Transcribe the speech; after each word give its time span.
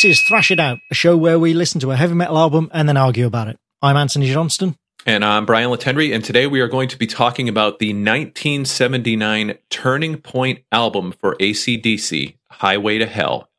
This 0.00 0.18
is 0.18 0.22
Thrash 0.22 0.50
It 0.50 0.58
Out, 0.58 0.78
a 0.90 0.94
show 0.94 1.14
where 1.14 1.38
we 1.38 1.52
listen 1.52 1.78
to 1.82 1.90
a 1.90 1.96
heavy 1.96 2.14
metal 2.14 2.38
album 2.38 2.70
and 2.72 2.88
then 2.88 2.96
argue 2.96 3.26
about 3.26 3.48
it. 3.48 3.58
I'm 3.82 3.98
Anthony 3.98 4.32
Johnston. 4.32 4.76
And 5.04 5.22
I'm 5.22 5.44
Brian 5.44 5.68
Latendry, 5.68 6.14
and 6.14 6.24
today 6.24 6.46
we 6.46 6.62
are 6.62 6.68
going 6.68 6.88
to 6.88 6.96
be 6.96 7.06
talking 7.06 7.50
about 7.50 7.80
the 7.80 7.88
1979 7.88 9.58
Turning 9.68 10.16
Point 10.16 10.60
album 10.72 11.12
for 11.12 11.36
ACDC, 11.36 12.34
Highway 12.50 12.96
to 12.96 13.04
Hell. 13.04 13.50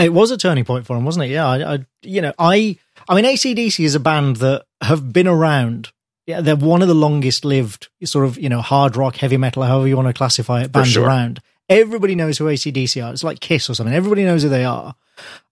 It 0.00 0.12
was 0.12 0.32
a 0.32 0.36
turning 0.36 0.64
point 0.64 0.86
for 0.86 0.96
him, 0.96 1.04
wasn't 1.04 1.26
it? 1.26 1.28
Yeah, 1.28 1.46
I, 1.46 1.74
I 1.74 1.86
you 2.02 2.20
know, 2.20 2.32
I, 2.36 2.78
I 3.08 3.14
mean, 3.14 3.24
ACDC 3.24 3.84
is 3.84 3.94
a 3.94 4.00
band 4.00 4.36
that 4.36 4.64
have 4.80 5.12
been 5.12 5.28
around. 5.28 5.92
Yeah, 6.26 6.40
they're 6.40 6.56
one 6.56 6.82
of 6.82 6.88
the 6.88 6.96
longest 6.96 7.44
lived 7.44 7.90
sort 8.02 8.24
of, 8.24 8.40
you 8.40 8.48
know, 8.48 8.60
hard 8.60 8.96
rock, 8.96 9.14
heavy 9.14 9.36
metal, 9.36 9.62
however 9.62 9.86
you 9.86 9.94
want 9.94 10.08
to 10.08 10.14
classify 10.14 10.62
it, 10.62 10.72
bands 10.72 10.90
sure. 10.90 11.06
around. 11.06 11.40
Everybody 11.68 12.16
knows 12.16 12.38
who 12.38 12.46
ACDC 12.46 13.06
are. 13.06 13.12
It's 13.12 13.22
like 13.22 13.38
Kiss 13.38 13.70
or 13.70 13.74
something. 13.74 13.94
Everybody 13.94 14.24
knows 14.24 14.42
who 14.42 14.48
they 14.48 14.64
are. 14.64 14.96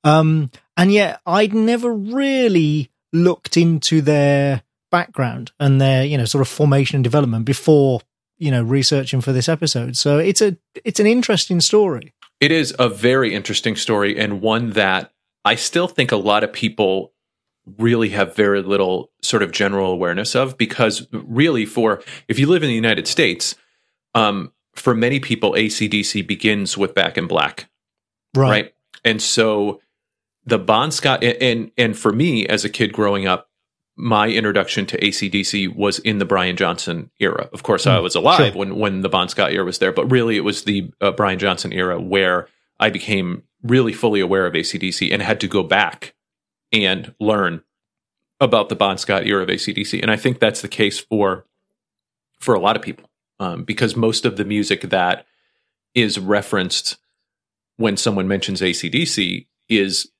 Um, 0.02 0.50
and 0.76 0.92
yet 0.92 1.20
I'd 1.26 1.54
never 1.54 1.92
really 1.92 2.90
looked 3.12 3.56
into 3.56 4.00
their 4.00 4.62
background 4.90 5.52
and 5.58 5.80
their, 5.80 6.04
you 6.04 6.18
know, 6.18 6.24
sort 6.24 6.42
of 6.42 6.48
formation 6.48 6.96
and 6.96 7.04
development 7.04 7.44
before, 7.44 8.00
you 8.38 8.50
know, 8.50 8.62
researching 8.62 9.20
for 9.20 9.32
this 9.32 9.48
episode. 9.48 9.96
So 9.96 10.18
it's 10.18 10.40
a, 10.40 10.56
it's 10.84 11.00
an 11.00 11.06
interesting 11.06 11.60
story. 11.60 12.12
It 12.40 12.52
is 12.52 12.74
a 12.78 12.88
very 12.88 13.34
interesting 13.34 13.76
story 13.76 14.18
and 14.18 14.40
one 14.40 14.70
that 14.70 15.12
I 15.44 15.54
still 15.54 15.88
think 15.88 16.12
a 16.12 16.16
lot 16.16 16.44
of 16.44 16.52
people 16.52 17.12
really 17.78 18.10
have 18.10 18.36
very 18.36 18.62
little 18.62 19.10
sort 19.22 19.42
of 19.42 19.50
general 19.50 19.90
awareness 19.90 20.34
of 20.34 20.58
because 20.58 21.06
really 21.12 21.64
for 21.64 22.02
if 22.28 22.38
you 22.38 22.46
live 22.46 22.62
in 22.62 22.68
the 22.68 22.74
United 22.74 23.06
States, 23.06 23.54
um, 24.14 24.52
for 24.74 24.94
many 24.94 25.20
people, 25.20 25.52
ACDC 25.52 26.26
begins 26.26 26.76
with 26.76 26.94
Back 26.94 27.16
in 27.16 27.26
Black. 27.26 27.68
Right. 28.34 28.50
right? 28.50 28.73
And 29.04 29.20
so 29.20 29.80
the 30.44 30.58
Bon 30.58 30.90
Scott 30.90 31.22
and, 31.22 31.70
and 31.76 31.96
for 31.96 32.12
me 32.12 32.46
as 32.46 32.64
a 32.64 32.70
kid 32.70 32.92
growing 32.92 33.26
up, 33.26 33.48
my 33.96 34.28
introduction 34.28 34.86
to 34.86 34.98
ACDC 34.98 35.74
was 35.74 35.98
in 36.00 36.18
the 36.18 36.24
Brian 36.24 36.56
Johnson 36.56 37.10
era. 37.20 37.48
Of 37.52 37.62
course, 37.62 37.86
I 37.86 38.00
was 38.00 38.16
alive 38.16 38.52
sure. 38.52 38.58
when 38.58 38.76
when 38.76 39.02
the 39.02 39.08
Bon 39.08 39.28
Scott 39.28 39.52
era 39.52 39.64
was 39.64 39.78
there, 39.78 39.92
but 39.92 40.10
really 40.10 40.36
it 40.36 40.40
was 40.40 40.64
the 40.64 40.90
uh, 41.00 41.12
Brian 41.12 41.38
Johnson 41.38 41.72
era 41.72 42.00
where 42.00 42.48
I 42.80 42.90
became 42.90 43.44
really 43.62 43.92
fully 43.92 44.20
aware 44.20 44.46
of 44.46 44.54
ACDC 44.54 45.12
and 45.12 45.22
had 45.22 45.40
to 45.40 45.48
go 45.48 45.62
back 45.62 46.14
and 46.72 47.14
learn 47.20 47.62
about 48.40 48.68
the 48.68 48.74
Bon 48.74 48.98
Scott 48.98 49.26
era 49.26 49.42
of 49.42 49.48
ACDC. 49.48 50.02
And 50.02 50.10
I 50.10 50.16
think 50.16 50.40
that's 50.40 50.60
the 50.60 50.68
case 50.68 50.98
for 50.98 51.46
for 52.40 52.54
a 52.54 52.60
lot 52.60 52.76
of 52.76 52.82
people 52.82 53.08
um, 53.38 53.64
because 53.64 53.96
most 53.96 54.26
of 54.26 54.36
the 54.36 54.44
music 54.44 54.82
that 54.90 55.24
is 55.94 56.18
referenced 56.18 56.96
when 57.76 57.96
someone 57.96 58.28
mentions 58.28 58.60
ACDC 58.60 59.46
is 59.68 60.10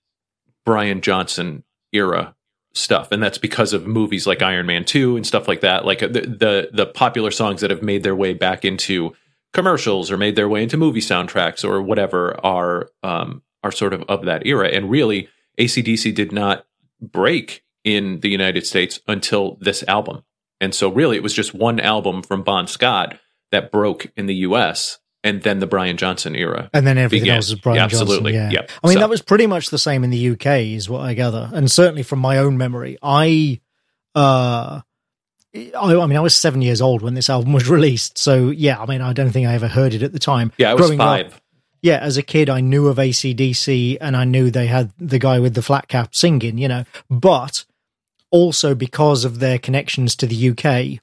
Brian 0.64 1.00
Johnson 1.00 1.64
era 1.92 2.34
stuff. 2.74 3.12
And 3.12 3.22
that's 3.22 3.38
because 3.38 3.72
of 3.72 3.86
movies 3.86 4.26
like 4.26 4.42
Iron 4.42 4.66
Man 4.66 4.84
2 4.84 5.16
and 5.16 5.26
stuff 5.26 5.46
like 5.46 5.60
that. 5.60 5.84
Like 5.84 6.00
the, 6.00 6.08
the 6.08 6.70
the 6.72 6.86
popular 6.86 7.30
songs 7.30 7.60
that 7.60 7.70
have 7.70 7.82
made 7.82 8.02
their 8.02 8.16
way 8.16 8.34
back 8.34 8.64
into 8.64 9.14
commercials 9.52 10.10
or 10.10 10.16
made 10.16 10.34
their 10.34 10.48
way 10.48 10.62
into 10.62 10.76
movie 10.76 11.00
soundtracks 11.00 11.64
or 11.64 11.80
whatever 11.80 12.38
are 12.44 12.90
um 13.02 13.42
are 13.62 13.72
sort 13.72 13.92
of 13.92 14.02
of 14.02 14.24
that 14.24 14.46
era. 14.46 14.68
And 14.68 14.90
really 14.90 15.28
ACDC 15.58 16.14
did 16.14 16.32
not 16.32 16.66
break 17.00 17.62
in 17.84 18.20
the 18.20 18.30
United 18.30 18.66
States 18.66 18.98
until 19.06 19.56
this 19.60 19.84
album. 19.86 20.24
And 20.60 20.74
so 20.74 20.90
really 20.90 21.16
it 21.16 21.22
was 21.22 21.34
just 21.34 21.54
one 21.54 21.78
album 21.78 22.22
from 22.22 22.42
Bon 22.42 22.66
Scott 22.66 23.18
that 23.52 23.70
broke 23.70 24.10
in 24.16 24.26
the 24.26 24.34
US 24.36 24.98
and 25.24 25.42
then 25.42 25.58
the 25.58 25.66
Brian 25.66 25.96
Johnson 25.96 26.36
era. 26.36 26.70
And 26.72 26.86
then 26.86 26.98
everything 26.98 27.24
began. 27.24 27.36
else 27.36 27.48
is 27.48 27.56
Brian 27.56 27.76
Yeah, 27.78 27.82
Johnson. 27.88 28.02
absolutely. 28.02 28.34
Yeah. 28.34 28.50
Yep. 28.50 28.70
I 28.84 28.86
mean, 28.86 28.94
So- 28.94 29.00
that 29.00 29.08
was 29.08 29.22
pretty 29.22 29.46
much 29.48 29.70
the 29.70 29.78
same 29.78 30.04
in 30.04 30.10
the 30.10 30.18
UK, 30.32 30.74
is 30.74 30.88
what 30.88 31.00
I 31.00 31.14
gather. 31.14 31.50
And 31.52 31.68
certainly 31.70 32.02
from 32.04 32.20
my 32.20 32.38
own 32.38 32.56
memory, 32.56 32.96
I, 33.02 33.60
uh, 34.14 34.80
I, 35.54 35.70
I 35.74 36.06
mean, 36.06 36.16
I 36.16 36.20
was 36.20 36.36
seven 36.36 36.62
years 36.62 36.80
old 36.80 37.02
when 37.02 37.14
this 37.14 37.30
album 37.30 37.52
was 37.52 37.68
released. 37.76 38.18
So 38.18 38.50
yeah, 38.50 38.80
I 38.80 38.86
mean, 38.86 39.00
I 39.00 39.12
don't 39.12 39.30
think 39.30 39.46
I 39.48 39.54
ever 39.54 39.68
heard 39.68 39.94
it 39.94 40.02
at 40.02 40.12
the 40.12 40.18
time. 40.18 40.52
Yeah, 40.58 40.70
I 40.70 40.74
was 40.74 40.82
Growing 40.86 41.00
up, 41.00 41.06
five. 41.06 41.40
yeah, 41.82 41.98
as 41.98 42.16
a 42.16 42.22
kid, 42.22 42.50
I 42.50 42.60
knew 42.60 42.88
of 42.88 42.98
ACDC 42.98 43.98
and 44.00 44.16
I 44.16 44.24
knew 44.24 44.50
they 44.50 44.66
had 44.66 44.92
the 44.98 45.18
guy 45.18 45.38
with 45.40 45.54
the 45.54 45.62
flat 45.62 45.88
cap 45.88 46.14
singing, 46.14 46.58
you 46.58 46.68
know, 46.68 46.84
but 47.08 47.64
also 48.30 48.74
because 48.74 49.24
of 49.24 49.38
their 49.38 49.58
connections 49.58 50.16
to 50.16 50.26
the 50.26 50.50
UK, 50.50 51.00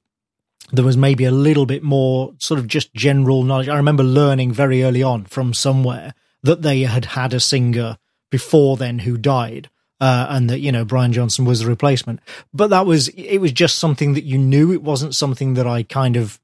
there 0.72 0.86
was 0.86 0.98
maybe 0.98 1.26
a 1.26 1.32
little 1.32 1.66
bit 1.66 1.84
more 1.84 2.34
sort 2.38 2.60
of 2.60 2.68
just 2.68 2.94
general 2.94 3.44
knowledge. 3.44 3.70
I 3.70 3.78
remember 3.78 4.04
learning 4.04 4.54
very 4.54 4.84
early 4.84 5.04
on 5.04 5.26
from 5.26 5.54
somewhere 5.54 6.14
that 6.44 6.62
they 6.62 6.82
had 6.82 7.06
had 7.06 7.34
a 7.34 7.40
singer 7.40 7.98
before 8.30 8.78
then 8.78 9.00
who 9.00 9.18
died. 9.18 9.70
Uh, 10.00 10.26
and 10.32 10.50
that 10.50 10.62
you 10.62 10.72
know 10.72 10.84
Brian 10.84 11.14
Johnson 11.14 11.46
was 11.46 11.60
the 11.60 11.68
replacement, 11.68 12.22
but 12.52 12.72
that 12.72 12.88
was 12.88 13.10
it 13.10 13.38
was 13.38 13.52
just 13.52 13.78
something 13.78 14.16
that 14.16 14.24
you 14.24 14.36
knew. 14.36 14.74
It 14.74 14.82
wasn't 14.82 15.14
something 15.14 15.54
that 15.54 15.68
I 15.68 15.84
kind 15.84 16.18
of 16.18 16.40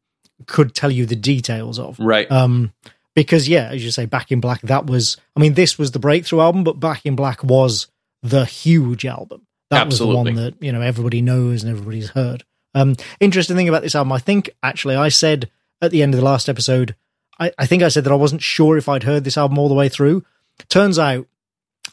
could 0.46 0.76
tell 0.76 0.92
you 0.92 1.08
the 1.08 1.16
details 1.16 1.80
of. 1.80 2.00
Right. 2.00 2.32
Um, 2.32 2.72
because 3.16 3.50
yeah, 3.50 3.70
as 3.70 3.84
you 3.84 3.90
say, 3.90 4.06
Back 4.06 4.32
in 4.32 4.42
Black, 4.42 4.62
that 4.62 4.86
was. 4.86 5.18
I 5.36 5.40
mean, 5.40 5.56
this 5.56 5.80
was 5.80 5.90
the 5.90 5.98
breakthrough 5.98 6.42
album, 6.42 6.64
but 6.64 6.80
Back 6.80 7.04
in 7.04 7.16
Black 7.16 7.44
was 7.44 7.88
the 8.22 8.46
huge 8.46 9.08
album. 9.08 9.48
That 9.72 9.88
Absolutely. 9.88 10.16
was 10.16 10.26
the 10.26 10.32
one 10.32 10.36
that 10.36 10.64
you 10.64 10.72
know 10.72 10.82
everybody 10.82 11.24
knows 11.24 11.64
and 11.64 11.72
everybody's 11.72 12.10
heard. 12.10 12.44
Um, 12.78 12.96
interesting 13.20 13.56
thing 13.56 13.70
about 13.70 13.82
this 13.82 13.96
album, 13.96 14.12
I 14.12 14.20
think 14.20 14.50
actually 14.62 14.96
I 14.96 15.10
said 15.10 15.50
at 15.82 15.92
the 15.92 16.02
end 16.04 16.14
of 16.14 16.20
the 16.20 16.26
last 16.26 16.48
episode, 16.50 16.96
I, 17.40 17.52
I 17.58 17.66
think 17.66 17.84
I 17.84 17.90
said 17.90 18.04
that 18.04 18.12
I 18.14 18.16
wasn't 18.16 18.42
sure 18.42 18.78
if 18.78 18.88
I'd 18.90 19.04
heard 19.04 19.24
this 19.24 19.38
album 19.38 19.58
all 19.58 19.70
the 19.70 19.76
way 19.76 19.90
through. 19.90 20.24
Turns 20.70 20.98
out 21.00 21.28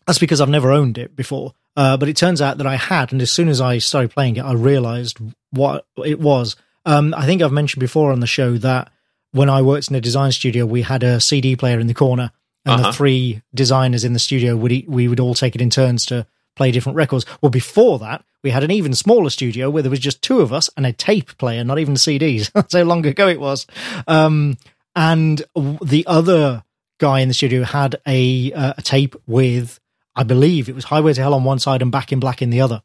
that's 0.07 0.19
because 0.19 0.41
I've 0.41 0.49
never 0.49 0.73
owned 0.73 0.99
it 0.99 1.17
before. 1.17 1.55
Uh, 1.77 1.97
but 1.97 2.09
it 2.09 2.17
turns 2.17 2.41
out 2.41 2.59
that 2.59 2.67
I 2.67 2.77
had, 2.77 3.13
and 3.13 3.21
as 3.21 3.33
soon 3.33 3.49
as 3.49 3.61
I 3.61 3.79
started 3.79 4.11
playing 4.13 4.37
it, 4.37 4.45
I 4.45 4.53
realized 4.53 5.19
what 5.51 5.87
it 6.05 6.21
was. 6.21 6.55
Um, 6.87 7.15
I 7.17 7.27
think 7.27 7.43
I've 7.43 7.51
mentioned 7.53 7.81
before 7.81 8.13
on 8.13 8.21
the 8.21 8.27
show 8.29 8.59
that 8.59 8.91
when 9.33 9.51
I 9.51 9.63
worked 9.63 9.89
in 9.91 9.97
a 9.97 10.01
design 10.01 10.31
studio, 10.33 10.67
we 10.67 10.83
had 10.83 11.03
a 11.03 11.21
CD 11.21 11.57
player 11.57 11.81
in 11.81 11.89
the 11.89 11.95
corner, 11.95 12.31
and 12.65 12.81
Uh-huh. 12.81 12.91
the 12.91 12.97
three 12.97 13.43
designers 13.55 14.05
in 14.05 14.13
the 14.13 14.19
studio 14.21 14.55
would 14.57 14.85
we 14.87 15.09
would 15.09 15.19
all 15.21 15.35
take 15.35 15.55
it 15.57 15.61
in 15.61 15.71
turns 15.71 16.07
to 16.07 16.27
play 16.55 16.71
different 16.71 16.97
records. 16.97 17.27
Well, 17.43 17.51
before 17.51 17.99
that, 17.99 18.25
we 18.45 18.51
had 18.51 18.63
an 18.63 18.71
even 18.71 18.95
smaller 18.95 19.31
studio 19.31 19.71
where 19.71 19.83
there 19.83 19.91
was 19.91 19.99
just 19.99 20.23
two 20.23 20.41
of 20.41 20.53
us 20.53 20.69
and 20.77 20.85
a 20.87 20.93
tape 20.93 21.37
player, 21.39 21.65
not 21.65 21.79
even 21.79 21.95
CDs. 21.95 22.53
That's 22.53 22.75
how 22.77 22.83
long 22.83 23.05
ago 23.07 23.27
it 23.27 23.41
was. 23.41 23.67
Um, 24.07 24.59
and 24.95 25.43
the 25.83 26.05
other 26.07 26.63
guy 26.99 27.21
in 27.21 27.29
the 27.29 27.35
studio 27.35 27.65
had 27.65 27.97
a 28.07 28.53
uh, 28.53 28.75
a 28.77 28.83
tape 28.83 29.17
with, 29.27 29.81
I 30.15 30.23
believe 30.23 30.69
it 30.69 30.75
was 30.75 30.85
Highway 30.85 31.15
to 31.15 31.23
Hell 31.23 31.35
on 31.35 31.43
one 31.43 31.59
side 31.59 31.81
and 31.81 31.91
Back 31.91 32.13
in 32.13 32.21
Black 32.21 32.43
in 32.43 32.51
the 32.51 32.61
other. 32.61 32.83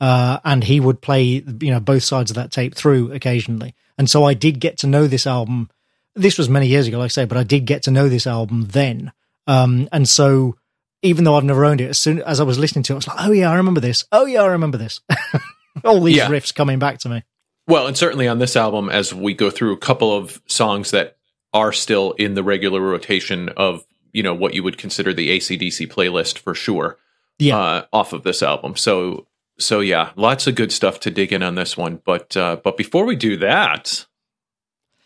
Uh, 0.00 0.38
and 0.44 0.64
he 0.64 0.80
would 0.80 1.02
play, 1.02 1.24
you 1.24 1.70
know, 1.70 1.80
both 1.80 2.04
sides 2.04 2.30
of 2.30 2.36
that 2.36 2.52
tape 2.52 2.74
through 2.74 3.12
occasionally. 3.12 3.74
And 3.98 4.08
so 4.08 4.24
I 4.24 4.32
did 4.32 4.60
get 4.60 4.78
to 4.78 4.86
know 4.86 5.08
this 5.08 5.26
album. 5.26 5.68
This 6.14 6.38
was 6.38 6.48
many 6.48 6.68
years 6.68 6.86
ago, 6.86 6.98
like 6.98 7.06
I 7.06 7.08
say, 7.08 7.24
but 7.26 7.36
I 7.36 7.42
did 7.42 7.66
get 7.66 7.82
to 7.82 7.90
know 7.90 8.08
this 8.08 8.26
album 8.26 8.68
then. 8.68 9.12
Um, 9.46 9.88
and 9.92 10.08
so 10.08 10.56
even 11.02 11.24
though 11.24 11.36
I've 11.36 11.44
never 11.44 11.64
owned 11.64 11.80
it, 11.80 11.88
as 11.90 11.98
soon 11.98 12.20
as 12.22 12.40
I 12.40 12.44
was 12.44 12.58
listening 12.58 12.82
to 12.84 12.92
it, 12.92 12.94
I 12.94 12.98
was 12.98 13.06
like, 13.08 13.16
oh 13.20 13.32
yeah, 13.32 13.50
I 13.50 13.54
remember 13.56 13.80
this. 13.80 14.04
Oh 14.12 14.26
yeah, 14.26 14.42
I 14.42 14.46
remember 14.46 14.78
this. 14.78 15.00
All 15.84 16.00
these 16.02 16.16
Yeah. 16.16 16.28
riffs 16.28 16.54
coming 16.54 16.78
back 16.78 16.98
to 17.00 17.08
me. 17.08 17.22
Well, 17.66 17.86
and 17.86 17.96
certainly 17.96 18.26
on 18.28 18.38
this 18.38 18.56
album, 18.56 18.88
as 18.90 19.14
we 19.14 19.32
go 19.34 19.50
through 19.50 19.72
a 19.72 19.78
couple 19.78 20.14
of 20.16 20.40
songs 20.46 20.90
that 20.90 21.16
are 21.52 21.72
still 21.72 22.12
in 22.12 22.34
the 22.34 22.42
regular 22.42 22.80
rotation 22.80 23.48
of, 23.56 23.84
you 24.12 24.22
know, 24.22 24.34
what 24.34 24.54
you 24.54 24.62
would 24.62 24.76
consider 24.78 25.12
the 25.12 25.30
ACDC 25.38 25.86
playlist 25.88 26.38
for 26.38 26.54
sure, 26.54 26.98
Yeah. 27.38 27.58
uh, 27.58 27.84
off 27.92 28.12
of 28.12 28.22
this 28.24 28.42
album. 28.42 28.76
So, 28.76 29.26
so 29.58 29.80
yeah, 29.80 30.10
lots 30.16 30.46
of 30.46 30.54
good 30.54 30.72
stuff 30.72 31.00
to 31.00 31.10
dig 31.10 31.32
in 31.32 31.42
on 31.42 31.54
this 31.54 31.76
one. 31.76 32.00
But, 32.04 32.36
uh, 32.36 32.56
but 32.62 32.76
before 32.76 33.04
we 33.04 33.14
do 33.16 33.36
that, 33.38 34.04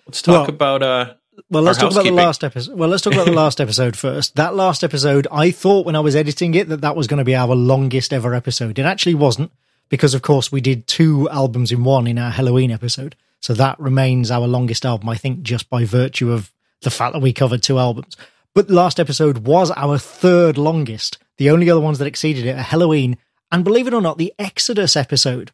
let's 0.07 0.23
talk 0.23 0.47
Well- 0.49 0.49
about, 0.49 0.83
uh, 0.83 1.15
Well, 1.51 1.63
let's 1.63 1.79
talk 1.79 1.93
about 1.93 2.05
the 2.05 2.11
last 2.11 2.45
episode. 2.45 2.77
Well, 2.77 2.89
let's 2.89 3.03
talk 3.05 3.13
about 3.13 3.27
the 3.27 3.33
last 3.33 3.61
episode 3.61 3.97
first. 3.97 4.37
That 4.37 4.55
last 4.55 4.85
episode, 4.85 5.27
I 5.31 5.51
thought 5.51 5.87
when 5.87 5.97
I 5.97 6.01
was 6.01 6.17
editing 6.17 6.55
it 6.55 6.69
that 6.69 6.81
that 6.83 6.97
was 6.97 7.07
going 7.07 7.19
to 7.19 7.25
be 7.25 7.35
our 7.35 7.55
longest 7.55 8.13
ever 8.13 8.35
episode. 8.35 8.79
It 8.79 8.85
actually 8.85 9.15
wasn't 9.15 9.51
because, 9.89 10.15
of 10.15 10.23
course, 10.23 10.51
we 10.51 10.61
did 10.61 10.87
two 10.87 11.29
albums 11.31 11.73
in 11.73 11.85
one 11.85 12.07
in 12.07 12.19
our 12.19 12.33
Helloween 12.33 12.73
episode. 12.73 13.17
So 13.41 13.53
that 13.55 13.79
remains 13.79 14.31
our 14.31 14.47
longest 14.47 14.87
album, 14.87 15.09
I 15.09 15.17
think, 15.17 15.43
just 15.43 15.69
by 15.69 15.85
virtue 15.85 16.33
of 16.33 16.53
the 16.81 16.91
fact 16.91 17.13
that 17.13 17.21
we 17.21 17.33
covered 17.33 17.63
two 17.63 17.79
albums. 17.79 18.17
But 18.55 18.69
the 18.69 18.75
last 18.75 18.99
episode 19.01 19.47
was 19.47 19.71
our 19.73 19.99
third 19.99 20.57
longest. 20.57 21.19
The 21.37 21.51
only 21.51 21.69
other 21.69 21.81
ones 21.81 21.99
that 21.99 22.07
exceeded 22.07 22.47
it 22.47 22.57
are 22.57 22.63
Helloween 22.63 23.19
and, 23.51 23.65
believe 23.65 23.87
it 23.87 23.95
or 23.95 24.01
not, 24.01 24.19
the 24.19 24.33
Exodus 24.39 24.97
episode. 24.97 25.53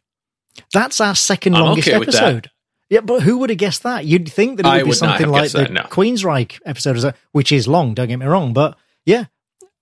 That's 0.73 1.01
our 1.01 1.13
2nd 1.13 1.55
I'm 1.55 1.63
longest 1.63 1.87
okay 1.87 1.97
episode. 1.97 2.49
Yeah, 2.91 2.99
but 2.99 3.21
who 3.23 3.37
would 3.37 3.49
have 3.49 3.57
guessed 3.57 3.83
that? 3.83 4.03
You'd 4.03 4.29
think 4.29 4.57
that 4.57 4.65
it 4.65 4.69
would 4.69 4.75
I 4.75 4.83
be 4.83 4.89
would 4.89 4.97
something 4.97 5.29
like 5.29 5.51
the 5.53 5.59
that, 5.59 5.71
no. 5.71 5.83
Queensryche 5.83 6.59
episode, 6.65 7.15
which 7.31 7.53
is 7.53 7.65
long. 7.65 7.93
Don't 7.93 8.09
get 8.09 8.17
me 8.17 8.25
wrong, 8.25 8.51
but 8.51 8.77
yeah, 9.05 9.25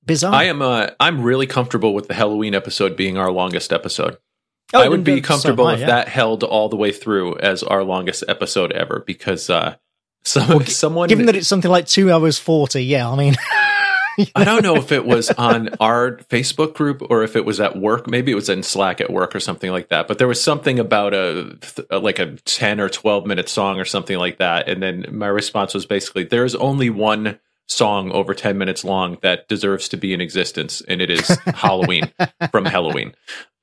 bizarre. 0.05 0.31
I 0.31 0.43
am, 0.43 0.61
uh, 0.61 0.91
I'm 0.99 1.23
really 1.23 1.47
comfortable 1.47 1.95
with 1.95 2.07
the 2.07 2.13
Helloween 2.13 2.53
episode 2.53 2.95
being 2.95 3.17
our 3.17 3.31
longest 3.31 3.73
episode. 3.73 4.19
Oh, 4.75 4.83
I 4.83 4.87
would 4.87 5.03
be 5.03 5.13
don't- 5.13 5.23
so 5.23 5.27
comfortable 5.27 5.69
if 5.69 5.79
yeah. 5.79 5.87
that 5.87 6.07
held 6.07 6.43
all 6.43 6.69
the 6.69 6.75
way 6.75 6.91
through 6.91 7.39
as 7.39 7.63
our 7.63 7.83
longest 7.83 8.23
episode 8.27 8.71
ever 8.73 9.03
because 9.07 9.49
uh 9.49 9.75
some, 10.23 10.63
someone 10.65 11.09
Given 11.09 11.25
that 11.25 11.35
it's 11.35 11.47
something 11.47 11.71
like 11.71 11.87
two 11.87 12.11
hours 12.11 12.37
forty, 12.37 12.83
yeah, 12.85 13.09
I 13.09 13.15
mean, 13.15 13.35
I 14.35 14.43
don't 14.43 14.63
know 14.63 14.75
if 14.75 14.91
it 14.91 15.05
was 15.05 15.29
on 15.31 15.69
our 15.79 16.17
Facebook 16.29 16.73
group 16.73 17.01
or 17.09 17.23
if 17.23 17.35
it 17.35 17.45
was 17.45 17.59
at 17.59 17.77
work. 17.77 18.09
Maybe 18.09 18.31
it 18.31 18.35
was 18.35 18.49
in 18.49 18.63
Slack 18.63 19.01
at 19.01 19.11
work 19.11 19.35
or 19.35 19.39
something 19.39 19.71
like 19.71 19.89
that. 19.89 20.07
But 20.07 20.17
there 20.17 20.27
was 20.27 20.41
something 20.41 20.79
about 20.79 21.13
a 21.13 21.57
like 21.91 22.19
a 22.19 22.35
10 22.35 22.79
or 22.79 22.89
12 22.89 23.25
minute 23.25 23.49
song 23.49 23.79
or 23.79 23.85
something 23.85 24.17
like 24.17 24.37
that. 24.37 24.67
And 24.67 24.81
then 24.81 25.05
my 25.11 25.27
response 25.27 25.73
was 25.73 25.85
basically 25.85 26.23
there's 26.23 26.55
only 26.55 26.89
one 26.89 27.39
song 27.69 28.11
over 28.11 28.33
10 28.33 28.57
minutes 28.57 28.83
long 28.83 29.17
that 29.21 29.47
deserves 29.47 29.89
to 29.89 29.97
be 29.97 30.13
in 30.13 30.21
existence, 30.21 30.81
and 30.81 31.01
it 31.01 31.09
is 31.09 31.27
Halloween 31.45 32.11
from 32.51 32.65
Helloween. 32.65 33.13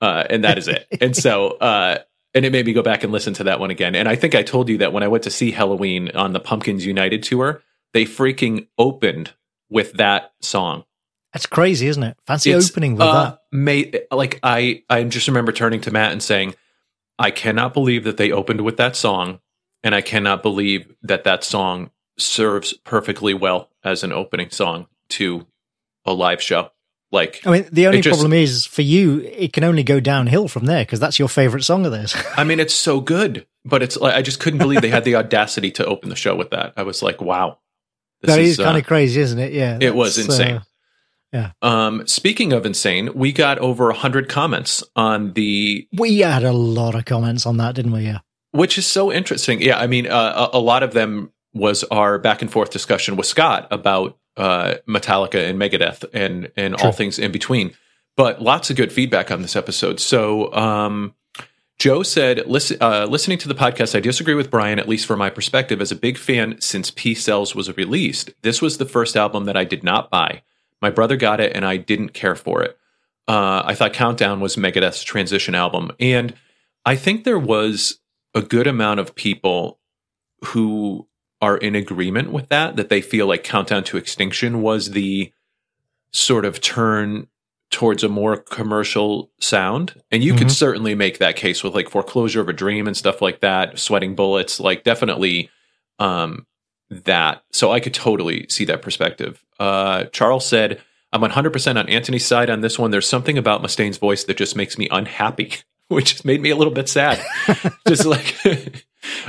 Uh, 0.01 0.25
and 0.31 0.45
that 0.45 0.59
is 0.59 0.69
it. 0.69 0.87
And 1.01 1.17
so, 1.17 1.51
uh, 1.59 1.99
and 2.35 2.45
it 2.45 2.53
made 2.53 2.67
me 2.67 2.73
go 2.73 2.83
back 2.83 3.03
and 3.03 3.13
listen 3.13 3.35
to 3.35 3.45
that 3.45 3.61
one 3.61 3.71
again. 3.71 3.95
And 3.95 4.09
I 4.09 4.15
think 4.15 4.35
I 4.35 4.43
told 4.43 4.69
you 4.69 4.79
that 4.79 4.93
when 4.93 5.03
I 5.03 5.09
went 5.09 5.25
to 5.25 5.31
see 5.31 5.53
Helloween 5.53 6.15
on 6.15 6.33
the 6.33 6.41
Pumpkins 6.41 6.87
United 6.87 7.23
tour, 7.23 7.63
they 7.93 8.05
freaking 8.05 8.69
opened 8.79 9.33
with 9.71 9.95
that 9.95 10.33
song. 10.41 10.85
That's 11.33 11.47
crazy, 11.47 11.87
isn't 11.89 12.03
it? 12.03 12.17
Fancy 12.27 12.51
it's, 12.51 12.71
opening 12.71 12.93
with 12.93 13.03
uh, 13.03 13.25
that. 13.25 13.39
Mate, 13.53 14.07
like 14.11 14.41
I, 14.43 14.85
I 14.89 15.05
just 15.05 15.29
remember 15.29 15.53
turning 15.53 15.81
to 15.83 15.91
Matt 15.91 16.13
and 16.13 16.23
saying, 16.23 16.55
"I 17.19 17.31
cannot 17.31 17.75
believe 17.75 18.05
that 18.05 18.17
they 18.17 18.33
opened 18.33 18.63
with 18.63 18.79
that 18.79 18.97
song, 18.97 19.41
and 19.85 19.95
I 19.95 20.01
cannot 20.01 20.43
believe 20.43 20.95
that 21.03 21.25
that 21.25 21.45
song 21.45 21.91
serves 22.19 22.73
perfectly 22.73 23.35
well 23.35 23.69
as 23.85 24.03
an 24.03 24.13
opening 24.13 24.51
song 24.51 24.87
to 25.11 25.47
a 26.05 26.13
live 26.13 26.41
show." 26.41 26.71
Like, 27.13 27.41
I 27.47 27.51
mean, 27.51 27.69
the 27.71 27.87
only 27.87 28.01
just, 28.01 28.19
problem 28.19 28.33
is 28.33 28.67
for 28.67 28.83
you, 28.83 29.21
it 29.21 29.53
can 29.53 29.63
only 29.63 29.83
go 29.83 30.01
downhill 30.01 30.49
from 30.49 30.65
there 30.65 30.85
because 30.85 31.01
that's 31.01 31.19
your 31.19 31.29
favorite 31.29 31.63
song 31.63 31.87
of 31.87 31.93
theirs. 31.93 32.17
I 32.37 32.45
mean, 32.45 32.59
it's 32.59 32.75
so 32.75 33.01
good, 33.01 33.47
but 33.65 33.83
it's 33.83 33.97
like 33.97 34.15
I 34.15 34.23
just 34.23 34.41
couldn't 34.41 34.59
believe 34.59 34.81
they 34.81 34.89
had 34.89 35.05
the 35.05 35.15
audacity 35.17 35.71
to 35.73 35.85
open 35.85 36.09
the 36.09 36.17
show 36.17 36.35
with 36.35 36.51
that. 36.51 36.73
I 36.77 36.83
was 36.83 37.03
like, 37.03 37.21
wow, 37.21 37.59
that 38.23 38.39
is, 38.39 38.51
is 38.51 38.57
kind 38.59 38.77
uh, 38.77 38.81
of 38.81 38.87
crazy, 38.87 39.21
isn't 39.21 39.39
it? 39.39 39.53
Yeah, 39.53 39.79
it 39.81 39.95
was 39.95 40.19
insane. 40.19 40.57
Uh, 40.57 40.63
yeah. 41.33 41.53
Um, 41.61 42.07
speaking 42.07 42.53
of 42.53 42.65
insane, 42.65 43.11
we 43.15 43.33
got 43.33 43.59
over 43.59 43.93
hundred 43.93 44.29
comments 44.29 44.83
on 44.95 45.33
the. 45.35 45.87
We 45.93 46.19
had 46.19 46.45
a 46.45 46.53
lot 46.53 46.95
of 46.95 47.05
comments 47.05 47.47
on 47.47 47.57
that, 47.59 47.75
didn't 47.75 47.93
we? 47.93 48.03
Yeah. 48.03 48.21
Which 48.53 48.79
is 48.79 48.87
so 48.87 49.13
interesting. 49.13 49.61
Yeah, 49.61 49.79
I 49.79 49.87
mean, 49.87 50.07
uh, 50.07 50.49
a, 50.53 50.57
a 50.57 50.61
lot 50.61 50.83
of 50.83 50.95
them 50.95 51.33
was 51.53 51.85
our 51.85 52.19
back 52.19 52.43
and 52.43 52.51
forth 52.51 52.71
discussion 52.71 53.17
with 53.17 53.27
Scott 53.27 53.67
about 53.71 54.19
uh, 54.37 54.75
Metallica 54.89 55.49
and 55.49 55.61
Megadeth 55.61 56.05
and 56.13 56.51
and 56.57 56.77
True. 56.77 56.87
all 56.87 56.93
things 56.93 57.19
in 57.19 57.33
between. 57.33 57.75
But 58.17 58.41
lots 58.41 58.71
of 58.71 58.77
good 58.77 58.93
feedback 58.93 59.31
on 59.31 59.43
this 59.43 59.57
episode. 59.57 60.01
So 60.01 60.53
um, 60.55 61.15
Joe 61.79 62.03
said, 62.03 62.47
Listen, 62.47 62.79
uh, 62.81 63.07
listening 63.07 63.39
to 63.39 63.49
the 63.49 63.55
podcast, 63.55 63.95
I 63.95 64.01
disagree 64.01 64.35
with 64.35 64.51
Brian, 64.51 64.79
at 64.79 64.89
least 64.89 65.07
from 65.07 65.19
my 65.19 65.31
perspective. 65.31 65.81
As 65.81 65.93
a 65.93 65.97
big 65.97 66.17
fan 66.17 66.61
since 66.61 66.91
Peace 66.91 67.25
Sells 67.25 67.55
was 67.55 67.77
released, 67.77 68.31
this 68.43 68.63
was 68.63 68.79
the 68.79 68.87
first 68.87 69.17
album 69.17 69.45
that 69.45 69.57
I 69.57 69.65
did 69.65 69.85
not 69.85 70.11
buy. 70.11 70.43
My 70.81 70.91
brother 70.91 71.17
got 71.17 71.41
it, 71.41 71.55
and 71.55 71.65
I 71.65 71.77
didn't 71.77 72.15
care 72.15 72.35
for 72.35 72.63
it. 72.63 72.79
Uh, 73.29 73.63
I 73.65 73.75
thought 73.75 73.93
Countdown 73.93 74.41
was 74.41 74.57
Megadeth's 74.57 75.03
transition 75.03 75.55
album. 75.55 75.91
And 75.99 76.35
I 76.85 76.97
think 76.97 77.25
there 77.25 77.39
was 77.39 77.99
a 78.35 78.43
good 78.43 78.67
amount 78.67 79.01
of 79.01 79.15
people 79.15 79.79
who 80.47 81.09
are 81.41 81.57
in 81.57 81.75
agreement 81.75 82.31
with 82.31 82.49
that, 82.49 82.77
that 82.77 82.89
they 82.89 83.01
feel 83.01 83.27
like 83.27 83.45
Countdown 83.45 83.85
to 83.85 83.97
Extinction 83.97 84.63
was 84.63 84.93
the 84.93 85.33
sort 86.13 86.45
of 86.45 86.61
turn 86.61 87.27
towards 87.71 88.05
a 88.05 88.09
more 88.09 88.37
commercial 88.37 89.31
sound. 89.41 90.01
And 90.11 90.23
you 90.23 90.33
mm-hmm. 90.33 90.39
could 90.39 90.53
certainly 90.53 90.95
make 90.95 91.19
that 91.19 91.37
case 91.37 91.63
with 91.63 91.75
like 91.75 91.91
Foreclosure 91.91 92.41
of 92.41 92.49
a 92.49 92.53
Dream 92.53 92.87
and 92.87 92.97
stuff 92.97 93.21
like 93.21 93.41
that, 93.41 93.79
Sweating 93.79 94.15
Bullets, 94.15 94.61
like 94.61 94.85
definitely 94.85 95.51
um, 95.99 96.47
that. 96.91 97.43
So 97.53 97.73
I 97.73 97.81
could 97.81 97.95
totally 97.95 98.47
see 98.49 98.65
that 98.67 98.83
perspective. 98.83 99.45
Uh, 99.59 100.05
Charles 100.05 100.47
said, 100.47 100.81
I'm 101.13 101.23
100% 101.23 101.79
on 101.79 101.89
Anthony's 101.89 102.27
side 102.27 102.51
on 102.51 102.61
this 102.61 102.79
one. 102.79 102.91
There's 102.91 103.09
something 103.09 103.39
about 103.39 103.63
Mustaine's 103.63 103.99
voice 103.99 104.25
that 104.25 104.37
just 104.37 104.57
makes 104.57 104.79
me 104.79 104.89
unhappy, 104.91 105.55
which 105.89 106.25
made 106.25 106.41
me 106.41 106.51
a 106.51 106.57
little 106.57 106.73
bit 106.73 106.89
sad. 106.89 107.25
just 107.89 108.05
like, 108.05 108.37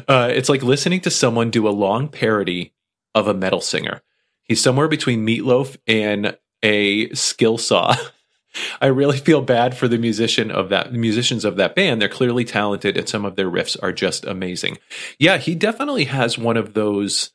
uh, 0.08 0.30
it's 0.32 0.50
like 0.50 0.64
listening 0.64 1.02
to 1.02 1.12
someone 1.12 1.50
do 1.50 1.68
a 1.68 1.70
long 1.70 2.08
parody 2.08 2.74
of 3.16 3.28
a 3.28 3.34
metal 3.34 3.62
singer. 3.62 4.02
He's 4.44 4.62
somewhere 4.62 4.88
between 4.88 5.26
Meatloaf 5.26 5.78
and 5.88 6.38
a 6.64 7.10
skill 7.14 7.58
saw. 7.58 7.96
I 8.82 8.88
really 8.88 9.18
feel 9.18 9.42
bad 9.42 9.78
for 9.78 9.88
the 9.88 9.98
musician 9.98 10.52
of 10.52 10.70
that 10.70 10.94
musicians 10.94 11.46
of 11.46 11.58
that 11.58 11.76
band. 11.76 12.02
They're 12.02 12.10
clearly 12.10 12.46
talented 12.46 12.98
and 12.98 13.08
some 13.08 13.26
of 13.26 13.36
their 13.36 13.50
riffs 13.50 13.78
are 13.82 13.92
just 13.92 14.26
amazing. 14.26 14.78
Yeah, 15.20 15.38
he 15.38 15.56
definitely 15.56 16.06
has 16.06 16.38
one 16.38 16.58
of 16.58 16.74
those 16.74 17.32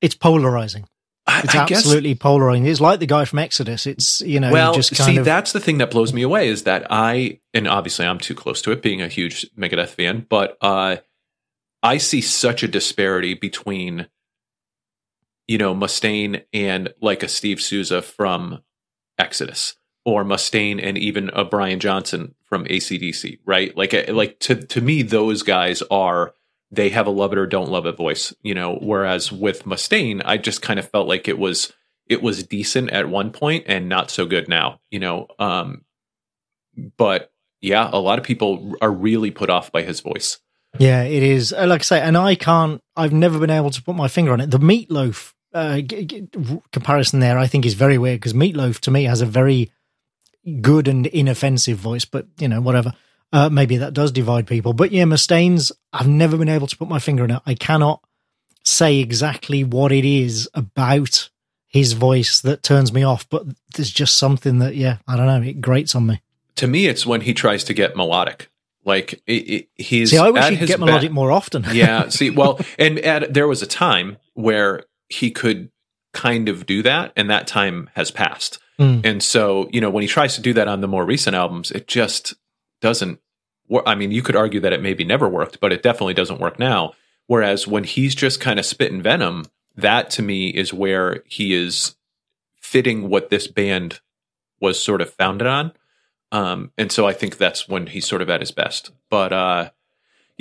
It's 0.00 0.14
polarizing. 0.14 0.86
It's 1.28 1.54
I, 1.54 1.62
absolutely 1.62 2.14
guess, 2.14 2.22
polarizing. 2.22 2.66
It's 2.66 2.80
like 2.80 2.98
the 2.98 3.06
guy 3.06 3.24
from 3.24 3.38
Exodus. 3.38 3.86
It's 3.86 4.20
you 4.22 4.40
know 4.40 4.50
well, 4.50 4.74
just 4.74 4.94
see 4.96 5.18
of, 5.18 5.24
that's 5.24 5.52
the 5.52 5.60
thing 5.60 5.78
that 5.78 5.90
blows 5.90 6.12
me 6.12 6.22
away 6.22 6.48
is 6.48 6.64
that 6.64 6.86
I 6.90 7.40
and 7.54 7.68
obviously 7.68 8.06
I'm 8.06 8.18
too 8.18 8.34
close 8.34 8.60
to 8.62 8.72
it 8.72 8.82
being 8.82 9.00
a 9.00 9.08
huge 9.08 9.48
Megadeth 9.56 9.90
fan, 9.90 10.26
but 10.28 10.56
uh, 10.60 10.96
I 11.82 11.98
see 11.98 12.20
such 12.20 12.64
a 12.64 12.68
disparity 12.68 13.34
between 13.34 14.08
you 15.46 15.58
know 15.58 15.74
Mustaine 15.74 16.42
and 16.52 16.92
like 17.00 17.22
a 17.22 17.28
Steve 17.28 17.60
Souza 17.60 18.02
from 18.02 18.60
Exodus 19.16 19.76
or 20.04 20.24
Mustaine 20.24 20.80
and 20.82 20.98
even 20.98 21.30
a 21.30 21.44
Brian 21.44 21.80
Johnson 21.80 22.34
from 22.44 22.64
ACDC, 22.64 23.38
right? 23.44 23.76
Like, 23.76 23.94
uh, 23.94 24.04
like 24.08 24.38
to 24.40 24.56
to 24.56 24.80
me, 24.80 25.02
those 25.02 25.42
guys 25.42 25.82
are 25.90 26.34
they 26.70 26.88
have 26.88 27.06
a 27.06 27.10
love 27.10 27.32
it 27.32 27.38
or 27.38 27.46
don't 27.46 27.70
love 27.70 27.86
it 27.86 27.96
voice, 27.96 28.34
you 28.42 28.54
know. 28.54 28.78
Whereas 28.80 29.30
with 29.30 29.64
Mustaine, 29.64 30.22
I 30.24 30.38
just 30.38 30.62
kind 30.62 30.78
of 30.78 30.88
felt 30.88 31.06
like 31.06 31.28
it 31.28 31.38
was 31.38 31.72
it 32.06 32.22
was 32.22 32.44
decent 32.44 32.90
at 32.90 33.08
one 33.08 33.30
point 33.30 33.64
and 33.68 33.88
not 33.88 34.10
so 34.10 34.26
good 34.26 34.48
now, 34.48 34.80
you 34.90 34.98
know. 34.98 35.28
Um, 35.38 35.84
but 36.96 37.32
yeah, 37.60 37.88
a 37.92 37.98
lot 37.98 38.18
of 38.18 38.24
people 38.24 38.74
are 38.80 38.90
really 38.90 39.30
put 39.30 39.50
off 39.50 39.70
by 39.70 39.82
his 39.82 40.00
voice. 40.00 40.38
Yeah, 40.78 41.02
it 41.02 41.22
is. 41.22 41.52
Uh, 41.52 41.66
like 41.66 41.82
I 41.82 41.84
say, 41.84 42.00
and 42.00 42.16
I 42.16 42.34
can't. 42.34 42.80
I've 42.96 43.12
never 43.12 43.38
been 43.38 43.50
able 43.50 43.70
to 43.70 43.82
put 43.82 43.94
my 43.94 44.08
finger 44.08 44.32
on 44.32 44.40
it. 44.40 44.50
The 44.50 44.58
meatloaf 44.58 45.32
uh, 45.54 45.80
g- 45.80 46.04
g- 46.04 46.28
comparison 46.72 47.20
there, 47.20 47.38
I 47.38 47.46
think, 47.46 47.66
is 47.66 47.74
very 47.74 47.98
weird 47.98 48.20
because 48.20 48.32
meatloaf 48.32 48.80
to 48.80 48.90
me 48.90 49.04
has 49.04 49.20
a 49.20 49.26
very 49.26 49.70
good 50.60 50.88
and 50.88 51.06
inoffensive 51.06 51.78
voice, 51.78 52.04
but 52.04 52.26
you 52.38 52.48
know, 52.48 52.60
whatever. 52.60 52.94
Uh, 53.32 53.48
maybe 53.48 53.78
that 53.78 53.94
does 53.94 54.12
divide 54.12 54.46
people. 54.46 54.74
But 54.74 54.92
yeah, 54.92 55.06
Mustaine's, 55.06 55.72
I've 55.92 56.08
never 56.08 56.36
been 56.36 56.50
able 56.50 56.66
to 56.66 56.76
put 56.76 56.88
my 56.88 56.98
finger 56.98 57.22
on 57.22 57.30
it. 57.30 57.42
I 57.46 57.54
cannot 57.54 58.04
say 58.62 58.98
exactly 58.98 59.64
what 59.64 59.90
it 59.90 60.04
is 60.04 60.48
about 60.52 61.30
his 61.66 61.94
voice 61.94 62.40
that 62.42 62.62
turns 62.62 62.92
me 62.92 63.02
off, 63.02 63.26
but 63.30 63.46
there's 63.74 63.90
just 63.90 64.18
something 64.18 64.58
that, 64.58 64.76
yeah, 64.76 64.98
I 65.08 65.16
don't 65.16 65.26
know, 65.26 65.40
it 65.48 65.62
grates 65.62 65.94
on 65.94 66.06
me. 66.06 66.20
To 66.56 66.66
me, 66.66 66.86
it's 66.86 67.06
when 67.06 67.22
he 67.22 67.32
tries 67.32 67.64
to 67.64 67.74
get 67.74 67.96
melodic. 67.96 68.50
Like 68.84 69.14
it, 69.26 69.32
it, 69.32 69.68
he's. 69.76 70.10
See, 70.10 70.18
I 70.18 70.30
wish 70.30 70.58
he'd 70.58 70.66
get 70.66 70.80
melodic 70.80 71.10
ba- 71.10 71.14
more 71.14 71.32
often. 71.32 71.64
yeah. 71.72 72.08
See, 72.10 72.30
well, 72.30 72.60
and 72.78 72.98
at, 72.98 73.32
there 73.32 73.48
was 73.48 73.62
a 73.62 73.66
time 73.66 74.18
where 74.34 74.82
he 75.08 75.30
could 75.30 75.70
kind 76.12 76.48
of 76.48 76.66
do 76.66 76.82
that, 76.82 77.12
and 77.16 77.30
that 77.30 77.46
time 77.46 77.88
has 77.94 78.10
passed. 78.10 78.58
Mm. 78.78 79.04
And 79.04 79.22
so, 79.22 79.68
you 79.72 79.80
know, 79.80 79.90
when 79.90 80.02
he 80.02 80.08
tries 80.08 80.34
to 80.36 80.40
do 80.40 80.52
that 80.54 80.68
on 80.68 80.80
the 80.80 80.88
more 80.88 81.04
recent 81.04 81.36
albums, 81.36 81.70
it 81.70 81.86
just 81.86 82.34
doesn't 82.80 83.20
work. 83.68 83.84
I 83.86 83.94
mean, 83.94 84.10
you 84.10 84.22
could 84.22 84.36
argue 84.36 84.60
that 84.60 84.72
it 84.72 84.82
maybe 84.82 85.04
never 85.04 85.28
worked, 85.28 85.60
but 85.60 85.72
it 85.72 85.82
definitely 85.82 86.14
doesn't 86.14 86.40
work 86.40 86.58
now. 86.58 86.92
Whereas 87.26 87.66
when 87.66 87.84
he's 87.84 88.14
just 88.14 88.40
kind 88.40 88.58
of 88.58 88.66
spitting 88.66 89.02
venom, 89.02 89.46
that 89.76 90.10
to 90.10 90.22
me 90.22 90.48
is 90.48 90.72
where 90.74 91.22
he 91.26 91.54
is 91.54 91.96
fitting 92.60 93.08
what 93.08 93.30
this 93.30 93.46
band 93.46 94.00
was 94.60 94.82
sort 94.82 95.00
of 95.00 95.12
founded 95.14 95.46
on. 95.46 95.72
Um, 96.30 96.72
and 96.78 96.90
so 96.90 97.06
I 97.06 97.12
think 97.12 97.36
that's 97.36 97.68
when 97.68 97.88
he's 97.88 98.06
sort 98.06 98.22
of 98.22 98.30
at 98.30 98.40
his 98.40 98.50
best. 98.50 98.90
But 99.10 99.32
uh, 99.32 99.70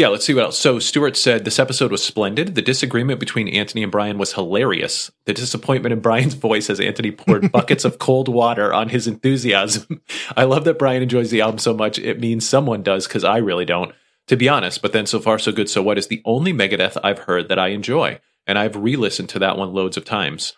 yeah, 0.01 0.08
let's 0.08 0.25
see 0.25 0.34
what 0.34 0.46
else. 0.46 0.58
So 0.58 0.79
Stewart 0.79 1.15
said 1.15 1.46
this 1.46 1.60
episode 1.60 1.91
was 1.91 2.03
splendid. 2.03 2.55
The 2.55 2.63
disagreement 2.63 3.20
between 3.20 3.48
Anthony 3.48 3.84
and 3.84 3.91
Brian 3.91 4.17
was 4.17 4.34
hilarious. 4.34 5.12
The 5.25 5.34
disappointment 5.36 5.93
in 5.93 6.00
Brian's 6.00 6.34
voice 6.50 6.72
as 6.72 6.79
Anthony 6.79 7.12
poured 7.12 7.51
buckets 7.51 7.86
of 7.86 8.00
cold 8.00 8.27
water 8.27 8.74
on 8.74 8.89
his 8.89 9.05
enthusiasm. 9.05 10.01
I 10.36 10.46
love 10.46 10.63
that 10.63 10.79
Brian 10.79 11.03
enjoys 11.03 11.29
the 11.29 11.41
album 11.41 11.60
so 11.60 11.75
much. 11.75 12.00
It 12.00 12.20
means 12.20 12.50
someone 12.50 12.81
does 12.81 13.05
because 13.05 13.24
I 13.24 13.38
really 13.38 13.63
don't, 13.63 13.93
to 14.25 14.36
be 14.36 14.50
honest. 14.50 14.81
But 14.81 14.91
then 14.91 15.05
so 15.05 15.20
far 15.20 15.38
so 15.38 15.51
good. 15.51 15.70
So 15.70 15.84
what 15.84 16.00
is 16.00 16.08
the 16.08 16.24
only 16.25 16.51
Megadeth 16.51 16.98
I've 17.03 17.20
heard 17.20 17.48
that 17.50 17.60
I 17.60 17.67
enjoy, 17.67 18.20
and 18.48 18.58
I've 18.58 18.75
re-listened 18.75 19.29
to 19.29 19.39
that 19.39 19.55
one 19.55 19.72
loads 19.72 19.98
of 19.98 20.05
times. 20.05 20.53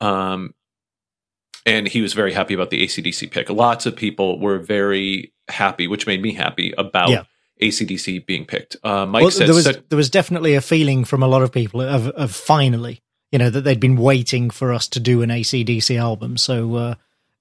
Um, 0.00 0.54
and 1.66 1.88
he 1.88 2.00
was 2.00 2.12
very 2.12 2.32
happy 2.32 2.54
about 2.54 2.70
the 2.70 2.86
ACDC 2.86 3.32
pick. 3.32 3.50
Lots 3.50 3.86
of 3.86 3.96
people 3.96 4.38
were 4.38 4.60
very 4.60 5.32
happy, 5.48 5.88
which 5.88 6.06
made 6.06 6.22
me 6.22 6.34
happy 6.34 6.72
about. 6.78 7.08
Yeah 7.08 7.24
ACDC 7.60 8.26
being 8.26 8.44
picked. 8.44 8.76
Uh, 8.82 9.06
Mike 9.06 9.22
well, 9.22 9.30
said 9.30 9.48
there 9.48 9.54
was 9.54 9.64
there 9.64 9.96
was 9.96 10.10
definitely 10.10 10.54
a 10.54 10.60
feeling 10.60 11.04
from 11.04 11.22
a 11.22 11.26
lot 11.26 11.42
of 11.42 11.52
people 11.52 11.80
of, 11.80 12.08
of 12.08 12.32
finally, 12.32 13.02
you 13.30 13.38
know, 13.38 13.50
that 13.50 13.62
they'd 13.62 13.80
been 13.80 13.96
waiting 13.96 14.50
for 14.50 14.72
us 14.72 14.88
to 14.88 15.00
do 15.00 15.22
an 15.22 15.30
ACDC 15.30 15.98
album. 15.98 16.36
So 16.36 16.74
uh, 16.74 16.94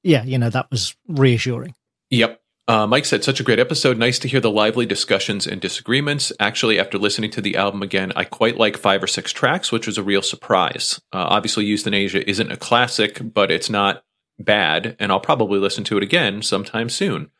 yeah, 0.04 0.24
you 0.24 0.38
know, 0.38 0.50
that 0.50 0.70
was 0.70 0.96
reassuring. 1.08 1.74
Yep. 2.10 2.40
Uh, 2.66 2.88
Mike 2.88 3.04
said, 3.04 3.26
such 3.26 3.42
a 3.42 3.44
great 3.44 3.60
episode. 3.60 3.98
Nice 3.98 4.20
to 4.20 4.28
hear 4.30 4.40
the 4.40 4.50
lively 4.50 4.86
discussions 4.86 5.46
and 5.46 5.60
disagreements. 5.60 6.32
Actually, 6.40 6.80
after 6.80 6.98
listening 6.98 7.30
to 7.32 7.42
the 7.42 7.58
album 7.58 7.82
again, 7.82 8.14
I 8.16 8.24
quite 8.24 8.58
like 8.58 8.78
five 8.78 9.04
or 9.04 9.08
six 9.08 9.34
tracks, 9.34 9.70
which 9.70 9.86
was 9.86 9.98
a 9.98 10.04
real 10.04 10.22
surprise. 10.22 11.02
Uh, 11.12 11.28
obviously, 11.30 11.66
Youthanasia 11.66 12.24
isn't 12.26 12.52
a 12.52 12.58
classic, 12.58 13.20
but 13.34 13.52
it's 13.52 13.70
not 13.70 14.06
bad, 14.40 14.96
and 14.98 15.12
I'll 15.12 15.20
probably 15.20 15.60
listen 15.60 15.84
to 15.86 15.98
it 15.98 16.04
again 16.04 16.42
sometime 16.42 16.88
soon. 16.88 17.32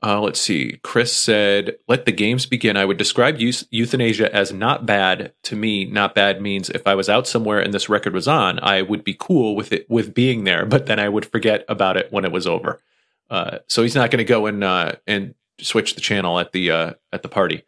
Uh, 0.00 0.20
let's 0.20 0.40
see. 0.40 0.78
Chris 0.84 1.12
said, 1.12 1.76
"Let 1.88 2.06
the 2.06 2.12
games 2.12 2.46
begin." 2.46 2.76
I 2.76 2.84
would 2.84 2.98
describe 2.98 3.38
euth- 3.38 3.66
Youthanasia 3.72 4.28
as 4.28 4.52
not 4.52 4.86
bad. 4.86 5.32
To 5.44 5.56
me, 5.56 5.84
not 5.86 6.14
bad 6.14 6.40
means 6.40 6.70
if 6.70 6.86
I 6.86 6.94
was 6.94 7.08
out 7.08 7.26
somewhere 7.26 7.58
and 7.58 7.74
this 7.74 7.88
record 7.88 8.14
was 8.14 8.28
on, 8.28 8.60
I 8.60 8.82
would 8.82 9.02
be 9.02 9.16
cool 9.18 9.56
with 9.56 9.72
it 9.72 9.90
with 9.90 10.14
being 10.14 10.44
there, 10.44 10.64
but 10.64 10.86
then 10.86 11.00
I 11.00 11.08
would 11.08 11.26
forget 11.26 11.64
about 11.68 11.96
it 11.96 12.12
when 12.12 12.24
it 12.24 12.30
was 12.30 12.46
over. 12.46 12.80
Uh, 13.28 13.58
so 13.66 13.82
he's 13.82 13.96
not 13.96 14.10
going 14.10 14.18
to 14.18 14.24
go 14.24 14.46
and 14.46 14.62
uh, 14.62 14.92
and 15.06 15.34
switch 15.60 15.94
the 15.96 16.00
channel 16.00 16.38
at 16.38 16.52
the 16.52 16.70
uh, 16.70 16.92
at 17.12 17.22
the 17.22 17.28
party. 17.28 17.64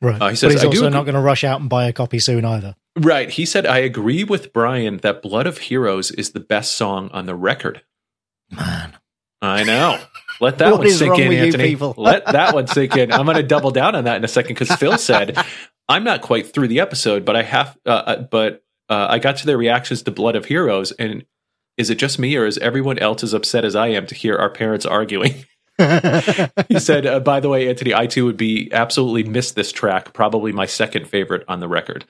Right. 0.00 0.20
Uh, 0.20 0.28
he 0.28 0.36
says, 0.36 0.48
but 0.48 0.52
he's 0.52 0.64
"I 0.64 0.66
also 0.66 0.80
do 0.82 0.90
not 0.90 1.04
going 1.04 1.14
to 1.14 1.20
rush 1.20 1.44
out 1.44 1.60
and 1.60 1.68
buy 1.68 1.86
a 1.86 1.92
copy 1.92 2.18
soon 2.18 2.44
either. 2.44 2.76
Right. 2.96 3.30
He 3.30 3.46
said, 3.46 3.66
I 3.66 3.78
agree 3.78 4.24
with 4.24 4.52
Brian 4.52 4.98
that 4.98 5.22
Blood 5.22 5.46
of 5.46 5.58
Heroes 5.58 6.10
is 6.10 6.32
the 6.32 6.40
best 6.40 6.72
song 6.72 7.08
on 7.12 7.26
the 7.26 7.34
record. 7.34 7.82
Man. 8.50 8.98
I 9.40 9.64
know. 9.64 9.98
Let 10.42 10.58
that 10.58 10.72
What 10.72 10.80
one 10.80 10.90
sink 10.90 11.18
in, 11.20 11.32
Anthony. 11.32 11.76
Let 11.76 12.26
that 12.26 12.52
one 12.52 12.66
sink 12.66 12.96
in. 12.96 13.12
I'm 13.12 13.26
going 13.26 13.36
to 13.36 13.44
double 13.44 13.70
down 13.70 13.94
on 13.94 14.04
that 14.04 14.16
in 14.16 14.24
a 14.24 14.28
second 14.28 14.54
because 14.58 14.74
Phil 14.76 14.98
said, 14.98 15.38
I'm 15.88 16.02
not 16.02 16.20
quite 16.20 16.52
through 16.52 16.66
the 16.66 16.80
episode, 16.80 17.24
but 17.24 17.36
I 17.36 17.44
have, 17.44 17.78
uh, 17.86 17.90
uh, 17.90 18.22
but 18.22 18.64
uh, 18.88 19.06
I 19.08 19.20
got 19.20 19.36
to 19.36 19.46
their 19.46 19.56
reactions 19.56 20.02
to 20.02 20.10
Blood 20.10 20.34
of 20.34 20.46
Heroes. 20.46 20.90
And 20.90 21.24
is 21.76 21.90
it 21.90 21.94
just 21.94 22.18
me 22.18 22.34
or 22.34 22.44
is 22.44 22.58
everyone 22.58 22.98
else 22.98 23.22
as 23.22 23.34
upset 23.34 23.64
as 23.64 23.76
I 23.76 23.86
am 23.88 24.04
to 24.08 24.16
hear 24.16 24.34
our 24.34 24.50
parents 24.50 24.84
arguing? 24.84 25.44
he 26.68 26.80
said, 26.80 27.06
uh, 27.06 27.20
by 27.20 27.38
the 27.38 27.48
way, 27.48 27.68
Anthony, 27.68 27.94
I 27.94 28.08
too 28.08 28.24
would 28.24 28.36
be 28.36 28.68
absolutely 28.72 29.22
miss 29.22 29.52
this 29.52 29.70
track, 29.70 30.12
probably 30.12 30.50
my 30.50 30.66
second 30.66 31.06
favorite 31.06 31.44
on 31.46 31.60
the 31.60 31.68
record. 31.68 32.04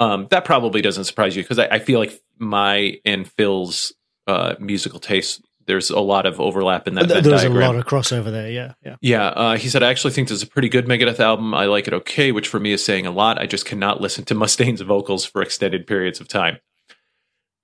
Um, 0.00 0.26
that 0.30 0.44
probably 0.44 0.82
doesn't 0.82 1.04
surprise 1.04 1.36
you 1.36 1.44
because 1.44 1.60
I, 1.60 1.66
I 1.66 1.78
feel 1.78 2.00
like 2.00 2.20
my 2.36 2.98
and 3.04 3.30
Phil's 3.30 3.94
uh, 4.26 4.56
musical 4.58 4.98
taste, 4.98 5.45
there's 5.66 5.90
a 5.90 6.00
lot 6.00 6.26
of 6.26 6.40
overlap 6.40 6.88
in 6.88 6.94
that 6.94 7.08
There's 7.08 7.44
a 7.44 7.48
lot 7.48 7.76
of 7.76 7.84
crossover 7.84 8.30
there. 8.30 8.50
Yeah. 8.50 8.74
Yeah. 8.84 8.96
Yeah, 9.00 9.26
uh, 9.26 9.56
he 9.56 9.68
said, 9.68 9.82
I 9.82 9.90
actually 9.90 10.12
think 10.12 10.28
this 10.28 10.36
is 10.36 10.42
a 10.42 10.46
pretty 10.46 10.68
good 10.68 10.86
Megadeth 10.86 11.20
album. 11.20 11.54
I 11.54 11.66
like 11.66 11.86
it 11.86 11.94
okay, 11.94 12.32
which 12.32 12.48
for 12.48 12.60
me 12.60 12.72
is 12.72 12.84
saying 12.84 13.06
a 13.06 13.10
lot. 13.10 13.40
I 13.40 13.46
just 13.46 13.66
cannot 13.66 14.00
listen 14.00 14.24
to 14.26 14.34
Mustaine's 14.36 14.80
vocals 14.80 15.24
for 15.24 15.42
extended 15.42 15.86
periods 15.86 16.20
of 16.20 16.28
time. 16.28 16.58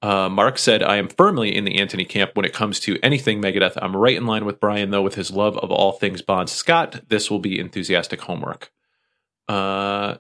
Uh, 0.03 0.29
Mark 0.29 0.59
said, 0.59 0.83
I 0.83 0.97
am 0.97 1.09
firmly 1.09 1.55
in 1.55 1.65
the 1.65 1.79
Anthony 1.79 2.05
camp 2.05 2.33
when 2.35 2.45
it 2.45 2.53
comes 2.53 2.81
to 2.81 2.99
anything 3.05 3.41
Megadeth. 3.41 3.79
I'm 3.81 3.97
right 3.97 4.17
in 4.17 4.27
line 4.27 4.45
with 4.45 4.59
Brian, 4.59 4.91
though, 4.91 5.03
with 5.03 5.15
his 5.15 5.31
love 5.31 5.57
of 5.59 5.71
all 5.71 5.93
things 5.93 6.23
Bon 6.23 6.49
Scott. 6.49 7.09
This 7.09 7.31
will 7.31 7.39
be 7.39 7.61
enthusiastic 7.61 8.21
homework. 8.21 8.73
Uh, 9.47 10.17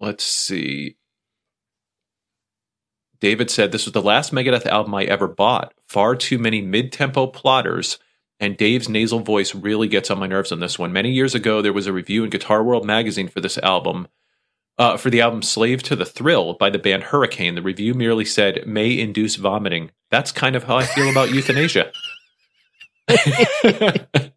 let's 0.00 0.24
see. 0.24 0.96
David 3.20 3.50
said, 3.50 3.72
This 3.72 3.84
was 3.84 3.92
the 3.92 4.02
last 4.02 4.32
Megadeth 4.32 4.66
album 4.66 4.94
I 4.94 5.04
ever 5.04 5.28
bought. 5.28 5.74
Far 5.86 6.14
too 6.16 6.38
many 6.38 6.60
mid 6.60 6.92
tempo 6.92 7.26
plotters, 7.26 7.98
and 8.40 8.56
Dave's 8.56 8.88
nasal 8.88 9.20
voice 9.20 9.54
really 9.54 9.88
gets 9.88 10.10
on 10.10 10.18
my 10.18 10.26
nerves 10.26 10.52
on 10.52 10.60
this 10.60 10.78
one. 10.78 10.92
Many 10.92 11.10
years 11.10 11.34
ago, 11.34 11.60
there 11.60 11.72
was 11.72 11.86
a 11.86 11.92
review 11.92 12.24
in 12.24 12.30
Guitar 12.30 12.62
World 12.62 12.86
magazine 12.86 13.28
for 13.28 13.40
this 13.40 13.58
album. 13.58 14.08
Uh, 14.78 14.96
for 14.96 15.10
the 15.10 15.20
album 15.20 15.42
Slave 15.42 15.82
to 15.82 15.96
the 15.96 16.04
Thrill 16.04 16.54
by 16.54 16.70
the 16.70 16.78
band 16.78 17.02
Hurricane, 17.02 17.56
the 17.56 17.62
review 17.62 17.94
merely 17.94 18.24
said, 18.24 18.64
may 18.64 18.96
induce 18.96 19.34
vomiting. 19.34 19.90
That's 20.12 20.30
kind 20.30 20.54
of 20.54 20.64
how 20.64 20.76
I 20.76 20.84
feel 20.84 21.10
about 21.10 21.30
Youthanasia. 21.30 21.90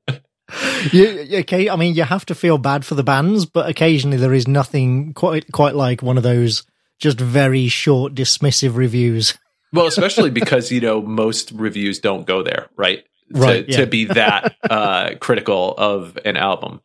You, 0.91 1.27
okay, 1.39 1.69
I 1.69 1.75
mean, 1.75 1.95
you 1.95 2.03
have 2.03 2.25
to 2.25 2.35
feel 2.35 2.57
bad 2.57 2.85
for 2.85 2.95
the 2.95 3.03
bands, 3.03 3.45
but 3.45 3.69
occasionally 3.69 4.17
there 4.17 4.33
is 4.33 4.47
nothing 4.47 5.13
quite 5.13 5.49
quite 5.51 5.75
like 5.75 6.01
one 6.01 6.17
of 6.17 6.23
those 6.23 6.63
just 7.01 7.19
very 7.19 7.67
short 7.67 8.15
dismissive 8.15 8.75
reviews. 8.75 9.37
Well, 9.73 9.87
especially 9.87 10.31
because 10.31 10.69
you 10.69 10.81
know 10.81 11.01
most 11.01 11.53
reviews 11.53 11.99
don't 11.99 12.27
go 12.27 12.43
there, 12.43 12.67
right? 12.75 13.05
Right, 13.31 13.65
To, 13.65 13.71
yeah. 13.71 13.77
to 13.77 13.87
be 13.87 14.03
that 14.03 14.57
uh, 14.69 15.11
critical 15.21 15.73
of 15.77 16.17
an 16.25 16.35
album. 16.35 16.81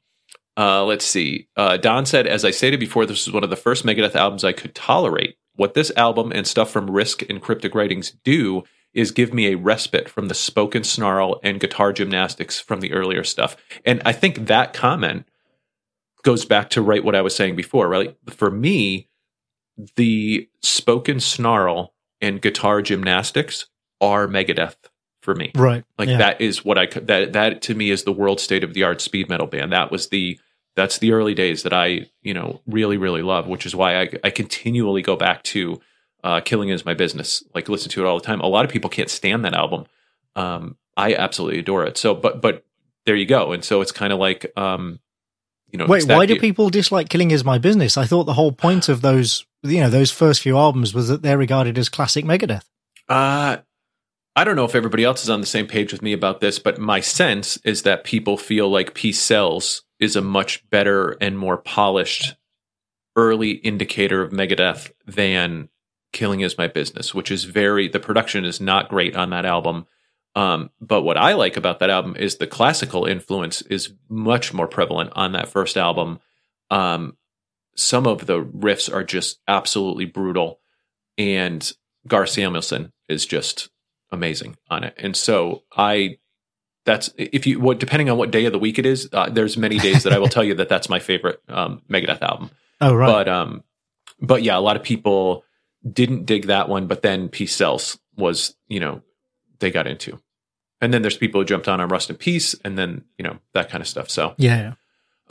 Uh, 0.56 0.85
let's 0.85 1.04
see. 1.04 1.49
Uh, 1.56 1.78
Don 1.78 2.06
said, 2.06 2.28
as 2.28 2.44
I 2.44 2.52
stated 2.52 2.78
before, 2.78 3.04
this 3.04 3.26
was 3.26 3.35
one 3.35 3.42
of 3.42 3.50
the 3.50 3.56
first 3.56 3.85
Megadeth 3.85 4.14
albums 4.14 4.44
I 4.44 4.52
could 4.52 4.73
tolerate. 4.73 5.37
What 5.56 5.75
this 5.75 5.90
album 5.96 6.30
and 6.30 6.46
stuff 6.46 6.70
from 6.70 6.88
Risk 6.88 7.28
and 7.28 7.42
Cryptic 7.42 7.75
Writings 7.75 8.12
do 8.23 8.62
is 8.94 9.11
give 9.11 9.35
me 9.35 9.49
a 9.49 9.56
respite 9.56 10.08
from 10.08 10.28
the 10.28 10.35
spoken 10.35 10.85
snarl 10.85 11.40
and 11.42 11.58
guitar 11.58 11.92
gymnastics 11.92 12.61
from 12.61 12.80
the 12.80 12.92
earlier 12.92 13.25
stuff. 13.25 13.56
And 13.85 14.00
I 14.04 14.12
think 14.12 14.46
that 14.46 14.73
comment 14.73 15.26
goes 16.23 16.44
back 16.44 16.70
to 16.70 16.82
right 16.82 17.04
what 17.04 17.14
I 17.14 17.23
was 17.23 17.35
saying 17.35 17.56
before, 17.56 17.88
right? 17.88 18.16
For 18.28 18.50
me, 18.50 19.08
the 19.97 20.49
spoken 20.62 21.21
snarl 21.21 21.92
and 22.21 22.40
guitar 22.40 22.83
gymnastics 22.83 23.66
are 24.00 24.26
Megadeth 24.26 24.76
for 25.21 25.35
me. 25.35 25.50
Right. 25.54 25.85
Like 25.99 26.09
yeah. 26.09 26.18
that 26.18 26.40
is 26.40 26.64
what 26.64 26.78
I 26.78 26.87
that 26.87 27.33
that 27.33 27.62
to 27.62 27.75
me 27.75 27.90
is 27.90 28.04
the 28.04 28.12
world 28.12 28.40
state 28.40 28.64
of 28.64 28.75
the 28.75 28.85
art 28.85 29.00
speed 29.00 29.28
metal 29.28 29.47
band. 29.47 29.73
That 29.73 29.90
was 29.90 30.09
the 30.09 30.38
that's 30.76 30.99
the 30.99 31.12
early 31.12 31.35
days 31.35 31.62
that 31.64 31.73
I 31.73 32.09
you 32.23 32.35
know 32.35 32.61
really 32.66 32.97
really 32.97 33.23
love, 33.23 33.47
which 33.47 33.66
is 33.66 33.75
why 33.75 34.02
I 34.02 34.09
I 34.25 34.30
continually 34.30 35.02
go 35.02 35.16
back 35.16 35.42
to 35.45 35.80
uh, 36.23 36.40
"Killing 36.40 36.68
Is 36.68 36.85
My 36.85 36.95
Business." 36.95 37.42
Like 37.54 37.68
listen 37.68 37.90
to 37.90 38.04
it 38.04 38.06
all 38.06 38.18
the 38.18 38.25
time. 38.25 38.40
A 38.40 38.47
lot 38.47 38.64
of 38.64 38.71
people 38.71 38.88
can't 38.88 39.11
stand 39.11 39.45
that 39.45 39.54
album. 39.54 39.87
Um, 40.37 40.76
I 40.97 41.14
absolutely 41.14 41.59
adore 41.59 41.85
it. 41.85 41.99
So, 41.99 42.14
but 42.14 42.40
but 42.40 42.64
there 43.04 43.16
you 43.16 43.26
go. 43.26 43.52
And 43.52 43.64
so 43.64 43.80
it's 43.80 43.92
kind 43.92 44.12
of 44.12 44.18
like 44.18 44.52
um, 44.56 45.00
you 45.76 45.85
know, 45.85 45.90
Wait, 45.90 46.09
why 46.09 46.25
do 46.25 46.40
people 46.40 46.71
dislike 46.71 47.11
Killing 47.11 47.33
Is 47.33 47.45
My 47.45 47.59
Business? 47.59 47.99
I 47.99 48.06
thought 48.06 48.25
the 48.25 48.33
whole 48.33 48.52
point 48.52 48.88
of 48.88 49.02
those, 49.02 49.45
you 49.62 49.80
know, 49.80 49.90
those 49.90 50.11
first 50.11 50.40
few 50.40 50.56
albums 50.56 50.95
was 50.95 51.09
that 51.09 51.21
they're 51.21 51.37
regarded 51.37 51.76
as 51.76 51.90
classic 51.90 52.25
Megadeth. 52.25 52.64
Uh, 53.11 53.59
I 54.35 54.45
don't 54.45 54.56
know 54.56 54.64
if 54.64 54.75
everybody 54.75 55.04
else 55.04 55.23
is 55.23 55.28
on 55.28 55.42
the 55.42 55.47
same 55.47 55.66
page 55.66 55.92
with 55.92 56.00
me 56.00 56.14
about 56.14 56.40
this, 56.40 56.59
but 56.59 56.78
my 56.78 57.00
sense 57.00 57.59
is 57.59 57.83
that 57.83 58.04
people 58.04 58.38
feel 58.38 58.71
like 58.71 58.95
Peace 58.95 59.21
Sells 59.21 59.83
is 60.00 60.16
a 60.16 60.23
much 60.23 60.66
better 60.71 61.18
and 61.21 61.38
more 61.38 61.59
polished 61.59 62.37
early 63.14 63.50
indicator 63.50 64.23
of 64.23 64.33
Megadeth 64.33 64.90
than 65.06 65.68
Killing 66.14 66.40
Is 66.40 66.56
My 66.56 66.68
Business, 66.68 67.14
which 67.14 67.30
is 67.30 67.45
very, 67.45 67.87
the 67.87 68.00
production 68.00 68.47
is 68.47 68.62
not 68.62 68.88
great 68.88 69.14
on 69.14 69.28
that 69.28 69.45
album. 69.45 69.87
Um, 70.37 70.71
but 70.83 71.00
what 71.00 71.16
I 71.16 71.33
like 71.33 71.57
about 71.57 71.81
that 71.81 71.88
album 71.88 72.14
is 72.14 72.37
the 72.37 72.47
classical 72.47 73.07
influence 73.07 73.62
is 73.62 73.95
much 74.11 74.52
more 74.52 74.69
prevalent 74.69 75.11
on 75.16 75.33
that 75.33 75.49
first 75.49 75.78
album. 75.78 76.21
Um, 76.71 77.16
some 77.75 78.07
of 78.07 78.26
the 78.26 78.45
riffs 78.45 78.93
are 78.93 79.02
just 79.02 79.40
absolutely 79.49 80.05
brutal, 80.05 80.61
and 81.16 81.73
Gar 82.07 82.26
Samuelson 82.26 82.93
is 83.09 83.25
just 83.25 83.71
amazing 84.12 84.57
on 84.69 84.85
it. 84.85 84.95
And 84.99 85.16
so 85.16 85.62
I, 85.75 86.19
that's 86.85 87.11
if 87.16 87.47
you 87.47 87.59
what 87.59 87.81
depending 87.81 88.11
on 88.11 88.19
what 88.19 88.31
day 88.31 88.45
of 88.45 88.52
the 88.52 88.59
week 88.59 88.78
it 88.78 88.85
is. 88.85 89.09
Uh, 89.11 89.31
there's 89.31 89.57
many 89.57 89.78
days 89.78 90.02
that 90.02 90.12
I 90.12 90.19
will 90.19 90.28
tell 90.37 90.45
you 90.45 90.55
that 90.57 90.69
that's 90.69 90.90
my 90.90 90.99
favorite 90.99 91.40
um, 91.49 91.81
Megadeth 91.90 92.21
album. 92.21 92.50
Oh, 92.83 92.95
right. 92.95 93.07
But 93.07 93.28
um, 93.28 93.64
but 94.21 94.43
yeah, 94.43 94.59
a 94.59 94.61
lot 94.61 94.76
of 94.76 94.83
people 94.83 95.45
didn't 95.90 96.26
dig 96.26 96.49
that 96.49 96.69
one, 96.69 96.88
but 96.88 97.00
then 97.00 97.31
Peace 97.31 97.57
Sells 97.57 97.99
was 98.16 98.55
you 98.69 98.81
know 98.81 99.00
they 99.61 99.71
got 99.71 99.87
into. 99.87 100.21
And 100.80 100.92
then 100.92 101.02
there's 101.02 101.16
people 101.16 101.40
who 101.40 101.45
jumped 101.45 101.68
on 101.68 101.80
on 101.80 101.88
Rust 101.88 102.11
in 102.11 102.16
Peace, 102.16 102.54
and 102.64 102.76
then 102.76 103.04
you 103.18 103.23
know 103.25 103.38
that 103.54 103.71
kind 103.71 103.80
of 103.80 103.88
stuff. 103.88 104.11
So 104.11 104.35
yeah. 104.37 104.75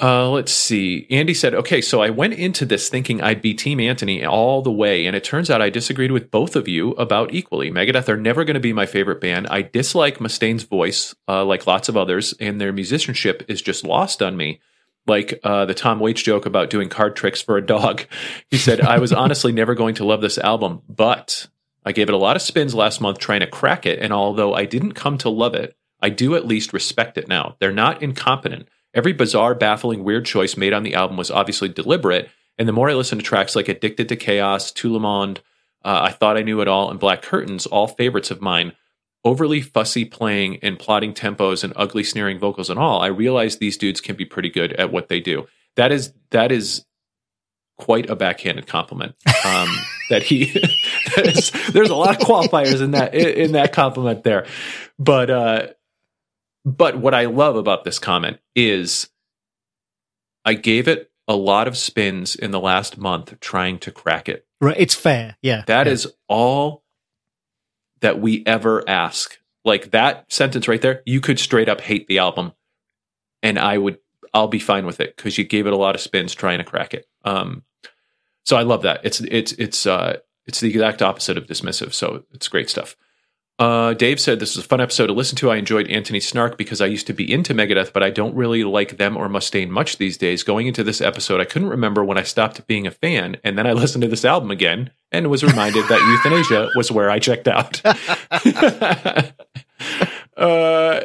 uh, 0.01 0.29
let's 0.29 0.51
see. 0.51 1.05
Andy 1.11 1.33
said, 1.33 1.53
okay, 1.53 1.81
so 1.81 2.01
I 2.01 2.09
went 2.09 2.33
into 2.33 2.65
this 2.65 2.89
thinking 2.89 3.21
I'd 3.21 3.41
be 3.41 3.53
Team 3.53 3.79
Anthony 3.79 4.25
all 4.25 4.61
the 4.61 4.71
way, 4.71 5.05
and 5.05 5.15
it 5.15 5.23
turns 5.23 5.49
out 5.49 5.61
I 5.61 5.69
disagreed 5.69 6.11
with 6.11 6.31
both 6.31 6.55
of 6.55 6.67
you 6.67 6.91
about 6.91 7.33
equally. 7.33 7.69
Megadeth 7.69 8.09
are 8.09 8.17
never 8.17 8.43
going 8.43 8.55
to 8.55 8.59
be 8.59 8.73
my 8.73 8.85
favorite 8.87 9.21
band. 9.21 9.47
I 9.47 9.61
dislike 9.61 10.19
Mustaine's 10.19 10.63
voice, 10.63 11.13
uh, 11.27 11.45
like 11.45 11.67
lots 11.67 11.89
of 11.89 11.97
others, 11.97 12.33
and 12.39 12.59
their 12.59 12.73
musicianship 12.73 13.45
is 13.47 13.61
just 13.61 13.83
lost 13.83 14.23
on 14.23 14.35
me. 14.35 14.61
Like 15.07 15.39
uh, 15.43 15.65
the 15.65 15.75
Tom 15.75 15.99
Waits 15.99 16.23
joke 16.23 16.47
about 16.47 16.71
doing 16.71 16.89
card 16.89 17.15
tricks 17.15 17.39
for 17.39 17.57
a 17.57 17.65
dog. 17.65 18.05
He 18.49 18.57
said, 18.57 18.81
I 18.81 18.97
was 18.97 19.13
honestly 19.13 19.51
never 19.51 19.75
going 19.75 19.95
to 19.95 20.05
love 20.05 20.21
this 20.21 20.39
album, 20.39 20.81
but 20.89 21.47
I 21.85 21.91
gave 21.91 22.09
it 22.09 22.15
a 22.15 22.17
lot 22.17 22.35
of 22.35 22.41
spins 22.41 22.73
last 22.73 22.99
month 22.99 23.19
trying 23.19 23.41
to 23.41 23.47
crack 23.47 23.85
it, 23.85 23.99
and 23.99 24.11
although 24.11 24.53
I 24.53 24.65
didn't 24.65 24.93
come 24.93 25.17
to 25.19 25.29
love 25.29 25.53
it, 25.53 25.75
I 26.01 26.09
do 26.09 26.35
at 26.35 26.47
least 26.47 26.73
respect 26.73 27.17
it 27.17 27.27
now. 27.27 27.55
They're 27.59 27.71
not 27.71 28.01
incompetent. 28.01 28.67
Every 28.93 29.13
bizarre, 29.13 29.53
baffling, 29.53 30.03
weird 30.03 30.25
choice 30.25 30.57
made 30.57 30.73
on 30.73 30.83
the 30.83 30.95
album 30.95 31.17
was 31.17 31.29
obviously 31.29 31.69
deliberate, 31.69 32.29
and 32.57 32.67
the 32.67 32.73
more 32.73 32.89
I 32.89 32.93
listen 32.93 33.19
to 33.19 33.23
tracks 33.23 33.55
like 33.55 33.69
Addicted 33.69 34.09
to 34.09 34.15
Chaos, 34.15 34.73
Monde, 34.83 35.41
uh, 35.83 35.99
I 36.03 36.11
Thought 36.11 36.37
I 36.37 36.41
Knew 36.41 36.61
It 36.61 36.67
All, 36.67 36.89
and 36.89 36.99
Black 36.99 37.21
Curtains, 37.21 37.65
all 37.65 37.87
favorites 37.87 38.31
of 38.31 38.41
mine, 38.41 38.73
overly 39.23 39.61
fussy 39.61 40.05
playing 40.05 40.59
and 40.61 40.79
plotting 40.79 41.13
tempos 41.13 41.63
and 41.63 41.73
ugly 41.75 42.03
sneering 42.03 42.39
vocals 42.39 42.69
and 42.69 42.79
all, 42.79 43.01
I 43.01 43.07
realize 43.07 43.57
these 43.57 43.77
dudes 43.77 43.99
can 43.99 44.15
be 44.15 44.25
pretty 44.25 44.49
good 44.49 44.73
at 44.73 44.91
what 44.91 45.09
they 45.09 45.19
do. 45.19 45.47
That 45.75 45.91
is 45.91 46.13
that 46.29 46.51
is 46.51 46.85
quite 47.77 48.10
a 48.10 48.15
backhanded 48.15 48.67
compliment. 48.67 49.15
Um, 49.46 49.70
that 50.10 50.24
he 50.24 50.46
that 51.15 51.27
is, 51.27 51.51
there's 51.72 51.89
a 51.89 51.96
lot 51.96 52.22
of 52.22 52.27
qualifiers 52.27 52.82
in 52.82 52.91
that 52.91 53.13
in, 53.13 53.46
in 53.46 53.51
that 53.53 53.74
compliment 53.74 54.24
there, 54.24 54.46
but 55.00 55.29
uh, 55.29 55.67
but 56.63 56.98
what 56.98 57.13
I 57.13 57.25
love 57.25 57.55
about 57.55 57.84
this 57.84 58.00
comment 58.00 58.39
is 58.55 59.10
I 60.44 60.53
gave 60.53 60.88
it 60.88 61.12
a 61.27 61.36
lot 61.36 61.67
of 61.67 61.77
spins 61.77 62.36
in 62.36 62.51
the 62.51 62.60
last 62.60 62.98
month 62.98 63.39
trying 63.39 63.79
to 63.79 63.91
crack 63.91 64.29
it. 64.29 64.46
Right. 64.62 64.75
It's 64.77 64.96
fair. 64.96 65.38
Yeah. 65.41 65.63
That 65.67 65.88
yeah. 65.88 65.94
is 65.94 66.13
all 66.27 66.84
that 68.01 68.20
we 68.20 68.44
ever 68.46 68.88
ask 68.88 69.38
Like 69.63 69.91
that 69.91 70.32
sentence 70.32 70.67
right 70.67 70.82
there, 70.82 71.01
you 71.05 71.22
could 71.22 71.39
straight 71.39 71.70
up 71.70 71.82
hate 71.82 72.08
the 72.08 72.20
album, 72.20 72.53
and 73.41 73.58
I 73.58 73.77
would, 73.79 73.98
I'll 74.35 74.49
be 74.49 74.59
fine 74.59 74.85
with 74.85 74.99
it 74.99 75.15
because 75.15 75.37
you 75.37 75.45
gave 75.45 75.65
it 75.65 75.73
a 75.73 75.77
lot 75.77 75.95
of 75.95 76.01
spins 76.01 76.35
trying 76.35 76.57
to 76.57 76.65
crack 76.65 76.93
it. 76.93 77.07
Um, 77.23 77.63
so 78.43 78.57
I 78.57 78.63
love 78.63 78.81
that. 78.81 78.99
It's 79.03 79.21
it's 79.21 79.53
it's 79.53 79.87
uh 79.87 80.17
it's 80.45 80.59
the 80.59 80.69
exact 80.69 81.01
opposite 81.01 81.37
of 81.37 81.47
dismissive. 81.47 81.93
So 81.93 82.25
it's 82.33 82.49
great 82.49 82.69
stuff. 82.69 82.97
Uh, 83.57 83.93
Dave 83.93 84.19
said 84.19 84.39
this 84.39 84.57
was 84.57 84.65
a 84.65 84.67
fun 84.67 84.81
episode 84.81 85.07
to 85.07 85.13
listen 85.13 85.37
to. 85.37 85.49
I 85.49 85.55
enjoyed 85.55 85.87
Anthony 85.87 86.19
Snark 86.19 86.57
because 86.57 86.81
I 86.81 86.87
used 86.87 87.07
to 87.07 87.13
be 87.13 87.31
into 87.31 87.53
Megadeth, 87.53 87.93
but 87.93 88.03
I 88.03 88.09
don't 88.09 88.35
really 88.35 88.65
like 88.65 88.97
them 88.97 89.15
or 89.15 89.29
Mustaine 89.29 89.69
much 89.69 89.97
these 89.97 90.17
days. 90.17 90.43
Going 90.43 90.67
into 90.67 90.83
this 90.83 90.99
episode, 90.99 91.39
I 91.39 91.45
couldn't 91.45 91.69
remember 91.69 92.03
when 92.03 92.17
I 92.17 92.23
stopped 92.23 92.67
being 92.67 92.85
a 92.85 92.91
fan, 92.91 93.37
and 93.45 93.57
then 93.57 93.65
I 93.65 93.71
listened 93.71 94.01
to 94.01 94.09
this 94.09 94.25
album 94.25 94.51
again 94.51 94.91
and 95.13 95.29
was 95.29 95.45
reminded 95.45 95.87
that 95.87 96.01
Youthanasia 96.01 96.75
was 96.75 96.91
where 96.91 97.09
I 97.09 97.19
checked 97.19 97.47
out. 97.47 97.81
uh, 100.37 101.01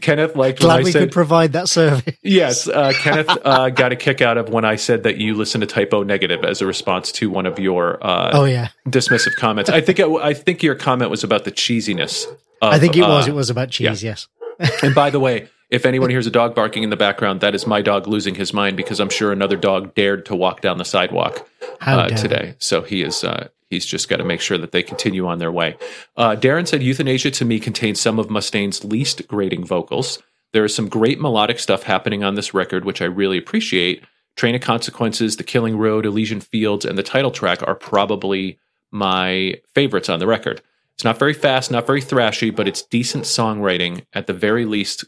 Kenneth 0.00 0.34
liked 0.36 0.60
Glad 0.60 0.74
when 0.74 0.80
I 0.80 0.84
we 0.84 0.92
said, 0.92 0.98
could 1.00 1.12
provide 1.12 1.52
that 1.52 1.68
service. 1.68 2.02
Yes, 2.22 2.66
uh, 2.68 2.92
Kenneth 2.96 3.28
uh, 3.44 3.70
got 3.70 3.92
a 3.92 3.96
kick 3.96 4.20
out 4.20 4.38
of 4.38 4.48
when 4.48 4.64
I 4.64 4.76
said 4.76 5.02
that 5.04 5.18
you 5.18 5.34
listen 5.34 5.60
to 5.60 5.66
Type 5.66 5.92
O 5.94 6.02
Negative 6.02 6.42
as 6.44 6.60
a 6.60 6.66
response 6.66 7.12
to 7.12 7.30
one 7.30 7.46
of 7.46 7.58
your 7.58 8.04
uh, 8.04 8.30
Oh 8.32 8.44
yeah, 8.44 8.68
dismissive 8.88 9.36
comments. 9.36 9.70
I 9.70 9.80
think 9.80 9.98
it, 9.98 10.08
I 10.08 10.34
think 10.34 10.62
your 10.62 10.74
comment 10.74 11.10
was 11.10 11.22
about 11.24 11.44
the 11.44 11.52
cheesiness. 11.52 12.26
Of, 12.62 12.72
I 12.72 12.78
think 12.78 12.96
it 12.96 13.02
was. 13.02 13.28
uh, 13.28 13.30
It 13.30 13.34
was 13.34 13.50
about 13.50 13.70
cheese. 13.70 14.02
Yes. 14.02 14.26
and 14.82 14.94
by 14.94 15.10
the 15.10 15.20
way, 15.20 15.48
if 15.70 15.86
anyone 15.86 16.10
hears 16.10 16.26
a 16.26 16.30
dog 16.30 16.54
barking 16.54 16.82
in 16.82 16.90
the 16.90 16.96
background, 16.96 17.40
that 17.40 17.54
is 17.54 17.66
my 17.66 17.82
dog 17.82 18.06
losing 18.06 18.34
his 18.34 18.52
mind 18.52 18.76
because 18.76 19.00
I'm 19.00 19.10
sure 19.10 19.32
another 19.32 19.56
dog 19.56 19.94
dared 19.94 20.26
to 20.26 20.36
walk 20.36 20.60
down 20.60 20.78
the 20.78 20.84
sidewalk 20.84 21.48
uh, 21.80 22.08
today. 22.10 22.54
So 22.58 22.82
he 22.82 23.02
is. 23.02 23.24
Uh, 23.24 23.48
he's 23.70 23.86
just 23.86 24.08
got 24.08 24.16
to 24.16 24.24
make 24.24 24.40
sure 24.40 24.58
that 24.58 24.72
they 24.72 24.82
continue 24.82 25.26
on 25.26 25.38
their 25.38 25.52
way. 25.52 25.76
Uh, 26.16 26.36
Darren 26.36 26.66
said, 26.66 26.80
"Youthanasia 26.80 27.32
to 27.34 27.44
me 27.44 27.58
contains 27.58 28.00
some 28.00 28.18
of 28.18 28.30
Mustaine's 28.30 28.84
least 28.84 29.26
grating 29.26 29.64
vocals. 29.64 30.22
There 30.52 30.64
is 30.64 30.74
some 30.74 30.88
great 30.88 31.20
melodic 31.20 31.58
stuff 31.58 31.82
happening 31.82 32.22
on 32.22 32.36
this 32.36 32.54
record, 32.54 32.84
which 32.84 33.02
I 33.02 33.06
really 33.06 33.38
appreciate. 33.38 34.04
Train 34.36 34.54
of 34.54 34.60
Consequences, 34.60 35.36
The 35.36 35.44
Killing 35.44 35.76
Road, 35.76 36.06
Elysian 36.06 36.40
Fields, 36.40 36.84
and 36.84 36.98
the 36.98 37.02
title 37.02 37.30
track 37.30 37.66
are 37.66 37.74
probably 37.74 38.58
my 38.90 39.54
favorites 39.74 40.08
on 40.08 40.20
the 40.20 40.26
record. 40.26 40.62
It's 40.94 41.04
not 41.04 41.18
very 41.18 41.34
fast, 41.34 41.70
not 41.70 41.86
very 41.86 42.00
thrashy, 42.00 42.54
but 42.54 42.68
it's 42.68 42.82
decent 42.82 43.24
songwriting 43.24 44.06
at 44.12 44.26
the 44.26 44.32
very 44.32 44.64
least 44.64 45.04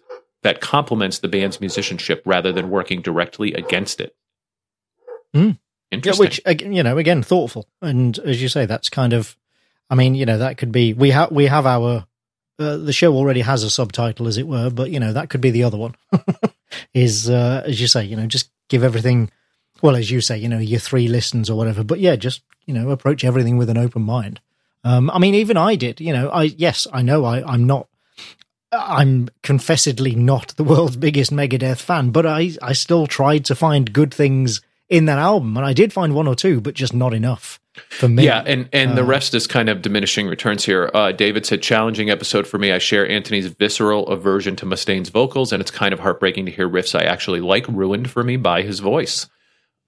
that 0.47 0.61
complements 0.61 1.19
the 1.19 1.27
band's 1.27 1.61
musicianship 1.61 2.23
rather 2.25 2.53
than 2.53 2.71
working 2.71 3.03
directly 3.03 3.53
against 3.53 4.01
it. 4.01 4.15
Yeah, 5.33 5.55
Interesting. 5.91 6.25
which 6.25 6.41
again, 6.45 6.73
you 6.73 6.85
know, 6.85 6.99
again, 6.99 7.25
thoughtful, 7.25 7.67
and 7.83 8.17
as 8.21 8.41
you 8.41 8.49
say, 8.49 8.65
that's 8.65 8.89
kind 8.89 9.13
of. 9.13 9.37
I 9.91 9.97
mean, 9.97 10.15
you 10.15 10.25
know, 10.25 10.39
that 10.39 10.57
could 10.57 10.71
be 10.71 10.93
we 10.93 11.11
have 11.11 11.33
we 11.33 11.47
have 11.47 11.67
our 11.67 12.07
uh, 12.61 12.77
the 12.77 12.93
show 12.93 13.13
already 13.17 13.41
has 13.41 13.65
a 13.65 13.71
subtitle, 13.71 14.29
as 14.29 14.39
it 14.39 14.47
were, 14.47 14.71
but 14.71 14.91
you 14.91 15.01
know 15.01 15.13
that 15.13 15.31
could 15.31 15.41
be 15.41 15.51
the 15.51 15.65
other 15.65 15.77
one. 15.77 15.97
is 16.95 17.29
uh, 17.29 17.65
as 17.67 17.81
you 17.81 17.89
say, 17.89 18.05
you 18.05 18.15
know, 18.15 18.29
just 18.29 18.49
give 18.69 18.85
everything. 18.85 19.33
Well, 19.83 19.97
as 19.97 20.13
you 20.13 20.21
say, 20.21 20.39
you 20.39 20.49
know, 20.49 20.59
your 20.59 20.81
three 20.81 21.09
listens 21.09 21.51
or 21.51 21.59
whatever. 21.59 21.83
But 21.83 21.99
yeah, 21.99 22.15
just 22.15 22.43
you 22.67 22.73
know, 22.73 22.91
approach 22.91 23.25
everything 23.25 23.59
with 23.59 23.69
an 23.69 23.79
open 23.79 24.03
mind. 24.03 24.41
Um, 24.85 25.11
I 25.11 25.19
mean, 25.19 25.35
even 25.35 25.57
I 25.57 25.75
did. 25.75 26.01
You 26.01 26.13
know, 26.13 26.29
I 26.29 26.45
yes, 26.45 26.87
I 26.93 27.03
know 27.03 27.25
I 27.25 27.43
I'm 27.45 27.67
not. 27.67 27.89
I'm 28.79 29.29
confessedly 29.43 30.15
not 30.15 30.49
the 30.57 30.65
world's 30.65 30.97
biggest 31.07 31.33
Megadeth 31.33 31.79
fan, 31.81 32.11
but 32.11 32.27
I 32.27 32.53
I 32.63 32.73
still 32.73 33.07
tried 33.07 33.45
to 33.47 33.55
find 33.55 33.93
good 33.93 34.13
things 34.13 34.61
in 34.89 35.07
that 35.07 35.19
album, 35.19 35.57
and 35.57 35.67
I 35.67 35.73
did 35.73 35.93
find 35.93 36.15
one 36.15 36.29
or 36.29 36.35
two, 36.37 36.61
but 36.61 36.75
just 36.75 36.95
not 36.95 37.13
enough 37.13 37.59
for 37.91 38.09
me. 38.09 38.25
Yeah, 38.25 38.43
and 38.47 38.69
and 38.73 38.97
the 38.97 39.03
Uh, 39.03 39.07
rest 39.07 39.35
is 39.35 39.47
kind 39.47 39.69
of 39.69 39.83
diminishing 39.83 40.29
returns 40.29 40.65
here. 40.65 40.91
Uh, 40.95 41.13
David 41.13 41.45
said, 41.45 41.61
"Challenging 41.63 42.09
episode 42.09 42.47
for 42.47 42.59
me. 42.59 42.71
I 42.73 42.79
share 42.79 43.09
Anthony's 43.09 43.47
visceral 43.49 44.07
aversion 44.09 44.55
to 44.57 44.67
Mustaine's 44.67 45.09
vocals, 45.09 45.53
and 45.53 45.61
it's 45.61 45.71
kind 45.73 45.93
of 45.93 46.01
heartbreaking 46.01 46.47
to 46.47 46.53
hear 46.53 46.69
riffs 46.69 46.99
I 46.99 47.05
actually 47.05 47.41
like 47.41 47.67
ruined 47.69 48.11
for 48.11 48.23
me 48.23 48.37
by 48.37 48.63
his 48.63 48.79
voice." 48.81 49.29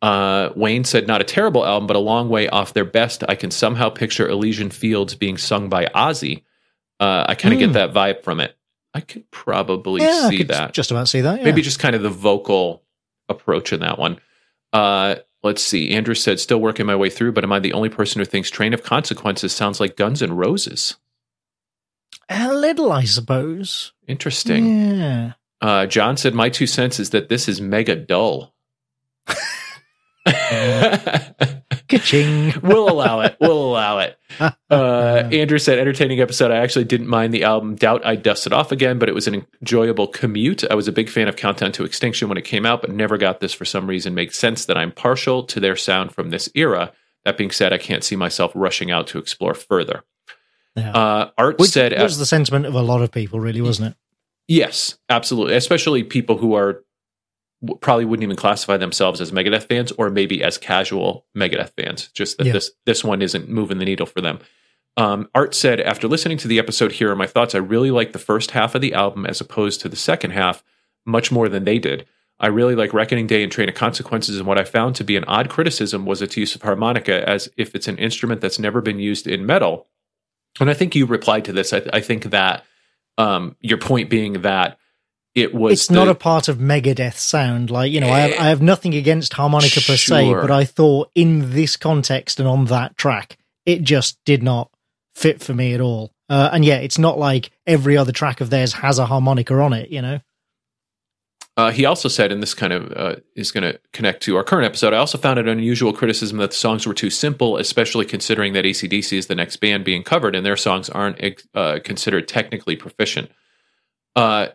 Uh, 0.03 0.51
Wayne 0.55 0.85
said, 0.85 1.07
"Not 1.07 1.21
a 1.21 1.25
terrible 1.25 1.65
album, 1.67 1.87
but 1.87 1.97
a 1.97 2.01
long 2.01 2.29
way 2.29 2.49
off 2.49 2.73
their 2.75 2.85
best. 2.85 3.25
I 3.29 3.35
can 3.35 3.51
somehow 3.51 3.89
picture 3.89 4.29
Elysian 4.29 4.71
Fields 4.71 5.15
being 5.15 5.37
sung 5.37 5.69
by 5.69 5.87
Ozzy. 5.87 6.43
Uh, 7.01 7.25
I 7.29 7.35
kind 7.37 7.55
of 7.55 7.61
Hmm. 7.61 7.67
get 7.67 7.73
that 7.75 7.93
vibe 7.95 8.23
from 8.25 8.41
it. 8.41 8.57
I 8.95 9.01
could 9.01 9.31
probably 9.31 10.03
yeah, 10.03 10.29
see 10.29 10.39
could 10.39 10.49
that. 10.49 10.73
just 10.73 10.91
about 10.91 11.09
see 11.09 11.21
that. 11.21 11.39
Yeah. 11.39 11.45
Maybe 11.45 11.63
just 11.63 11.79
kind 11.79 11.95
of 11.95 12.03
the 12.03 12.11
vocal 12.11 12.83
approach 13.29 13.73
in 13.73 13.81
that 13.81 13.99
one. 13.99 14.19
Uh, 14.73 15.17
let's 15.43 15.63
see. 15.63 15.93
Andrew 15.93 16.15
said, 16.15 16.41
still 16.41 16.61
working 16.61 16.87
my 16.87 16.97
way 16.97 17.11
through, 17.11 17.33
but 17.33 17.45
am 17.45 17.53
I 17.53 17.59
the 17.59 17.75
only 17.75 17.89
person 17.89 18.19
who 18.19 18.25
thinks 18.25 18.51
Train 18.51 18.75
of 18.75 18.83
Consequences 18.83 19.53
sounds 19.53 19.81
like 19.81 19.97
Guns 19.97 20.23
and 20.23 20.39
Roses? 20.39 20.97
a 22.31 22.53
little, 22.53 22.93
I 22.93 23.05
suppose. 23.05 23.93
Interesting. 24.07 24.99
Yeah. 24.99 25.33
Uh, 25.61 25.87
John 25.87 26.17
said, 26.17 26.35
my 26.35 26.51
two 26.51 26.67
cents 26.67 27.01
is 27.01 27.11
that 27.11 27.29
this 27.29 27.49
is 27.49 27.61
mega 27.61 27.97
dull. 27.97 28.55
Ka-ching. 31.89 32.55
we'll 32.63 32.89
allow 32.89 33.21
it. 33.21 33.37
We'll 33.41 33.61
allow 33.61 33.99
it. 33.99 34.19
Uh, 34.71 35.27
Andrew 35.33 35.59
said, 35.59 35.79
entertaining 35.79 36.21
episode. 36.21 36.51
I 36.51 36.59
actually 36.59 36.85
didn't 36.85 37.09
mind 37.09 37.33
the 37.33 37.43
album. 37.45 37.75
Doubt 37.75 38.05
I'd 38.05 38.23
dust 38.23 38.47
it 38.47 38.53
off 38.53 38.71
again, 38.71 38.99
but 38.99 39.09
it 39.09 39.15
was 39.15 39.27
an 39.27 39.47
enjoyable 39.63 40.07
commute. 40.07 40.63
I 40.71 40.75
was 40.75 40.87
a 40.87 40.93
big 40.93 41.09
fan 41.09 41.27
of 41.27 41.37
Countdown 41.37 41.73
to 41.73 41.85
Extinction 41.85 42.29
when 42.29 42.37
it 42.37 42.45
came 42.45 42.67
out, 42.67 42.83
but 42.83 42.91
never 42.91 43.17
got 43.17 43.41
this 43.41 43.55
for 43.55 43.65
some 43.65 43.87
reason. 43.87 44.15
Makes 44.15 44.39
sense 44.39 44.67
that 44.67 44.77
I'm 44.77 44.93
partial 44.93 45.43
to 45.45 45.59
their 45.59 45.75
sound 45.75 46.13
from 46.13 46.29
this 46.29 46.51
era. 46.55 46.93
That 47.25 47.39
being 47.39 47.51
said, 47.51 47.73
I 47.73 47.79
can't 47.79 48.05
see 48.05 48.15
myself 48.15 48.53
rushing 48.55 48.91
out 48.91 49.07
to 49.09 49.19
explore 49.19 49.55
further. 49.55 50.05
Yeah. 50.77 50.93
Uh, 50.93 51.31
Art 51.39 51.59
Which 51.59 51.71
said, 51.71 51.99
was 52.01 52.19
the 52.19 52.27
sentiment 52.27 52.67
of 52.67 52.75
a 52.75 52.83
lot 52.83 53.01
of 53.01 53.11
people, 53.11 53.41
really, 53.41 53.63
wasn't 53.63 53.93
it? 53.93 53.97
Yes, 54.47 54.99
absolutely. 55.09 55.55
Especially 55.55 56.05
people 56.05 56.37
who 56.37 56.55
are 56.55 56.85
probably 57.81 58.05
wouldn't 58.05 58.23
even 58.23 58.37
classify 58.37 58.77
themselves 58.77 59.21
as 59.21 59.33
Megadeth 59.33 59.69
fans, 59.69 59.93
or 59.93 60.11
maybe 60.11 60.43
as 60.43 60.59
casual 60.59 61.27
Megadeth 61.37 61.73
fans. 61.77 62.09
Just 62.15 62.39
that 62.39 62.47
Yeah. 62.47 62.53
this 62.53 62.71
this 62.87 63.03
one 63.05 63.23
isn't 63.23 63.49
moving 63.49 63.79
the 63.79 63.85
needle 63.85 64.07
for 64.07 64.21
them. 64.21 64.39
Um, 64.97 65.29
Art 65.35 65.55
said, 65.55 65.81
after 65.81 66.09
listening 66.09 66.39
to 66.39 66.49
the 66.49 66.59
episode, 66.59 66.93
here 66.93 67.11
are 67.11 67.17
my 67.17 67.27
thoughts. 67.27 67.55
I 67.55 67.59
really 67.59 67.91
like 67.93 68.13
the 68.13 68.19
first 68.19 68.51
half 68.53 68.75
of 68.75 68.81
the 68.81 68.95
album 68.95 69.27
as 69.27 69.41
opposed 69.41 69.81
to 69.81 69.89
the 69.89 69.97
second 69.97 70.33
half, 70.33 70.65
much 71.07 71.31
more 71.31 71.49
than 71.49 71.65
they 71.65 71.79
did. 71.79 72.05
I 72.41 72.49
really 72.49 72.75
like 72.77 72.93
Reckoning 72.95 73.27
Day 73.27 73.43
and 73.43 73.51
Train 73.51 73.69
of 73.69 73.75
Consequences, 73.75 74.39
and 74.39 74.47
what 74.47 74.59
I 74.59 74.65
found 74.65 74.95
to 74.97 75.05
be 75.05 75.17
an 75.17 75.25
odd 75.25 75.49
criticism 75.49 76.05
was 76.07 76.23
its 76.23 76.37
use 76.37 76.55
of 76.55 76.63
harmonica 76.63 77.29
as 77.29 77.49
if 77.57 77.75
it's 77.75 77.89
an 77.89 77.99
instrument 77.99 78.41
that's 78.41 78.59
never 78.61 78.81
been 78.81 78.99
used 79.01 79.27
in 79.27 79.45
metal. 79.47 79.89
And 80.61 80.71
I 80.71 80.75
think 80.75 80.95
you 80.95 81.07
replied 81.07 81.45
to 81.47 81.53
this. 81.53 81.73
I, 81.73 81.83
I 81.93 82.01
think 82.01 82.25
that 82.31 82.65
um, 83.19 83.57
your 83.61 83.79
point 83.79 84.11
being 84.11 84.43
that 84.43 84.79
it 85.39 85.55
was 85.55 85.73
It's 85.73 85.87
the- 85.87 85.95
not 85.95 86.09
a 86.09 86.15
part 86.15 86.49
of 86.49 86.59
Megadeth 86.59 87.17
sound. 87.17 87.71
Like, 87.71 87.93
you 87.93 88.01
know, 88.01 88.11
I 88.11 88.21
have, 88.21 88.41
I 88.41 88.49
have 88.49 88.63
nothing 88.63 88.95
against 88.95 89.35
harmonica 89.35 89.81
per 89.81 89.97
se, 89.97 90.33
but 90.33 90.51
I 90.51 90.65
thought 90.65 91.11
in 91.15 91.53
this 91.53 91.77
context 91.77 92.39
and 92.39 92.49
on 92.49 92.67
that 92.67 92.97
track, 92.97 93.39
it 93.67 93.83
just 93.83 94.19
did 94.25 94.43
not 94.43 94.71
fit 95.15 95.41
for 95.41 95.55
me 95.55 95.75
at 95.75 95.81
all. 95.81 96.13
Uh, 96.29 96.51
and 96.53 96.65
yeah, 96.65 96.77
it's 96.77 96.99
not 96.99 97.19
like 97.19 97.51
every 97.67 97.97
other 97.97 98.13
track 98.13 98.41
of 98.41 98.51
theirs 98.51 98.75
has 98.75 98.99
a 98.99 99.07
harmonica 99.07 99.55
on 99.55 99.73
it, 99.73 99.91
you 99.91 100.03
know? 100.03 100.21
Uh, 101.57 101.73
he 101.73 101.85
also 101.85 102.09
said, 102.09 102.31
and 102.31 102.41
this 102.41 102.55
kind 102.55 102.73
of 102.73 102.93
uh, 102.93 103.17
is 103.35 103.51
going 103.51 103.65
to 103.65 103.81
connect 103.93 104.23
to 104.23 104.37
our 104.37 104.45
current 104.45 104.65
episode, 104.65 104.95
I 104.95 104.99
also 104.99 105.19
found 105.19 105.41
it 105.41 105.49
an 105.49 105.59
unusual 105.59 105.93
criticism 105.93 106.39
that 106.39 106.51
the 106.51 106.57
songs 106.57 106.87
were 106.87 106.95
too 106.95 107.11
simple, 107.11 107.57
especially 107.57 108.05
considering 108.05 108.53
that 108.53 108.65
ACDC 108.65 109.19
is 109.19 109.27
the 109.27 109.35
next 109.35 109.57
band 109.57 109.85
being 109.85 110.05
covered 110.05 110.37
and 110.37 110.47
their 110.47 110.57
songs 110.57 110.89
aren't 110.89 111.43
uh, 111.57 111.81
considered 111.83 112.29
technically 112.29 112.77
proficient. 112.77 113.29
Uh, 114.15 114.49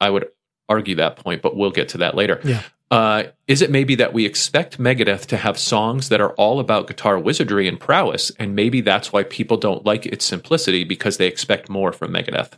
I 0.00 0.10
would 0.10 0.28
argue 0.68 0.96
that 0.96 1.16
point, 1.16 1.42
but 1.42 1.56
we'll 1.56 1.70
get 1.70 1.88
to 1.90 1.98
that 1.98 2.14
later. 2.14 2.40
Yeah. 2.44 2.62
Uh, 2.90 3.24
is 3.48 3.62
it 3.62 3.70
maybe 3.70 3.96
that 3.96 4.12
we 4.12 4.24
expect 4.24 4.78
Megadeth 4.78 5.26
to 5.26 5.36
have 5.36 5.58
songs 5.58 6.08
that 6.08 6.20
are 6.20 6.32
all 6.34 6.60
about 6.60 6.86
guitar 6.86 7.18
wizardry 7.18 7.66
and 7.66 7.80
prowess, 7.80 8.30
and 8.38 8.54
maybe 8.54 8.80
that's 8.80 9.12
why 9.12 9.24
people 9.24 9.56
don't 9.56 9.84
like 9.84 10.06
its 10.06 10.24
simplicity 10.24 10.84
because 10.84 11.16
they 11.16 11.26
expect 11.26 11.68
more 11.68 11.92
from 11.92 12.12
Megadeth? 12.12 12.52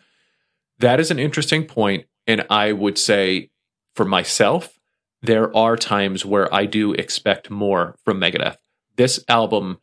That 0.79 1.01
is 1.01 1.11
an 1.11 1.18
interesting 1.18 1.64
point, 1.64 2.07
and 2.27 2.44
I 2.51 2.72
would 2.72 2.98
say 2.98 3.51
for 3.94 4.05
myself, 4.05 4.79
there 5.22 5.55
are 5.57 5.77
times 5.77 6.27
where 6.27 6.53
I 6.55 6.66
do 6.66 6.92
expect 6.92 7.51
more 7.51 7.96
from 8.05 8.20
Megadeth. 8.20 8.57
This 8.96 9.24
album, 9.29 9.79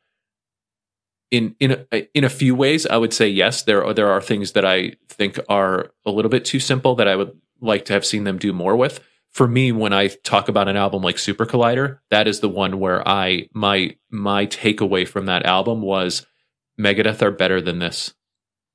in 1.32 1.56
in 1.60 1.86
a, 1.92 2.08
in 2.14 2.24
a 2.24 2.30
few 2.30 2.54
ways, 2.54 2.86
I 2.86 2.98
would 2.98 3.14
say 3.14 3.28
yes. 3.28 3.64
There 3.64 3.84
are 3.84 3.94
there 3.94 4.10
are 4.10 4.22
things 4.22 4.52
that 4.52 4.64
I 4.64 4.94
think 5.10 5.40
are 5.50 5.92
a 6.06 6.12
little 6.12 6.30
bit 6.30 6.46
too 6.46 6.60
simple 6.60 6.96
that 6.96 7.08
I 7.08 7.16
would 7.16 7.36
like 7.62 7.86
to 7.86 7.94
have 7.94 8.06
seen 8.06 8.24
them 8.24 8.38
do 8.38 8.54
more 8.54 8.76
with. 8.76 9.00
For 9.32 9.48
me, 9.48 9.72
when 9.72 9.92
I 9.92 10.08
talk 10.08 10.48
about 10.48 10.70
an 10.70 10.78
album 10.78 11.02
like 11.04 11.20
Super 11.20 11.46
Collider, 11.46 12.00
that 12.10 12.28
is 12.28 12.40
the 12.40 12.50
one 12.50 12.80
where 12.80 13.06
I 13.08 13.50
my 13.54 13.98
my 14.10 14.46
takeaway 14.46 15.08
from 15.08 15.26
that 15.26 15.46
album 15.46 15.82
was 15.82 16.26
Megadeth 16.80 17.22
are 17.22 17.32
better 17.32 17.62
than 17.62 17.80
this. 17.80 18.14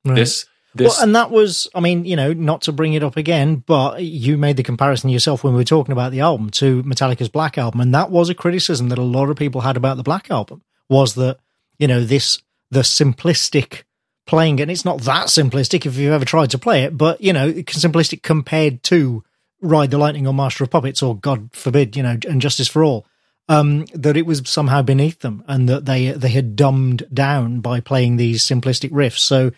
Right. 0.04 0.16
This 0.16 0.46
this 0.74 0.96
well, 0.96 1.02
and 1.02 1.16
that 1.16 1.30
was, 1.30 1.68
I 1.74 1.80
mean, 1.80 2.04
you 2.04 2.14
know, 2.14 2.32
not 2.32 2.62
to 2.62 2.72
bring 2.72 2.94
it 2.94 3.02
up 3.02 3.16
again, 3.16 3.56
but 3.66 4.02
you 4.02 4.38
made 4.38 4.56
the 4.56 4.62
comparison 4.62 5.10
yourself 5.10 5.42
when 5.42 5.52
we 5.52 5.60
were 5.60 5.64
talking 5.64 5.92
about 5.92 6.12
the 6.12 6.20
album 6.20 6.50
to 6.50 6.84
Metallica's 6.84 7.28
Black 7.28 7.58
Album, 7.58 7.80
and 7.80 7.92
that 7.94 8.10
was 8.10 8.28
a 8.28 8.34
criticism 8.34 8.88
that 8.90 8.98
a 8.98 9.02
lot 9.02 9.30
of 9.30 9.36
people 9.36 9.62
had 9.62 9.76
about 9.76 9.96
the 9.96 10.04
Black 10.04 10.30
Album 10.30 10.62
was 10.88 11.14
that, 11.14 11.38
you 11.78 11.88
know, 11.88 12.04
this 12.04 12.40
the 12.70 12.80
simplistic 12.80 13.82
playing 14.30 14.60
it. 14.60 14.62
And 14.62 14.70
it's 14.70 14.84
not 14.84 15.00
that 15.02 15.26
simplistic 15.26 15.84
if 15.84 15.96
you've 15.96 16.12
ever 16.12 16.24
tried 16.24 16.50
to 16.52 16.58
play 16.58 16.84
it, 16.84 16.96
but 16.96 17.20
you 17.20 17.32
know, 17.32 17.52
simplistic 17.52 18.22
compared 18.22 18.82
to 18.84 19.24
Ride 19.60 19.90
the 19.90 19.98
Lightning 19.98 20.26
or 20.26 20.32
Master 20.32 20.64
of 20.64 20.70
Puppets 20.70 21.02
or 21.02 21.16
God 21.16 21.50
forbid, 21.52 21.96
you 21.96 22.02
know, 22.02 22.16
and 22.26 22.40
Justice 22.40 22.68
for 22.68 22.82
All. 22.82 23.06
Um, 23.48 23.86
that 23.94 24.16
it 24.16 24.26
was 24.26 24.42
somehow 24.48 24.80
beneath 24.80 25.18
them 25.18 25.42
and 25.48 25.68
that 25.68 25.84
they 25.84 26.12
they 26.12 26.28
had 26.28 26.54
dumbed 26.54 27.08
down 27.12 27.58
by 27.58 27.80
playing 27.80 28.16
these 28.16 28.44
simplistic 28.44 28.90
riffs. 28.90 29.18
So 29.18 29.50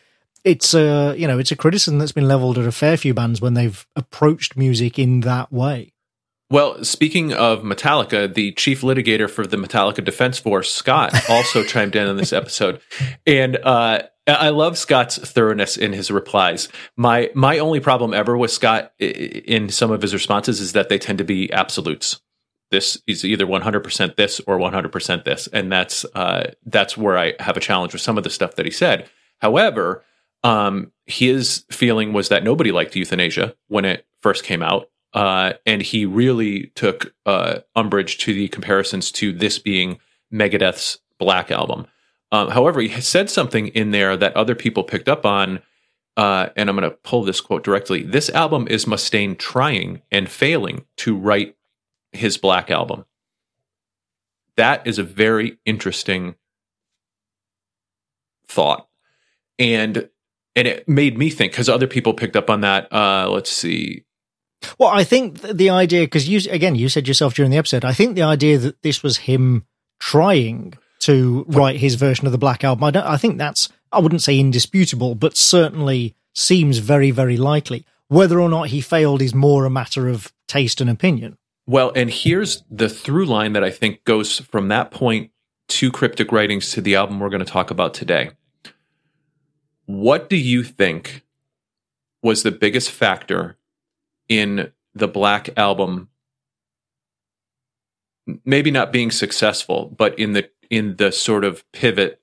it's 0.45 0.73
a 0.73 1.15
you 1.19 1.27
know 1.27 1.39
it's 1.39 1.53
a 1.53 1.57
criticism 1.57 1.99
that's 1.99 2.13
been 2.13 2.27
leveled 2.27 2.57
at 2.57 2.67
a 2.67 2.73
fair 2.73 2.97
few 2.97 3.13
bands 3.13 3.43
when 3.43 3.53
they've 3.53 3.87
approached 3.95 4.57
music 4.57 4.99
in 4.99 5.21
that 5.21 5.53
way. 5.53 5.93
Well, 6.49 6.83
speaking 6.85 7.35
of 7.35 7.63
Metallica, 7.63 8.33
the 8.33 8.53
chief 8.53 8.81
litigator 8.81 9.29
for 9.29 9.47
the 9.47 9.59
Metallica 9.59 10.03
Defense 10.03 10.39
Force, 10.39 10.73
Scott, 10.73 11.15
also 11.29 11.63
chimed 11.67 11.95
in 11.95 12.07
on 12.07 12.17
this 12.17 12.33
episode, 12.33 12.81
and 13.27 13.59
uh, 13.59 14.03
I 14.27 14.51
love 14.51 14.79
Scott's 14.79 15.19
thoroughness 15.19 15.77
in 15.77 15.93
his 15.93 16.11
replies. 16.11 16.69
My 16.97 17.31
my 17.35 17.59
only 17.59 17.81
problem 17.81 18.15
ever 18.15 18.37
with 18.37 18.53
Scott 18.53 18.93
in 18.99 19.69
some 19.69 19.91
of 19.91 20.03
his 20.03 20.15
responses 20.15 20.61
is 20.61 20.73
that 20.73 20.89
they 20.89 20.99
tend 20.99 21.19
to 21.19 21.25
be 21.25 21.53
absolutes. 21.53 22.21
This 22.71 23.03
is 23.07 23.25
either 23.25 23.47
100% 23.47 24.17
this 24.17 24.41
or 24.47 24.59
100% 24.59 25.25
this. 25.25 25.47
And 25.49 25.71
that's 25.71 26.07
uh, 26.15 26.53
that's 26.65 26.97
where 26.97 27.19
i 27.19 27.35
have 27.39 27.57
a 27.57 27.61
challenge 27.61 27.93
with 27.93 28.01
some 28.01 28.17
of 28.17 28.25
the 28.25 28.31
stuff 28.31 28.55
that 28.57 28.65
he 28.65 28.73
said. 28.73 29.11
However 29.39 30.05
um, 30.45 30.93
his 31.07 31.65
feeling 31.71 32.13
was 32.13 32.29
that 32.29 32.45
nobody 32.45 32.73
liked 32.73 32.95
Youthanasia 32.95 33.55
when 33.69 33.85
it 33.85 34.07
first 34.21 34.45
came 34.45 34.63
out 34.63 34.89
uh, 35.15 35.53
and 35.67 35.83
he 35.83 36.07
really 36.07 36.73
took 36.75 37.15
uh, 37.27 37.61
umbrage 37.77 38.19
to 38.19 38.33
the 38.33 38.49
comparisons 38.49 39.13
to 39.13 39.33
this 39.33 39.59
being 39.59 39.99
megadeth's 40.33 40.99
black 41.19 41.51
album 41.51 41.87
um, 42.33 42.51
however 42.51 42.81
he 42.81 43.01
said 43.01 43.31
something 43.31 43.68
in 43.68 43.92
there 43.92 44.16
that 44.16 44.37
other 44.37 44.57
people 44.57 44.83
picked 44.83 45.09
up 45.09 45.25
on 45.25 45.61
uh, 46.16 46.49
and 46.57 46.68
i'm 46.68 46.77
going 46.77 46.90
to 46.90 46.97
pull 46.99 47.23
this 47.23 47.40
quote 47.40 47.62
directly 47.62 48.03
this 48.03 48.29
album 48.31 48.66
is 48.68 48.87
mustaine 48.87 49.38
trying 49.38 50.03
and 50.11 50.29
failing 50.29 50.85
to 50.97 51.16
write 51.16 51.57
his 52.12 52.37
Black 52.37 52.71
album. 52.71 53.05
That 54.57 54.87
is 54.87 54.99
a 54.99 55.03
very 55.03 55.59
interesting 55.64 56.37
thought. 58.47 58.87
And 59.59 60.09
and 60.55 60.68
it 60.68 60.87
made 60.87 61.16
me 61.16 61.31
think 61.31 61.53
because 61.53 61.71
other 61.71 61.87
people 61.87 62.12
picked 62.12 62.37
up 62.37 62.51
on 62.51 62.61
that. 62.61 62.92
Uh, 62.92 63.29
let's 63.31 63.51
see. 63.51 64.05
Well, 64.79 64.90
I 64.90 65.03
think 65.03 65.40
the 65.40 65.71
idea 65.71 66.03
because 66.03 66.29
you 66.29 66.40
again 66.51 66.75
you 66.75 66.88
said 66.88 67.09
yourself 67.09 67.35
during 67.35 67.51
the 67.51 67.57
episode. 67.57 67.85
I 67.85 67.95
think 67.95 68.14
the 68.14 68.23
idea 68.23 68.59
that 68.59 68.83
this 68.83 69.03
was 69.03 69.18
him 69.18 69.66
trying 69.99 70.75
to 71.03 71.45
write 71.49 71.77
his 71.77 71.97
version 71.97 72.27
of 72.27 72.33
the 72.33 72.38
Black 72.38 72.65
Album. 72.65 72.85
I. 72.85 73.12
I 73.15 73.17
think 73.17 73.38
that's 73.38 73.69
I 73.93 74.01
wouldn't 74.01 74.23
say 74.23 74.38
indisputable, 74.38 75.15
but 75.15 75.37
certainly 75.37 76.15
seems 76.35 76.79
very 76.79 77.11
very 77.11 77.37
likely. 77.37 77.85
Whether 78.09 78.41
or 78.41 78.49
not 78.49 78.69
he 78.69 78.81
failed 78.81 79.23
is 79.23 79.35
more 79.35 79.65
a 79.65 79.71
matter 79.71 80.09
of 80.09 80.33
taste 80.47 80.81
and 80.81 80.91
opinion. 80.91 81.38
Well, 81.67 81.93
and 81.95 82.11
here's 82.11 82.62
the 82.71 82.88
through 82.88 83.27
line 83.27 83.53
that 83.53 83.65
I 83.65 83.71
think 83.71 84.05
goes 84.05 84.41
from 84.41 84.69
that 84.69 84.91
point 84.91 85.31
to 85.69 85.91
cryptic 85.91 86.33
writings 86.33 86.73
to 86.73 86.81
the 86.81 86.97
album 86.97 87.21
we're 87.21 87.31
going 87.31 87.45
to 87.45 87.51
talk 87.51 87.71
about 87.71 87.95
today. 87.95 88.31
What 89.87 90.29
do 90.29 90.37
you 90.37 90.62
think 90.62 91.25
was 92.23 92.43
the 92.43 92.51
biggest 92.51 92.91
factor 92.91 93.57
in 94.29 94.73
the 94.95 95.09
Black 95.09 95.51
album 95.57 96.09
maybe 98.45 98.71
not 98.71 98.93
being 98.93 99.11
successful, 99.11 99.87
but 99.97 100.19
in 100.19 100.33
the 100.33 100.49
in 100.73 100.97
the 100.97 101.13
sort 101.13 101.45
of 101.45 101.71
pivot 101.71 102.21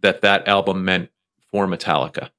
that 0.00 0.22
that 0.22 0.48
album 0.48 0.84
meant 0.84 1.10
for 1.52 1.68
Metallica? 1.68 2.30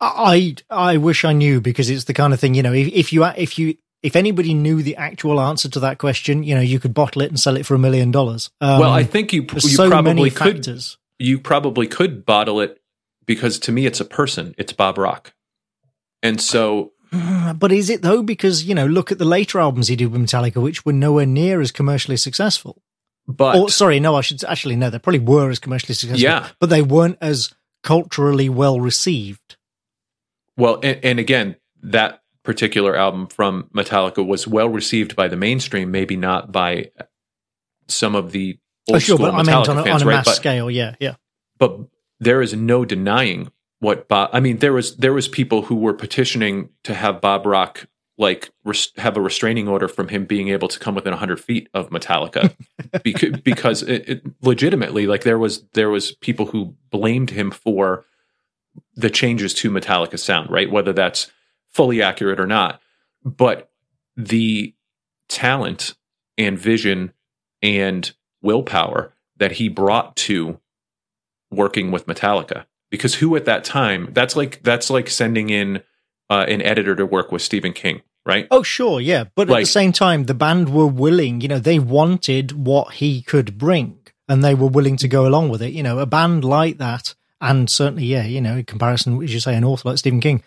I 0.00 0.54
I 0.70 0.98
wish 0.98 1.24
I 1.24 1.32
knew 1.32 1.60
because 1.60 1.90
it's 1.90 2.04
the 2.04 2.14
kind 2.14 2.32
of 2.32 2.38
thing 2.38 2.54
you 2.54 2.62
know 2.62 2.72
if, 2.72 2.86
if 2.86 3.12
you 3.12 3.24
if 3.24 3.58
you 3.58 3.74
if 4.02 4.14
anybody 4.14 4.54
knew 4.54 4.82
the 4.82 4.96
actual 4.96 5.40
answer 5.40 5.68
to 5.68 5.80
that 5.80 5.98
question, 5.98 6.42
you 6.42 6.54
know, 6.54 6.60
you 6.60 6.78
could 6.78 6.94
bottle 6.94 7.22
it 7.22 7.30
and 7.30 7.40
sell 7.40 7.56
it 7.56 7.66
for 7.66 7.74
a 7.74 7.78
million 7.78 8.10
dollars. 8.10 8.50
Um, 8.60 8.80
well, 8.80 8.92
I 8.92 9.02
think 9.02 9.32
you, 9.32 9.42
you 9.52 9.60
so 9.60 9.88
probably 9.88 10.30
could. 10.30 10.56
Factors. 10.56 10.98
You 11.18 11.40
probably 11.40 11.88
could 11.88 12.24
bottle 12.24 12.60
it 12.60 12.80
because 13.26 13.58
to 13.60 13.72
me, 13.72 13.86
it's 13.86 14.00
a 14.00 14.04
person. 14.04 14.54
It's 14.56 14.72
Bob 14.72 14.98
Rock, 14.98 15.34
and 16.22 16.40
so. 16.40 16.92
But 17.58 17.72
is 17.72 17.88
it 17.88 18.02
though? 18.02 18.22
Because 18.22 18.64
you 18.64 18.74
know, 18.74 18.86
look 18.86 19.10
at 19.10 19.18
the 19.18 19.24
later 19.24 19.58
albums 19.58 19.88
he 19.88 19.96
did 19.96 20.12
with 20.12 20.20
Metallica, 20.20 20.62
which 20.62 20.84
were 20.84 20.92
nowhere 20.92 21.26
near 21.26 21.60
as 21.60 21.72
commercially 21.72 22.18
successful. 22.18 22.82
But 23.28 23.56
or, 23.56 23.68
sorry, 23.68 24.00
no, 24.00 24.14
I 24.16 24.22
should 24.22 24.42
actually 24.44 24.76
no, 24.76 24.88
they 24.88 24.98
probably 24.98 25.20
were 25.20 25.50
as 25.50 25.58
commercially 25.58 25.94
successful. 25.94 26.22
Yeah, 26.22 26.48
but 26.58 26.70
they 26.70 26.80
weren't 26.80 27.18
as 27.20 27.52
culturally 27.82 28.48
well 28.48 28.80
received. 28.80 29.56
Well, 30.56 30.80
and, 30.82 30.98
and 31.04 31.18
again, 31.18 31.56
that 31.82 32.22
particular 32.42 32.96
album 32.96 33.26
from 33.26 33.68
Metallica 33.74 34.26
was 34.26 34.48
well 34.48 34.68
received 34.68 35.14
by 35.14 35.28
the 35.28 35.36
mainstream, 35.36 35.90
maybe 35.90 36.16
not 36.16 36.50
by 36.50 36.90
some 37.86 38.14
of 38.14 38.32
the 38.32 38.58
old 38.88 38.96
oh, 38.96 38.98
sure, 38.98 39.16
school 39.16 39.30
but 39.30 39.34
Metallica 39.34 39.40
I 39.40 39.42
meant 39.42 39.68
on 39.68 39.78
a, 39.78 39.84
fans, 39.84 40.02
on 40.02 40.08
a 40.08 40.10
right? 40.10 40.16
mass 40.16 40.24
but, 40.24 40.34
scale, 40.34 40.70
yeah, 40.70 40.94
yeah. 40.98 41.16
But 41.58 41.80
there 42.20 42.40
is 42.40 42.54
no 42.54 42.86
denying 42.86 43.52
what 43.80 44.08
Bob. 44.08 44.30
I 44.32 44.40
mean, 44.40 44.58
there 44.58 44.72
was 44.72 44.96
there 44.96 45.12
was 45.12 45.28
people 45.28 45.62
who 45.62 45.76
were 45.76 45.92
petitioning 45.92 46.70
to 46.84 46.94
have 46.94 47.20
Bob 47.20 47.44
Rock 47.44 47.86
like 48.18 48.50
res- 48.64 48.92
have 48.96 49.16
a 49.16 49.20
restraining 49.20 49.68
order 49.68 49.88
from 49.88 50.08
him 50.08 50.26
being 50.26 50.48
able 50.48 50.68
to 50.68 50.78
come 50.78 50.94
within 50.94 51.12
100 51.12 51.40
feet 51.40 51.68
of 51.72 51.90
Metallica 51.90 52.54
because, 53.02 53.40
because 53.40 53.82
it, 53.84 54.08
it, 54.08 54.22
legitimately 54.42 55.06
like 55.06 55.22
there 55.22 55.38
was 55.38 55.64
there 55.72 55.88
was 55.88 56.12
people 56.12 56.46
who 56.46 56.74
blamed 56.90 57.30
him 57.30 57.50
for 57.50 58.04
the 58.94 59.10
changes 59.10 59.54
to 59.54 59.70
Metallica 59.70 60.18
sound 60.18 60.50
right 60.50 60.70
whether 60.70 60.92
that's 60.92 61.30
fully 61.68 62.02
accurate 62.02 62.40
or 62.40 62.46
not. 62.46 62.80
But 63.24 63.70
the 64.16 64.74
talent 65.28 65.94
and 66.36 66.58
vision 66.58 67.12
and 67.62 68.12
willpower 68.42 69.14
that 69.36 69.52
he 69.52 69.68
brought 69.68 70.16
to 70.16 70.60
working 71.50 71.90
with 71.90 72.06
Metallica. 72.06 72.66
Because 72.90 73.16
who 73.16 73.36
at 73.36 73.44
that 73.44 73.64
time, 73.64 74.10
that's 74.12 74.34
like 74.34 74.62
that's 74.62 74.88
like 74.88 75.10
sending 75.10 75.50
in 75.50 75.82
uh, 76.30 76.46
an 76.48 76.62
editor 76.62 76.96
to 76.96 77.04
work 77.04 77.30
with 77.30 77.42
Stephen 77.42 77.72
King, 77.72 78.00
right? 78.28 78.46
Oh, 78.50 78.62
sure, 78.62 79.00
yeah. 79.00 79.24
But 79.34 79.48
like, 79.48 79.56
at 79.56 79.60
the 79.62 79.70
same 79.70 79.90
time, 79.90 80.26
the 80.26 80.34
band 80.34 80.68
were 80.68 80.86
willing, 80.86 81.40
you 81.40 81.48
know, 81.48 81.58
they 81.58 81.78
wanted 81.78 82.52
what 82.52 82.94
he 82.94 83.22
could 83.22 83.58
bring 83.58 83.98
and 84.28 84.44
they 84.44 84.54
were 84.54 84.68
willing 84.68 84.98
to 84.98 85.08
go 85.08 85.26
along 85.26 85.48
with 85.48 85.62
it. 85.62 85.72
You 85.72 85.82
know, 85.82 85.98
a 85.98 86.06
band 86.06 86.44
like 86.44 86.78
that, 86.78 87.14
and 87.40 87.68
certainly, 87.68 88.04
yeah, 88.04 88.24
you 88.24 88.40
know, 88.40 88.56
in 88.56 88.64
comparison, 88.64 89.20
as 89.22 89.32
you 89.32 89.40
say, 89.40 89.56
an 89.56 89.64
author 89.64 89.88
like 89.88 89.98
Stephen 89.98 90.20
King, 90.20 90.42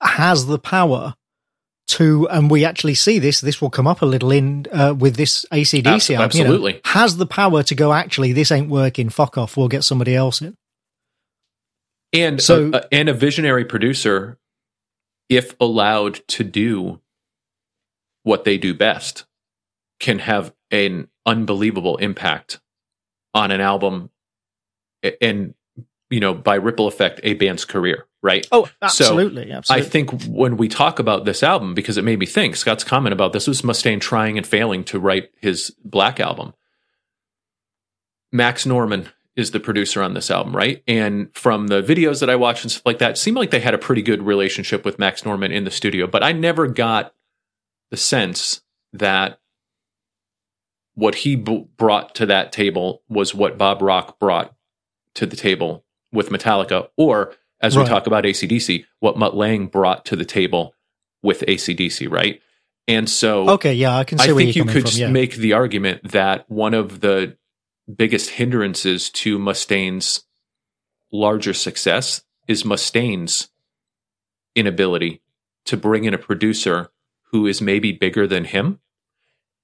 has 0.00 0.46
the 0.46 0.58
power 0.58 1.14
to, 1.88 2.28
and 2.28 2.50
we 2.50 2.64
actually 2.64 2.94
see 2.94 3.18
this, 3.18 3.40
this 3.40 3.60
will 3.60 3.70
come 3.70 3.86
up 3.86 4.02
a 4.02 4.06
little 4.06 4.30
in 4.30 4.66
uh, 4.72 4.94
with 4.98 5.16
this 5.16 5.44
ACDC 5.52 6.14
album. 6.14 6.24
Absolutely. 6.24 6.72
You 6.72 6.76
know, 6.78 6.90
has 6.92 7.16
the 7.16 7.26
power 7.26 7.62
to 7.62 7.74
go, 7.74 7.92
actually, 7.92 8.32
this 8.32 8.50
ain't 8.50 8.68
working, 8.68 9.08
fuck 9.08 9.36
off, 9.36 9.56
we'll 9.56 9.68
get 9.68 9.84
somebody 9.84 10.14
else 10.14 10.40
in. 10.40 10.56
And, 12.12 12.40
so, 12.40 12.70
a, 12.72 12.94
and 12.94 13.08
a 13.08 13.14
visionary 13.14 13.66
producer, 13.66 14.38
if 15.28 15.54
allowed 15.60 16.26
to 16.28 16.44
do 16.44 17.00
what 18.22 18.44
they 18.44 18.58
do 18.58 18.74
best, 18.74 19.26
can 20.00 20.18
have 20.20 20.54
an 20.70 21.08
unbelievable 21.26 21.96
impact 21.96 22.60
on 23.34 23.50
an 23.50 23.60
album 23.60 24.10
and, 25.20 25.54
you 26.10 26.20
know, 26.20 26.34
by 26.34 26.56
ripple 26.56 26.88
effect, 26.88 27.20
a 27.22 27.34
band's 27.34 27.64
career 27.64 28.08
right? 28.22 28.46
Oh, 28.50 28.68
absolutely, 28.82 29.48
so 29.48 29.56
absolutely. 29.56 29.86
I 29.86 29.88
think 29.88 30.22
when 30.24 30.56
we 30.56 30.68
talk 30.68 30.98
about 30.98 31.24
this 31.24 31.42
album, 31.42 31.74
because 31.74 31.96
it 31.96 32.04
made 32.04 32.18
me 32.18 32.26
think, 32.26 32.56
Scott's 32.56 32.84
comment 32.84 33.12
about 33.12 33.32
this 33.32 33.46
was 33.46 33.62
Mustaine 33.62 34.00
trying 34.00 34.36
and 34.36 34.46
failing 34.46 34.84
to 34.84 34.98
write 34.98 35.30
his 35.40 35.74
Black 35.84 36.20
album. 36.20 36.54
Max 38.32 38.66
Norman 38.66 39.08
is 39.38 39.52
the 39.52 39.60
producer 39.60 40.02
on 40.02 40.14
this 40.14 40.32
album, 40.32 40.54
right? 40.54 40.82
And 40.88 41.30
from 41.32 41.68
the 41.68 41.80
videos 41.80 42.18
that 42.18 42.28
I 42.28 42.34
watched 42.34 42.64
and 42.64 42.72
stuff 42.72 42.84
like 42.84 42.98
that, 42.98 43.16
seemed 43.16 43.36
like 43.36 43.52
they 43.52 43.60
had 43.60 43.72
a 43.72 43.78
pretty 43.78 44.02
good 44.02 44.20
relationship 44.20 44.84
with 44.84 44.98
Max 44.98 45.24
Norman 45.24 45.52
in 45.52 45.62
the 45.62 45.70
studio, 45.70 46.08
but 46.08 46.24
I 46.24 46.32
never 46.32 46.66
got 46.66 47.14
the 47.92 47.96
sense 47.96 48.62
that 48.92 49.38
what 50.94 51.14
he 51.14 51.36
b- 51.36 51.68
brought 51.76 52.16
to 52.16 52.26
that 52.26 52.50
table 52.50 53.02
was 53.08 53.32
what 53.32 53.56
Bob 53.56 53.80
Rock 53.80 54.18
brought 54.18 54.56
to 55.14 55.24
the 55.24 55.36
table 55.36 55.84
with 56.12 56.30
Metallica, 56.30 56.88
or 56.96 57.32
as 57.60 57.76
right. 57.76 57.84
we 57.84 57.88
talk 57.88 58.08
about 58.08 58.24
ACDC, 58.24 58.86
what 58.98 59.16
Mutt 59.16 59.36
Lange 59.36 59.66
brought 59.66 60.04
to 60.06 60.16
the 60.16 60.24
table 60.24 60.74
with 61.22 61.44
ACDC, 61.46 62.10
right? 62.10 62.40
And 62.88 63.08
so, 63.08 63.50
okay, 63.50 63.74
yeah, 63.74 63.96
I 63.96 64.02
can. 64.02 64.18
I 64.18 64.26
think 64.26 64.56
you 64.56 64.64
could 64.64 64.88
from, 64.88 64.98
yeah. 64.98 65.10
make 65.10 65.36
the 65.36 65.52
argument 65.52 66.10
that 66.10 66.50
one 66.50 66.74
of 66.74 67.00
the 67.00 67.36
biggest 67.94 68.30
hindrances 68.30 69.10
to 69.10 69.38
Mustaine's 69.38 70.24
larger 71.12 71.54
success 71.54 72.22
is 72.46 72.64
Mustaine's 72.64 73.48
inability 74.54 75.22
to 75.64 75.76
bring 75.76 76.04
in 76.04 76.14
a 76.14 76.18
producer 76.18 76.90
who 77.30 77.46
is 77.46 77.60
maybe 77.60 77.92
bigger 77.92 78.26
than 78.26 78.44
him 78.44 78.80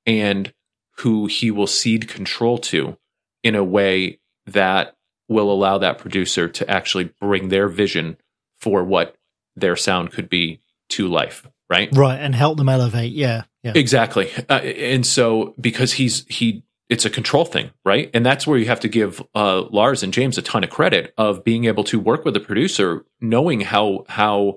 and 0.06 0.52
who 0.98 1.26
he 1.26 1.50
will 1.50 1.66
cede 1.66 2.08
control 2.08 2.58
to 2.58 2.96
in 3.42 3.54
a 3.54 3.64
way 3.64 4.20
that 4.46 4.96
will 5.28 5.50
allow 5.50 5.78
that 5.78 5.98
producer 5.98 6.48
to 6.48 6.68
actually 6.70 7.12
bring 7.20 7.48
their 7.48 7.68
vision 7.68 8.16
for 8.58 8.84
what 8.84 9.16
their 9.56 9.76
sound 9.76 10.12
could 10.12 10.28
be 10.28 10.60
to 10.88 11.08
life 11.08 11.46
right? 11.70 11.88
Right 11.92 12.20
and 12.20 12.34
help 12.34 12.58
them 12.58 12.68
elevate 12.68 13.12
yeah 13.12 13.44
yeah. 13.64 13.72
Exactly. 13.74 14.30
Uh, 14.50 14.58
and 14.58 15.06
so 15.06 15.54
because 15.58 15.94
he's 15.94 16.26
he 16.26 16.62
it's 16.94 17.04
a 17.04 17.11
control 17.11 17.44
thing 17.44 17.70
right 17.85 18.11
and 18.14 18.24
that's 18.24 18.46
where 18.46 18.59
you 18.59 18.66
have 18.66 18.80
to 18.80 18.88
give 18.88 19.22
uh, 19.35 19.62
lars 19.70 20.02
and 20.02 20.12
james 20.12 20.38
a 20.38 20.42
ton 20.42 20.64
of 20.64 20.70
credit 20.70 21.12
of 21.18 21.44
being 21.44 21.64
able 21.66 21.85
to 21.85 21.98
work 22.00 22.24
with 22.24 22.37
a 22.37 22.40
producer 22.40 23.04
knowing 23.20 23.61
how 23.61 24.04
how 24.09 24.57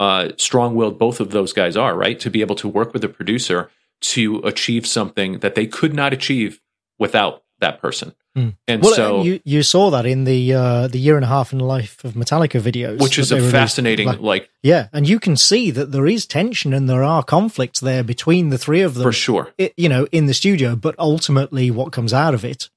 uh, 0.00 0.30
strong-willed 0.36 0.98
both 0.98 1.20
of 1.20 1.30
those 1.30 1.52
guys 1.52 1.76
are 1.76 1.96
right 1.96 2.18
to 2.18 2.30
be 2.30 2.40
able 2.40 2.56
to 2.56 2.68
work 2.68 2.92
with 2.92 3.04
a 3.04 3.08
producer 3.08 3.70
to 4.00 4.38
achieve 4.40 4.86
something 4.86 5.38
that 5.38 5.54
they 5.54 5.66
could 5.66 5.94
not 5.94 6.12
achieve 6.12 6.60
without 6.98 7.42
that 7.60 7.80
person. 7.80 8.14
Mm. 8.36 8.56
And 8.66 8.82
well, 8.82 8.94
so 8.94 9.22
you 9.22 9.40
you 9.44 9.62
saw 9.62 9.90
that 9.90 10.06
in 10.06 10.24
the 10.24 10.54
uh, 10.54 10.88
the 10.88 10.98
year 10.98 11.14
and 11.14 11.24
a 11.24 11.28
half 11.28 11.52
in 11.52 11.58
the 11.58 11.64
life 11.64 12.02
of 12.02 12.14
Metallica 12.14 12.60
videos, 12.60 13.00
which 13.00 13.16
is 13.16 13.30
a 13.30 13.40
fascinating 13.40 14.08
like, 14.08 14.20
like, 14.20 14.50
yeah, 14.60 14.88
and 14.92 15.08
you 15.08 15.20
can 15.20 15.36
see 15.36 15.70
that 15.70 15.92
there 15.92 16.06
is 16.06 16.26
tension 16.26 16.74
and 16.74 16.88
there 16.88 17.04
are 17.04 17.22
conflicts 17.22 17.78
there 17.78 18.02
between 18.02 18.48
the 18.48 18.58
three 18.58 18.80
of 18.80 18.94
them 18.94 19.04
for 19.04 19.12
sure. 19.12 19.52
It, 19.56 19.72
you 19.76 19.88
know, 19.88 20.08
in 20.10 20.26
the 20.26 20.34
studio, 20.34 20.74
but 20.74 20.96
ultimately, 20.98 21.70
what 21.70 21.92
comes 21.92 22.12
out 22.12 22.34
of 22.34 22.44
it 22.44 22.70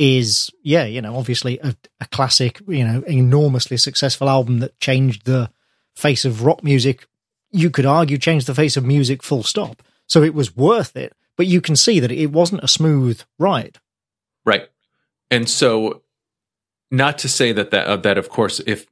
is 0.00 0.50
yeah, 0.64 0.84
you 0.84 1.00
know, 1.00 1.16
obviously 1.16 1.60
a, 1.60 1.76
a 2.00 2.06
classic, 2.06 2.60
you 2.66 2.84
know, 2.84 3.02
enormously 3.06 3.76
successful 3.76 4.28
album 4.28 4.58
that 4.58 4.80
changed 4.80 5.26
the 5.26 5.48
face 5.94 6.24
of 6.24 6.44
rock 6.44 6.64
music. 6.64 7.06
You 7.52 7.70
could 7.70 7.86
argue 7.86 8.18
changed 8.18 8.48
the 8.48 8.54
face 8.54 8.76
of 8.76 8.84
music, 8.84 9.22
full 9.22 9.44
stop. 9.44 9.80
So 10.08 10.24
it 10.24 10.34
was 10.34 10.56
worth 10.56 10.96
it, 10.96 11.12
but 11.36 11.46
you 11.46 11.60
can 11.60 11.76
see 11.76 12.00
that 12.00 12.10
it 12.10 12.32
wasn't 12.32 12.64
a 12.64 12.68
smooth 12.68 13.20
ride. 13.38 13.78
Right. 14.44 14.68
And 15.30 15.48
so 15.48 16.02
not 16.90 17.18
to 17.18 17.28
say 17.28 17.52
that 17.52 17.70
that, 17.70 17.86
uh, 17.86 17.96
that 17.96 18.18
of 18.18 18.28
course 18.28 18.60
if 18.66 18.86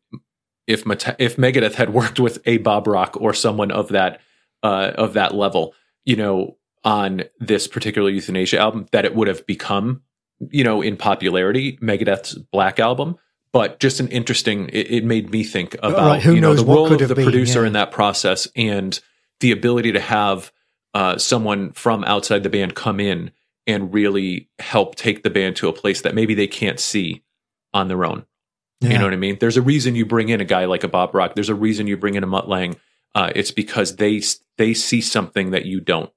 if 0.67 0.85
if 1.19 1.37
Megadeth 1.37 1.75
had 1.75 1.93
worked 1.93 2.21
with 2.21 2.39
a 2.47 2.59
Bob 2.59 2.87
Rock 2.87 3.17
or 3.21 3.33
someone 3.33 3.71
of 3.71 3.89
that 3.89 4.21
uh, 4.63 4.93
of 4.97 5.15
that 5.15 5.35
level, 5.35 5.75
you 6.05 6.17
know, 6.17 6.57
on 6.85 7.25
this 7.39 7.67
particular 7.69 8.11
Youthanasia 8.11 8.59
album, 8.59 8.87
that 8.93 9.05
it 9.05 9.15
would 9.15 9.29
have 9.29 9.47
become, 9.47 10.03
you 10.51 10.65
know, 10.65 10.83
in 10.83 10.97
popularity, 10.97 11.79
Megadeth's 11.79 12.35
Black 12.35 12.79
album. 12.79 13.17
But 13.53 13.81
just 13.81 14.01
an 14.01 14.09
interesting, 14.09 14.69
it, 14.69 14.91
it 14.91 15.05
made 15.05 15.31
me 15.31 15.43
think 15.43 15.75
about 15.77 15.95
right, 15.95 16.25
you 16.25 16.41
know 16.41 16.55
the 16.55 16.65
role 16.65 16.93
of 16.93 16.99
the 16.99 17.15
been, 17.15 17.25
producer 17.25 17.63
yeah. 17.63 17.69
in 17.69 17.73
that 17.73 17.91
process 17.91 18.47
and 18.55 18.99
the 19.41 19.53
ability 19.53 19.93
to 19.93 20.01
have 20.01 20.53
uh, 20.93 21.17
someone 21.17 21.73
from 21.73 22.05
outside 22.05 22.43
the 22.43 22.51
band 22.51 22.75
come 22.75 23.01
in 23.01 23.31
and 23.67 23.93
really 23.93 24.49
help 24.59 24.95
take 24.95 25.23
the 25.23 25.31
band 25.31 25.57
to 25.57 25.69
a 25.69 25.73
place 25.73 26.03
that 26.03 26.15
maybe 26.15 26.35
they 26.35 26.47
can't 26.47 26.79
see 26.79 27.23
on 27.75 27.89
their 27.89 28.05
own. 28.05 28.25
Yeah. 28.81 28.91
You 28.91 28.99
know 28.99 29.05
what 29.05 29.13
I 29.15 29.17
mean? 29.17 29.39
There's 29.41 29.57
a 29.57 29.63
reason 29.63 29.95
you 29.95 30.05
bring 30.05 30.29
in 30.29 30.41
a 30.41 30.45
guy 30.45 30.67
like 30.67 30.85
a 30.85 30.89
Bob 30.89 31.15
Rock. 31.15 31.35
There's 31.35 31.49
a 31.49 31.55
reason 31.55 31.87
you 31.87 31.97
bring 31.97 32.15
in 32.15 32.23
a 32.23 32.27
Mutt 32.27 32.49
Lange. 32.49 32.77
Uh, 33.15 33.31
it's 33.35 33.51
because 33.51 33.97
they 33.97 34.23
they 34.59 34.75
see 34.75 35.01
something 35.01 35.51
that 35.53 35.65
you 35.65 35.81
don't, 35.81 36.13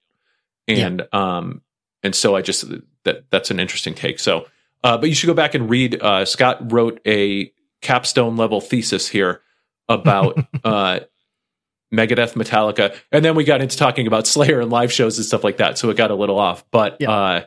and 0.68 1.00
yeah. 1.14 1.38
um 1.38 1.62
and 2.04 2.14
so 2.14 2.36
I 2.36 2.42
just 2.42 2.66
that 3.06 3.24
that's 3.30 3.52
an 3.52 3.60
interesting 3.60 3.96
take. 3.96 4.20
So, 4.20 4.48
uh, 4.84 4.98
but 4.98 5.08
you 5.08 5.16
should 5.16 5.28
go 5.28 5.34
back 5.34 5.56
and 5.56 5.70
read. 5.70 6.02
Uh, 6.02 6.26
Scott 6.26 6.72
wrote 6.72 7.00
a 7.08 7.54
capstone 7.82 8.36
level 8.36 8.60
thesis 8.60 9.08
here 9.08 9.42
about 9.88 10.38
uh 10.66 11.00
Megadeth, 11.94 12.34
Metallica, 12.34 12.96
and 13.12 13.26
then 13.26 13.36
we 13.36 13.44
got 13.44 13.62
into 13.62 13.78
talking 13.78 14.08
about 14.08 14.28
Slayer 14.28 14.60
and 14.60 14.70
live 14.70 14.92
shows 14.92 15.18
and 15.18 15.26
stuff 15.26 15.44
like 15.44 15.58
that. 15.58 15.78
So 15.78 15.90
it 15.90 15.98
got 15.98 16.12
a 16.12 16.16
little 16.16 16.40
off, 16.40 16.64
but 16.72 16.98
yeah. 17.00 17.12
uh, 17.12 17.46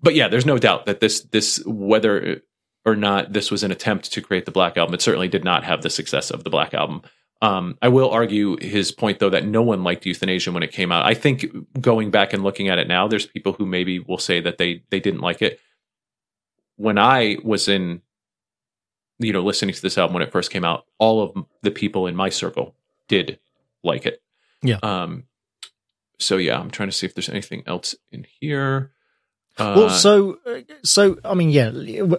but 0.00 0.14
yeah, 0.14 0.28
there's 0.28 0.46
no 0.46 0.58
doubt 0.58 0.86
that 0.86 1.00
this 1.00 1.20
this 1.20 1.62
whether 1.66 2.42
or 2.84 2.96
not 2.96 3.32
this 3.32 3.50
was 3.50 3.62
an 3.62 3.70
attempt 3.70 4.12
to 4.12 4.20
create 4.20 4.46
the 4.46 4.50
Black 4.50 4.76
Album, 4.76 4.94
it 4.94 5.02
certainly 5.02 5.28
did 5.28 5.44
not 5.44 5.64
have 5.64 5.82
the 5.82 5.90
success 5.90 6.30
of 6.30 6.44
the 6.44 6.50
Black 6.50 6.74
Album. 6.74 7.02
Um, 7.40 7.78
I 7.80 7.88
will 7.88 8.10
argue 8.10 8.56
his 8.60 8.90
point 8.90 9.20
though 9.20 9.30
that 9.30 9.44
no 9.44 9.62
one 9.62 9.84
liked 9.84 10.04
Youthanasia 10.04 10.52
when 10.52 10.62
it 10.62 10.72
came 10.72 10.90
out. 10.90 11.04
I 11.04 11.14
think 11.14 11.46
going 11.80 12.10
back 12.10 12.32
and 12.32 12.42
looking 12.42 12.68
at 12.68 12.78
it 12.78 12.88
now, 12.88 13.06
there's 13.06 13.26
people 13.26 13.52
who 13.52 13.66
maybe 13.66 14.00
will 14.00 14.18
say 14.18 14.40
that 14.40 14.58
they 14.58 14.82
they 14.90 15.00
didn't 15.00 15.20
like 15.20 15.42
it. 15.42 15.60
When 16.76 16.98
I 16.98 17.38
was 17.44 17.68
in, 17.68 18.02
you 19.18 19.32
know, 19.32 19.42
listening 19.42 19.74
to 19.74 19.82
this 19.82 19.98
album 19.98 20.14
when 20.14 20.22
it 20.22 20.32
first 20.32 20.50
came 20.50 20.64
out, 20.64 20.86
all 20.98 21.22
of 21.22 21.44
the 21.62 21.70
people 21.70 22.06
in 22.06 22.16
my 22.16 22.28
circle 22.28 22.74
did 23.08 23.38
like 23.82 24.06
it. 24.06 24.22
Yeah. 24.62 24.78
Um. 24.82 25.24
So 26.18 26.36
yeah, 26.36 26.58
I'm 26.58 26.70
trying 26.70 26.88
to 26.88 26.96
see 26.96 27.06
if 27.06 27.14
there's 27.14 27.28
anything 27.28 27.62
else 27.66 27.94
in 28.10 28.26
here. 28.40 28.92
Uh, 29.56 29.74
well, 29.76 29.90
so 29.90 30.38
so 30.84 31.18
I 31.24 31.34
mean, 31.34 31.50
yeah, 31.50 31.70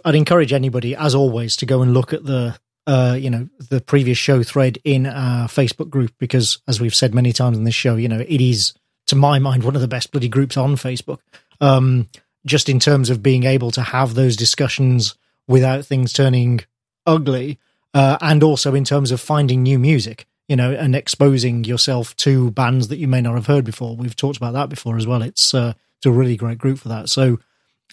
I'd 0.06 0.16
encourage 0.16 0.54
anybody, 0.54 0.96
as 0.96 1.16
always, 1.16 1.56
to 1.58 1.66
go 1.66 1.82
and 1.82 1.94
look 1.94 2.14
at 2.14 2.26
the 2.26 2.58
uh, 2.90 3.14
you 3.14 3.30
know, 3.30 3.48
the 3.70 3.82
previous 3.82 4.18
show 4.18 4.42
thread 4.42 4.80
in 4.84 5.06
our 5.06 5.48
Facebook 5.48 5.90
group 5.92 6.12
because, 6.18 6.60
as 6.68 6.82
we've 6.82 6.96
said 6.96 7.14
many 7.14 7.32
times 7.32 7.56
in 7.56 7.64
this 7.64 7.76
show, 7.76 7.96
you 7.96 8.08
know, 8.08 8.20
it 8.20 8.42
is 8.42 8.74
to 9.06 9.16
my 9.16 9.38
mind 9.38 9.64
one 9.64 9.76
of 9.76 9.82
the 9.82 9.88
best 9.88 10.12
bloody 10.12 10.28
groups 10.28 10.58
on 10.58 10.76
Facebook. 10.76 11.20
Um, 11.62 12.08
just 12.46 12.70
in 12.70 12.80
terms 12.80 13.10
of 13.10 13.22
being 13.22 13.44
able 13.44 13.70
to 13.72 13.82
have 13.82 14.16
those 14.16 14.36
discussions 14.36 15.16
without 15.48 15.86
things 15.86 16.14
turning 16.14 16.62
ugly, 17.06 17.60
uh, 17.94 18.18
and 18.22 18.42
also 18.42 18.74
in 18.74 18.86
terms 18.86 19.12
of 19.12 19.20
finding 19.22 19.62
new 19.62 19.78
music 19.78 20.26
you 20.50 20.56
know, 20.56 20.72
and 20.72 20.96
exposing 20.96 21.64
yourself 21.64 22.16
to 22.18 22.52
bands 22.52 22.90
that 22.90 22.98
you 22.98 23.08
may 23.08 23.22
not 23.22 23.36
have 23.36 23.46
heard 23.46 23.64
before. 23.64 23.96
We've 23.96 24.16
talked 24.16 24.36
about 24.36 24.54
that 24.54 24.68
before 24.68 24.98
as 24.98 25.08
well. 25.08 25.22
It's, 25.22 25.54
uh, 25.54 25.74
it's 25.98 26.08
a 26.08 26.12
really 26.12 26.36
great 26.36 26.58
group 26.58 26.80
for 26.80 26.90
that. 26.90 27.08
So 27.08 27.40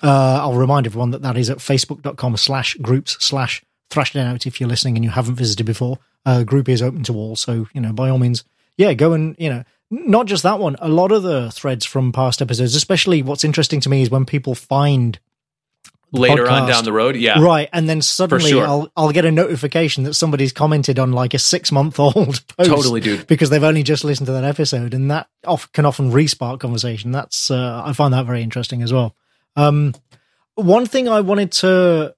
uh, 0.03 0.40
I'll 0.40 0.55
remind 0.55 0.87
everyone 0.87 1.11
that 1.11 1.23
that 1.23 1.37
is 1.37 1.51
at 1.51 1.59
facebook.com 1.59 2.37
slash 2.38 2.75
groups 2.77 3.23
slash 3.25 3.62
thrash 3.90 4.16
out 4.16 4.47
if 4.47 4.59
you're 4.59 4.69
listening 4.69 4.97
and 4.97 5.05
you 5.05 5.11
haven't 5.11 5.37
visited 5.37 5.64
before. 5.66 5.99
Uh, 6.25 6.42
group 6.42 6.69
is 6.69 6.83
open 6.83 7.03
to 7.05 7.14
all. 7.14 7.37
So, 7.37 7.69
you 7.75 7.81
know, 7.81 7.92
by 7.92 8.09
all 8.09 8.19
means, 8.19 8.42
yeah, 8.79 8.95
go 8.95 9.12
and, 9.12 9.37
you 9.38 9.51
know, 9.51 9.62
not 9.90 10.27
just 10.27 10.42
that 10.42 10.59
one, 10.59 10.77
a 10.81 10.88
lot 10.88 11.12
of 11.12 11.23
the 11.23 11.51
threads 11.53 11.85
from 11.85 12.11
past 12.11 12.40
episodes, 12.40 12.75
especially 12.75 13.23
what's 13.23 13.45
interesting 13.45 13.81
to 13.81 13.88
me 13.88 14.03
is 14.03 14.11
when 14.11 14.25
people 14.25 14.55
find 14.55 15.19
later 16.12 16.45
podcast. 16.45 16.62
on 16.62 16.69
down 16.69 16.85
the 16.85 16.92
road. 16.92 17.16
Yeah. 17.16 17.40
Right. 17.40 17.69
And 17.73 17.88
then 17.88 18.03
suddenly 18.03 18.51
sure. 18.51 18.66
I'll 18.66 18.92
I'll 18.97 19.12
get 19.12 19.25
a 19.25 19.33
notification 19.33 20.05
that 20.05 20.14
somebody's 20.14 20.53
commented 20.53 20.99
on 20.99 21.12
like 21.12 21.35
a 21.35 21.38
six 21.38 21.73
month 21.73 21.99
old 21.99 22.14
post. 22.57 22.71
Totally, 22.71 23.01
dude. 23.01 23.27
Because 23.27 23.51
they've 23.51 23.62
only 23.62 23.83
just 23.83 24.05
listened 24.05 24.27
to 24.27 24.33
that 24.33 24.45
episode 24.45 24.95
and 24.95 25.11
that 25.11 25.29
off, 25.45 25.71
can 25.73 25.85
often 25.85 26.11
respark 26.11 26.61
conversation. 26.61 27.12
That's 27.12 27.51
uh, 27.51 27.83
I 27.85 27.92
find 27.92 28.14
that 28.14 28.27
very 28.27 28.42
interesting 28.42 28.83
as 28.83 28.92
well. 28.92 29.14
Um, 29.57 29.95
one 30.55 30.87
thing 30.87 31.09
I 31.09 31.21
wanted 31.21 31.53
to 31.53 32.14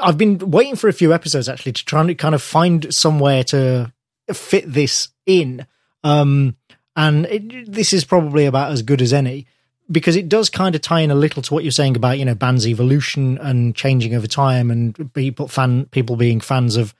I've 0.00 0.18
been 0.18 0.38
waiting 0.50 0.76
for 0.76 0.88
a 0.88 0.92
few 0.92 1.12
episodes 1.12 1.48
actually 1.48 1.72
to 1.72 1.84
try 1.84 2.00
and 2.00 2.18
kind 2.18 2.34
of 2.34 2.42
find 2.42 2.92
somewhere 2.94 3.42
to 3.44 3.92
fit 4.32 4.64
this 4.72 5.08
in. 5.26 5.66
Um, 6.04 6.56
and 6.94 7.26
it, 7.26 7.72
this 7.72 7.92
is 7.92 8.04
probably 8.04 8.46
about 8.46 8.72
as 8.72 8.82
good 8.82 9.02
as 9.02 9.12
any 9.12 9.46
because 9.92 10.16
it 10.16 10.28
does 10.28 10.50
kind 10.50 10.74
of 10.74 10.80
tie 10.80 11.00
in 11.00 11.10
a 11.10 11.14
little 11.14 11.42
to 11.42 11.54
what 11.54 11.62
you're 11.62 11.70
saying 11.70 11.96
about 11.96 12.18
you 12.18 12.24
know 12.24 12.34
bands 12.34 12.66
evolution 12.66 13.38
and 13.38 13.74
changing 13.76 14.14
over 14.14 14.26
time 14.26 14.70
and 14.70 15.12
people 15.14 15.46
fan 15.46 15.86
people 15.86 16.16
being 16.16 16.40
fans 16.40 16.76
of 16.76 16.94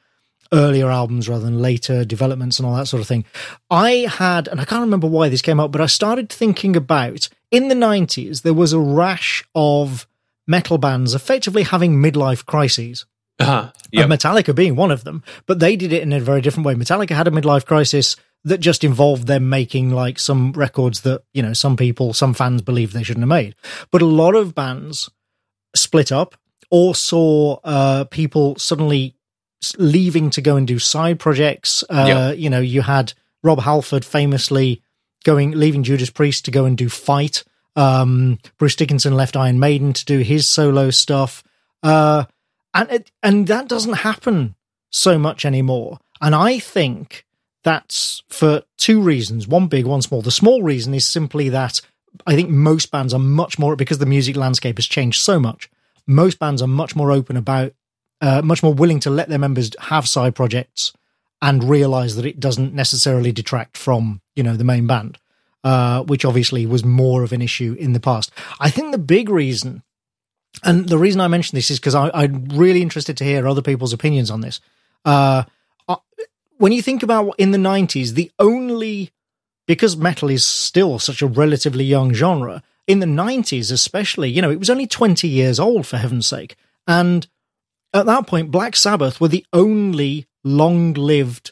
earlier 0.53 0.91
albums 0.91 1.29
rather 1.29 1.45
than 1.45 1.61
later 1.61 2.05
developments 2.05 2.59
and 2.59 2.69
all 2.69 2.77
that 2.77 2.87
sort 2.87 3.01
of 3.01 3.09
thing. 3.09 3.25
I 3.71 4.07
had, 4.09 4.49
and 4.49 4.61
I 4.61 4.65
can't 4.65 4.83
remember 4.83 5.07
why 5.07 5.29
this 5.29 5.43
came 5.43 5.59
up, 5.59 5.73
but 5.73 5.81
I 5.81 5.87
started 5.87 6.29
thinking 6.29 6.77
about 6.77 7.29
in 7.51 7.69
the 7.69 7.75
90s, 7.75 8.43
there 8.43 8.55
was 8.55 8.73
a 8.73 8.79
rash 8.79 9.45
of 9.55 10.07
metal 10.47 10.79
bands 10.79 11.15
effectively 11.15 11.63
having 11.63 12.03
midlife 12.03 12.45
crises. 12.45 13.07
Uh-huh. 13.39 13.73
Yep. 13.93 14.09
Metallica 14.09 14.55
being 14.55 14.77
one 14.77 14.91
of 14.91 15.05
them, 15.05 15.23
but 15.47 15.59
they 15.59 15.75
did 15.75 15.93
it 15.93 16.03
in 16.03 16.13
a 16.13 16.21
very 16.21 16.41
different 16.41 16.67
way. 16.67 16.75
Metallica 16.75 17.17
had 17.17 17.27
a 17.27 17.31
midlife 17.31 17.65
crisis 17.65 18.17
that 18.45 18.59
just 18.59 18.83
involved 18.83 19.27
them 19.27 19.49
making 19.49 19.91
like 19.91 20.19
some 20.19 20.53
records 20.53 21.03
that, 21.03 21.23
you 21.33 21.43
know, 21.43 21.53
some 21.53 21.77
people, 21.77 22.13
some 22.13 22.35
fans 22.35 22.63
believe 22.63 22.93
they 22.93 23.03
shouldn't 23.03 23.23
have 23.23 23.29
made. 23.29 23.55
But 23.91 24.03
a 24.03 24.07
lot 24.07 24.35
of 24.35 24.55
bands 24.55 25.09
split 25.75 26.11
up 26.11 26.35
or 26.71 26.95
saw 26.95 27.59
uh, 27.65 28.05
people 28.05 28.57
suddenly 28.57 29.15
leaving 29.79 30.31
to 30.31 30.41
go 30.41 30.57
and 30.57 30.67
do 30.67 30.79
side 30.79 31.21
projects. 31.21 31.85
Uh, 31.89 32.31
yep. 32.33 32.39
You 32.39 32.51
know, 32.51 32.61
you 32.61 32.83
had 32.83 33.13
Rob 33.43 33.61
Halford 33.61 34.05
famously 34.05 34.83
going, 35.25 35.53
leaving 35.53 35.85
Judas 35.85 36.11
Priest 36.11 36.45
to 36.47 36.51
go 36.51 36.65
and 36.65 36.77
do 36.77 36.89
Fight. 36.89 37.45
Um, 37.77 38.39
Bruce 38.59 38.77
Dickinson 38.77 39.15
left 39.15 39.37
Iron 39.37 39.59
Maiden 39.59 39.93
to 39.93 40.05
do 40.05 40.19
his 40.19 40.49
solo 40.49 40.91
stuff. 40.91 41.45
Uh, 41.83 42.25
and 42.75 42.91
it, 42.91 43.11
and 43.23 43.47
that 43.47 43.69
doesn't 43.69 43.95
happen 43.95 44.55
so 44.91 45.19
much 45.19 45.45
anymore. 45.45 45.99
And 46.21 46.35
I 46.35 46.59
think 46.59 47.25
that's 47.65 48.23
for 48.29 48.63
two 48.77 49.01
reasons 49.01 49.47
one 49.47 49.69
big, 49.69 49.87
one 49.87 50.03
small. 50.03 50.23
The 50.23 50.31
small 50.31 50.63
reason 50.63 50.95
is 50.95 51.07
simply 51.07 51.49
that 51.51 51.81
I 52.27 52.35
think 52.35 52.51
most 52.51 52.91
bands 52.91 53.15
are 53.15 53.19
much 53.19 53.59
more, 53.59 53.77
because 53.77 53.99
the 53.99 54.07
music 54.07 54.37
landscape 54.37 54.79
has 54.79 54.87
changed 54.87 55.21
so 55.21 55.41
much, 55.41 55.71
most 56.07 56.39
bands 56.39 56.61
are 56.61 56.69
much 56.69 56.95
more 56.95 57.13
open 57.13 57.37
about, 57.37 57.73
uh, 58.21 58.43
much 58.43 58.63
more 58.63 58.75
willing 58.75 59.01
to 59.01 59.11
let 59.11 59.29
their 59.29 59.39
members 59.39 59.71
have 59.81 60.09
side 60.09 60.35
projects 60.35 60.93
and 61.41 61.65
realize 61.65 62.17
that 62.17 62.27
it 62.27 62.39
doesn't 62.39 62.75
necessarily 62.75 63.33
detract 63.33 63.77
from, 63.77 64.21
you 64.37 64.43
know, 64.43 64.57
the 64.57 64.65
main 64.65 64.87
band, 64.87 65.19
uh, 65.65 66.03
which 66.03 66.25
obviously 66.25 66.67
was 66.67 66.85
more 66.85 67.23
of 67.23 67.33
an 67.33 67.43
issue 67.43 67.75
in 67.79 67.93
the 67.93 68.01
past. 68.01 68.31
I 68.61 68.71
think 68.71 68.93
the 68.93 68.99
big 68.99 69.29
reason 69.29 69.83
And 70.63 70.89
the 70.89 70.99
reason 70.99 71.21
I 71.21 71.29
mention 71.29 71.57
this 71.57 71.71
is 71.71 71.81
because 71.81 71.95
I'm 71.95 72.45
really 72.53 72.83
interested 72.83 73.17
to 73.17 73.25
hear 73.25 73.49
other 73.49 73.63
people's 73.63 73.95
opinions 73.95 74.31
on 74.31 74.43
this. 74.43 74.61
Uh, 75.05 75.45
when 76.63 76.71
you 76.71 76.81
think 76.81 77.03
about 77.03 77.35
in 77.39 77.51
the 77.51 77.59
90s, 77.59 78.13
the 78.13 78.31
only, 78.39 79.11
because 79.67 79.97
metal 79.97 80.31
is 80.31 80.45
still 80.45 81.01
such 81.01 81.21
a 81.21 81.27
relatively 81.27 81.83
young 81.83 82.13
genre, 82.13 82.63
in 82.87 83.01
the 83.01 83.07
90s 83.07 83.73
especially, 83.73 84.31
you 84.31 84.41
know, 84.41 84.49
it 84.49 84.61
was 84.61 84.71
only 84.71 84.87
20 84.87 85.27
years 85.27 85.59
old, 85.59 85.89
for 85.89 85.97
heaven's 85.97 86.29
sake. 86.29 86.55
And 86.87 87.27
at 87.93 88.07
that 88.07 88.29
point, 88.29 88.53
Black 88.53 88.77
Sabbath 88.77 89.21
were 89.21 89.27
the 89.27 89.45
only 89.53 90.29
long 90.45 90.93
lived 90.93 91.51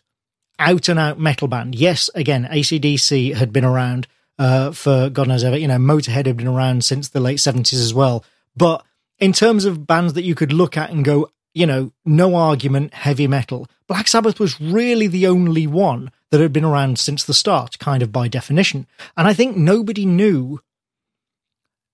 out 0.60 0.88
and 0.88 1.00
out 1.00 1.18
metal 1.18 1.48
band. 1.48 1.74
Yes, 1.74 2.08
again, 2.14 2.46
ACDC 2.48 3.34
had 3.34 3.52
been 3.52 3.64
around 3.64 4.06
uh, 4.38 4.70
for 4.70 5.10
God 5.10 5.26
knows 5.26 5.42
ever. 5.42 5.58
You 5.58 5.66
know, 5.66 5.78
Motorhead 5.78 6.26
had 6.26 6.36
been 6.36 6.46
around 6.46 6.84
since 6.84 7.08
the 7.08 7.18
late 7.18 7.38
70s 7.38 7.72
as 7.74 7.92
well. 7.92 8.24
But 8.56 8.84
in 9.18 9.32
terms 9.32 9.64
of 9.64 9.88
bands 9.88 10.12
that 10.12 10.22
you 10.22 10.36
could 10.36 10.52
look 10.52 10.76
at 10.76 10.90
and 10.90 11.04
go, 11.04 11.32
you 11.52 11.66
know, 11.66 11.90
no 12.04 12.36
argument, 12.36 12.94
heavy 12.94 13.26
metal, 13.26 13.66
Black 13.90 14.08
Sabbath 14.08 14.40
was 14.40 14.58
really 14.58 15.06
the 15.06 15.26
only 15.26 15.66
one 15.66 16.10
that 16.30 16.40
had 16.40 16.52
been 16.52 16.64
around 16.64 16.98
since 16.98 17.24
the 17.24 17.34
start, 17.34 17.78
kind 17.78 18.02
of 18.02 18.10
by 18.10 18.26
definition. 18.26 18.86
And 19.18 19.28
I 19.28 19.34
think 19.34 19.54
nobody 19.54 20.06
knew 20.06 20.60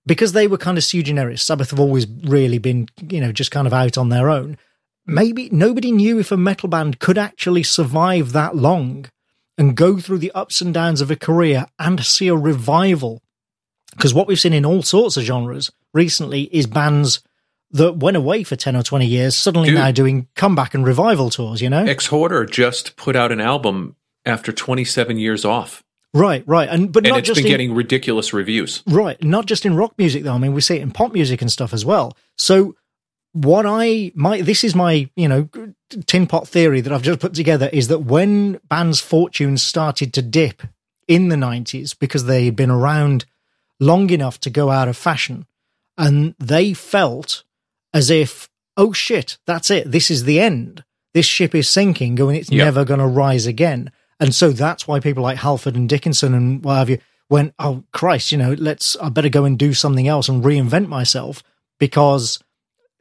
because 0.06 0.32
they 0.32 0.46
were 0.46 0.59
kind 0.59 0.78
of 0.78 0.85
sui 0.85 1.02
generis. 1.02 1.42
Sabbath 1.42 1.70
have 1.70 1.80
always 1.80 2.06
really 2.06 2.59
been, 2.59 2.88
you 3.11 3.20
know, 3.20 3.32
just 3.32 3.50
kind 3.50 3.66
of 3.66 3.72
out 3.72 3.98
on 3.98 4.11
their 4.11 4.30
own 4.30 4.56
maybe 5.06 5.48
nobody 5.50 5.92
knew 5.92 6.18
if 6.18 6.32
a 6.32 6.37
metal 6.37 6.68
band 6.68 6.98
could 6.98 7.16
actually 7.16 7.62
survive 7.62 8.32
that 8.32 8.56
long 8.56 9.06
and 9.56 9.76
go 9.76 9.98
through 9.98 10.18
the 10.18 10.32
ups 10.32 10.61
and 10.61 10.74
downs 10.74 11.00
of 11.00 11.11
a 11.11 11.16
career 11.16 11.66
and 11.78 12.04
see 12.04 12.28
a 12.28 12.35
revival. 12.35 13.22
Because 13.92 14.12
what 14.12 14.26
we've 14.26 14.40
seen 14.40 14.52
in 14.52 14.66
all 14.66 14.82
sorts 14.82 15.16
of 15.16 15.22
genres 15.22 15.70
recently 15.94 16.42
is 16.54 16.66
bands 16.66 17.22
that 17.72 17.96
went 17.96 18.16
away 18.16 18.42
for 18.42 18.57
10 18.57 18.76
or 18.76 18.83
20 18.83 19.07
years 19.07 19.37
suddenly 19.37 19.68
Dude, 19.68 19.79
now 19.79 19.90
doing 19.90 20.29
comeback 20.35 20.74
and 20.74 20.87
revival 20.87 21.31
tours, 21.31 21.61
you 21.61 21.68
know? 21.68 21.85
Exhorder 21.85 22.48
just 22.48 22.96
put 22.96 23.16
out 23.16 23.33
an 23.33 23.40
album 23.40 23.96
after 24.24 24.52
27 24.52 25.18
years 25.18 25.44
off. 25.44 25.83
Right, 26.14 26.44
right, 26.46 26.68
and 26.68 26.90
but 26.90 27.05
and 27.05 27.11
not 27.11 27.18
it's 27.18 27.26
just 27.26 27.38
been 27.38 27.46
in, 27.46 27.52
getting 27.52 27.74
ridiculous 27.74 28.33
reviews. 28.33 28.83
Right, 28.87 29.22
not 29.22 29.44
just 29.44 29.66
in 29.66 29.76
rock 29.76 29.92
music 29.98 30.22
though. 30.22 30.33
I 30.33 30.38
mean, 30.38 30.55
we 30.55 30.62
see 30.62 30.76
it 30.76 30.83
in 30.83 30.90
pop 30.90 31.12
music 31.12 31.42
and 31.42 31.52
stuff 31.52 31.74
as 31.74 31.85
well. 31.85 32.16
So 32.37 32.74
what 33.33 33.66
I 33.68 34.12
my 34.14 34.40
this 34.40 34.64
is 34.64 34.74
my 34.74 35.11
you 35.14 35.29
know 35.29 35.50
tin 36.07 36.26
pot 36.26 36.48
theory 36.48 36.81
that 36.81 36.90
I've 36.90 37.02
just 37.02 37.20
put 37.20 37.35
together 37.35 37.68
is 37.70 37.88
that 37.88 37.98
when 37.98 38.59
bands' 38.64 39.00
fortunes 39.00 39.62
started 39.62 40.14
to 40.14 40.22
dip 40.22 40.62
in 41.07 41.29
the 41.29 41.37
nineties 41.37 41.92
because 41.92 42.24
they 42.24 42.46
had 42.46 42.57
been 42.57 42.70
around 42.70 43.26
long 43.79 44.09
enough 44.09 44.40
to 44.40 44.48
go 44.48 44.70
out 44.70 44.88
of 44.88 44.96
fashion, 44.96 45.44
and 45.98 46.35
they 46.38 46.72
felt 46.72 47.44
as 47.92 48.11
if 48.11 48.49
oh 48.77 48.92
shit 48.92 49.38
that's 49.46 49.70
it 49.70 49.90
this 49.90 50.11
is 50.11 50.25
the 50.25 50.40
end 50.40 50.85
this 51.14 51.27
ship 51.27 51.55
is 51.55 51.68
sinking 51.68 52.14
going 52.14 52.37
it's 52.37 52.51
yep. 52.51 52.66
never 52.66 52.85
going 52.85 53.01
to 53.01 53.07
rise 53.07 53.46
again 53.46 53.90
and 54.18 54.35
so 54.35 54.51
that's 54.51 54.88
why 54.88 54.99
people 54.99 55.22
like 55.22 55.38
Halford 55.38 55.77
and 55.77 55.88
Dickinson 55.88 56.35
and 56.35 56.64
what 56.64 56.77
have 56.77 56.90
you 56.90 56.99
went 57.29 57.55
oh 57.59 57.85
Christ 57.92 58.33
you 58.33 58.38
know 58.38 58.55
let's 58.59 58.96
I 58.96 59.09
better 59.09 59.29
go 59.29 59.44
and 59.44 59.59
do 59.59 59.75
something 59.75 60.09
else 60.09 60.29
and 60.29 60.44
reinvent 60.44 60.88
myself 60.88 61.42
because 61.79 62.38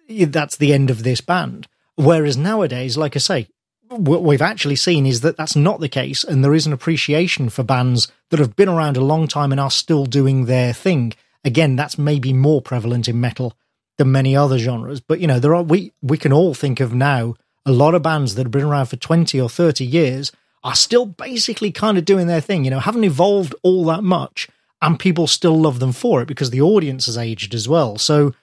that's 0.07 0.57
the 0.57 0.73
end 0.73 0.89
of 0.89 1.03
this 1.03 1.21
band. 1.21 1.67
Whereas 1.95 2.37
nowadays, 2.37 2.97
like 2.97 3.15
I 3.15 3.19
say, 3.19 3.47
what 3.89 4.23
we've 4.23 4.41
actually 4.41 4.75
seen 4.75 5.05
is 5.05 5.21
that 5.21 5.37
that's 5.37 5.55
not 5.55 5.79
the 5.79 5.89
case, 5.89 6.23
and 6.23 6.43
there 6.43 6.53
is 6.53 6.65
an 6.65 6.73
appreciation 6.73 7.49
for 7.49 7.63
bands 7.63 8.11
that 8.29 8.39
have 8.39 8.55
been 8.55 8.69
around 8.69 8.97
a 8.97 9.01
long 9.01 9.27
time 9.27 9.51
and 9.51 9.61
are 9.61 9.71
still 9.71 10.05
doing 10.05 10.45
their 10.45 10.73
thing. 10.73 11.13
Again, 11.43 11.75
that's 11.75 11.97
maybe 11.97 12.33
more 12.33 12.61
prevalent 12.61 13.07
in 13.07 13.21
metal 13.21 13.53
than 13.97 14.11
many 14.11 14.35
other 14.35 14.57
genres, 14.57 14.99
but 14.99 15.19
you 15.19 15.27
know, 15.27 15.39
there 15.39 15.55
are 15.55 15.63
we 15.63 15.93
we 16.01 16.17
can 16.17 16.33
all 16.33 16.53
think 16.53 16.79
of 16.79 16.93
now 16.93 17.35
a 17.65 17.71
lot 17.71 17.95
of 17.95 18.03
bands 18.03 18.35
that 18.35 18.43
have 18.43 18.51
been 18.51 18.63
around 18.63 18.87
for 18.87 18.97
twenty 18.97 19.39
or 19.39 19.49
thirty 19.49 19.85
years 19.85 20.31
are 20.63 20.75
still 20.75 21.05
basically 21.05 21.71
kind 21.71 21.97
of 21.97 22.05
doing 22.05 22.27
their 22.27 22.41
thing. 22.41 22.65
You 22.65 22.71
know, 22.71 22.79
haven't 22.79 23.03
evolved 23.03 23.55
all 23.63 23.85
that 23.85 24.03
much, 24.03 24.47
and 24.81 24.99
people 24.99 25.27
still 25.27 25.59
love 25.59 25.79
them 25.79 25.91
for 25.91 26.21
it 26.21 26.27
because 26.27 26.49
the 26.49 26.61
audience 26.61 27.05
has 27.05 27.17
aged 27.17 27.53
as 27.53 27.67
well. 27.67 27.97
So 27.97 28.33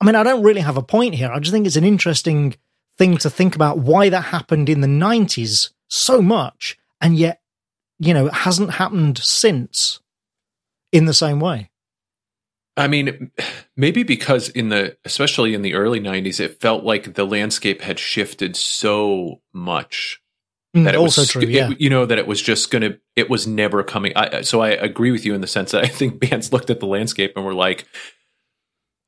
I 0.00 0.04
mean, 0.04 0.14
I 0.14 0.22
don't 0.22 0.42
really 0.42 0.60
have 0.60 0.76
a 0.76 0.82
point 0.82 1.14
here. 1.14 1.30
I 1.30 1.38
just 1.40 1.52
think 1.52 1.66
it's 1.66 1.76
an 1.76 1.84
interesting 1.84 2.54
thing 2.96 3.16
to 3.18 3.30
think 3.30 3.54
about 3.54 3.78
why 3.78 4.08
that 4.08 4.26
happened 4.26 4.68
in 4.68 4.80
the 4.80 4.88
90s 4.88 5.70
so 5.88 6.20
much 6.20 6.78
and 7.00 7.16
yet, 7.16 7.40
you 7.98 8.14
know, 8.14 8.26
it 8.26 8.34
hasn't 8.34 8.72
happened 8.72 9.18
since 9.18 10.00
in 10.92 11.06
the 11.06 11.14
same 11.14 11.40
way. 11.40 11.67
I 12.78 12.86
mean, 12.86 13.32
maybe 13.76 14.04
because 14.04 14.48
in 14.48 14.68
the, 14.68 14.96
especially 15.04 15.52
in 15.52 15.62
the 15.62 15.74
early 15.74 16.00
90s, 16.00 16.38
it 16.38 16.60
felt 16.60 16.84
like 16.84 17.14
the 17.14 17.26
landscape 17.26 17.82
had 17.82 17.98
shifted 17.98 18.54
so 18.54 19.40
much 19.52 20.22
mm, 20.76 20.84
that 20.84 20.94
it 20.94 20.98
also 20.98 21.22
was, 21.22 21.30
true, 21.30 21.42
yeah. 21.42 21.72
It, 21.72 21.80
you 21.80 21.90
know, 21.90 22.06
that 22.06 22.18
it 22.18 22.26
was 22.28 22.40
just 22.40 22.70
going 22.70 22.82
to, 22.82 23.00
it 23.16 23.28
was 23.28 23.48
never 23.48 23.82
coming. 23.82 24.12
I, 24.14 24.42
so 24.42 24.60
I 24.60 24.70
agree 24.70 25.10
with 25.10 25.26
you 25.26 25.34
in 25.34 25.40
the 25.40 25.48
sense 25.48 25.72
that 25.72 25.84
I 25.84 25.88
think 25.88 26.20
bands 26.30 26.52
looked 26.52 26.70
at 26.70 26.78
the 26.78 26.86
landscape 26.86 27.32
and 27.34 27.44
were 27.44 27.52
like, 27.52 27.86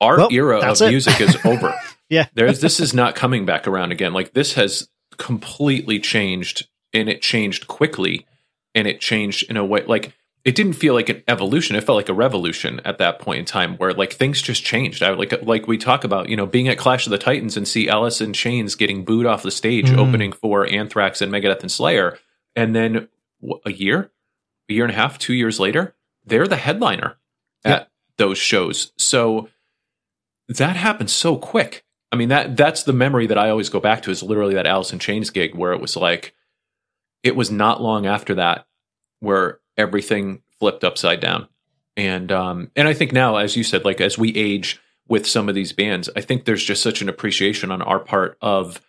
our 0.00 0.16
well, 0.16 0.28
era 0.33 0.59
of 0.59 0.80
it. 0.80 0.88
music 0.88 1.20
is 1.20 1.37
over. 1.44 1.74
yeah. 2.09 2.26
There's 2.35 2.61
this 2.61 2.80
is 2.80 2.92
not 2.92 3.14
coming 3.14 3.44
back 3.46 3.68
around 3.68 3.92
again. 3.92 4.12
Like 4.12 4.33
this 4.33 4.54
has 4.54 4.88
completely 5.18 6.00
changed 6.00 6.66
and 6.92 7.09
it 7.09 7.22
changed 7.22 7.68
quickly 7.68 8.26
and 8.74 8.88
it 8.88 9.00
changed 9.00 9.48
in 9.50 9.56
a 9.56 9.64
way 9.64 9.85
like 9.85 10.14
it 10.44 10.55
didn't 10.55 10.72
feel 10.74 10.94
like 10.94 11.09
an 11.09 11.22
evolution. 11.29 11.76
It 11.76 11.85
felt 11.85 11.96
like 11.96 12.09
a 12.09 12.14
revolution 12.14 12.81
at 12.85 12.98
that 12.98 13.18
point 13.18 13.40
in 13.40 13.44
time 13.44 13.76
where 13.76 13.92
like 13.92 14.12
things 14.12 14.40
just 14.40 14.64
changed. 14.64 15.03
I 15.03 15.11
like 15.11 15.42
like 15.42 15.66
we 15.66 15.76
talk 15.76 16.05
about, 16.05 16.29
you 16.29 16.37
know, 16.37 16.46
being 16.46 16.68
at 16.68 16.79
Clash 16.79 17.07
of 17.07 17.11
the 17.11 17.18
Titans 17.18 17.57
and 17.57 17.68
see 17.68 17.88
Alice 17.88 18.20
in 18.20 18.33
Chains 18.33 18.74
getting 18.74 19.05
booed 19.05 19.26
off 19.26 19.42
the 19.42 19.50
stage 19.50 19.90
mm. 19.90 19.98
opening 19.98 20.33
for 20.33 20.66
Anthrax 20.66 21.20
and 21.20 21.33
Megadeth 21.33 21.61
and 21.61 21.70
Slayer 21.70 22.18
and 22.57 22.74
then 22.74 23.09
what, 23.40 23.61
a 23.66 23.72
year, 23.72 24.11
a 24.68 24.72
year 24.72 24.85
and 24.85 24.92
a 24.92 24.96
half, 24.96 25.18
2 25.18 25.35
years 25.35 25.61
later, 25.61 25.94
they're 26.24 26.48
the 26.48 26.57
headliner 26.57 27.16
at 27.64 27.90
those 28.16 28.38
shows. 28.38 28.92
So 28.96 29.48
that 30.48 30.76
happened 30.76 31.11
so 31.11 31.37
quick. 31.37 31.85
I 32.12 32.16
mean 32.16 32.31
that 32.31 32.57
that's 32.57 32.83
the 32.83 32.92
memory 32.92 33.26
that 33.26 33.38
I 33.38 33.50
always 33.50 33.68
go 33.68 33.79
back 33.79 34.03
to 34.03 34.11
is 34.11 34.22
literally 34.22 34.55
that 34.55 34.66
Alice 34.66 34.92
in 34.92 34.98
Chains 34.98 35.31
gig 35.31 35.55
where 35.55 35.72
it 35.72 35.81
was 35.81 35.96
like 35.96 36.35
it 37.22 37.37
was 37.37 37.50
not 37.50 37.83
long 37.83 38.07
after 38.07 38.35
that 38.37 38.66
where 39.20 39.60
everything 39.80 40.42
flipped 40.58 40.84
upside 40.84 41.20
down. 41.20 41.48
And 41.96 42.30
um 42.30 42.70
and 42.76 42.86
I 42.86 42.94
think 42.94 43.12
now 43.12 43.36
as 43.36 43.56
you 43.56 43.64
said 43.64 43.84
like 43.84 44.00
as 44.00 44.18
we 44.18 44.34
age 44.36 44.80
with 45.08 45.26
some 45.26 45.48
of 45.48 45.54
these 45.54 45.72
bands, 45.72 46.08
I 46.14 46.20
think 46.20 46.44
there's 46.44 46.64
just 46.64 46.82
such 46.82 47.02
an 47.02 47.08
appreciation 47.08 47.72
on 47.72 47.82
our 47.82 47.98
part 47.98 48.38
of 48.40 48.80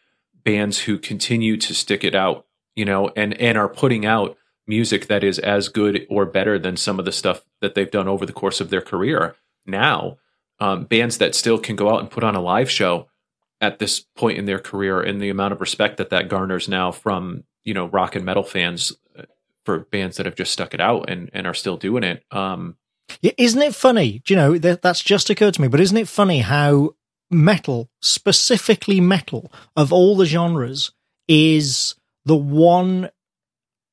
bands 0.43 0.79
who 0.79 0.97
continue 0.99 1.57
to 1.57 1.73
stick 1.73 2.03
it 2.03 2.15
out, 2.15 2.45
you 2.75 2.85
know, 2.85 3.11
and 3.15 3.33
and 3.41 3.57
are 3.57 3.69
putting 3.69 4.05
out 4.05 4.37
music 4.67 5.07
that 5.07 5.23
is 5.23 5.39
as 5.39 5.69
good 5.69 6.05
or 6.09 6.25
better 6.25 6.59
than 6.59 6.77
some 6.77 6.99
of 6.99 7.05
the 7.05 7.11
stuff 7.11 7.43
that 7.61 7.75
they've 7.75 7.91
done 7.91 8.07
over 8.07 8.25
the 8.25 8.33
course 8.33 8.61
of 8.61 8.69
their 8.69 8.81
career 8.81 9.35
now 9.65 10.17
um, 10.59 10.85
bands 10.85 11.17
that 11.17 11.35
still 11.35 11.57
can 11.57 11.75
go 11.75 11.93
out 11.93 11.99
and 11.99 12.09
put 12.09 12.23
on 12.23 12.35
a 12.35 12.41
live 12.41 12.69
show 12.69 13.07
at 13.59 13.79
this 13.79 13.99
point 13.99 14.37
in 14.37 14.45
their 14.45 14.59
career 14.59 15.01
and 15.01 15.21
the 15.21 15.29
amount 15.29 15.53
of 15.53 15.61
respect 15.61 15.97
that 15.97 16.09
that 16.09 16.29
garners 16.29 16.67
now 16.67 16.91
from 16.91 17.43
you 17.63 17.73
know 17.73 17.87
rock 17.87 18.15
and 18.15 18.25
metal 18.25 18.43
fans 18.43 18.93
for 19.65 19.79
bands 19.79 20.17
that 20.17 20.25
have 20.25 20.35
just 20.35 20.51
stuck 20.51 20.73
it 20.73 20.81
out 20.81 21.09
and, 21.09 21.29
and 21.33 21.45
are 21.47 21.53
still 21.53 21.77
doing 21.77 22.03
it. 22.03 22.23
Um 22.31 22.77
yeah, 23.21 23.33
isn't 23.37 23.61
it 23.61 23.75
funny? 23.75 24.21
Do 24.25 24.33
you 24.33 24.39
know 24.39 24.57
that, 24.57 24.81
that's 24.81 25.01
just 25.01 25.29
occurred 25.29 25.55
to 25.55 25.61
me 25.61 25.67
but 25.67 25.79
isn't 25.79 25.97
it 25.97 26.07
funny 26.07 26.39
how 26.39 26.95
metal 27.31 27.89
specifically 28.01 28.99
metal 28.99 29.51
of 29.75 29.93
all 29.93 30.17
the 30.17 30.25
genres 30.25 30.91
is 31.29 31.95
the 32.25 32.35
one 32.35 33.09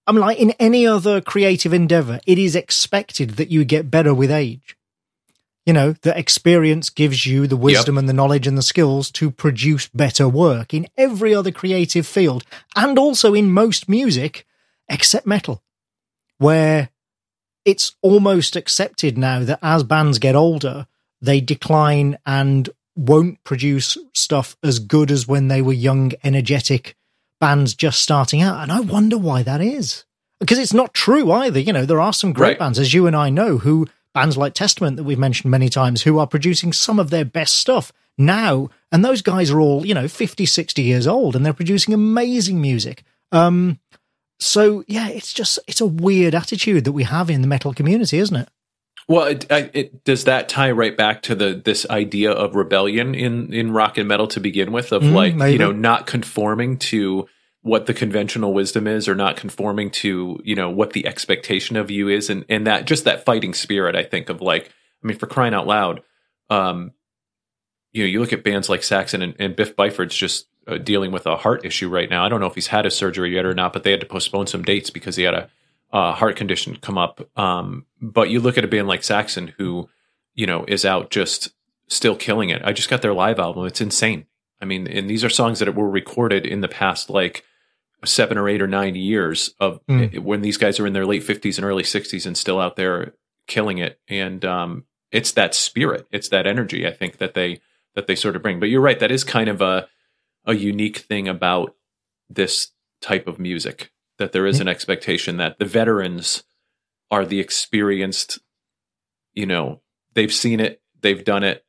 i 0.09 0.13
mean 0.13 0.21
like 0.21 0.39
in 0.39 0.51
any 0.59 0.85
other 0.85 1.21
creative 1.21 1.73
endeavor 1.73 2.19
it 2.27 2.37
is 2.37 2.57
expected 2.57 3.31
that 3.31 3.51
you 3.51 3.65
get 3.65 3.91
better 3.91 4.13
with 4.13 4.31
age. 4.31 4.77
You 5.65 5.75
know, 5.75 5.93
that 6.01 6.17
experience 6.17 6.89
gives 6.89 7.27
you 7.27 7.47
the 7.47 7.57
wisdom 7.57 7.97
yep. 7.97 8.01
and 8.01 8.09
the 8.09 8.15
knowledge 8.15 8.47
and 8.47 8.57
the 8.57 8.63
skills 8.63 9.11
to 9.13 9.31
produce 9.31 9.87
better 9.89 10.27
work 10.27 10.73
in 10.73 10.89
every 10.97 11.35
other 11.35 11.51
creative 11.53 12.07
field 12.07 12.45
and 12.75 12.99
also 12.99 13.35
in 13.35 13.51
most 13.51 13.87
music 13.87 14.47
except 14.89 15.27
metal, 15.27 15.63
where 16.39 16.91
it's 17.65 17.97
almost 18.03 18.57
accepted 18.57 19.19
now 19.19 19.41
that 19.41 19.59
as 19.63 19.83
bands 19.83 20.19
get 20.19 20.35
older, 20.35 20.87
they 21.21 21.41
decline 21.41 22.19
and 22.25 22.71
won't 22.97 23.43
produce 23.45 23.97
stuff 24.15 24.57
as 24.63 24.79
good 24.79 25.11
as 25.11 25.29
when 25.29 25.49
they 25.49 25.63
were 25.63 25.73
young, 25.73 26.13
energetic 26.25 26.97
bands 27.41 27.75
just 27.75 28.01
starting 28.01 28.43
out. 28.43 28.61
And 28.63 28.73
I 28.73 28.81
wonder 28.81 29.17
why 29.17 29.43
that 29.43 29.61
is. 29.61 30.05
Because 30.41 30.59
it's 30.59 30.75
not 30.75 30.95
true 30.95 31.31
either. 31.33 31.59
You 31.59 31.73
know, 31.73 31.85
there 31.85 32.01
are 32.01 32.13
some 32.13 32.33
great 32.33 32.51
right. 32.51 32.59
bands, 32.59 32.79
as 32.79 32.95
you 32.95 33.07
and 33.07 33.17
I 33.17 33.31
know, 33.31 33.59
who 33.59 33.87
bands 34.15 34.37
like 34.37 34.55
Testament 34.55 34.97
that 34.97 35.05
we've 35.05 35.19
mentioned 35.19 35.51
many 35.51 35.69
times 35.69 36.03
who 36.03 36.19
are 36.19 36.27
producing 36.27 36.73
some 36.73 36.99
of 36.99 37.11
their 37.11 37.25
best 37.25 37.57
stuff 37.57 37.93
now. 38.17 38.69
And 38.91 39.05
those 39.05 39.23
guys 39.23 39.51
are 39.51 39.61
all, 39.61 39.87
you 39.87 39.95
know, 39.95 40.09
50, 40.09 40.47
60 40.47 40.83
years 40.83 41.07
old 41.07 41.37
and 41.37 41.45
they're 41.45 41.53
producing 41.53 41.95
amazing 41.95 42.61
music. 42.61 43.05
Um, 43.31 43.79
so 44.39 44.85
yeah, 44.87 45.09
it's 45.09 45.33
just, 45.33 45.59
it's 45.67 45.81
a 45.81 45.87
weird 45.87 46.35
attitude 46.35 46.85
that 46.85 46.93
we 46.93 47.05
have 47.05 47.31
in 47.31 47.43
the 47.43 47.49
metal 47.49 47.75
community, 47.75 48.19
isn't 48.19 48.37
it? 48.37 48.49
Well, 49.09 49.25
it, 49.25 49.47
it, 49.51 50.05
does 50.05 50.25
that 50.25 50.51
tie 50.51 50.71
right 50.71 50.95
back 50.95 51.23
to 51.23 51.35
the 51.35 51.61
this 51.65 51.89
idea 51.89 52.31
of 52.31 52.55
rebellion 52.55 53.15
in 53.15 53.55
in 53.55 53.73
rock 53.73 53.97
and 53.97 54.07
metal 54.07 54.29
to 54.29 54.41
begin 54.41 54.71
with, 54.71 54.93
of 54.93 55.03
Mm, 55.03 55.15
like 55.15 55.35
maybe. 55.35 55.53
you 55.53 55.59
know 55.59 55.73
not 55.73 56.07
conforming 56.07 56.77
to 56.79 57.27
what 57.63 57.87
the 57.87 57.95
conventional 57.95 58.53
wisdom 58.53 58.87
is, 58.87 59.09
or 59.09 59.15
not 59.15 59.37
conforming 59.37 59.91
to 59.91 60.39
you 60.45 60.55
know 60.55 60.69
what 60.69 60.93
the 60.93 61.07
expectation 61.07 61.77
of 61.77 61.91
you 61.91 62.09
is, 62.09 62.29
and 62.29 62.45
and 62.51 62.67
that 62.67 62.85
just 62.85 63.05
that 63.05 63.25
fighting 63.25 63.55
spirit. 63.55 63.97
I 63.97 64.05
think 64.05 64.29
of 64.29 64.43
like, 64.43 64.71
I 65.03 65.07
mean, 65.07 65.17
for 65.17 65.27
crying 65.27 65.55
out 65.55 65.67
loud, 65.67 66.03
um, 66.51 66.93
you 67.93 68.03
know, 68.03 68.09
you 68.09 68.21
look 68.21 68.35
at 68.35 68.45
bands 68.45 68.69
like 68.69 68.83
Saxon 68.83 69.23
and, 69.23 69.35
and 69.39 69.57
Biff 69.57 69.75
Byford's 69.75 70.17
just 70.17 70.49
dealing 70.77 71.11
with 71.13 71.25
a 71.27 71.37
heart 71.39 71.65
issue 71.65 71.89
right 71.89 72.11
now. 72.11 72.23
I 72.25 72.29
don't 72.29 72.41
know 72.41 72.47
if 72.47 72.55
he's 72.55 72.67
had 72.67 72.85
a 72.85 72.91
surgery 72.91 73.35
yet 73.35 73.47
or 73.47 73.55
not, 73.55 73.73
but 73.73 73.83
they 73.85 73.91
had 73.91 74.01
to 74.01 74.07
postpone 74.07 74.49
some 74.49 74.63
dates 74.63 74.91
because 74.91 75.17
he 75.17 75.23
had 75.23 75.33
a 75.35 75.49
uh, 75.91 76.13
heart 76.13 76.37
condition 76.37 76.77
come 76.77 76.99
up. 76.99 77.27
Um, 77.39 77.87
but 78.03 78.29
you 78.29 78.41
look 78.41 78.59
at 78.59 78.65
a 78.65 78.69
band 78.69 78.89
like 78.89 79.03
Saxon, 79.03 79.55
who 79.57 79.89
you 80.35 80.47
know 80.47 80.67
is 80.69 80.85
out 80.85 81.11
just 81.11 81.49
still 81.87 82.15
killing 82.15 82.51
it. 82.51 82.61
I 82.63 82.73
just 82.75 82.91
got 82.91 83.01
their 83.01 83.15
live 83.15 83.39
album; 83.39 83.65
it's 83.65 83.81
insane. 83.81 84.27
I 84.61 84.67
mean, 84.67 84.87
and 84.87 85.09
these 85.09 85.25
are 85.25 85.31
songs 85.31 85.61
that 85.61 85.75
were 85.75 85.89
recorded 85.89 86.45
in 86.45 86.61
the 86.61 86.69
past 86.69 87.09
like 87.09 87.45
seven 88.05 88.37
or 88.39 88.49
eight 88.49 88.61
or 88.63 88.67
nine 88.67 88.95
years 88.95 89.55
of 89.59 89.81
Mm. 89.87 90.19
when 90.21 90.43
these 90.43 90.57
guys 90.59 90.79
are 90.79 90.87
in 90.87 90.93
their 90.93 91.07
late 91.07 91.23
fifties 91.25 91.59
and 91.59 91.65
early 91.65 91.85
sixties 91.85 92.27
and 92.27 92.37
still 92.37 92.61
out 92.61 92.77
there 92.77 93.15
killing 93.47 93.79
it. 93.79 93.99
And 94.09 94.45
um, 94.45 94.85
it's 95.11 95.33
that 95.33 95.55
spirit, 95.55 96.07
it's 96.13 96.29
that 96.29 96.47
energy. 96.47 96.87
I 96.87 96.93
think 96.93 97.17
that 97.19 97.35
they 97.35 97.61
that 97.95 98.07
they 98.07 98.15
sort 98.15 98.37
of 98.37 98.43
bring. 98.43 98.61
But 98.61 98.69
you're 98.69 98.83
right; 98.83 99.01
that 99.01 99.11
is 99.11 99.25
kind 99.25 99.49
of 99.49 99.61
a 99.63 99.89
a 100.49 100.57
unique 100.57 100.99
thing 100.99 101.29
about 101.29 101.77
this 102.29 102.73
type 103.01 103.29
of 103.29 103.39
music 103.39 103.93
that 104.17 104.33
there 104.33 104.47
is 104.47 104.57
mm-hmm. 104.57 104.63
an 104.63 104.69
expectation 104.69 105.37
that 105.37 105.59
the 105.61 105.65
veterans 105.65 106.43
are 107.11 107.25
the 107.25 107.39
experienced 107.39 108.41
you 109.35 109.47
know 109.47 109.81
they've 110.15 110.33
seen 110.33 110.59
it 110.59 110.83
they've 111.01 111.25
done 111.25 111.45
it 111.45 111.65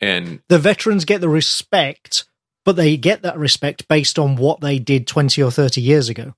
and 0.00 0.42
The 0.48 0.58
veterans 0.58 1.04
get 1.04 1.20
the 1.20 1.28
respect, 1.28 2.24
but 2.64 2.74
they 2.74 2.96
get 2.96 3.22
that 3.22 3.38
respect 3.38 3.86
based 3.86 4.18
on 4.18 4.34
what 4.34 4.60
they 4.60 4.80
did 4.80 5.06
20 5.06 5.40
or 5.40 5.50
30 5.52 5.80
years 5.80 6.08
ago. 6.08 6.34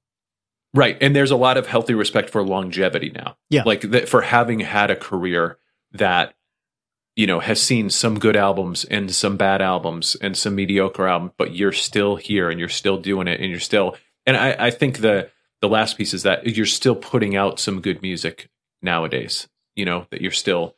right 0.75 0.97
and 1.01 1.17
there's 1.17 1.31
a 1.31 1.37
lot 1.37 1.57
of 1.57 1.67
healthy 1.67 1.95
respect 1.95 2.31
for 2.31 2.43
longevity 2.45 3.11
now 3.11 3.37
Yeah. 3.51 3.63
like 3.65 3.81
that 3.91 4.09
for 4.09 4.21
having 4.23 4.61
had 4.61 4.91
a 4.91 4.97
career 4.97 5.59
that 5.93 6.35
you 7.17 7.27
know 7.27 7.41
has 7.41 7.61
seen 7.63 7.91
some 7.91 8.19
good 8.19 8.37
albums 8.37 8.85
and 8.85 9.15
some 9.15 9.37
bad 9.37 9.63
albums 9.63 10.17
and 10.21 10.37
some 10.37 10.55
mediocre 10.55 11.07
albums 11.07 11.33
but 11.37 11.55
you're 11.55 11.73
still 11.73 12.17
here 12.17 12.51
and 12.51 12.59
you're 12.59 12.69
still 12.69 12.97
doing 12.99 13.29
it 13.29 13.41
and 13.41 13.51
you're 13.51 13.61
still 13.61 13.97
and 14.27 14.37
i 14.37 14.67
i 14.67 14.71
think 14.71 14.99
the 14.99 15.31
the 15.61 15.69
last 15.69 15.97
piece 15.97 16.13
is 16.13 16.25
that 16.25 16.47
you're 16.57 16.67
still 16.67 16.95
putting 16.97 17.37
out 17.37 17.59
some 17.61 17.81
good 17.81 18.03
music 18.03 18.49
nowadays 18.83 19.49
you 19.77 19.85
know 19.85 20.07
that 20.11 20.21
you're 20.21 20.31
still 20.33 20.75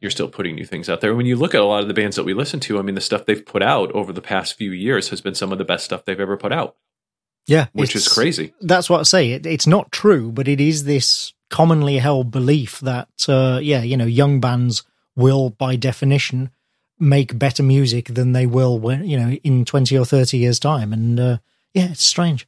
you're 0.00 0.10
still 0.10 0.28
putting 0.28 0.54
new 0.54 0.64
things 0.64 0.88
out 0.88 1.00
there 1.00 1.14
when 1.14 1.26
you 1.26 1.36
look 1.36 1.54
at 1.54 1.60
a 1.60 1.64
lot 1.64 1.82
of 1.82 1.88
the 1.88 1.94
bands 1.94 2.16
that 2.16 2.24
we 2.24 2.34
listen 2.34 2.60
to 2.60 2.78
i 2.78 2.82
mean 2.82 2.94
the 2.94 3.00
stuff 3.00 3.26
they've 3.26 3.44
put 3.44 3.62
out 3.62 3.90
over 3.92 4.12
the 4.12 4.22
past 4.22 4.56
few 4.56 4.70
years 4.72 5.08
has 5.10 5.20
been 5.20 5.34
some 5.34 5.52
of 5.52 5.58
the 5.58 5.64
best 5.64 5.84
stuff 5.84 6.04
they've 6.04 6.20
ever 6.20 6.36
put 6.36 6.52
out 6.52 6.76
Yeah. 7.46 7.66
which 7.72 7.94
is 7.96 8.06
crazy 8.08 8.54
That's 8.60 8.88
what 8.88 9.00
I 9.00 9.02
say. 9.02 9.30
It, 9.32 9.46
it's 9.46 9.66
not 9.66 9.90
true, 9.92 10.30
but 10.30 10.46
it 10.48 10.60
is 10.60 10.84
this 10.84 11.32
commonly 11.50 11.98
held 11.98 12.30
belief 12.30 12.80
that, 12.80 13.08
uh, 13.28 13.58
yeah, 13.62 13.82
you 13.82 13.96
know, 13.96 14.06
young 14.06 14.40
bands 14.40 14.84
will, 15.16 15.50
by 15.50 15.76
definition, 15.76 16.50
make 16.98 17.38
better 17.38 17.62
music 17.62 18.06
than 18.06 18.32
they 18.32 18.46
will 18.46 18.78
when, 18.78 19.04
you 19.04 19.18
know, 19.18 19.32
in 19.32 19.64
20 19.64 19.96
or 19.98 20.04
30 20.04 20.38
years' 20.38 20.60
time. 20.60 20.92
And, 20.92 21.18
uh, 21.18 21.38
yeah, 21.74 21.90
it's 21.90 22.04
strange. 22.04 22.46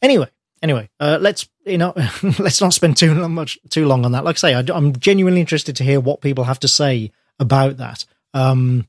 Anyway, 0.00 0.28
anyway, 0.62 0.88
uh, 1.00 1.18
let's, 1.20 1.48
you 1.64 1.78
know, 1.78 1.92
let's 2.38 2.60
not 2.60 2.74
spend 2.74 2.96
too 2.96 3.28
much, 3.28 3.58
too 3.70 3.86
long 3.86 4.04
on 4.04 4.12
that. 4.12 4.24
Like 4.24 4.36
I 4.36 4.38
say, 4.38 4.54
I, 4.54 4.76
am 4.76 4.94
genuinely 4.96 5.40
interested 5.40 5.76
to 5.76 5.84
hear 5.84 6.00
what 6.00 6.20
people 6.20 6.44
have 6.44 6.60
to 6.60 6.68
say 6.68 7.10
about 7.38 7.78
that. 7.78 8.04
Um, 8.34 8.86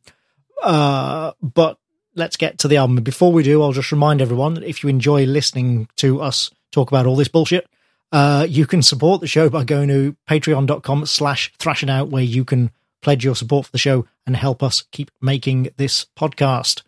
uh, 0.63 1.31
but 1.41 1.79
let's 2.15 2.37
get 2.37 2.59
to 2.59 2.67
the 2.67 2.77
album. 2.77 2.97
Before 3.03 3.31
we 3.31 3.43
do, 3.43 3.61
I'll 3.61 3.71
just 3.71 3.91
remind 3.91 4.21
everyone 4.21 4.55
that 4.55 4.63
if 4.63 4.83
you 4.83 4.89
enjoy 4.89 5.25
listening 5.25 5.87
to 5.97 6.21
us 6.21 6.51
talk 6.71 6.91
about 6.91 7.05
all 7.05 7.15
this 7.15 7.27
bullshit, 7.27 7.67
uh, 8.11 8.45
you 8.47 8.65
can 8.65 8.81
support 8.81 9.21
the 9.21 9.27
show 9.27 9.49
by 9.49 9.63
going 9.63 9.89
to 9.89 10.15
patreon.com 10.29 11.05
slash 11.05 11.53
thrashing 11.59 11.89
out, 11.89 12.09
where 12.09 12.23
you 12.23 12.45
can 12.45 12.71
pledge 13.01 13.23
your 13.23 13.35
support 13.35 13.65
for 13.65 13.71
the 13.71 13.77
show 13.77 14.05
and 14.25 14.35
help 14.35 14.61
us 14.63 14.83
keep 14.91 15.11
making 15.21 15.69
this 15.77 16.05
podcast. 16.17 16.81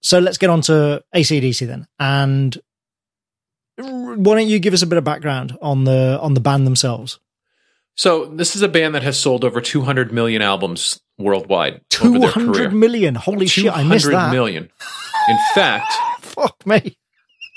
So 0.00 0.18
let's 0.18 0.38
get 0.38 0.50
on 0.50 0.60
to 0.62 1.02
ACDC 1.14 1.66
then. 1.66 1.86
And 1.98 2.60
why 3.78 4.36
don't 4.36 4.48
you 4.48 4.58
give 4.58 4.74
us 4.74 4.82
a 4.82 4.86
bit 4.86 4.98
of 4.98 5.04
background 5.04 5.56
on 5.62 5.84
the 5.84 6.18
on 6.20 6.34
the 6.34 6.40
band 6.40 6.66
themselves? 6.66 7.18
So 7.94 8.24
this 8.26 8.56
is 8.56 8.62
a 8.62 8.68
band 8.68 8.94
that 8.94 9.02
has 9.02 9.18
sold 9.18 9.44
over 9.44 9.60
200 9.60 10.12
million 10.12 10.40
albums 10.42 11.00
worldwide 11.18 11.74
over 11.74 11.82
Two 11.90 12.18
their 12.18 12.30
career. 12.30 12.46
hundred 12.46 12.72
million. 12.74 13.14
Holy 13.14 13.46
shit, 13.46 13.70
I 13.74 13.84
missed 13.84 14.10
that. 14.10 14.32
million. 14.32 14.70
In 15.28 15.38
fact, 15.54 15.92
Fuck 16.20 16.66
me. 16.66 16.96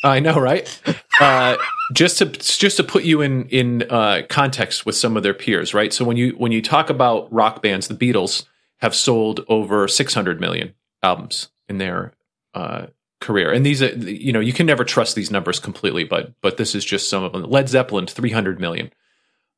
I 0.05 0.19
know, 0.19 0.39
right? 0.39 0.81
Uh, 1.19 1.57
just 1.93 2.19
to 2.19 2.25
just 2.25 2.77
to 2.77 2.83
put 2.83 3.03
you 3.03 3.21
in 3.21 3.47
in 3.49 3.83
uh, 3.89 4.21
context 4.29 4.85
with 4.85 4.95
some 4.95 5.17
of 5.17 5.23
their 5.23 5.33
peers, 5.33 5.73
right? 5.73 5.91
So 5.91 6.05
when 6.05 6.17
you 6.17 6.31
when 6.37 6.51
you 6.51 6.61
talk 6.61 6.89
about 6.89 7.31
rock 7.33 7.61
bands, 7.61 7.87
the 7.87 7.95
Beatles 7.95 8.45
have 8.79 8.93
sold 8.93 9.43
over 9.47 9.87
600 9.87 10.39
million 10.39 10.73
albums 11.01 11.49
in 11.67 11.79
their 11.79 12.13
uh, 12.53 12.87
career, 13.19 13.51
and 13.51 13.65
these 13.65 13.81
are 13.81 13.93
you 13.95 14.31
know 14.31 14.39
you 14.39 14.53
can 14.53 14.65
never 14.67 14.83
trust 14.83 15.15
these 15.15 15.31
numbers 15.31 15.59
completely, 15.59 16.03
but 16.03 16.33
but 16.41 16.57
this 16.57 16.75
is 16.75 16.85
just 16.85 17.09
some 17.09 17.23
of 17.23 17.31
them. 17.31 17.43
Led 17.43 17.67
Zeppelin 17.67 18.05
300 18.05 18.59
million, 18.59 18.91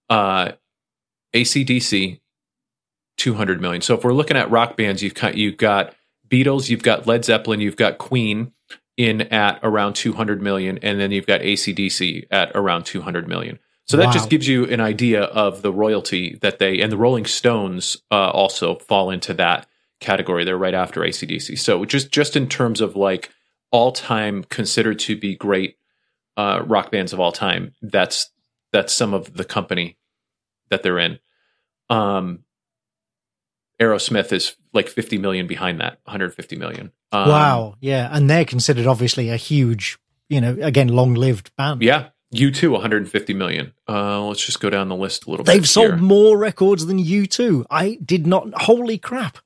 uh, 0.10 0.54
ACDC 1.34 2.20
200 3.18 3.62
million. 3.62 3.82
So 3.82 3.95
if 3.95 4.04
we're 4.04 4.14
looking 4.14 4.38
at 4.38 4.50
rock 4.50 4.78
bands, 4.78 5.04
you've 5.04 5.16
got 5.16 5.36
you've 5.36 5.58
got 5.58 5.93
Beatles, 6.30 6.70
you've 6.70 6.84
got 6.84 7.06
Led 7.06 7.26
Zeppelin, 7.26 7.60
you've 7.60 7.76
got 7.76 7.98
Queen 7.98 8.54
in 8.98 9.22
at 9.22 9.60
around 9.64 9.93
200 9.93 10.41
million, 10.41 10.80
and 10.82 11.00
then 11.00 11.12
you've 11.12 11.28
got 11.28 11.41
ACDC 11.41 12.26
at 12.32 12.52
around 12.56 12.84
200 12.86 13.28
million. 13.28 13.60
So 13.86 13.95
that 13.98 14.08
Wow. 14.08 14.12
just 14.12 14.30
gives 14.30 14.48
you 14.48 14.66
an 14.66 14.82
idea 14.82 15.24
of 15.24 15.62
the 15.62 15.72
royalty 15.72 16.38
that 16.41 16.60
they 16.60 16.82
and 16.82 16.91
the 16.91 16.98
Rolling 16.98 17.26
Stones 17.26 17.95
uh, 18.12 18.32
also 18.32 18.76
fall 18.80 19.10
into 19.10 19.34
that 19.36 19.68
category. 20.02 20.43
They're 20.43 20.58
right 20.58 20.74
after 20.74 21.02
ACDC. 21.02 21.58
So 21.58 21.86
just 21.86 22.12
just 22.12 22.36
in 22.36 22.50
terms 22.50 22.82
of 22.82 22.95
like 22.98 23.32
all 23.72 23.91
time 23.93 24.43
considered 24.45 25.00
to 25.00 25.16
be 25.16 25.36
great 25.36 25.78
uh, 26.36 26.64
rock 26.66 26.91
bands 26.91 27.14
of 27.14 27.20
all 27.20 27.32
time, 27.32 27.74
that's 27.82 28.30
that's 28.74 28.93
some 28.93 29.14
of 29.14 29.36
the 29.38 29.45
company 29.45 29.98
that 30.70 30.84
they're 30.84 31.00
in. 31.00 31.20
Um, 31.89 32.39
Aerosmith 33.82 34.34
is 34.34 34.56
like 34.78 34.88
50 34.88 35.17
million 35.17 35.47
behind 35.47 35.82
that, 35.82 35.99
150 36.05 36.55
million. 36.55 36.91
Um, 37.11 37.28
wow. 37.28 37.75
Yeah. 37.82 38.07
And 38.11 38.30
they're 38.30 38.45
considered 38.45 38.88
obviously 38.88 39.30
a 39.30 39.36
huge, 39.36 39.97
you 40.30 40.39
know, 40.39 40.57
again, 40.61 40.88
long 40.88 41.15
lived 41.15 41.53
band. 41.57 41.82
Yeah, 41.82 42.09
U2, 42.34 42.71
150 42.71 43.34
million. 43.34 43.73
Uh, 43.88 44.23
let's 44.23 44.45
just 44.45 44.59
go 44.59 44.69
down 44.69 44.89
the 44.89 44.95
list 44.95 45.25
a 45.25 45.30
little 45.30 45.43
bit. 45.45 45.53
They've 45.53 45.67
sold 45.67 45.88
here. 45.88 45.97
more 45.97 46.38
records 46.38 46.86
than 46.86 46.99
U2. 46.99 47.65
I 47.69 47.97
did 48.03 48.28
not. 48.28 48.53
Holy 48.53 48.97
crap! 48.97 49.38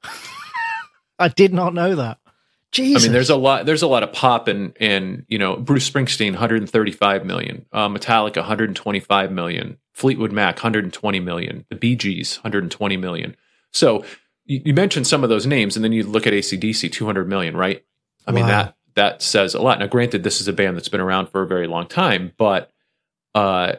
I 1.19 1.27
did 1.27 1.53
not 1.53 1.73
know 1.73 1.95
that. 1.95 2.17
Jesus. 2.71 3.03
I 3.03 3.07
mean, 3.07 3.13
there's 3.13 3.29
a 3.29 3.35
lot. 3.35 3.65
There's 3.65 3.83
a 3.83 3.87
lot 3.87 4.01
of 4.01 4.13
pop 4.13 4.47
and 4.47 4.75
and 4.79 5.25
you 5.27 5.37
know 5.37 5.57
Bruce 5.57 5.87
Springsteen 5.87 6.31
135 6.31 7.25
million, 7.25 7.65
uh, 7.71 7.87
Metallica 7.87 8.37
125 8.37 9.31
million, 9.31 9.77
Fleetwood 9.93 10.31
Mac 10.31 10.55
120 10.55 11.19
million, 11.19 11.65
the 11.69 11.75
Bee 11.75 11.95
Gees 11.95 12.37
120 12.37 12.97
million. 12.97 13.35
So 13.71 14.03
you, 14.45 14.61
you 14.65 14.73
mentioned 14.73 15.07
some 15.07 15.23
of 15.23 15.29
those 15.29 15.45
names, 15.45 15.75
and 15.75 15.83
then 15.83 15.91
you 15.91 16.03
look 16.03 16.25
at 16.27 16.33
ACDC 16.33 16.91
200 16.91 17.27
million, 17.27 17.55
right? 17.55 17.83
I 18.27 18.31
mean 18.31 18.47
that 18.47 18.75
that 18.95 19.21
says 19.21 19.53
a 19.53 19.61
lot. 19.61 19.79
Now, 19.79 19.87
granted, 19.87 20.23
this 20.23 20.41
is 20.41 20.47
a 20.47 20.53
band 20.53 20.75
that's 20.77 20.89
been 20.89 21.01
around 21.01 21.27
for 21.29 21.41
a 21.41 21.47
very 21.47 21.67
long 21.67 21.87
time, 21.87 22.33
but 22.37 22.69
uh, 23.33 23.73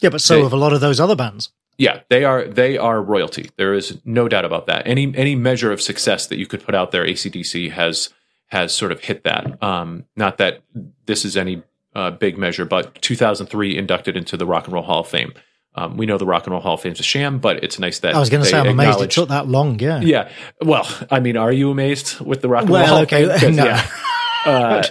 yeah, 0.00 0.10
but 0.10 0.20
so 0.20 0.36
they- 0.36 0.42
have 0.42 0.52
a 0.52 0.56
lot 0.56 0.72
of 0.72 0.80
those 0.80 1.00
other 1.00 1.16
bands. 1.16 1.50
yeah, 1.78 2.00
they 2.08 2.24
are 2.24 2.44
they 2.44 2.76
are 2.76 3.00
royalty. 3.02 3.50
There 3.56 3.74
is 3.74 3.98
no 4.04 4.28
doubt 4.28 4.44
about 4.44 4.66
that. 4.66 4.86
Any 4.86 5.14
any 5.16 5.34
measure 5.36 5.72
of 5.72 5.80
success 5.80 6.26
that 6.26 6.38
you 6.38 6.46
could 6.46 6.62
put 6.64 6.74
out 6.74 6.90
there, 6.90 7.04
ACDC 7.04 7.70
has 7.72 8.10
has 8.48 8.74
sort 8.74 8.92
of 8.92 9.00
hit 9.00 9.24
that. 9.24 9.62
Um, 9.62 10.04
not 10.16 10.38
that 10.38 10.62
this 11.06 11.24
is 11.24 11.36
any 11.36 11.62
uh, 11.94 12.10
big 12.10 12.36
measure, 12.38 12.64
but 12.64 12.94
2003 13.02 13.76
inducted 13.76 14.16
into 14.16 14.36
the 14.36 14.46
Rock 14.46 14.64
and 14.64 14.72
Roll 14.74 14.82
Hall 14.84 15.00
of 15.00 15.08
Fame. 15.08 15.32
Um, 15.74 15.96
we 15.96 16.06
know 16.06 16.18
the 16.18 16.26
Rock 16.26 16.44
and 16.46 16.52
Roll 16.52 16.60
Hall 16.62 16.74
of 16.74 16.80
Fame 16.80 16.92
is 16.92 17.00
a 17.00 17.04
sham, 17.04 17.38
but 17.38 17.62
it's 17.62 17.78
nice 17.78 18.00
that 18.00 18.14
I 18.14 18.18
was 18.18 18.30
going 18.30 18.42
to 18.42 18.48
say, 18.48 18.58
I'm 18.58 18.66
amazed 18.68 19.00
it 19.00 19.10
took 19.10 19.28
that 19.28 19.46
long. 19.46 19.78
Yeah. 19.78 20.00
Yeah, 20.00 20.30
well, 20.60 20.88
I 21.10 21.20
mean, 21.20 21.36
are 21.36 21.52
you 21.52 21.70
amazed 21.70 22.20
with 22.20 22.42
the 22.42 22.48
Rock 22.48 22.62
and 22.62 22.70
Roll 22.70 22.80
Well, 22.80 22.86
Hall 22.88 22.98
okay, 23.02 23.24
of 23.30 23.40
Fame? 23.40 23.56
no. 23.56 23.64
yeah. 23.64 23.86
Uh, 24.46 24.82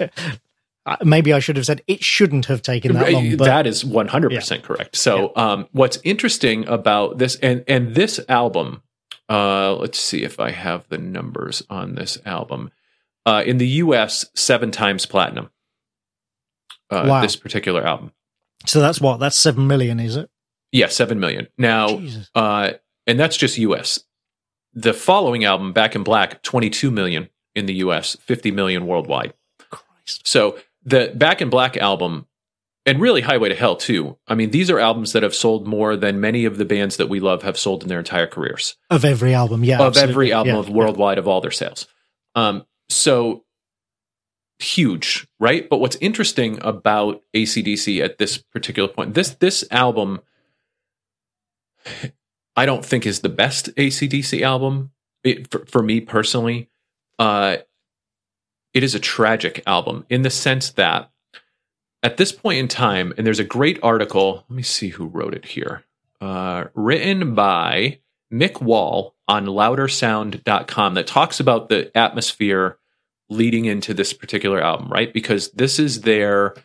Uh, 0.86 0.96
Maybe 1.04 1.34
I 1.34 1.40
should 1.40 1.58
have 1.58 1.66
said 1.66 1.82
it 1.88 2.02
shouldn't 2.02 2.46
have 2.46 2.62
taken 2.62 2.94
that 2.94 3.12
long. 3.12 3.36
But 3.36 3.46
that 3.46 3.68
is 3.68 3.84
100% 3.84 4.64
correct. 4.64 4.96
So, 4.96 5.34
um, 5.36 5.68
what's 5.74 6.00
interesting 6.06 6.66
about 6.68 7.18
this 7.18 7.36
and 7.38 7.66
and 7.68 7.94
this 7.94 8.22
album, 8.30 8.84
uh, 9.28 9.76
let's 9.76 10.00
see 10.00 10.24
if 10.24 10.40
I 10.40 10.52
have 10.52 10.88
the 10.88 10.98
numbers 10.98 11.62
on 11.70 11.96
this 11.96 12.18
album. 12.26 12.72
Uh, 13.26 13.44
in 13.46 13.58
the 13.58 13.68
US, 13.84 14.26
seven 14.36 14.72
times 14.72 15.06
platinum. 15.06 15.50
Uh, 16.90 17.06
Wow. 17.08 17.22
This 17.22 17.36
particular 17.36 17.86
album. 17.86 18.14
so 18.66 18.80
that's 18.80 19.02
what 19.02 19.18
that's 19.18 19.36
seven 19.36 19.68
million, 19.68 20.00
is 20.00 20.16
it? 20.16 20.30
Yeah, 20.72 20.88
seven 20.88 21.20
million. 21.20 21.48
Now, 21.58 22.02
uh, 22.36 22.72
and 23.06 23.20
that's 23.20 23.38
just 23.38 23.58
US. 23.58 24.00
The 24.74 24.94
following 24.94 25.44
album, 25.44 25.74
Back 25.74 25.96
in 25.96 26.04
Black, 26.04 26.44
22 26.44 26.92
million 26.92 27.30
in 27.56 27.66
the 27.66 27.76
US, 27.76 28.16
50 28.22 28.52
million 28.52 28.86
worldwide. 28.86 29.34
Christ. 29.70 30.28
So 30.28 30.60
the 30.84 31.12
Back 31.16 31.42
in 31.42 31.50
Black 31.50 31.78
album, 31.78 32.28
and 32.86 33.02
really 33.02 33.22
Highway 33.22 33.50
to 33.50 33.56
Hell 33.56 33.76
too. 33.76 34.18
I 34.28 34.36
mean, 34.36 34.52
these 34.52 34.70
are 34.70 34.80
albums 34.80 35.12
that 35.14 35.22
have 35.24 35.36
sold 35.36 35.68
more 35.68 35.98
than 35.98 36.22
many 36.22 36.46
of 36.46 36.58
the 36.58 36.66
bands 36.66 36.98
that 36.98 37.10
we 37.10 37.20
love 37.20 37.44
have 37.44 37.58
sold 37.58 37.84
in 37.84 37.90
their 37.90 38.00
entire 38.00 38.28
careers. 38.28 38.78
Of 38.90 39.04
every 39.04 39.34
album, 39.34 39.64
yeah. 39.64 39.80
of 39.80 39.88
absolutely. 39.88 40.12
every 40.12 40.34
album 40.34 40.54
Yeah, 40.54 40.60
of 40.60 40.70
worldwide 40.70 41.18
of 41.18 41.28
all 41.28 41.42
their 41.42 41.52
sales. 41.52 41.88
Um, 42.36 42.66
so 42.90 43.44
huge, 44.60 45.28
right? 45.40 45.68
But 45.70 45.80
what's 45.80 45.98
interesting 45.98 46.60
about 46.62 47.22
ACDC 47.36 48.04
at 48.04 48.18
this 48.18 48.38
particular 48.38 48.88
point, 48.88 49.14
this 49.14 49.32
this 49.32 49.66
album, 49.70 50.22
I 52.56 52.66
don't 52.66 52.86
think 52.86 53.06
is 53.06 53.20
the 53.20 53.30
best 53.30 53.74
ACDC 53.76 54.42
album 54.42 54.92
it, 55.24 55.50
for, 55.52 55.66
for 55.66 55.84
me 55.84 56.02
personally. 56.02 56.70
Uh, 57.20 57.58
it 58.74 58.84
is 58.84 58.96
a 58.96 59.00
tragic 59.00 59.64
album 59.66 60.06
in 60.10 60.22
the 60.22 60.30
sense 60.30 60.72
that 60.72 61.12
at 62.04 62.18
this 62.18 62.32
point 62.32 62.60
in 62.60 62.68
time, 62.68 63.14
and 63.18 63.26
there's 63.26 63.40
a 63.40 63.44
great 63.44 63.80
article. 63.82 64.46
Let 64.50 64.56
me 64.56 64.64
see 64.64 64.90
who 64.90 65.08
wrote 65.08 65.34
it 65.34 65.46
here. 65.46 65.84
Uh, 66.22 66.66
written 66.74 67.36
by 67.36 68.00
Mick 68.32 68.62
Wall 68.62 69.16
on 69.28 69.46
loudersound.com 69.46 70.94
that 70.94 71.08
talks 71.08 71.40
about 71.40 71.70
the 71.70 71.96
atmosphere 71.98 72.78
leading 73.30 73.66
into 73.66 73.94
this 73.94 74.14
particular 74.14 74.62
album, 74.62 74.90
right? 74.90 75.12
Because 75.12 75.52
this 75.52 75.80
is 75.80 76.02
their 76.02 76.56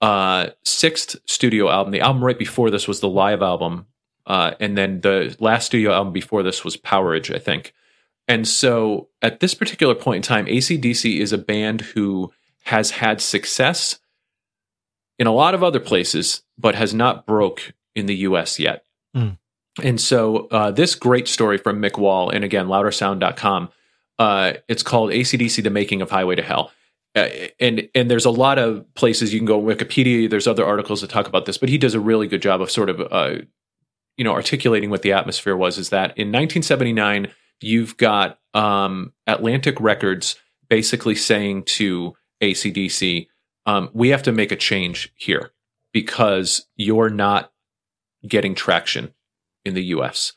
uh, 0.00 0.48
sixth 0.64 1.16
studio 1.26 1.70
album. 1.70 1.92
The 1.92 2.00
album 2.00 2.24
right 2.24 2.38
before 2.38 2.70
this 2.70 2.86
was 2.86 3.00
the 3.00 3.08
live 3.08 3.42
album. 3.42 3.86
Uh, 4.26 4.52
and 4.60 4.76
then 4.76 5.00
the 5.00 5.36
last 5.40 5.66
studio 5.66 5.92
album 5.92 6.12
before 6.12 6.42
this 6.42 6.64
was 6.64 6.76
Powerage, 6.76 7.34
I 7.34 7.38
think. 7.38 7.74
And 8.28 8.46
so 8.46 9.08
at 9.22 9.40
this 9.40 9.54
particular 9.54 9.94
point 9.94 10.16
in 10.16 10.22
time, 10.22 10.46
ACDC 10.46 11.18
is 11.18 11.32
a 11.32 11.38
band 11.38 11.80
who 11.80 12.32
has 12.64 12.92
had 12.92 13.20
success 13.20 13.98
in 15.18 15.26
a 15.26 15.32
lot 15.32 15.54
of 15.54 15.62
other 15.62 15.80
places, 15.80 16.42
but 16.56 16.74
has 16.74 16.94
not 16.94 17.26
broke 17.26 17.72
in 17.94 18.06
the 18.06 18.16
US 18.16 18.58
yet. 18.58 18.84
Mm. 19.16 19.36
And 19.82 20.00
so 20.00 20.48
uh, 20.48 20.70
this 20.70 20.94
great 20.94 21.28
story 21.28 21.58
from 21.58 21.80
Mick 21.80 21.98
Wall, 21.98 22.30
and 22.30 22.44
again, 22.44 22.66
loudersound.com, 22.66 23.70
uh, 24.18 24.52
it's 24.68 24.82
called 24.82 25.10
ACDC, 25.10 25.62
The 25.62 25.70
Making 25.70 26.02
of 26.02 26.10
Highway 26.10 26.36
to 26.36 26.42
Hell. 26.42 26.70
Uh, 27.16 27.28
and 27.58 27.88
and 27.94 28.08
there's 28.08 28.24
a 28.24 28.30
lot 28.30 28.58
of 28.58 28.84
places 28.94 29.32
you 29.34 29.40
can 29.40 29.46
go 29.46 29.58
on 29.58 29.64
Wikipedia. 29.66 30.30
There's 30.30 30.46
other 30.46 30.64
articles 30.64 31.00
that 31.00 31.10
talk 31.10 31.26
about 31.26 31.44
this, 31.44 31.58
but 31.58 31.68
he 31.68 31.76
does 31.76 31.94
a 31.94 32.00
really 32.00 32.28
good 32.28 32.42
job 32.42 32.60
of 32.60 32.70
sort 32.70 32.88
of 32.88 33.00
uh, 33.10 33.42
you 34.20 34.24
know 34.24 34.34
articulating 34.34 34.90
what 34.90 35.00
the 35.00 35.14
atmosphere 35.14 35.56
was. 35.56 35.78
Is 35.78 35.88
that 35.88 36.10
in 36.10 36.28
1979 36.28 37.28
you've 37.62 37.96
got 37.96 38.38
um, 38.52 39.14
Atlantic 39.26 39.80
Records 39.80 40.36
basically 40.68 41.14
saying 41.14 41.62
to 41.64 42.12
ACDC, 42.42 43.28
um, 43.64 43.88
we 43.94 44.10
have 44.10 44.22
to 44.24 44.32
make 44.32 44.52
a 44.52 44.56
change 44.56 45.10
here 45.16 45.52
because 45.94 46.66
you're 46.76 47.08
not 47.08 47.50
getting 48.28 48.54
traction 48.54 49.14
in 49.64 49.72
the 49.72 49.84
US. 49.84 50.34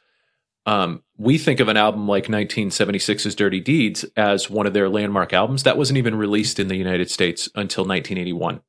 Um, 0.65 1.03
we 1.17 1.37
think 1.37 1.59
of 1.59 1.67
an 1.67 1.75
album 1.75 2.07
like 2.07 2.27
1976's 2.27 3.35
Dirty 3.35 3.59
Deeds 3.59 4.05
as 4.15 4.49
one 4.49 4.65
of 4.65 4.73
their 4.73 4.87
landmark 4.87 5.33
albums. 5.33 5.63
That 5.63 5.77
wasn't 5.77 5.97
even 5.97 6.15
released 6.15 6.57
in 6.57 6.69
the 6.69 6.77
United 6.77 7.11
States 7.11 7.47
until 7.53 7.83
1981. 7.83 8.61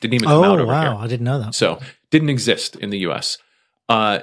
Didn't 0.00 0.14
even 0.14 0.28
come 0.28 0.44
Oh, 0.44 0.44
out 0.44 0.60
over 0.60 0.66
wow. 0.66 0.80
here. 0.80 1.04
I 1.04 1.08
didn't 1.08 1.24
know 1.24 1.40
that. 1.40 1.56
So 1.56 1.80
didn't 2.12 2.30
exist 2.30 2.76
in 2.76 2.90
the 2.90 2.98
US. 2.98 3.36
Uh, 3.88 4.20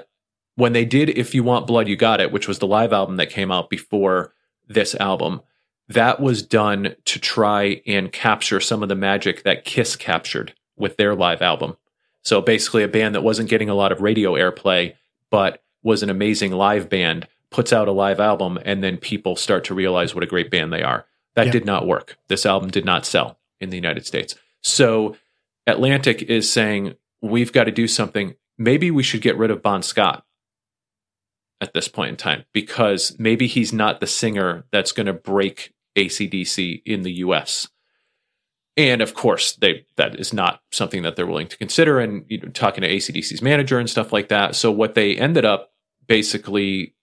when 0.58 0.74
they 0.74 0.86
did 0.86 1.10
If 1.10 1.34
You 1.36 1.43
Want 1.43 1.68
Blood, 1.68 1.88
You 1.88 1.95
Got 1.95 2.20
It, 2.20 2.32
which 2.32 2.47
was 2.47 2.58
the 2.60 2.68
live 2.68 2.91
album 2.91 3.16
that 3.18 3.30
came 3.30 3.51
out 3.51 3.70
before 3.70 4.34
this 4.68 4.95
album, 4.95 5.41
that 5.88 6.20
was 6.20 6.41
done 6.41 6.95
to 7.05 7.20
try 7.20 7.82
and 7.86 8.12
capture 8.12 8.60
some 8.60 8.82
of 8.84 8.89
the 8.89 8.95
magic 8.95 9.43
that 9.43 9.64
Kiss 9.66 9.95
captured 9.95 10.53
with 10.76 10.97
their 10.97 11.16
live 11.16 11.41
album. 11.43 11.78
So 12.24 12.41
basically, 12.41 12.82
a 12.84 12.88
band 12.88 13.14
that 13.16 13.22
wasn't 13.24 13.49
getting 13.49 13.70
a 13.70 13.76
lot 13.76 13.91
of 13.91 14.01
radio 14.01 14.34
airplay, 14.34 14.95
but 15.30 15.64
was 15.84 16.01
an 16.03 16.10
amazing 16.10 16.51
live 16.51 16.89
band, 16.89 17.28
puts 17.51 17.72
out 17.72 17.88
a 17.88 17.91
live 17.93 18.20
album, 18.20 18.58
and 18.66 18.84
then 18.84 18.97
people 18.97 19.36
start 19.36 19.64
to 19.66 19.76
realize 19.76 20.14
what 20.16 20.24
a 20.24 20.28
great 20.28 20.49
band 20.51 20.74
they 20.74 20.82
are. 20.84 21.05
That 21.36 21.45
Yeah. 21.45 21.51
did 21.53 21.66
not 21.66 21.86
work. 21.86 22.18
This 22.30 22.47
album 22.47 22.72
did 22.72 22.84
not 22.84 23.05
sell 23.05 23.38
in 23.62 23.70
the 23.70 23.78
United 23.78 24.05
States. 24.08 24.34
So 24.62 25.16
Atlantic 25.68 26.24
is 26.24 26.51
saying, 26.51 26.95
we've 27.22 27.53
got 27.53 27.66
to 27.66 27.72
do 27.72 27.88
something. 27.88 28.34
Maybe 28.58 28.89
we 28.91 29.03
should 29.03 29.22
get 29.22 29.38
rid 29.38 29.51
of 29.51 29.62
Bon 29.62 29.84
Scott 29.84 30.26
at 31.60 31.74
this 31.74 31.88
point 31.88 32.10
in 32.10 32.16
time 32.18 32.45
because 32.53 33.16
maybe 33.18 33.47
he's 33.47 33.74
not 33.74 33.99
the 33.99 34.08
singer 34.08 34.66
that's 34.72 34.91
going 34.91 35.08
to 35.08 35.14
break 35.14 35.74
ACDC 35.97 36.84
in 36.86 37.01
the 37.01 37.14
US. 37.14 37.68
And 38.76 39.01
of 39.01 39.16
course, 39.16 39.53
they 39.53 39.86
that 39.95 40.20
is 40.20 40.34
not 40.34 40.62
something 40.72 41.01
that 41.01 41.16
they're 41.16 41.26
willing 41.26 41.47
to 41.47 41.58
consider. 41.58 41.99
And 41.99 42.26
you 42.30 42.39
know, 42.39 42.49
talking 42.49 42.84
to 42.84 42.89
ACDC's 42.89 43.41
manager 43.41 43.80
and 43.80 43.89
stuff 43.89 44.14
like 44.14 44.30
that. 44.30 44.55
So 44.55 44.72
what 44.72 44.93
they 44.93 45.18
ended 45.18 45.45
up 45.45 45.72
basically 46.08 46.93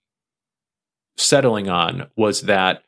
settling 1.17 1.69
on 1.69 2.07
was 2.15 2.43
that 2.43 2.83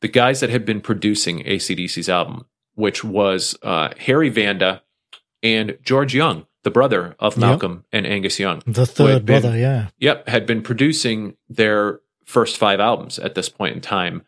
the 0.00 0.08
guys 0.08 0.40
that 0.40 0.50
had 0.50 0.64
been 0.64 0.80
producing 0.80 1.42
ACDC's 1.42 2.08
album, 2.08 2.46
which 2.74 3.02
was 3.02 3.56
uh, 3.62 3.90
Harry 3.98 4.28
Vanda 4.28 4.82
and 5.42 5.76
George 5.82 6.14
Young, 6.14 6.46
the 6.64 6.70
brother 6.70 7.14
of 7.18 7.34
Yep. 7.34 7.40
Malcolm 7.40 7.84
and 7.92 8.06
Angus 8.06 8.38
Young, 8.40 8.62
The 8.66 8.84
third 8.86 9.24
been- 9.24 9.40
brother, 9.42 9.56
yeah. 9.56 9.88
Yep, 9.98 10.28
had 10.28 10.46
been 10.46 10.62
producing 10.62 11.36
their 11.48 12.00
first 12.24 12.56
five 12.58 12.80
albums 12.80 13.18
at 13.18 13.34
this 13.34 13.48
point 13.48 13.74
in 13.76 13.80
time. 13.80 14.22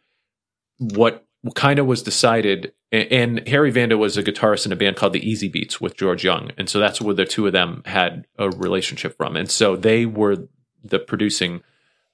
What 0.78 1.24
kind 1.55 1.78
of 1.78 1.87
was 1.87 2.03
decided, 2.03 2.72
and 2.93 3.47
Harry 3.49 3.70
Vanda 3.70 3.97
was 3.99 4.16
a 4.16 4.22
guitarist 4.22 4.66
in 4.66 4.72
a 4.72 4.76
band 4.76 4.97
called 4.97 5.12
the 5.14 5.20
Easybeats 5.20 5.80
with 5.80 5.97
George 5.97 6.24
Young, 6.24 6.51
and 6.59 6.68
so 6.68 6.78
that's 6.78 7.01
where 7.01 7.14
the 7.14 7.24
two 7.24 7.47
of 7.47 7.53
them 7.53 7.82
had 7.87 8.26
a 8.39 8.51
relationship 8.51 9.16
from, 9.16 9.37
and 9.37 9.51
so 9.51 9.76
they 9.76 10.07
were 10.07 10.49
the 10.84 10.99
producing 10.99 11.62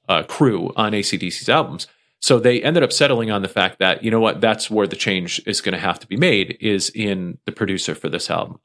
uh, 0.08 0.22
crew 0.22 0.72
on 0.76 0.92
ACDC's 0.92 1.48
albums. 1.48 1.86
So 2.20 2.38
they 2.38 2.62
ended 2.62 2.84
up 2.84 2.92
settling 2.92 3.32
on 3.32 3.42
the 3.42 3.48
fact 3.48 3.80
that 3.80 4.04
you 4.04 4.10
know 4.10 4.20
what, 4.20 4.40
that's 4.40 4.70
where 4.70 4.86
the 4.86 4.94
change 4.96 5.40
is 5.46 5.60
going 5.60 5.72
to 5.72 5.78
have 5.80 5.98
to 5.98 6.06
be 6.06 6.16
made 6.16 6.56
is 6.60 6.88
in 6.90 7.38
the 7.46 7.52
producer 7.52 7.94
for 7.96 8.08
this 8.08 8.30
album. 8.30 8.60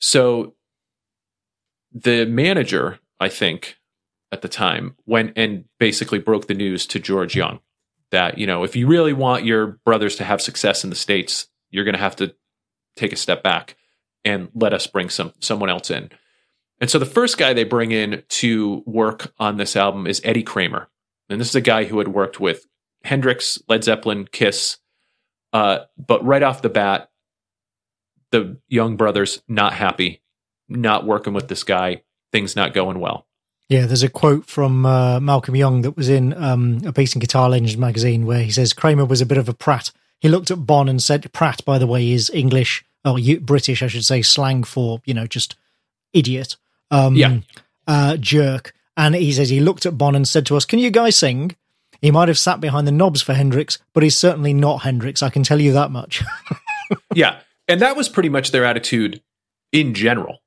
So 0.00 0.53
the 1.94 2.26
manager, 2.26 2.98
I 3.20 3.28
think, 3.28 3.78
at 4.32 4.42
the 4.42 4.48
time 4.48 4.96
went 5.06 5.32
and 5.36 5.64
basically 5.78 6.18
broke 6.18 6.48
the 6.48 6.54
news 6.54 6.86
to 6.88 6.98
George 6.98 7.36
Young 7.36 7.60
that, 8.10 8.36
you 8.36 8.46
know, 8.46 8.64
if 8.64 8.74
you 8.74 8.86
really 8.86 9.12
want 9.12 9.44
your 9.44 9.78
brothers 9.84 10.16
to 10.16 10.24
have 10.24 10.42
success 10.42 10.84
in 10.84 10.90
the 10.90 10.96
States, 10.96 11.48
you're 11.70 11.84
going 11.84 11.94
to 11.94 12.00
have 12.00 12.16
to 12.16 12.34
take 12.96 13.12
a 13.12 13.16
step 13.16 13.42
back 13.42 13.76
and 14.24 14.48
let 14.54 14.72
us 14.72 14.86
bring 14.86 15.08
some 15.08 15.32
someone 15.40 15.70
else 15.70 15.90
in. 15.90 16.10
And 16.80 16.90
so 16.90 16.98
the 16.98 17.06
first 17.06 17.38
guy 17.38 17.52
they 17.52 17.64
bring 17.64 17.92
in 17.92 18.24
to 18.28 18.82
work 18.86 19.32
on 19.38 19.56
this 19.56 19.76
album 19.76 20.06
is 20.06 20.20
Eddie 20.24 20.42
Kramer. 20.42 20.88
And 21.28 21.40
this 21.40 21.48
is 21.48 21.54
a 21.54 21.60
guy 21.60 21.84
who 21.84 21.98
had 21.98 22.08
worked 22.08 22.40
with 22.40 22.66
Hendrix, 23.04 23.60
Led 23.68 23.84
Zeppelin, 23.84 24.28
Kiss. 24.30 24.78
Uh, 25.52 25.80
but 25.96 26.24
right 26.24 26.42
off 26.42 26.62
the 26.62 26.68
bat, 26.68 27.10
the 28.32 28.58
young 28.68 28.96
brothers 28.96 29.42
not 29.46 29.74
happy, 29.74 30.22
not 30.68 31.04
working 31.06 31.32
with 31.32 31.48
this 31.48 31.64
guy, 31.64 32.02
things 32.32 32.56
not 32.56 32.74
going 32.74 33.00
well. 33.00 33.26
Yeah, 33.68 33.86
there's 33.86 34.02
a 34.02 34.08
quote 34.10 34.46
from 34.46 34.84
uh, 34.84 35.20
Malcolm 35.20 35.56
Young 35.56 35.82
that 35.82 35.96
was 35.96 36.08
in 36.08 36.34
um, 36.34 36.80
a 36.84 36.92
piece 36.92 37.14
in 37.14 37.20
Guitar 37.20 37.48
Legends 37.48 37.76
magazine 37.78 38.26
where 38.26 38.42
he 38.42 38.50
says 38.50 38.72
Kramer 38.74 39.04
was 39.06 39.20
a 39.22 39.26
bit 39.26 39.38
of 39.38 39.48
a 39.48 39.54
prat. 39.54 39.90
He 40.20 40.28
looked 40.28 40.50
at 40.50 40.66
Bon 40.66 40.88
and 40.88 41.02
said, 41.02 41.32
"Prat, 41.32 41.64
by 41.64 41.78
the 41.78 41.86
way, 41.86 42.10
is 42.12 42.30
English 42.34 42.84
or 43.04 43.18
British, 43.40 43.82
I 43.82 43.86
should 43.86 44.04
say, 44.04 44.20
slang 44.22 44.64
for 44.64 45.00
you 45.06 45.14
know 45.14 45.26
just 45.26 45.56
idiot, 46.12 46.56
um, 46.90 47.14
Yeah. 47.16 47.38
uh, 47.86 48.16
jerk." 48.18 48.74
And 48.96 49.14
he 49.14 49.32
says 49.32 49.48
he 49.48 49.60
looked 49.60 49.86
at 49.86 49.98
Bon 49.98 50.14
and 50.14 50.28
said 50.28 50.44
to 50.46 50.56
us, 50.56 50.64
"Can 50.66 50.78
you 50.78 50.90
guys 50.90 51.16
sing?" 51.16 51.56
He 52.02 52.10
might 52.10 52.28
have 52.28 52.38
sat 52.38 52.60
behind 52.60 52.86
the 52.86 52.92
knobs 52.92 53.22
for 53.22 53.32
Hendrix, 53.32 53.78
but 53.94 54.02
he's 54.02 54.16
certainly 54.16 54.52
not 54.52 54.82
Hendrix. 54.82 55.22
I 55.22 55.30
can 55.30 55.42
tell 55.42 55.60
you 55.60 55.72
that 55.72 55.90
much. 55.90 56.22
yeah. 57.14 57.38
And 57.66 57.80
that 57.80 57.96
was 57.96 58.10
pretty 58.10 58.28
much 58.28 58.50
their 58.50 58.66
attitude 58.66 59.22
in 59.72 59.94
general 59.94 60.40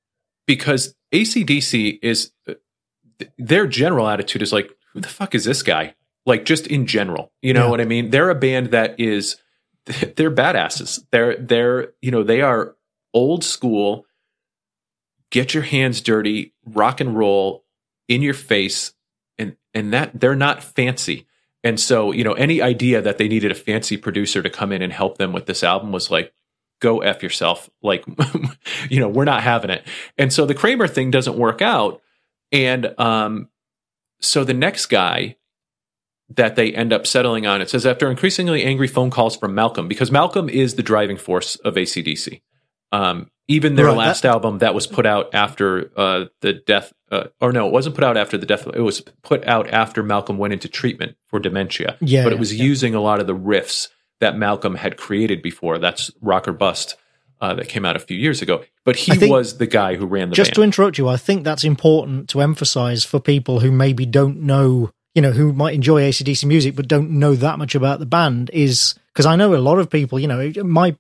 because 0.48 0.96
ACDC 1.14 2.00
is 2.02 2.32
their 3.38 3.68
general 3.68 4.08
attitude 4.08 4.42
is 4.42 4.52
like, 4.54 4.72
who 4.94 5.02
the 5.02 5.08
fuck 5.08 5.36
is 5.36 5.46
this 5.46 5.62
guy? 5.64 5.94
Like, 6.26 6.46
just 6.46 6.68
in 6.68 6.88
general, 6.88 7.32
you 7.42 7.54
know 7.54 7.66
Yeah. 7.66 7.70
what 7.72 7.82
I 7.82 7.86
mean? 7.86 8.10
They're 8.10 8.30
a 8.30 8.36
band 8.36 8.72
that 8.72 9.00
is, 9.00 9.38
they're 9.86 10.32
badasses. 10.32 11.00
They're, 11.12 11.38
they're, 11.38 11.94
you 12.02 12.12
know, 12.12 12.24
they 12.24 12.42
are 12.42 12.76
old 13.14 13.44
school, 13.44 14.06
get 15.32 15.54
your 15.54 15.64
hands 15.64 16.02
dirty, 16.02 16.54
rock 16.66 17.00
and 17.02 17.18
roll 17.18 17.64
in 18.08 18.22
your 18.22 18.34
face. 18.34 18.94
And, 19.38 19.56
and 19.74 19.94
that 19.94 20.20
they're 20.20 20.36
not 20.36 20.64
fancy. 20.64 21.28
And 21.64 21.80
so, 21.80 22.12
you 22.12 22.24
know, 22.24 22.34
any 22.34 22.62
idea 22.62 23.02
that 23.02 23.18
they 23.18 23.28
needed 23.28 23.52
a 23.52 23.56
fancy 23.56 23.98
producer 23.98 24.42
to 24.42 24.50
come 24.50 24.72
in 24.72 24.82
and 24.82 24.92
help 24.94 25.18
them 25.18 25.34
with 25.34 25.46
this 25.46 25.64
album 25.64 25.92
was 25.92 26.10
like, 26.12 26.34
go 26.80 27.00
F 27.00 27.24
yourself. 27.24 27.70
Like, 27.82 28.06
you 28.90 29.00
know, 29.00 29.10
we're 29.10 29.26
not 29.26 29.44
having 29.44 29.70
it. 29.70 29.86
And 30.18 30.32
so 30.32 30.46
the 30.46 30.56
Kramer 30.56 30.88
thing 30.88 31.12
doesn't 31.12 31.38
work 31.38 31.62
out. 31.62 32.02
And 32.52 32.94
um, 33.00 33.50
so 34.20 34.44
the 34.44 34.54
next 34.54 34.88
guy 34.88 35.36
that 36.30 36.56
they 36.56 36.74
end 36.74 36.92
up 36.92 37.08
settling 37.08 37.46
on, 37.46 37.62
it 37.62 37.70
says 37.70 37.86
after 37.86 38.10
increasingly 38.10 38.64
angry 38.64 38.88
phone 38.88 39.10
calls 39.10 39.36
from 39.36 39.56
Malcolm, 39.56 39.88
because 39.88 40.12
Malcolm 40.12 40.50
is 40.50 40.76
the 40.76 40.84
driving 40.84 41.18
force 41.18 41.56
of 41.58 41.76
ACDC. 41.76 42.42
Um, 42.92 43.32
even 43.50 43.76
their 43.76 43.86
Right, 43.86 43.98
last 43.98 44.26
album 44.26 44.58
that 44.58 44.74
was 44.74 44.88
put 44.88 45.06
out 45.06 45.34
after 45.34 45.92
uh, 45.96 46.26
the 46.42 46.54
death, 46.54 46.92
uh, 47.12 47.26
or 47.40 47.54
no, 47.54 47.68
it 47.68 47.72
wasn't 47.72 47.96
put 47.96 48.04
out 48.04 48.18
after 48.18 48.38
the 48.38 48.46
death. 48.46 48.68
It 48.68 48.82
was 48.82 49.02
put 49.24 49.46
out 49.48 49.70
after 49.70 50.04
Malcolm 50.04 50.38
went 50.38 50.54
into 50.54 50.68
treatment 50.68 51.16
for 51.28 51.40
dementia. 51.40 51.98
Yeah, 52.02 52.24
but 52.24 52.34
it 52.34 52.40
was 52.40 52.54
yeah. 52.54 52.64
using 52.64 52.94
a 52.94 53.02
lot 53.02 53.22
of 53.22 53.28
the 53.28 53.36
riffs 53.36 53.88
that 54.20 54.38
Malcolm 54.38 54.76
had 54.76 54.98
created 54.98 55.42
before. 55.42 55.78
That's 55.78 56.12
Rock 56.22 56.48
or 56.48 56.54
Bust 56.54 56.96
uh, 57.40 57.54
that 57.56 57.70
came 57.70 57.86
out 57.86 57.96
a 57.96 58.00
few 58.00 58.18
years 58.18 58.42
ago. 58.42 58.64
But 58.84 58.96
he 58.96 59.30
was 59.30 59.58
the 59.58 59.68
guy 59.68 59.96
who 59.96 60.06
ran 60.06 60.30
the 60.30 60.36
Just 60.36 60.52
band. 60.52 60.56
to 60.56 60.64
interrupt 60.64 60.98
you, 60.98 61.08
I 61.08 61.18
think 61.18 61.44
that's 61.44 61.64
important 61.64 62.30
to 62.30 62.42
emphasize 62.42 63.04
for 63.04 63.20
people 63.20 63.60
who 63.60 63.72
maybe 63.72 64.06
don't 64.06 64.42
know, 64.42 64.92
you 65.14 65.22
know, 65.22 65.32
who 65.32 65.54
might 65.54 65.76
enjoy 65.76 66.02
ACDC 66.02 66.46
music 66.46 66.76
but 66.76 66.88
don't 66.88 67.12
know 67.12 67.36
that 67.36 67.60
much 67.60 67.76
about 67.76 68.00
the 68.00 68.06
band 68.06 68.50
is 68.54 68.96
because 69.14 69.26
I 69.26 69.36
know 69.36 69.54
a 69.54 69.58
lot 69.58 69.78
of 69.80 69.90
people, 69.90 70.20
you 70.20 70.28
know, 70.28 70.52
my, 70.64 70.96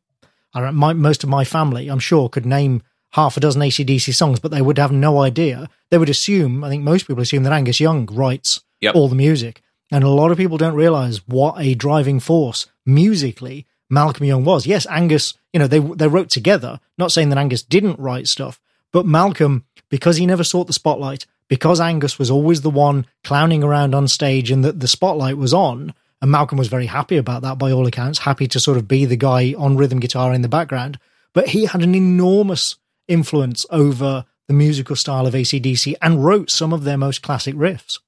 I 0.53 0.61
don't, 0.61 0.76
my 0.76 0.93
most 0.93 1.24
of 1.24 1.30
my 1.30 1.43
family, 1.43 1.88
I'm 1.88 1.99
sure, 1.99 2.30
could 2.30 2.45
name 2.45 2.84
half 3.11 3.38
a 3.38 3.39
dozen 3.39 3.61
ACDC 3.61 4.13
songs, 4.13 4.39
but 4.39 4.51
they 4.51 4.61
would 4.61 4.78
have 4.78 4.91
no 4.91 5.22
idea. 5.22 5.70
They 5.89 5.97
would 5.97 6.09
assume, 6.09 6.63
I 6.63 6.70
think 6.70 6.84
most 6.84 7.07
people 7.07 7.24
assume 7.24 7.43
that 7.43 7.53
Angus 7.53 7.80
Young 7.80 8.05
writes 8.07 8.61
Yep. 8.82 8.93
all 8.93 9.07
the 9.07 9.15
music. 9.15 9.63
And 9.91 10.03
a 10.03 10.09
lot 10.09 10.31
of 10.31 10.38
people 10.38 10.57
don't 10.57 10.75
realize 10.75 11.25
what 11.27 11.55
a 11.59 11.73
driving 11.73 12.19
force 12.19 12.67
musically 12.85 13.65
Malcolm 13.89 14.25
Young 14.25 14.43
was. 14.43 14.67
Yes, 14.67 14.85
Angus, 14.89 15.33
you 15.53 15.59
know, 15.59 15.67
they 15.67 15.79
they 15.79 16.07
wrote 16.07 16.29
together, 16.29 16.79
not 16.97 17.11
saying 17.11 17.29
that 17.29 17.38
Angus 17.38 17.63
didn't 17.63 17.99
write 17.99 18.27
stuff, 18.27 18.59
but 18.91 19.05
Malcolm, 19.05 19.65
because 19.89 20.17
he 20.17 20.25
never 20.25 20.43
sought 20.43 20.67
the 20.67 20.73
spotlight, 20.73 21.25
because 21.47 21.79
Angus 21.79 22.19
was 22.19 22.29
always 22.29 22.61
the 22.61 22.69
one 22.69 23.05
clowning 23.23 23.63
around 23.63 23.95
on 23.95 24.07
stage 24.07 24.51
and 24.51 24.63
that 24.65 24.79
the 24.79 24.88
spotlight 24.88 25.38
was 25.38 25.53
on, 25.53 25.93
and 26.21 26.31
Malcolm 26.31 26.57
was 26.57 26.67
very 26.67 26.88
happy 26.88 27.17
about 27.17 27.43
that 27.43 27.57
by 27.57 27.71
all 27.71 27.88
accounts, 27.88 28.19
happy 28.19 28.47
to 28.47 28.59
sort 28.59 28.77
of 28.77 28.88
be 28.88 29.05
the 29.05 29.15
guy 29.15 29.53
on 29.57 29.77
rhythm 29.77 29.99
guitar 29.99 30.33
in 30.33 30.41
the 30.41 30.49
background. 30.49 30.99
But 31.33 31.49
he 31.49 31.65
had 31.65 31.83
an 31.83 31.95
enormous 31.95 32.75
influence 33.07 33.65
over 33.69 34.25
the 34.47 34.53
musical 34.53 34.95
style 34.95 35.27
of 35.27 35.33
ACDC 35.33 35.95
and 36.01 36.23
wrote 36.23 36.49
some 36.49 36.73
of 36.73 36.83
their 36.83 36.97
most 36.97 37.21
classic 37.21 37.55
riffs. 37.55 37.99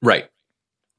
Right. 0.00 0.28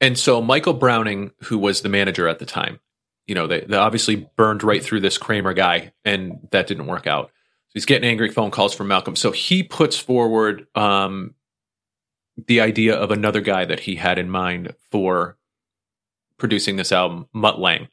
And 0.00 0.18
so 0.18 0.40
Michael 0.40 0.72
Browning, 0.74 1.32
who 1.44 1.58
was 1.58 1.82
the 1.82 1.88
manager 1.88 2.26
at 2.26 2.38
the 2.38 2.46
time, 2.46 2.80
you 3.26 3.34
know, 3.34 3.46
they, 3.46 3.60
they 3.60 3.76
obviously 3.76 4.28
burned 4.36 4.62
right 4.62 4.82
through 4.82 5.00
this 5.00 5.18
Kramer 5.18 5.52
guy, 5.52 5.92
and 6.04 6.48
that 6.50 6.66
didn't 6.66 6.86
work 6.86 7.06
out. 7.06 7.26
So 7.26 7.72
he's 7.74 7.84
getting 7.86 8.08
angry 8.08 8.30
phone 8.30 8.50
calls 8.50 8.74
from 8.74 8.88
Malcolm. 8.88 9.14
So 9.14 9.30
he 9.30 9.62
puts 9.62 9.96
forward 9.96 10.66
um, 10.74 11.34
the 12.46 12.60
idea 12.60 12.96
of 12.96 13.10
another 13.10 13.40
guy 13.40 13.64
that 13.64 13.80
he 13.80 13.96
had 13.96 14.18
in 14.18 14.30
mind 14.30 14.74
for 14.90 15.36
producing 16.38 16.76
this 16.76 16.90
album, 16.90 17.26
Mutt 17.32 17.60
Lange, 17.60 17.88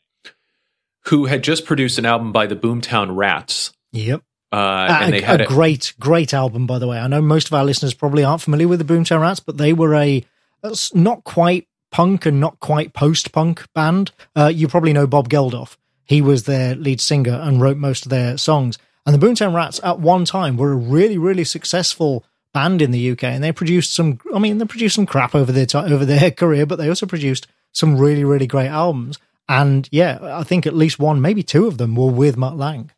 who 1.05 1.25
had 1.25 1.43
just 1.43 1.65
produced 1.65 1.99
an 1.99 2.05
album 2.05 2.31
by 2.31 2.47
the 2.47 2.55
Boomtown 2.55 3.15
Rats. 3.15 3.73
Yep. 3.91 4.23
Uh, 4.51 4.55
a, 4.55 5.03
and 5.03 5.13
they 5.13 5.21
a 5.21 5.25
had 5.25 5.41
it. 5.41 5.49
great, 5.49 5.93
great 5.99 6.33
album, 6.33 6.65
by 6.65 6.79
the 6.79 6.87
way. 6.87 6.97
I 6.97 7.07
know 7.07 7.21
most 7.21 7.47
of 7.47 7.53
our 7.53 7.65
listeners 7.65 7.93
probably 7.93 8.23
aren't 8.23 8.41
familiar 8.41 8.67
with 8.69 8.79
the 8.79 8.91
Boomtown 8.93 9.21
Rats, 9.21 9.41
but 9.41 9.57
they 9.57 9.73
were 9.73 9.93
a 9.93 10.25
a 10.63 10.69
s- 10.69 10.95
not 10.95 11.23
quite 11.25 11.67
punk 11.91 12.25
and 12.25 12.39
not 12.39 12.59
quite 12.59 12.93
post 12.93 13.31
punk 13.31 13.65
band. 13.73 14.11
Uh, 14.35 14.51
you 14.53 14.67
probably 14.67 14.93
know 14.93 15.07
Bob 15.07 15.29
Geldof. 15.29 15.77
He 16.03 16.21
was 16.21 16.43
their 16.43 16.75
lead 16.75 17.01
singer 17.01 17.33
and 17.33 17.61
wrote 17.61 17.77
most 17.77 18.05
of 18.05 18.09
their 18.09 18.37
songs. 18.37 18.77
And 19.05 19.13
the 19.13 19.25
Boomtown 19.25 19.53
Rats 19.53 19.79
at 19.83 19.99
one 19.99 20.25
time 20.25 20.57
were 20.57 20.71
a 20.71 20.75
really, 20.75 21.17
really 21.17 21.43
successful 21.43 22.25
band 22.53 22.81
in 22.81 22.91
the 22.91 23.11
UK, 23.11 23.23
and 23.25 23.43
they 23.43 23.51
produced 23.51 23.93
some. 23.93 24.19
I 24.33 24.39
mean, 24.39 24.57
they 24.57 24.65
produced 24.65 24.95
some 24.95 25.05
crap 25.05 25.35
over 25.35 25.51
their 25.51 25.67
over 25.75 26.05
their 26.05 26.31
career, 26.41 26.65
but 26.65 26.77
they 26.77 26.89
also 26.89 27.05
produced 27.05 27.47
some 27.71 27.97
really, 27.97 28.23
really 28.23 28.47
great 28.47 28.69
albums. 28.69 29.17
And 29.49 29.87
yeah, 29.91 30.19
I 30.21 30.43
think 30.43 30.65
at 30.65 30.75
least 30.75 30.99
one, 30.99 31.21
maybe 31.21 31.43
two 31.43 31.67
of 31.67 31.77
them 31.77 31.95
were 31.95 32.11
with 32.11 32.35
Mutt 32.35 32.57
Lange. 32.57 32.91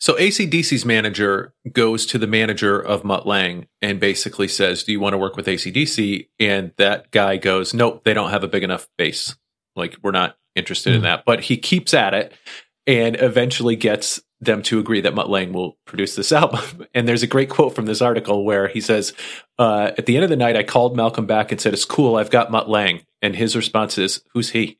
So 0.00 0.14
ACDC's 0.14 0.84
manager 0.84 1.52
goes 1.72 2.06
to 2.06 2.18
the 2.18 2.26
manager 2.28 2.80
of 2.80 3.02
Mutt 3.04 3.26
Lange 3.26 3.66
and 3.82 3.98
basically 3.98 4.46
says, 4.48 4.84
Do 4.84 4.92
you 4.92 5.00
want 5.00 5.14
to 5.14 5.18
work 5.18 5.36
with 5.36 5.46
ACDC? 5.46 6.28
And 6.38 6.72
that 6.78 7.10
guy 7.10 7.36
goes, 7.36 7.74
Nope, 7.74 8.04
they 8.04 8.14
don't 8.14 8.30
have 8.30 8.44
a 8.44 8.48
big 8.48 8.62
enough 8.62 8.88
base. 8.96 9.36
Like, 9.74 9.96
we're 10.02 10.12
not 10.12 10.36
interested 10.54 10.94
in 10.94 11.00
Hmm. 11.00 11.04
that. 11.04 11.24
But 11.24 11.40
he 11.44 11.56
keeps 11.56 11.94
at 11.94 12.14
it 12.14 12.32
and 12.86 13.20
eventually 13.20 13.76
gets 13.76 14.20
them 14.40 14.62
to 14.62 14.78
agree 14.78 15.00
that 15.00 15.14
Mutt 15.16 15.28
Lange 15.28 15.52
will 15.52 15.76
produce 15.84 16.14
this 16.14 16.30
album. 16.42 16.86
And 16.94 17.08
there's 17.08 17.24
a 17.24 17.28
great 17.28 17.50
quote 17.50 17.74
from 17.74 17.86
this 17.86 18.00
article 18.00 18.44
where 18.44 18.68
he 18.68 18.80
says, 18.80 19.12
uh, 19.58 19.90
At 19.98 20.06
the 20.06 20.14
end 20.16 20.22
of 20.22 20.30
the 20.30 20.36
night, 20.36 20.56
I 20.56 20.62
called 20.62 20.96
Malcolm 20.96 21.26
back 21.26 21.50
and 21.50 21.60
said, 21.60 21.74
It's 21.74 21.84
cool, 21.84 22.14
I've 22.16 22.30
got 22.30 22.52
Mutt 22.52 22.68
Lange. 22.68 23.02
And 23.20 23.34
his 23.34 23.56
response 23.56 23.98
is, 23.98 24.22
Who's 24.32 24.50
he? 24.50 24.78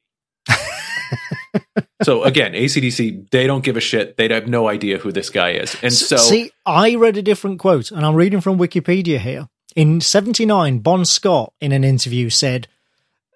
So 2.02 2.22
again, 2.22 2.52
ACDC, 2.52 3.30
they 3.30 3.46
don't 3.46 3.64
give 3.64 3.76
a 3.76 3.80
shit. 3.80 4.16
They 4.16 4.28
have 4.28 4.46
no 4.46 4.68
idea 4.68 4.98
who 4.98 5.10
this 5.10 5.30
guy 5.30 5.52
is. 5.52 5.76
And 5.82 5.92
so 5.92 6.16
See, 6.16 6.52
I 6.64 6.94
read 6.94 7.16
a 7.16 7.22
different 7.22 7.58
quote, 7.58 7.90
and 7.90 8.06
I'm 8.06 8.14
reading 8.14 8.40
from 8.40 8.58
Wikipedia 8.58 9.18
here. 9.18 9.48
In 9.74 10.00
79, 10.00 10.78
Bon 10.78 11.04
Scott, 11.04 11.52
in 11.60 11.72
an 11.72 11.84
interview, 11.84 12.30
said 12.30 12.68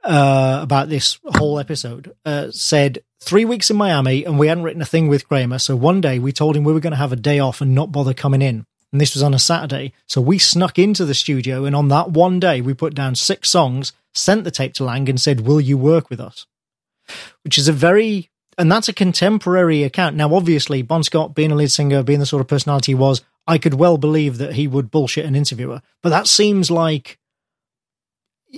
uh, 0.04 0.60
about 0.62 0.88
this 0.88 1.18
whole 1.24 1.58
episode, 1.58 2.14
uh, 2.24 2.50
said, 2.50 3.02
Three 3.20 3.44
weeks 3.44 3.70
in 3.70 3.76
Miami, 3.76 4.24
and 4.24 4.36
we 4.36 4.48
hadn't 4.48 4.64
written 4.64 4.82
a 4.82 4.86
thing 4.86 5.06
with 5.06 5.28
Kramer. 5.28 5.60
So 5.60 5.76
one 5.76 6.00
day 6.00 6.18
we 6.18 6.32
told 6.32 6.56
him 6.56 6.64
we 6.64 6.72
were 6.72 6.80
going 6.80 6.92
to 6.92 6.96
have 6.96 7.12
a 7.12 7.16
day 7.16 7.38
off 7.38 7.60
and 7.60 7.72
not 7.72 7.92
bother 7.92 8.14
coming 8.14 8.42
in. 8.42 8.66
And 8.90 9.00
this 9.00 9.14
was 9.14 9.22
on 9.22 9.32
a 9.32 9.38
Saturday. 9.38 9.92
So 10.06 10.20
we 10.20 10.38
snuck 10.38 10.76
into 10.78 11.04
the 11.04 11.14
studio, 11.14 11.64
and 11.64 11.76
on 11.76 11.88
that 11.88 12.10
one 12.10 12.40
day, 12.40 12.60
we 12.60 12.74
put 12.74 12.94
down 12.94 13.14
six 13.14 13.48
songs, 13.48 13.92
sent 14.12 14.42
the 14.42 14.50
tape 14.50 14.74
to 14.74 14.84
Lange, 14.84 15.08
and 15.08 15.20
said, 15.20 15.42
Will 15.42 15.60
you 15.60 15.78
work 15.78 16.10
with 16.10 16.18
us? 16.20 16.46
Which 17.42 17.56
is 17.56 17.68
a 17.68 17.72
very 17.72 18.30
and 18.58 18.70
that's 18.70 18.88
a 18.88 18.92
contemporary 18.92 19.82
account. 19.82 20.16
Now, 20.16 20.34
obviously, 20.34 20.82
Bon 20.82 21.02
Scott, 21.02 21.34
being 21.34 21.52
a 21.52 21.54
lead 21.54 21.70
singer, 21.70 22.02
being 22.02 22.20
the 22.20 22.26
sort 22.26 22.40
of 22.40 22.48
personality 22.48 22.92
he 22.92 22.96
was, 22.96 23.22
I 23.46 23.58
could 23.58 23.74
well 23.74 23.98
believe 23.98 24.38
that 24.38 24.54
he 24.54 24.68
would 24.68 24.90
bullshit 24.90 25.24
an 25.24 25.34
interviewer. 25.34 25.82
But 26.02 26.10
that 26.10 26.26
seems 26.26 26.70
like 26.70 27.18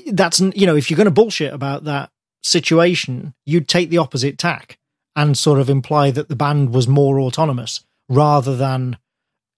that's 0.07 0.41
you 0.41 0.67
know, 0.67 0.77
if 0.77 0.91
you're 0.91 0.97
going 0.97 1.07
to 1.07 1.11
bullshit 1.11 1.53
about 1.53 1.85
that 1.85 2.11
situation, 2.43 3.35
you'd 3.47 3.69
take 3.69 3.91
the 3.91 3.99
opposite 3.99 4.39
tack 4.39 4.79
and 5.17 5.39
sort 5.39 5.61
of 5.61 5.71
imply 5.71 6.11
that 6.11 6.29
the 6.29 6.37
band 6.37 6.75
was 6.75 6.89
more 6.89 7.21
autonomous 7.21 7.85
rather 8.09 8.57
than 8.57 8.99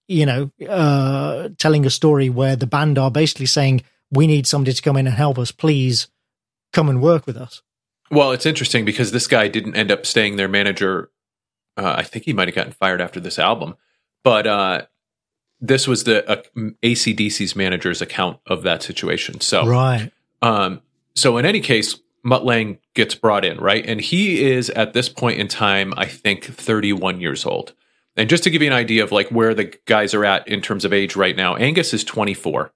you 0.07 0.25
know 0.25 0.51
uh, 0.69 1.49
telling 1.57 1.85
a 1.85 1.89
story 1.89 2.29
where 2.29 2.55
the 2.55 2.67
band 2.67 2.97
are 2.97 3.11
basically 3.11 3.45
saying 3.45 3.81
we 4.11 4.27
need 4.27 4.47
somebody 4.47 4.73
to 4.73 4.81
come 4.81 4.97
in 4.97 5.07
and 5.07 5.15
help 5.15 5.37
us. 5.37 5.51
Please 5.51 6.07
come 6.71 6.89
and 6.89 7.01
work 7.01 7.25
with 7.25 7.37
us. 7.37 7.61
Well, 8.09 8.31
it's 8.31 8.45
interesting 8.45 8.85
because 8.85 9.11
this 9.11 9.27
guy 9.27 9.47
didn't 9.47 9.75
end 9.75 9.91
up 9.91 10.05
staying 10.05 10.37
their 10.37 10.47
manager. 10.47 11.09
Uh, 11.75 11.95
I 11.97 12.03
think 12.03 12.25
he 12.25 12.33
might 12.33 12.47
have 12.47 12.55
gotten 12.55 12.73
fired 12.73 13.01
after 13.01 13.19
this 13.19 13.37
album, 13.37 13.75
but 14.23 14.47
uh, 14.47 14.85
this 15.59 15.87
was 15.87 16.05
the 16.05 16.27
uh, 16.29 16.41
ACDC's 16.83 17.55
manager's 17.55 18.01
account 18.01 18.39
of 18.45 18.63
that 18.63 18.81
situation. 18.83 19.41
So, 19.41 19.65
Right. 19.65 20.11
um, 20.41 20.81
so 21.15 21.37
in 21.37 21.45
any 21.45 21.59
case, 21.59 21.99
Mutt 22.23 22.45
Lange 22.45 22.79
gets 22.93 23.15
brought 23.15 23.45
in, 23.45 23.57
right, 23.57 23.85
and 23.85 24.01
he 24.01 24.43
is 24.43 24.69
at 24.71 24.93
this 24.93 25.07
point 25.09 25.39
in 25.39 25.47
time, 25.47 25.93
I 25.95 26.05
think, 26.05 26.43
31 26.43 27.21
years 27.21 27.45
old. 27.45 27.73
And 28.15 28.29
just 28.29 28.43
to 28.45 28.49
give 28.49 28.61
you 28.63 28.67
an 28.67 28.73
idea 28.73 29.03
of 29.03 29.11
like 29.11 29.29
where 29.29 29.53
the 29.53 29.77
guys 29.85 30.13
are 30.13 30.25
at 30.25 30.47
in 30.47 30.61
terms 30.61 30.83
of 30.83 30.91
age 30.91 31.15
right 31.15 31.35
now, 31.35 31.55
Angus 31.55 31.93
is 31.93 32.03
24 32.03 32.73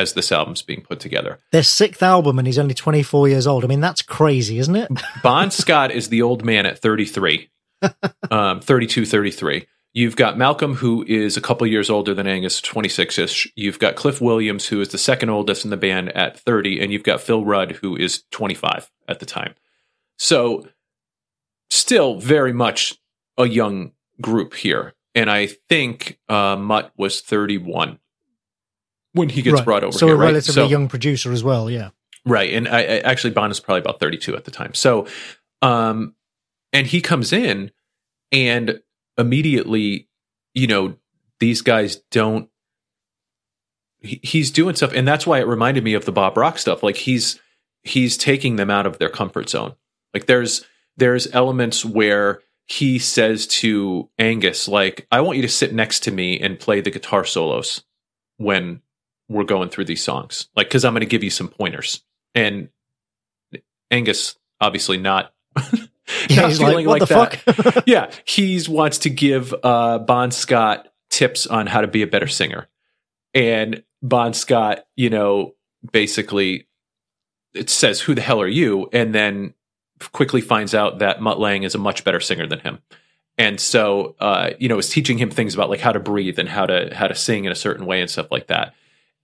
as 0.00 0.14
this 0.14 0.32
album's 0.32 0.62
being 0.62 0.80
put 0.80 0.98
together. 0.98 1.38
Their 1.52 1.62
sixth 1.62 2.02
album, 2.02 2.38
and 2.38 2.46
he's 2.46 2.58
only 2.58 2.74
24 2.74 3.28
years 3.28 3.46
old. 3.46 3.64
I 3.64 3.68
mean, 3.68 3.80
that's 3.80 4.02
crazy, 4.02 4.58
isn't 4.58 4.76
it? 4.76 4.90
Bon 5.22 5.50
Scott 5.50 5.90
is 5.90 6.08
the 6.08 6.22
old 6.22 6.44
man 6.44 6.66
at 6.66 6.78
33, 6.78 7.50
um, 8.30 8.60
32, 8.60 9.06
33. 9.06 9.66
You've 9.92 10.16
got 10.16 10.38
Malcolm, 10.38 10.74
who 10.74 11.04
is 11.06 11.36
a 11.36 11.40
couple 11.40 11.66
years 11.66 11.90
older 11.90 12.14
than 12.14 12.28
Angus, 12.28 12.60
26 12.60 13.18
ish. 13.18 13.52
You've 13.56 13.80
got 13.80 13.96
Cliff 13.96 14.20
Williams, 14.20 14.66
who 14.66 14.80
is 14.80 14.90
the 14.90 14.98
second 14.98 15.30
oldest 15.30 15.64
in 15.64 15.70
the 15.70 15.76
band 15.76 16.10
at 16.16 16.38
30. 16.38 16.80
And 16.80 16.92
you've 16.92 17.02
got 17.02 17.20
Phil 17.20 17.44
Rudd, 17.44 17.72
who 17.72 17.96
is 17.96 18.22
25 18.30 18.88
at 19.08 19.18
the 19.18 19.26
time. 19.26 19.54
So, 20.16 20.64
still 21.70 22.20
very 22.20 22.52
much 22.52 22.98
a 23.36 23.46
young 23.46 23.92
group 24.20 24.54
here. 24.54 24.94
And 25.14 25.28
I 25.28 25.46
think 25.46 26.18
uh, 26.28 26.56
Mutt 26.56 26.92
was 26.96 27.20
31 27.20 27.98
when 29.12 29.28
he 29.28 29.42
gets 29.42 29.56
Right. 29.56 29.64
brought 29.64 29.84
over 29.84 29.96
so 29.96 30.06
here. 30.06 30.14
a 30.14 30.18
right? 30.18 30.26
relatively 30.26 30.54
So- 30.54 30.68
young 30.68 30.88
producer 30.88 31.32
as 31.32 31.42
well, 31.44 31.70
yeah. 31.70 31.90
Right. 32.26 32.52
And 32.52 32.68
I, 32.68 32.80
I 32.80 32.84
actually 32.98 33.30
Bon 33.30 33.50
is 33.50 33.60
probably 33.60 33.80
about 33.80 33.98
32 33.98 34.36
at 34.36 34.44
the 34.44 34.50
time. 34.50 34.74
So 34.74 35.06
um 35.62 36.14
and 36.72 36.86
he 36.86 37.00
comes 37.00 37.32
in 37.32 37.70
and 38.30 38.80
immediately, 39.18 40.08
you 40.54 40.66
know, 40.66 40.96
these 41.40 41.62
guys 41.62 41.96
don't 42.10 42.48
he, 44.00 44.20
he's 44.22 44.50
doing 44.50 44.74
stuff 44.74 44.92
and 44.92 45.06
that's 45.06 45.26
why 45.26 45.38
it 45.40 45.46
reminded 45.46 45.84
me 45.84 45.94
of 45.94 46.04
the 46.04 46.12
Bob 46.12 46.36
Rock 46.36 46.58
stuff. 46.58 46.82
Like 46.82 46.96
he's 46.96 47.40
he's 47.82 48.16
taking 48.16 48.56
them 48.56 48.70
out 48.70 48.86
of 48.86 48.98
their 48.98 49.08
comfort 49.10 49.48
zone. 49.48 49.74
Like 50.14 50.26
there's 50.26 50.64
there's 50.96 51.26
elements 51.32 51.84
where 51.84 52.40
he 52.66 52.98
says 52.98 53.46
to 53.46 54.08
Angus 54.18 54.68
like 54.68 55.06
I 55.10 55.20
want 55.22 55.36
you 55.36 55.42
to 55.42 55.48
sit 55.48 55.74
next 55.74 56.00
to 56.04 56.10
me 56.10 56.38
and 56.38 56.58
play 56.60 56.80
the 56.80 56.90
guitar 56.90 57.24
solos 57.24 57.82
when 58.36 58.82
we're 59.30 59.44
going 59.44 59.70
through 59.70 59.86
these 59.86 60.02
songs. 60.02 60.48
Like, 60.54 60.68
because 60.68 60.84
I'm 60.84 60.92
going 60.92 61.00
to 61.00 61.06
give 61.06 61.24
you 61.24 61.30
some 61.30 61.48
pointers. 61.48 62.02
And 62.34 62.68
Angus, 63.90 64.36
obviously 64.60 64.98
not. 64.98 65.32
Yeah, 66.28 66.42
not 66.42 66.48
he's 66.48 66.60
like, 66.60 66.74
what 66.74 67.00
like 67.00 67.08
the 67.08 67.14
that. 67.14 67.64
fuck? 67.74 67.84
yeah, 67.86 68.10
he 68.24 68.60
wants 68.68 68.98
to 68.98 69.10
give 69.10 69.54
uh, 69.62 69.98
Bon 70.00 70.30
Scott 70.30 70.88
tips 71.08 71.46
on 71.46 71.66
how 71.66 71.80
to 71.82 71.86
be 71.86 72.02
a 72.02 72.06
better 72.06 72.26
singer, 72.26 72.68
and 73.32 73.84
Bon 74.02 74.32
Scott, 74.32 74.84
you 74.96 75.08
know, 75.08 75.54
basically 75.92 76.66
it 77.54 77.70
says, 77.70 78.00
"Who 78.00 78.14
the 78.14 78.20
hell 78.20 78.40
are 78.40 78.48
you?" 78.48 78.88
and 78.92 79.14
then 79.14 79.54
quickly 80.12 80.40
finds 80.40 80.74
out 80.74 80.98
that 80.98 81.20
Mutt 81.20 81.38
Lange 81.38 81.62
is 81.62 81.74
a 81.74 81.78
much 81.78 82.04
better 82.04 82.20
singer 82.20 82.46
than 82.46 82.60
him, 82.60 82.80
and 83.38 83.60
so 83.60 84.16
uh, 84.20 84.50
you 84.58 84.68
know 84.68 84.78
is 84.78 84.88
teaching 84.88 85.18
him 85.18 85.30
things 85.30 85.54
about 85.54 85.70
like 85.70 85.80
how 85.80 85.92
to 85.92 86.00
breathe 86.00 86.38
and 86.38 86.48
how 86.48 86.66
to 86.66 86.92
how 86.94 87.06
to 87.06 87.14
sing 87.14 87.44
in 87.44 87.52
a 87.52 87.56
certain 87.56 87.86
way 87.86 88.00
and 88.00 88.10
stuff 88.10 88.30
like 88.30 88.48
that, 88.48 88.74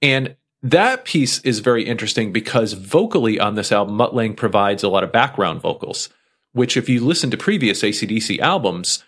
and. 0.03 0.37
That 0.63 1.05
piece 1.05 1.39
is 1.41 1.61
very 1.61 1.85
interesting 1.85 2.33
because 2.33 2.73
vocally 2.73 3.39
on 3.39 3.55
this 3.55 3.71
album, 3.71 3.95
Mutt 3.95 4.17
Lange 4.17 4.35
provides 4.35 4.83
a 4.83 4.89
lot 4.89 5.05
of 5.05 5.13
background 5.13 5.61
vocals 5.61 6.09
which 6.57 6.77
if 6.77 6.89
you 6.89 7.05
listen 7.05 7.31
to 7.31 7.37
previous 7.37 7.83
ACDC 7.83 8.39
albums, 8.39 9.05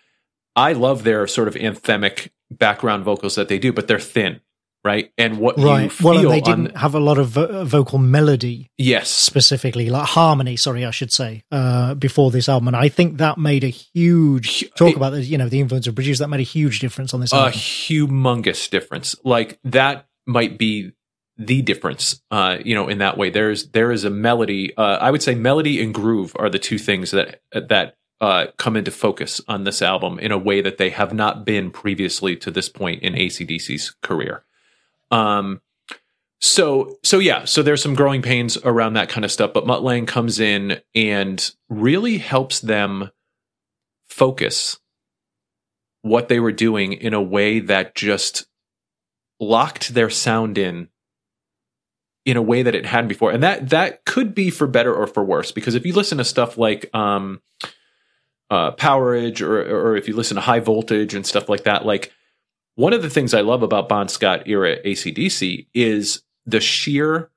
I 0.55 0.75
love 0.75 1.03
their 1.03 1.27
sort 1.27 1.49
of 1.49 1.55
anthemic 1.55 2.29
background 2.51 3.05
vocals 3.05 3.37
that 3.37 3.49
they 3.49 3.59
do, 3.59 3.73
but 3.73 3.89
they're 3.89 3.99
thin, 3.99 4.43
right? 4.85 5.11
And 5.17 5.39
what 5.39 5.57
you 5.57 5.67
right. 5.67 6.01
well, 6.03 6.29
they 6.29 6.43
didn't 6.43 6.77
have 6.77 6.95
a 6.95 7.01
lot 7.01 7.17
of 7.17 7.29
vo- 7.29 7.65
vocal 7.65 7.99
melody 7.99 8.71
yes, 8.77 9.09
specifically, 9.09 9.89
like 9.89 10.09
harmony. 10.09 10.57
Sorry, 10.57 10.85
I 10.85 10.91
should 10.91 11.11
say, 11.11 11.43
uh, 11.51 11.95
before 11.95 12.31
this 12.31 12.51
album, 12.51 12.69
and 12.69 12.77
I 12.77 12.91
think 12.91 13.17
that 13.17 13.39
made 13.39 13.65
a 13.65 13.69
huge 13.69 14.71
talk 14.77 14.91
it- 14.91 14.97
about 14.97 15.13
the 15.13 15.25
you 15.25 15.39
know 15.39 15.49
the 15.49 15.61
influence 15.61 15.87
of 15.87 15.95
producers. 15.95 16.19
That 16.19 16.29
made 16.29 16.41
a 16.41 16.45
huge 16.45 16.81
difference 16.81 17.15
on 17.15 17.21
this 17.21 17.33
a 17.33 17.37
album. 17.37 17.53
humongous 17.53 18.69
difference. 18.69 19.17
Like 19.25 19.59
that 19.65 20.07
might 20.29 20.59
be 20.59 20.93
the 21.39 21.63
difference, 21.63 22.21
uh, 22.31 22.59
you 22.65 22.75
know, 22.75 22.89
in 22.89 22.99
that 22.99 23.17
way. 23.17 23.31
There's 23.31 23.71
there 23.71 23.91
is 23.91 24.05
a 24.05 24.11
melody. 24.11 24.77
Uh, 24.77 24.99
I 25.01 25.11
would 25.11 25.23
say 25.23 25.35
melody 25.35 25.83
and 25.83 25.95
groove 25.95 26.35
are 26.39 26.51
the 26.51 26.59
two 26.59 26.79
things 26.79 27.13
that 27.13 27.41
that 27.53 27.97
uh, 28.21 28.47
come 28.57 28.77
into 28.77 28.91
focus 28.91 29.41
on 29.49 29.65
this 29.65 29.81
album 29.81 30.19
in 30.19 30.33
a 30.33 30.39
way 30.39 30.61
that 30.61 30.79
they 30.79 30.91
have 30.91 31.13
not 31.13 31.45
been 31.45 31.71
previously 31.71 32.37
to 32.37 32.51
this 32.51 32.69
point 32.69 33.03
in 33.03 33.15
ACDC's 33.15 33.95
career. 34.03 34.45
Um, 35.11 35.61
so 36.41 36.99
so 37.05 37.19
yeah, 37.19 37.45
so 37.45 37.63
there's 37.63 37.83
some 37.83 37.95
growing 37.95 38.23
pains 38.23 38.57
around 38.59 38.95
that 38.95 39.09
kind 39.09 39.25
of 39.25 39.33
stuff, 39.33 39.53
but 39.53 39.67
Mutt 39.67 39.83
Lange 39.83 40.07
comes 40.07 40.41
in 40.41 40.81
and 40.95 41.53
really 41.69 42.19
helps 42.19 42.61
them 42.61 43.11
focus 44.09 44.79
what 46.03 46.29
they 46.29 46.41
were 46.41 46.53
doing 46.53 46.93
in 46.93 47.15
a 47.15 47.23
way 47.23 47.61
that 47.61 47.95
just 47.95 48.47
locked 49.41 49.95
their 49.95 50.11
sound 50.11 50.59
in 50.59 50.89
in 52.25 52.37
a 52.37 52.43
way 52.43 52.63
that 52.63 52.75
it 52.75 52.85
hadn't 52.85 53.09
before. 53.09 53.31
And 53.31 53.43
that 53.43 53.71
that 53.71 54.05
could 54.05 54.35
be 54.35 54.51
for 54.51 54.67
better 54.67 54.95
or 54.95 55.07
for 55.07 55.25
worse 55.25 55.53
because 55.53 55.75
if 55.75 55.87
you 55.87 55.93
listen 55.93 56.19
to 56.19 56.25
stuff 56.25 56.59
like 56.59 56.95
um 56.95 57.41
uh 58.51 58.73
powerage 58.73 59.41
or 59.41 59.61
or 59.61 59.97
if 59.97 60.09
you 60.09 60.17
listen 60.17 60.35
to 60.37 60.41
high 60.41 60.61
voltage 60.61 61.15
and 61.15 61.27
stuff 61.27 61.51
like 61.51 61.65
that 61.65 61.85
like 61.85 62.13
one 62.77 62.95
of 62.95 63.03
the 63.03 63.11
things 63.11 63.35
i 63.35 63.43
love 63.43 63.63
about 63.63 63.91
bon 63.91 64.09
scott 64.09 64.49
era 64.49 64.77
acdc 64.87 65.67
is 65.75 66.23
the 66.47 66.61
sheer 66.61 67.31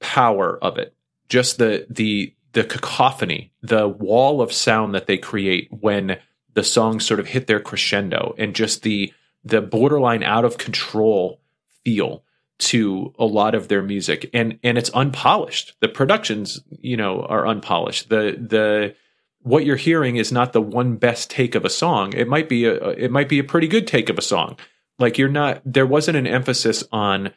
power 0.00 0.58
of 0.62 0.78
it. 0.78 0.94
Just 1.28 1.58
the 1.58 1.86
the 1.90 2.34
the 2.52 2.64
cacophony 2.64 3.52
the 3.62 3.86
wall 3.86 4.40
of 4.40 4.52
sound 4.52 4.94
that 4.94 5.06
they 5.06 5.18
create 5.18 5.68
when 5.70 6.18
the 6.54 6.64
songs 6.64 7.04
sort 7.04 7.20
of 7.20 7.26
hit 7.26 7.46
their 7.46 7.60
crescendo 7.60 8.34
and 8.38 8.54
just 8.54 8.82
the 8.82 9.12
the 9.44 9.60
borderline 9.60 10.22
out 10.22 10.44
of 10.44 10.58
control 10.58 11.40
feel 11.84 12.24
to 12.58 13.14
a 13.18 13.24
lot 13.24 13.54
of 13.54 13.68
their 13.68 13.82
music. 13.82 14.28
And 14.34 14.58
and 14.62 14.76
it's 14.76 14.90
unpolished. 14.90 15.76
The 15.80 15.88
productions 15.88 16.60
you 16.70 16.96
know 16.96 17.22
are 17.22 17.46
unpolished. 17.46 18.08
The 18.08 18.36
the 18.38 18.94
what 19.42 19.64
you're 19.64 19.76
hearing 19.76 20.16
is 20.16 20.32
not 20.32 20.52
the 20.52 20.60
one 20.60 20.96
best 20.96 21.30
take 21.30 21.54
of 21.54 21.64
a 21.64 21.70
song. 21.70 22.12
It 22.14 22.26
might 22.28 22.48
be 22.48 22.64
a 22.64 22.74
it 22.90 23.10
might 23.10 23.28
be 23.28 23.38
a 23.38 23.44
pretty 23.44 23.68
good 23.68 23.86
take 23.86 24.08
of 24.08 24.18
a 24.18 24.22
song. 24.22 24.58
Like 24.98 25.18
you're 25.18 25.28
not 25.28 25.62
there 25.64 25.86
wasn't 25.86 26.16
an 26.16 26.26
emphasis 26.26 26.82
on 26.90 27.30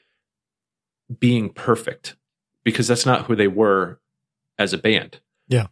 being 1.20 1.50
perfect 1.50 2.16
because 2.64 2.88
that's 2.88 3.06
not 3.06 3.26
who 3.26 3.36
they 3.36 3.48
were 3.48 4.00
as 4.58 4.74
a 4.74 4.78
band. 4.78 5.20
Yeah. 5.48 5.68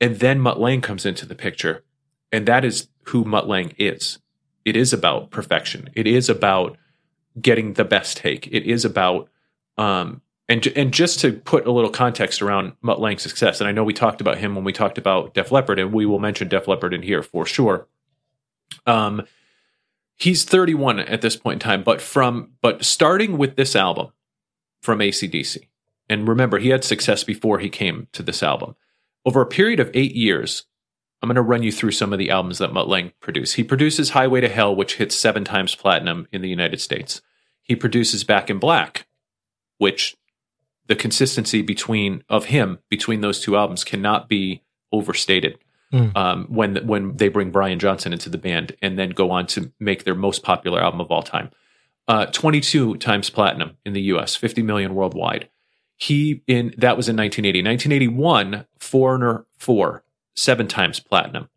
and 0.00 0.16
then 0.20 0.38
Mutt 0.40 0.60
Lange 0.60 0.82
comes 0.82 1.06
into 1.06 1.24
the 1.24 1.34
picture 1.34 1.82
and 2.30 2.46
that 2.46 2.64
is 2.64 2.88
who 3.06 3.24
Mutt 3.24 3.48
Lange 3.48 3.72
is 3.78 4.18
it 4.66 4.76
is 4.76 4.92
about 4.92 5.30
perfection 5.30 5.88
it 5.94 6.06
is 6.06 6.28
about 6.28 6.76
getting 7.40 7.74
the 7.74 7.84
best 7.84 8.18
take. 8.18 8.46
It 8.48 8.64
is 8.64 8.84
about 8.84 9.28
um 9.78 10.22
and 10.48 10.64
and 10.68 10.92
just 10.92 11.20
to 11.20 11.32
put 11.32 11.66
a 11.66 11.72
little 11.72 11.90
context 11.90 12.40
around 12.40 12.72
Mutt 12.80 13.00
Lange's 13.00 13.22
success, 13.22 13.60
and 13.60 13.68
I 13.68 13.72
know 13.72 13.84
we 13.84 13.92
talked 13.92 14.20
about 14.20 14.38
him 14.38 14.54
when 14.54 14.64
we 14.64 14.72
talked 14.72 14.98
about 14.98 15.34
Def 15.34 15.50
Leppard, 15.50 15.78
and 15.78 15.92
we 15.92 16.06
will 16.06 16.18
mention 16.20 16.48
Def 16.48 16.68
Leppard 16.68 16.94
in 16.94 17.02
here 17.02 17.22
for 17.22 17.44
sure. 17.44 17.88
Um, 18.86 19.26
he's 20.14 20.44
31 20.44 21.00
at 21.00 21.20
this 21.20 21.36
point 21.36 21.54
in 21.54 21.68
time, 21.68 21.82
but 21.82 22.00
from 22.00 22.52
but 22.62 22.84
starting 22.84 23.38
with 23.38 23.56
this 23.56 23.74
album 23.74 24.12
from 24.80 25.00
ACDC, 25.00 25.58
and 26.08 26.28
remember 26.28 26.58
he 26.58 26.68
had 26.68 26.84
success 26.84 27.24
before 27.24 27.58
he 27.58 27.68
came 27.68 28.06
to 28.12 28.22
this 28.22 28.42
album. 28.42 28.76
Over 29.24 29.40
a 29.40 29.46
period 29.46 29.80
of 29.80 29.90
eight 29.92 30.14
years, 30.14 30.66
I'm 31.22 31.28
going 31.28 31.36
to 31.36 31.42
run 31.42 31.62
you 31.62 31.72
through 31.72 31.92
some 31.92 32.12
of 32.12 32.18
the 32.18 32.30
albums 32.30 32.58
that 32.58 32.72
Mutt 32.72 32.88
Lange 32.88 33.12
produced. 33.20 33.56
He 33.56 33.64
produces 33.64 34.10
Highway 34.10 34.40
to 34.42 34.48
Hell, 34.48 34.76
which 34.76 34.96
hits 34.96 35.16
seven 35.16 35.44
times 35.44 35.74
platinum 35.74 36.28
in 36.30 36.42
the 36.42 36.48
United 36.48 36.80
States. 36.80 37.22
He 37.62 37.74
produces 37.74 38.22
Back 38.22 38.50
in 38.50 38.58
Black, 38.58 39.06
which 39.78 40.16
the 40.86 40.96
consistency 40.96 41.62
between 41.62 42.22
of 42.28 42.46
him 42.46 42.78
between 42.88 43.20
those 43.20 43.40
two 43.40 43.56
albums 43.56 43.84
cannot 43.84 44.28
be 44.28 44.62
overstated. 44.92 45.58
Mm. 45.92 46.16
Um, 46.16 46.46
when 46.48 46.86
when 46.86 47.16
they 47.16 47.28
bring 47.28 47.50
Brian 47.50 47.78
Johnson 47.78 48.12
into 48.12 48.28
the 48.28 48.38
band 48.38 48.76
and 48.82 48.98
then 48.98 49.10
go 49.10 49.30
on 49.30 49.46
to 49.48 49.72
make 49.78 50.04
their 50.04 50.14
most 50.14 50.42
popular 50.42 50.80
album 50.80 51.00
of 51.00 51.10
all 51.10 51.22
time, 51.22 51.50
uh, 52.08 52.26
22 52.26 52.96
times 52.96 53.30
platinum 53.30 53.76
in 53.84 53.92
the 53.92 54.02
U.S., 54.02 54.36
50 54.36 54.62
million 54.62 54.94
worldwide. 54.94 55.48
He 55.96 56.42
in 56.46 56.74
that 56.76 56.96
was 56.96 57.08
in 57.08 57.16
1980. 57.16 57.62
1981, 57.62 58.66
Foreigner 58.78 59.46
Four, 59.56 60.02
seven 60.36 60.68
times 60.68 61.00
platinum. 61.00 61.48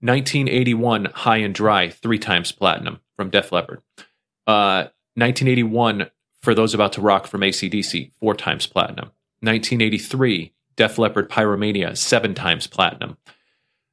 1981, 0.00 1.06
High 1.06 1.38
and 1.38 1.54
Dry, 1.54 1.88
three 1.88 2.18
times 2.18 2.52
platinum 2.52 3.00
from 3.16 3.30
Def 3.30 3.52
Leppard. 3.52 3.80
Uh, 4.46 4.88
1981, 5.16 6.10
For 6.42 6.54
Those 6.54 6.74
About 6.74 6.92
to 6.94 7.00
Rock 7.00 7.26
from 7.26 7.40
ACDC, 7.40 8.12
four 8.20 8.34
times 8.34 8.66
platinum. 8.66 9.12
1983, 9.40 10.52
Def 10.76 10.98
Leppard 10.98 11.30
Pyromania, 11.30 11.96
seven 11.96 12.34
times 12.34 12.66
platinum. 12.66 13.16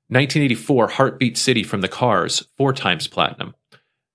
1984, 0.09 0.87
Heartbeat 0.89 1.37
City 1.37 1.63
from 1.63 1.81
The 1.81 1.87
Cars, 1.87 2.45
four 2.57 2.73
times 2.73 3.07
platinum. 3.07 3.55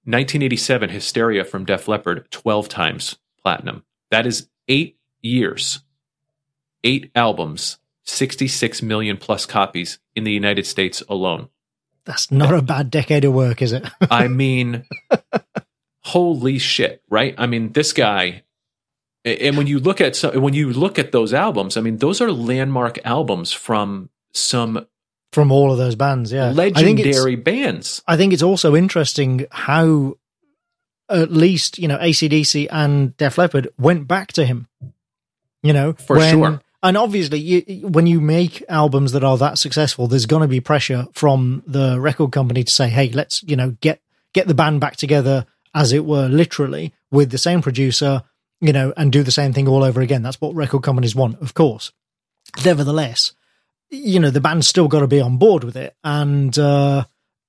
1987, 0.05 0.91
Hysteria 0.91 1.45
from 1.45 1.65
Def 1.65 1.89
Leppard, 1.89 2.31
12 2.31 2.69
times 2.69 3.17
platinum. 3.43 3.85
That 4.11 4.27
is 4.27 4.49
eight 4.69 4.99
years, 5.23 5.81
eight 6.85 7.11
albums, 7.15 7.79
66 8.07 8.83
million 8.83 9.17
plus 9.17 9.47
copies 9.47 9.99
in 10.15 10.25
the 10.25 10.33
United 10.33 10.67
States 10.67 11.03
alone. 11.09 11.49
That's 12.05 12.31
not 12.31 12.55
a 12.55 12.63
bad 12.63 12.91
decade 12.91 13.25
of 13.25 13.33
work, 13.33 13.61
is 13.61 13.73
it? 13.73 13.85
I 14.11 14.29
mean, 14.29 14.85
holy 16.05 16.59
shit, 16.59 17.03
right? 17.11 17.35
I 17.37 17.47
mean, 17.47 17.73
this 17.73 17.93
guy. 17.93 18.45
And 19.25 19.57
when 19.57 19.67
you 19.67 19.81
look 19.81 20.01
at 20.01 20.15
some, 20.15 20.41
when 20.41 20.55
you 20.55 20.73
look 20.73 21.01
at 21.01 21.11
those 21.11 21.35
albums, 21.35 21.77
I 21.77 21.81
mean, 21.81 21.97
those 21.97 22.21
are 22.21 22.31
landmark 22.31 23.05
albums 23.05 23.53
from 23.53 24.09
some 24.33 24.87
From 25.33 25.51
all 25.51 25.73
of 25.73 25.79
those 25.79 25.97
bands, 25.97 26.33
yeah. 26.33 26.47
I 26.47 26.53
legendary 26.53 27.35
bands. 27.35 28.03
I 28.07 28.17
think 28.17 28.33
it's 28.33 28.43
also 28.43 28.77
interesting 28.77 29.47
how 29.51 30.17
at 31.09 31.33
least, 31.33 31.79
you 31.79 31.89
know, 31.89 31.99
ACDC 31.99 32.69
and 32.71 33.17
Def 33.17 33.37
Leppard 33.37 33.69
went 33.79 34.07
back 34.07 34.33
to 34.35 34.47
him. 34.47 34.69
You 35.63 35.73
know, 35.73 35.95
For 35.95 36.21
sure. 36.21 36.61
And 36.87 36.97
obviously, 36.97 37.41
you, 37.41 37.89
when 37.89 38.07
you 38.07 38.21
make 38.21 38.63
albums 38.69 39.11
that 39.11 39.25
are 39.25 39.37
that 39.39 39.59
successful, 39.59 40.07
there's 40.07 40.25
going 40.25 40.43
to 40.43 40.47
be 40.47 40.61
pressure 40.61 41.09
from 41.15 41.65
the 41.67 42.01
record 42.01 42.31
company 42.31 42.63
to 42.63 42.73
say, 42.73 42.89
"Hey, 42.89 43.11
let's 43.11 43.43
you 43.43 43.57
know 43.57 43.73
get 43.81 44.01
get 44.33 44.47
the 44.47 44.55
band 44.55 44.81
back 44.81 44.95
together, 44.95 45.47
as 45.75 45.93
it 45.93 46.05
were, 46.05 46.29
literally 46.29 46.95
with 47.11 47.33
the 47.33 47.39
same 47.39 47.61
producer, 47.61 48.23
you 48.61 48.73
know, 48.73 48.95
and 48.97 49.11
do 49.11 49.25
the 49.25 49.33
same 49.33 49.53
thing 49.53 49.67
all 49.67 49.83
over 49.83 50.01
again." 50.01 50.23
That's 50.23 50.41
what 50.41 50.55
record 50.55 50.85
companies 50.85 51.17
want, 51.17 51.43
of 51.43 51.55
course. 51.55 51.91
Nevertheless, 52.65 53.33
you 53.91 54.21
know, 54.21 54.31
the 54.31 54.41
band's 54.41 54.69
still 54.69 54.87
got 54.87 55.01
to 55.01 55.09
be 55.09 55.21
on 55.21 55.39
board 55.39 55.65
with 55.65 55.77
it, 55.77 55.97
and 56.05 56.57
uh, 56.57 57.03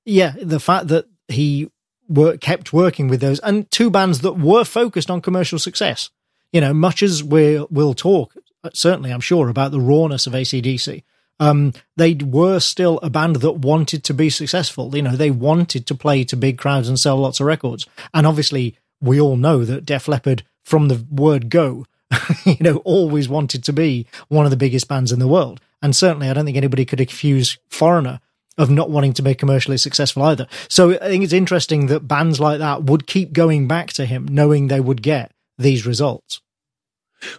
yeah, 0.04 0.34
the 0.42 0.60
fact 0.60 0.88
that 0.88 1.06
he 1.28 1.70
wor- 2.08 2.38
kept 2.38 2.74
working 2.74 3.08
with 3.08 3.22
those 3.22 3.38
and 3.42 3.70
two 3.70 3.92
bands 3.92 4.22
that 4.22 4.34
were 4.34 4.64
focused 4.64 5.12
on 5.12 5.22
commercial 5.22 5.60
success. 5.60 6.10
You 6.52 6.62
know, 6.62 6.74
much 6.74 7.04
as 7.04 7.24
we 7.24 7.64
will 7.70 7.94
talk, 7.94 8.34
certainly 8.74 9.12
I'm 9.12 9.20
sure 9.20 9.50
about 9.50 9.72
the 9.72 9.80
rawness 9.80 10.28
of 10.28 10.34
ACDC. 10.34 11.04
Um, 11.40 11.74
they 11.96 12.16
were 12.16 12.60
still 12.60 13.00
a 13.04 13.10
band 13.10 13.38
that 13.38 13.52
wanted 13.54 14.04
to 14.06 14.14
be 14.14 14.30
successful. 14.30 14.96
You 14.96 15.04
know, 15.04 15.16
they 15.16 15.32
wanted 15.32 15.86
to 15.88 15.96
play 15.96 16.24
to 16.26 16.36
big 16.36 16.58
crowds 16.58 16.90
and 16.90 17.00
sell 17.00 17.18
lots 17.18 17.40
of 17.40 17.46
records. 17.46 17.86
And 18.14 18.26
obviously, 18.26 18.78
we 19.00 19.22
all 19.22 19.38
know 19.38 19.64
that 19.64 19.86
Def 19.86 20.08
Leppard, 20.08 20.44
from 20.64 20.88
the 20.88 21.06
word 21.12 21.50
go, 21.50 21.86
you 22.46 22.58
know, 22.60 22.78
always 22.78 23.30
wanted 23.30 23.64
to 23.66 23.74
be 23.74 24.08
one 24.30 24.46
of 24.46 24.52
the 24.52 24.58
biggest 24.58 24.88
bands 24.88 25.12
in 25.12 25.20
the 25.20 25.28
world. 25.28 25.62
And 25.82 25.96
certainly, 25.96 26.30
I 26.30 26.34
don't 26.34 26.46
think 26.46 26.58
anybody 26.58 26.86
could 26.86 27.00
accuse 27.00 27.58
Foreigner 27.70 28.20
of 28.58 28.72
not 28.72 28.90
wanting 28.90 29.14
to 29.14 29.22
be 29.22 29.36
commercially 29.36 29.78
successful 29.78 30.24
either. 30.24 30.48
So 30.68 30.96
I 30.96 31.08
think 31.10 31.24
it's 31.24 31.34
interesting 31.34 31.88
that 31.88 32.08
bands 32.08 32.40
like 32.40 32.58
that 32.60 32.84
would 32.84 33.06
keep 33.06 33.34
going 33.34 33.68
back 33.68 33.94
to 33.94 34.06
him, 34.06 34.28
knowing 34.28 34.68
they 34.68 34.80
would 34.80 35.04
get 35.04 35.32
these 35.60 35.86
results. 35.86 36.42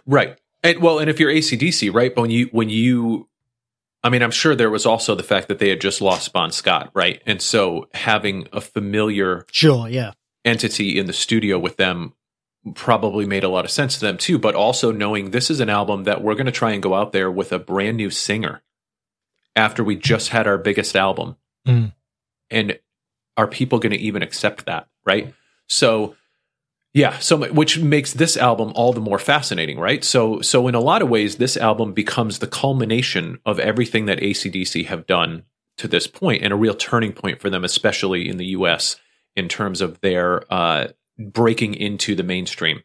Right. 0.05 0.37
And 0.63 0.81
well, 0.81 0.99
and 0.99 1.09
if 1.09 1.19
you're 1.19 1.31
ACDC, 1.31 1.93
right? 1.93 2.13
But 2.13 2.23
when 2.23 2.31
you 2.31 2.49
when 2.51 2.69
you 2.69 3.29
I 4.03 4.09
mean, 4.09 4.21
I'm 4.21 4.31
sure 4.31 4.55
there 4.55 4.69
was 4.69 4.85
also 4.85 5.15
the 5.15 5.23
fact 5.23 5.47
that 5.49 5.59
they 5.59 5.69
had 5.69 5.81
just 5.81 6.01
lost 6.01 6.31
Bon 6.31 6.51
Scott, 6.51 6.89
right? 6.93 7.21
And 7.25 7.41
so 7.41 7.89
having 7.93 8.47
a 8.53 8.61
familiar 8.61 9.45
sure, 9.51 9.89
yeah, 9.89 10.13
entity 10.45 10.97
in 10.97 11.05
the 11.05 11.13
studio 11.13 11.59
with 11.59 11.77
them 11.77 12.13
probably 12.75 13.25
made 13.25 13.43
a 13.43 13.49
lot 13.49 13.65
of 13.65 13.71
sense 13.71 13.95
to 13.95 14.01
them 14.01 14.17
too. 14.17 14.39
But 14.39 14.55
also 14.55 14.91
knowing 14.91 15.31
this 15.31 15.49
is 15.49 15.59
an 15.59 15.69
album 15.69 16.05
that 16.05 16.21
we're 16.21 16.35
going 16.35 16.45
to 16.45 16.51
try 16.51 16.71
and 16.71 16.83
go 16.83 16.93
out 16.93 17.11
there 17.11 17.29
with 17.29 17.51
a 17.51 17.59
brand 17.59 17.97
new 17.97 18.09
singer 18.09 18.61
after 19.55 19.83
we 19.83 19.95
just 19.95 20.29
had 20.29 20.47
our 20.47 20.57
biggest 20.57 20.95
album, 20.95 21.35
mm. 21.67 21.91
and 22.49 22.79
are 23.35 23.47
people 23.47 23.79
going 23.79 23.91
to 23.91 23.97
even 23.97 24.21
accept 24.21 24.65
that, 24.65 24.87
right? 25.05 25.33
So 25.67 26.15
yeah, 26.93 27.19
so 27.19 27.51
which 27.51 27.79
makes 27.79 28.13
this 28.13 28.35
album 28.35 28.71
all 28.73 28.93
the 28.93 29.01
more 29.01 29.19
fascinating, 29.19 29.79
right? 29.79 30.03
So 30.03 30.41
so 30.41 30.67
in 30.67 30.75
a 30.75 30.79
lot 30.79 31.01
of 31.01 31.09
ways 31.09 31.35
this 31.35 31.55
album 31.55 31.93
becomes 31.93 32.39
the 32.39 32.47
culmination 32.47 33.39
of 33.45 33.59
everything 33.59 34.05
that 34.05 34.19
ACDC 34.19 34.87
have 34.87 35.05
done 35.05 35.43
to 35.77 35.87
this 35.87 36.07
point 36.07 36.43
and 36.43 36.51
a 36.51 36.57
real 36.57 36.73
turning 36.73 37.13
point 37.13 37.39
for 37.39 37.49
them 37.49 37.63
especially 37.63 38.27
in 38.27 38.37
the 38.37 38.47
US 38.47 38.97
in 39.35 39.47
terms 39.47 39.81
of 39.81 40.01
their 40.01 40.51
uh, 40.51 40.87
breaking 41.17 41.75
into 41.75 42.15
the 42.15 42.23
mainstream 42.23 42.81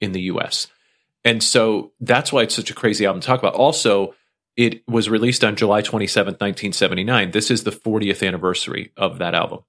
in 0.00 0.12
the 0.12 0.22
US. 0.22 0.66
And 1.24 1.42
so 1.42 1.92
that's 2.00 2.32
why 2.32 2.42
it's 2.42 2.54
such 2.54 2.70
a 2.70 2.74
crazy 2.74 3.06
album 3.06 3.20
to 3.20 3.26
talk 3.26 3.38
about. 3.38 3.54
Also, 3.54 4.14
it 4.56 4.82
was 4.88 5.08
released 5.08 5.44
on 5.44 5.56
July 5.56 5.82
27th, 5.82 6.40
1979. 6.40 7.30
This 7.30 7.50
is 7.50 7.64
the 7.64 7.70
40th 7.70 8.26
anniversary 8.26 8.92
of 8.96 9.18
that 9.18 9.34
album. 9.34 9.60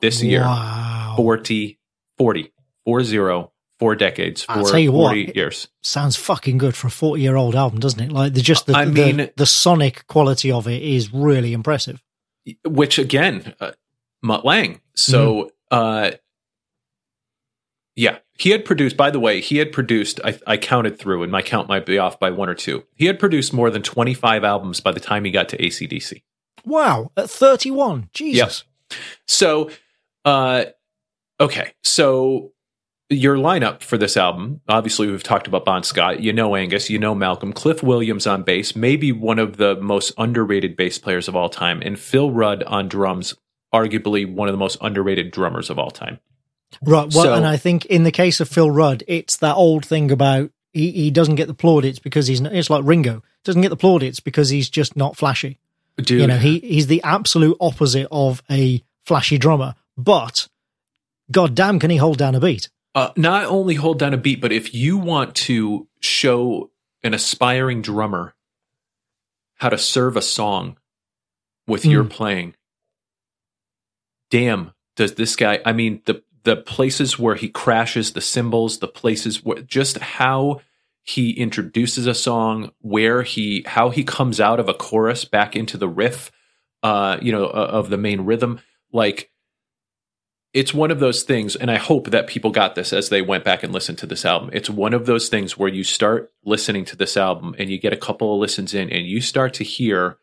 This 0.00 0.22
year. 0.22 0.42
Wow. 0.42 1.14
40 1.16 1.78
40 2.18 2.52
four 2.84 3.02
zero, 3.02 3.52
four 3.78 3.94
decades, 3.94 4.44
I'll 4.48 4.64
tell 4.64 4.78
you 4.78 4.92
40 4.92 5.26
what, 5.26 5.36
years. 5.36 5.68
Sounds 5.82 6.16
fucking 6.16 6.58
good 6.58 6.74
for 6.74 6.88
a 6.88 6.90
40 6.90 7.22
year 7.22 7.36
old 7.36 7.54
album, 7.54 7.80
doesn't 7.80 8.00
it? 8.00 8.12
Like 8.12 8.34
the 8.34 8.40
just 8.40 8.66
the, 8.66 8.74
I 8.74 8.84
mean- 8.84 9.30
the 9.36 9.46
sonic 9.46 10.06
quality 10.06 10.50
of 10.50 10.68
it 10.68 10.82
is 10.82 11.12
really 11.12 11.52
impressive. 11.52 12.02
Which 12.64 12.98
again, 12.98 13.54
uh, 13.58 13.72
Mutt 14.22 14.44
Lange. 14.44 14.80
So, 14.94 15.50
uh, 15.70 16.10
yeah, 17.96 18.18
he 18.36 18.50
had 18.50 18.64
produced. 18.64 18.96
By 18.96 19.10
the 19.10 19.20
way, 19.20 19.40
he 19.40 19.58
had 19.58 19.72
produced. 19.72 20.20
I, 20.24 20.38
I 20.46 20.56
counted 20.56 20.98
through, 20.98 21.22
and 21.22 21.32
my 21.32 21.42
count 21.42 21.68
might 21.68 21.86
be 21.86 21.98
off 21.98 22.18
by 22.18 22.30
one 22.30 22.48
or 22.48 22.54
two. 22.54 22.84
He 22.94 23.06
had 23.06 23.18
produced 23.18 23.52
more 23.52 23.70
than 23.70 23.82
twenty 23.82 24.12
five 24.12 24.44
albums 24.44 24.80
by 24.80 24.92
the 24.92 25.00
time 25.00 25.24
he 25.24 25.30
got 25.30 25.48
to 25.50 25.56
ACDC. 25.56 26.22
Wow, 26.64 27.12
at 27.16 27.30
31. 27.30 28.08
Jesus. 28.12 28.64
So, 29.26 29.70
uh, 30.24 30.64
okay, 31.38 31.72
so 31.82 32.52
your 33.10 33.36
lineup 33.36 33.82
for 33.82 33.98
this 33.98 34.16
album, 34.16 34.60
obviously, 34.68 35.06
we've 35.10 35.22
talked 35.22 35.46
about 35.46 35.64
Bon 35.64 35.82
Scott. 35.82 36.20
You 36.20 36.32
know 36.32 36.56
Angus, 36.56 36.88
you 36.90 36.98
know 36.98 37.14
Malcolm, 37.14 37.52
Cliff 37.52 37.82
Williams 37.82 38.26
on 38.26 38.42
bass, 38.42 38.74
maybe 38.74 39.12
one 39.12 39.38
of 39.38 39.56
the 39.56 39.76
most 39.76 40.12
underrated 40.16 40.76
bass 40.76 40.98
players 40.98 41.28
of 41.28 41.36
all 41.36 41.48
time, 41.48 41.82
and 41.82 41.98
Phil 41.98 42.30
Rudd 42.30 42.62
on 42.64 42.88
drums, 42.88 43.34
arguably 43.74 44.30
one 44.32 44.48
of 44.48 44.52
the 44.52 44.58
most 44.58 44.78
underrated 44.80 45.30
drummers 45.30 45.70
of 45.70 45.78
all 45.78 45.90
time. 45.90 46.18
Right. 46.82 47.12
Well, 47.14 47.24
So- 47.24 47.34
and 47.34 47.46
I 47.46 47.56
think 47.56 47.84
in 47.86 48.04
the 48.04 48.10
case 48.10 48.40
of 48.40 48.48
Phil 48.48 48.70
Rudd, 48.70 49.04
it's 49.06 49.36
that 49.36 49.54
old 49.54 49.84
thing 49.84 50.10
about 50.10 50.50
he, 50.72 50.90
he 50.90 51.10
doesn't 51.10 51.36
get 51.36 51.46
the 51.46 51.54
plaudits 51.54 51.98
because 52.00 52.26
he's 52.26 52.40
not, 52.40 52.52
it's 52.52 52.68
like 52.70 52.82
Ringo 52.84 53.22
doesn't 53.44 53.62
get 53.62 53.68
the 53.68 53.76
plaudits 53.76 54.18
because 54.18 54.48
he's 54.48 54.68
just 54.68 54.96
not 54.96 55.16
flashy. 55.16 55.60
Dude, 55.98 56.22
You 56.22 56.26
know, 56.26 56.38
he 56.38 56.58
he's 56.58 56.88
the 56.88 57.00
absolute 57.04 57.56
opposite 57.60 58.08
of 58.10 58.42
a 58.50 58.82
flashy 59.04 59.38
drummer, 59.38 59.76
but 59.96 60.48
god 61.30 61.54
damn 61.54 61.78
can 61.78 61.90
he 61.90 61.96
hold 61.98 62.18
down 62.18 62.34
a 62.34 62.40
beat. 62.40 62.68
Uh, 62.94 63.10
not 63.16 63.46
only 63.46 63.74
hold 63.74 63.98
down 63.98 64.14
a 64.14 64.16
beat, 64.18 64.40
but 64.40 64.52
if 64.52 64.74
you 64.74 64.96
want 64.98 65.34
to 65.34 65.88
show 66.00 66.70
an 67.02 67.14
aspiring 67.14 67.82
drummer 67.82 68.34
how 69.56 69.68
to 69.68 69.78
serve 69.78 70.16
a 70.16 70.22
song 70.22 70.76
with 71.66 71.84
your 71.84 72.04
Mm. 72.04 72.10
playing, 72.10 72.54
damn, 74.30 74.72
does 74.96 75.14
this 75.14 75.36
guy? 75.36 75.60
I 75.64 75.72
mean, 75.72 76.02
the 76.06 76.22
the 76.44 76.56
places 76.56 77.18
where 77.18 77.36
he 77.36 77.48
crashes 77.48 78.12
the 78.12 78.20
cymbals, 78.20 78.78
the 78.78 78.88
places 78.88 79.42
where 79.42 79.62
just 79.62 79.96
how 79.98 80.60
he 81.02 81.30
introduces 81.30 82.06
a 82.06 82.14
song, 82.14 82.70
where 82.80 83.22
he 83.22 83.64
how 83.66 83.90
he 83.90 84.04
comes 84.04 84.40
out 84.40 84.60
of 84.60 84.68
a 84.68 84.74
chorus 84.74 85.24
back 85.24 85.56
into 85.56 85.76
the 85.78 85.88
riff, 85.88 86.30
uh, 86.82 87.18
you 87.22 87.32
know, 87.32 87.46
uh, 87.46 87.70
of 87.72 87.88
the 87.90 87.96
main 87.96 88.22
rhythm, 88.22 88.60
like 88.92 89.30
it's 90.54 90.72
one 90.72 90.90
of 90.92 91.00
those 91.00 91.24
things, 91.24 91.56
and 91.56 91.70
I 91.70 91.76
hope 91.78 92.10
that 92.10 92.28
people 92.28 92.50
got 92.52 92.76
this 92.76 92.92
as 92.92 93.08
they 93.08 93.20
went 93.20 93.44
back 93.44 93.62
and 93.64 93.72
listened 93.72 93.98
to 93.98 94.06
this 94.06 94.24
album. 94.24 94.50
It's 94.52 94.70
one 94.70 94.94
of 94.94 95.04
those 95.04 95.28
things 95.28 95.58
where 95.58 95.68
you 95.68 95.82
start 95.84 96.32
listening 96.44 96.84
to 96.86 96.96
this 96.96 97.16
album 97.16 97.54
and 97.58 97.68
you 97.70 97.78
get 97.78 97.92
a 97.92 97.96
couple 97.98 98.32
of 98.32 98.40
listens 98.40 98.72
in 98.72 98.88
and 98.90 99.04
you 99.04 99.20
start 99.20 99.52
to 99.54 99.64
hear 99.64 100.16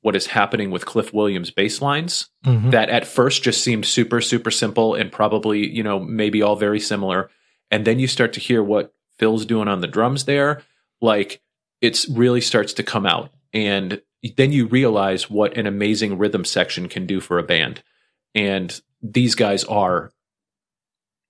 what 0.00 0.16
is 0.16 0.26
happening 0.28 0.70
with 0.70 0.84
Cliff 0.86 1.12
Williams 1.14 1.50
bass 1.50 1.80
lines 1.80 2.28
Mhm. 2.44 2.70
that 2.72 2.90
at 2.90 3.06
first 3.06 3.42
just 3.42 3.62
seemed 3.62 3.86
super, 3.86 4.20
super 4.20 4.50
simple 4.50 4.94
and 4.94 5.10
probably, 5.12 5.66
you 5.66 5.82
know, 5.82 5.98
maybe 5.98 6.42
all 6.42 6.56
very 6.56 6.80
similar. 6.80 7.30
And 7.70 7.86
then 7.86 7.98
you 7.98 8.06
start 8.06 8.32
to 8.34 8.40
hear 8.40 8.62
what 8.62 8.92
Phil's 9.18 9.46
doing 9.46 9.66
on 9.68 9.80
the 9.80 9.86
drums 9.86 10.24
there. 10.24 10.62
Like 11.00 11.40
it's 11.80 12.06
really 12.08 12.42
starts 12.42 12.74
to 12.74 12.82
come 12.82 13.06
out. 13.06 13.30
And 13.54 14.02
then 14.36 14.52
you 14.52 14.66
realize 14.66 15.30
what 15.30 15.56
an 15.56 15.66
amazing 15.66 16.18
rhythm 16.18 16.44
section 16.44 16.88
can 16.88 17.06
do 17.06 17.20
for 17.20 17.38
a 17.38 17.42
band. 17.42 17.82
And 18.34 18.78
these 19.04 19.34
guys 19.34 19.62
are 19.64 20.12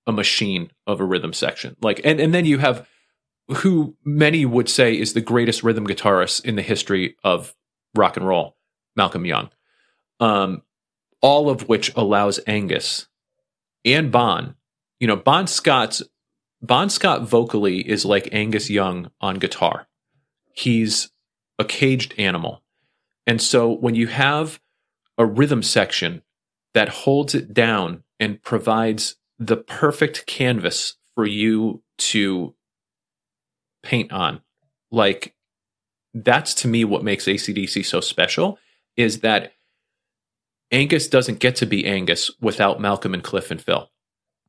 a 0.07 0.13
machine 0.13 0.71
of 0.87 1.01
a 1.01 1.05
rhythm 1.05 1.33
section. 1.33 1.77
Like 1.83 2.01
and, 2.05 2.21
and 2.21 2.33
then 2.33 2.47
you 2.47 2.59
have 2.59 2.89
who 3.49 3.97
many 4.05 4.47
would 4.47 4.69
say 4.69 4.99
is 4.99 5.13
the 5.13 5.21
greatest 5.21 5.63
rhythm 5.63 5.87
guitarist 5.87 6.45
in 6.45 6.57
the 6.57 6.63
history 6.63 7.17
of 7.23 7.55
rock 7.95 8.17
and 8.17 8.27
roll, 8.27 8.57
Malcolm 8.97 9.27
Young. 9.27 9.51
Um, 10.21 10.63
all 11.21 11.51
of 11.51 11.69
which 11.69 11.93
allows 11.97 12.41
Angus 12.47 13.09
and 13.85 14.13
Bon, 14.13 14.55
you 15.01 15.07
know, 15.07 15.17
Bon 15.17 15.47
Scott's 15.47 16.03
Bon 16.63 16.89
Scott 16.89 17.29
vocally 17.29 17.87
is 17.87 18.07
like 18.07 18.29
Angus 18.33 18.71
Young 18.71 19.11
on 19.21 19.37
guitar. 19.37 19.87
He's 20.55 21.11
a 21.59 21.65
caged 21.65 22.15
animal. 22.17 22.63
And 23.27 23.43
so 23.43 23.71
when 23.71 23.95
you 23.95 24.07
have 24.07 24.61
a 25.19 25.27
rhythm 25.27 25.63
section 25.63 26.23
that 26.75 26.89
holds 26.89 27.35
it 27.35 27.55
down 27.55 28.03
and 28.21 28.43
provides 28.43 29.17
the 29.39 29.57
perfect 29.57 30.27
canvas 30.27 30.97
for 31.15 31.27
you 31.27 31.83
to 31.99 32.55
paint 33.83 34.13
on, 34.13 34.41
like 34.91 35.35
that's 36.15 36.55
to 36.55 36.69
me 36.69 36.85
what 36.85 37.03
makes 37.03 37.25
ACDC 37.25 37.85
so 37.85 38.01
special 38.01 38.59
is 38.97 39.21
that 39.21 39.53
Angus 40.71 41.09
doesn't 41.09 41.41
get 41.41 41.57
to 41.57 41.67
be 41.67 41.85
Angus 41.87 42.31
without 42.41 42.81
Malcolm 42.81 43.15
and 43.15 43.23
Cliff 43.23 43.51
and 43.51 43.61
Phil. 43.61 43.91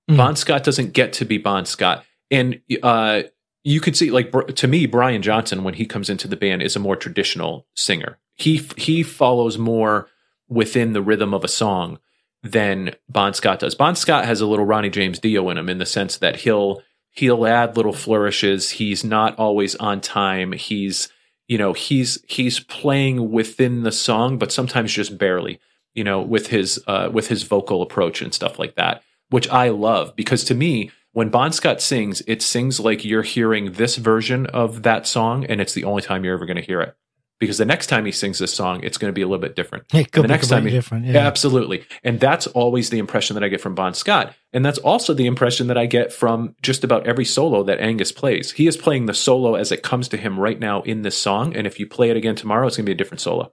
Mhm. 0.10 0.18
Bon 0.18 0.36
Scott 0.36 0.64
doesn't 0.64 0.94
get 0.94 1.14
to 1.14 1.26
be 1.26 1.38
Bon 1.38 1.66
Scott. 1.66 2.06
And 2.32 2.62
uh, 2.82 3.24
you 3.64 3.80
could 3.80 3.96
see, 3.96 4.12
like, 4.12 4.32
to 4.32 4.68
me, 4.68 4.86
Brian 4.86 5.22
Johnson, 5.22 5.64
when 5.64 5.74
he 5.76 5.86
comes 5.86 6.10
into 6.10 6.28
the 6.28 6.36
band, 6.36 6.62
is 6.62 6.76
a 6.76 6.80
more 6.80 6.96
traditional 6.96 7.68
singer. 7.76 8.18
He 8.36 8.68
he 8.78 9.04
follows 9.04 9.58
more 9.58 10.10
within 10.48 10.94
the 10.94 11.02
rhythm 11.02 11.34
of 11.34 11.44
a 11.44 11.48
song 11.48 12.00
than 12.46 12.96
Bon 13.10 13.34
Scott 13.34 13.60
does. 13.60 13.76
Bon 13.76 13.96
Scott 13.96 14.26
has 14.26 14.40
a 14.40 14.46
little 14.46 14.66
Ronnie 14.66 14.90
James 14.90 15.20
Dio 15.20 15.50
in 15.50 15.58
him 15.58 15.68
in 15.68 15.80
the 15.80 15.86
sense 15.86 16.18
that 16.18 16.38
he'll 16.38 16.82
he'll 17.12 17.46
add 17.46 17.76
little 17.76 17.94
flourishes. 17.94 18.72
He's 18.72 19.04
not 19.04 19.38
always 19.38 19.76
on 19.76 20.00
time. 20.00 20.52
He's 20.52 21.10
you 21.48 21.58
know 21.58 21.74
he's 21.74 22.24
he's 22.28 22.60
playing 22.60 23.32
within 23.32 23.82
the 23.82 23.92
song, 23.92 24.38
but 24.38 24.52
sometimes 24.52 24.94
just 24.94 25.18
barely. 25.18 25.60
You 25.96 26.04
know, 26.04 26.22
with 26.22 26.48
his 26.48 26.82
uh, 26.88 27.10
with 27.12 27.30
his 27.30 27.44
vocal 27.44 27.82
approach 27.82 28.22
and 28.22 28.34
stuff 28.34 28.60
like 28.60 28.76
that, 28.76 29.02
which 29.30 29.50
I 29.50 29.70
love 29.70 30.16
because 30.16 30.44
to 30.46 30.54
me, 30.54 30.92
when 31.14 31.30
Bon 31.30 31.54
Scott 31.54 31.82
sings, 31.82 32.22
it 32.28 32.42
sings 32.42 32.80
like 32.80 33.06
you're 33.06 33.24
hearing 33.24 33.72
this 33.72 33.96
version 33.96 34.46
of 34.48 34.84
that 34.84 35.08
song, 35.08 35.46
and 35.46 35.62
it's 35.62 35.74
the 35.74 35.86
only 35.86 36.02
time 36.02 36.26
you're 36.26 36.36
ever 36.36 36.46
going 36.46 36.58
to 36.58 36.62
hear 36.62 36.82
it. 36.82 36.96
Because 37.40 37.58
the 37.58 37.66
next 37.66 37.88
time 37.88 38.06
he 38.06 38.14
sings 38.14 38.40
this 38.40 38.54
song, 38.54 38.82
it's 38.84 38.98
going 38.98 39.10
to 39.10 39.14
be 39.14 39.22
a 39.22 39.28
little 39.28 39.42
bit 39.42 39.56
different. 39.56 39.86
It 39.94 40.12
could 40.12 40.24
the 40.24 40.28
be 40.28 40.34
next 40.34 40.48
time 40.48 40.66
he- 40.66 40.72
different. 40.72 41.06
Yeah. 41.06 41.28
Absolutely. 41.28 41.86
And 42.04 42.20
that's 42.20 42.48
always 42.48 42.90
the 42.90 43.00
impression 43.00 43.34
that 43.34 43.44
I 43.44 43.50
get 43.50 43.60
from 43.62 43.76
Bon 43.76 43.94
Scott. 43.94 44.34
And 44.54 44.66
that's 44.66 44.78
also 44.80 45.14
the 45.14 45.26
impression 45.26 45.68
that 45.68 45.78
I 45.78 45.86
get 45.86 46.14
from 46.14 46.56
just 46.62 46.86
about 46.86 47.06
every 47.06 47.26
solo 47.26 47.64
that 47.64 47.82
Angus 47.82 48.14
plays. 48.14 48.52
He 48.52 48.68
is 48.68 48.78
playing 48.78 49.06
the 49.06 49.14
solo 49.14 49.56
as 49.56 49.72
it 49.72 49.84
comes 49.84 50.08
to 50.10 50.18
him 50.18 50.40
right 50.40 50.60
now 50.60 50.82
in 50.84 51.02
this 51.02 51.18
song. 51.18 51.56
And 51.56 51.68
if 51.68 51.78
you 51.78 51.88
play 51.88 52.10
it 52.10 52.18
again 52.18 52.36
tomorrow, 52.36 52.68
it's 52.68 52.78
going 52.78 52.86
to 52.86 52.90
be 52.90 52.94
a 52.94 52.98
different 52.98 53.20
solo. 53.20 53.52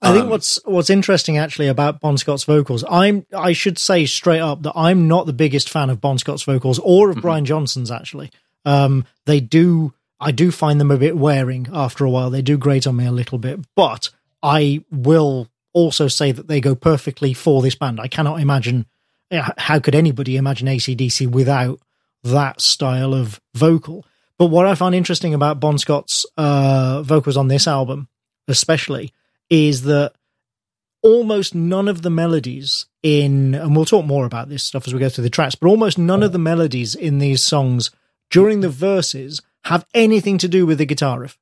I 0.00 0.12
think 0.12 0.24
um, 0.24 0.30
what's 0.30 0.58
what's 0.64 0.90
interesting 0.90 1.38
actually 1.38 1.68
about 1.68 2.00
Bon 2.00 2.16
Scott's 2.16 2.44
vocals, 2.44 2.84
I'm 2.88 3.26
I 3.36 3.52
should 3.52 3.78
say 3.78 4.06
straight 4.06 4.40
up 4.40 4.62
that 4.62 4.72
I'm 4.74 5.08
not 5.08 5.26
the 5.26 5.32
biggest 5.32 5.68
fan 5.68 5.90
of 5.90 6.00
Bon 6.00 6.18
Scott's 6.18 6.42
vocals 6.42 6.78
or 6.78 7.10
of 7.10 7.16
mm-hmm. 7.16 7.22
Brian 7.22 7.44
Johnson's 7.44 7.90
actually. 7.90 8.30
Um, 8.64 9.04
they 9.26 9.40
do 9.40 9.94
I 10.20 10.32
do 10.32 10.50
find 10.50 10.80
them 10.80 10.90
a 10.90 10.98
bit 10.98 11.16
wearing 11.16 11.68
after 11.72 12.04
a 12.04 12.10
while. 12.10 12.30
They 12.30 12.42
do 12.42 12.58
grate 12.58 12.86
on 12.86 12.96
me 12.96 13.06
a 13.06 13.12
little 13.12 13.38
bit, 13.38 13.60
but 13.74 14.10
I 14.42 14.84
will 14.90 15.48
also 15.72 16.08
say 16.08 16.32
that 16.32 16.48
they 16.48 16.60
go 16.60 16.74
perfectly 16.74 17.32
for 17.32 17.62
this 17.62 17.74
band. 17.74 18.00
I 18.00 18.08
cannot 18.08 18.40
imagine 18.40 18.86
how 19.30 19.78
could 19.78 19.94
anybody 19.94 20.36
imagine 20.36 20.66
ACDC 20.66 21.30
without 21.30 21.80
that 22.24 22.60
style 22.60 23.14
of 23.14 23.40
vocal. 23.54 24.04
But 24.38 24.46
what 24.46 24.66
I 24.66 24.74
find 24.74 24.94
interesting 24.94 25.34
about 25.34 25.60
Bon 25.60 25.78
Scott's 25.78 26.24
uh, 26.36 27.02
vocals 27.02 27.36
on 27.36 27.48
this 27.48 27.66
album, 27.66 28.08
especially, 28.46 29.12
is 29.50 29.82
that 29.82 30.12
almost 31.02 31.54
none 31.54 31.88
of 31.88 32.02
the 32.02 32.10
melodies 32.10 32.86
in, 33.02 33.54
and 33.54 33.74
we'll 33.74 33.84
talk 33.84 34.04
more 34.04 34.26
about 34.26 34.48
this 34.48 34.64
stuff 34.64 34.86
as 34.86 34.94
we 34.94 35.00
go 35.00 35.08
through 35.08 35.24
the 35.24 35.30
tracks, 35.30 35.54
but 35.54 35.68
almost 35.68 35.98
none 35.98 36.22
of 36.22 36.32
the 36.32 36.38
melodies 36.38 36.94
in 36.94 37.18
these 37.18 37.42
songs 37.42 37.90
during 38.30 38.60
the 38.60 38.68
verses 38.68 39.40
have 39.64 39.86
anything 39.94 40.38
to 40.38 40.48
do 40.48 40.66
with 40.66 40.78
the 40.78 40.86
guitar 40.86 41.20
riff, 41.20 41.38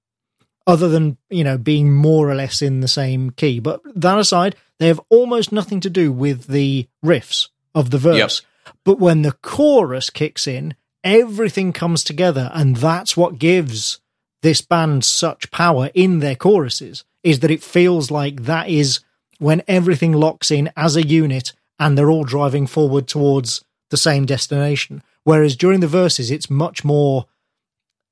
other 0.67 0.89
than, 0.89 1.17
you 1.31 1.45
know, 1.45 1.59
being 1.59 1.95
more 1.95 2.29
or 2.29 2.35
less 2.35 2.63
in 2.63 2.81
the 2.81 2.89
same 2.89 3.31
key. 3.31 3.61
But 3.61 3.81
that 3.95 4.19
aside, 4.19 4.57
they 4.79 4.89
have 4.89 5.01
almost 5.09 5.53
nothing 5.53 5.81
to 5.81 5.91
do 5.91 6.13
with 6.13 6.47
the 6.47 6.89
riffs 7.05 7.49
of 7.75 7.91
the 7.91 7.99
verse. 7.99 8.43
Yep. 8.65 8.75
But 8.85 8.99
when 8.99 9.23
the 9.23 9.33
chorus 9.33 10.11
kicks 10.11 10.47
in, 10.47 10.75
everything 11.05 11.73
comes 11.73 12.03
together, 12.03 12.51
and 12.53 12.77
that's 12.77 13.17
what 13.17 13.39
gives 13.39 14.01
this 14.43 14.61
band 14.61 15.05
such 15.05 15.51
power 15.51 15.91
in 15.95 16.21
their 16.21 16.37
choruses 16.37 17.05
is 17.23 17.41
that 17.41 17.51
it 17.51 17.63
feels 17.63 18.11
like 18.11 18.45
that 18.45 18.69
is 18.69 19.01
when 19.39 19.63
everything 19.67 20.13
locks 20.13 20.51
in 20.51 20.71
as 20.77 20.97
a 20.97 21.07
unit 21.07 21.53
and 21.79 21.97
they're 21.97 22.11
all 22.11 22.25
driving 22.25 22.67
forward 22.67 23.09
towards 23.09 23.65
the 23.91 23.97
same 23.97 24.25
destination. 24.25 25.03
Whereas 25.25 25.57
during 25.57 25.81
the 25.81 25.89
verses, 25.89 26.31
it's 26.31 26.49
much 26.49 26.85
more 26.85 27.27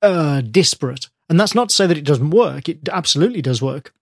uh, 0.04 0.40
disparate. 0.42 1.08
And 1.28 1.40
that's 1.40 1.54
not 1.54 1.70
to 1.70 1.74
say 1.74 1.86
that 1.86 1.98
it 1.98 2.04
doesn't 2.04 2.30
work. 2.30 2.68
It 2.68 2.88
absolutely 2.90 3.42
does 3.42 3.62
work, 3.62 3.92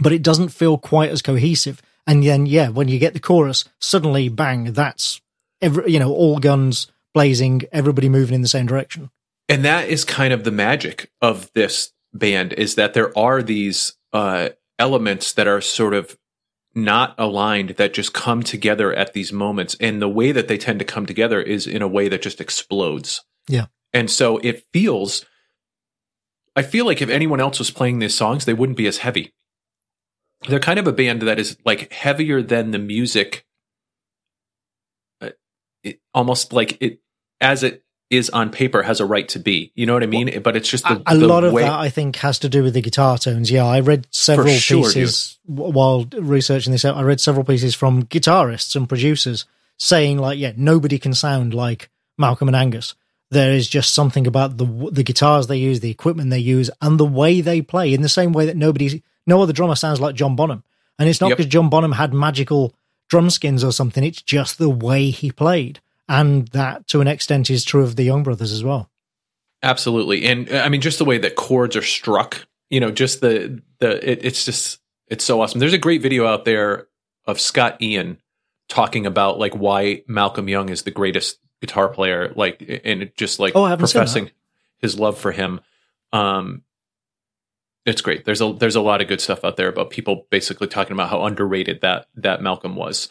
but 0.00 0.12
it 0.12 0.22
doesn't 0.22 0.48
feel 0.48 0.78
quite 0.78 1.10
as 1.10 1.22
cohesive. 1.22 1.82
And 2.06 2.24
then, 2.24 2.46
yeah, 2.46 2.68
when 2.68 2.88
you 2.88 2.98
get 2.98 3.12
the 3.12 3.20
chorus, 3.20 3.64
suddenly, 3.80 4.28
bang, 4.28 4.72
that's 4.72 5.20
every, 5.60 5.92
you 5.92 5.98
know, 5.98 6.12
all 6.12 6.38
guns 6.38 6.86
blazing, 7.12 7.62
everybody 7.70 8.08
moving 8.08 8.34
in 8.34 8.42
the 8.42 8.48
same 8.48 8.66
direction. 8.66 9.10
And 9.48 9.64
that 9.64 9.88
is 9.88 10.04
kind 10.04 10.32
of 10.32 10.44
the 10.44 10.50
magic 10.50 11.10
of 11.20 11.50
this 11.54 11.92
band 12.12 12.52
is 12.54 12.74
that 12.76 12.94
there 12.94 13.16
are 13.16 13.42
these 13.42 13.94
uh, 14.12 14.50
elements 14.78 15.32
that 15.34 15.46
are 15.46 15.60
sort 15.60 15.94
of 15.94 16.16
not 16.74 17.14
aligned 17.18 17.70
that 17.70 17.94
just 17.94 18.12
come 18.12 18.42
together 18.42 18.92
at 18.92 19.12
these 19.12 19.32
moments. 19.32 19.76
And 19.80 20.02
the 20.02 20.08
way 20.08 20.32
that 20.32 20.48
they 20.48 20.58
tend 20.58 20.78
to 20.80 20.84
come 20.84 21.06
together 21.06 21.40
is 21.40 21.66
in 21.66 21.82
a 21.82 21.88
way 21.88 22.08
that 22.08 22.22
just 22.22 22.40
explodes. 22.40 23.22
Yeah. 23.48 23.66
And 23.92 24.10
so 24.10 24.38
it 24.38 24.64
feels, 24.72 25.24
I 26.56 26.62
feel 26.62 26.86
like 26.86 27.02
if 27.02 27.08
anyone 27.08 27.40
else 27.40 27.58
was 27.58 27.70
playing 27.70 27.98
these 27.98 28.14
songs, 28.14 28.44
they 28.44 28.54
wouldn't 28.54 28.78
be 28.78 28.86
as 28.86 28.98
heavy. 28.98 29.32
They're 30.48 30.60
kind 30.60 30.78
of 30.78 30.86
a 30.86 30.92
band 30.92 31.22
that 31.22 31.38
is 31.38 31.56
like 31.64 31.92
heavier 31.92 32.42
than 32.42 32.70
the 32.70 32.78
music, 32.78 33.46
uh, 35.20 35.30
it, 35.82 36.00
almost 36.12 36.52
like 36.52 36.76
it, 36.80 37.00
as 37.40 37.62
it 37.62 37.82
is 38.10 38.30
on 38.30 38.50
paper 38.50 38.82
has 38.82 39.00
a 39.00 39.06
right 39.06 39.26
to 39.28 39.38
be. 39.38 39.72
You 39.74 39.86
know 39.86 39.94
what 39.94 40.02
I 40.02 40.06
mean? 40.06 40.28
Well, 40.30 40.40
but 40.40 40.56
it's 40.56 40.68
just 40.68 40.84
the, 40.84 41.02
a, 41.06 41.14
a 41.14 41.18
the 41.18 41.26
lot 41.26 41.44
of 41.44 41.52
way- 41.52 41.62
that 41.62 41.72
I 41.72 41.88
think 41.88 42.16
has 42.16 42.38
to 42.40 42.48
do 42.48 42.62
with 42.62 42.74
the 42.74 42.82
guitar 42.82 43.18
tones. 43.18 43.50
Yeah, 43.50 43.64
I 43.64 43.80
read 43.80 44.06
several 44.10 44.48
sure, 44.48 44.84
pieces 44.84 45.38
dude. 45.46 45.56
while 45.56 46.06
researching 46.12 46.72
this 46.72 46.84
out. 46.84 46.96
I 46.96 47.02
read 47.02 47.20
several 47.20 47.44
pieces 47.44 47.74
from 47.74 48.04
guitarists 48.04 48.76
and 48.76 48.88
producers 48.88 49.46
saying 49.78 50.18
like, 50.18 50.38
yeah, 50.38 50.52
nobody 50.56 50.98
can 50.98 51.14
sound 51.14 51.54
like 51.54 51.90
Malcolm 52.18 52.48
and 52.48 52.56
Angus. 52.56 52.94
There 53.30 53.52
is 53.52 53.68
just 53.68 53.94
something 53.94 54.26
about 54.26 54.58
the 54.58 54.66
the 54.92 55.02
guitars 55.02 55.46
they 55.46 55.56
use, 55.56 55.80
the 55.80 55.90
equipment 55.90 56.30
they 56.30 56.38
use, 56.38 56.70
and 56.80 56.98
the 57.00 57.06
way 57.06 57.40
they 57.40 57.62
play. 57.62 57.92
In 57.92 58.02
the 58.02 58.08
same 58.08 58.32
way 58.32 58.46
that 58.46 58.56
nobody, 58.56 59.02
no 59.26 59.42
other 59.42 59.52
drummer 59.52 59.74
sounds 59.74 60.00
like 60.00 60.14
John 60.14 60.36
Bonham. 60.36 60.62
And 60.98 61.08
it's 61.08 61.20
not 61.20 61.30
because 61.30 61.46
yep. 61.46 61.52
John 61.52 61.70
Bonham 61.70 61.92
had 61.92 62.14
magical 62.14 62.74
drum 63.08 63.30
skins 63.30 63.64
or 63.64 63.72
something. 63.72 64.04
It's 64.04 64.22
just 64.22 64.58
the 64.58 64.70
way 64.70 65.10
he 65.10 65.32
played 65.32 65.80
and 66.08 66.48
that 66.48 66.86
to 66.88 67.00
an 67.00 67.08
extent 67.08 67.50
is 67.50 67.64
true 67.64 67.82
of 67.82 67.96
the 67.96 68.04
Young 68.04 68.22
Brothers 68.22 68.52
as 68.52 68.62
well. 68.62 68.90
Absolutely, 69.62 70.24
and 70.26 70.50
I 70.50 70.68
mean 70.68 70.80
just 70.80 70.98
the 70.98 71.04
way 71.04 71.18
that 71.18 71.36
chords 71.36 71.76
are 71.76 71.82
struck. 71.82 72.46
You 72.70 72.80
know, 72.80 72.90
just 72.90 73.20
the 73.20 73.62
the 73.78 74.10
it, 74.10 74.24
it's 74.24 74.44
just 74.44 74.80
it's 75.08 75.24
so 75.24 75.40
awesome. 75.40 75.60
There's 75.60 75.72
a 75.72 75.78
great 75.78 76.02
video 76.02 76.26
out 76.26 76.44
there 76.44 76.88
of 77.26 77.40
Scott 77.40 77.80
Ian 77.80 78.18
talking 78.68 79.06
about 79.06 79.38
like 79.38 79.54
why 79.54 80.02
Malcolm 80.06 80.48
Young 80.48 80.68
is 80.68 80.82
the 80.82 80.90
greatest 80.90 81.38
guitar 81.64 81.88
player, 81.88 82.32
like 82.34 82.82
and 82.84 83.10
just 83.16 83.38
like 83.38 83.54
oh, 83.54 83.76
professing 83.76 84.30
his 84.78 84.98
love 84.98 85.18
for 85.18 85.32
him. 85.32 85.60
Um, 86.12 86.62
it's 87.86 88.00
great. 88.00 88.24
There's 88.24 88.40
a 88.40 88.52
there's 88.52 88.76
a 88.76 88.80
lot 88.80 89.00
of 89.00 89.08
good 89.08 89.20
stuff 89.20 89.44
out 89.44 89.56
there 89.56 89.68
about 89.68 89.90
people 89.90 90.26
basically 90.30 90.68
talking 90.68 90.92
about 90.92 91.10
how 91.10 91.24
underrated 91.24 91.80
that 91.82 92.06
that 92.16 92.42
Malcolm 92.42 92.76
was. 92.76 93.08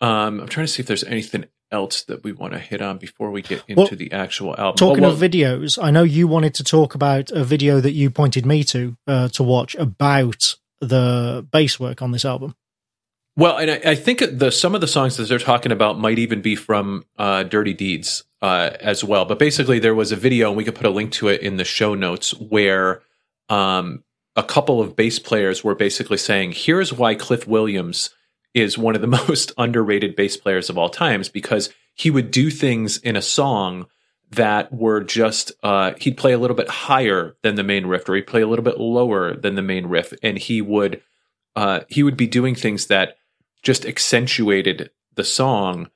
Um, 0.00 0.40
I'm 0.40 0.48
trying 0.48 0.66
to 0.66 0.72
see 0.72 0.82
if 0.82 0.86
there's 0.86 1.04
anything 1.04 1.46
else 1.72 2.02
that 2.04 2.22
we 2.22 2.32
want 2.32 2.52
to 2.52 2.58
hit 2.58 2.80
on 2.80 2.98
before 2.98 3.30
we 3.30 3.42
get 3.42 3.62
into 3.66 3.82
well, 3.82 3.88
the 3.90 4.12
actual 4.12 4.54
album. 4.56 4.76
Talking 4.76 5.04
oh, 5.04 5.08
well, 5.08 5.22
of 5.22 5.30
videos, 5.30 5.82
I 5.82 5.90
know 5.90 6.02
you 6.02 6.28
wanted 6.28 6.54
to 6.54 6.64
talk 6.64 6.94
about 6.94 7.30
a 7.30 7.44
video 7.44 7.80
that 7.80 7.92
you 7.92 8.10
pointed 8.10 8.46
me 8.46 8.62
to 8.64 8.96
uh, 9.06 9.28
to 9.30 9.42
watch 9.42 9.74
about 9.74 10.56
the 10.80 11.46
bass 11.50 11.80
work 11.80 12.02
on 12.02 12.12
this 12.12 12.24
album. 12.24 12.54
Well, 13.38 13.58
and 13.58 13.70
I, 13.70 13.80
I, 13.90 13.94
think 13.94 14.22
the 14.38 14.50
some 14.50 14.74
of 14.74 14.80
the 14.80 14.88
songs 14.88 15.18
that 15.18 15.28
they're 15.28 15.38
talking 15.38 15.70
about 15.70 15.98
might 15.98 16.18
even 16.18 16.40
be 16.40 16.56
from 16.56 17.04
uh, 17.18 17.42
Dirty 17.42 17.74
Deeds 17.74 18.24
uh, 18.40 18.70
as 18.80 19.04
well. 19.04 19.26
But 19.26 19.38
basically, 19.38 19.78
there 19.78 19.94
was 19.94 20.10
a 20.10 20.16
video, 20.16 20.48
and 20.48 20.56
we 20.56 20.64
could 20.64 20.74
put 20.74 20.86
a 20.86 20.90
link 20.90 21.12
to 21.12 21.28
it 21.28 21.42
in 21.42 21.58
the 21.58 21.64
show 21.64 21.94
notes, 21.94 22.32
where 22.34 23.02
um, 23.50 24.04
a 24.36 24.42
couple 24.42 24.80
of 24.80 24.96
bass 24.96 25.18
players 25.18 25.62
were 25.62 25.74
basically 25.74 26.16
saying, 26.16 26.52
"Here's 26.52 26.92
why 26.92 27.14
Cliff 27.14 27.46
Williams." 27.46 28.10
is 28.54 28.78
one 28.78 28.94
of 28.94 29.02
the 29.02 29.06
most 29.28 29.52
underrated 29.58 30.16
bass 30.16 30.36
players 30.36 30.70
of 30.70 30.78
all 30.78 30.88
times 30.88 31.28
because 31.28 31.68
he 31.94 32.10
would 32.10 32.30
do 32.30 32.50
things 32.50 32.96
in 32.96 33.14
a 33.14 33.22
song 33.22 33.86
that 34.30 34.72
were 34.72 35.04
just 35.04 35.52
uh, 35.62 35.92
he'd 36.00 36.16
play 36.16 36.32
a 36.32 36.38
little 36.38 36.56
bit 36.56 36.68
higher 36.68 37.36
than 37.42 37.54
the 37.54 37.62
main 37.62 37.86
riff 37.86 38.08
or 38.08 38.16
he'd 38.16 38.26
play 38.26 38.40
a 38.40 38.46
little 38.48 38.64
bit 38.64 38.80
lower 38.80 39.36
than 39.36 39.54
the 39.54 39.62
main 39.62 39.86
riff 39.86 40.12
and 40.22 40.38
he 40.38 40.60
would 40.62 41.02
uh, 41.54 41.80
he 41.88 42.02
would 42.02 42.16
be 42.16 42.26
doing 42.26 42.54
things 42.54 42.86
that 42.86 43.16
just 43.62 43.84
accentuated 43.84 44.90
the 45.14 45.24
song 45.24 45.90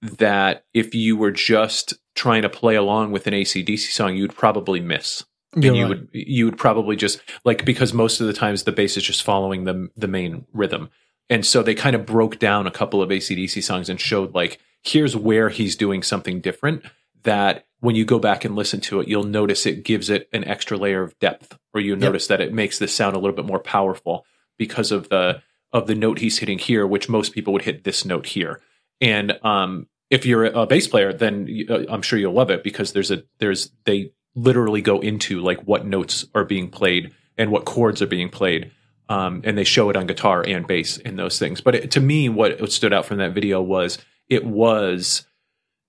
that 0.00 0.64
if 0.74 0.94
you 0.94 1.16
were 1.16 1.30
just 1.30 1.94
trying 2.14 2.42
to 2.42 2.48
play 2.48 2.74
along 2.74 3.12
with 3.12 3.26
an 3.26 3.34
ACDC 3.34 3.90
song 3.90 4.16
you'd 4.16 4.34
probably 4.34 4.80
miss 4.80 5.24
and 5.54 5.64
You're 5.64 5.74
you 5.74 5.82
right. 5.82 5.88
would 5.88 6.08
you 6.12 6.44
would 6.46 6.58
probably 6.58 6.96
just 6.96 7.20
like 7.44 7.64
because 7.64 7.92
most 7.92 8.20
of 8.20 8.26
the 8.26 8.32
times 8.32 8.64
the 8.64 8.72
bass 8.72 8.96
is 8.96 9.04
just 9.04 9.22
following 9.22 9.64
the 9.64 9.88
the 9.96 10.08
main 10.08 10.46
rhythm 10.52 10.90
and 11.32 11.46
so 11.46 11.62
they 11.62 11.74
kind 11.74 11.96
of 11.96 12.04
broke 12.04 12.38
down 12.38 12.66
a 12.66 12.70
couple 12.70 13.00
of 13.00 13.08
ACDC 13.08 13.62
songs 13.62 13.88
and 13.88 13.98
showed 13.98 14.34
like, 14.34 14.58
here's 14.82 15.16
where 15.16 15.48
he's 15.48 15.76
doing 15.76 16.02
something 16.02 16.42
different 16.42 16.84
that 17.22 17.66
when 17.80 17.96
you 17.96 18.04
go 18.04 18.18
back 18.18 18.44
and 18.44 18.54
listen 18.54 18.82
to 18.82 19.00
it, 19.00 19.08
you'll 19.08 19.24
notice 19.24 19.64
it 19.64 19.82
gives 19.82 20.10
it 20.10 20.28
an 20.34 20.44
extra 20.44 20.76
layer 20.76 21.02
of 21.02 21.18
depth, 21.20 21.56
or 21.72 21.80
you 21.80 21.96
notice 21.96 22.28
yep. 22.28 22.38
that 22.38 22.44
it 22.44 22.52
makes 22.52 22.78
this 22.78 22.94
sound 22.94 23.16
a 23.16 23.18
little 23.18 23.34
bit 23.34 23.46
more 23.46 23.58
powerful 23.58 24.26
because 24.58 24.92
of 24.92 25.08
the 25.08 25.40
of 25.72 25.86
the 25.86 25.94
note 25.94 26.18
he's 26.18 26.38
hitting 26.38 26.58
here, 26.58 26.86
which 26.86 27.08
most 27.08 27.32
people 27.32 27.52
would 27.52 27.62
hit 27.62 27.84
this 27.84 28.04
note 28.04 28.26
here. 28.26 28.60
And 29.00 29.38
um, 29.42 29.86
if 30.10 30.26
you're 30.26 30.44
a 30.44 30.66
bass 30.66 30.86
player, 30.86 31.12
then 31.12 31.48
uh, 31.68 31.84
I'm 31.88 32.02
sure 32.02 32.18
you'll 32.18 32.34
love 32.34 32.50
it 32.50 32.62
because 32.62 32.92
there's 32.92 33.10
a 33.10 33.24
there's 33.38 33.70
they 33.84 34.12
literally 34.34 34.80
go 34.80 35.00
into 35.00 35.40
like 35.40 35.62
what 35.62 35.86
notes 35.86 36.24
are 36.34 36.44
being 36.44 36.68
played 36.68 37.12
and 37.36 37.50
what 37.50 37.64
chords 37.64 38.00
are 38.00 38.06
being 38.06 38.28
played 38.28 38.70
um, 39.08 39.42
and 39.44 39.58
they 39.58 39.64
show 39.64 39.90
it 39.90 39.96
on 39.96 40.06
guitar 40.06 40.44
and 40.46 40.66
bass 40.66 40.96
in 40.96 41.16
those 41.16 41.38
things. 41.38 41.60
But 41.60 41.74
it, 41.74 41.90
to 41.92 42.00
me, 42.00 42.28
what 42.28 42.72
stood 42.72 42.92
out 42.92 43.04
from 43.04 43.18
that 43.18 43.34
video 43.34 43.60
was 43.60 43.98
it 44.28 44.44
was 44.44 45.26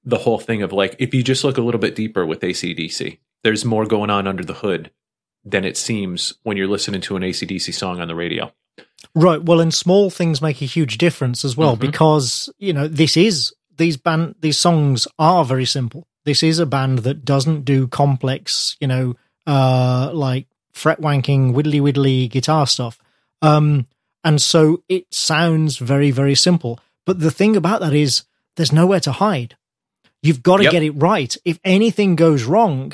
the 0.04 0.18
whole 0.18 0.40
thing 0.40 0.62
of 0.62 0.74
like 0.74 0.96
if 1.00 1.14
you 1.14 1.24
just 1.24 1.44
look 1.44 1.58
a 1.58 1.62
little 1.62 1.80
bit 1.80 1.96
deeper 1.96 2.26
with 2.26 2.42
ACDC, 2.42 3.20
there's 3.44 3.64
more 3.64 3.86
going 3.86 4.10
on 4.10 4.28
under 4.28 4.44
the 4.44 4.56
hood 4.56 4.92
than 5.46 5.64
it 5.64 5.78
seems 5.78 6.34
when 6.44 6.58
you're 6.58 6.68
listening 6.68 7.02
to 7.02 7.16
an 7.16 7.24
ACDC 7.24 7.74
song 7.74 8.02
on 8.02 8.08
the 8.08 8.16
radio. 8.16 8.52
Right. 9.16 9.42
Well, 9.42 9.60
and 9.60 9.74
small 9.74 10.10
things 10.10 10.42
make 10.42 10.62
a 10.62 10.66
huge 10.66 10.98
difference 10.98 11.46
as 11.46 11.56
well 11.56 11.74
mm-hmm. 11.74 11.86
because 11.86 12.50
you 12.58 12.74
know 12.74 12.88
this 12.88 13.16
is 13.16 13.54
these 13.78 13.98
band 13.98 14.36
these 14.40 14.58
songs 14.58 15.08
are 15.20 15.46
very 15.46 15.66
simple. 15.66 16.08
This 16.26 16.42
is 16.42 16.60
a 16.60 16.66
band 16.66 17.00
that 17.00 17.26
doesn't 17.26 17.66
do 17.66 17.88
complex, 17.88 18.78
you 18.80 18.88
know, 18.88 19.16
uh 19.46 20.12
like 20.14 20.48
fret 20.72 21.00
wanking, 21.00 21.54
widdly 21.54 21.80
widdly 21.80 22.28
guitar 22.28 22.66
stuff. 22.66 22.98
Um, 23.42 23.88
and 24.24 24.42
so 24.42 24.84
it 24.88 25.14
sounds 25.14 25.78
very, 25.78 26.10
very 26.12 26.36
simple. 26.36 26.80
But 27.06 27.20
the 27.20 27.32
thing 27.32 27.56
about 27.56 27.82
that 27.82 27.94
is 27.94 28.24
there's 28.56 28.72
nowhere 28.72 29.02
to 29.02 29.12
hide. 29.12 29.58
You've 30.22 30.42
got 30.42 30.58
to 30.58 30.64
yep. 30.64 30.72
get 30.72 30.84
it 30.84 30.92
right. 30.92 31.36
If 31.44 31.60
anything 31.66 32.16
goes 32.16 32.46
wrong, 32.46 32.94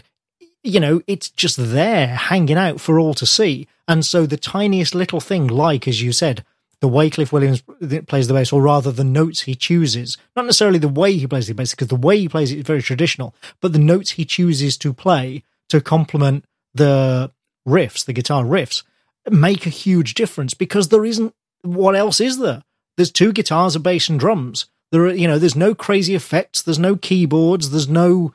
you 0.63 0.79
know, 0.79 1.01
it's 1.07 1.29
just 1.29 1.57
there 1.57 2.07
hanging 2.07 2.57
out 2.57 2.81
for 2.81 2.99
all 2.99 3.13
to 3.15 3.25
see. 3.25 3.67
And 3.87 4.05
so 4.05 4.25
the 4.25 4.37
tiniest 4.37 4.93
little 4.93 5.19
thing, 5.19 5.47
like, 5.47 5.87
as 5.87 6.01
you 6.01 6.11
said, 6.11 6.45
the 6.81 6.87
way 6.87 7.09
Cliff 7.09 7.33
Williams 7.33 7.61
plays 8.07 8.27
the 8.27 8.33
bass, 8.33 8.53
or 8.53 8.61
rather 8.61 8.91
the 8.91 9.03
notes 9.03 9.41
he 9.41 9.55
chooses, 9.55 10.17
not 10.35 10.45
necessarily 10.45 10.79
the 10.79 10.87
way 10.87 11.13
he 11.13 11.27
plays 11.27 11.47
the 11.47 11.53
bass, 11.53 11.71
because 11.71 11.89
the 11.89 11.95
way 11.95 12.17
he 12.17 12.29
plays 12.29 12.51
it 12.51 12.59
is 12.59 12.65
very 12.65 12.81
traditional, 12.81 13.35
but 13.59 13.73
the 13.73 13.79
notes 13.79 14.11
he 14.11 14.23
chooses 14.23 14.77
to 14.77 14.93
play 14.93 15.43
to 15.67 15.81
complement 15.81 16.45
the 16.73 17.31
riffs, 17.67 18.05
the 18.05 18.13
guitar 18.13 18.43
riffs, 18.43 18.83
make 19.29 19.65
a 19.65 19.69
huge 19.69 20.13
difference 20.13 20.53
because 20.53 20.87
there 20.87 21.05
isn't, 21.05 21.33
what 21.63 21.95
else 21.95 22.21
is 22.21 22.37
there? 22.39 22.63
There's 22.95 23.11
two 23.11 23.33
guitars, 23.33 23.75
a 23.75 23.79
bass, 23.79 24.09
and 24.09 24.19
drums. 24.19 24.67
There 24.91 25.03
are, 25.03 25.13
you 25.13 25.27
know, 25.27 25.37
there's 25.37 25.55
no 25.55 25.75
crazy 25.75 26.15
effects, 26.15 26.61
there's 26.61 26.79
no 26.79 26.95
keyboards, 26.95 27.69
there's 27.69 27.89
no 27.89 28.33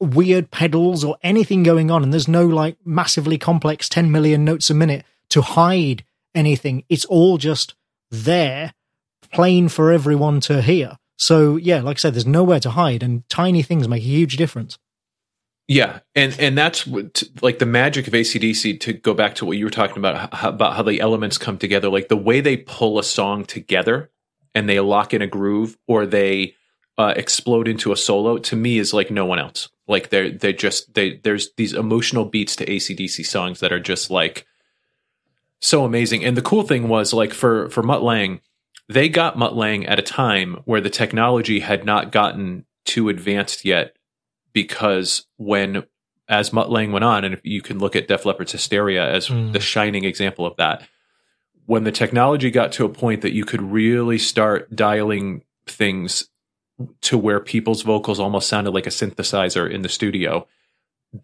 weird 0.00 0.50
pedals 0.50 1.04
or 1.04 1.16
anything 1.22 1.62
going 1.62 1.90
on, 1.90 2.02
and 2.02 2.12
there's 2.12 2.28
no 2.28 2.46
like 2.46 2.76
massively 2.84 3.38
complex 3.38 3.88
10 3.88 4.10
million 4.10 4.44
notes 4.44 4.70
a 4.70 4.74
minute 4.74 5.04
to 5.30 5.42
hide 5.42 6.04
anything. 6.34 6.84
It's 6.88 7.04
all 7.06 7.38
just 7.38 7.74
there, 8.10 8.74
plain 9.32 9.68
for 9.68 9.92
everyone 9.92 10.40
to 10.40 10.62
hear. 10.62 10.98
So 11.18 11.56
yeah, 11.56 11.80
like 11.80 11.96
I 11.96 12.00
said, 12.00 12.14
there's 12.14 12.26
nowhere 12.26 12.60
to 12.60 12.70
hide, 12.70 13.02
and 13.02 13.28
tiny 13.28 13.62
things 13.62 13.88
make 13.88 14.02
a 14.02 14.06
huge 14.06 14.36
difference. 14.36 14.78
Yeah, 15.68 16.00
and 16.14 16.36
and 16.38 16.56
that's 16.56 16.86
what, 16.86 17.24
like 17.42 17.58
the 17.58 17.66
magic 17.66 18.06
of 18.06 18.12
ACDC. 18.12 18.78
To 18.80 18.92
go 18.92 19.14
back 19.14 19.34
to 19.36 19.44
what 19.44 19.56
you 19.56 19.64
were 19.64 19.70
talking 19.70 19.98
about, 19.98 20.32
how, 20.32 20.50
about 20.50 20.76
how 20.76 20.82
the 20.82 21.00
elements 21.00 21.38
come 21.38 21.58
together, 21.58 21.88
like 21.88 22.08
the 22.08 22.16
way 22.16 22.40
they 22.40 22.56
pull 22.56 22.98
a 22.98 23.02
song 23.02 23.44
together 23.44 24.10
and 24.54 24.68
they 24.68 24.78
lock 24.78 25.12
in 25.12 25.22
a 25.22 25.26
groove, 25.26 25.76
or 25.88 26.06
they 26.06 26.54
uh, 26.98 27.14
explode 27.16 27.68
into 27.68 27.92
a 27.92 27.96
solo. 27.96 28.38
To 28.38 28.56
me, 28.56 28.78
is 28.78 28.94
like 28.94 29.10
no 29.10 29.26
one 29.26 29.38
else. 29.38 29.68
Like 29.86 30.10
they're 30.10 30.30
they 30.30 30.52
just 30.52 30.94
they 30.94 31.16
there's 31.18 31.52
these 31.56 31.72
emotional 31.72 32.24
beats 32.24 32.56
to 32.56 32.66
ACDC 32.66 33.24
songs 33.24 33.60
that 33.60 33.72
are 33.72 33.80
just 33.80 34.10
like 34.10 34.46
so 35.60 35.84
amazing. 35.84 36.24
And 36.24 36.36
the 36.36 36.42
cool 36.42 36.62
thing 36.62 36.88
was 36.88 37.12
like 37.12 37.32
for 37.32 37.68
for 37.70 37.82
Mutt 37.82 38.02
Lange, 38.02 38.40
they 38.88 39.08
got 39.08 39.38
Mutt 39.38 39.56
Lange 39.56 39.86
at 39.86 39.98
a 39.98 40.02
time 40.02 40.60
where 40.64 40.80
the 40.80 40.90
technology 40.90 41.60
had 41.60 41.84
not 41.84 42.12
gotten 42.12 42.64
too 42.84 43.08
advanced 43.08 43.64
yet 43.64 43.96
because 44.52 45.26
when 45.36 45.84
as 46.28 46.52
Mutt 46.52 46.70
Lange 46.70 46.92
went 46.92 47.04
on, 47.04 47.24
and 47.24 47.34
if 47.34 47.40
you 47.44 47.62
can 47.62 47.78
look 47.78 47.94
at 47.94 48.08
Def 48.08 48.24
Leppard's 48.24 48.52
Hysteria 48.52 49.08
as 49.08 49.28
mm. 49.28 49.52
the 49.52 49.60
shining 49.60 50.04
example 50.04 50.44
of 50.46 50.56
that, 50.56 50.82
when 51.66 51.84
the 51.84 51.92
technology 51.92 52.50
got 52.50 52.72
to 52.72 52.84
a 52.84 52.88
point 52.88 53.22
that 53.22 53.32
you 53.32 53.44
could 53.44 53.62
really 53.62 54.18
start 54.18 54.74
dialing 54.74 55.44
things 55.66 56.28
to 57.02 57.18
where 57.18 57.40
people's 57.40 57.82
vocals 57.82 58.20
almost 58.20 58.48
sounded 58.48 58.72
like 58.72 58.86
a 58.86 58.90
synthesizer 58.90 59.70
in 59.70 59.82
the 59.82 59.88
studio, 59.88 60.46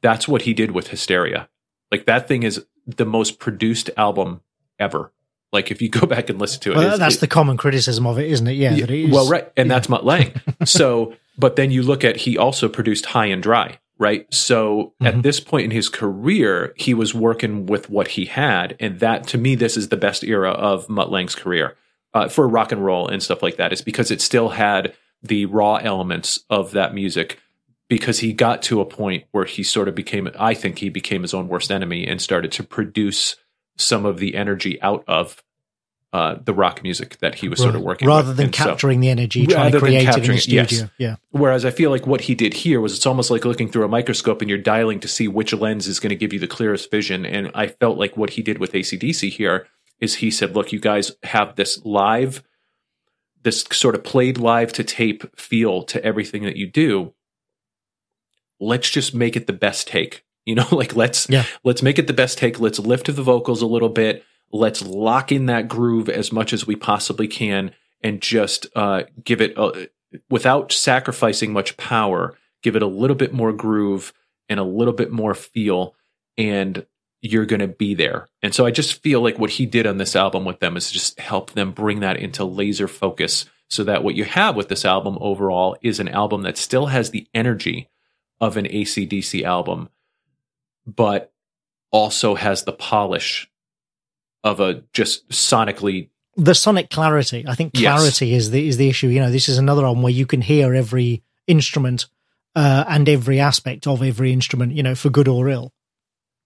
that's 0.01 0.27
what 0.27 0.43
he 0.43 0.55
did 0.55 0.71
with 0.71 0.89
Hysteria. 0.89 1.49
Like 1.91 2.07
that 2.07 2.27
thing 2.27 2.43
is 2.43 2.65
the 2.87 3.05
most 3.05 3.39
produced 3.39 3.91
album 3.97 4.41
ever. 4.79 5.13
Like 5.53 5.71
if 5.71 5.83
you 5.83 5.89
go 5.89 6.07
back 6.07 6.31
and 6.31 6.39
listen 6.39 6.61
to 6.63 6.73
it, 6.73 6.77
well, 6.77 6.99
that's 6.99 7.17
it, 7.17 7.21
the 7.21 7.27
common 7.27 7.57
criticism 7.57 8.07
of 8.07 8.19
it, 8.19 8.31
isn't 8.31 8.47
it? 8.47 8.53
Yeah. 8.53 8.75
yeah 8.75 9.13
well, 9.13 9.29
right, 9.29 9.51
and 9.57 9.69
yeah. 9.69 9.75
that's 9.75 9.89
Mutt 9.89 10.05
Lange. 10.05 10.33
so 10.65 11.15
but 11.39 11.57
then 11.57 11.71
you 11.71 11.83
look 11.83 12.05
at 12.05 12.17
he 12.17 12.39
also 12.39 12.69
produced 12.69 13.07
High 13.07 13.27
and 13.27 13.43
Dry, 13.43 13.79
right? 13.99 14.33
So 14.33 14.95
mm-hmm. 15.01 15.07
at 15.07 15.23
this 15.23 15.41
point 15.41 15.65
in 15.65 15.71
his 15.71 15.89
career, 15.89 16.73
he 16.77 16.95
was 16.95 17.15
working 17.15 17.67
with 17.67 17.91
what 17.91 18.09
he 18.09 18.27
had, 18.27 18.77
and 18.81 19.01
that 19.01 19.27
to 19.29 19.39
me, 19.39 19.55
this 19.55 19.77
is 19.77 19.89
the 19.89 19.97
best 19.97 20.25
era 20.25 20.51
of 20.51 20.89
Mutt 20.89 21.11
Lange's 21.11 21.35
career 21.35 21.77
uh, 22.15 22.29
for 22.29 22.49
rock 22.49 22.73
and 22.73 22.85
roll 22.85 23.09
and 23.09 23.23
stuff 23.23 23.43
like 23.43 23.57
that. 23.57 23.73
Is 23.73 23.83
because 23.83 24.11
it 24.11 24.21
still 24.21 24.51
had 24.51 24.95
the 25.23 25.47
raw 25.47 25.77
elements 25.77 26.41
of 26.51 26.73
that 26.73 26.95
music. 26.95 27.39
Because 27.89 28.21
he 28.21 28.33
got 28.33 28.63
to 28.63 28.81
a 28.81 28.87
point 28.87 29.25
where 29.33 29.45
he 29.45 29.63
sort 29.63 29.87
of 29.87 29.95
became, 29.95 30.31
I 30.39 30.55
think 30.55 30.79
he 30.79 30.89
became 30.89 31.21
his 31.21 31.35
own 31.35 31.49
worst 31.49 31.71
enemy 31.71 32.07
and 32.07 32.23
started 32.23 32.51
to 32.53 32.63
produce 32.63 33.37
some 33.77 34.07
of 34.07 34.19
the 34.19 34.35
energy 34.35 34.81
out 34.81 35.05
of 35.07 35.43
uh, 36.13 36.37
the 36.45 36.53
rock 36.53 36.83
music 36.83 37.17
that 37.19 37.37
he 37.37 37.49
was 37.49 37.59
right. 37.61 37.65
sort 37.65 37.75
of 37.75 37.81
working 37.81 38.07
rather 38.07 38.29
with. 38.29 38.37
than 38.37 38.47
and 38.47 38.53
capturing 38.53 38.99
so, 38.99 39.01
the 39.01 39.09
energy, 39.09 39.47
trying 39.47 39.73
to 39.73 39.79
create 39.79 40.07
it 40.07 40.17
in 40.19 40.31
the 40.31 40.39
studio. 40.39 40.63
Yes. 40.63 40.85
Yeah. 40.99 41.17
Whereas 41.31 41.65
I 41.65 41.71
feel 41.71 41.91
like 41.91 42.07
what 42.07 42.23
he 42.23 42.35
did 42.35 42.53
here 42.53 42.83
was 42.83 42.95
it's 42.95 43.07
almost 43.07 43.31
like 43.31 43.47
looking 43.47 43.71
through 43.71 43.85
a 43.85 43.89
microscope 43.89 44.43
and 44.43 44.51
you're 44.51 44.59
dialing 44.59 45.01
to 45.01 45.09
see 45.09 45.27
which 45.27 45.55
lens 45.55 45.87
is 45.87 46.01
going 46.01 46.11
to 46.11 46.17
give 46.17 46.35
you 46.35 46.39
the 46.39 46.47
clearest 46.47 46.91
vision. 46.91 47.25
And 47.25 47.51
I 47.55 47.69
felt 47.69 47.97
like 47.97 48.17
what 48.17 48.31
he 48.31 48.43
did 48.43 48.59
with 48.59 48.73
ACDC 48.73 49.31
here 49.31 49.67
is 50.01 50.17
he 50.17 50.31
said, 50.31 50.55
"Look, 50.55 50.71
you 50.71 50.81
guys 50.81 51.13
have 51.23 51.57
this 51.57 51.83
live, 51.83 52.43
this 53.43 53.65
sort 53.73 53.95
of 53.95 54.05
played 54.05 54.39
live 54.39 54.73
to 54.75 54.85
tape 54.85 55.39
feel 55.39 55.83
to 55.85 56.05
everything 56.05 56.43
that 56.45 56.57
you 56.57 56.67
do. 56.67 57.15
Let's 58.61 58.91
just 58.91 59.15
make 59.15 59.37
it 59.37 59.47
the 59.47 59.53
best 59.53 59.89
take." 59.89 60.25
You 60.45 60.57
know, 60.57 60.67
like 60.73 60.97
let's 60.97 61.31
yeah. 61.31 61.45
let's 61.63 61.85
make 61.85 62.01
it 62.01 62.09
the 62.09 62.13
best 62.13 62.37
take. 62.37 62.59
Let's 62.59 62.81
lift 62.81 63.07
the 63.07 63.23
vocals 63.23 63.63
a 63.63 63.67
little 63.67 63.89
bit 63.89 64.25
let's 64.53 64.83
lock 64.85 65.33
in 65.33 65.47
that 65.47 65.69
groove 65.69 66.09
as 66.09 66.31
much 66.31 66.53
as 66.53 66.67
we 66.67 66.77
possibly 66.77 67.27
can 67.27 67.73
and 68.03 68.21
just 68.21 68.67
uh, 68.77 69.05
give 69.25 69.41
it 69.41 69.57
a, 69.57 69.89
without 70.29 70.71
sacrificing 70.71 71.53
much 71.53 71.77
power 71.77 72.37
give 72.63 72.77
it 72.77 72.83
a 72.83 72.87
little 72.87 73.17
bit 73.17 73.33
more 73.33 73.53
groove 73.53 74.13
and 74.49 74.61
a 74.61 74.65
little 74.65 74.93
bit 74.93 75.11
more 75.11 75.35
feel 75.35 75.95
and 76.37 76.87
you're 77.23 77.47
going 77.47 77.61
to 77.61 77.69
be 77.69 77.95
there 77.95 78.29
and 78.43 78.55
so 78.55 78.67
i 78.67 78.71
just 78.71 79.01
feel 79.03 79.23
like 79.23 79.39
what 79.39 79.51
he 79.51 79.65
did 79.65 79.87
on 79.87 79.97
this 79.97 80.15
album 80.15 80.45
with 80.45 80.61
them 80.61 80.77
is 80.77 80.91
just 80.91 81.19
help 81.19 81.53
them 81.53 81.73
bring 81.73 82.01
that 82.01 82.17
into 82.17 82.45
laser 82.45 82.89
focus 82.89 83.47
so 83.71 83.85
that 83.85 84.05
what 84.05 84.15
you 84.15 84.25
have 84.25 84.55
with 84.55 84.69
this 84.69 84.85
album 84.85 85.17
overall 85.21 85.77
is 85.83 85.99
an 85.99 86.09
album 86.09 86.43
that 86.43 86.59
still 86.59 86.87
has 86.87 87.11
the 87.11 87.27
energy 87.33 87.89
of 88.41 88.57
an 88.57 88.67
acdc 88.67 89.43
album 89.43 89.89
but 90.87 91.33
also 91.91 92.35
has 92.35 92.65
the 92.65 92.73
polish 92.73 93.49
of 94.45 94.61
a 94.61 94.83
just 94.93 95.29
sonically 95.29 96.09
the 96.37 96.55
sonic 96.55 96.91
clarity. 96.91 97.45
I 97.47 97.55
think 97.55 97.75
clarity 97.75 98.29
yes. 98.29 98.45
is 98.45 98.51
the 98.51 98.69
is 98.69 98.77
the 98.77 98.89
issue. 98.89 99.09
You 99.09 99.21
know, 99.21 99.31
this 99.31 99.49
is 99.49 99.59
another 99.59 99.83
one 99.83 100.03
where 100.03 100.13
you 100.13 100.27
can 100.27 100.41
hear 100.41 100.75
every 100.75 101.23
instrument 101.47 102.07
uh, 102.55 102.85
and 102.89 103.09
every 103.09 103.41
aspect 103.41 103.87
of 103.87 104.03
every 104.03 104.33
instrument. 104.33 104.73
You 104.73 104.83
know, 104.83 104.95
for 104.95 105.11
good 105.11 105.29
or 105.29 105.49
ill. 105.49 105.73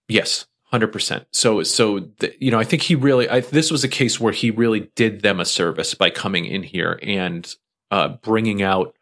Yes, 0.09 0.45
hundred 0.67 0.91
percent. 0.91 1.25
So, 1.31 1.63
so 1.63 1.99
the, 2.19 2.33
you 2.39 2.51
know, 2.51 2.59
I 2.59 2.63
think 2.63 2.83
he 2.83 2.95
really. 2.95 3.29
I, 3.29 3.41
this 3.41 3.71
was 3.71 3.83
a 3.83 3.89
case 3.89 4.19
where 4.19 4.33
he 4.33 4.51
really 4.51 4.91
did 4.95 5.21
them 5.21 5.39
a 5.39 5.45
service 5.45 5.93
by 5.93 6.09
coming 6.09 6.45
in 6.45 6.63
here 6.63 6.99
and 7.01 7.53
uh, 7.91 8.09
bringing 8.09 8.61
out 8.61 8.95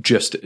just 0.00 0.36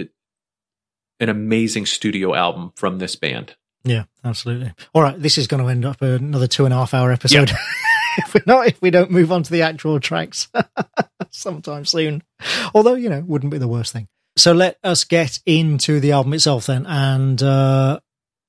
an 1.21 1.29
amazing 1.29 1.87
studio 1.87 2.35
album 2.35 2.73
from 2.77 2.99
this 2.99 3.17
band. 3.17 3.57
Yeah, 3.85 4.05
absolutely. 4.25 4.73
All 4.95 5.03
right, 5.03 5.21
this 5.21 5.39
is 5.39 5.47
going 5.47 5.63
to 5.63 5.69
end 5.69 5.85
up 5.85 6.03
another 6.03 6.47
two 6.47 6.65
and 6.65 6.75
a 6.75 6.77
half 6.77 6.95
hour 6.95 7.13
episode. 7.13 7.51
Yep. 7.51 7.59
if 8.19 8.35
we're 8.35 8.43
not, 8.47 8.67
if 8.67 8.83
we 8.83 8.91
don't 8.91 9.11
move 9.11 9.33
on 9.33 9.43
to 9.43 9.51
the 9.51 9.63
actual 9.63 9.99
tracks 10.01 10.49
sometime 11.31 11.85
soon. 11.85 12.23
Although 12.75 12.95
you 12.95 13.09
know, 13.09 13.23
wouldn't 13.27 13.53
be 13.53 13.59
the 13.59 13.69
worst 13.69 13.93
thing. 13.93 14.09
So 14.37 14.53
let 14.53 14.79
us 14.85 15.05
get 15.05 15.41
into 15.47 15.99
the 15.99 16.13
album 16.13 16.35
itself 16.35 16.67
then, 16.67 16.87
and 16.87 17.43
uh, 17.43 17.99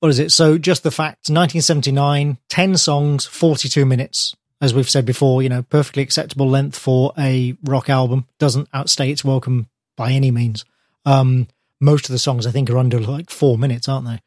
what 0.00 0.08
is 0.08 0.18
it? 0.18 0.32
So 0.32 0.58
just 0.58 0.82
the 0.82 0.90
fact, 0.90 1.28
1979, 1.28 2.38
10 2.48 2.76
songs, 2.76 3.26
42 3.26 3.86
minutes. 3.86 4.34
As 4.62 4.74
we've 4.74 4.90
said 4.90 5.06
before, 5.06 5.42
you 5.42 5.48
know, 5.48 5.62
perfectly 5.62 6.02
acceptable 6.02 6.46
length 6.46 6.78
for 6.78 7.14
a 7.16 7.56
rock 7.64 7.88
album. 7.88 8.26
Doesn't 8.38 8.68
outstay 8.74 9.10
its 9.10 9.24
welcome 9.24 9.68
by 9.96 10.12
any 10.12 10.30
means. 10.30 10.66
Um, 11.06 11.48
most 11.80 12.10
of 12.10 12.12
the 12.12 12.18
songs, 12.18 12.46
I 12.46 12.50
think, 12.50 12.68
are 12.68 12.76
under 12.76 13.00
like 13.00 13.30
four 13.30 13.56
minutes, 13.56 13.88
aren't 13.88 14.06
they? 14.06 14.20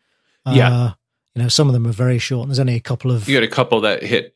Yeah. 0.52 0.70
Uh, 0.70 0.91
you 1.36 1.44
know, 1.44 1.50
some 1.50 1.68
of 1.68 1.74
them 1.74 1.86
are 1.86 1.91
very 1.91 2.18
short. 2.18 2.44
And 2.44 2.52
there's 2.52 2.60
only 2.60 2.76
a 2.76 2.80
couple 2.80 3.12
of. 3.12 3.30
You 3.30 3.38
got 3.38 3.44
a 3.44 3.48
couple 3.48 3.82
that 3.82 4.02
hit 4.02 4.36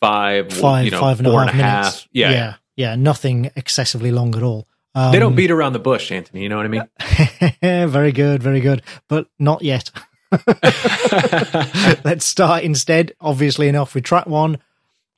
five, 0.00 0.52
five, 0.52 0.84
you 0.84 0.90
know, 0.90 1.00
five 1.00 1.20
and 1.20 1.28
four 1.28 1.42
a 1.42 1.46
half 1.46 1.54
minutes. 1.54 2.08
Yeah. 2.12 2.30
yeah. 2.30 2.54
Yeah. 2.76 2.94
Nothing 2.96 3.50
excessively 3.56 4.10
long 4.10 4.34
at 4.34 4.42
all. 4.42 4.66
Um, 4.94 5.12
they 5.12 5.18
don't 5.18 5.32
um, 5.32 5.36
beat 5.36 5.50
around 5.50 5.72
the 5.72 5.78
bush, 5.78 6.10
Anthony. 6.12 6.42
You 6.42 6.50
know 6.50 6.56
what 6.56 6.66
I 6.66 6.68
mean? 6.68 7.88
very 7.90 8.12
good. 8.12 8.42
Very 8.42 8.60
good. 8.60 8.82
But 9.08 9.26
not 9.38 9.62
yet. 9.62 9.90
Let's 12.04 12.24
start 12.24 12.62
instead, 12.62 13.12
obviously 13.20 13.68
enough, 13.68 13.94
with 13.94 14.04
track 14.04 14.26
one, 14.26 14.58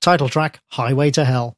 title 0.01 0.29
track, 0.29 0.61
Highway 0.69 1.11
to 1.13 1.25
Hell. 1.25 1.57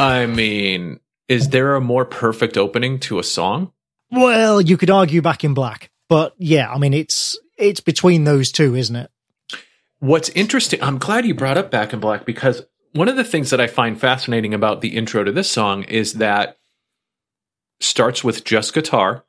I 0.00 0.24
mean, 0.24 0.98
is 1.28 1.50
there 1.50 1.74
a 1.74 1.80
more 1.80 2.06
perfect 2.06 2.56
opening 2.56 2.98
to 3.00 3.18
a 3.18 3.24
song? 3.24 3.72
Well, 4.10 4.60
you 4.60 4.78
could 4.78 4.88
argue 4.88 5.20
Back 5.20 5.44
in 5.44 5.52
Black, 5.52 5.90
but 6.08 6.34
yeah, 6.38 6.72
I 6.72 6.78
mean, 6.78 6.94
it's 6.94 7.38
it's 7.58 7.80
between 7.80 8.24
those 8.24 8.50
two, 8.50 8.74
isn't 8.74 8.96
it? 8.96 9.10
What's 9.98 10.30
interesting, 10.30 10.82
I'm 10.82 10.96
glad 10.96 11.26
you 11.26 11.34
brought 11.34 11.58
up 11.58 11.70
Back 11.70 11.92
in 11.92 12.00
Black 12.00 12.24
because 12.24 12.62
one 12.92 13.08
of 13.08 13.16
the 13.16 13.24
things 13.24 13.50
that 13.50 13.60
I 13.60 13.66
find 13.66 14.00
fascinating 14.00 14.54
about 14.54 14.80
the 14.80 14.96
intro 14.96 15.22
to 15.22 15.32
this 15.32 15.50
song 15.50 15.84
is 15.84 16.14
that 16.14 16.56
starts 17.80 18.24
with 18.24 18.42
just 18.42 18.72
guitar, 18.72 19.26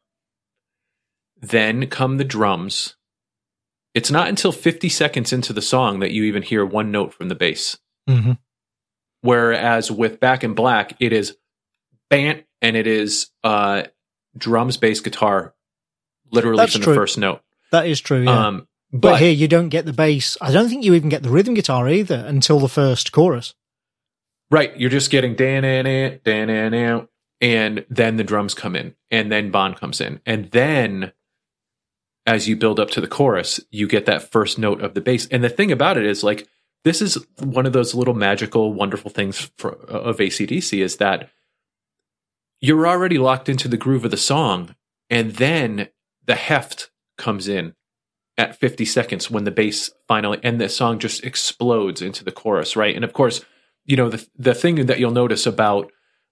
then 1.42 1.88
come 1.88 2.16
the 2.16 2.24
drums. 2.24 2.96
It's 3.94 4.10
not 4.10 4.30
until 4.30 4.54
50 4.54 4.88
seconds 4.88 5.34
into 5.34 5.52
the 5.52 5.62
song 5.62 6.00
that 6.00 6.12
you 6.12 6.24
even 6.24 6.44
hear 6.44 6.66
one 6.66 6.92
note 6.92 7.14
from 7.14 7.28
the 7.28 7.36
bass. 7.36 7.78
Mm-hmm. 8.10 8.34
Whereas 9.22 9.92
with 9.92 10.20
Back 10.20 10.44
in 10.44 10.54
Black, 10.54 10.96
it 11.00 11.14
is 11.14 11.38
bant 12.10 12.44
and 12.62 12.76
it 12.76 12.88
is 12.88 13.30
uh, 13.44 13.84
drums, 14.38 14.78
bass, 14.78 15.00
guitar, 15.00 15.54
literally 16.32 16.58
That's 16.58 16.74
from 16.74 16.82
true. 16.82 16.94
the 16.94 17.00
first 17.00 17.18
note. 17.18 17.42
That 17.72 17.88
is 17.88 18.02
true. 18.02 18.24
Yeah. 18.24 18.48
Um, 18.48 18.68
but, 18.92 19.02
but 19.02 19.22
here 19.22 19.32
you 19.32 19.48
don't 19.48 19.70
get 19.70 19.86
the 19.86 19.94
bass. 19.94 20.38
I 20.42 20.52
don't 20.52 20.70
think 20.70 20.84
you 20.84 20.94
even 20.96 21.10
get 21.10 21.24
the 21.24 21.30
rhythm 21.30 21.54
guitar 21.54 21.88
either 21.88 22.24
until 22.28 22.60
the 22.60 22.68
first 22.68 23.12
chorus. 23.12 23.54
Right. 24.50 24.76
You're 24.78 24.90
just 24.90 25.12
getting 25.12 25.36
dan 25.36 25.64
dan 25.64 26.20
dan 26.24 26.72
dan 26.72 27.08
and 27.42 27.86
then 27.90 28.18
the 28.18 28.24
drums 28.24 28.54
come 28.54 28.76
in, 28.76 28.96
and 29.10 29.32
then 29.32 29.50
Bon 29.50 29.74
comes 29.74 30.00
in, 30.00 30.22
and 30.26 30.52
then 30.52 31.12
as 32.28 32.48
you 32.48 32.56
build 32.56 32.80
up 32.80 32.92
to 32.92 33.02
the 33.02 33.08
chorus, 33.08 33.60
you 33.72 33.88
get 33.88 34.06
that 34.06 34.32
first 34.32 34.60
note 34.60 34.82
of 34.82 34.94
the 34.94 35.02
bass. 35.02 35.28
And 35.28 35.44
the 35.44 35.50
thing 35.50 35.72
about 35.72 35.98
it 35.98 36.06
is, 36.06 36.24
like, 36.24 36.48
this 36.84 37.02
is 37.02 37.18
one 37.40 37.66
of 37.66 37.74
those 37.74 37.94
little 37.94 38.14
magical, 38.14 38.74
wonderful 38.74 39.12
things 39.12 39.52
for, 39.58 39.74
of 39.86 40.18
ACDC 40.18 40.80
is 40.80 40.98
that 40.98 41.30
you're 42.60 42.88
already 42.88 43.18
locked 43.18 43.50
into 43.50 43.68
the 43.68 43.78
groove 43.78 44.06
of 44.06 44.12
the 44.12 44.18
song, 44.18 44.76
and 45.10 45.34
then 45.34 45.90
the 46.26 46.36
heft 46.36 46.92
comes 47.18 47.48
in 47.48 47.74
at 48.38 48.56
50 48.56 48.86
seconds 48.86 49.30
when 49.30 49.44
the 49.44 49.52
bass 49.52 49.92
finally 50.08 50.40
and 50.44 50.60
the 50.60 50.70
song 50.70 51.00
just 51.00 51.24
explodes 51.24 52.02
into 52.02 52.24
the 52.24 52.32
chorus, 52.32 52.76
right? 52.76 52.96
And 52.96 53.04
of 53.04 53.14
course, 53.14 53.44
you 53.86 53.98
know 53.98 54.10
the 54.10 54.26
the 54.38 54.54
thing 54.54 54.86
that 54.86 55.00
you'll 55.00 55.12
notice 55.12 55.46
about 55.46 55.92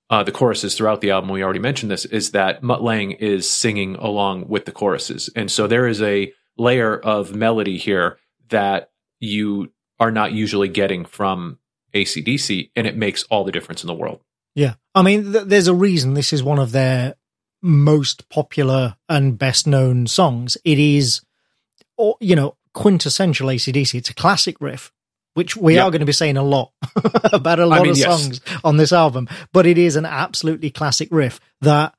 uh, 0.10 0.24
the 0.24 0.32
choruses 0.32 0.76
throughout 0.76 1.02
the 1.02 1.12
album, 1.12 1.30
we 1.30 1.44
already 1.44 1.60
mentioned 1.60 1.92
this, 1.92 2.06
is 2.06 2.32
that 2.32 2.64
Mutt 2.64 2.82
Lange 2.82 3.12
is 3.12 3.50
singing 3.50 3.96
along 3.96 4.48
with 4.48 4.66
the 4.66 4.72
choruses, 4.72 5.30
and 5.36 5.52
so 5.52 5.68
there 5.68 5.88
is 5.88 6.02
a 6.02 6.32
layer 6.58 6.98
of 6.98 7.36
melody 7.36 7.78
here 7.78 8.18
that 8.50 8.92
you 9.20 9.72
are 10.00 10.12
not 10.12 10.32
usually 10.32 10.68
getting 10.68 11.06
from 11.06 11.60
ACDC, 11.94 12.72
and 12.76 12.88
it 12.88 12.96
makes 12.96 13.24
all 13.24 13.44
the 13.44 13.52
difference 13.52 13.84
in 13.84 13.88
the 13.88 13.94
world. 13.94 14.22
Yeah. 14.56 14.76
I 14.96 15.02
mean, 15.02 15.32
th- 15.34 15.46
there's 15.46 15.68
a 15.68 15.74
reason 15.74 16.14
this 16.14 16.34
is 16.34 16.44
one 16.44 16.60
of 16.60 16.72
their 16.72 17.16
most 17.62 18.30
popular 18.30 18.96
and 19.08 19.38
best 19.38 19.68
known 19.68 20.08
songs. 20.08 20.58
It 20.64 20.80
is, 20.80 21.22
or, 21.98 22.16
you 22.20 22.36
know, 22.36 22.56
quintessential 22.74 23.48
ACDC. 23.50 23.96
It's 23.96 24.10
a 24.10 24.14
classic 24.16 24.58
riff, 24.62 24.92
which 25.34 25.58
we 25.58 25.76
Yeah. 25.76 25.84
are 25.86 25.92
going 25.92 26.00
to 26.02 26.06
be 26.06 26.12
saying 26.12 26.38
a 26.38 26.44
lot 26.44 26.72
about 27.34 27.60
a 27.60 27.66
lot 27.66 27.82
mean, 27.82 27.92
of 27.92 27.98
yes. 27.98 28.08
songs 28.22 28.42
on 28.64 28.78
this 28.78 28.94
album, 28.94 29.28
but 29.52 29.66
it 29.66 29.78
is 29.78 29.96
an 29.96 30.06
absolutely 30.06 30.70
classic 30.70 31.10
riff 31.12 31.40
that, 31.62 31.94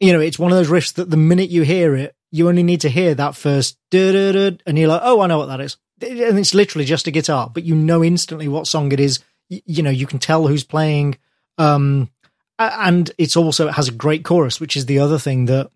you 0.00 0.12
know, 0.12 0.20
it's 0.20 0.38
one 0.38 0.52
of 0.52 0.56
those 0.56 0.68
riffs 0.70 0.94
that 0.94 1.10
the 1.10 1.16
minute 1.16 1.50
you 1.50 1.62
hear 1.62 1.94
it, 1.96 2.14
you 2.30 2.48
only 2.48 2.62
need 2.62 2.80
to 2.82 2.88
hear 2.90 3.14
that 3.14 3.34
first 3.34 3.76
and 3.92 4.78
you're 4.78 4.88
like, 4.88 5.00
oh, 5.02 5.20
I 5.20 5.26
know 5.26 5.38
what 5.38 5.46
that 5.46 5.60
is. 5.60 5.76
And 6.00 6.38
it's 6.38 6.54
literally 6.54 6.84
just 6.84 7.06
a 7.06 7.10
guitar, 7.10 7.50
but 7.52 7.64
you 7.64 7.74
know 7.74 8.04
instantly 8.04 8.48
what 8.48 8.66
song 8.66 8.92
it 8.92 9.00
is. 9.00 9.20
Y- 9.50 9.62
You 9.66 9.82
know, 9.82 9.90
you 9.90 10.06
can 10.06 10.18
tell 10.18 10.46
who's 10.46 10.64
playing. 10.64 11.18
Um, 11.58 12.10
and 12.58 13.10
it's 13.18 13.36
also 13.36 13.68
it 13.68 13.74
has 13.74 13.88
a 13.88 13.92
great 13.92 14.24
chorus, 14.24 14.60
which 14.60 14.76
is 14.76 14.86
the 14.86 14.98
other 14.98 15.18
thing 15.18 15.46
that, 15.46 15.70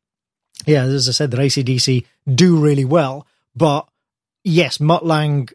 yeah, 0.66 0.84
as 0.84 1.08
I 1.08 1.12
said, 1.12 1.30
that 1.30 1.40
ACDC 1.40 2.04
do 2.32 2.56
really 2.60 2.84
well. 2.84 3.26
But 3.56 3.88
yes, 4.44 4.80
Mutt 4.80 5.04
Lange 5.04 5.48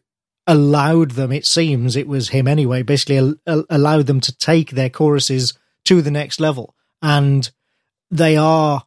allowed 0.46 1.12
them. 1.12 1.32
It 1.32 1.46
seems 1.46 1.96
it 1.96 2.08
was 2.08 2.30
him 2.30 2.48
anyway. 2.48 2.82
Basically, 2.82 3.18
al- 3.18 3.34
al- 3.46 3.66
allowed 3.70 4.06
them 4.06 4.20
to 4.20 4.36
take 4.36 4.70
their 4.70 4.90
choruses 4.90 5.54
to 5.84 6.02
the 6.02 6.10
next 6.10 6.40
level, 6.40 6.74
and 7.02 7.50
they 8.10 8.36
are 8.36 8.84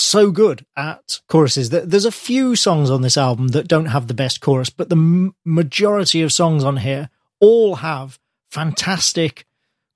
so 0.00 0.30
good 0.30 0.64
at 0.76 1.20
choruses. 1.28 1.70
There's 1.70 2.04
a 2.04 2.12
few 2.12 2.56
songs 2.56 2.90
on 2.90 3.02
this 3.02 3.16
album 3.16 3.48
that 3.48 3.68
don't 3.68 3.86
have 3.86 4.06
the 4.06 4.14
best 4.14 4.40
chorus, 4.40 4.70
but 4.70 4.88
the 4.88 4.96
m- 4.96 5.34
majority 5.44 6.22
of 6.22 6.32
songs 6.32 6.64
on 6.64 6.78
here 6.78 7.10
all 7.40 7.76
have 7.76 8.18
fantastic 8.50 9.46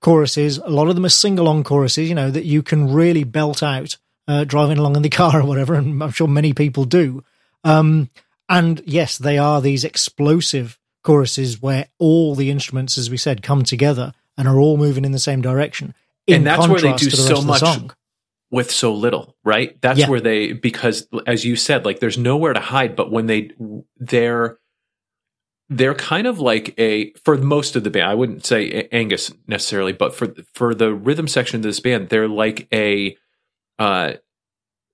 choruses. 0.01 0.59
A 0.59 0.69
lot 0.69 0.89
of 0.89 0.95
them 0.95 1.05
are 1.05 1.11
sing 1.11 1.39
along 1.39 1.65
choruses, 1.65 2.09
you 2.09 2.15
know, 2.15 2.31
that 2.31 2.45
you 2.45 2.63
can 2.63 2.93
really 2.93 3.25
belt 3.25 3.63
out 3.63 3.97
uh, 4.29 4.45
driving 4.45 4.79
along 4.79 4.97
in 4.97 5.03
the 5.03 5.09
car 5.21 5.41
or 5.41 5.45
whatever. 5.45 5.75
And 5.75 6.03
I'm 6.03 6.11
sure 6.11 6.29
many 6.29 6.53
people 6.53 6.85
do. 6.85 7.25
Um, 7.65 8.11
and 8.49 8.83
yes, 8.85 9.19
they 9.19 9.39
are 9.39 9.61
these 9.61 9.85
explosive 9.85 10.79
choruses 11.03 11.63
where 11.63 11.89
all 11.99 12.35
the 12.35 12.51
instruments, 12.51 12.99
as 12.99 13.11
we 13.11 13.17
said, 13.17 13.43
come 13.43 13.65
together 13.65 14.13
and 14.37 14.49
are 14.49 14.59
all 14.59 14.77
moving 14.77 15.05
in 15.05 15.13
the 15.13 15.19
same 15.19 15.41
direction. 15.41 15.95
In 16.27 16.37
And 16.37 16.47
that's 16.47 16.69
where 16.69 16.81
they 16.81 16.93
do 16.95 17.11
the 17.11 17.17
so 17.17 17.41
the 17.41 17.47
much 17.47 17.61
song. 17.61 17.93
With 18.51 18.71
so 18.71 18.93
little, 18.93 19.37
right? 19.45 19.81
That's 19.81 20.01
Yeah. 20.01 20.09
where 20.09 20.21
they 20.21 20.53
because 20.53 21.07
as 21.27 21.45
you 21.45 21.57
said, 21.57 21.85
like 21.85 22.01
there's 22.01 22.19
nowhere 22.19 22.53
to 22.53 22.61
hide, 22.61 22.97
but 22.97 23.11
when 23.11 23.27
they 23.27 23.51
they're 23.97 24.59
they're 25.69 25.95
kind 25.95 26.27
of 26.27 26.41
like 26.41 26.75
a 26.79 27.13
for 27.25 27.37
most 27.39 27.77
of 27.77 27.85
the 27.85 27.91
band. 27.91 28.11
I 28.11 28.15
wouldn't 28.15 28.45
say 28.45 28.89
Angus 28.91 29.33
necessarily, 29.47 29.93
but 29.93 30.15
for 30.15 30.35
for 30.53 30.75
the 30.75 30.93
rhythm 30.93 31.29
section 31.29 31.57
of 31.57 31.63
this 31.63 31.79
band, 31.81 32.09
they're 32.09 32.27
like 32.29 32.67
a 32.73 33.17
uh 33.79 34.15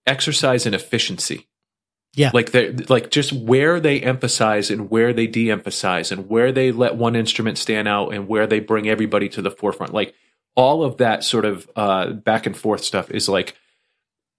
exercise 0.07 0.67
in 0.67 0.75
efficiency. 0.75 1.49
Yeah. 2.15 2.31
Like 2.33 2.53
they 2.53 2.73
like 2.73 3.11
just 3.11 3.33
where 3.33 3.81
they 3.81 4.01
emphasize 4.01 4.71
and 4.71 4.89
where 4.91 5.13
they 5.13 5.27
de-emphasize 5.27 6.11
and 6.13 6.29
where 6.29 6.51
they 6.53 6.73
let 6.73 6.97
one 6.97 7.15
instrument 7.17 7.59
stand 7.59 7.89
out 7.89 8.15
and 8.15 8.27
where 8.29 8.47
they 8.47 8.61
bring 8.61 8.89
everybody 8.89 9.29
to 9.31 9.43
the 9.43 9.51
forefront. 9.51 9.93
Like 9.93 10.15
all 10.57 10.83
of 10.83 10.97
that 10.97 11.23
sort 11.23 11.45
of 11.45 11.71
uh, 11.77 12.11
back 12.11 12.47
and 12.47 12.57
forth 12.57 12.83
stuff 12.83 13.11
is 13.11 13.29
like 13.29 13.55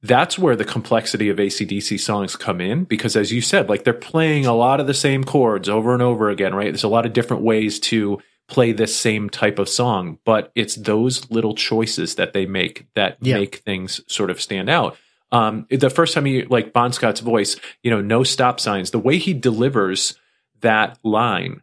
that's 0.04 0.38
where 0.38 0.56
the 0.56 0.66
complexity 0.66 1.30
of 1.30 1.38
ACDC 1.38 2.00
songs 2.00 2.36
come 2.36 2.62
in 2.62 2.84
because 2.84 3.16
as 3.16 3.32
you 3.32 3.42
said, 3.42 3.68
like 3.70 3.84
they're 3.84 3.94
playing 3.94 4.46
a 4.46 4.54
lot 4.54 4.80
of 4.80 4.88
the 4.88 4.94
same 4.94 5.24
chords 5.24 5.68
over 5.70 5.94
and 5.94 6.04
over 6.04 6.30
again, 6.30 6.54
right? 6.54 6.66
There's 6.72 6.84
a 6.84 6.88
lot 6.88 7.06
of 7.06 7.14
different 7.14 7.44
ways 7.44 7.80
to 7.82 8.20
play 8.48 8.72
this 8.72 8.96
same 8.96 9.30
type 9.30 9.60
of 9.60 9.68
song, 9.68 10.20
but 10.24 10.52
it's 10.56 10.76
those 10.76 11.30
little 11.32 11.54
choices 11.56 12.16
that 12.16 12.34
they 12.34 12.46
make 12.46 12.88
that 12.94 13.18
Yeah. 13.22 13.36
make 13.40 13.56
things 13.58 14.02
sort 14.08 14.30
of 14.30 14.40
stand 14.42 14.70
out. 14.70 14.98
Um, 15.32 15.66
the 15.70 15.90
first 15.90 16.14
time 16.14 16.26
you 16.28 16.48
like 16.50 16.72
Bon 16.74 16.94
Scott's 16.94 17.20
voice, 17.20 17.58
you 17.84 17.92
know, 17.92 18.00
no 18.00 18.24
stop 18.24 18.60
signs, 18.60 18.92
the 18.92 19.00
way 19.00 19.18
he 19.18 19.34
delivers 19.34 20.16
that 20.62 20.98
line, 21.04 21.62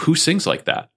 who 0.00 0.14
sings 0.14 0.46
like 0.46 0.64
that? 0.64 0.90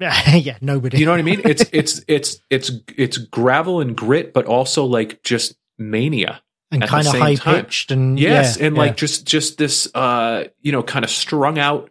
Yeah, 0.00 0.34
yeah, 0.36 0.58
nobody. 0.60 0.98
You 0.98 1.04
know 1.06 1.12
what 1.12 1.20
I 1.20 1.24
mean? 1.24 1.40
It's 1.44 1.64
it's 1.72 2.00
it's 2.08 2.40
it's 2.50 2.70
it's 2.96 3.16
gravel 3.18 3.80
and 3.80 3.96
grit, 3.96 4.32
but 4.32 4.46
also 4.46 4.84
like 4.84 5.22
just 5.22 5.56
mania. 5.78 6.42
and 6.70 6.82
kind 6.82 7.06
of 7.06 7.14
high 7.14 7.34
time. 7.36 7.64
pitched 7.64 7.90
and 7.90 8.18
Yes, 8.18 8.58
yeah, 8.58 8.66
and 8.66 8.76
yeah. 8.76 8.82
like 8.82 8.96
just 8.96 9.26
just 9.26 9.58
this 9.58 9.88
uh 9.94 10.44
you 10.62 10.72
know 10.72 10.82
kind 10.82 11.04
of 11.04 11.10
strung 11.10 11.58
out 11.58 11.90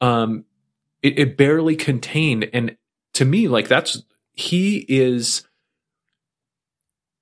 um 0.00 0.44
it, 1.02 1.18
it 1.18 1.36
barely 1.36 1.74
contained 1.76 2.48
and 2.52 2.76
to 3.14 3.24
me 3.24 3.48
like 3.48 3.66
that's 3.68 4.02
he 4.34 4.84
is 4.88 5.46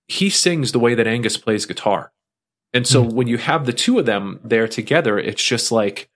he 0.09 0.29
sings 0.31 0.73
the 0.73 0.79
way 0.79 0.95
that 0.95 1.07
Angus 1.07 1.37
plays 1.37 1.67
guitar. 1.67 2.13
And 2.73 2.87
so 2.87 3.03
Hmm. 3.05 3.11
when 3.17 3.27
you 3.27 3.39
have 3.39 3.67
the 3.67 3.73
two 3.73 3.99
of 3.99 4.07
them 4.07 4.39
there 4.45 4.69
together 4.69 5.19
it's 5.19 5.43
just 5.43 5.73
like 5.73 6.09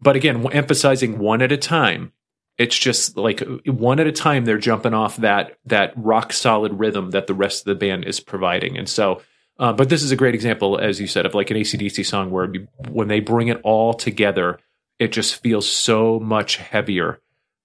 but 0.00 0.14
again 0.16 0.46
emphasizing 0.52 1.18
one 1.18 1.42
at 1.42 1.50
a 1.52 1.56
time 1.56 2.12
it's 2.58 2.76
just 2.76 3.16
like 3.16 3.42
one 3.64 4.00
at 4.00 4.06
a 4.06 4.12
time 4.12 4.44
they're 4.44 4.58
jumping 4.58 4.94
off 4.94 5.16
that 5.18 5.58
that 5.64 5.92
rock 5.96 6.32
solid 6.32 6.78
rhythm 6.78 7.10
that 7.12 7.26
the 7.26 7.34
rest 7.34 7.60
of 7.60 7.66
the 7.66 7.74
band 7.74 8.04
is 8.04 8.20
providing 8.20 8.76
and 8.76 8.88
so 8.88 9.22
uh, 9.60 9.72
but 9.72 9.88
this 9.88 10.02
is 10.02 10.10
a 10.10 10.16
great 10.16 10.34
example 10.34 10.78
as 10.78 11.00
you 11.00 11.06
said 11.06 11.26
of 11.26 11.34
like 11.34 11.50
an 11.50 11.56
acdc 11.56 12.04
song 12.04 12.30
where 12.30 12.52
you, 12.52 12.68
when 12.90 13.08
they 13.08 13.20
bring 13.20 13.48
it 13.48 13.60
all 13.62 13.94
together 13.94 14.58
it 14.98 15.12
just 15.12 15.40
feels 15.42 15.70
so 15.70 16.18
much 16.18 16.56
heavier 16.56 17.20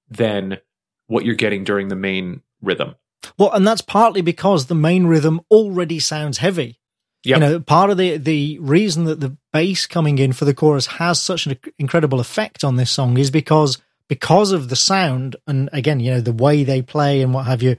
than 0.10 0.58
what 1.08 1.26
you're 1.26 1.36
getting 1.36 1.64
during 1.64 1.88
the 1.88 1.96
main 1.96 2.42
rhythm 2.62 2.96
Well, 3.38 3.52
and 3.52 3.66
that's 3.66 3.82
partly 3.82 4.22
because 4.22 4.66
the 4.66 4.76
main 4.76 5.06
rhythm 5.06 5.42
already 5.50 6.00
sounds 6.00 6.40
heavy. 6.40 6.80
Yep. 7.24 7.36
You 7.36 7.40
know, 7.40 7.60
part 7.60 7.90
of 7.90 7.98
the 7.98 8.18
the 8.18 8.60
reason 8.60 9.06
that 9.06 9.22
the 9.22 9.38
bass 9.54 9.88
coming 9.88 10.18
in 10.18 10.34
for 10.34 10.44
the 10.44 10.54
chorus 10.54 10.88
has 10.88 11.22
such 11.22 11.46
an 11.48 11.58
incredible 11.80 12.20
effect 12.20 12.64
on 12.64 12.76
this 12.76 12.92
song 12.92 13.18
is 13.18 13.32
because 13.32 13.78
because 14.08 14.52
of 14.52 14.70
the 14.70 14.76
sound 14.76 15.36
and 15.48 15.70
again, 15.74 16.00
you 16.00 16.12
know, 16.12 16.22
the 16.22 16.34
way 16.34 16.64
they 16.64 16.82
play 16.82 17.22
and 17.22 17.34
what 17.34 17.46
have 17.46 17.62
you, 17.62 17.78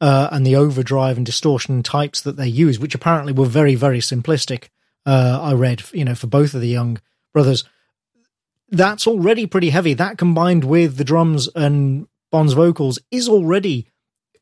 uh, 0.00 0.28
and 0.30 0.46
the 0.46 0.56
overdrive 0.56 1.16
and 1.16 1.24
distortion 1.24 1.82
types 1.82 2.20
that 2.22 2.36
they 2.36 2.48
use, 2.48 2.78
which 2.78 2.94
apparently 2.94 3.32
were 3.32 3.46
very 3.46 3.74
very 3.74 4.00
simplistic. 4.00 4.68
Uh, 5.04 5.38
I 5.40 5.52
read, 5.54 5.82
you 5.92 6.04
know, 6.04 6.14
for 6.14 6.26
both 6.26 6.54
of 6.54 6.60
the 6.60 6.68
young 6.68 6.98
brothers, 7.32 7.64
that's 8.70 9.06
already 9.06 9.46
pretty 9.46 9.70
heavy. 9.70 9.94
That 9.94 10.18
combined 10.18 10.64
with 10.64 10.96
the 10.96 11.04
drums 11.04 11.48
and 11.54 12.08
Bon's 12.32 12.54
vocals 12.54 12.98
is 13.10 13.28
already 13.28 13.88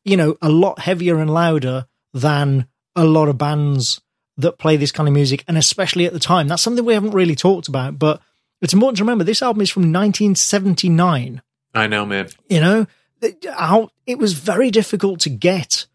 you 0.05 0.15
know, 0.15 0.37
a 0.41 0.49
lot 0.49 0.79
heavier 0.79 1.17
and 1.17 1.33
louder 1.33 1.87
than 2.13 2.67
a 2.95 3.03
lot 3.03 3.27
of 3.27 3.37
bands 3.37 3.99
that 4.37 4.59
play 4.59 4.77
this 4.77 4.91
kind 4.91 5.09
of 5.09 5.13
music, 5.13 5.43
and 5.47 5.57
especially 5.57 6.05
at 6.05 6.13
the 6.13 6.19
time. 6.19 6.47
That's 6.47 6.61
something 6.61 6.85
we 6.85 6.93
haven't 6.93 7.11
really 7.11 7.35
talked 7.35 7.67
about, 7.67 7.97
but 7.97 8.21
it's 8.61 8.73
important 8.73 8.97
to 8.97 9.03
remember 9.03 9.23
this 9.23 9.41
album 9.41 9.61
is 9.61 9.69
from 9.69 9.83
1979. 9.83 11.41
I 11.73 11.87
know, 11.87 12.05
man. 12.05 12.29
You 12.49 12.61
know, 12.61 12.87
it 13.21 14.17
was 14.17 14.33
very 14.33 14.71
difficult 14.71 15.19
to 15.21 15.29
get 15.29 15.87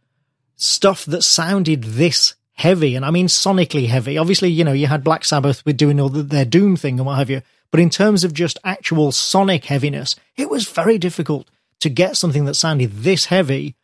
stuff 0.56 1.04
that 1.06 1.22
sounded 1.22 1.84
this 1.84 2.34
heavy, 2.52 2.94
and 2.94 3.04
I 3.04 3.10
mean 3.10 3.28
sonically 3.28 3.86
heavy. 3.86 4.18
Obviously, 4.18 4.50
you 4.50 4.64
know, 4.64 4.72
you 4.72 4.86
had 4.86 5.04
Black 5.04 5.24
Sabbath 5.24 5.64
with 5.64 5.76
doing 5.76 5.98
all 5.98 6.10
the, 6.10 6.22
their 6.22 6.44
Doom 6.44 6.76
thing 6.76 6.98
and 6.98 7.06
what 7.06 7.16
have 7.18 7.30
you, 7.30 7.42
but 7.70 7.80
in 7.80 7.90
terms 7.90 8.24
of 8.24 8.34
just 8.34 8.58
actual 8.64 9.12
sonic 9.12 9.64
heaviness, 9.64 10.16
it 10.36 10.50
was 10.50 10.68
very 10.68 10.98
difficult 10.98 11.48
to 11.80 11.88
get 11.88 12.16
something 12.16 12.44
that 12.44 12.54
sounded 12.54 12.92
this 12.92 13.26
heavy 13.26 13.74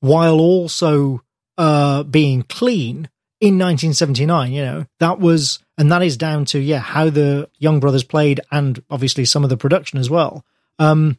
while 0.00 0.38
also 0.38 1.22
uh, 1.58 2.02
being 2.04 2.42
clean 2.42 3.08
in 3.42 3.58
1979. 3.58 4.52
You 4.52 4.64
know, 4.64 4.86
that 5.00 5.18
was, 5.18 5.58
and 5.76 5.90
that 5.90 6.02
is 6.02 6.16
down 6.16 6.44
to, 6.46 6.60
yeah, 6.60 6.78
how 6.78 7.10
the 7.10 7.50
Young 7.58 7.80
Brothers 7.80 8.04
played 8.04 8.40
and 8.52 8.80
obviously 8.88 9.24
some 9.24 9.42
of 9.42 9.50
the 9.50 9.56
production 9.56 9.98
as 9.98 10.08
well. 10.08 10.44
Um, 10.78 11.18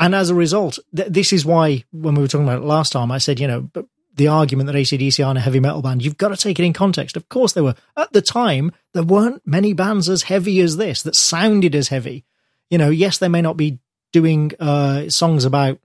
and 0.00 0.14
as 0.14 0.30
a 0.30 0.34
result, 0.34 0.78
th- 0.96 1.12
this 1.12 1.30
is 1.30 1.44
why 1.44 1.84
when 1.92 2.14
we 2.14 2.22
were 2.22 2.28
talking 2.28 2.48
about 2.48 2.62
it 2.62 2.66
last 2.66 2.92
time, 2.92 3.12
I 3.12 3.18
said, 3.18 3.38
you 3.38 3.46
know, 3.46 3.68
the 4.14 4.28
argument 4.28 4.68
that 4.68 4.76
ACDC 4.76 5.24
aren't 5.24 5.38
a 5.38 5.42
heavy 5.42 5.60
metal 5.60 5.82
band, 5.82 6.02
you've 6.02 6.16
got 6.16 6.28
to 6.28 6.36
take 6.36 6.58
it 6.58 6.64
in 6.64 6.72
context. 6.72 7.18
Of 7.18 7.28
course 7.28 7.52
they 7.52 7.60
were. 7.60 7.74
At 7.98 8.12
the 8.14 8.22
time, 8.22 8.72
there 8.94 9.02
weren't 9.02 9.42
many 9.44 9.74
bands 9.74 10.08
as 10.08 10.22
heavy 10.22 10.60
as 10.60 10.78
this 10.78 11.02
that 11.02 11.14
sounded 11.14 11.74
as 11.74 11.88
heavy. 11.88 12.24
You 12.70 12.78
know, 12.78 12.88
yes, 12.88 13.18
they 13.18 13.28
may 13.28 13.42
not 13.42 13.58
be 13.58 13.78
doing 14.12 14.52
uh, 14.58 15.10
songs 15.10 15.44
about 15.44 15.80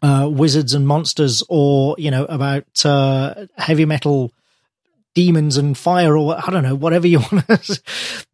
uh, 0.00 0.28
wizards 0.32 0.72
and 0.72 0.86
monsters 0.86 1.44
or, 1.48 1.94
you 1.98 2.10
know, 2.10 2.24
about 2.24 2.86
uh, 2.86 3.46
heavy 3.58 3.84
metal 3.84 4.32
demons 5.14 5.56
and 5.56 5.76
fire 5.76 6.16
or 6.16 6.36
I 6.36 6.50
don't 6.50 6.62
know, 6.62 6.74
whatever 6.74 7.06
you 7.06 7.18
want 7.32 7.46
to. 7.48 7.82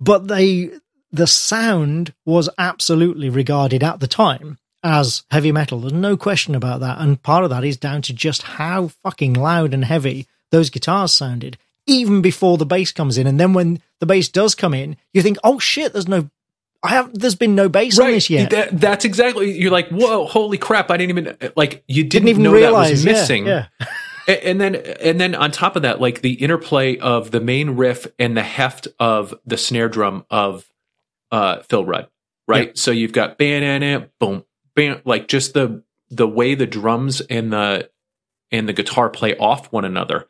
but 0.00 0.28
they, 0.28 0.70
the 1.10 1.26
sound 1.26 2.14
was 2.24 2.48
absolutely 2.58 3.30
regarded 3.30 3.82
at 3.82 4.00
the 4.00 4.06
time 4.06 4.58
as 4.82 5.24
heavy 5.30 5.52
metal. 5.52 5.80
There's 5.80 5.92
no 5.92 6.16
question 6.16 6.54
about 6.54 6.80
that. 6.80 6.98
And 6.98 7.22
part 7.22 7.44
of 7.44 7.50
that 7.50 7.64
is 7.64 7.76
down 7.76 8.02
to 8.02 8.12
just 8.12 8.42
how 8.42 8.88
fucking 8.88 9.34
loud 9.34 9.74
and 9.74 9.84
heavy 9.84 10.26
those 10.50 10.70
guitars 10.70 11.12
sounded, 11.12 11.58
even 11.86 12.22
before 12.22 12.58
the 12.58 12.66
bass 12.66 12.92
comes 12.92 13.18
in. 13.18 13.26
And 13.26 13.38
then 13.38 13.52
when 13.52 13.82
the 14.00 14.06
bass 14.06 14.28
does 14.28 14.54
come 14.54 14.74
in, 14.74 14.96
you 15.12 15.22
think, 15.22 15.38
oh 15.44 15.58
shit, 15.58 15.92
there's 15.92 16.08
no. 16.08 16.30
I 16.80 16.90
have. 16.90 17.12
There's 17.12 17.34
been 17.34 17.56
no 17.56 17.68
bass 17.68 17.98
right. 17.98 18.06
on 18.06 18.12
this 18.12 18.30
yet. 18.30 18.50
That, 18.50 18.80
that's 18.80 19.04
exactly. 19.04 19.58
You're 19.58 19.72
like, 19.72 19.88
whoa, 19.88 20.26
holy 20.26 20.58
crap! 20.58 20.92
I 20.92 20.96
didn't 20.96 21.18
even 21.18 21.52
like. 21.56 21.82
You 21.88 22.04
didn't, 22.04 22.10
didn't 22.10 22.28
even 22.28 22.42
know 22.44 22.52
realize 22.52 22.88
that 22.88 22.92
was 22.92 23.04
missing. 23.04 23.46
Yeah, 23.48 23.66
yeah. 23.80 23.86
and 24.28 24.60
then, 24.60 24.74
and 24.74 25.20
then 25.20 25.34
on 25.34 25.50
top 25.50 25.74
of 25.74 25.82
that, 25.82 26.00
like 26.00 26.20
the 26.20 26.34
interplay 26.34 26.98
of 26.98 27.30
the 27.30 27.40
main 27.40 27.70
riff 27.70 28.06
and 28.18 28.36
the 28.36 28.42
heft 28.42 28.86
of 29.00 29.34
the 29.46 29.56
snare 29.56 29.88
drum 29.88 30.24
of 30.30 30.70
uh, 31.30 31.62
Phil 31.62 31.84
Rudd, 31.84 32.08
right? 32.46 32.68
Yeah. 32.68 32.72
So 32.74 32.90
you've 32.90 33.12
got 33.12 33.38
bam, 33.38 34.10
boom, 34.20 34.44
bam, 34.74 35.00
like 35.04 35.28
just 35.28 35.54
the 35.54 35.82
the 36.10 36.28
way 36.28 36.54
the 36.54 36.66
drums 36.66 37.20
and 37.20 37.52
the 37.52 37.90
and 38.50 38.68
the 38.68 38.72
guitar 38.72 39.10
play 39.10 39.36
off 39.36 39.72
one 39.72 39.84
another 39.84 40.28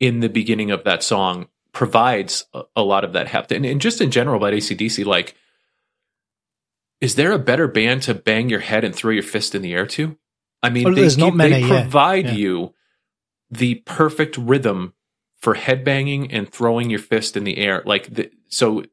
in 0.00 0.20
the 0.20 0.28
beginning 0.28 0.70
of 0.70 0.84
that 0.84 1.02
song 1.02 1.48
provides 1.72 2.46
a, 2.52 2.62
a 2.76 2.82
lot 2.82 3.04
of 3.04 3.12
that 3.14 3.28
heft. 3.28 3.52
And, 3.52 3.64
and 3.64 3.80
just 3.80 4.00
in 4.00 4.10
general 4.10 4.36
about 4.36 4.52
ACDC, 4.52 5.04
like, 5.04 5.34
is 7.00 7.14
there 7.14 7.32
a 7.32 7.38
better 7.38 7.68
band 7.68 8.02
to 8.02 8.14
bang 8.14 8.48
your 8.48 8.60
head 8.60 8.84
and 8.84 8.94
throw 8.94 9.12
your 9.12 9.22
fist 9.22 9.54
in 9.54 9.62
the 9.62 9.74
air 9.74 9.86
to? 9.88 10.16
I 10.62 10.70
mean, 10.70 10.84
well, 10.84 10.94
they, 10.94 11.02
there's 11.02 11.18
not 11.18 11.34
many, 11.34 11.62
they 11.62 11.68
provide 11.68 12.26
yeah. 12.26 12.30
Yeah. 12.32 12.38
you 12.38 12.74
the 13.58 13.76
perfect 13.86 14.36
rhythm 14.36 14.94
for 15.38 15.54
headbanging 15.54 16.28
and 16.30 16.48
throwing 16.48 16.90
your 16.90 16.98
fist 16.98 17.36
in 17.36 17.44
the 17.44 17.58
air. 17.58 17.82
Like, 17.84 18.14
the, 18.14 18.30
so 18.48 18.84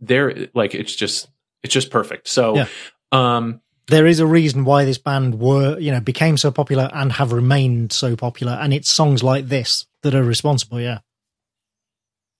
they're 0.00 0.48
like 0.54 0.74
it's 0.74 0.94
just 0.94 1.28
it's 1.62 1.72
just 1.72 1.90
perfect. 1.90 2.28
So 2.28 2.56
yeah. 2.56 2.68
um 3.12 3.60
there 3.88 4.06
is 4.06 4.18
a 4.18 4.26
reason 4.26 4.64
why 4.64 4.84
this 4.84 4.98
band 4.98 5.38
were, 5.38 5.78
you 5.78 5.92
know, 5.92 6.00
became 6.00 6.36
so 6.36 6.50
popular 6.50 6.90
and 6.92 7.12
have 7.12 7.32
remained 7.32 7.92
so 7.92 8.16
popular 8.16 8.54
and 8.54 8.74
it's 8.74 8.90
songs 8.90 9.22
like 9.22 9.46
this 9.46 9.86
that 10.02 10.14
are 10.14 10.24
responsible, 10.24 10.80
yeah. 10.80 10.98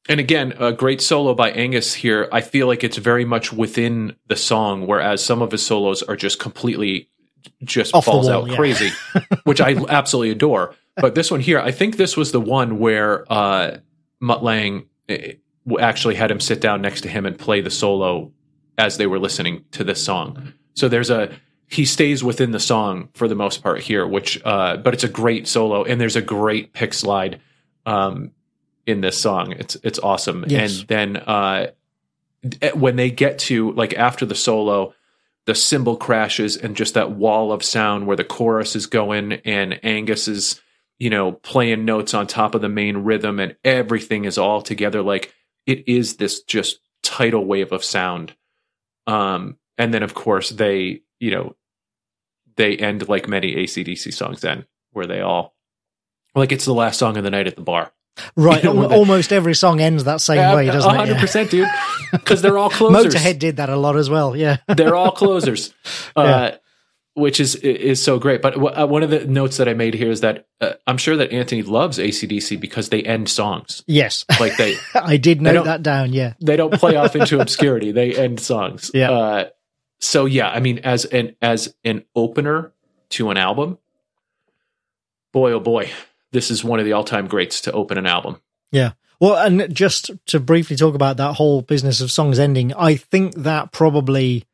And 0.08 0.20
again, 0.20 0.54
a 0.58 0.72
great 0.72 1.00
solo 1.00 1.34
by 1.34 1.50
Angus 1.50 1.94
here. 1.94 2.28
I 2.30 2.40
feel 2.40 2.66
like 2.66 2.84
it's 2.84 2.96
very 2.96 3.24
much 3.24 3.52
within 3.52 4.14
the 4.28 4.36
song, 4.36 4.86
whereas 4.86 5.24
some 5.24 5.42
of 5.42 5.50
his 5.50 5.66
solos 5.66 6.02
are 6.02 6.14
just 6.14 6.38
completely 6.38 7.08
just 7.64 7.94
Off 7.94 8.04
falls 8.04 8.26
wall, 8.26 8.42
out 8.42 8.50
yeah. 8.50 8.56
crazy, 8.56 8.90
which 9.44 9.60
I 9.60 9.76
absolutely 9.88 10.30
adore. 10.30 10.74
But 10.96 11.14
this 11.14 11.30
one 11.30 11.40
here, 11.40 11.58
I 11.58 11.72
think 11.72 11.96
this 11.96 12.16
was 12.16 12.32
the 12.32 12.40
one 12.40 12.78
where 12.78 13.30
uh, 13.30 13.78
Mutt 14.20 14.42
Lange 14.42 14.86
eh, 15.08 15.34
actually 15.78 16.14
had 16.14 16.30
him 16.30 16.40
sit 16.40 16.60
down 16.60 16.80
next 16.80 17.02
to 17.02 17.08
him 17.08 17.26
and 17.26 17.38
play 17.38 17.60
the 17.60 17.70
solo 17.70 18.32
as 18.78 18.96
they 18.96 19.06
were 19.06 19.18
listening 19.18 19.64
to 19.72 19.84
this 19.84 20.02
song. 20.02 20.52
So 20.74 20.88
there's 20.88 21.10
a 21.10 21.30
he 21.68 21.84
stays 21.84 22.22
within 22.22 22.52
the 22.52 22.60
song 22.60 23.08
for 23.14 23.26
the 23.26 23.34
most 23.34 23.62
part 23.62 23.80
here, 23.80 24.06
which 24.06 24.40
uh, 24.44 24.76
but 24.76 24.94
it's 24.94 25.04
a 25.04 25.08
great 25.08 25.48
solo 25.48 25.84
and 25.84 26.00
there's 26.00 26.16
a 26.16 26.22
great 26.22 26.72
pick 26.72 26.94
slide 26.94 27.40
um, 27.84 28.32
in 28.86 29.00
this 29.00 29.18
song. 29.18 29.52
It's 29.52 29.76
it's 29.82 29.98
awesome. 29.98 30.44
Yes. 30.48 30.80
And 30.80 30.88
then 30.88 31.16
uh, 31.16 31.68
when 32.74 32.96
they 32.96 33.10
get 33.10 33.38
to 33.40 33.72
like 33.72 33.94
after 33.94 34.24
the 34.24 34.34
solo, 34.34 34.94
the 35.46 35.54
cymbal 35.54 35.96
crashes 35.96 36.56
and 36.56 36.76
just 36.76 36.94
that 36.94 37.12
wall 37.12 37.52
of 37.52 37.64
sound 37.64 38.06
where 38.06 38.16
the 38.16 38.24
chorus 38.24 38.76
is 38.76 38.86
going 38.86 39.34
and 39.44 39.80
Angus 39.84 40.28
is 40.28 40.60
you 40.98 41.10
know 41.10 41.32
playing 41.32 41.84
notes 41.84 42.14
on 42.14 42.26
top 42.26 42.54
of 42.54 42.60
the 42.60 42.68
main 42.68 42.98
rhythm 42.98 43.40
and 43.40 43.56
everything 43.64 44.24
is 44.24 44.38
all 44.38 44.60
together 44.62 45.02
like 45.02 45.32
it 45.66 45.88
is 45.88 46.16
this 46.16 46.42
just 46.42 46.78
tidal 47.02 47.44
wave 47.44 47.72
of 47.72 47.84
sound. 47.84 48.34
Um, 49.06 49.58
and 49.78 49.92
then 49.92 50.02
of 50.02 50.14
course 50.14 50.50
they, 50.50 51.02
you 51.20 51.30
know, 51.30 51.56
they 52.56 52.76
end 52.76 53.08
like 53.08 53.28
many 53.28 53.54
ACDC 53.54 54.12
songs 54.14 54.40
then, 54.40 54.66
where 54.92 55.06
they 55.06 55.20
all 55.20 55.54
like 56.34 56.52
it's 56.52 56.64
the 56.64 56.74
last 56.74 56.98
song 56.98 57.16
of 57.16 57.24
the 57.24 57.30
night 57.30 57.46
at 57.46 57.56
the 57.56 57.62
bar. 57.62 57.92
Right, 58.36 58.64
almost 58.66 59.32
every 59.32 59.54
song 59.54 59.80
ends 59.80 60.04
that 60.04 60.20
same 60.20 60.36
Yeah, 60.38 60.54
way, 60.54 60.66
doesn't 60.66 60.90
it? 60.90 60.96
hundred 60.96 61.14
Yeah. 61.14 61.20
percent, 61.20 61.50
dude. 61.50 61.68
Because 62.12 62.40
they're 62.40 62.56
all 62.56 62.70
closers. 62.70 63.14
Motorhead 63.14 63.38
did 63.38 63.56
that 63.56 63.68
a 63.68 63.76
lot 63.76 63.96
as 63.96 64.08
well. 64.08 64.34
Yeah, 64.36 64.56
they're 64.68 64.94
all 64.94 65.10
closers, 65.12 65.74
uh, 66.14 66.52
which 67.14 67.40
is 67.40 67.56
is 67.56 68.02
so 68.02 68.18
great. 68.18 68.40
But 68.42 68.54
w- 68.54 68.72
uh, 68.74 68.86
one 68.86 69.02
of 69.02 69.10
the 69.10 69.26
notes 69.26 69.56
that 69.58 69.68
I 69.68 69.74
made 69.74 69.92
here 69.94 70.10
is 70.10 70.20
that 70.20 70.46
uh, 70.60 70.74
I'm 70.86 70.96
sure 70.98 71.16
that 71.16 71.32
Anthony 71.32 71.62
loves 71.62 71.98
ACDC 71.98 72.58
because 72.60 72.88
they 72.90 73.02
end 73.02 73.28
songs 73.28 73.82
yes, 73.86 74.24
like 74.40 74.56
they 74.56 74.76
I 74.94 75.16
did 75.16 75.42
note 75.42 75.64
that 75.64 75.82
down. 75.82 76.12
Yeah, 76.12 76.34
they 76.40 76.56
don't 76.56 76.72
play 76.74 76.94
off 76.96 77.16
into 77.16 77.40
obscurity. 77.40 77.90
They 77.92 78.14
end 78.14 78.40
songs. 78.40 78.90
Yeah. 78.94 79.10
Uh, 79.10 79.48
so 79.98 80.24
yeah, 80.26 80.48
I 80.48 80.60
mean, 80.60 80.78
as 80.84 81.04
an 81.06 81.34
as 81.42 81.74
an 81.84 82.04
opener 82.14 82.72
to 83.10 83.30
an 83.30 83.36
album, 83.36 83.78
boy 85.32 85.52
oh 85.52 85.60
boy, 85.60 85.90
this 86.36 86.50
is 86.50 86.62
one 86.62 86.78
of 86.78 86.84
the 86.84 86.92
all 86.92 87.02
time 87.04 87.26
greats 87.26 87.60
to 87.62 87.72
open 87.72 87.98
an 87.98 88.06
album. 88.06 88.40
yeah. 88.70 88.92
Well, 89.18 89.36
and 89.36 89.74
just 89.74 90.10
to 90.26 90.38
briefly 90.38 90.76
talk 90.76 90.94
about 90.94 91.16
that 91.16 91.36
whole 91.36 91.62
business 91.62 92.02
of 92.02 92.10
songs 92.12 92.38
ending, 92.38 92.74
I 92.74 92.96
think 92.96 93.34
that 93.36 93.72
probably, 93.72 94.44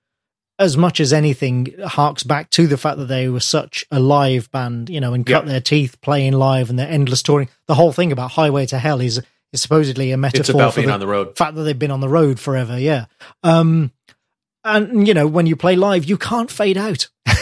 as 0.56 0.76
much 0.76 1.00
as 1.00 1.12
anything, 1.12 1.74
harks 1.84 2.22
back 2.22 2.48
to 2.50 2.68
the 2.68 2.76
fact 2.78 2.98
that 2.98 3.06
they 3.06 3.28
were 3.28 3.40
such 3.40 3.84
a 3.90 3.98
live 3.98 4.48
band, 4.52 4.88
you 4.88 5.00
know, 5.00 5.14
and 5.14 5.26
cut 5.26 5.44
Yeah. 5.46 5.50
their 5.50 5.60
teeth 5.60 6.00
playing 6.00 6.34
live 6.34 6.70
and 6.70 6.78
their 6.78 6.86
endless 6.88 7.24
touring. 7.24 7.48
The 7.66 7.74
whole 7.74 7.90
thing 7.90 8.12
about 8.12 8.30
Highway 8.30 8.66
to 8.66 8.78
Hell 8.78 9.00
is 9.00 9.20
is 9.52 9.60
supposedly 9.60 10.12
a 10.12 10.16
metaphor 10.16 10.40
It's 10.40 10.48
about 10.50 10.74
for 10.74 10.80
being 10.80 10.86
the, 10.88 10.94
on 10.94 11.00
the 11.00 11.08
road. 11.08 11.36
fact 11.36 11.56
that 11.56 11.64
they've 11.64 11.76
been 11.78 11.90
on 11.90 12.00
the 12.00 12.08
road 12.08 12.38
forever. 12.38 12.78
Yeah. 12.78 13.06
Um, 13.42 13.90
and 14.62 15.08
you 15.08 15.12
know, 15.12 15.26
when 15.26 15.46
you 15.46 15.56
play 15.56 15.74
live, 15.74 16.04
you 16.04 16.16
can't 16.16 16.52
fade 16.52 16.78
out. 16.78 17.08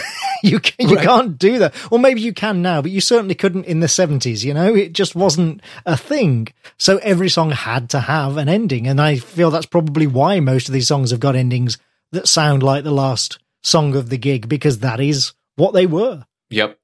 you 0.49 0.59
can, 0.59 0.89
you 0.89 0.95
Right. 0.95 1.05
can't 1.05 1.37
do 1.37 1.59
that. 1.59 1.73
Or 1.91 1.99
maybe 1.99 2.21
you 2.21 2.33
can 2.33 2.61
now, 2.61 2.81
but 2.81 2.91
you 2.91 3.01
certainly 3.01 3.35
couldn't 3.35 3.65
in 3.65 3.79
the 3.79 3.87
seventies. 3.87 4.43
You 4.45 4.53
know, 4.53 4.73
it 4.75 4.93
just 4.93 5.15
wasn't 5.15 5.61
a 5.85 5.95
thing. 5.97 6.47
So 6.77 6.97
every 6.97 7.29
song 7.29 7.51
had 7.51 7.89
to 7.91 7.99
have 7.99 8.37
an 8.37 8.49
ending, 8.49 8.87
and 8.87 8.99
I 9.01 9.17
feel 9.17 9.51
that's 9.51 9.65
probably 9.65 10.07
why 10.07 10.39
most 10.39 10.67
of 10.67 10.73
these 10.73 10.87
songs 10.87 11.11
have 11.11 11.19
got 11.19 11.35
endings 11.35 11.77
that 12.11 12.27
sound 12.27 12.61
like 12.63 12.83
the 12.83 12.91
last 12.91 13.39
song 13.63 13.95
of 13.95 14.09
the 14.09 14.17
gig 14.17 14.49
because 14.49 14.79
that 14.79 14.99
is 14.99 15.33
what 15.55 15.73
they 15.73 15.85
were. 15.85 16.25
Yep. 16.49 16.77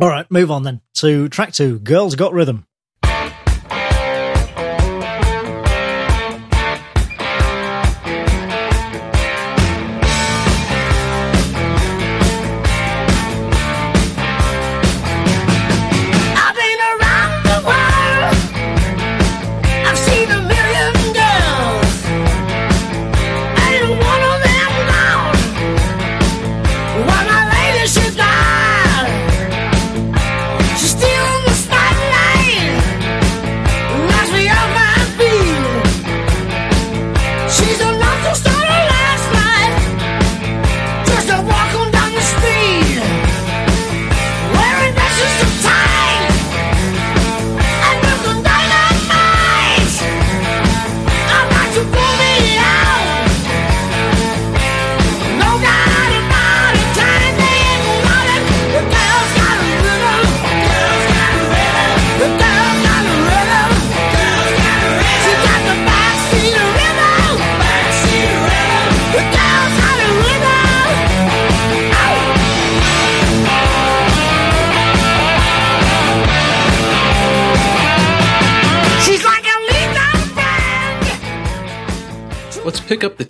All 0.00 0.08
right, 0.08 0.28
move 0.30 0.50
on 0.50 0.64
then 0.64 0.80
to 0.94 1.28
track 1.28 1.52
two. 1.52 1.78
Girls 1.78 2.16
got 2.16 2.32
rhythm. 2.32 2.65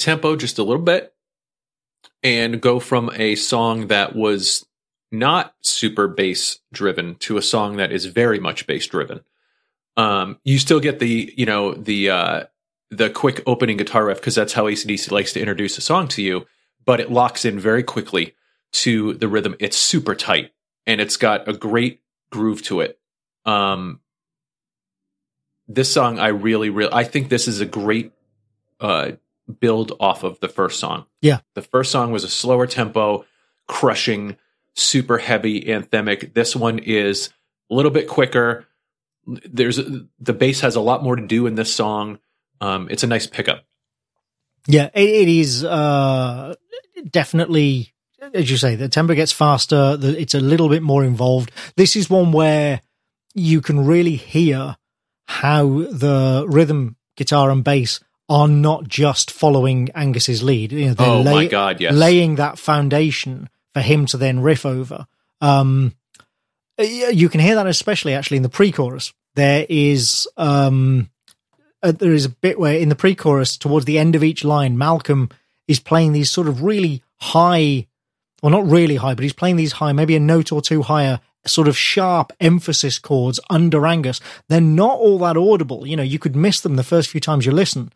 Tempo 0.07 0.37
just 0.37 0.59
a 0.59 0.63
little 0.63 0.83
bit 0.83 1.13
and 2.23 2.61
go 2.61 2.79
from 2.79 3.11
a 3.15 3.35
song 3.35 3.89
that 3.89 4.15
was 4.15 4.65
not 5.11 5.53
super 5.63 6.07
bass 6.07 6.61
driven 6.73 7.17
to 7.17 7.37
a 7.37 7.43
song 7.43 7.79
that 7.79 7.91
is 7.91 8.07
very 8.07 8.39
much 8.39 8.69
bass 8.69 8.87
driven. 8.87 9.21
Um, 9.97 10.39
you 10.45 10.61
still 10.61 10.79
get 10.79 11.01
the, 11.01 11.35
you 11.37 11.45
know, 11.45 11.75
the, 11.75 12.11
uh, 12.11 12.45
the 12.91 13.11
quick 13.11 13.43
opening 13.47 13.79
guitar 13.79 14.05
riff 14.05 14.19
because 14.19 14.37
that's 14.37 14.53
how 14.53 14.67
ACDC 14.67 15.11
likes 15.11 15.33
to 15.33 15.41
introduce 15.41 15.77
a 15.77 15.81
song 15.81 16.07
to 16.09 16.23
you, 16.23 16.47
but 16.85 17.01
it 17.01 17.11
locks 17.11 17.45
in 17.45 17.59
very 17.59 17.83
quickly 17.83 18.37
to 18.73 19.15
the 19.15 19.27
rhythm. 19.27 19.57
It's 19.59 19.77
super 19.77 20.15
tight 20.15 20.53
and 20.87 21.01
it's 21.01 21.17
got 21.17 21.49
a 21.49 21.53
great 21.53 22.01
groove 22.31 22.63
to 22.65 22.81
it. 22.81 23.01
Um, 23.45 23.99
this 25.67 25.93
song, 25.93 26.21
I 26.21 26.29
really, 26.29 26.71
really, 26.71 26.93
I 26.93 27.03
think 27.03 27.29
this 27.29 27.49
is 27.49 27.61
a 27.61 27.67
great 27.67 28.13
uh, 28.79 29.13
build 29.61 29.93
off 30.01 30.25
of 30.25 30.41
the 30.41 30.49
first 30.49 30.81
song. 30.81 31.07
Yeah. 31.23 31.39
The 31.55 31.63
first 31.63 31.91
song 31.91 32.13
was 32.13 32.25
a 32.25 32.29
slower 32.29 32.67
tempo, 32.67 33.25
crushing, 33.67 34.37
super 34.75 35.19
heavy, 35.19 35.63
anthemic. 35.63 36.35
This 36.35 36.55
one 36.57 36.79
is 36.79 37.31
a 37.71 37.75
little 37.75 37.91
bit 37.91 38.09
quicker. 38.09 38.67
There's 39.27 39.77
the 39.77 40.33
bass 40.33 40.61
has 40.61 40.77
a 40.77 40.81
lot 40.81 41.03
more 41.03 41.17
to 41.17 41.27
do 41.27 41.47
in 41.47 41.55
this 41.55 41.75
song. 41.75 42.19
Um, 42.61 42.89
it's 42.91 43.03
a 43.03 43.09
nice 43.09 43.27
pickup. 43.27 43.65
Yeah, 44.67 44.91
it, 44.95 45.09
it 45.09 45.29
is 45.29 45.65
uh, 45.65 46.55
definitely, 47.11 47.95
as 48.35 48.51
you 48.51 48.57
say, 48.57 48.77
the 48.77 48.89
tempo 48.89 49.15
gets 49.15 49.33
faster. 49.33 49.97
The, 49.97 50.21
it's 50.21 50.35
a 50.35 50.41
little 50.41 50.69
bit 50.69 50.83
more 50.83 51.05
involved. 51.05 51.51
This 51.77 51.97
is 51.97 52.11
one 52.11 52.33
where 52.33 52.83
you 53.35 53.61
can 53.61 53.85
really 53.85 54.17
hear 54.17 54.77
how 55.27 55.67
the 55.67 56.47
rhythm, 56.49 56.97
guitar, 57.17 57.51
and 57.51 57.65
bass 57.65 58.01
are 58.29 58.49
not 58.49 58.89
just 58.89 59.31
following 59.31 59.91
Angus's 59.95 60.43
lead. 60.43 60.73
You 60.73 60.89
know, 60.89 60.95
they're 60.95 61.07
Oh 61.07 61.23
my 61.23 61.47
God, 61.47 61.81
yes. 61.81 61.95
laying 61.95 62.37
that 62.37 62.59
foundation 62.59 63.49
for 63.73 63.81
him 63.81 64.07
to 64.07 64.17
then 64.17 64.41
riff 64.41 64.67
over. 64.67 65.07
Um, 65.41 65.95
you 66.79 67.29
can 67.29 67.41
hear 67.41 67.55
that 67.55 67.67
especially 67.67 68.15
actually 68.15 68.39
in 68.39 68.43
the 68.43 68.49
pre-chorus. 68.49 69.13
There 69.35 69.67
is 69.69 70.27
um, 70.37 71.11
uh, 71.83 71.93
there 71.93 72.13
is 72.13 72.25
a 72.25 72.31
bit 72.31 72.59
where 72.59 72.77
in 72.77 72.89
the 72.89 72.97
pre-chorus 72.97 73.57
towards 73.57 73.85
the 73.87 73.99
end 73.99 74.15
of 74.17 74.25
each 74.25 74.45
line, 74.45 74.77
Malcolm 74.79 75.29
is 75.69 75.79
playing 75.79 76.13
these 76.13 76.31
sort 76.31 76.49
of 76.49 76.63
really 76.63 77.03
high, 77.19 77.87
well, 78.43 78.51
not 78.51 78.67
really 78.67 78.97
high, 78.97 79.15
but 79.15 79.23
he's 79.23 79.33
playing 79.33 79.57
these 79.57 79.73
high, 79.73 79.93
maybe 79.93 80.17
a 80.17 80.21
note 80.21 80.53
or 80.53 80.63
two 80.63 80.83
higher, 80.83 81.21
sort 81.47 81.69
of 81.69 81.77
sharp 81.77 82.33
emphasis 82.41 82.99
chords 82.99 83.39
under 83.51 83.87
Angus. 83.87 84.21
They're 84.49 84.61
not 84.61 84.99
all 84.99 85.19
that 85.19 85.37
audible. 85.37 85.87
You 85.87 85.97
know, 85.97 86.03
you 86.03 86.19
could 86.19 86.35
miss 86.35 86.61
them 86.61 86.77
the 86.77 86.83
first 86.83 87.11
few 87.11 87.21
times 87.21 87.47
you 87.47 87.53
listen, 87.53 87.93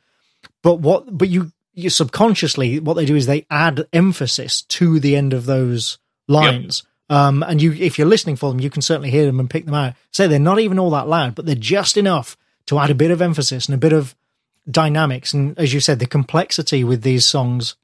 but 0.62 0.76
what, 0.76 1.16
but 1.16 1.28
you, 1.28 1.52
you 1.74 1.90
subconsciously, 1.90 2.80
what 2.80 2.94
they 2.94 3.04
do 3.04 3.16
is 3.16 3.26
they 3.26 3.46
add 3.50 3.86
emphasis 3.92 4.62
to 4.62 5.00
the 5.00 5.16
end 5.16 5.32
of 5.32 5.46
those 5.46 5.98
lines. 6.28 6.82
Um, 7.08 7.42
and 7.42 7.60
you, 7.60 7.72
if 7.72 7.98
you're 7.98 8.06
listening 8.06 8.36
for 8.36 8.50
them, 8.50 8.60
you 8.60 8.70
can 8.70 8.82
certainly 8.82 9.10
hear 9.10 9.26
them 9.26 9.40
and 9.40 9.50
pick 9.50 9.64
them 9.64 9.74
out. 9.74 9.94
Say 10.12 10.26
they're 10.26 10.38
not 10.38 10.60
even 10.60 10.78
all 10.78 10.90
that 10.90 11.08
loud, 11.08 11.34
but 11.34 11.44
they're 11.44 11.54
just 11.56 11.96
enough 11.96 12.36
to 12.66 12.78
add 12.78 12.90
a 12.90 12.94
bit 12.94 13.10
of 13.10 13.20
emphasis 13.20 13.66
and 13.66 13.74
a 13.74 13.78
bit 13.78 13.92
of 13.92 14.14
dynamics. 14.70 15.34
And 15.34 15.58
as 15.58 15.74
you 15.74 15.80
said, 15.80 15.98
the 15.98 16.06
complexity 16.06 16.84
with 16.84 17.02
these 17.02 17.26
songs, 17.26 17.74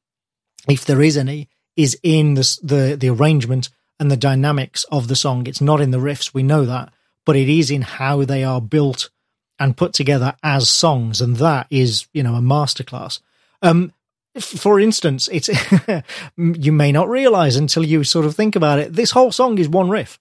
if 0.68 0.84
there 0.84 1.02
is 1.02 1.16
any, 1.16 1.48
is 1.76 1.98
in 2.02 2.34
the 2.34 2.58
the 2.62 2.96
the 2.98 3.08
arrangement 3.08 3.68
and 3.98 4.10
the 4.10 4.16
dynamics 4.16 4.84
of 4.92 5.08
the 5.08 5.16
song. 5.16 5.46
It's 5.46 5.60
not 5.60 5.80
in 5.80 5.90
the 5.90 5.98
riffs, 5.98 6.34
we 6.34 6.42
know 6.42 6.64
that, 6.64 6.92
but 7.24 7.36
it 7.36 7.48
is 7.48 7.70
in 7.70 7.82
how 7.82 8.24
they 8.24 8.44
are 8.44 8.60
built 8.60 9.10
and 9.58 9.76
put 9.76 9.92
together 9.92 10.34
as 10.42 10.68
songs, 10.68 11.20
and 11.20 11.36
that 11.36 11.66
is 11.70 12.06
you 12.12 12.22
know 12.22 12.34
a 12.34 12.40
masterclass. 12.40 13.20
Um, 13.62 13.92
for 14.40 14.78
instance, 14.78 15.28
it's 15.32 15.48
you 16.36 16.72
may 16.72 16.92
not 16.92 17.08
realize 17.08 17.56
until 17.56 17.84
you 17.84 18.04
sort 18.04 18.26
of 18.26 18.34
think 18.34 18.56
about 18.56 18.78
it. 18.78 18.92
This 18.92 19.12
whole 19.12 19.32
song 19.32 19.58
is 19.58 19.68
one 19.68 19.88
riff. 19.88 20.18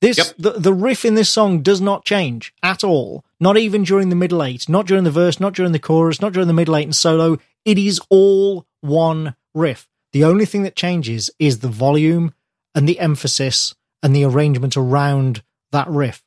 This 0.00 0.18
Yep. 0.18 0.34
the, 0.38 0.50
the 0.52 0.74
riff 0.74 1.04
in 1.04 1.14
this 1.14 1.30
song 1.30 1.62
does 1.62 1.80
not 1.80 2.04
change 2.04 2.52
at 2.62 2.84
all. 2.84 3.24
Not 3.40 3.56
even 3.56 3.84
during 3.84 4.10
the 4.10 4.16
middle 4.16 4.42
eight, 4.42 4.68
not 4.68 4.86
during 4.86 5.04
the 5.04 5.10
verse, 5.10 5.40
not 5.40 5.54
during 5.54 5.72
the 5.72 5.78
chorus, 5.78 6.20
not 6.20 6.32
during 6.32 6.48
the 6.48 6.54
middle 6.54 6.76
eight 6.76 6.84
and 6.84 6.96
solo. 6.96 7.38
It 7.64 7.78
is 7.78 8.00
all 8.10 8.66
one 8.82 9.34
riff. 9.54 9.88
The 10.12 10.24
only 10.24 10.44
thing 10.44 10.62
that 10.64 10.76
changes 10.76 11.30
is 11.38 11.60
the 11.60 11.68
volume 11.68 12.34
and 12.74 12.88
the 12.88 13.00
emphasis 13.00 13.74
and 14.02 14.14
the 14.14 14.24
arrangement 14.24 14.76
around 14.76 15.42
that 15.72 15.88
riff. 15.88 16.22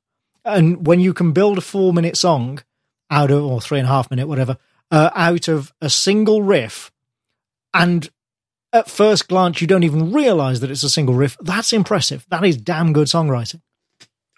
And 0.48 0.88
when 0.88 1.00
you 1.00 1.14
can 1.14 1.32
build 1.34 1.58
a 1.58 1.62
four 1.62 1.94
minute 1.94 2.18
song 2.18 2.64
out 3.12 3.32
of, 3.32 3.44
or 3.44 3.62
three 3.62 3.80
and 3.80 3.88
a 3.88 3.92
half 3.92 4.10
minute, 4.10 4.28
whatever, 4.28 4.58
uh, 4.92 5.10
out 5.16 5.48
of 5.48 5.74
a 5.82 5.90
single 5.90 6.42
riff, 6.42 6.92
and 7.74 8.10
at 8.74 8.90
first 8.90 9.28
glance 9.28 9.62
you 9.62 9.68
don't 9.68 9.84
even 9.84 10.12
realize 10.12 10.60
that 10.62 10.72
it's 10.72 10.84
a 10.84 10.90
single 10.90 11.16
riff, 11.16 11.38
that's 11.42 11.74
impressive. 11.74 12.26
That 12.30 12.46
is 12.46 12.58
damn 12.58 12.94
good 12.94 13.08
songwriting. 13.08 13.62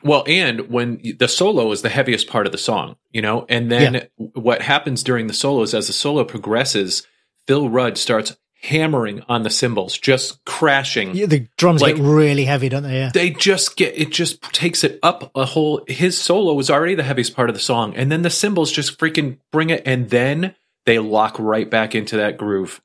Well, 0.04 0.24
and 0.28 0.70
when 0.70 1.02
the 1.20 1.28
solo 1.28 1.72
is 1.72 1.82
the 1.82 1.90
heaviest 1.90 2.28
part 2.28 2.46
of 2.46 2.52
the 2.52 2.58
song, 2.58 2.96
you 3.12 3.22
know, 3.22 3.46
and 3.50 3.70
then 3.72 3.94
Yeah. 3.94 4.28
what 4.34 4.62
happens 4.62 5.04
during 5.04 5.28
the 5.28 5.34
solo 5.34 5.62
is 5.62 5.74
as 5.74 5.88
the 5.88 5.94
solo 5.94 6.24
progresses, 6.24 7.06
Phil 7.48 7.70
Rudd 7.70 7.98
starts 7.98 8.36
hammering 8.62 9.24
on 9.30 9.44
the 9.44 9.50
cymbals, 9.50 9.98
just 9.98 10.44
crashing. 10.46 11.16
Yeah, 11.16 11.28
the 11.28 11.48
drums 11.58 11.82
Like- 11.82 11.96
get 11.96 12.04
really 12.04 12.46
heavy, 12.46 12.68
don't 12.70 12.84
they? 12.84 12.98
Yeah. 12.98 13.12
They 13.14 13.30
just 13.30 13.78
get 13.78 13.98
it 13.98 14.12
just 14.12 14.42
takes 14.54 14.84
it 14.84 15.00
up 15.02 15.32
a 15.36 15.46
whole 15.46 15.84
his 15.88 16.18
solo 16.20 16.54
was 16.54 16.70
already 16.70 16.96
the 16.96 17.04
heaviest 17.04 17.36
part 17.36 17.50
of 17.50 17.56
the 17.56 17.62
song 17.62 17.96
and 17.96 18.12
then 18.12 18.22
the 18.22 18.30
cymbals 18.30 18.72
just 18.72 19.00
freaking 19.00 19.38
bring 19.52 19.70
it 19.70 19.82
and 19.86 20.10
then 20.10 20.56
they 20.86 21.00
lock 21.00 21.38
right 21.40 21.70
back 21.70 21.96
into 21.96 22.18
that 22.18 22.38
groove. 22.38 22.82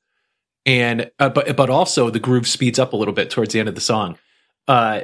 And 0.65 1.11
uh, 1.19 1.29
but 1.29 1.55
but 1.57 1.69
also 1.69 2.09
the 2.09 2.19
groove 2.19 2.47
speeds 2.47 2.79
up 2.79 2.93
a 2.93 2.97
little 2.97 3.13
bit 3.13 3.29
towards 3.29 3.53
the 3.53 3.59
end 3.59 3.69
of 3.69 3.75
the 3.75 3.81
song. 3.81 4.17
Uh 4.67 5.01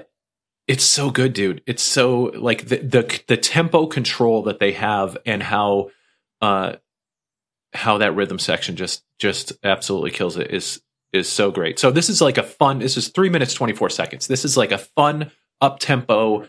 it's 0.68 0.86
so 0.86 1.10
good, 1.12 1.34
dude. 1.34 1.62
It's 1.68 1.84
so 1.84 2.32
like 2.36 2.68
the 2.70 2.78
the 2.78 3.22
the 3.28 3.38
tempo 3.38 3.88
control 3.88 4.44
that 4.44 4.60
they 4.60 4.72
have 4.72 5.18
and 5.26 5.44
how 5.44 5.90
uh 6.42 6.76
how 7.74 7.98
that 8.00 8.16
rhythm 8.16 8.40
section 8.40 8.76
just 8.76 9.04
just 9.20 9.54
absolutely 9.64 10.12
kills 10.12 10.38
it 10.38 10.52
is 10.52 10.82
is 11.14 11.30
so 11.30 11.52
great. 11.52 11.80
So 11.80 11.92
this 11.92 12.10
is 12.10 12.22
like 12.22 12.38
a 12.38 12.44
fun. 12.44 12.80
This 12.80 12.98
is 12.98 13.10
three 13.10 13.30
minutes 13.30 13.54
twenty 13.54 13.74
four 13.74 13.90
seconds. 13.90 14.28
This 14.28 14.46
is 14.46 14.58
like 14.58 14.72
a 14.72 14.78
fun 14.78 15.32
up 15.60 15.80
tempo. 15.80 16.48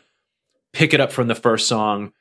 Pick 0.72 0.94
it 0.94 1.00
up 1.00 1.12
from 1.12 1.28
the 1.28 1.34
first 1.34 1.68
song. 1.68 2.12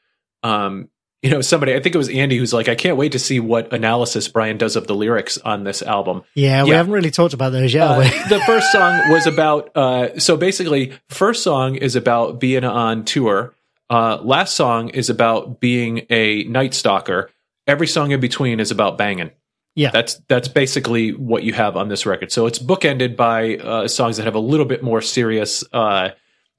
Um, 0.43 0.89
you 1.21 1.29
know, 1.29 1.41
somebody 1.41 1.75
I 1.75 1.79
think 1.79 1.93
it 1.93 1.99
was 1.99 2.09
Andy 2.09 2.37
who's 2.37 2.51
like, 2.51 2.67
I 2.67 2.73
can't 2.73 2.97
wait 2.97 3.11
to 3.11 3.19
see 3.19 3.39
what 3.39 3.71
analysis 3.71 4.27
Brian 4.27 4.57
does 4.57 4.75
of 4.75 4.87
the 4.87 4.95
lyrics 4.95 5.37
on 5.37 5.63
this 5.63 5.83
album. 5.83 6.23
Yeah, 6.33 6.63
we 6.63 6.71
haven't 6.71 6.93
really 6.93 7.11
talked 7.11 7.33
about 7.35 7.51
those 7.51 7.73
yet, 7.73 7.87
Uh, 7.87 8.27
the 8.27 8.39
first 8.45 8.71
song 8.71 8.99
was 9.11 9.27
about 9.27 9.75
uh, 9.75 10.19
so 10.19 10.35
basically 10.35 10.93
first 11.09 11.43
song 11.43 11.75
is 11.75 11.95
about 11.95 12.39
being 12.39 12.63
on 12.63 13.05
tour 13.05 13.53
uh, 13.91 14.17
last 14.23 14.55
song 14.55 14.89
is 14.89 15.09
about 15.09 15.59
being 15.59 16.05
a 16.09 16.43
night 16.45 16.73
stalker 16.73 17.29
every 17.71 17.87
song 17.87 18.11
in 18.11 18.19
between 18.19 18.59
is 18.59 18.71
about 18.71 18.97
banging 18.97 19.31
Yeah. 19.75 19.91
that's 19.91 20.13
that's 20.27 20.47
basically 20.47 21.11
what 21.13 21.43
you 21.43 21.53
have 21.53 21.75
on 21.77 21.87
this 21.89 22.05
record 22.05 22.31
so 22.31 22.45
it's 22.45 22.59
bookended 22.59 23.15
by 23.15 23.55
uh, 23.57 23.87
songs 23.87 24.17
that 24.17 24.23
have 24.23 24.35
a 24.35 24.39
little 24.51 24.65
bit 24.65 24.83
more 24.83 25.01
serious 25.01 25.63
uh, 25.73 26.09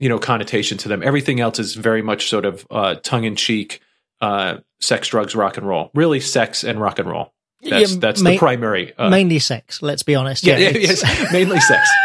you 0.01 0.09
know 0.09 0.19
connotation 0.19 0.79
to 0.79 0.89
them 0.89 1.03
everything 1.03 1.39
else 1.41 1.59
is 1.59 1.75
very 1.75 2.03
much 2.03 2.29
sort 2.29 2.45
of 2.45 2.67
uh, 2.71 2.95
tongue-in-cheek 3.03 3.81
uh, 4.21 4.57
sex 4.81 5.09
drugs 5.09 5.35
rock 5.37 5.57
and 5.59 5.67
roll 5.67 5.91
really 5.95 6.21
sex 6.21 6.65
and 6.65 6.81
rock 6.81 6.99
and 6.99 7.09
roll 7.09 7.33
that's 7.63 7.93
Yeah, 7.93 7.99
that's 8.01 8.21
ma- 8.23 8.31
the 8.31 8.39
primary 8.39 8.93
uh, 8.99 9.09
Mainly 9.09 9.39
sex, 9.39 9.83
let's 9.83 10.03
be 10.03 10.17
honest. 10.17 10.43
yeah, 10.45 10.59
yeah, 10.59 10.69
it's- 10.71 11.03
yes, 11.05 11.33
mainly 11.33 11.61
sex. 11.61 11.89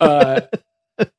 Uh, 0.00 0.40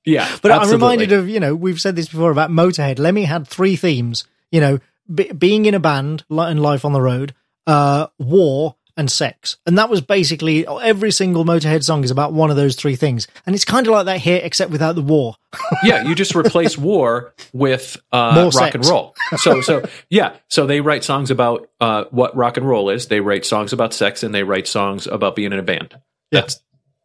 yeah, 0.05 0.29
But 0.43 0.51
I'm 0.51 0.69
reminded 0.69 1.11
of, 1.11 1.27
you 1.27 1.39
know, 1.39 1.55
we've 1.55 1.81
said 1.81 1.95
this 1.95 2.07
before 2.07 2.29
about 2.31 2.51
Motorhead. 2.51 2.99
Lemmy 2.99 3.23
had 3.23 3.47
three 3.47 3.75
themes, 3.75 4.23
you 4.51 4.61
know, 4.61 4.79
be, 5.13 5.31
being 5.31 5.65
in 5.65 5.73
a 5.73 5.79
band 5.79 6.23
and 6.29 6.61
life 6.61 6.85
on 6.85 6.93
the 6.93 7.01
road, 7.01 7.33
uh, 7.67 8.07
war 8.17 8.75
and 8.97 9.09
sex. 9.09 9.57
And 9.65 9.77
that 9.77 9.89
was 9.89 10.01
basically 10.01 10.67
every 10.67 11.11
single 11.11 11.45
Motorhead 11.45 11.83
song 11.83 12.03
is 12.03 12.11
about 12.11 12.33
one 12.33 12.49
of 12.49 12.55
those 12.55 12.75
three 12.75 12.95
things. 12.95 13.27
And 13.45 13.55
it's 13.55 13.65
kind 13.65 13.87
of 13.87 13.93
like 13.93 14.05
that 14.05 14.19
here, 14.19 14.39
except 14.43 14.71
without 14.71 14.95
the 14.95 15.01
war. 15.01 15.35
yeah, 15.83 16.03
you 16.03 16.15
just 16.15 16.35
replace 16.35 16.77
war 16.77 17.33
with 17.53 17.97
uh, 18.11 18.33
rock 18.35 18.53
sex. 18.53 18.75
and 18.75 18.85
roll. 18.85 19.15
So, 19.37 19.61
so 19.61 19.83
yeah, 20.09 20.35
so 20.49 20.65
they 20.65 20.81
write 20.81 21.03
songs 21.03 21.31
about 21.31 21.69
uh, 21.79 22.05
what 22.11 22.35
rock 22.35 22.57
and 22.57 22.67
roll 22.67 22.89
is. 22.89 23.07
They 23.07 23.21
write 23.21 23.45
songs 23.45 23.73
about 23.73 23.93
sex, 23.93 24.23
and 24.23 24.35
they 24.35 24.43
write 24.43 24.67
songs 24.67 25.07
about 25.07 25.35
being 25.35 25.53
in 25.53 25.59
a 25.59 25.63
band. 25.63 25.95
Yeah. 26.31 26.41
That's 26.41 26.61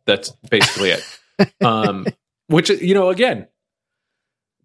that's 0.07 0.31
basically 0.51 0.91
it. 0.91 1.65
Um, 1.65 2.07
which 2.49 2.71
you 2.71 2.95
know, 2.95 3.11
again, 3.11 3.49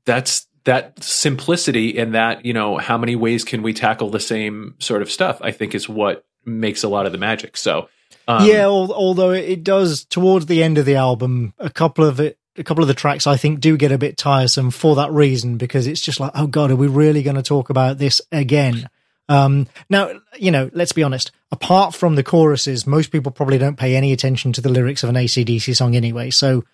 that's 0.05 0.47
that 0.63 1.03
simplicity 1.03 1.97
and 1.97 2.13
that 2.13 2.45
you 2.45 2.53
know 2.53 2.77
how 2.77 2.97
many 2.97 3.15
ways 3.15 3.43
can 3.43 3.63
we 3.63 3.73
tackle 3.73 4.09
the 4.09 4.19
same 4.19 4.75
sort 4.79 5.01
of 5.01 5.11
stuff. 5.11 5.39
I 5.41 5.51
think 5.51 5.75
is 5.75 5.89
what 5.89 6.25
makes 6.45 6.83
a 6.83 6.89
lot 6.89 7.05
of 7.05 7.11
the 7.11 7.17
magic. 7.17 7.57
So. 7.57 7.89
Um, 8.27 8.47
yeah, 8.47 8.63
al- 8.63 8.93
although 8.93 9.31
it 9.31 9.63
does 9.63 10.05
towards 10.05 10.45
the 10.45 10.61
end 10.61 10.77
of 10.77 10.85
the 10.85 10.95
album, 10.95 11.53
a 11.57 11.69
couple 11.69 12.05
of 12.05 12.19
it, 12.19 12.37
a 12.57 12.63
couple 12.63 12.83
of 12.83 12.87
the 12.87 12.93
tracks 12.93 13.25
I 13.25 13.37
think 13.37 13.59
do 13.59 13.77
get 13.77 13.91
a 13.91 13.97
bit 13.97 14.17
tiresome 14.17 14.71
for 14.71 14.95
that 14.95 15.11
reason 15.11 15.57
because 15.57 15.87
it's 15.87 16.01
just 16.01 16.19
like, 16.19 16.31
oh 16.35 16.47
god, 16.47 16.71
are 16.71 16.75
we 16.75 16.87
really 16.87 17.23
going 17.23 17.35
to 17.35 17.41
talk 17.41 17.69
about 17.69 17.97
this 17.97 18.21
again? 18.31 18.87
Um, 19.31 19.67
now, 19.89 20.11
you 20.37 20.51
know, 20.51 20.69
let's 20.73 20.91
be 20.91 21.03
honest. 21.03 21.31
Apart 21.51 21.95
from 21.95 22.15
the 22.15 22.23
choruses, 22.23 22.85
most 22.85 23.11
people 23.11 23.31
probably 23.31 23.57
don't 23.57 23.77
pay 23.77 23.95
any 23.95 24.11
attention 24.11 24.51
to 24.53 24.61
the 24.61 24.69
lyrics 24.69 25.03
of 25.03 25.09
an 25.09 25.15
ACDC 25.15 25.75
song 25.75 25.95
anyway. 25.95 26.29
So 26.29 26.65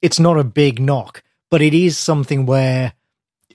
it's 0.00 0.20
not 0.20 0.38
a 0.38 0.44
big 0.44 0.80
knock, 0.80 1.22
but 1.50 1.60
it 1.60 1.74
is 1.74 1.98
something 1.98 2.46
where, 2.46 2.92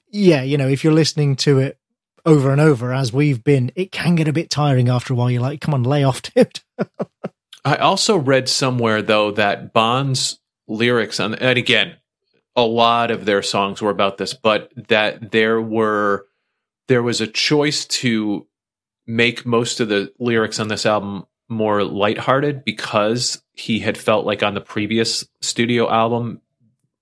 yeah, 0.09 0.41
you 0.41 0.57
know, 0.57 0.67
if 0.67 0.83
you're 0.83 0.93
listening 0.93 1.35
to 1.37 1.59
it 1.59 1.77
over 2.25 2.51
and 2.51 2.61
over 2.61 2.93
as 2.93 3.13
we've 3.13 3.43
been, 3.43 3.71
it 3.75 3.91
can 3.91 4.15
get 4.15 4.27
a 4.27 4.33
bit 4.33 4.49
tiring 4.49 4.89
after 4.89 5.13
a 5.13 5.15
while. 5.15 5.31
You're 5.31 5.41
like, 5.41 5.61
come 5.61 5.73
on, 5.73 5.83
lay 5.83 6.03
off, 6.03 6.21
dude. 6.33 6.59
I 7.65 7.75
also 7.75 8.17
read 8.17 8.47
somewhere 8.49 9.01
though 9.01 9.31
that 9.31 9.73
Bon's 9.73 10.39
lyrics 10.67 11.19
on 11.19 11.35
and 11.35 11.57
again, 11.57 11.95
a 12.55 12.63
lot 12.63 13.11
of 13.11 13.25
their 13.25 13.41
songs 13.41 13.81
were 13.81 13.89
about 13.89 14.17
this, 14.17 14.33
but 14.33 14.71
that 14.87 15.31
there 15.31 15.61
were 15.61 16.25
there 16.87 17.03
was 17.03 17.21
a 17.21 17.27
choice 17.27 17.85
to 17.85 18.47
make 19.05 19.45
most 19.45 19.79
of 19.79 19.89
the 19.89 20.11
lyrics 20.19 20.59
on 20.59 20.67
this 20.67 20.85
album 20.85 21.25
more 21.47 21.83
lighthearted 21.83 22.63
because 22.63 23.41
he 23.53 23.79
had 23.79 23.97
felt 23.97 24.25
like 24.25 24.43
on 24.43 24.53
the 24.53 24.61
previous 24.61 25.25
studio 25.41 25.89
album 25.89 26.41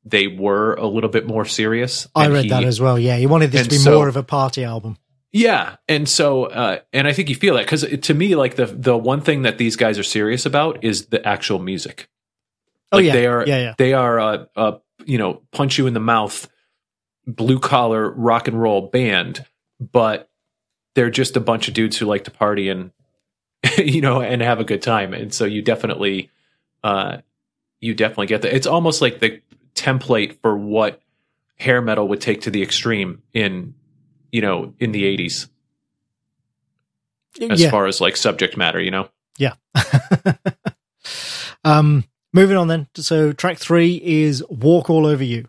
they 0.09 0.27
were 0.27 0.73
a 0.75 0.87
little 0.87 1.09
bit 1.09 1.27
more 1.27 1.45
serious. 1.45 2.07
I 2.15 2.27
read 2.27 2.45
he- 2.45 2.49
that 2.49 2.63
as 2.63 2.79
well. 2.79 2.97
Yeah, 2.97 3.17
he 3.17 3.25
wanted 3.25 3.51
this 3.51 3.63
to 3.63 3.69
be 3.69 3.77
so- 3.77 3.95
more 3.95 4.07
of 4.07 4.15
a 4.15 4.23
party 4.23 4.63
album. 4.63 4.97
Yeah, 5.31 5.75
and 5.89 6.07
so 6.07 6.45
uh, 6.45 6.79
and 6.93 7.07
I 7.07 7.13
think 7.13 7.29
you 7.29 7.35
feel 7.35 7.55
that 7.55 7.65
because 7.65 7.85
to 7.85 8.13
me, 8.13 8.35
like 8.35 8.55
the 8.55 8.65
the 8.65 8.97
one 8.97 9.21
thing 9.21 9.41
that 9.41 9.57
these 9.57 9.75
guys 9.75 9.99
are 9.99 10.03
serious 10.03 10.45
about 10.45 10.83
is 10.83 11.07
the 11.07 11.25
actual 11.27 11.59
music. 11.59 12.09
Oh 12.91 12.97
yeah, 12.97 13.13
they 13.13 13.27
are 13.27 13.45
yeah, 13.45 13.57
yeah. 13.57 13.73
they 13.77 13.93
are 13.93 14.19
a, 14.19 14.47
a 14.55 14.79
you 15.05 15.17
know 15.17 15.41
punch 15.51 15.77
you 15.77 15.85
in 15.85 15.93
the 15.93 15.99
mouth, 15.99 16.49
blue 17.27 17.59
collar 17.59 18.09
rock 18.09 18.47
and 18.47 18.59
roll 18.59 18.87
band, 18.87 19.45
but 19.79 20.29
they're 20.95 21.11
just 21.11 21.35
a 21.35 21.41
bunch 21.41 21.67
of 21.67 21.73
dudes 21.73 21.97
who 21.97 22.05
like 22.05 22.23
to 22.23 22.31
party 22.31 22.69
and 22.69 22.91
you 23.77 23.99
know 24.01 24.21
and 24.21 24.41
have 24.41 24.61
a 24.61 24.63
good 24.63 24.81
time, 24.81 25.13
and 25.13 25.33
so 25.33 25.43
you 25.43 25.61
definitely 25.61 26.31
uh, 26.83 27.17
you 27.81 27.93
definitely 27.93 28.27
get 28.27 28.43
that. 28.43 28.55
It's 28.55 28.65
almost 28.67 29.01
like 29.01 29.19
the 29.19 29.41
template 29.77 30.41
for 30.41 30.57
what 30.57 31.01
hair 31.55 31.81
metal 31.81 32.07
would 32.07 32.21
take 32.21 32.41
to 32.41 32.51
the 32.51 32.61
extreme 32.61 33.21
in 33.33 33.73
you 34.31 34.41
know 34.41 34.73
in 34.79 34.91
the 34.91 35.03
80s 35.03 35.47
as 37.49 37.61
yeah. 37.61 37.69
far 37.69 37.85
as 37.85 38.01
like 38.01 38.17
subject 38.17 38.57
matter 38.57 38.81
you 38.81 38.91
know 38.91 39.09
Yeah. 39.37 39.53
um, 41.63 42.03
moving 42.33 42.57
on 42.57 42.67
then. 42.67 42.87
So 42.95 43.33
track 43.33 43.57
three 43.57 44.01
is 44.03 44.43
"Walk 44.49 44.89
All 44.89 45.05
Over 45.05 45.23
You." 45.23 45.47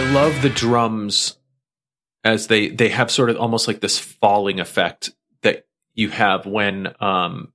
I 0.00 0.12
love 0.12 0.40
the 0.40 0.48
drums 0.48 1.36
as 2.24 2.46
they 2.46 2.68
they 2.68 2.88
have 2.88 3.10
sort 3.10 3.28
of 3.28 3.36
almost 3.36 3.68
like 3.68 3.80
this 3.80 3.98
falling 3.98 4.58
effect 4.58 5.10
that 5.42 5.66
you 5.94 6.08
have 6.08 6.46
when 6.46 6.94
um 7.00 7.52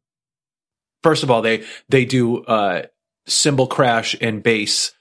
first 1.01 1.23
of 1.23 1.31
all 1.31 1.41
they 1.41 1.63
they 1.89 2.05
do 2.05 2.43
uh 2.43 2.83
cymbal 3.25 3.65
crash 3.65 4.15
and 4.21 4.43
bass 4.43 4.91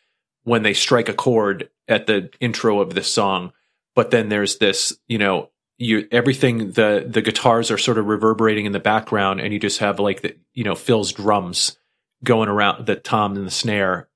when 0.45 0.63
they 0.63 0.73
strike 0.73 1.11
a 1.11 1.15
chord 1.15 1.69
at 1.87 2.07
the 2.07 2.31
intro 2.41 2.81
of 2.81 2.95
this 2.95 3.13
song. 3.13 3.53
But 3.95 4.11
then 4.11 4.31
there's 4.31 4.57
this 4.57 4.97
you 5.07 5.19
know 5.19 5.51
you 5.77 6.09
everything 6.11 6.73
the 6.73 7.05
the 7.07 7.21
guitars 7.21 7.71
are 7.71 7.77
sort 7.77 7.99
of 7.99 8.07
reverberating 8.07 8.65
in 8.65 8.73
the 8.73 8.81
background 8.81 9.41
and 9.41 9.53
you 9.53 9.59
just 9.59 9.81
have 9.81 9.99
like 10.01 10.23
the 10.23 10.35
you 10.55 10.65
know 10.65 10.75
phil's 10.75 11.13
drums 11.13 11.77
going 12.23 12.49
around 12.49 12.87
the 12.87 12.95
tom 12.95 13.37
and 13.37 13.47
the 13.47 13.51
snare 13.51 14.09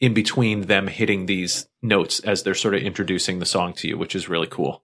in 0.00 0.14
between 0.14 0.62
them 0.62 0.86
hitting 0.86 1.26
these 1.26 1.68
notes 1.82 2.20
as 2.20 2.42
they're 2.42 2.54
sort 2.54 2.74
of 2.74 2.82
introducing 2.82 3.38
the 3.38 3.46
song 3.46 3.72
to 3.74 3.86
you 3.88 3.96
which 3.98 4.14
is 4.14 4.28
really 4.28 4.46
cool 4.46 4.82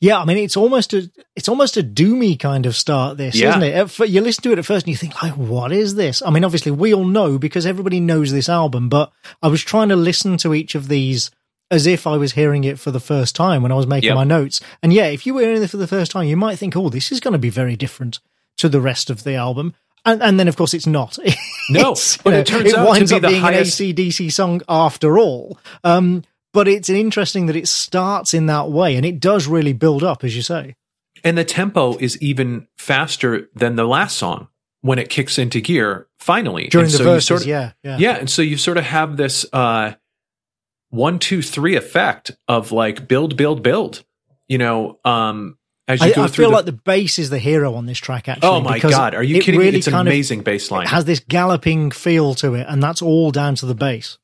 Yeah, 0.00 0.18
I 0.20 0.24
mean 0.26 0.36
it's 0.38 0.56
almost 0.56 0.92
a 0.92 1.10
it's 1.34 1.48
almost 1.48 1.76
a 1.78 1.82
doomy 1.82 2.38
kind 2.38 2.66
of 2.66 2.76
start. 2.76 3.16
This 3.16 3.34
Yeah. 3.34 3.50
isn't 3.50 3.62
it? 3.62 3.74
At 4.00 4.08
You 4.10 4.20
listen 4.20 4.42
to 4.44 4.52
it 4.52 4.58
at 4.58 4.66
first 4.66 4.84
and 4.86 4.90
you 4.92 4.96
think 4.96 5.22
like, 5.22 5.36
what 5.36 5.72
is 5.72 5.94
this? 5.94 6.20
I 6.22 6.28
mean, 6.30 6.44
obviously 6.44 6.70
we 6.72 6.92
all 6.92 7.06
know 7.06 7.38
because 7.38 7.64
everybody 7.64 7.98
knows 8.00 8.30
this 8.30 8.48
album, 8.50 8.88
but 8.90 9.10
I 9.42 9.48
was 9.48 9.62
trying 9.62 9.88
to 9.88 9.96
listen 9.96 10.36
to 10.38 10.52
each 10.54 10.74
of 10.74 10.88
these 10.88 11.30
as 11.70 11.86
if 11.86 12.06
I 12.06 12.16
was 12.18 12.32
hearing 12.32 12.64
it 12.64 12.78
for 12.78 12.90
the 12.90 13.00
first 13.00 13.34
time 13.34 13.62
when 13.62 13.72
I 13.72 13.76
was 13.76 13.86
making 13.86 14.08
Yep. 14.08 14.16
my 14.16 14.24
notes. 14.24 14.60
And 14.82 14.92
yeah, 14.92 15.06
if 15.06 15.24
you 15.24 15.32
were 15.34 15.40
hearing 15.42 15.62
it 15.62 15.70
for 15.70 15.78
the 15.78 15.86
first 15.96 16.10
time, 16.12 16.26
you 16.26 16.36
might 16.36 16.58
think, 16.58 16.76
oh, 16.76 16.90
this 16.90 17.10
is 17.12 17.20
going 17.20 17.32
to 17.32 17.38
be 17.38 17.48
very 17.62 17.76
different 17.76 18.18
to 18.58 18.68
the 18.68 18.80
rest 18.82 19.08
of 19.08 19.22
the 19.24 19.34
album. 19.36 19.72
And, 20.04 20.22
and 20.22 20.40
then, 20.40 20.48
of 20.48 20.56
course, 20.56 20.74
it's 20.74 20.86
not. 20.86 21.18
No, 21.72 21.92
It's, 21.92 22.16
you 22.16 22.22
but 22.24 22.30
know, 22.30 22.38
it 22.40 22.46
turns 22.48 22.74
out 22.74 22.84
to 22.84 22.90
winds 22.90 23.10
be 23.12 23.16
up 23.16 23.22
the 23.22 23.28
being 23.28 23.40
highest- 23.40 23.78
an 23.78 23.86
ACDC 23.94 24.32
song 24.32 24.60
after 24.68 25.18
all. 25.20 25.56
Um, 25.84 26.24
but 26.52 26.66
it's 26.66 26.88
interesting 26.90 27.46
that 27.46 27.54
it 27.54 27.68
starts 27.68 28.34
in 28.34 28.46
that 28.46 28.70
way, 28.72 28.96
and 28.96 29.06
it 29.06 29.20
does 29.20 29.46
really 29.46 29.72
build 29.72 30.02
up, 30.02 30.24
as 30.24 30.34
you 30.34 30.42
say. 30.42 30.74
and 31.22 31.38
the 31.38 31.44
tempo 31.44 31.96
is 31.98 32.20
even 32.20 32.66
faster 32.76 33.48
than 33.54 33.76
the 33.76 33.84
last 33.84 34.16
song 34.18 34.48
when 34.80 34.98
it 34.98 35.10
kicks 35.10 35.38
into 35.38 35.60
gear 35.60 36.08
finally 36.18 36.66
During 36.68 36.86
And 36.86 36.92
the 36.94 36.98
so 36.98 37.04
verses, 37.04 37.26
sort 37.26 37.40
of, 37.42 37.46
yeah, 37.46 37.72
yeah. 37.84 37.98
yeah 37.98 38.16
and 38.16 38.28
so 38.30 38.40
you 38.42 38.56
sort 38.56 38.78
of 38.78 38.84
have 38.84 39.16
this 39.16 39.44
uh 39.52 39.92
one 40.88 41.18
two 41.18 41.42
three 41.42 41.76
effect 41.76 42.32
of 42.48 42.72
like 42.72 43.06
build 43.06 43.36
build 43.36 43.62
build 43.62 44.02
you 44.48 44.58
know 44.58 44.98
um 45.04 45.56
as 45.90 46.00
you 46.00 46.12
I, 46.12 46.12
go 46.12 46.22
I 46.22 46.28
feel 46.28 46.50
the, 46.50 46.56
like 46.56 46.64
the 46.64 46.72
bass 46.72 47.18
is 47.18 47.30
the 47.30 47.38
hero 47.38 47.74
on 47.74 47.86
this 47.86 47.98
track. 47.98 48.28
Actually, 48.28 48.48
oh 48.48 48.60
my 48.60 48.78
god 48.78 49.14
are 49.14 49.22
you 49.22 49.40
kidding 49.40 49.60
really 49.60 49.72
me 49.72 49.78
it's 49.78 49.86
an 49.86 49.92
kind 49.92 50.08
of- 50.08 50.12
amazing 50.12 50.42
bass 50.42 50.70
line 50.70 50.84
It 50.84 50.88
has 50.90 51.04
this 51.04 51.20
galloping 51.20 51.90
feel 51.90 52.34
to 52.36 52.54
it, 52.54 52.66
and 52.68 52.82
that's 52.82 53.02
all 53.02 53.30
down 53.30 53.54
to 53.56 53.66
the 53.66 53.74
bass. 53.74 54.18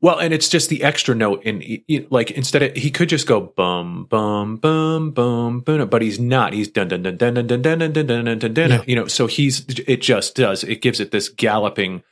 Well, 0.00 0.18
and 0.18 0.34
it's 0.34 0.50
just 0.50 0.68
the 0.68 0.82
extra 0.82 1.14
note 1.14 1.44
in 1.44 1.82
like 2.10 2.30
instead 2.32 2.62
of 2.62 2.76
he 2.76 2.90
could 2.90 3.08
just 3.08 3.26
go 3.26 3.40
bum 3.40 4.04
bum 4.04 4.56
bum 4.56 5.12
bum 5.12 5.60
bum, 5.60 5.88
but 5.88 6.02
he's 6.02 6.20
not. 6.20 6.52
He's 6.52 6.68
dun 6.68 6.88
dun 6.88 7.04
dun 7.04 7.16
dun 7.16 7.34
dun 7.34 7.46
dun 7.46 7.62
dun 7.62 7.78
dun 7.78 8.06
dun 8.06 8.24
dun 8.26 8.38
dun 8.38 8.52
dun. 8.52 8.82
You 8.86 8.96
know, 8.96 9.06
so 9.06 9.26
he's 9.26 9.64
it 9.86 10.02
just 10.02 10.36
does 10.36 10.62
it 10.62 10.82
gives 10.82 11.00
it 11.00 11.10
this 11.10 11.30
galloping 11.30 12.02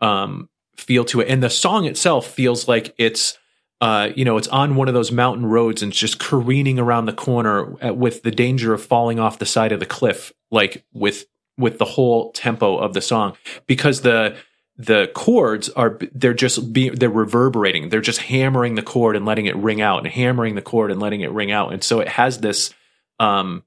um 0.00 0.48
feel 0.76 1.04
to 1.04 1.20
it, 1.20 1.28
and 1.28 1.40
the 1.40 1.48
song 1.48 1.84
itself 1.84 2.26
feels 2.26 2.66
like 2.66 2.94
it's 2.98 3.38
uh 3.80 4.10
you 4.16 4.24
know 4.24 4.36
it's 4.36 4.48
on 4.48 4.76
one 4.76 4.88
of 4.88 4.94
those 4.94 5.12
mountain 5.12 5.46
roads 5.46 5.82
and 5.82 5.92
it's 5.92 5.98
just 5.98 6.18
careening 6.18 6.78
around 6.78 7.06
the 7.06 7.12
corner 7.12 7.74
at, 7.80 7.96
with 7.96 8.22
the 8.22 8.30
danger 8.30 8.72
of 8.72 8.82
falling 8.82 9.20
off 9.20 9.38
the 9.38 9.46
side 9.46 9.72
of 9.72 9.80
the 9.80 9.86
cliff, 9.86 10.32
like 10.50 10.84
with 10.92 11.26
with 11.58 11.78
the 11.78 11.84
whole 11.84 12.32
tempo 12.32 12.76
of 12.76 12.92
the 12.94 13.00
song 13.00 13.36
because 13.66 14.02
the 14.02 14.36
the 14.78 15.10
chords 15.14 15.68
are 15.70 15.98
they're 16.12 16.34
just 16.34 16.72
being 16.72 16.94
they're 16.94 17.08
reverberating. 17.08 17.88
They're 17.88 18.00
just 18.00 18.20
hammering 18.20 18.74
the 18.74 18.82
chord 18.82 19.16
and 19.16 19.24
letting 19.24 19.46
it 19.46 19.56
ring 19.56 19.80
out 19.80 19.98
and 19.98 20.06
hammering 20.06 20.54
the 20.54 20.62
chord 20.62 20.90
and 20.90 21.00
letting 21.00 21.22
it 21.22 21.32
ring 21.32 21.50
out. 21.50 21.72
And 21.72 21.82
so 21.82 22.00
it 22.00 22.08
has 22.08 22.38
this 22.38 22.74
um 23.18 23.64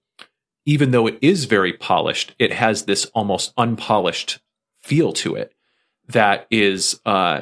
even 0.65 0.91
though 0.91 1.07
it 1.07 1.17
is 1.21 1.45
very 1.45 1.73
polished, 1.73 2.35
it 2.37 2.53
has 2.53 2.85
this 2.85 3.05
almost 3.05 3.53
unpolished 3.57 4.39
feel 4.83 5.11
to 5.13 5.35
it 5.35 5.53
that 6.07 6.45
is 6.51 6.99
uh 7.05 7.41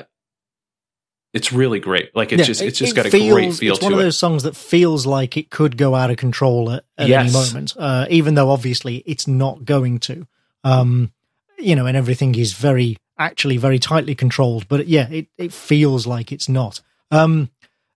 it's 1.38 1.54
really 1.54 1.80
great. 1.80 2.14
Like 2.16 2.32
it's 2.34 2.42
Yeah, 2.42 2.46
just 2.46 2.62
it's 2.62 2.78
just 2.80 2.92
it 2.92 2.96
got 2.96 3.06
a 3.06 3.10
feels- 3.12 3.34
great 3.34 3.54
feel 3.54 3.60
to 3.60 3.66
it. 3.68 3.72
It's 3.78 3.84
one 3.84 3.94
of 3.94 4.00
it. 4.00 4.04
those 4.04 4.18
songs 4.18 4.44
that 4.44 4.56
feels 4.56 5.06
like 5.06 5.38
it 5.38 5.50
could 5.50 5.78
go 5.78 5.96
out 5.96 6.12
of 6.12 6.18
control 6.18 6.72
at, 6.72 6.84
at 6.98 7.08
Yes. 7.08 7.24
any 7.24 7.32
moment, 7.34 7.74
uh, 7.78 8.06
even 8.10 8.36
though 8.36 8.50
obviously 8.50 8.98
it's 9.06 9.28
not 9.28 9.64
going 9.64 10.00
to. 10.00 10.28
Um, 10.64 11.12
you 11.58 11.76
know, 11.76 11.86
and 11.86 11.96
everything 11.98 12.36
is 12.36 12.54
very 12.54 12.98
actually 13.18 13.58
very 13.58 13.80
tightly 13.80 14.14
controlled. 14.16 14.68
But 14.68 14.88
yeah, 14.88 15.08
it, 15.10 15.28
it 15.38 15.54
feels 15.54 16.06
like 16.06 16.32
it's 16.32 16.50
not. 16.50 16.82
Um, 17.10 17.50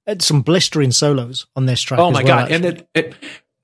and 0.07 0.21
some 0.21 0.41
blistering 0.41 0.91
solos 0.91 1.45
on 1.55 1.65
this 1.67 1.81
track. 1.81 1.99
Oh 1.99 2.09
my 2.11 2.23
well, 2.23 2.27
god! 2.39 2.51
And 2.51 2.65
actually. 2.65 2.87
it, 2.95 3.05
it, 3.07 3.15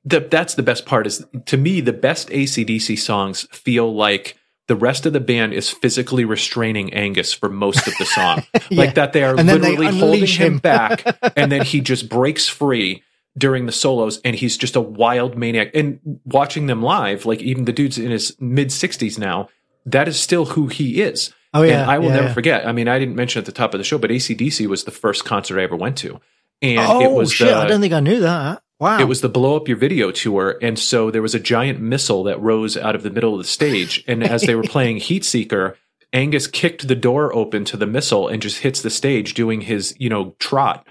the, 0.05 0.19
that's 0.19 0.53
the 0.55 0.63
best 0.63 0.85
part. 0.85 1.07
Is 1.07 1.25
to 1.45 1.57
me 1.57 1.81
the 1.81 1.93
best 1.93 2.29
ACDC 2.29 2.99
songs 2.99 3.47
feel 3.51 3.93
like 3.93 4.37
the 4.68 4.76
rest 4.76 5.06
of 5.06 5.14
the 5.14 5.19
band 5.19 5.53
is 5.53 5.69
physically 5.69 6.26
restraining 6.26 6.94
Angus 6.94 7.34
for 7.34 7.49
most 7.49 7.88
of 7.88 7.94
the 7.98 8.06
song, 8.06 8.44
Yeah. 8.69 8.77
like 8.77 8.95
that 8.95 9.14
they 9.14 9.23
are 9.23 9.35
then 9.35 9.45
they 9.48 9.76
literally 9.76 9.98
holding 9.99 10.26
him 10.27 10.53
him. 10.53 10.57
back, 10.60 11.03
and 11.38 11.52
then 11.52 11.64
he 11.64 11.81
just 11.81 12.10
breaks 12.10 12.48
free 12.48 13.03
during 13.38 13.65
the 13.65 13.72
solos, 13.72 14.19
and 14.26 14.35
he's 14.35 14.57
just 14.57 14.76
a 14.76 14.81
wild 14.81 15.38
maniac. 15.38 15.72
And 15.73 15.99
watching 16.26 16.68
them 16.68 16.81
live, 16.81 17.26
like 17.26 17.41
even 17.41 17.65
the 17.65 17.73
dude's 17.73 17.98
in 17.98 18.11
his 18.11 18.35
mid 18.39 18.72
sixties 18.72 19.18
now, 19.18 19.49
that 19.85 20.07
is 20.07 20.19
still 20.19 20.45
who 20.45 20.68
he 20.68 21.02
is. 21.02 21.34
Oh, 21.53 21.64
yeah, 21.64 21.81
and 21.84 21.91
I 21.91 21.98
will 21.99 22.10
yeah, 22.10 22.15
never 22.15 22.27
yeah. 22.27 22.34
forget. 22.34 22.68
I 22.68 22.72
mean, 22.73 22.88
I 22.88 22.99
didn't 22.99 23.15
mention 23.15 23.39
at 23.39 23.45
the 23.45 23.52
top 23.53 23.73
of 23.73 23.77
the 23.80 23.84
show, 23.85 23.98
but 23.98 24.10
ACDC 24.10 24.68
was 24.68 24.84
the 24.84 24.91
first 24.91 25.23
concert 25.23 25.60
I 25.60 25.64
ever 25.64 25.76
went 25.77 25.98
to. 25.99 26.19
And 26.61 26.80
oh 26.80 27.02
it 27.02 27.11
was 27.11 27.31
shit! 27.31 27.48
the, 27.48 27.56
I 27.56 27.68
don't 27.68 27.80
think 27.81 27.94
I 27.94 27.99
knew 27.99 28.19
that. 28.19 28.61
Wow. 28.79 28.99
it 28.99 29.07
was 29.07 29.21
the 29.21 29.29
blow 29.29 29.55
up 29.55 29.67
your 29.67 29.77
video 29.77 30.11
tour. 30.11 30.57
And 30.61 30.77
so 30.77 31.09
there 31.09 31.21
was 31.21 31.33
a 31.33 31.39
giant 31.39 31.79
missile 31.79 32.23
that 32.23 32.39
rose 32.39 32.77
out 32.77 32.95
of 32.95 33.03
the 33.03 33.09
middle 33.09 33.33
of 33.33 33.39
the 33.39 33.43
stage. 33.43 34.03
And 34.07 34.23
as 34.23 34.43
they 34.43 34.53
were 34.53 34.63
playing 34.67 34.97
Heat 34.97 35.25
Seeker, 35.25 35.77
Angus 36.13 36.47
kicked 36.47 36.87
the 36.87 36.95
door 36.95 37.33
open 37.33 37.65
to 37.65 37.77
the 37.77 37.87
missile 37.87 38.27
and 38.27 38.41
just 38.41 38.59
hits 38.59 38.81
the 38.81 38.89
stage 38.89 39.33
doing 39.33 39.61
his, 39.61 39.95
you 39.97 40.09
know, 40.09 40.35
trot 40.39 40.87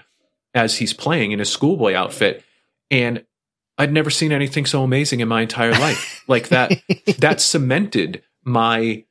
as 0.53 0.77
he's 0.77 0.93
playing 0.93 1.31
in 1.31 1.39
his 1.39 1.49
schoolboy 1.49 1.93
outfit. 1.93 2.43
And 2.91 3.23
I'd 3.77 3.93
never 3.93 4.09
seen 4.09 4.31
anything 4.31 4.65
so 4.65 4.83
amazing 4.83 5.21
in 5.21 5.27
my 5.27 5.41
entire 5.41 5.71
life. 5.71 6.23
like 6.27 6.49
that, 6.49 6.73
that 7.19 7.39
cemented 7.39 8.21
my 8.43 9.05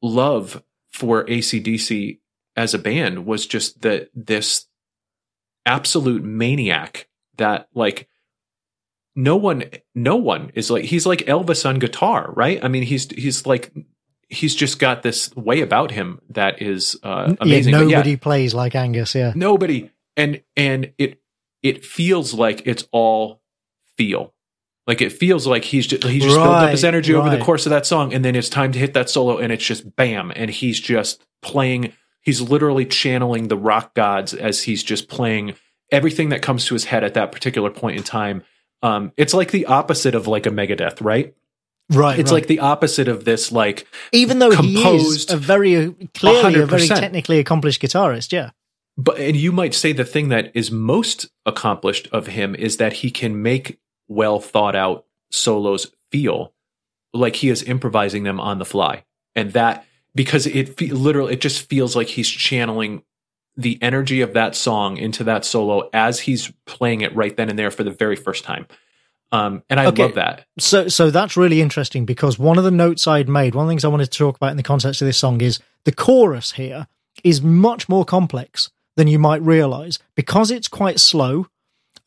love 0.00 0.62
for 0.90 1.24
ACDC 1.26 2.18
as 2.56 2.74
a 2.74 2.78
band 2.78 3.26
was 3.26 3.46
just 3.46 3.82
that 3.82 4.10
this 4.14 4.66
absolute 5.66 6.24
maniac 6.24 7.06
that 7.40 7.68
like 7.74 8.08
no 9.16 9.36
one 9.36 9.64
no 9.94 10.16
one 10.16 10.52
is 10.54 10.70
like 10.70 10.84
he's 10.84 11.04
like 11.04 11.20
Elvis 11.20 11.68
on 11.68 11.78
guitar, 11.78 12.32
right? 12.34 12.64
I 12.64 12.68
mean 12.68 12.84
he's 12.84 13.10
he's 13.10 13.44
like 13.44 13.72
he's 14.28 14.54
just 14.54 14.78
got 14.78 15.02
this 15.02 15.34
way 15.34 15.60
about 15.60 15.90
him 15.90 16.20
that 16.30 16.62
is 16.62 16.96
uh 17.02 17.34
amazing. 17.40 17.74
Yeah, 17.74 17.80
nobody 17.80 18.16
plays 18.16 18.54
like 18.54 18.74
Angus. 18.76 19.14
Yeah. 19.14 19.32
nobody 19.34 19.90
and 20.16 20.40
and 20.56 20.92
it 20.98 21.20
it 21.62 21.84
feels 21.84 22.32
like 22.32 22.62
it's 22.64 22.84
all 22.92 23.42
feel 23.96 24.32
like 24.86 25.02
it 25.02 25.12
feels 25.12 25.46
like 25.46 25.64
he's 25.64 25.86
just 25.86 26.04
he's 26.04 26.22
just 26.22 26.36
built 26.36 26.46
up 26.48 26.70
his 26.70 26.84
Right, 26.84 26.88
energy 26.88 27.14
over 27.14 27.28
the 27.28 27.42
course 27.44 27.66
of 27.66 27.70
that 27.70 27.86
song 27.86 28.14
and 28.14 28.24
then 28.24 28.34
it's 28.36 28.48
time 28.48 28.72
to 28.72 28.78
hit 28.78 28.94
that 28.94 29.10
solo 29.10 29.38
and 29.38 29.52
it's 29.52 29.64
just 29.64 29.94
bam 29.96 30.32
and 30.34 30.50
he's 30.50 30.80
just 30.80 31.26
playing 31.42 31.92
he's 32.22 32.40
literally 32.40 32.86
channeling 32.86 33.48
the 33.48 33.56
rock 33.56 33.94
gods 33.94 34.32
as 34.34 34.62
he's 34.62 34.82
just 34.82 35.08
playing 35.08 35.54
everything 35.92 36.28
that 36.30 36.42
comes 36.42 36.64
to 36.66 36.74
his 36.74 36.84
head 36.84 37.04
at 37.04 37.14
that 37.14 37.32
particular 37.32 37.70
point 37.70 37.96
in 37.96 38.02
time 38.02 38.42
um 38.82 39.12
it's 39.16 39.34
like 39.34 39.50
the 39.50 39.66
opposite 39.66 40.14
of 40.14 40.26
like 40.26 40.46
a 40.46 40.50
megadeth 40.50 41.00
right 41.04 41.34
Right. 41.92 42.20
it's 42.20 42.30
right. 42.30 42.36
like 42.36 42.46
the 42.46 42.60
opposite 42.60 43.08
of 43.08 43.24
this 43.24 43.50
like 43.50 43.86
even 44.12 44.38
though 44.38 44.52
he 44.52 44.76
is 44.76 44.82
composed 44.82 45.32
a 45.32 45.36
very 45.36 45.76
uh, 45.76 45.90
clearly 46.14 46.60
a 46.60 46.66
very 46.66 46.86
technically 46.86 47.40
accomplished 47.40 47.82
guitarist. 47.82 48.30
Yeah. 48.30 48.50
but 48.96 49.18
and 49.18 49.36
you 49.36 49.50
might 49.50 49.74
say 49.74 49.92
the 49.92 50.04
thing 50.04 50.28
that 50.28 50.52
is 50.54 50.70
most 50.70 51.28
accomplished 51.46 52.06
of 52.12 52.28
him 52.28 52.54
is 52.54 52.76
that 52.76 52.92
he 52.92 53.10
can 53.10 53.42
make 53.42 53.80
well 54.06 54.38
thought 54.38 54.76
out 54.76 55.04
solos 55.32 55.88
feel 56.12 56.52
like 57.12 57.34
he 57.36 57.48
is 57.48 57.64
improvising 57.64 58.22
them 58.22 58.38
on 58.38 58.58
the 58.60 58.64
fly 58.64 59.04
and 59.34 59.52
that 59.54 59.84
because 60.14 60.46
it 60.46 60.76
fe- 60.78 60.90
literally 60.92 61.32
it 61.32 61.40
just 61.40 61.68
feels 61.68 61.96
like 61.96 62.06
he's 62.06 62.28
channeling 62.28 63.02
the 63.62 63.78
energy 63.82 64.20
of 64.20 64.32
that 64.34 64.54
song 64.56 64.96
into 64.96 65.24
that 65.24 65.44
solo 65.44 65.88
as 65.92 66.20
he's 66.20 66.52
playing 66.66 67.00
it 67.02 67.14
right 67.14 67.36
then 67.36 67.48
and 67.48 67.58
there 67.58 67.70
for 67.70 67.84
the 67.84 67.90
very 67.90 68.16
first 68.16 68.44
time 68.44 68.66
um 69.32 69.62
and 69.70 69.78
i 69.80 69.86
Okay. 69.86 70.02
love 70.02 70.14
that 70.14 70.44
So, 70.58 70.88
so 70.88 71.10
that's 71.10 71.36
really 71.36 71.60
interesting 71.60 72.04
because 72.04 72.38
one 72.38 72.58
of 72.58 72.64
the 72.64 72.70
notes 72.70 73.06
I'd 73.06 73.28
made, 73.28 73.54
one 73.54 73.64
of 73.64 73.68
the 73.68 73.72
things 73.72 73.84
I 73.84 73.88
wanted 73.88 74.10
to 74.10 74.18
talk 74.18 74.36
about 74.36 74.50
in 74.50 74.56
the 74.56 74.62
context 74.62 75.00
of 75.02 75.06
this 75.06 75.18
song 75.18 75.40
is 75.40 75.58
the 75.84 75.92
chorus 75.92 76.52
here 76.52 76.86
is 77.24 77.40
much 77.40 77.88
more 77.88 78.04
complex 78.04 78.70
than 78.96 79.06
you 79.08 79.18
might 79.18 79.40
realize 79.42 79.98
because 80.16 80.50
it's 80.50 80.68
quite 80.68 80.98
slow 81.00 81.46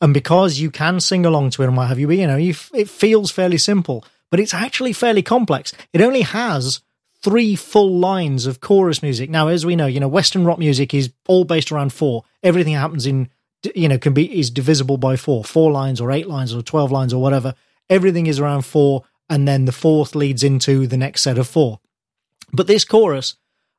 and 0.00 0.12
because 0.14 0.58
you 0.60 0.70
can 0.70 1.00
sing 1.00 1.24
along 1.26 1.50
to 1.50 1.62
it 1.62 1.66
and 1.68 1.76
what 1.76 1.88
have 1.88 1.98
you. 1.98 2.10
You 2.10 2.26
know, 2.26 2.36
you, 2.36 2.50
f- 2.50 2.70
it 2.74 2.88
feels 2.88 3.30
fairly 3.30 3.58
simple, 3.58 4.04
but 4.30 4.38
it's 4.40 4.52
actually 4.54 4.92
fairly 4.92 5.22
complex. 5.22 5.72
It 5.92 6.00
only 6.02 6.22
has 6.22 6.80
three 7.24 7.56
full 7.56 7.98
lines 7.98 8.44
of 8.44 8.60
chorus 8.60 9.02
music. 9.02 9.30
Now, 9.30 9.48
as 9.48 9.64
we 9.64 9.76
know, 9.76 9.86
you 9.86 9.98
know, 9.98 10.08
Western 10.08 10.44
rock 10.44 10.58
music 10.58 10.92
is 10.92 11.10
all 11.26 11.44
based 11.44 11.72
around 11.72 11.90
four. 11.92 12.22
Everything 12.42 12.74
happens 12.74 13.06
in, 13.06 13.30
you 13.74 13.88
know, 13.88 13.96
can 13.96 14.12
be 14.12 14.38
is 14.38 14.50
divisible 14.50 14.98
by 14.98 15.16
four, 15.16 15.42
four 15.42 15.72
lines 15.72 16.02
or 16.02 16.12
eight 16.12 16.28
lines 16.28 16.54
or 16.54 16.60
twelve 16.60 16.92
lines 16.92 17.14
or 17.14 17.22
whatever. 17.22 17.54
Everything 17.88 18.26
is 18.26 18.38
around 18.38 18.62
four, 18.62 19.04
and 19.30 19.48
then 19.48 19.64
the 19.64 19.72
fourth 19.72 20.14
leads 20.14 20.44
into 20.44 20.86
the 20.86 20.98
next 20.98 21.22
set 21.22 21.38
of 21.38 21.48
four. 21.48 21.80
But 22.52 22.66
this 22.66 22.84
chorus 22.84 23.36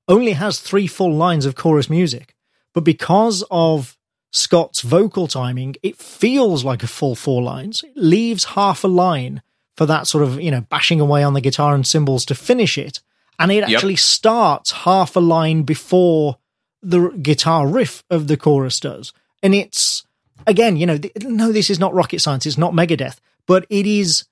only 0.07 0.33
has 0.33 0.59
three 0.59 0.87
full 0.87 1.13
lines 1.13 1.45
of 1.45 1.55
chorus 1.55 1.89
music. 1.89 2.35
But 2.73 2.83
because 2.83 3.43
of 3.51 3.95
Scott's 4.31 4.81
vocal 4.81 5.27
timing, 5.27 5.75
it 5.83 5.97
feels 5.97 6.65
like 6.65 6.83
a 6.83 6.87
full 6.87 7.15
four 7.15 7.43
lines. 7.43 7.83
It 7.83 7.95
leaves 7.95 8.45
half 8.45 8.83
a 8.83 8.87
line 8.87 9.43
for 9.77 9.85
that 9.85 10.07
sort 10.07 10.23
of, 10.23 10.41
you 10.41 10.51
know, 10.51 10.61
bashing 10.61 10.99
away 10.99 11.23
on 11.23 11.33
the 11.35 11.41
guitar 11.41 11.75
and 11.75 11.85
cymbals 11.85 12.25
to 12.25 12.35
finish 12.35 12.77
it. 12.77 13.01
And 13.39 13.51
it 13.51 13.67
Yep. 13.67 13.69
actually 13.69 13.95
starts 13.97 14.71
half 14.71 15.15
a 15.15 15.19
line 15.19 15.63
before 15.63 16.37
the 16.81 17.09
guitar 17.21 17.67
riff 17.67 18.03
of 18.09 18.27
the 18.27 18.37
chorus 18.37 18.79
does. 18.79 19.11
And 19.43 19.53
it's, 19.55 20.03
again, 20.47 20.77
you 20.77 20.85
know, 20.85 20.97
th- 20.97 21.13
no, 21.23 21.51
this 21.51 21.69
is 21.69 21.79
not 21.79 21.93
rocket 21.93 22.19
science. 22.19 22.45
It's 22.45 22.57
not 22.57 22.73
Megadeth, 22.73 23.17
but 23.47 23.65
it 23.69 23.85
is, 23.85 24.25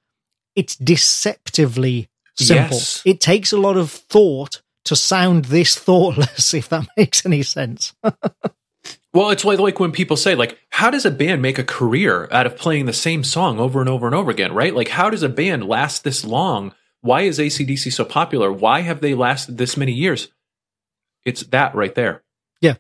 it's 0.56 0.76
deceptively 0.76 2.10
simple. 2.36 2.78
Yes. 2.78 3.02
It 3.06 3.20
takes 3.22 3.52
a 3.52 3.58
lot 3.58 3.78
of 3.78 3.92
thought 3.92 4.62
to 4.86 4.96
sound 4.96 5.46
this 5.46 5.76
thoughtless, 5.80 6.54
if 6.54 6.70
that 6.70 6.88
makes 6.98 7.26
any 7.26 7.44
sense. 7.44 7.94
Well, 9.14 9.30
it's 9.30 9.46
like, 9.46 9.60
like 9.60 9.80
when 9.80 9.92
people 9.92 10.18
say, 10.18 10.34
like, 10.34 10.58
how 10.72 10.90
does 10.90 11.06
a 11.06 11.12
band 11.12 11.44
make 11.44 11.60
a 11.60 11.64
career 11.64 12.28
out 12.32 12.48
of 12.48 12.58
playing 12.58 12.88
the 12.88 12.94
same 12.94 13.24
song 13.24 13.60
over 13.60 13.80
and 13.80 13.88
over 13.88 14.08
and 14.08 14.16
over 14.16 14.32
again, 14.32 14.54
right? 14.56 14.74
Like, 14.76 14.88
how 14.88 15.12
does 15.12 15.22
a 15.22 15.30
band 15.30 15.68
last 15.68 16.04
this 16.04 16.26
long? 16.26 16.74
Why 17.04 17.24
is 17.24 17.38
ACDC 17.38 17.92
so 17.92 18.06
popular? 18.06 18.50
Why 18.50 18.80
have 18.80 19.02
they 19.02 19.14
lasted 19.14 19.58
this 19.58 19.76
many 19.76 19.92
years? 19.92 20.30
It's 21.26 21.44
that 21.48 21.76
right 21.76 21.94
there. 21.94 22.24
Yeah. 22.62 22.76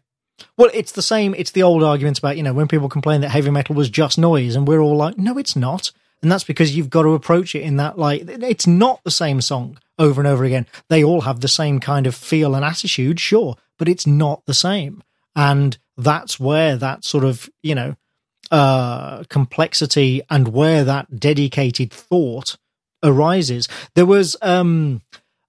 Well, 0.57 0.69
it's 0.73 0.93
the 0.93 1.01
same. 1.01 1.35
It's 1.37 1.51
the 1.51 1.63
old 1.63 1.83
argument 1.83 2.19
about, 2.19 2.37
you 2.37 2.43
know, 2.43 2.53
when 2.53 2.69
people 2.69 2.87
complain 2.87 3.19
that 3.21 3.29
heavy 3.29 3.51
metal 3.51 3.75
was 3.75 3.89
just 3.89 4.17
noise, 4.17 4.55
and 4.55 4.65
we're 4.65 4.79
all 4.79 4.95
like, 4.95 5.17
no, 5.17 5.37
it's 5.37 5.57
not. 5.57 5.91
And 6.21 6.31
that's 6.31 6.45
because 6.45 6.73
you've 6.73 6.89
got 6.89 7.01
to 7.01 7.15
approach 7.15 7.53
it 7.53 7.63
in 7.63 7.75
that, 7.77 7.99
like, 7.99 8.23
it's 8.25 8.65
not 8.65 9.03
the 9.03 9.11
same 9.11 9.41
song 9.41 9.77
over 9.99 10.21
and 10.21 10.27
over 10.27 10.45
again. 10.45 10.67
They 10.87 11.03
all 11.03 11.21
have 11.21 11.41
the 11.41 11.49
same 11.49 11.81
kind 11.81 12.07
of 12.07 12.15
feel 12.15 12.55
and 12.55 12.63
attitude, 12.63 13.19
sure, 13.19 13.57
but 13.77 13.89
it's 13.89 14.07
not 14.07 14.45
the 14.45 14.53
same. 14.53 15.03
And 15.35 15.77
that's 15.97 16.39
where 16.39 16.77
that 16.77 17.03
sort 17.03 17.25
of, 17.25 17.49
you 17.61 17.75
know, 17.75 17.95
uh, 18.51 19.25
complexity 19.25 20.21
and 20.29 20.47
where 20.47 20.85
that 20.85 21.19
dedicated 21.19 21.91
thought 21.91 22.55
arises. 23.03 23.67
There 23.95 24.05
was, 24.05 24.35
um, 24.41 25.01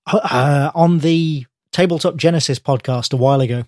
uh, 0.06 0.70
on 0.74 0.98
the 0.98 1.46
Tabletop 1.72 2.16
Genesis 2.16 2.58
podcast 2.58 3.12
a 3.12 3.16
while 3.16 3.40
ago, 3.40 3.64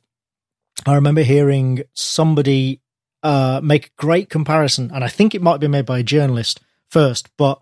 I 0.85 0.95
remember 0.95 1.23
hearing 1.23 1.83
somebody 1.95 2.81
uh, 3.23 3.61
make 3.63 3.87
a 3.87 3.91
great 3.97 4.29
comparison, 4.29 4.91
and 4.95 5.03
I 5.03 5.09
think 5.09 5.35
it 5.35 5.43
might 5.43 5.59
been 5.61 5.71
made 5.71 5.87
by 5.87 6.01
a 6.01 6.05
journalist 6.05 6.61
first, 6.89 7.29
but 7.37 7.61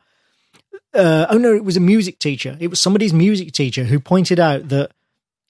uh, 0.92 1.26
oh 1.30 1.38
no, 1.38 1.55
it 1.55 1.64
was 1.64 1.76
a 1.76 1.80
music 1.80 2.18
teacher. 2.18 2.56
It 2.60 2.68
was 2.68 2.80
somebody's 2.80 3.12
music 3.12 3.52
teacher 3.52 3.84
who 3.84 3.98
pointed 3.98 4.38
out 4.38 4.68
that 4.68 4.90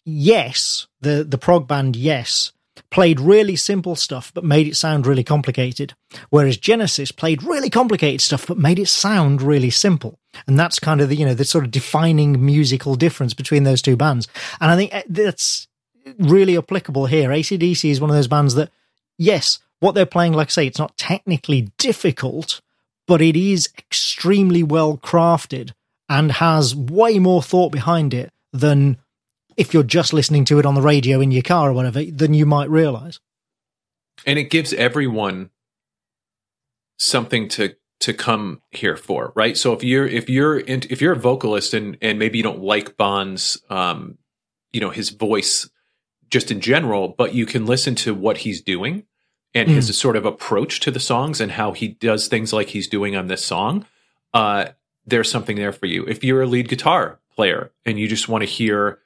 yes, 0.04 0.86
the 1.00 1.24
the 1.24 1.38
prog 1.38 1.66
band 1.66 1.96
Yes 1.96 2.52
played 2.94 3.18
really 3.18 3.56
simple 3.56 3.96
stuff 3.96 4.30
but 4.34 4.44
made 4.44 4.68
it 4.68 4.76
sound 4.76 5.04
really 5.04 5.24
complicated, 5.24 5.94
whereas 6.30 6.56
Genesis 6.56 7.10
played 7.10 7.42
really 7.42 7.68
complicated 7.68 8.20
stuff 8.20 8.46
but 8.46 8.56
made 8.56 8.78
it 8.78 8.86
sound 8.86 9.42
really 9.42 9.68
simple. 9.68 10.20
And 10.46 10.56
that's 10.56 10.78
kind 10.78 11.00
of 11.00 11.08
the 11.08 11.16
you 11.16 11.26
know 11.26 11.34
the 11.34 11.44
sort 11.44 11.64
of 11.64 11.72
defining 11.72 12.46
musical 12.46 12.94
difference 12.94 13.34
between 13.34 13.64
those 13.64 13.82
two 13.82 13.96
bands. 13.96 14.28
And 14.60 14.70
I 14.70 14.76
think 14.76 14.94
uh, 14.94 15.02
that's 15.08 15.66
really 16.20 16.56
applicable 16.56 17.06
here. 17.06 17.30
ACDC 17.30 17.90
is 17.90 18.00
one 18.00 18.10
of 18.10 18.16
those 18.16 18.28
bands 18.28 18.54
that, 18.54 18.70
yes, 19.18 19.58
what 19.80 19.96
they're 19.96 20.06
playing, 20.06 20.32
like 20.32 20.48
I 20.48 20.50
say, 20.50 20.66
it's 20.68 20.78
not 20.78 20.96
technically 20.96 21.72
difficult, 21.78 22.60
but 23.08 23.20
it 23.20 23.34
is 23.34 23.70
extremely 23.76 24.62
well 24.62 24.98
crafted 24.98 25.72
and 26.08 26.30
has 26.30 26.76
way 26.76 27.18
more 27.18 27.42
thought 27.42 27.72
behind 27.72 28.14
it 28.14 28.32
than 28.52 28.98
if 29.56 29.72
you're 29.72 29.82
just 29.82 30.12
listening 30.12 30.44
to 30.46 30.58
it 30.58 30.66
on 30.66 30.74
the 30.74 30.82
radio 30.82 31.20
in 31.20 31.30
your 31.30 31.42
car 31.42 31.70
or 31.70 31.72
whatever, 31.72 32.04
than 32.04 32.34
you 32.34 32.46
might 32.46 32.70
realize. 32.70 33.20
and 34.26 34.38
it 34.38 34.50
gives 34.50 34.72
everyone 34.72 35.50
something 36.96 37.48
to 37.48 37.74
to 38.00 38.12
come 38.12 38.60
here 38.70 38.96
for 38.96 39.32
right? 39.34 39.56
So 39.56 39.72
if 39.72 39.82
you're 39.82 40.06
if 40.06 40.28
you're 40.28 40.58
in, 40.58 40.82
if 40.90 41.00
you're 41.00 41.12
a 41.12 41.18
vocalist 41.18 41.74
and 41.74 41.96
and 42.00 42.18
maybe 42.18 42.38
you 42.38 42.44
don't 42.44 42.62
like 42.62 42.96
Bon's 42.96 43.58
um 43.70 44.18
you 44.72 44.80
know 44.80 44.90
his 44.90 45.10
voice 45.10 45.68
just 46.30 46.50
in 46.50 46.60
general 46.60 47.08
but 47.08 47.34
you 47.34 47.46
can 47.46 47.66
listen 47.66 47.94
to 47.94 48.14
what 48.14 48.38
he's 48.38 48.60
doing 48.62 49.04
and 49.54 49.68
his 49.68 49.96
sort 49.96 50.16
of 50.16 50.24
approach 50.26 50.80
to 50.80 50.90
the 50.90 50.98
songs 50.98 51.40
and 51.40 51.52
how 51.52 51.72
he 51.72 51.88
does 51.88 52.26
things 52.26 52.52
like 52.52 52.68
he's 52.68 52.88
doing 52.88 53.14
on 53.14 53.28
this 53.28 53.44
song 53.44 53.86
uh 54.32 54.66
there's 55.06 55.30
something 55.30 55.56
there 55.56 55.72
for 55.72 55.86
you. 55.86 56.04
If 56.06 56.24
you're 56.24 56.42
a 56.42 56.46
lead 56.46 56.68
guitar 56.68 57.20
player 57.34 57.72
and 57.84 57.98
you 57.98 58.08
just 58.08 58.28
want 58.28 58.42
to 58.42 58.46
hear 58.48 58.98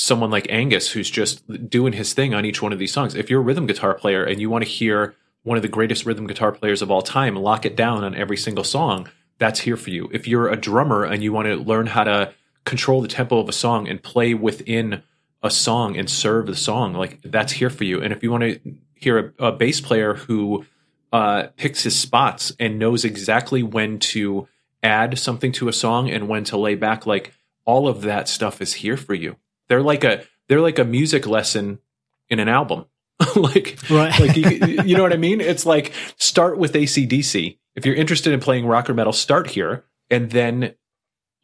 someone 0.00 0.30
like 0.30 0.46
Angus 0.50 0.90
who's 0.90 1.10
just 1.10 1.68
doing 1.68 1.92
his 1.92 2.12
thing 2.12 2.34
on 2.34 2.44
each 2.44 2.62
one 2.62 2.72
of 2.72 2.78
these 2.78 2.92
songs. 2.92 3.14
If 3.14 3.28
you're 3.28 3.40
a 3.40 3.44
rhythm 3.44 3.66
guitar 3.66 3.94
player 3.94 4.24
and 4.24 4.40
you 4.40 4.48
want 4.48 4.64
to 4.64 4.70
hear 4.70 5.14
one 5.42 5.56
of 5.56 5.62
the 5.62 5.68
greatest 5.68 6.06
rhythm 6.06 6.26
guitar 6.26 6.52
players 6.52 6.82
of 6.82 6.90
all 6.90 7.02
time 7.02 7.36
lock 7.36 7.64
it 7.64 7.76
down 7.76 8.04
on 8.04 8.14
every 8.14 8.36
single 8.36 8.64
song, 8.64 9.08
that's 9.38 9.60
here 9.60 9.76
for 9.76 9.90
you. 9.90 10.08
If 10.12 10.26
you're 10.26 10.48
a 10.48 10.56
drummer 10.56 11.04
and 11.04 11.22
you 11.22 11.32
want 11.32 11.48
to 11.48 11.56
learn 11.56 11.86
how 11.86 12.04
to 12.04 12.32
control 12.64 13.00
the 13.00 13.08
tempo 13.08 13.38
of 13.38 13.48
a 13.48 13.52
song 13.52 13.88
and 13.88 14.02
play 14.02 14.34
within 14.34 15.02
a 15.42 15.50
song 15.50 15.96
and 15.96 16.08
serve 16.10 16.46
the 16.46 16.56
song, 16.56 16.94
like 16.94 17.20
that's 17.22 17.52
here 17.52 17.70
for 17.70 17.84
you. 17.84 18.02
And 18.02 18.12
if 18.12 18.22
you 18.22 18.30
want 18.30 18.42
to 18.42 18.60
hear 18.94 19.34
a, 19.38 19.46
a 19.46 19.52
bass 19.52 19.80
player 19.80 20.14
who 20.14 20.66
uh, 21.12 21.48
picks 21.56 21.82
his 21.82 21.98
spots 21.98 22.52
and 22.60 22.78
knows 22.78 23.04
exactly 23.04 23.62
when 23.62 23.98
to 23.98 24.46
add 24.82 25.18
something 25.18 25.52
to 25.52 25.68
a 25.68 25.72
song 25.72 26.10
and 26.10 26.28
when 26.28 26.44
to 26.44 26.56
lay 26.56 26.74
back, 26.74 27.06
like 27.06 27.32
all 27.64 27.88
of 27.88 28.02
that 28.02 28.28
stuff 28.28 28.60
is 28.60 28.74
here 28.74 28.96
for 28.96 29.14
you. 29.14 29.36
They're 29.70 29.80
like 29.82 30.04
a 30.04 30.24
they're 30.48 30.60
like 30.60 30.78
a 30.78 30.84
music 30.84 31.26
lesson 31.26 31.78
in 32.28 32.40
an 32.40 32.48
album. 32.48 32.86
like 33.36 33.78
Right. 33.88 34.18
like 34.20 34.36
you, 34.36 34.82
you 34.84 34.96
know 34.96 35.02
what 35.02 35.12
I 35.12 35.16
mean? 35.16 35.40
It's 35.40 35.64
like 35.64 35.94
start 36.18 36.58
with 36.58 36.74
ACDC. 36.74 37.56
If 37.76 37.86
you're 37.86 37.94
interested 37.94 38.32
in 38.32 38.40
playing 38.40 38.66
rock 38.66 38.90
or 38.90 38.94
metal, 38.94 39.12
start 39.12 39.48
here 39.48 39.84
and 40.10 40.30
then 40.32 40.74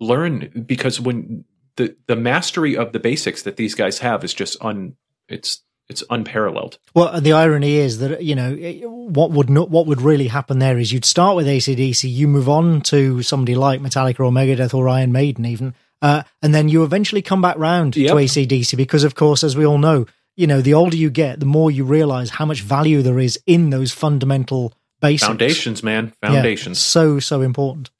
learn 0.00 0.64
because 0.66 1.00
when 1.00 1.44
the 1.76 1.96
the 2.08 2.16
mastery 2.16 2.76
of 2.76 2.92
the 2.92 2.98
basics 2.98 3.42
that 3.44 3.56
these 3.56 3.74
guys 3.74 4.00
have 4.00 4.24
is 4.24 4.34
just 4.34 4.62
un 4.62 4.96
it's 5.28 5.62
it's 5.88 6.02
unparalleled. 6.10 6.78
Well, 6.94 7.20
the 7.20 7.32
irony 7.32 7.76
is 7.76 7.98
that 8.00 8.24
you 8.24 8.34
know 8.34 8.56
what 8.90 9.30
would 9.30 9.48
not, 9.48 9.70
what 9.70 9.86
would 9.86 10.00
really 10.02 10.26
happen 10.26 10.58
there 10.58 10.78
is 10.78 10.92
you'd 10.92 11.04
start 11.04 11.36
with 11.36 11.46
ACDC, 11.46 12.10
you 12.10 12.26
move 12.26 12.48
on 12.48 12.80
to 12.82 13.22
somebody 13.22 13.54
like 13.54 13.80
Metallica 13.80 14.20
or 14.20 14.32
Megadeth 14.32 14.74
or 14.74 14.88
Iron 14.88 15.12
Maiden, 15.12 15.46
even, 15.46 15.74
uh, 16.06 16.22
and 16.42 16.54
then 16.54 16.68
you 16.68 16.84
eventually 16.84 17.22
come 17.22 17.42
back 17.42 17.56
round 17.58 17.96
Yep. 17.96 18.10
to 18.10 18.16
ACDC 18.24 18.76
because, 18.76 19.04
of 19.04 19.14
course, 19.14 19.42
as 19.44 19.56
we 19.56 19.66
all 19.66 19.78
know, 19.78 20.06
you 20.36 20.46
know, 20.46 20.60
the 20.60 20.74
older 20.74 20.96
you 20.96 21.10
get, 21.10 21.40
the 21.40 21.46
more 21.46 21.70
you 21.70 21.84
realize 21.84 22.30
how 22.38 22.44
much 22.46 22.60
value 22.62 23.02
there 23.02 23.18
is 23.18 23.38
in 23.46 23.70
those 23.70 23.90
fundamental 23.92 24.72
basics. 25.00 25.26
Foundations, 25.26 25.82
man. 25.82 26.12
Yeah, 26.22 26.30
Foundations. 26.32 26.78
so 26.78 27.18
so 27.20 27.40
important. 27.42 27.90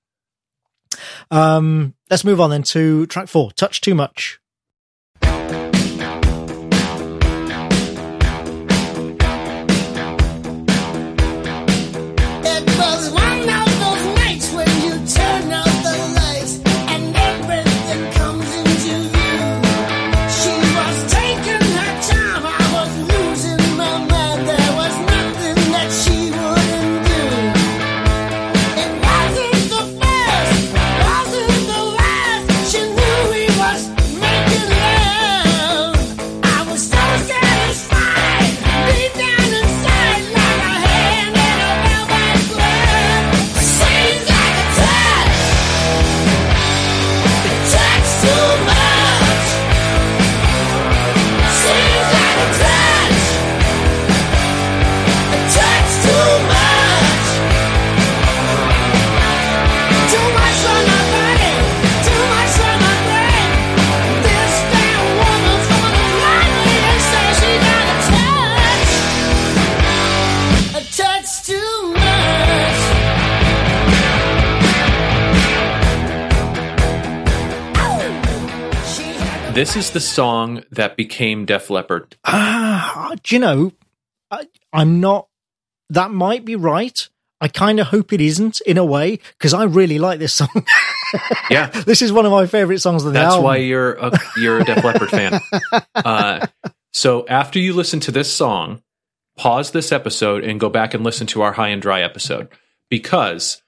Um, 1.30 1.94
let's 2.10 2.24
move 2.24 2.40
on 2.40 2.50
then 2.50 2.62
to 2.74 3.06
track 3.06 3.28
four. 3.28 3.50
Touch 3.52 3.80
too 3.80 3.94
much. 3.94 4.38
This 79.76 79.88
is 79.88 79.92
the 79.92 80.00
song 80.00 80.64
that 80.70 80.96
became 80.96 81.44
Def 81.44 81.68
Leppard. 81.68 82.16
Ah, 82.24 83.14
do 83.22 83.34
you 83.34 83.38
know? 83.38 83.72
I, 84.30 84.46
I'm 84.72 85.00
not. 85.00 85.28
That 85.90 86.10
might 86.10 86.46
be 86.46 86.56
right. 86.56 87.06
I 87.42 87.48
kind 87.48 87.78
of 87.78 87.88
hope 87.88 88.10
it 88.14 88.22
isn't 88.22 88.62
in 88.62 88.78
a 88.78 88.84
way 88.86 89.18
because 89.36 89.52
I 89.52 89.64
really 89.64 89.98
like 89.98 90.18
this 90.18 90.32
song. 90.32 90.48
Yeah. 91.50 91.66
this 91.66 92.00
is 92.00 92.10
one 92.10 92.24
of 92.24 92.32
my 92.32 92.46
favorite 92.46 92.78
songs 92.78 93.04
of 93.04 93.12
the 93.12 93.18
That's 93.20 93.34
album. 93.34 93.44
why 93.44 93.56
you're 93.58 93.92
a 93.92 94.18
you're 94.38 94.60
a 94.60 94.64
Def 94.64 94.82
Leppard 94.82 95.10
fan. 95.10 95.40
Uh, 95.94 96.46
so 96.94 97.26
after 97.28 97.58
you 97.58 97.74
listen 97.74 98.00
to 98.00 98.10
this 98.10 98.32
song, 98.32 98.82
pause 99.36 99.72
this 99.72 99.92
episode 99.92 100.42
and 100.42 100.58
go 100.58 100.70
back 100.70 100.94
and 100.94 101.04
listen 101.04 101.26
to 101.28 101.42
our 101.42 101.52
High 101.52 101.68
and 101.68 101.82
Dry 101.82 102.00
episode 102.00 102.48
because 102.88 103.62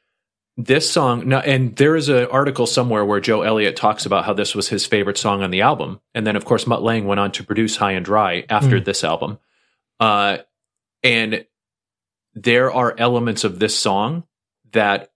this 0.58 0.90
song 0.90 1.28
now 1.28 1.38
and 1.38 1.76
there 1.76 1.94
is 1.94 2.08
an 2.08 2.26
article 2.26 2.66
somewhere 2.66 3.04
where 3.04 3.20
Joe 3.20 3.42
Elliott 3.42 3.76
talks 3.76 4.04
about 4.04 4.24
how 4.24 4.32
this 4.32 4.56
was 4.56 4.68
his 4.68 4.84
favorite 4.84 5.16
song 5.16 5.40
on 5.42 5.52
the 5.52 5.60
album, 5.60 6.00
and 6.14 6.26
then 6.26 6.34
of 6.34 6.44
course 6.44 6.66
Mutt 6.66 6.82
Lange 6.82 7.06
went 7.06 7.20
on 7.20 7.30
to 7.32 7.44
produce 7.44 7.76
High 7.76 7.92
and 7.92 8.04
Dry 8.04 8.44
after 8.50 8.80
this 8.80 9.04
album, 9.04 9.38
uh, 10.00 10.38
and 11.04 11.46
there 12.34 12.72
are 12.72 12.94
elements 12.98 13.44
of 13.44 13.60
this 13.60 13.78
song 13.78 14.24
that 14.72 15.12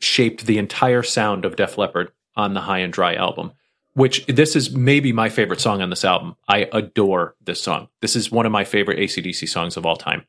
shaped 0.00 0.44
the 0.44 0.58
entire 0.58 1.02
sound 1.04 1.44
of 1.44 1.54
Def 1.54 1.78
Leppard 1.78 2.10
on 2.34 2.54
the 2.54 2.60
High 2.60 2.80
and 2.80 2.92
Dry 2.92 3.14
album. 3.14 3.52
Which 3.94 4.26
this 4.26 4.56
is 4.56 4.72
maybe 4.72 5.10
my 5.12 5.30
favorite 5.30 5.58
song 5.60 5.80
on 5.80 5.88
this 5.88 6.04
album. 6.04 6.36
I 6.46 6.68
adore 6.70 7.34
this 7.42 7.62
song. 7.62 7.88
This 8.02 8.14
is 8.14 8.30
one 8.30 8.44
of 8.44 8.52
my 8.52 8.64
favorite 8.64 8.98
ACDC 8.98 9.48
songs 9.48 9.78
of 9.78 9.86
all 9.86 9.96
time. 9.96 10.26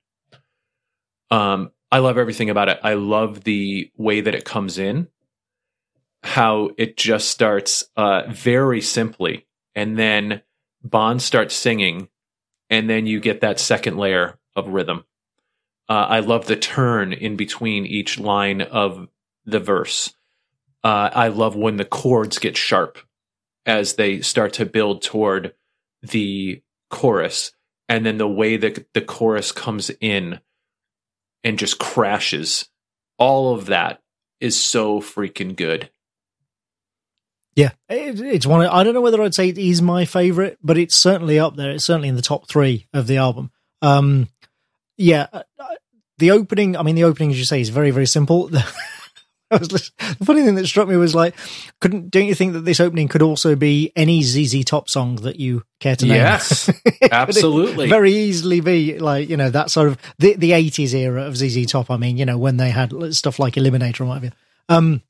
Um, 1.30 1.72
I 1.92 2.00
love 2.00 2.18
everything 2.18 2.50
about 2.50 2.70
it. 2.70 2.80
I 2.84 2.96
love 2.96 3.44
the 3.44 3.92
way 3.96 4.22
that 4.22 4.36
it 4.36 4.44
comes 4.46 4.78
in, 4.78 5.08
how 6.24 6.72
it 6.78 6.98
just 6.98 7.30
starts 7.30 7.86
uh, 7.96 8.24
very 8.30 8.82
simply, 8.82 9.48
and 9.74 9.98
then 9.98 10.42
Bon 10.84 11.20
starts 11.20 11.56
singing, 11.56 12.10
and 12.70 12.90
then 12.90 13.06
you 13.06 13.20
get 13.20 13.42
that 13.42 13.60
second 13.60 13.98
layer 13.98 14.38
of 14.56 14.68
rhythm. 14.68 15.06
Uh, 15.88 16.06
I 16.10 16.20
love 16.20 16.48
the 16.48 16.58
turn 16.58 17.14
in 17.14 17.38
between 17.38 17.86
each 17.86 18.20
line 18.20 18.62
of 18.62 19.08
the 19.46 19.60
verse. 19.60 20.14
Uh, 20.84 21.10
I 21.14 21.30
love 21.30 21.56
when 21.56 21.78
the 21.78 21.86
chords 21.86 22.40
get 22.40 22.58
sharp 22.58 23.00
as 23.66 23.94
they 23.94 24.22
start 24.22 24.54
to 24.54 24.66
build 24.66 25.02
toward 25.02 25.54
the 26.02 26.62
chorus, 26.90 27.54
and 27.88 28.06
then 28.06 28.18
the 28.18 28.28
way 28.28 28.58
that 28.58 28.94
the 28.94 29.02
chorus 29.02 29.54
comes 29.54 29.90
in 30.02 30.42
and 31.44 31.60
just 31.60 31.80
crashes. 31.80 32.68
All 33.18 33.54
of 33.54 33.68
that 33.68 34.00
is 34.40 34.62
so 34.62 35.02
freaking 35.02 35.56
good. 35.56 35.90
Yeah, 37.56 37.72
it, 37.90 38.22
it's 38.22 38.46
one. 38.46 38.64
Of, 38.64 38.72
I 38.72 38.84
don't 38.84 38.94
know 38.94 39.02
whether 39.02 39.22
I'd 39.22 39.34
say 39.34 39.50
it 39.50 39.58
is 39.58 39.82
my 39.82 40.06
favorite, 40.06 40.60
but 40.62 40.78
it's 40.78 40.94
certainly 40.94 41.40
up 41.40 41.56
there. 41.56 41.72
It's 41.72 41.86
certainly 41.86 42.08
in 42.08 42.16
the 42.16 42.22
top 42.22 42.48
three 42.48 42.88
of 42.94 43.08
the 43.08 43.18
album. 43.18 43.52
Um, 43.82 44.28
yeah, 44.96 45.26
uh, 45.34 45.42
uh, 45.58 45.66
the 46.20 46.32
opening. 46.32 46.78
I 46.78 46.84
mean, 46.84 46.94
the 46.94 47.06
opening, 47.06 47.32
as 47.32 47.40
you 47.40 47.46
say, 47.46 47.60
is 47.60 47.70
very, 47.70 47.90
very 47.90 48.06
simple. 48.06 48.52
I 49.52 49.58
was 49.58 49.72
lis- 49.72 49.92
the 50.20 50.26
funny 50.26 50.44
thing 50.44 50.56
that 50.56 50.68
struck 50.68 50.88
me 50.88 50.98
was 50.98 51.16
like, 51.16 51.34
couldn't 51.80 52.10
don't 52.12 52.26
you 52.26 52.36
think 52.36 52.54
that 52.54 52.66
this 52.66 52.80
opening 52.80 53.08
could 53.08 53.22
also 53.22 53.56
be 53.56 53.92
any 53.96 54.22
ZZ 54.22 54.66
Top 54.66 54.90
song 54.90 55.16
that 55.18 55.40
you 55.40 55.64
care 55.80 55.96
to 55.96 56.06
name? 56.06 56.16
Yes, 56.16 56.70
absolutely. 57.12 57.88
very 57.88 58.14
easily 58.14 58.60
be 58.60 59.00
like 59.00 59.30
you 59.30 59.38
know 59.38 59.50
that 59.50 59.72
sort 59.72 59.88
of 59.88 59.98
the 60.20 60.36
the 60.36 60.52
eighties 60.52 60.94
era 60.94 61.24
of 61.24 61.38
ZZ 61.38 61.66
Top. 61.66 61.90
I 61.90 61.98
mean, 61.98 62.18
you 62.18 62.26
know 62.26 62.38
when 62.38 62.58
they 62.58 62.72
had 62.72 62.92
stuff 63.16 63.40
like 63.40 63.54
Eliminator 63.54 64.02
and 64.02 64.10
what 64.10 64.16
have 64.16 64.24
you. 64.26 64.32
Um, 64.70 65.02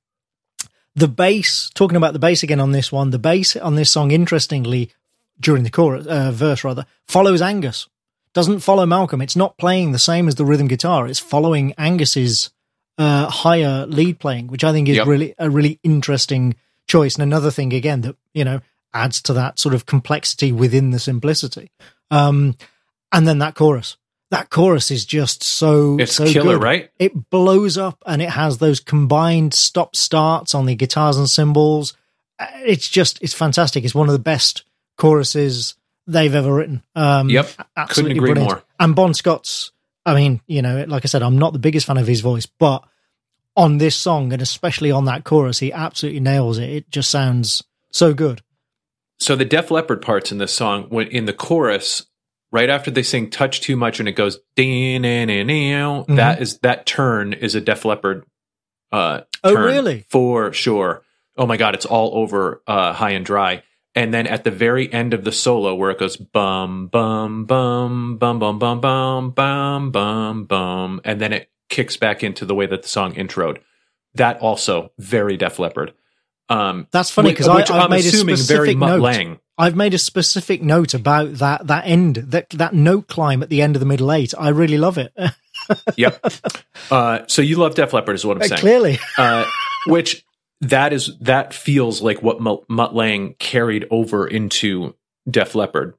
the 0.96 1.08
bass, 1.08 1.70
talking 1.76 1.96
about 1.96 2.14
the 2.14 2.20
bass 2.20 2.42
again 2.44 2.60
on 2.60 2.72
this 2.72 2.92
one, 2.92 3.12
the 3.12 3.20
bass 3.20 3.56
on 3.56 3.76
this 3.76 3.92
song, 3.92 4.12
interestingly, 4.12 4.92
during 5.40 5.64
the 5.64 5.70
chorus 5.70 6.08
uh, 6.08 6.32
verse 6.32 6.64
rather, 6.64 6.86
follows 7.08 7.42
Angus. 7.42 7.88
Doesn't 8.34 8.60
follow 8.60 8.86
Malcolm. 8.86 9.22
It's 9.22 9.36
not 9.36 9.58
playing 9.58 9.92
the 9.92 10.00
same 10.00 10.28
as 10.28 10.36
the 10.36 10.46
rhythm 10.46 10.68
guitar. 10.68 11.08
It's 11.08 11.20
following 11.20 11.74
Angus's 11.78 12.52
uh, 12.98 13.28
higher 13.30 13.86
lead 13.86 14.20
playing, 14.20 14.48
which 14.48 14.64
I 14.64 14.72
think 14.72 14.88
is 14.90 14.98
Yep. 14.98 15.08
really 15.08 15.36
a 15.38 15.50
really 15.50 15.80
interesting 15.84 16.56
choice. 16.88 17.16
And 17.16 17.24
another 17.24 17.52
thing 17.52 17.74
again 17.74 18.02
that 18.02 18.16
you 18.34 18.44
know 18.46 18.62
adds 18.94 19.22
to 19.24 19.34
that 19.34 19.60
sort 19.60 19.76
of 19.76 19.86
complexity 19.86 20.52
within 20.52 20.92
the 20.92 21.00
simplicity. 21.00 21.72
Um, 22.10 22.56
and 23.12 23.28
then 23.28 23.40
that 23.40 23.56
chorus. 23.56 23.98
That 24.32 24.50
chorus 24.50 24.92
is 24.92 25.06
just 25.06 25.44
so 25.44 25.98
It's 26.00 26.16
so 26.16 26.26
killer, 26.26 26.56
good. 26.56 26.64
right? 26.64 26.90
It 27.00 27.30
blows 27.30 27.78
up 27.78 28.02
and 28.06 28.22
it 28.22 28.30
has 28.30 28.58
those 28.58 28.80
combined 28.82 29.54
stop 29.54 29.96
starts 29.96 30.54
on 30.54 30.66
the 30.66 30.76
guitars 30.76 31.16
and 31.18 31.30
cymbals. 31.30 31.94
Uh, 32.40 32.48
It's 32.66 32.90
just 32.90 33.20
it's 33.22 33.34
fantastic. 33.34 33.86
It's 33.86 33.96
one 33.96 34.08
of 34.10 34.14
the 34.14 34.20
best 34.20 34.64
choruses 34.98 35.76
they've 36.08 36.34
ever 36.36 36.54
written. 36.54 36.84
Um, 36.96 37.30
Yep. 37.30 37.50
absolutely 37.78 38.16
Couldn't 38.16 38.18
agree 38.24 38.34
brilliant. 38.34 38.50
more. 38.60 38.64
And 38.80 38.96
Bon 38.96 39.14
Scott's. 39.14 39.72
I 40.08 40.16
mean, 40.16 40.42
you 40.48 40.62
know, 40.62 40.86
like 40.88 41.04
I 41.06 41.08
said, 41.08 41.22
I'm 41.22 41.38
not 41.38 41.52
the 41.54 41.60
biggest 41.60 41.86
fan 41.86 41.98
of 41.98 42.08
his 42.08 42.22
voice, 42.22 42.46
but 42.46 42.84
on 43.56 43.78
this 43.78 43.96
song 43.96 44.32
and 44.32 44.42
especially 44.42 44.90
on 44.90 45.06
that 45.06 45.24
chorus, 45.26 45.60
he 45.60 45.74
absolutely 45.74 46.22
nails 46.22 46.58
it. 46.58 46.70
It 46.70 46.90
just 46.90 47.10
sounds 47.12 47.64
so 47.92 48.14
good. 48.14 48.42
So 49.20 49.36
the 49.36 49.46
Def 49.46 49.70
Leppard 49.70 50.02
parts 50.02 50.32
in 50.32 50.38
this 50.38 50.54
song, 50.54 50.84
when 50.90 51.08
in 51.08 51.26
the 51.26 51.34
chorus, 51.34 52.06
right 52.52 52.70
after 52.70 52.90
they 52.90 53.04
sing 53.04 53.30
"Touch 53.30 53.60
Too 53.62 53.76
Much" 53.76 54.00
and 54.00 54.08
it 54.08 54.14
goes 54.14 54.40
Mm-hmm. 54.58 56.16
that 56.16 56.42
is 56.42 56.60
that 56.60 56.86
turn 56.86 57.34
is 57.34 57.56
a 57.56 57.62
Def 57.62 57.84
Leppard. 57.84 58.26
Uh, 58.92 59.22
Oh, 59.44 59.54
really? 59.54 60.06
For 60.10 60.54
sure. 60.54 61.04
Oh 61.36 61.46
my 61.46 61.58
god, 61.58 61.76
it's 61.76 61.86
all 61.86 62.12
over 62.16 62.62
uh, 62.66 62.94
high 62.94 63.12
and 63.12 63.26
dry. 63.26 63.64
And 63.98 64.14
then 64.14 64.28
at 64.28 64.44
the 64.44 64.52
very 64.52 64.94
end 64.94 65.16
of 65.16 65.24
the 65.24 65.32
solo, 65.32 65.74
where 65.74 65.90
it 65.90 65.98
goes 65.98 66.18
bum 66.18 66.86
bum 66.86 67.46
bum 67.46 68.18
bum 68.20 68.38
bum 68.38 68.60
bum 68.60 68.80
bum 68.80 69.32
bum 69.32 69.92
bum 69.92 70.44
bum, 70.46 71.02
and 71.04 71.20
then 71.20 71.34
it 71.34 71.50
kicks 71.68 71.98
back 71.98 72.24
into 72.24 72.46
the 72.46 72.54
way 72.54 72.68
that 72.68 72.84
the 72.84 72.88
song 72.88 73.16
introed. 73.16 73.58
That 74.14 74.40
also 74.40 74.92
very 75.00 75.36
Def 75.36 75.58
Leppard. 75.58 75.94
Um, 76.48 76.88
That's 76.92 77.10
funny 77.10 77.32
because 77.32 77.48
I've 77.48 77.72
I'm 77.72 77.90
made 77.90 78.06
a 78.06 78.08
assuming 78.10 78.36
very 78.36 78.38
specific 78.38 78.78
Mutt 78.78 78.90
note. 78.90 79.02
Lange. 79.02 79.40
I've 79.58 79.76
made 79.76 79.96
a 79.96 79.98
specific 79.98 80.62
note 80.62 80.94
about 80.94 81.34
that 81.40 81.66
that 81.66 81.88
end 81.88 82.18
that 82.18 82.52
that 82.52 82.76
note 82.76 83.08
climb 83.08 83.42
at 83.42 83.50
the 83.50 83.64
end 83.64 83.76
of 83.76 83.80
the 83.80 83.88
middle 83.88 84.12
eight. 84.12 84.36
I 84.38 84.50
really 84.50 84.78
love 84.78 85.00
it. 85.00 85.12
Yep. 85.98 86.24
Uh, 86.92 87.22
so 87.26 87.42
you 87.42 87.56
love 87.58 87.74
Def 87.74 87.94
Leppard, 87.94 88.14
is 88.16 88.24
what 88.24 88.38
I'm 88.38 88.48
saying. 88.48 88.62
Clearly, 88.62 89.00
Uh, 89.18 89.44
which 89.88 90.24
that 90.62 90.94
is 90.94 91.18
that 91.20 91.54
feels 91.54 92.02
like 92.02 92.22
what 92.22 92.40
Mutt, 92.42 92.96
Lange 92.96 93.36
carried 93.40 93.86
over 93.92 94.28
into 94.28 94.96
Def 95.30 95.56
Leppard, 95.56 95.96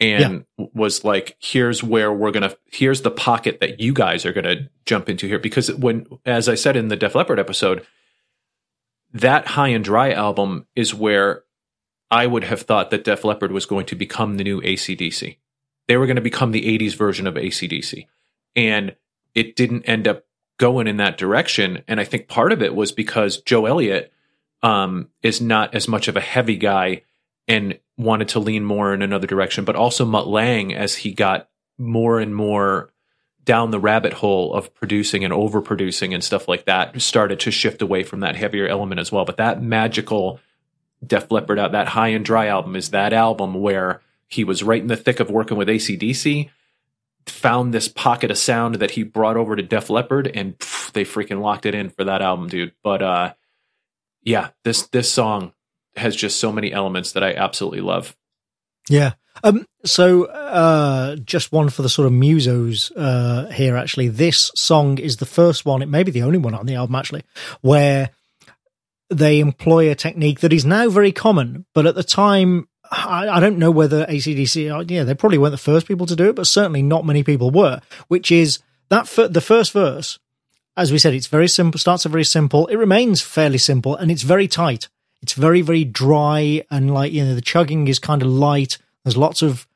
and 0.00 0.44
was 0.56 1.04
like, 1.04 1.36
here's 1.40 1.82
where 1.82 2.12
we're 2.12 2.30
gonna, 2.30 2.54
here's 2.66 3.02
the 3.02 3.10
pocket 3.10 3.60
that 3.60 3.80
you 3.80 3.92
guys 3.92 4.24
are 4.24 4.32
gonna 4.32 4.70
jump 4.86 5.08
into 5.08 5.26
here, 5.26 5.38
because 5.38 5.72
when, 5.74 6.06
as 6.24 6.48
I 6.48 6.54
said 6.54 6.76
in 6.76 6.88
the 6.88 6.96
Def 6.96 7.14
Leppard 7.14 7.38
episode, 7.38 7.86
that 9.12 9.48
High 9.48 9.68
and 9.68 9.84
Dry 9.84 10.12
album 10.12 10.66
is 10.76 10.94
where 10.94 11.44
I 12.10 12.26
would 12.26 12.44
have 12.44 12.62
thought 12.62 12.90
that 12.90 13.04
Def 13.04 13.24
Leppard 13.24 13.52
was 13.52 13.66
going 13.66 13.86
to 13.86 13.96
become 13.96 14.36
the 14.36 14.44
new 14.44 14.60
ACDC. 14.62 15.36
They 15.86 15.96
were 15.96 16.06
going 16.06 16.16
to 16.16 16.22
become 16.22 16.52
the 16.52 16.78
80s 16.78 16.94
version 16.94 17.26
of 17.26 17.34
ACDC. 17.34 18.06
And 18.56 18.96
it 19.34 19.56
didn't 19.56 19.84
end 19.84 20.08
up 20.08 20.24
going 20.58 20.86
in 20.86 20.98
that 20.98 21.18
direction. 21.18 21.82
And 21.88 22.00
I 22.00 22.04
think 22.04 22.28
part 22.28 22.52
of 22.52 22.62
it 22.62 22.74
was 22.74 22.92
because 22.92 23.38
Joe 23.38 23.66
Elliott 23.66 24.12
um, 24.62 25.08
is 25.22 25.40
not 25.40 25.74
as 25.74 25.88
much 25.88 26.08
of 26.08 26.16
a 26.16 26.20
heavy 26.20 26.56
guy 26.56 27.02
and 27.46 27.78
wanted 27.96 28.28
to 28.28 28.40
lean 28.40 28.64
more 28.64 28.92
in 28.92 29.02
another 29.02 29.26
direction, 29.26 29.64
but 29.64 29.76
also 29.76 30.04
Mutt 30.04 30.28
Lange, 30.28 30.74
as 30.74 30.96
he 30.96 31.12
got 31.12 31.48
more 31.78 32.20
and 32.20 32.34
more 32.34 32.92
down 33.44 33.70
the 33.70 33.80
rabbit 33.80 34.12
hole 34.12 34.52
of 34.52 34.74
producing 34.74 35.24
and 35.24 35.32
overproducing 35.32 36.12
and 36.12 36.22
stuff 36.22 36.48
like 36.48 36.66
that, 36.66 37.00
started 37.00 37.40
to 37.40 37.50
shift 37.50 37.80
away 37.80 38.02
from 38.02 38.20
that 38.20 38.36
heavier 38.36 38.66
element 38.66 39.00
as 39.00 39.10
well. 39.10 39.24
But 39.24 39.38
that 39.38 39.62
magical 39.62 40.40
Def 41.06 41.30
Leppard 41.30 41.58
out, 41.58 41.72
that 41.72 41.88
High 41.88 42.08
and 42.08 42.24
Dry 42.24 42.48
album 42.48 42.76
is 42.76 42.90
that 42.90 43.12
album 43.12 43.54
where 43.54 44.02
he 44.26 44.44
was 44.44 44.62
right 44.62 44.82
in 44.82 44.88
the 44.88 44.96
thick 44.96 45.20
of 45.20 45.30
working 45.30 45.56
with 45.56 45.68
ACDC, 45.68 46.50
found 47.30 47.72
this 47.72 47.88
pocket 47.88 48.30
of 48.30 48.38
sound 48.38 48.76
that 48.76 48.92
he 48.92 49.02
brought 49.02 49.36
over 49.36 49.56
to 49.56 49.62
Def 49.62 49.90
Leppard, 49.90 50.26
and 50.28 50.58
pff, 50.58 50.92
they 50.92 51.04
freaking 51.04 51.40
locked 51.40 51.66
it 51.66 51.74
in 51.74 51.90
for 51.90 52.04
that 52.04 52.22
album, 52.22 52.48
dude. 52.48 52.72
But 52.82 53.02
uh, 53.02 53.34
yeah, 54.22 54.50
this 54.64 54.86
this 54.88 55.10
song 55.10 55.52
has 55.96 56.14
just 56.14 56.38
so 56.38 56.52
many 56.52 56.72
elements 56.72 57.12
that 57.12 57.24
I 57.24 57.34
absolutely 57.34 57.80
love. 57.80 58.16
yeah. 58.88 59.12
Um. 59.44 59.66
So, 59.84 60.24
uh, 60.24 61.16
just 61.16 61.52
one 61.52 61.68
for 61.68 61.82
the 61.82 61.88
sort 61.88 62.06
of 62.06 62.12
musos 62.12 62.90
uh, 62.96 63.50
here. 63.50 63.76
Actually, 63.76 64.08
this 64.08 64.50
song 64.56 64.98
is 64.98 65.18
the 65.18 65.26
first 65.26 65.64
one. 65.64 65.82
It 65.82 65.88
may 65.88 66.02
be 66.02 66.10
the 66.10 66.22
only 66.22 66.38
one 66.38 66.54
on 66.54 66.66
the 66.66 66.74
album 66.74 66.96
actually, 66.96 67.22
where 67.60 68.10
they 69.10 69.40
employ 69.40 69.90
a 69.90 69.94
technique 69.94 70.40
that 70.40 70.52
is 70.52 70.64
now 70.64 70.88
very 70.88 71.12
common, 71.12 71.66
but 71.74 71.86
at 71.86 71.94
the 71.94 72.02
time. 72.02 72.67
I, 72.90 73.28
I 73.28 73.40
don't 73.40 73.58
know 73.58 73.70
whether 73.70 74.06
ACDC, 74.06 74.70
uh, 74.74 74.84
yeah, 74.88 75.04
they 75.04 75.14
probably 75.14 75.38
weren't 75.38 75.52
the 75.52 75.58
first 75.58 75.86
people 75.86 76.06
to 76.06 76.16
do 76.16 76.28
it, 76.30 76.36
but 76.36 76.46
certainly 76.46 76.82
not 76.82 77.04
many 77.06 77.22
people 77.22 77.50
were. 77.50 77.80
Which 78.08 78.30
is 78.32 78.60
that 78.88 79.06
the 79.30 79.40
first 79.40 79.72
verse, 79.72 80.18
as 80.76 80.90
we 80.92 80.98
said, 80.98 81.14
it's 81.14 81.26
very 81.26 81.48
simple. 81.48 81.78
Starts 81.78 82.06
off 82.06 82.12
very 82.12 82.24
simple. 82.24 82.66
It 82.68 82.76
remains 82.76 83.20
fairly 83.20 83.58
simple, 83.58 83.94
and 83.96 84.10
it's 84.10 84.22
very 84.22 84.48
tight. 84.48 84.88
It's 85.22 85.32
very 85.34 85.60
very 85.62 85.84
dry, 85.84 86.64
and 86.70 86.94
like 86.94 87.12
you 87.12 87.24
know, 87.24 87.34
the 87.34 87.40
chugging 87.40 87.88
is 87.88 87.98
kind 87.98 88.22
of 88.22 88.28
light. 88.28 88.78
There's 89.04 89.16
lots 89.16 89.42
of 89.42 89.66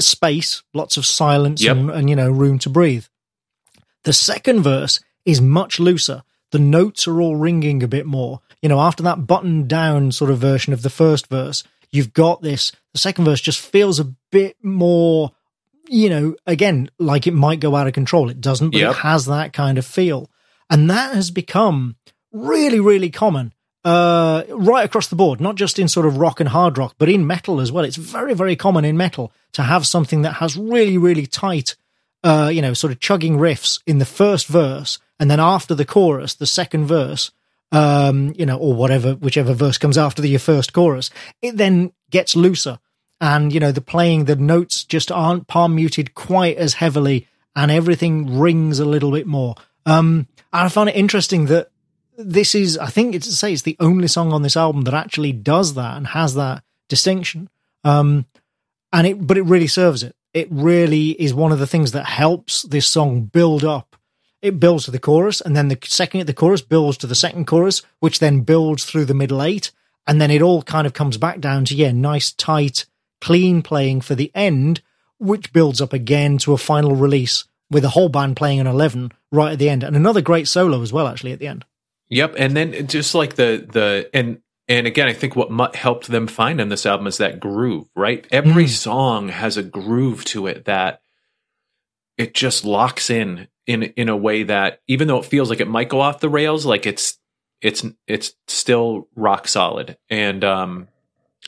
space, 0.00 0.62
lots 0.74 0.96
of 0.96 1.04
silence, 1.06 1.62
Yep. 1.62 1.76
and, 1.76 1.90
and 1.90 2.10
you 2.10 2.16
know, 2.16 2.30
room 2.30 2.58
to 2.60 2.70
breathe. 2.70 3.06
The 4.04 4.12
second 4.12 4.62
verse 4.62 5.00
is 5.24 5.40
much 5.40 5.80
looser. 5.80 6.22
The 6.52 6.58
notes 6.60 7.08
are 7.08 7.20
all 7.20 7.34
ringing 7.36 7.82
a 7.82 7.88
bit 7.88 8.06
more. 8.06 8.40
You 8.62 8.68
know, 8.68 8.78
after 8.80 9.02
that 9.02 9.26
buttoned 9.26 9.68
down 9.68 10.12
sort 10.12 10.30
of 10.30 10.38
version 10.38 10.72
of 10.72 10.82
the 10.82 10.90
first 10.90 11.26
verse, 11.26 11.64
you've 11.96 12.12
got 12.12 12.42
this. 12.42 12.72
The 12.92 12.98
second 12.98 13.24
verse 13.24 13.40
just 13.40 13.58
feels 13.60 13.98
a 13.98 14.12
bit 14.30 14.56
more, 14.62 15.32
you 15.88 16.08
know, 16.08 16.36
again, 16.46 16.90
like 16.98 17.26
it 17.26 17.34
might 17.34 17.60
go 17.60 17.74
out 17.74 17.86
of 17.86 17.92
control. 17.94 18.30
It 18.30 18.40
doesn't, 18.40 18.70
but 18.70 18.78
Yep. 18.80 18.90
it 18.90 18.96
has 18.98 19.26
that 19.26 19.52
kind 19.52 19.78
of 19.78 19.86
feel. 19.86 20.30
And 20.70 20.88
that 20.90 21.14
has 21.14 21.30
become 21.30 21.96
really, 22.32 22.80
really 22.80 23.10
common 23.10 23.52
uh, 23.84 24.42
right 24.50 24.84
across 24.84 25.06
the 25.06 25.14
board, 25.16 25.40
not 25.40 25.54
just 25.54 25.78
in 25.78 25.86
sort 25.86 26.06
of 26.06 26.16
rock 26.16 26.40
and 26.40 26.48
hard 26.48 26.76
rock, 26.76 26.96
but 26.98 27.08
in 27.08 27.24
metal 27.26 27.60
as 27.60 27.70
well. 27.70 27.84
It's 27.84 27.96
very, 27.96 28.34
very 28.34 28.56
common 28.56 28.84
in 28.84 28.96
metal 28.96 29.32
to 29.52 29.62
have 29.62 29.86
something 29.86 30.22
that 30.22 30.34
has 30.34 30.56
really, 30.56 30.98
really 30.98 31.24
tight, 31.26 31.76
uh, 32.24 32.50
you 32.52 32.60
know, 32.60 32.74
sort 32.74 32.92
of 32.92 32.98
chugging 32.98 33.36
riffs 33.38 33.80
in 33.86 33.98
the 33.98 34.04
first 34.04 34.48
verse, 34.48 34.98
and 35.20 35.30
then 35.30 35.38
after 35.38 35.72
the 35.72 35.84
chorus, 35.84 36.34
the 36.34 36.46
second 36.46 36.86
verse, 36.86 37.30
um, 37.72 38.32
you 38.36 38.46
know, 38.46 38.56
or 38.56 38.74
whatever, 38.74 39.14
whichever 39.14 39.52
verse 39.52 39.78
comes 39.78 39.98
after 39.98 40.22
the, 40.22 40.28
your 40.28 40.38
first 40.38 40.72
chorus, 40.72 41.10
it 41.42 41.56
then 41.56 41.92
gets 42.10 42.36
looser. 42.36 42.78
And, 43.20 43.52
you 43.52 43.60
know, 43.60 43.72
the 43.72 43.80
playing, 43.80 44.26
the 44.26 44.36
notes 44.36 44.84
just 44.84 45.10
aren't 45.10 45.46
palm 45.46 45.74
muted 45.74 46.14
quite 46.14 46.58
as 46.58 46.74
heavily, 46.74 47.26
and 47.54 47.70
everything 47.70 48.38
rings 48.38 48.78
a 48.78 48.84
little 48.84 49.10
bit 49.10 49.26
more. 49.26 49.54
Um, 49.86 50.28
and 50.52 50.66
I 50.66 50.68
found 50.68 50.90
it 50.90 50.96
interesting 50.96 51.46
that 51.46 51.70
this 52.18 52.54
is, 52.54 52.76
I 52.78 52.86
think 52.86 53.14
it's 53.14 53.26
to 53.26 53.32
say, 53.32 53.52
it's 53.52 53.62
the 53.62 53.76
only 53.80 54.08
song 54.08 54.32
on 54.32 54.42
this 54.42 54.56
album 54.56 54.82
that 54.82 54.94
actually 54.94 55.32
does 55.32 55.74
that 55.74 55.96
and 55.96 56.06
has 56.08 56.34
that 56.34 56.62
distinction. 56.88 57.48
Um, 57.84 58.26
and 58.92 59.06
it, 59.06 59.26
but 59.26 59.38
it 59.38 59.42
really 59.42 59.66
serves 59.66 60.02
it. 60.02 60.14
It 60.32 60.48
really 60.50 61.10
is 61.10 61.32
one 61.32 61.52
of 61.52 61.58
the 61.58 61.66
things 61.66 61.92
that 61.92 62.04
helps 62.04 62.62
this 62.62 62.86
song 62.86 63.22
build 63.22 63.64
up. 63.64 63.95
It 64.46 64.60
builds 64.60 64.84
to 64.84 64.92
the 64.92 65.00
chorus, 65.00 65.40
and 65.40 65.56
then 65.56 65.66
the 65.66 65.78
second 65.82 66.24
the 66.26 66.32
chorus 66.32 66.62
builds 66.62 66.96
to 66.98 67.08
the 67.08 67.16
second 67.16 67.46
chorus, 67.48 67.82
which 67.98 68.20
then 68.20 68.42
builds 68.42 68.84
through 68.84 69.06
the 69.06 69.14
middle 69.14 69.42
eight, 69.42 69.72
and 70.06 70.20
then 70.20 70.30
it 70.30 70.40
all 70.40 70.62
kind 70.62 70.86
of 70.86 70.92
comes 70.92 71.16
back 71.18 71.40
down 71.40 71.64
to 71.64 71.74
yeah, 71.74 71.90
nice, 71.90 72.30
tight, 72.30 72.86
clean 73.20 73.60
playing 73.60 74.02
for 74.02 74.14
the 74.14 74.30
end, 74.36 74.82
which 75.18 75.52
builds 75.52 75.80
up 75.80 75.92
again 75.92 76.38
to 76.38 76.52
a 76.52 76.58
final 76.58 76.94
release 76.94 77.44
with 77.72 77.82
the 77.82 77.88
whole 77.88 78.08
band 78.08 78.36
playing 78.36 78.60
an 78.60 78.68
eleven 78.68 79.10
right 79.32 79.52
at 79.54 79.58
the 79.58 79.68
end, 79.68 79.82
and 79.82 79.96
another 79.96 80.20
great 80.20 80.46
solo 80.46 80.80
as 80.80 80.92
well, 80.92 81.08
actually 81.08 81.32
at 81.32 81.40
the 81.40 81.48
end. 81.48 81.64
Yep, 82.08 82.34
and 82.38 82.56
then 82.56 82.86
just 82.86 83.16
like 83.16 83.34
the 83.34 83.66
the 83.68 84.08
and 84.14 84.38
and 84.68 84.86
again, 84.86 85.08
I 85.08 85.12
think 85.12 85.34
what 85.34 85.50
Mutt 85.50 85.74
helped 85.74 86.06
them 86.06 86.28
find 86.28 86.60
on 86.60 86.68
this 86.68 86.86
album 86.86 87.08
is 87.08 87.18
that 87.18 87.40
groove. 87.40 87.88
Right, 87.96 88.24
every 88.30 88.66
Mm. 88.66 88.68
song 88.68 89.28
has 89.30 89.56
a 89.56 89.62
groove 89.64 90.24
to 90.26 90.46
it 90.46 90.66
that 90.66 91.00
it 92.18 92.34
just 92.34 92.64
locks 92.64 93.10
in 93.10 93.48
in 93.66 93.82
in 93.82 94.08
a 94.08 94.16
way 94.16 94.42
that 94.44 94.80
even 94.86 95.08
though 95.08 95.18
it 95.18 95.24
feels 95.24 95.50
like 95.50 95.60
it 95.60 95.68
might 95.68 95.88
go 95.88 96.00
off 96.00 96.20
the 96.20 96.28
rails, 96.28 96.64
like 96.66 96.86
it's 96.86 97.18
it's 97.60 97.84
it's 98.06 98.32
still 98.46 99.08
rock 99.16 99.48
solid. 99.48 99.96
And 100.10 100.44
um, 100.44 100.88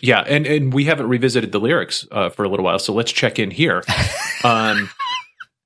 yeah, 0.00 0.20
and 0.20 0.46
and 0.46 0.72
we 0.72 0.84
haven't 0.84 1.08
revisited 1.08 1.52
the 1.52 1.60
lyrics 1.60 2.06
uh, 2.10 2.30
for 2.30 2.44
a 2.44 2.48
little 2.48 2.64
while, 2.64 2.78
so 2.78 2.92
let's 2.92 3.12
check 3.12 3.38
in 3.38 3.50
here. 3.50 3.82
um, 4.44 4.90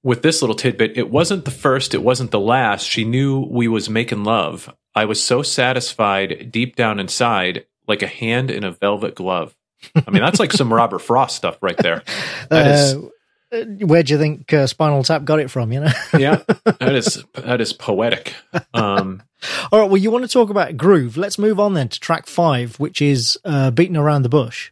with 0.03 0.23
this 0.23 0.43
little 0.43 0.57
tidbit, 0.57 0.97
it 0.97 1.11
wasn't 1.11 1.45
the 1.45 1.51
first, 1.51 1.95
it 1.95 2.03
wasn't 2.03 2.33
the 2.33 2.41
last. 2.41 2.89
She 2.89 3.05
knew 3.05 3.47
we 3.51 3.69
was 3.69 3.89
making 3.89 4.25
love. 4.25 4.75
I 4.95 5.05
was 5.05 5.23
so 5.23 5.43
satisfied 5.43 6.51
deep 6.51 6.77
down 6.77 6.99
inside, 6.99 7.67
like 7.87 8.03
a 8.03 8.09
hand 8.09 8.51
in 8.51 8.65
a 8.65 8.73
velvet 8.73 9.15
glove. 9.15 9.57
I 9.95 10.11
mean, 10.11 10.23
that's 10.23 10.41
like 10.41 10.53
some 10.53 10.73
Robert 10.73 10.99
Frost 11.01 11.37
stuff 11.37 11.59
right 11.63 11.77
there. 11.77 12.03
That 12.51 12.67
is, 12.67 12.95
Uh, 12.95 13.09
where 13.53 14.03
do 14.03 14.13
you 14.13 14.19
think 14.19 14.53
uh, 14.53 14.67
Spinal 14.67 15.03
Tap 15.03 15.25
got 15.25 15.39
it 15.41 15.51
from? 15.51 15.73
You 15.73 15.81
know. 15.81 15.93
yeah, 16.19 16.43
that 16.65 16.95
is 16.95 17.25
that 17.35 17.61
is 17.61 17.73
poetic. 17.73 18.35
Um, 18.75 19.23
All 19.71 19.81
right. 19.81 19.91
Well, 19.91 19.99
you 19.99 20.11
want 20.11 20.25
to 20.25 20.31
talk 20.31 20.51
about 20.51 20.77
groove? 20.77 21.17
Let's 21.17 21.39
move 21.39 21.61
on 21.61 21.75
then 21.75 21.89
to 21.89 22.01
track 22.01 22.27
five, 22.27 22.77
which 22.81 23.03
is 23.03 23.39
uh, 23.45 23.71
"Beating 23.71 23.97
Around 23.97 24.23
the 24.23 24.29
Bush." 24.29 24.71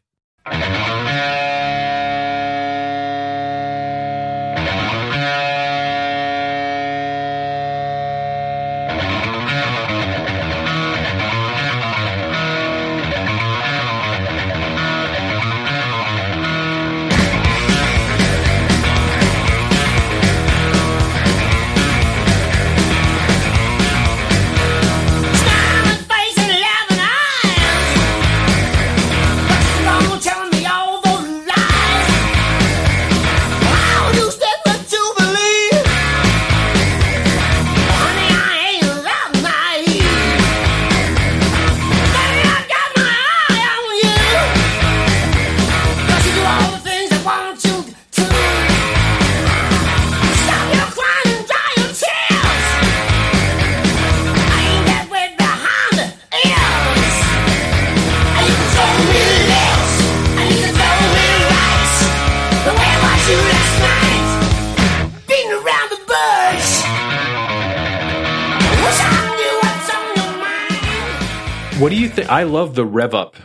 What 71.90 71.96
do 71.96 72.02
you 72.02 72.08
think? 72.08 72.28
I 72.30 72.44
love 72.44 72.74
the 72.74 72.84
rev 72.84 73.14
up 73.14 73.36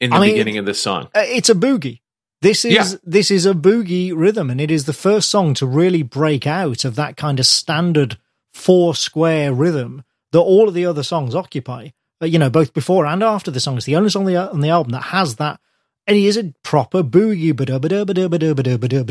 in 0.00 0.10
the 0.10 0.16
I 0.16 0.20
mean- 0.20 0.30
beginning 0.32 0.58
of 0.58 0.66
this 0.66 0.80
song. 0.80 1.08
Uh, 1.14 1.22
it's 1.24 1.48
a 1.48 1.54
boogie. 1.54 2.00
This 2.40 2.64
is 2.64 2.72
Yeah. 2.72 2.98
this 3.02 3.30
is 3.32 3.46
a 3.46 3.52
boogie 3.54 4.12
rhythm, 4.14 4.48
and 4.50 4.60
it 4.60 4.70
is 4.70 4.84
the 4.84 4.92
first 4.92 5.28
song 5.28 5.54
to 5.54 5.66
really 5.66 6.02
break 6.04 6.46
out 6.46 6.84
of 6.84 6.94
that 6.94 7.16
kind 7.16 7.40
of 7.40 7.46
standard 7.46 8.16
four 8.52 8.94
square 8.94 9.52
rhythm 9.52 10.04
that 10.32 10.38
all 10.40 10.68
of 10.68 10.74
the 10.74 10.86
other 10.86 11.02
songs 11.02 11.34
occupy. 11.34 11.88
Uh, 12.22 12.26
you 12.26 12.38
know, 12.38 12.50
both 12.50 12.72
before 12.74 13.06
and 13.06 13.22
after 13.24 13.50
the 13.50 13.60
song. 13.60 13.76
It's 13.76 13.86
the 13.86 13.96
only 13.96 14.10
song 14.10 14.22
on 14.26 14.32
the, 14.32 14.36
on 14.52 14.60
the 14.60 14.68
album 14.70 14.92
that 14.92 15.04
has 15.04 15.36
that. 15.36 15.58
And 16.06 16.16
it 16.16 16.24
is 16.24 16.36
a 16.36 16.52
proper 16.62 17.02
boogie, 17.02 17.56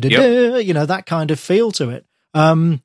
Yep. 0.09 0.65
you 0.65 0.73
know, 0.73 0.85
that 0.85 1.05
kind 1.05 1.31
of 1.31 1.39
feel 1.39 1.71
to 1.73 1.89
it. 1.89 2.05
Um, 2.33 2.81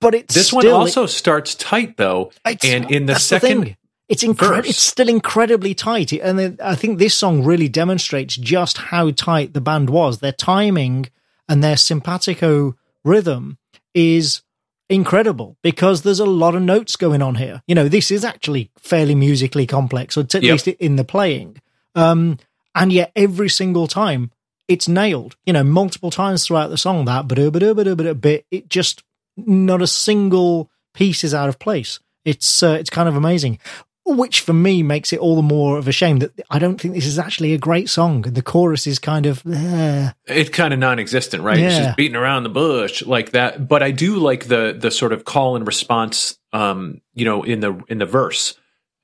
but 0.00 0.14
it's 0.14 0.34
This 0.34 0.52
one 0.52 0.62
still- 0.62 0.76
also 0.76 1.06
starts 1.06 1.54
tight 1.54 1.96
though, 1.96 2.30
and 2.44 2.90
in 2.90 3.06
the 3.06 3.18
second 3.18 3.62
thing. 3.64 3.76
It's 4.08 4.24
incre- 4.24 4.38
verse. 4.56 4.68
it's 4.70 4.80
still 4.80 5.08
incredibly 5.08 5.74
tight, 5.74 6.12
and 6.12 6.60
I 6.60 6.74
think 6.74 6.98
this 6.98 7.14
song 7.14 7.44
really 7.44 7.68
demonstrates 7.68 8.36
just 8.36 8.78
how 8.78 9.10
tight 9.10 9.52
the 9.54 9.60
band 9.60 9.90
was. 9.90 10.18
Their 10.18 10.32
timing 10.32 11.08
and 11.48 11.62
their 11.62 11.76
simpatico 11.76 12.76
rhythm 13.04 13.58
is 13.94 14.42
incredible 14.90 15.56
because 15.62 16.02
there's 16.02 16.20
a 16.20 16.24
lot 16.26 16.54
of 16.54 16.62
notes 16.62 16.96
going 16.96 17.20
on 17.22 17.34
here. 17.36 17.62
You 17.66 17.74
know, 17.74 17.88
this 17.88 18.10
is 18.10 18.24
actually 18.24 18.70
fairly 18.78 19.14
musically 19.14 19.66
complex, 19.66 20.16
or 20.16 20.20
at 20.20 20.34
Yep. 20.34 20.42
least 20.42 20.68
in 20.68 20.96
the 20.96 21.04
playing. 21.04 21.60
Um, 21.94 22.38
and 22.74 22.92
yet 22.92 23.12
every 23.16 23.48
single 23.50 23.86
time 23.86 24.30
it's 24.68 24.88
nailed. 24.88 25.36
You 25.46 25.52
know, 25.54 25.64
multiple 25.64 26.10
times 26.10 26.46
throughout 26.46 26.68
the 26.68 26.76
song 26.78 27.04
that 27.06 27.26
bit, 28.14 28.46
it 28.50 28.68
just 28.68 29.02
not 29.36 29.82
a 29.82 29.86
single 29.86 30.70
piece 30.94 31.24
is 31.24 31.34
out 31.34 31.48
of 31.48 31.58
place. 31.58 32.00
It's 32.24 32.62
uh, 32.62 32.76
it's 32.78 32.90
kind 32.90 33.08
of 33.08 33.16
amazing, 33.16 33.58
which 34.16 34.40
for 34.40 34.52
me 34.52 34.82
makes 34.82 35.12
it 35.12 35.18
all 35.18 35.36
the 35.36 35.42
more 35.42 35.78
of 35.78 35.86
a 35.86 35.92
shame 35.92 36.18
that 36.18 36.32
I 36.50 36.58
don't 36.58 36.80
think 36.80 36.94
this 36.94 37.06
is 37.06 37.18
actually 37.18 37.52
a 37.52 37.58
great 37.58 37.88
song. 37.88 38.22
The 38.22 38.42
chorus 38.42 38.86
is 38.86 38.98
kind 38.98 39.26
of 39.26 39.42
eh. 39.46 40.10
it's 40.26 40.50
kind 40.50 40.72
of 40.72 40.80
non-existent, 40.80 41.42
right? 41.42 41.58
It's 41.58 41.76
just 41.76 41.96
beating 41.96 42.16
around 42.16 42.44
the 42.44 42.48
bush 42.48 43.02
like 43.04 43.32
that. 43.32 43.68
But 43.68 43.82
I 43.82 43.90
do 43.90 44.16
like 44.16 44.46
the 44.46 44.76
the 44.78 44.90
sort 44.90 45.12
of 45.12 45.24
call 45.24 45.56
and 45.56 45.66
response, 45.66 46.38
um, 46.52 47.00
you 47.14 47.24
know, 47.24 47.42
in 47.42 47.60
the 47.60 47.82
in 47.88 47.98
the 47.98 48.06
verse 48.06 48.54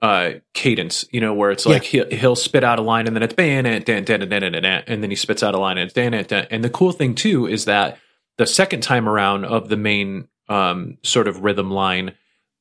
uh 0.03 0.33
cadence, 0.53 1.05
you 1.13 1.21
know, 1.21 1.35
where 1.35 1.51
it's 1.51 1.67
like 1.67 1.85
he'll, 1.85 2.09
he'll 2.11 2.37
spit 2.37 2.65
out 2.65 2.79
a 2.79 2.83
line 2.83 3.07
and 3.07 3.15
then 3.15 3.23
it's 3.23 3.35
ban 3.35 3.67
and 3.67 3.85
dan 3.85 4.05
dan 4.05 4.21
dan 4.21 4.41
dan 4.41 4.53
dan 4.53 4.85
and 4.87 5.03
then 5.03 5.11
he 5.11 5.17
spits 5.17 5.43
out 5.43 5.55
a 5.55 5.59
line 5.59 5.79
and 5.79 5.87
it's 5.87 5.95
dan 5.95 6.13
dan. 6.13 6.47
And 6.51 6.65
the 6.65 6.71
cool 6.71 6.93
thing 6.93 7.15
too 7.15 7.47
is 7.47 7.67
that 7.67 7.99
the 8.37 8.47
second 8.47 8.83
time 8.83 9.09
around 9.09 9.45
of 9.45 9.69
the 9.69 9.77
main 9.77 10.29
um 10.49 10.99
sort 11.03 11.29
of 11.29 11.43
rhythm 11.43 11.71
line, 11.71 12.15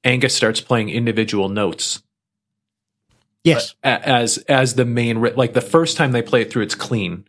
Angus 0.03 0.36
starts 0.36 0.61
playing 0.61 0.90
individual 0.90 1.49
notes 1.49 2.02
yes, 3.44 3.76
as 3.84 4.38
as 4.40 4.76
the 4.76 4.86
main 4.86 5.22
like 5.22 5.53
the 5.53 5.61
first 5.61 5.98
time 5.98 6.11
they 6.11 6.22
play 6.22 6.41
it 6.41 6.52
through 6.52 6.64
it's 6.64 6.76
clean. 6.76 7.26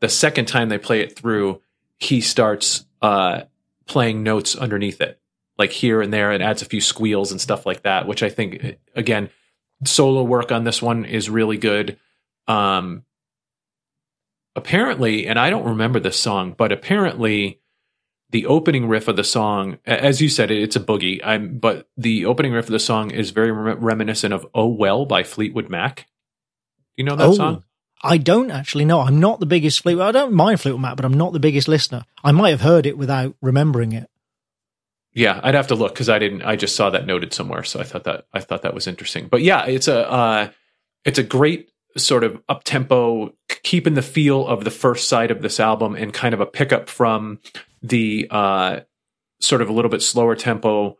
The 0.00 0.08
second 0.08 0.46
time 0.46 0.68
they 0.68 0.78
play 0.78 1.00
it 1.00 1.16
through 1.16 1.62
he 1.96 2.20
starts 2.20 2.84
uh 3.02 3.42
playing 3.86 4.22
notes 4.22 4.56
underneath 4.56 5.00
it 5.00 5.20
like 5.58 5.70
here 5.70 6.00
and 6.00 6.12
there 6.12 6.32
and 6.32 6.42
adds 6.42 6.62
a 6.62 6.66
few 6.66 6.80
squeals 6.80 7.30
and 7.30 7.40
stuff 7.40 7.66
like 7.66 7.82
that 7.82 8.06
which 8.06 8.22
i 8.22 8.28
think 8.28 8.78
again 8.94 9.30
solo 9.84 10.22
work 10.22 10.50
on 10.50 10.64
this 10.64 10.80
one 10.80 11.04
is 11.04 11.28
really 11.28 11.58
good. 11.58 11.98
Um 12.48 13.04
apparently 14.56 15.26
and 15.26 15.38
i 15.38 15.50
don't 15.50 15.64
remember 15.64 15.98
this 15.98 16.18
song 16.18 16.54
but 16.56 16.70
apparently 16.70 17.60
the 18.34 18.46
opening 18.46 18.88
riff 18.88 19.06
of 19.06 19.14
the 19.14 19.22
song 19.22 19.78
as 19.86 20.20
you 20.20 20.28
said 20.28 20.50
it's 20.50 20.74
a 20.74 20.80
boogie 20.80 21.20
i'm 21.24 21.56
but 21.56 21.88
the 21.96 22.26
opening 22.26 22.50
riff 22.50 22.64
of 22.64 22.72
the 22.72 22.80
song 22.80 23.12
is 23.12 23.30
very 23.30 23.52
re- 23.52 23.74
reminiscent 23.74 24.34
of 24.34 24.44
oh 24.56 24.66
well 24.66 25.06
by 25.06 25.22
fleetwood 25.22 25.68
mac 25.70 26.08
you 26.96 27.04
know 27.04 27.14
that 27.14 27.28
Oh, 27.28 27.34
song 27.34 27.64
I 28.06 28.18
don't 28.18 28.50
actually 28.50 28.84
know. 28.84 29.00
I'm 29.00 29.18
not 29.18 29.40
the 29.40 29.46
biggest 29.46 29.80
Fleetwood. 29.80 30.04
I 30.04 30.12
don't 30.12 30.34
mind 30.34 30.60
Fleetwood 30.60 30.82
Mac, 30.82 30.96
but 30.96 31.06
I'm 31.06 31.14
not 31.14 31.32
the 31.32 31.40
biggest 31.40 31.68
listener. 31.68 32.04
I 32.22 32.32
might 32.32 32.50
have 32.50 32.60
heard 32.60 32.84
it 32.84 32.98
without 32.98 33.34
remembering 33.40 33.92
it. 33.92 34.10
Yeah, 35.14 35.40
I'd 35.42 35.54
have 35.54 35.68
to 35.68 35.74
look 35.74 35.94
because 35.94 36.10
I 36.10 36.18
didn't. 36.18 36.42
I 36.42 36.56
just 36.56 36.76
saw 36.76 36.90
that 36.90 37.06
noted 37.06 37.32
somewhere, 37.32 37.62
so 37.62 37.80
I 37.80 37.84
thought 37.84 38.04
that 38.04 38.26
I 38.34 38.40
thought 38.40 38.60
that 38.60 38.74
was 38.74 38.86
interesting. 38.86 39.28
But 39.28 39.40
yeah, 39.40 39.64
it's 39.64 39.88
a 39.88 40.10
uh, 40.10 40.50
it's 41.06 41.18
a 41.18 41.22
great 41.22 41.70
sort 41.96 42.24
of 42.24 42.42
up 42.46 42.64
tempo, 42.64 43.32
keeping 43.62 43.94
the 43.94 44.02
feel 44.02 44.46
of 44.46 44.64
the 44.64 44.70
first 44.70 45.08
side 45.08 45.30
of 45.30 45.40
this 45.40 45.58
album, 45.58 45.94
and 45.94 46.12
kind 46.12 46.34
of 46.34 46.40
a 46.40 46.46
pickup 46.46 46.90
from 46.90 47.38
the 47.84 48.26
uh, 48.30 48.80
sort 49.40 49.62
of 49.62 49.68
a 49.68 49.72
little 49.72 49.90
bit 49.90 50.02
slower 50.02 50.34
tempo. 50.34 50.98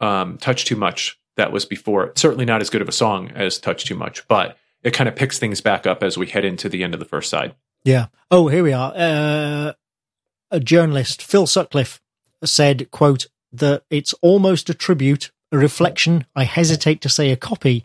Um, 0.00 0.38
Touch 0.38 0.64
too 0.64 0.76
much 0.76 1.18
that 1.36 1.52
was 1.52 1.66
before. 1.66 2.12
Certainly 2.16 2.46
not 2.46 2.60
as 2.60 2.70
good 2.70 2.82
of 2.82 2.88
a 2.88 2.92
song 2.92 3.30
as 3.34 3.58
Touch 3.58 3.84
too 3.84 3.94
much, 3.94 4.26
but 4.28 4.56
it 4.82 4.92
kind 4.92 5.08
of 5.08 5.16
picks 5.16 5.38
things 5.38 5.60
back 5.60 5.86
up 5.86 6.02
as 6.02 6.16
we 6.16 6.26
head 6.26 6.44
into 6.44 6.68
the 6.68 6.82
end 6.82 6.94
of 6.94 7.00
the 7.00 7.06
first 7.06 7.28
side. 7.28 7.54
Yeah. 7.84 8.06
Oh, 8.30 8.48
here 8.48 8.62
we 8.62 8.72
are. 8.72 8.92
Uh, 8.94 9.72
a 10.50 10.60
journalist, 10.60 11.22
Phil 11.22 11.46
Sutcliffe, 11.46 12.00
said, 12.44 12.90
quote, 12.90 13.26
that 13.52 13.82
it's 13.90 14.14
almost 14.22 14.70
a 14.70 14.74
tribute, 14.74 15.30
a 15.52 15.58
reflection, 15.58 16.26
I 16.34 16.44
hesitate 16.44 17.00
to 17.02 17.08
say 17.08 17.30
a 17.30 17.36
copy, 17.36 17.84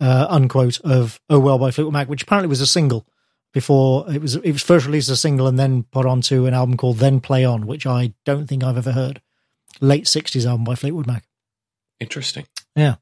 uh, 0.00 0.26
unquote, 0.28 0.80
of 0.80 1.20
Oh 1.28 1.38
Well 1.38 1.58
by 1.58 1.70
Fleetwood 1.70 1.92
Mac, 1.92 2.08
which 2.08 2.22
apparently 2.22 2.48
was 2.48 2.60
a 2.60 2.66
single 2.66 3.06
before 3.52 4.10
it 4.12 4.20
was, 4.20 4.36
it 4.36 4.52
was 4.52 4.62
first 4.62 4.86
released 4.86 5.08
as 5.08 5.18
a 5.18 5.20
single 5.20 5.46
and 5.46 5.58
then 5.58 5.82
put 5.84 6.06
onto 6.06 6.46
an 6.46 6.54
album 6.54 6.76
called 6.76 6.98
Then 6.98 7.20
Play 7.20 7.44
On, 7.44 7.66
which 7.66 7.86
I 7.86 8.12
don't 8.24 8.46
think 8.46 8.64
I've 8.64 8.76
ever 8.78 8.92
heard. 8.92 9.20
Late 9.80 10.04
60s 10.04 10.46
album 10.46 10.64
by 10.64 10.74
Fleetwood 10.74 11.06
Mac. 11.06 11.24
Interesting. 12.00 12.46
Yeah. 12.76 12.96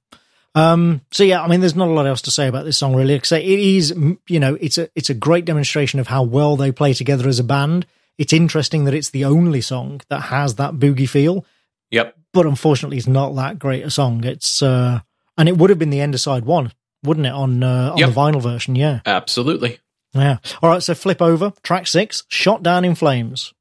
Um, 0.54 1.02
so 1.12 1.22
yeah, 1.22 1.42
I 1.42 1.46
mean, 1.48 1.60
there's 1.60 1.76
not 1.76 1.88
a 1.88 1.92
lot 1.92 2.06
else 2.06 2.22
to 2.22 2.30
say 2.30 2.48
about 2.48 2.64
this 2.64 2.76
song 2.78 2.94
really. 2.96 3.14
Because 3.16 3.32
it 3.32 3.44
is, 3.44 3.94
you 4.28 4.40
know, 4.40 4.56
it's 4.60 4.78
a 4.78 4.88
it's 4.96 5.08
a 5.10 5.14
great 5.14 5.44
demonstration 5.44 6.00
of 6.00 6.08
how 6.08 6.22
well 6.24 6.56
they 6.56 6.72
play 6.72 6.92
together 6.92 7.28
as 7.28 7.38
a 7.38 7.44
band. 7.44 7.86
It's 8.18 8.32
interesting 8.32 8.84
that 8.84 8.94
it's 8.94 9.10
the 9.10 9.24
only 9.24 9.60
song 9.60 10.00
that 10.08 10.20
has 10.22 10.56
that 10.56 10.74
boogie 10.74 11.08
feel, 11.08 11.46
Yep. 11.92 12.16
but 12.32 12.46
unfortunately, 12.46 12.98
it's 12.98 13.06
not 13.06 13.34
that 13.36 13.58
great 13.60 13.84
a 13.84 13.90
song. 13.90 14.24
It's 14.24 14.60
uh, 14.60 15.00
and 15.38 15.48
it 15.48 15.56
would 15.56 15.70
have 15.70 15.78
been 15.78 15.90
the 15.90 16.00
end 16.00 16.14
of 16.14 16.20
side 16.20 16.44
one, 16.44 16.72
wouldn't 17.04 17.26
it? 17.26 17.32
On 17.32 17.62
uh, 17.62 17.92
on 17.92 17.98
Yep. 17.98 18.08
the 18.08 18.14
vinyl 18.14 18.42
version, 18.42 18.74
yeah, 18.74 19.00
Absolutely. 19.06 19.78
Yeah. 20.14 20.38
All 20.62 20.70
right, 20.70 20.82
so 20.82 20.94
flip 20.94 21.22
over 21.22 21.52
track 21.62 21.86
six, 21.86 22.24
"Shot 22.28 22.62
Down 22.62 22.84
in 22.84 22.94
Flames." 22.94 23.52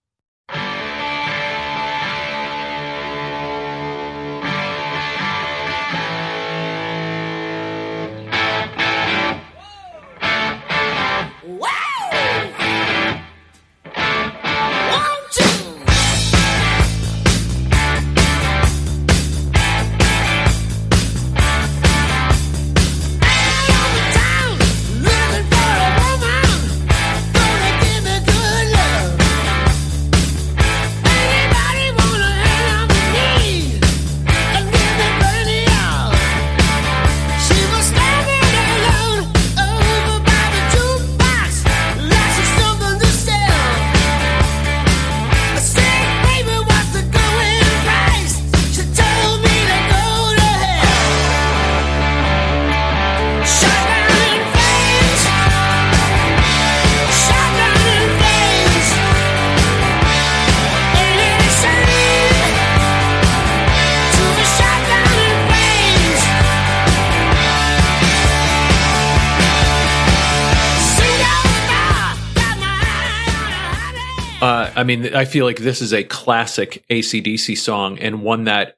Mean, 74.95 75.15
I 75.15 75.25
feel 75.25 75.45
like 75.45 75.57
this 75.57 75.81
is 75.81 75.93
a 75.93 76.03
classic 76.03 76.83
ACDC 76.89 77.57
song 77.57 77.97
and 77.99 78.21
one 78.23 78.45
that 78.45 78.77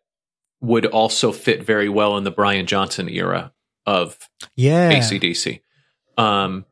would 0.62 0.86
also 0.86 1.32
fit 1.32 1.64
very 1.64 1.90
well 1.90 2.18
in 2.18 2.24
the 2.24 2.32
Brian 2.32 2.66
Johnson 2.68 3.10
era 3.10 3.52
of 3.86 4.18
Yeah, 4.56 4.92
ACDC. 4.94 5.62
Um, 6.18 6.66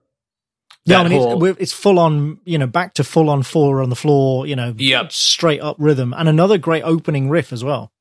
yeah. 0.85 0.99
I 1.01 1.07
mean, 1.07 1.19
whole- 1.19 1.43
it's, 1.45 1.59
it's 1.59 1.73
full 1.73 1.97
on, 1.99 2.39
you 2.45 2.57
know, 2.57 2.67
back 2.67 2.93
to 2.95 3.03
full 3.03 3.29
on 3.29 3.43
four 3.43 3.81
on 3.81 3.89
the 3.89 3.95
floor, 3.95 4.45
you 4.45 4.55
know, 4.55 4.73
Yep. 4.77 5.11
straight 5.11 5.61
up 5.61 5.75
rhythm, 5.79 6.13
and 6.15 6.29
another 6.29 6.57
great 6.57 6.83
opening 6.83 7.29
riff 7.29 7.51
as 7.53 7.63
well. 7.63 7.91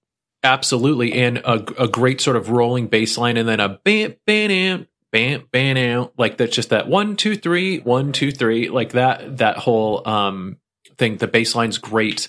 Absolutely, 0.45 1.13
and 1.15 1.39
a, 1.39 1.65
a 1.83 1.89
great 1.89 2.21
sort 2.21 2.37
of 2.37 2.51
rolling 2.51 2.87
bass 2.87 3.19
line, 3.19 3.37
and 3.37 3.49
then 3.49 3.59
a 3.61 3.69
bam, 3.83 4.15
bam, 4.27 4.87
bam, 5.11 5.49
bam, 5.51 5.75
bam, 5.75 6.09
like 6.17 6.37
that's 6.37 6.55
just 6.55 6.71
that 6.71 6.87
one, 6.89 7.17
two, 7.17 7.35
three, 7.37 7.79
one, 7.81 8.13
two, 8.13 8.31
three, 8.31 8.69
like 8.69 8.93
that. 8.93 9.39
That 9.39 9.57
whole 9.57 10.07
um 10.07 10.59
thing. 10.99 11.17
The 11.17 11.29
bass 11.29 11.55
line's 11.55 11.79
great, 11.79 12.29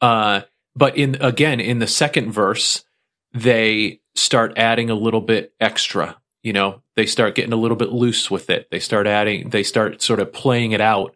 uh, 0.00 0.42
but 0.76 0.96
in 0.96 1.16
again 1.20 1.58
in 1.60 1.78
the 1.78 1.86
second 1.86 2.30
verse, 2.32 2.84
they 3.32 4.00
start 4.14 4.52
adding 4.56 4.90
a 4.90 4.94
little 4.94 5.20
bit 5.20 5.52
extra. 5.60 6.16
You 6.42 6.52
know, 6.52 6.82
they 6.96 7.06
start 7.06 7.34
getting 7.34 7.52
a 7.52 7.56
little 7.56 7.76
bit 7.76 7.90
loose 7.92 8.30
with 8.30 8.48
it. 8.50 8.68
They 8.70 8.78
start 8.80 9.06
adding, 9.06 9.50
they 9.50 9.62
start 9.62 10.00
sort 10.00 10.20
of 10.20 10.32
playing 10.32 10.72
it 10.72 10.80
out 10.80 11.14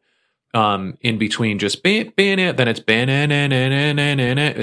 um, 0.53 0.97
in 1.01 1.19
between 1.19 1.59
just 1.59 1.83
ban, 1.83 2.13
ban, 2.17 2.39
it, 2.39 2.57
then 2.57 2.69
it's 2.69 2.79
ban, 2.81 3.33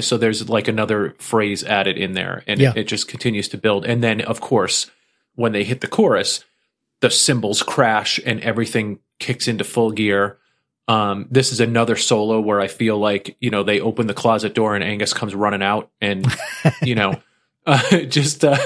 so 0.02 0.16
there's 0.16 0.48
like 0.48 0.68
another 0.68 1.14
phrase 1.18 1.64
added 1.64 1.98
in 1.98 2.12
there 2.14 2.42
and 2.46 2.60
Yeah. 2.60 2.70
it, 2.70 2.78
it 2.78 2.84
just 2.84 3.08
continues 3.08 3.48
to 3.48 3.58
build. 3.58 3.84
And 3.84 4.02
then 4.02 4.20
of 4.22 4.40
course, 4.40 4.90
when 5.34 5.52
they 5.52 5.64
hit 5.64 5.80
the 5.80 5.88
chorus, 5.88 6.44
the 7.00 7.10
cymbals 7.10 7.62
crash 7.62 8.20
and 8.24 8.40
everything 8.40 9.00
kicks 9.18 9.48
into 9.48 9.64
full 9.64 9.90
gear. 9.90 10.38
Um, 10.88 11.26
this 11.30 11.52
is 11.52 11.60
another 11.60 11.96
solo 11.96 12.40
where 12.40 12.60
I 12.60 12.68
feel 12.68 12.98
like, 12.98 13.36
you 13.40 13.50
know, 13.50 13.62
they 13.62 13.80
open 13.80 14.06
the 14.06 14.14
closet 14.14 14.54
door 14.54 14.74
and 14.74 14.82
Angus 14.82 15.14
comes 15.14 15.34
running 15.34 15.62
out 15.62 15.90
and, 16.00 16.26
you 16.82 16.94
know, 16.94 17.20
uh, 17.66 18.00
just, 18.08 18.44
uh, 18.44 18.58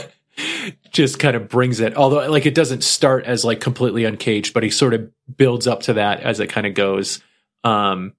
just 0.91 1.19
kind 1.19 1.37
of 1.37 1.49
brings 1.49 1.81
it. 1.81 1.97
Although, 1.97 2.29
like, 2.31 2.47
it 2.47 2.55
doesn't 2.55 2.85
start 2.85 3.25
as 3.25 3.45
like 3.45 3.61
completely 3.61 4.05
uncaged, 4.05 4.55
but 4.55 4.63
he 4.63 4.71
sort 4.71 4.95
of 4.95 5.11
builds 5.37 5.67
up 5.67 5.83
to 5.83 5.95
that 5.95 6.21
as 6.21 6.41
it 6.41 6.49
kind 6.49 6.67
of 6.67 6.75
goes. 6.75 7.21
Um, 7.65 8.15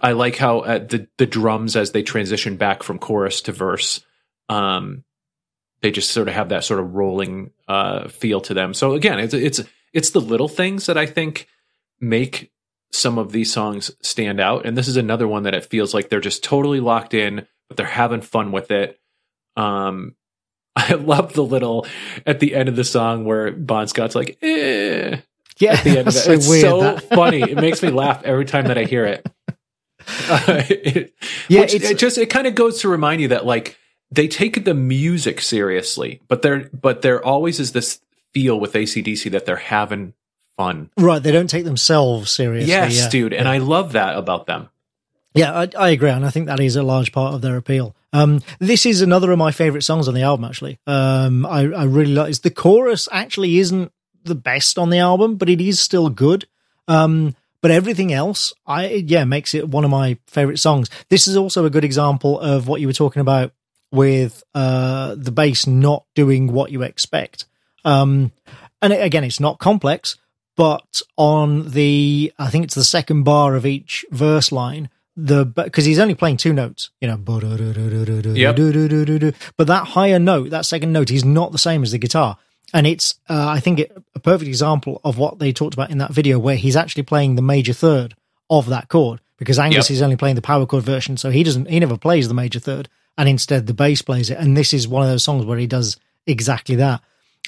I 0.00 0.12
like 0.12 0.36
how 0.36 0.60
uh, 0.60 0.78
the 0.78 1.08
the 1.16 1.26
drums 1.26 1.76
as 1.76 1.92
they 1.92 2.02
transition 2.02 2.56
back 2.56 2.82
from 2.82 2.98
chorus 2.98 3.42
to 3.42 3.52
verse, 3.52 4.04
um, 4.48 5.04
they 5.80 5.90
just 5.90 6.10
sort 6.10 6.28
of 6.28 6.34
have 6.34 6.50
that 6.50 6.64
sort 6.64 6.80
of 6.80 6.94
rolling 6.94 7.50
uh, 7.68 8.08
feel 8.08 8.40
to 8.42 8.54
them. 8.54 8.74
So 8.74 8.92
again, 8.92 9.18
it's 9.18 9.34
it's 9.34 9.62
it's 9.92 10.10
the 10.10 10.20
little 10.20 10.48
things 10.48 10.86
that 10.86 10.98
I 10.98 11.06
think 11.06 11.48
make 12.00 12.52
some 12.94 13.18
of 13.18 13.32
these 13.32 13.52
songs 13.52 13.90
stand 14.02 14.40
out. 14.40 14.64
And 14.66 14.76
this 14.78 14.88
is 14.88 14.96
another 14.96 15.26
one 15.26 15.42
that 15.42 15.54
it 15.54 15.66
feels 15.66 15.92
like 15.92 16.08
they're 16.08 16.20
just 16.20 16.44
totally 16.44 16.80
locked 16.80 17.12
in, 17.12 17.46
but 17.68 17.76
they're 17.76 17.86
having 17.86 18.20
fun 18.20 18.52
with 18.52 18.70
it. 18.70 19.00
Um, 19.56 20.14
I 20.76 20.94
love 20.94 21.32
the 21.32 21.44
little 21.44 21.86
at 22.26 22.40
the 22.40 22.54
end 22.54 22.68
of 22.68 22.76
the 22.76 22.84
song 22.84 23.24
where 23.24 23.50
Bon 23.52 23.86
Scott's 23.88 24.14
like, 24.14 24.38
eh, 24.42 25.18
Yeah, 25.58 25.72
at 25.72 25.84
the 25.84 25.90
end 25.98 26.08
of 26.08 26.08
it. 26.08 26.12
so 26.12 26.32
it's 26.32 26.48
weird. 26.48 26.60
so 26.62 26.80
that. 26.80 27.02
funny. 27.02 27.42
It 27.42 27.56
makes 27.56 27.82
me 27.82 27.90
laugh 27.90 28.22
every 28.24 28.44
time 28.44 28.66
that 28.68 28.78
I 28.78 28.84
hear 28.84 29.04
it. 29.04 29.26
Uh, 29.48 29.54
it 30.68 31.14
Yeah, 31.48 31.62
which 31.62 31.74
it 31.74 31.98
just 31.98 32.18
it 32.18 32.30
kind 32.30 32.46
of 32.46 32.54
goes 32.54 32.80
to 32.80 32.88
remind 32.88 33.20
you 33.22 33.28
that 33.28 33.44
like 33.46 33.76
they 34.10 34.28
take 34.28 34.64
the 34.64 34.74
music 34.74 35.40
seriously, 35.40 36.20
but 36.28 36.42
there 36.42 36.70
but 36.72 37.02
there 37.02 37.24
always 37.24 37.58
is 37.58 37.72
this 37.72 38.00
feel 38.32 38.58
with 38.58 38.72
ACDC 38.72 39.30
that 39.32 39.46
they're 39.46 39.56
having 39.56 40.12
fun. 40.56 40.90
Right, 40.96 41.22
they 41.22 41.32
don't 41.32 41.50
take 41.50 41.64
themselves 41.64 42.30
seriously. 42.30 42.70
yes, 42.70 42.96
yeah. 42.96 43.08
dude, 43.08 43.32
and 43.32 43.48
I 43.48 43.58
love 43.58 43.92
that 43.92 44.16
about 44.16 44.46
them. 44.46 44.68
Yeah, 45.34 45.52
I, 45.52 45.68
I 45.76 45.88
agree, 45.90 46.10
and 46.10 46.24
I 46.24 46.30
think 46.30 46.46
that 46.46 46.60
is 46.60 46.76
a 46.76 46.82
large 46.82 47.12
part 47.12 47.34
of 47.34 47.42
their 47.42 47.56
appeal. 47.56 47.96
Um, 48.12 48.40
this 48.60 48.86
is 48.86 49.02
another 49.02 49.32
of 49.32 49.38
my 49.38 49.50
favorite 49.50 49.82
songs 49.82 50.06
on 50.06 50.14
the 50.14 50.22
album. 50.22 50.44
Actually, 50.44 50.78
um, 50.86 51.44
I, 51.44 51.62
I 51.62 51.84
really 51.84 52.14
like. 52.14 52.30
It's 52.30 52.38
the 52.38 52.50
chorus 52.50 53.08
actually 53.10 53.58
isn't 53.58 53.90
the 54.22 54.36
best 54.36 54.78
on 54.78 54.90
the 54.90 54.98
album, 54.98 55.36
but 55.36 55.48
it 55.48 55.60
is 55.60 55.80
still 55.80 56.08
good. 56.08 56.46
Um, 56.86 57.34
but 57.60 57.70
everything 57.70 58.12
else, 58.12 58.52
I 58.66 58.88
yeah, 58.88 59.24
makes 59.24 59.54
it 59.54 59.68
one 59.68 59.84
of 59.84 59.90
my 59.90 60.18
favorite 60.26 60.58
songs. 60.58 60.90
This 61.08 61.26
is 61.26 61.36
also 61.36 61.64
a 61.64 61.70
good 61.70 61.84
example 61.84 62.38
of 62.38 62.68
what 62.68 62.80
you 62.80 62.86
were 62.86 62.92
talking 62.92 63.20
about 63.20 63.52
with 63.90 64.42
uh, 64.54 65.14
the 65.16 65.32
bass 65.32 65.66
not 65.66 66.04
doing 66.14 66.52
what 66.52 66.70
you 66.70 66.82
expect. 66.82 67.46
Um, 67.84 68.32
and 68.82 68.92
it, 68.92 69.02
again, 69.02 69.24
it's 69.24 69.40
not 69.40 69.58
complex, 69.58 70.18
but 70.56 71.02
on 71.16 71.70
the 71.70 72.32
I 72.38 72.48
think 72.50 72.64
it's 72.64 72.74
the 72.74 72.84
second 72.84 73.22
bar 73.24 73.54
of 73.54 73.66
each 73.66 74.04
verse 74.10 74.52
line, 74.52 74.88
the 75.16 75.44
because 75.44 75.84
he's 75.84 75.98
only 75.98 76.14
playing 76.14 76.36
two 76.38 76.52
notes, 76.52 76.90
you 77.00 77.08
know, 77.08 77.16
Yep. 78.36 78.56
but 79.56 79.66
that 79.68 79.88
higher 79.88 80.18
note, 80.18 80.50
that 80.50 80.66
second 80.66 80.92
note, 80.92 81.10
is 81.10 81.24
not 81.24 81.52
the 81.52 81.58
same 81.58 81.82
as 81.82 81.92
the 81.92 81.98
guitar. 81.98 82.36
And 82.72 82.88
it's, 82.88 83.14
uh, 83.28 83.46
I 83.48 83.60
think, 83.60 83.78
it, 83.78 83.96
a 84.16 84.18
perfect 84.20 84.48
example 84.48 85.00
of 85.04 85.16
what 85.16 85.38
they 85.38 85.52
talked 85.52 85.74
about 85.74 85.90
in 85.90 85.98
that 85.98 86.10
video, 86.12 86.40
where 86.40 86.56
he's 86.56 86.74
actually 86.74 87.04
playing 87.04 87.36
the 87.36 87.42
major 87.42 87.72
third 87.72 88.14
of 88.50 88.66
that 88.66 88.88
chord 88.88 89.20
because 89.38 89.60
Angus 89.60 89.88
Yep. 89.90 89.94
is 89.94 90.02
only 90.02 90.16
playing 90.16 90.34
the 90.34 90.42
power 90.42 90.66
chord 90.66 90.82
version, 90.82 91.16
so 91.16 91.30
he 91.30 91.44
doesn't, 91.44 91.68
he 91.70 91.78
never 91.78 91.96
plays 91.96 92.26
the 92.26 92.34
major 92.34 92.58
third, 92.58 92.88
and 93.16 93.28
instead 93.28 93.66
the 93.68 93.74
bass 93.74 94.02
plays 94.02 94.28
it. 94.30 94.38
And 94.38 94.56
this 94.56 94.72
is 94.72 94.88
one 94.88 95.02
of 95.02 95.08
those 95.08 95.22
songs 95.22 95.44
where 95.44 95.58
he 95.58 95.68
does 95.68 95.96
exactly 96.26 96.74
that. 96.76 97.00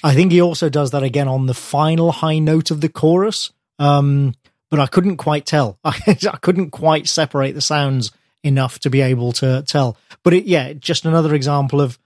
I 0.02 0.14
think 0.14 0.32
he 0.32 0.40
also 0.40 0.68
does 0.68 0.90
that 0.90 1.02
again 1.02 1.28
on 1.28 1.46
the 1.46 1.54
final 1.54 2.12
high 2.12 2.38
note 2.38 2.70
of 2.70 2.80
the 2.80 2.88
chorus. 2.88 3.52
Um, 3.78 4.34
but 4.70 4.80
I 4.80 4.86
couldn't 4.86 5.16
quite 5.16 5.46
tell. 5.46 5.78
I, 5.84 5.98
I 6.32 6.36
couldn't 6.38 6.70
quite 6.70 7.08
separate 7.08 7.54
the 7.54 7.60
sounds 7.60 8.12
enough 8.42 8.78
to 8.80 8.90
be 8.90 9.00
able 9.00 9.32
to 9.32 9.62
tell. 9.66 9.96
But 10.22 10.34
it, 10.34 10.44
yeah, 10.44 10.72
just 10.72 11.04
another 11.04 11.34
example 11.34 11.80
of 11.80 11.98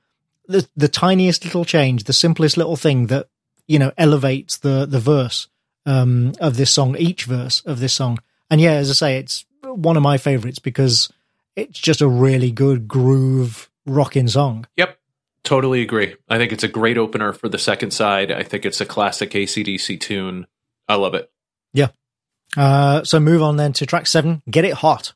the 0.46 0.66
the 0.76 0.88
tiniest 0.88 1.44
little 1.44 1.64
change, 1.64 2.04
the 2.04 2.12
simplest 2.12 2.56
little 2.56 2.76
thing 2.76 3.06
that 3.06 3.28
you 3.66 3.78
know 3.78 3.92
elevates 3.96 4.58
the 4.58 4.86
the 4.86 5.00
verse 5.00 5.48
um, 5.86 6.32
of 6.40 6.56
this 6.56 6.70
song, 6.70 6.96
each 6.96 7.24
verse 7.24 7.60
of 7.62 7.80
this 7.80 7.92
song. 7.92 8.18
And 8.50 8.60
yeah, 8.60 8.72
as 8.72 8.90
I 8.90 8.94
say, 8.94 9.18
it's 9.18 9.44
one 9.62 9.96
of 9.96 10.02
my 10.02 10.18
favorites 10.18 10.58
because 10.58 11.10
it's 11.56 11.78
just 11.78 12.00
a 12.00 12.08
really 12.08 12.50
good 12.50 12.88
groove 12.88 13.70
rocking 13.86 14.28
song. 14.28 14.66
Yep. 14.76 14.98
Totally 15.42 15.82
agree. 15.82 16.16
I 16.28 16.38
think 16.38 16.52
it's 16.52 16.64
a 16.64 16.68
great 16.68 16.98
opener 16.98 17.32
for 17.32 17.48
the 17.48 17.58
second 17.58 17.92
side. 17.92 18.30
I 18.30 18.42
think 18.42 18.64
it's 18.64 18.80
a 18.80 18.86
classic 18.86 19.30
ACDC 19.30 19.98
tune. 20.00 20.46
I 20.88 20.96
love 20.96 21.14
it. 21.14 21.30
Yeah. 21.72 21.88
Uh, 22.56 23.04
so 23.04 23.20
move 23.20 23.42
on 23.42 23.56
then 23.56 23.72
to 23.74 23.86
track 23.86 24.06
seven, 24.06 24.42
"Get 24.50 24.64
It 24.64 24.74
Hot." 24.74 25.14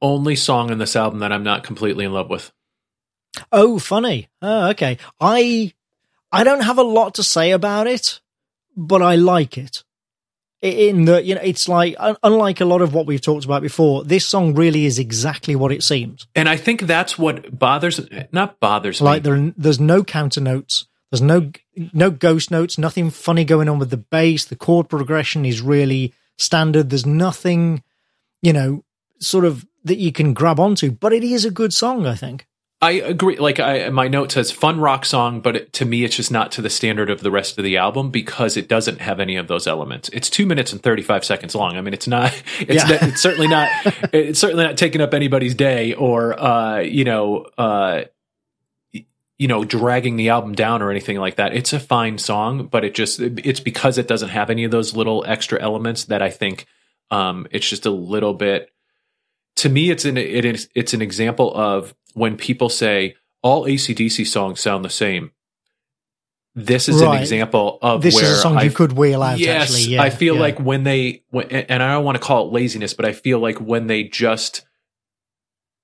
Only 0.00 0.36
song 0.36 0.70
in 0.70 0.78
this 0.78 0.96
album 0.96 1.20
that 1.20 1.32
I'm 1.32 1.42
not 1.42 1.64
completely 1.64 2.04
in 2.04 2.12
love 2.12 2.30
with. 2.30 2.52
Oh, 3.52 3.78
funny. 3.78 4.28
Oh, 4.42 4.70
okay. 4.70 4.98
I 5.20 5.72
I 6.32 6.44
don't 6.44 6.62
have 6.62 6.78
a 6.78 6.82
lot 6.82 7.14
to 7.14 7.22
say 7.22 7.50
about 7.50 7.86
it, 7.86 8.20
but 8.76 9.02
I 9.02 9.16
like 9.16 9.58
it. 9.58 9.84
In 10.62 11.04
that, 11.04 11.26
you 11.26 11.34
know, 11.34 11.42
it's 11.42 11.68
like 11.68 11.94
unlike 12.22 12.60
a 12.60 12.64
lot 12.64 12.80
of 12.80 12.94
what 12.94 13.06
we've 13.06 13.20
talked 13.20 13.44
about 13.44 13.62
before. 13.62 14.04
This 14.04 14.26
song 14.26 14.54
really 14.54 14.86
is 14.86 14.98
exactly 14.98 15.54
what 15.54 15.70
it 15.70 15.82
seems. 15.82 16.26
And 16.34 16.48
I 16.48 16.56
think 16.56 16.82
that's 16.82 17.18
what 17.18 17.56
bothers, 17.56 18.00
not 18.32 18.58
bothers 18.58 19.00
Like 19.00 19.22
me. 19.22 19.30
there, 19.30 19.52
there's 19.56 19.78
no 19.78 20.02
counter 20.02 20.40
notes. 20.40 20.86
There's 21.10 21.22
no 21.22 21.52
no 21.92 22.10
ghost 22.10 22.50
notes. 22.50 22.78
Nothing 22.78 23.10
funny 23.10 23.44
going 23.44 23.68
on 23.68 23.78
with 23.78 23.90
the 23.90 23.96
bass. 23.98 24.46
The 24.46 24.56
chord 24.56 24.88
progression 24.88 25.44
is 25.44 25.60
really 25.60 26.14
standard. 26.38 26.90
There's 26.90 27.06
nothing, 27.06 27.82
you 28.42 28.52
know, 28.52 28.82
sort 29.20 29.44
of 29.44 29.64
that 29.86 29.98
you 29.98 30.12
can 30.12 30.34
grab 30.34 30.60
onto. 30.60 30.90
But 30.90 31.12
it 31.12 31.24
is 31.24 31.44
a 31.44 31.50
good 31.50 31.72
song, 31.72 32.06
I 32.06 32.14
think. 32.14 32.46
I 32.82 32.92
agree. 32.92 33.36
Like 33.38 33.58
I, 33.58 33.88
my 33.88 34.06
note 34.06 34.32
says 34.32 34.50
fun 34.50 34.78
rock 34.80 35.06
song, 35.06 35.40
but 35.40 35.56
it, 35.56 35.72
to 35.74 35.86
me, 35.86 36.04
it's 36.04 36.14
just 36.16 36.30
not 36.30 36.52
to 36.52 36.62
the 36.62 36.68
standard 36.68 37.08
of 37.08 37.22
the 37.22 37.30
rest 37.30 37.56
of 37.56 37.64
the 37.64 37.78
album 37.78 38.10
because 38.10 38.58
it 38.58 38.68
doesn't 38.68 39.00
have 39.00 39.18
any 39.18 39.36
of 39.36 39.48
those 39.48 39.66
elements. 39.66 40.10
It's 40.12 40.28
two 40.28 40.44
minutes 40.44 40.74
and 40.74 40.82
35 40.82 41.24
seconds 41.24 41.54
long. 41.54 41.78
I 41.78 41.80
mean, 41.80 41.94
it's 41.94 42.06
not, 42.06 42.30
it's, 42.60 42.84
Yeah. 42.84 42.96
not- 42.98 43.02
it's 43.08 43.22
certainly 43.22 43.48
not, 43.48 43.70
it's 44.12 44.38
certainly 44.38 44.64
not 44.64 44.76
taking 44.76 45.00
up 45.00 45.14
anybody's 45.14 45.54
day 45.54 45.94
or, 45.94 46.38
uh, 46.38 46.80
you 46.80 47.04
know, 47.04 47.46
uh, 47.56 48.02
you 49.38 49.48
know, 49.48 49.64
dragging 49.64 50.16
the 50.16 50.30
album 50.30 50.54
down 50.54 50.80
or 50.82 50.90
anything 50.90 51.18
like 51.18 51.36
that. 51.36 51.54
It's 51.54 51.72
a 51.72 51.80
fine 51.80 52.18
song, 52.18 52.66
but 52.68 52.84
it 52.84 52.94
just, 52.94 53.20
it's 53.20 53.60
because 53.60 53.98
it 53.98 54.08
doesn't 54.08 54.30
have 54.30 54.48
any 54.50 54.64
of 54.64 54.70
those 54.70 54.94
little 54.96 55.24
extra 55.26 55.60
elements 55.60 56.04
that 56.04 56.22
I 56.22 56.30
think, 56.30 56.66
um, 57.10 57.46
it's 57.50 57.68
just 57.68 57.84
a 57.86 57.90
little 57.90 58.32
bit, 58.34 58.70
to 59.56 59.68
me, 59.68 59.90
it's 59.90 60.04
an 60.04 60.16
it 60.16 60.44
is 60.44 60.68
it's 60.74 60.94
an 60.94 61.02
example 61.02 61.54
of 61.54 61.94
when 62.14 62.36
people 62.36 62.68
say 62.68 63.16
all 63.42 63.64
ACDC 63.64 64.26
songs 64.26 64.60
sound 64.60 64.84
the 64.84 64.90
same. 64.90 65.32
This 66.54 66.88
is 66.88 67.02
Right. 67.02 67.16
an 67.16 67.20
example 67.22 67.78
of 67.82 68.00
This 68.00 68.14
where 68.14 68.24
is 68.24 68.30
a 68.30 68.36
song 68.36 68.56
I, 68.56 68.62
you 68.62 68.70
could 68.70 68.92
wheel 68.92 69.22
out. 69.22 69.38
yes, 69.38 69.62
actually. 69.74 69.94
Yeah, 69.94 70.02
I 70.02 70.08
feel 70.10 70.34
yeah. 70.36 70.40
like 70.40 70.58
when 70.58 70.84
they 70.84 71.22
when, 71.30 71.48
and 71.50 71.82
I 71.82 71.92
don't 71.92 72.04
want 72.04 72.16
to 72.16 72.22
call 72.24 72.46
it 72.48 72.52
laziness, 72.52 72.94
but 72.94 73.04
I 73.04 73.12
feel 73.12 73.38
like 73.38 73.58
when 73.58 73.86
they 73.88 74.04
just 74.04 74.64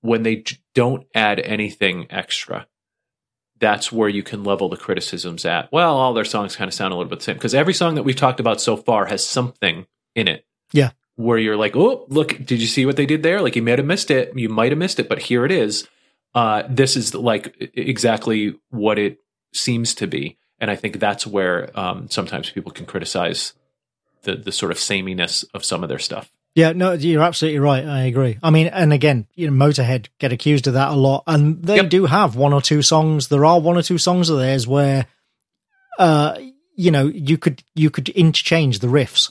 when 0.00 0.22
they 0.22 0.44
don't 0.74 1.06
add 1.14 1.38
anything 1.40 2.06
extra, 2.10 2.66
that's 3.60 3.92
where 3.92 4.08
you 4.08 4.22
can 4.22 4.44
level 4.44 4.68
the 4.70 4.76
criticisms 4.78 5.44
at. 5.44 5.70
Well, 5.70 5.94
all 5.96 6.14
their 6.14 6.24
songs 6.24 6.56
kind 6.56 6.68
of 6.68 6.74
sound 6.74 6.92
a 6.92 6.96
little 6.96 7.10
bit 7.10 7.18
the 7.20 7.24
same 7.26 7.36
because 7.36 7.54
every 7.54 7.74
song 7.74 7.94
that 7.96 8.02
we've 8.02 8.16
talked 8.16 8.40
about 8.40 8.60
so 8.60 8.76
far 8.76 9.04
has 9.06 9.24
something 9.24 9.86
in 10.14 10.26
it. 10.26 10.46
Yeah. 10.72 10.90
Where 11.16 11.38
you're 11.38 11.56
like, 11.58 11.76
oh, 11.76 12.06
look, 12.08 12.30
did 12.44 12.60
you 12.60 12.66
see 12.66 12.86
what 12.86 12.96
they 12.96 13.06
did 13.06 13.22
there? 13.22 13.40
Like 13.42 13.54
you 13.54 13.62
might 13.62 13.78
have 13.78 13.86
missed 13.86 14.10
it. 14.10 14.32
You 14.34 14.48
might 14.48 14.72
have 14.72 14.78
missed 14.78 14.98
it, 14.98 15.08
but 15.08 15.18
here 15.18 15.44
it 15.44 15.52
is. 15.52 15.86
Uh, 16.34 16.62
this 16.68 16.96
is 16.96 17.14
like 17.14 17.54
exactly 17.74 18.54
what 18.70 18.98
it 18.98 19.18
seems 19.52 19.94
to 19.96 20.06
be. 20.06 20.38
And 20.58 20.70
I 20.70 20.76
think 20.76 20.98
that's 20.98 21.26
where 21.26 21.68
um, 21.78 22.08
sometimes 22.08 22.48
people 22.50 22.72
can 22.72 22.86
criticize 22.86 23.52
the 24.22 24.36
the 24.36 24.52
sort 24.52 24.72
of 24.72 24.78
sameness 24.78 25.42
of 25.52 25.64
some 25.64 25.82
of 25.82 25.88
their 25.90 25.98
stuff. 25.98 26.32
Yeah, 26.54 26.72
no, 26.72 26.92
you're 26.92 27.22
absolutely 27.22 27.58
right. 27.60 27.84
I 27.84 28.02
agree. 28.04 28.38
I 28.42 28.50
mean, 28.50 28.68
and 28.68 28.92
again, 28.92 29.26
you 29.34 29.50
know, 29.50 29.66
Motorhead 29.66 30.08
get 30.18 30.32
accused 30.32 30.66
of 30.66 30.74
that 30.74 30.90
a 30.90 30.94
lot, 30.94 31.24
and 31.26 31.62
they 31.62 31.76
Yep. 31.76 31.90
do 31.90 32.06
have 32.06 32.36
one 32.36 32.52
or 32.52 32.62
two 32.62 32.82
songs. 32.82 33.28
There 33.28 33.44
are 33.44 33.58
one 33.60 33.76
or 33.76 33.82
two 33.82 33.98
songs 33.98 34.28
of 34.30 34.38
theirs 34.38 34.66
where, 34.66 35.06
uh, 35.98 36.38
you 36.76 36.90
know, 36.90 37.06
you 37.06 37.36
could 37.38 37.62
you 37.74 37.90
could 37.90 38.08
interchange 38.10 38.78
the 38.78 38.86
riffs 38.86 39.30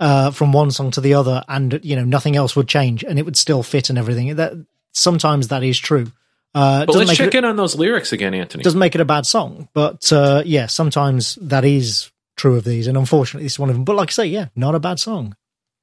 uh, 0.00 0.30
from 0.30 0.52
one 0.52 0.70
song 0.70 0.90
to 0.92 1.00
the 1.00 1.14
other, 1.14 1.44
and 1.46 1.78
you 1.84 1.94
know, 1.94 2.04
nothing 2.04 2.34
else 2.34 2.56
would 2.56 2.66
change, 2.66 3.04
and 3.04 3.18
it 3.18 3.24
would 3.24 3.36
still 3.36 3.62
fit 3.62 3.90
and 3.90 3.98
everything. 3.98 4.34
That 4.36 4.54
sometimes 4.92 5.48
that 5.48 5.62
is 5.62 5.78
true. 5.78 6.10
Uh, 6.54 6.86
But 6.86 6.96
let's 6.96 7.16
check 7.16 7.28
it, 7.28 7.34
in 7.36 7.44
on 7.44 7.54
those 7.56 7.76
lyrics 7.76 8.12
again, 8.12 8.34
Anthony. 8.34 8.64
doesn't 8.64 8.78
make 8.80 8.94
it 8.96 9.00
a 9.00 9.04
bad 9.04 9.24
song, 9.26 9.68
but 9.72 10.12
uh, 10.12 10.42
yeah, 10.44 10.66
sometimes 10.66 11.36
that 11.42 11.64
is 11.64 12.10
true 12.36 12.56
of 12.56 12.64
these, 12.64 12.86
and 12.88 12.96
unfortunately, 12.96 13.44
this 13.44 13.52
is 13.52 13.58
one 13.58 13.68
of 13.68 13.76
them. 13.76 13.84
But 13.84 13.94
like 13.94 14.08
I 14.08 14.12
say, 14.12 14.26
yeah, 14.26 14.46
not 14.56 14.74
a 14.74 14.80
bad 14.80 14.98
song. 14.98 15.36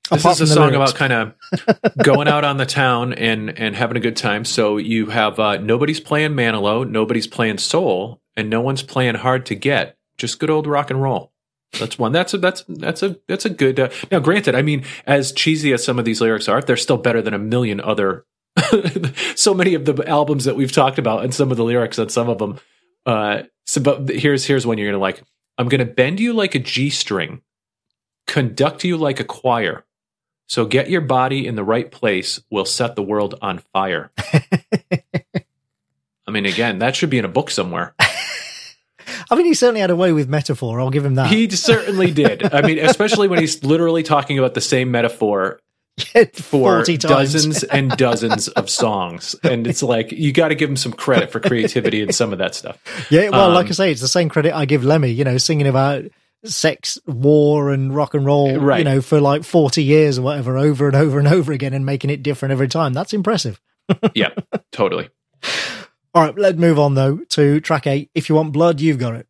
This 0.09 0.21
Apart 0.21 0.39
is 0.41 0.51
a 0.51 0.53
song 0.53 0.71
lyrics. 0.71 0.91
about 0.91 0.95
kind 0.97 1.13
of 1.13 1.93
going 2.03 2.27
out 2.27 2.43
on 2.43 2.57
the 2.57 2.65
town 2.65 3.13
and 3.13 3.49
and 3.57 3.75
having 3.75 3.97
a 3.97 3.99
good 3.99 4.15
time. 4.17 4.45
So 4.45 4.77
you 4.77 5.07
have 5.07 5.39
uh, 5.39 5.57
nobody's 5.57 5.99
playing 5.99 6.31
Manilow, 6.31 6.89
nobody's 6.89 7.27
playing 7.27 7.57
Soul, 7.59 8.21
and 8.35 8.49
no 8.49 8.61
one's 8.61 8.81
playing 8.83 9.15
Hard 9.15 9.45
to 9.47 9.55
Get. 9.55 9.97
Just 10.17 10.39
good 10.39 10.49
old 10.49 10.65
rock 10.65 10.89
and 10.89 11.01
roll. 11.01 11.31
That's 11.73 11.99
one. 11.99 12.11
That's 12.11 12.33
a 12.33 12.37
that's 12.37 12.63
that's 12.67 13.03
a 13.03 13.17
that's 13.27 13.45
a 13.45 13.49
good. 13.49 13.79
Uh, 13.79 13.89
now, 14.11 14.19
granted, 14.19 14.55
I 14.55 14.61
mean, 14.61 14.85
as 15.05 15.31
cheesy 15.31 15.73
as 15.73 15.83
some 15.83 15.99
of 15.99 16.05
these 16.05 16.21
lyrics 16.21 16.47
are, 16.47 16.61
they're 16.61 16.77
still 16.77 16.97
better 16.97 17.21
than 17.21 17.33
a 17.33 17.39
million 17.39 17.81
other. 17.81 18.25
so 19.35 19.53
many 19.53 19.73
of 19.75 19.85
the 19.85 20.03
albums 20.07 20.45
that 20.45 20.55
we've 20.55 20.71
talked 20.71 20.97
about, 20.97 21.23
and 21.23 21.33
some 21.33 21.51
of 21.51 21.57
the 21.57 21.63
lyrics 21.63 21.99
on 21.99 22.09
some 22.09 22.29
of 22.29 22.39
them. 22.39 22.59
Uh, 23.05 23.43
so, 23.65 23.81
but 23.81 24.09
here's 24.09 24.45
here's 24.45 24.65
one 24.65 24.77
you're 24.77 24.87
gonna 24.89 25.01
like. 25.01 25.21
I'm 25.57 25.69
gonna 25.69 25.85
bend 25.85 26.19
you 26.19 26.33
like 26.33 26.55
a 26.55 26.59
G 26.59 26.89
string, 26.89 27.41
conduct 28.25 28.83
you 28.83 28.97
like 28.97 29.19
a 29.19 29.25
choir. 29.25 29.83
So 30.47 30.65
get 30.65 30.89
your 30.89 31.01
body 31.01 31.45
in 31.45 31.55
the 31.55 31.63
right 31.63 31.91
place. 31.91 32.39
We'll 32.49 32.65
set 32.65 32.95
the 32.95 33.03
world 33.03 33.35
on 33.41 33.59
fire. 33.73 34.11
I 36.27 36.31
mean, 36.31 36.45
again, 36.45 36.79
that 36.79 36.95
should 36.95 37.09
be 37.09 37.17
in 37.17 37.25
a 37.25 37.29
book 37.29 37.51
somewhere. 37.51 37.93
I 39.29 39.35
mean, 39.35 39.45
he 39.45 39.53
certainly 39.53 39.81
had 39.81 39.89
a 39.89 39.95
way 39.95 40.11
with 40.11 40.27
metaphor. 40.29 40.79
I'll 40.79 40.89
give 40.89 41.05
him 41.05 41.15
that. 41.15 41.31
He 41.31 41.49
certainly 41.51 42.11
did. 42.11 42.53
I 42.53 42.61
mean, 42.61 42.79
especially 42.79 43.27
when 43.27 43.39
he's 43.39 43.63
literally 43.63 44.03
talking 44.03 44.39
about 44.39 44.53
the 44.53 44.61
same 44.61 44.91
metaphor 44.91 45.59
for 46.33 46.83
dozens 46.83 47.63
and 47.63 47.91
dozens 47.91 48.47
of 48.49 48.69
songs. 48.69 49.35
And 49.43 49.65
it's 49.67 49.81
like, 49.83 50.11
you 50.11 50.31
got 50.31 50.49
to 50.49 50.55
give 50.55 50.69
him 50.69 50.75
some 50.77 50.93
credit 50.93 51.31
for 51.31 51.39
creativity 51.39 52.01
and 52.01 52.13
some 52.13 52.31
of 52.33 52.39
that 52.39 52.55
stuff. 52.55 52.77
Yeah, 53.11 53.29
well, 53.29 53.49
like 53.49 53.65
Um, 53.65 53.71
I 53.71 53.73
say, 53.73 53.91
it's 53.91 54.01
the 54.01 54.07
same 54.07 54.29
credit 54.29 54.53
I 54.55 54.65
give 54.65 54.83
Lemmy. 54.83 55.09
You 55.09 55.23
know, 55.23 55.37
singing 55.37 55.67
about 55.67 56.03
sex, 56.45 56.99
war, 57.07 57.71
and 57.71 57.95
rock 57.95 58.13
and 58.13 58.25
roll. 58.25 58.57
Right. 58.59 58.77
You 58.79 58.83
know, 58.83 59.01
for 59.01 59.19
like 59.19 59.43
forty 59.43 59.83
years 59.83 60.19
or 60.19 60.21
whatever, 60.21 60.57
over 60.57 60.87
and 60.87 60.95
over 60.95 61.17
and 61.19 61.27
over 61.27 61.51
again, 61.51 61.73
and 61.73 61.85
making 61.85 62.09
it 62.11 62.21
different 62.23 62.51
every 62.51 62.67
time. 62.67 62.93
That's 62.93 63.13
impressive. 63.13 63.59
Yeah, 64.13 64.31
totally. 64.73 65.09
All 66.17 66.23
right, 66.23 66.35
let's 66.35 66.57
move 66.57 66.79
on 66.79 66.95
though 66.95 67.19
to 67.29 67.59
track 67.59 67.85
eight. 67.85 68.09
If 68.15 68.27
you 68.27 68.33
want 68.33 68.51
blood, 68.51 68.81
you've 68.81 68.97
got 68.97 69.13
it. 69.13 69.27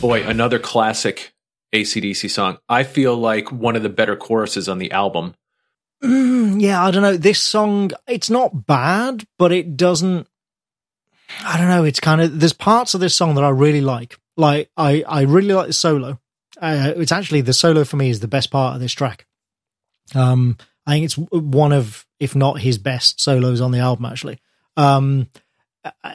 Boy, 0.00 0.22
another 0.24 0.58
classic 0.58 1.34
ACDC 1.74 2.30
song. 2.30 2.58
I 2.68 2.84
feel 2.84 3.16
like 3.16 3.50
one 3.50 3.76
of 3.76 3.82
the 3.82 3.88
better 3.88 4.16
choruses 4.16 4.68
on 4.68 4.78
the 4.78 4.92
album. 4.92 5.34
Mm, 6.02 6.60
yeah, 6.60 6.84
I 6.84 6.90
don't 6.90 7.02
know. 7.02 7.16
This 7.16 7.40
song, 7.40 7.90
it's 8.06 8.30
not 8.30 8.66
bad, 8.66 9.24
but 9.38 9.52
it 9.52 9.76
doesn't. 9.76 10.28
I 11.44 11.58
don't 11.58 11.68
know. 11.68 11.84
It's 11.84 12.00
kind 12.00 12.20
of 12.20 12.40
there's 12.40 12.52
parts 12.52 12.94
of 12.94 13.00
this 13.00 13.14
song 13.14 13.34
that 13.34 13.44
I 13.44 13.50
really 13.50 13.80
like. 13.80 14.18
Like 14.36 14.70
I, 14.76 15.02
I 15.06 15.22
really 15.22 15.52
like 15.52 15.66
the 15.66 15.72
solo. 15.72 16.20
uh, 16.60 16.92
it's 16.96 17.12
actually 17.12 17.40
the 17.40 17.52
solo 17.52 17.84
for 17.84 17.96
me 17.96 18.08
is 18.10 18.20
the 18.20 18.28
best 18.28 18.50
part 18.50 18.74
of 18.74 18.80
this 18.80 18.92
track. 18.92 19.26
Um, 20.14 20.56
I 20.86 20.92
think 20.92 21.04
it's 21.04 21.18
one 21.18 21.72
of, 21.72 22.06
if 22.18 22.34
not 22.34 22.60
his 22.60 22.78
best 22.78 23.20
solos 23.20 23.60
on 23.60 23.72
the 23.72 23.80
album. 23.80 24.06
Actually, 24.06 24.38
um, 24.76 25.28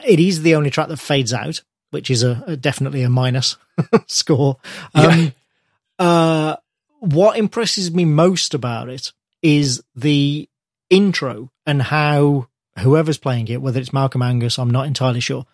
it 0.06 0.18
is 0.18 0.42
the 0.42 0.56
only 0.56 0.70
track 0.70 0.88
that 0.88 0.96
fades 0.96 1.32
out, 1.32 1.62
which 1.94 2.10
is 2.10 2.22
a, 2.22 2.42
a 2.46 2.56
definitely 2.56 3.02
a 3.02 3.08
minus 3.08 3.56
score. 4.06 4.58
Um, 4.94 5.32
uh, 5.98 6.56
what 6.98 7.38
impresses 7.38 7.94
me 7.94 8.04
most 8.04 8.52
about 8.52 8.88
it 8.88 9.12
is 9.42 9.82
the 9.94 10.48
intro 10.90 11.50
and 11.64 11.80
how 11.80 12.48
whoever's 12.80 13.16
playing 13.16 13.48
it, 13.48 13.62
whether 13.62 13.80
it's 13.80 13.92
Malcolm 13.92 14.22
Angus, 14.22 14.58
I'm 14.58 14.70
not 14.70 14.86
entirely 14.86 15.20
sure, 15.20 15.46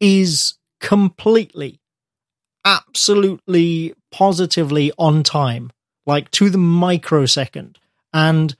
is 0.00 0.54
completely, 0.80 1.80
absolutely, 2.64 3.94
positively 4.12 4.92
on 4.98 5.24
time, 5.24 5.72
like 6.06 6.30
to 6.32 6.48
the 6.48 6.58
microsecond. 6.58 7.78
And 8.12 8.54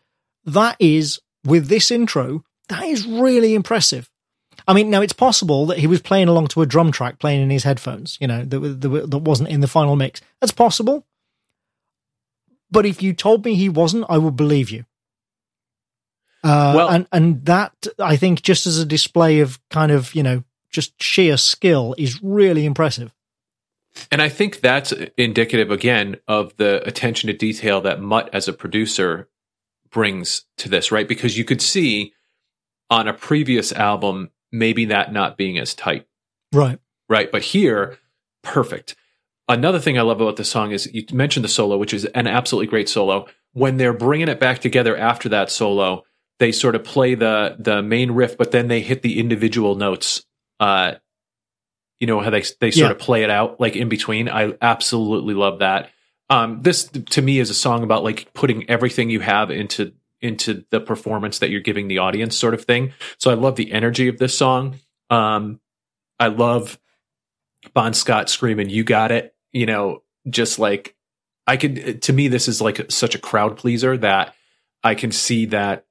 that 0.45 0.77
is, 0.81 1.21
with 1.45 1.69
this 1.69 1.91
intro, 1.91 2.45
that 2.69 2.85
is 2.85 3.07
really 3.07 3.55
impressive. 3.55 4.11
I 4.67 4.75
mean, 4.75 4.91
now 4.91 5.03
it's 5.03 5.13
possible 5.13 5.67
that 5.67 5.79
he 5.79 5.87
was 5.87 6.01
playing 6.01 6.29
along 6.29 6.49
to 6.49 6.63
a 6.63 6.67
drum 6.67 6.93
track 6.93 7.19
playing 7.19 7.43
in 7.43 7.51
his 7.51 7.65
headphones, 7.65 8.19
you 8.21 8.27
know, 8.27 8.45
that, 8.45 8.59
that, 8.59 9.11
that 9.11 9.19
wasn't 9.19 9.49
in 9.49 9.61
the 9.61 9.67
final 9.69 9.97
mix. 9.97 10.21
That's 10.41 10.53
possible. 10.53 11.05
But 12.71 12.87
if 12.87 13.03
you 13.03 13.13
told 13.13 13.45
me 13.45 13.55
he 13.55 13.69
wasn't, 13.69 14.07
I 14.09 14.19
would 14.19 14.37
believe 14.37 14.71
you. 14.71 14.85
Uh, 16.45 16.73
Well- 16.75 16.89
and 16.89 17.07
and 17.13 17.45
that 17.45 17.73
I 17.99 18.17
think 18.17 18.43
just 18.43 18.67
as 18.67 18.79
a 18.79 18.87
display 18.87 19.41
of 19.41 19.61
kind 19.71 19.93
of 19.93 20.15
you 20.15 20.23
know 20.23 20.43
just 20.71 21.01
sheer 21.03 21.37
skill 21.37 21.95
is 21.99 22.21
really 22.23 22.65
impressive. 22.65 23.13
And 24.11 24.23
I 24.23 24.31
think 24.31 24.61
that's 24.61 24.93
indicative 25.19 25.71
again 25.71 26.17
of 26.27 26.57
the 26.57 26.83
attention 26.87 27.27
to 27.27 27.35
detail 27.35 27.83
that 27.83 28.01
Mutt 28.01 28.31
as 28.33 28.49
a 28.49 28.53
producer 28.55 29.29
brings 29.91 30.47
to 30.57 30.71
this, 30.71 30.91
right? 30.91 31.07
Because 31.07 31.37
you 31.37 31.45
could 31.45 31.61
see 31.61 32.15
on 32.89 33.07
a 33.07 33.13
previous 33.13 33.71
album 33.71 34.31
maybe 34.53 34.85
that 34.87 35.13
not 35.13 35.37
being 35.37 35.59
as 35.59 35.75
tight, 35.75 36.07
Right. 36.53 36.79
right? 37.09 37.31
But 37.33 37.43
here, 37.43 37.99
perfect. 38.43 38.95
Another 39.49 39.79
thing 39.81 39.99
I 39.99 40.03
love 40.03 40.21
about 40.21 40.37
this 40.37 40.49
song 40.51 40.71
is 40.73 40.93
you 40.93 41.05
mentioned 41.13 41.45
the 41.45 41.49
solo, 41.49 41.77
which 41.77 41.93
is 41.95 42.05
an 42.07 42.27
absolutely 42.27 42.69
great 42.69 42.89
solo. 42.89 43.27
When 43.55 43.77
they're 43.77 43.93
bringing 43.93 44.29
it 44.29 44.39
back 44.41 44.61
together 44.61 44.97
after 44.97 45.29
that 45.31 45.51
solo, 45.51 46.05
they 46.39 46.53
sort 46.53 46.75
of 46.75 46.85
play 46.85 47.15
the 47.15 47.57
the 47.59 47.83
main 47.83 48.13
riff, 48.13 48.37
but 48.39 48.51
then 48.53 48.69
they 48.69 48.81
hit 48.81 49.03
the 49.03 49.19
individual 49.19 49.75
notes. 49.75 50.25
Uh, 50.61 50.95
you 52.01 52.07
know 52.07 52.21
how 52.21 52.31
they 52.31 52.43
they 52.61 52.71
sort 52.71 52.89
Yeah. 52.89 52.93
of 52.93 52.99
play 52.99 53.23
it 53.25 53.31
out 53.31 53.61
like 53.61 53.77
in 53.77 53.89
between. 53.89 54.29
I 54.29 54.55
absolutely 54.63 55.35
love 55.35 55.59
that. 55.61 55.91
Um, 56.31 56.61
this 56.63 56.85
to 56.85 57.21
me 57.23 57.39
is 57.39 57.51
a 57.51 57.55
song 57.55 57.83
about 57.83 58.05
like 58.05 58.33
putting 58.33 58.69
everything 58.71 59.11
you 59.11 59.21
have 59.21 59.51
into 59.51 59.93
into 60.23 60.65
the 60.71 60.81
performance 60.81 61.41
that 61.41 61.51
you're 61.51 61.61
giving 61.61 61.89
the 61.89 61.99
audience, 61.99 62.37
sort 62.37 62.55
of 62.55 62.65
thing. 62.65 62.93
So 63.19 63.31
I 63.31 63.35
love 63.35 63.57
the 63.57 63.73
energy 63.73 64.09
of 64.09 64.19
this 64.19 64.37
song. 64.37 64.77
Um, 65.11 65.61
I 66.19 66.29
love 66.29 66.79
Bon 67.75 67.93
Scott 67.93 68.31
screaming, 68.31 68.71
"You 68.71 68.85
got 68.85 69.13
it!" 69.13 69.35
You 69.53 69.67
know, 69.67 70.03
just 70.29 70.59
like 70.59 70.97
I 71.47 71.57
could. 71.57 72.03
To 72.03 72.13
me, 72.13 72.29
this 72.29 72.49
is 72.49 72.61
like 72.61 72.91
such 72.91 73.15
a 73.15 73.19
crowd 73.19 73.57
pleaser 73.57 73.97
that 73.99 74.35
I 74.83 74.95
can 74.95 75.13
see 75.13 75.47
that 75.47 75.85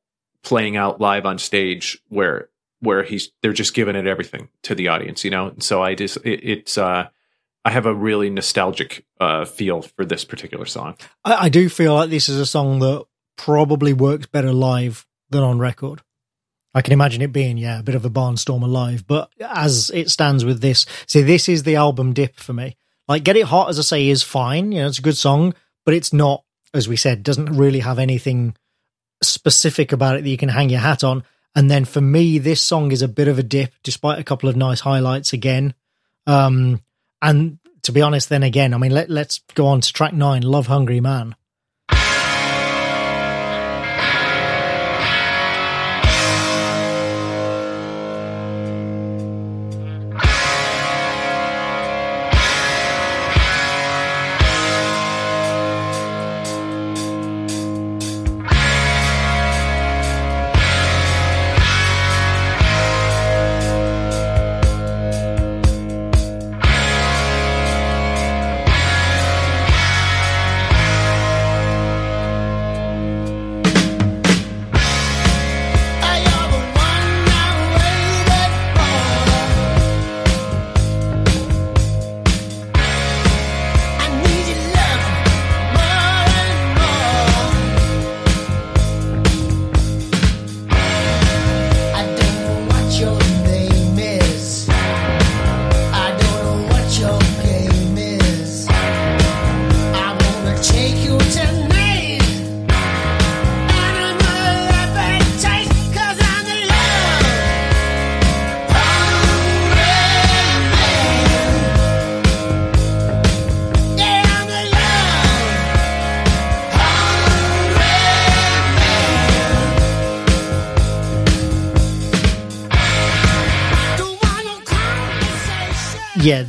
playing 0.44 0.76
out 0.76 1.00
live 1.00 1.26
on 1.26 1.38
stage 1.38 2.02
where 2.10 2.50
where 2.80 3.04
he's 3.04 3.32
they're 3.42 3.54
just 3.54 3.74
giving 3.74 3.96
it 3.96 4.08
everything 4.08 4.50
to 4.64 4.76
the 4.76 4.88
audience. 4.88 5.24
You 5.24 5.32
know, 5.32 5.54
so 5.60 5.84
I 5.84 5.96
just 5.96 6.18
it, 6.18 6.44
it's 6.44 6.78
uh, 6.78 7.10
I 7.64 7.70
have 7.70 7.86
a 7.86 7.94
really 7.94 8.30
nostalgic 8.30 9.06
uh, 9.20 9.46
feel 9.46 9.82
for 9.82 10.06
this 10.06 10.26
particular 10.26 10.66
song. 10.66 10.96
I, 11.24 11.46
I 11.46 11.50
do 11.50 11.70
feel 11.70 11.94
like 11.94 12.10
this 12.10 12.28
is 12.28 12.40
a 12.40 12.46
song 12.46 12.80
that 12.80 13.06
probably 13.38 13.94
works 13.94 14.26
better 14.28 14.54
live 14.54 15.06
than 15.30 15.44
on 15.44 15.60
record. 15.60 16.02
I 16.74 16.82
can 16.82 16.94
imagine 16.94 17.22
it 17.22 17.34
being, 17.34 17.58
yeah, 17.58 17.80
a 17.80 17.84
bit 17.84 17.96
of 17.96 18.06
a 18.06 18.10
barnstormer 18.10 18.70
live, 18.70 19.06
but 19.06 19.30
as 19.42 19.92
it 19.94 20.10
stands 20.10 20.46
with 20.46 20.62
this, 20.62 20.86
see, 21.06 21.22
this 21.22 21.50
is 21.50 21.64
the 21.64 21.76
album 21.76 22.14
dip 22.14 22.38
for 22.38 22.54
me. 22.54 22.78
Like, 23.08 23.24
Get 23.24 23.36
It 23.36 23.46
Hot, 23.46 23.70
as 23.70 23.78
I 23.78 23.82
say, 23.82 24.08
is 24.08 24.24
fine. 24.24 24.72
You 24.72 24.82
know, 24.82 24.88
it's 24.88 25.00
a 25.00 25.02
good 25.02 25.18
song, 25.18 25.54
but 25.86 25.94
it's 25.94 26.14
not, 26.14 26.44
as 26.74 26.88
we 26.88 26.96
said, 26.96 27.24
doesn't 27.24 27.58
really 27.58 27.80
have 27.80 28.00
anything 28.00 28.56
specific 29.22 29.92
about 29.92 30.16
it 30.16 30.24
that 30.24 30.30
you 30.30 30.38
can 30.38 30.50
hang 30.50 30.70
your 30.70 30.80
hat 30.80 31.04
on. 31.04 31.24
And 31.54 31.70
then 31.70 31.84
for 31.84 32.00
me, 32.00 32.38
this 32.38 32.62
song 32.62 32.94
is 32.94 33.02
a 33.02 33.10
bit 33.10 33.28
of 33.28 33.38
a 33.38 33.44
dip, 33.44 33.74
despite 33.84 34.20
a 34.20 34.24
couple 34.24 34.48
of 34.48 34.56
nice 34.56 34.80
highlights 34.80 35.34
again. 35.34 35.74
Um, 36.26 36.82
and 37.22 37.60
to 37.84 37.92
be 37.92 38.02
honest, 38.02 38.30
then 38.30 38.44
again, 38.44 38.74
I 38.74 38.78
mean, 38.78 38.94
let, 38.94 39.10
let's 39.10 39.40
go 39.56 39.68
on 39.68 39.82
to 39.82 39.92
track 39.92 40.14
nine, 40.14 40.44
Love 40.44 40.68
Hungry 40.68 41.02
Man. 41.02 41.36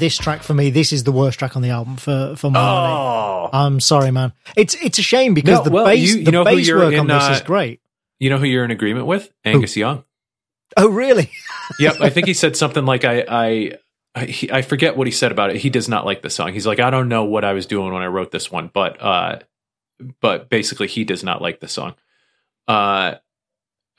This 0.03 0.19
track 0.19 0.43
for 0.43 0.53
me, 0.55 0.69
this 0.71 0.93
is 0.93 1.05
the 1.05 1.13
worst 1.13 1.39
track 1.39 1.55
on 1.57 1.63
the 1.63 1.71
album 1.71 1.97
for 1.97 2.35
for 2.37 2.51
Marley. 2.51 2.91
Oh, 2.93 3.51
I'm 3.57 3.79
sorry, 3.81 4.11
man. 4.11 4.33
It's 4.57 4.75
it's 4.75 4.99
a 4.99 5.03
shame 5.03 5.33
because 5.33 5.59
No, 5.59 5.65
the 5.65 5.71
well, 5.71 5.85
bass 5.87 6.01
you- 6.13 6.19
you 6.19 6.25
the 6.25 6.33
know 6.33 6.45
who 6.45 6.57
bass 6.57 6.71
work 6.71 6.93
in, 6.93 7.01
on 7.01 7.07
this 7.07 7.23
uh, 7.23 7.33
is 7.37 7.41
great. 7.43 7.81
you 8.19 8.29
know 8.31 8.39
who 8.39 8.45
you're 8.47 8.65
in 8.65 8.71
agreement 8.73 9.07
with? 9.07 9.31
Angus 9.45 9.77
Young. 9.77 10.05
Oh, 10.77 10.89
really? 10.89 11.31
yep, 11.79 11.97
I 12.01 12.09
think 12.11 12.27
he 12.27 12.35
said 12.35 12.57
something 12.57 12.85
like 12.85 13.05
I 13.05 13.25
I 13.29 13.73
I, 14.15 14.25
he, 14.27 14.51
I 14.51 14.63
forget 14.63 14.97
what 14.97 15.07
he 15.07 15.11
said 15.13 15.33
about 15.33 15.51
it. 15.51 15.57
He 15.57 15.71
does 15.71 15.89
not 15.89 16.05
like 16.05 16.21
the 16.23 16.31
song. 16.31 16.53
He's 16.53 16.67
like 16.67 16.81
I 16.81 16.91
don't 16.91 17.09
know 17.09 17.25
what 17.25 17.45
I 17.45 17.53
was 17.53 17.67
doing 17.67 17.93
when 17.93 18.03
I 18.03 18.07
wrote 18.07 18.31
this 18.31 18.51
one, 18.51 18.71
but 18.73 19.01
uh 19.01 19.39
but 20.21 20.49
basically 20.51 20.89
he 20.89 21.05
does 21.05 21.23
not 21.23 21.41
like 21.41 21.61
the 21.61 21.69
song. 21.69 21.95
Uh 22.67 23.15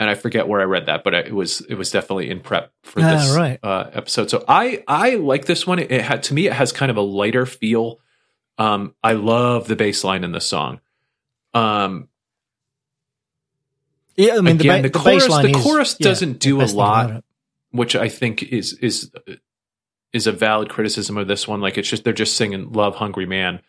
and 0.03 0.09
I 0.11 0.15
forget 0.15 0.47
where 0.47 0.61
I 0.61 0.65
read 0.65 0.85
that, 0.85 1.03
but 1.03 1.13
it 1.15 1.33
was 1.33 1.61
it 1.61 1.75
was 1.75 1.89
definitely 1.89 2.29
in 2.29 2.39
prep 2.41 2.71
for 2.83 3.01
Ah, 3.01 3.09
this 3.15 3.35
right. 3.35 3.59
uh, 3.63 3.89
episode. 3.93 4.29
So 4.29 4.43
I 4.47 4.83
I 4.87 5.15
like 5.15 5.45
this 5.45 5.65
one. 5.65 5.79
It, 5.79 5.89
had 6.01 6.23
to 6.23 6.33
me 6.33 6.45
it 6.47 6.53
has 6.53 6.71
kind 6.71 6.91
of 6.91 6.97
a 6.97 7.01
lighter 7.01 7.45
feel. 7.45 7.99
Um, 8.57 8.93
I 9.03 9.13
love 9.13 9.67
the 9.67 9.75
bass 9.75 10.03
line 10.03 10.23
in 10.23 10.31
the 10.31 10.41
song. 10.41 10.79
Um, 11.55 12.07
Yeah, 14.15 14.35
I 14.37 14.41
mean 14.41 14.59
Again, 14.59 14.83
the, 14.83 14.89
the 14.89 14.99
chorus- 14.99 15.29
line 15.29 15.51
the 15.51 15.59
chorus 15.59 15.95
yeah, 15.99 16.03
doesn't 16.09 16.33
the 16.33 16.39
do 16.39 16.61
a 16.61 16.65
lot. 16.65 17.23
which 17.71 17.95
I 17.95 18.09
think 18.09 18.43
is 18.43 18.73
is 18.73 19.11
is 20.11 20.27
a 20.27 20.31
valid 20.31 20.69
criticism 20.69 21.17
of 21.17 21.27
this 21.27 21.47
one. 21.47 21.61
Like 21.61 21.77
it's 21.77 21.89
just 21.89 22.03
they're 22.03 22.13
just 22.13 22.37
singing 22.37 22.71
"Love 22.73 22.95
Hungry 22.95 23.25
Man," 23.25 23.61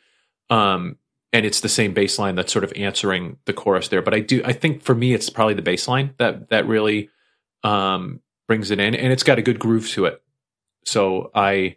um, 0.50 0.96
and 1.34 1.44
it's 1.44 1.60
the 1.60 1.68
same 1.68 1.92
bass 1.92 2.18
line 2.18 2.36
that's 2.36 2.52
sort 2.52 2.64
of 2.64 2.72
answering 2.76 3.36
the 3.44 3.52
chorus 3.52 3.88
there. 3.88 4.00
But 4.00 4.14
I 4.14 4.20
do 4.20 4.40
I 4.44 4.52
think 4.54 4.82
for 4.82 4.94
me 4.94 5.12
it's 5.12 5.28
probably 5.28 5.54
the 5.54 5.62
bass 5.62 5.86
line 5.86 6.14
that 6.18 6.48
that 6.48 6.66
really 6.66 7.10
um, 7.62 8.20
brings 8.48 8.70
it 8.70 8.78
in, 8.80 8.94
and 8.94 9.12
it's 9.12 9.22
got 9.24 9.38
a 9.38 9.42
good 9.42 9.58
groove 9.58 9.88
to 9.90 10.06
it. 10.06 10.22
So 10.84 11.30
I 11.34 11.76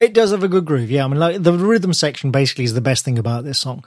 It 0.00 0.14
does 0.14 0.30
have 0.30 0.42
a 0.44 0.48
good 0.48 0.64
groove. 0.64 0.90
Yeah, 0.90 1.04
I 1.04 1.08
mean, 1.08 1.18
like 1.20 1.42
the 1.42 1.52
rhythm 1.52 1.92
section 1.92 2.30
basically 2.30 2.64
is 2.64 2.74
the 2.74 2.80
best 2.80 3.04
thing 3.04 3.18
about 3.18 3.44
this 3.44 3.58
song. 3.58 3.84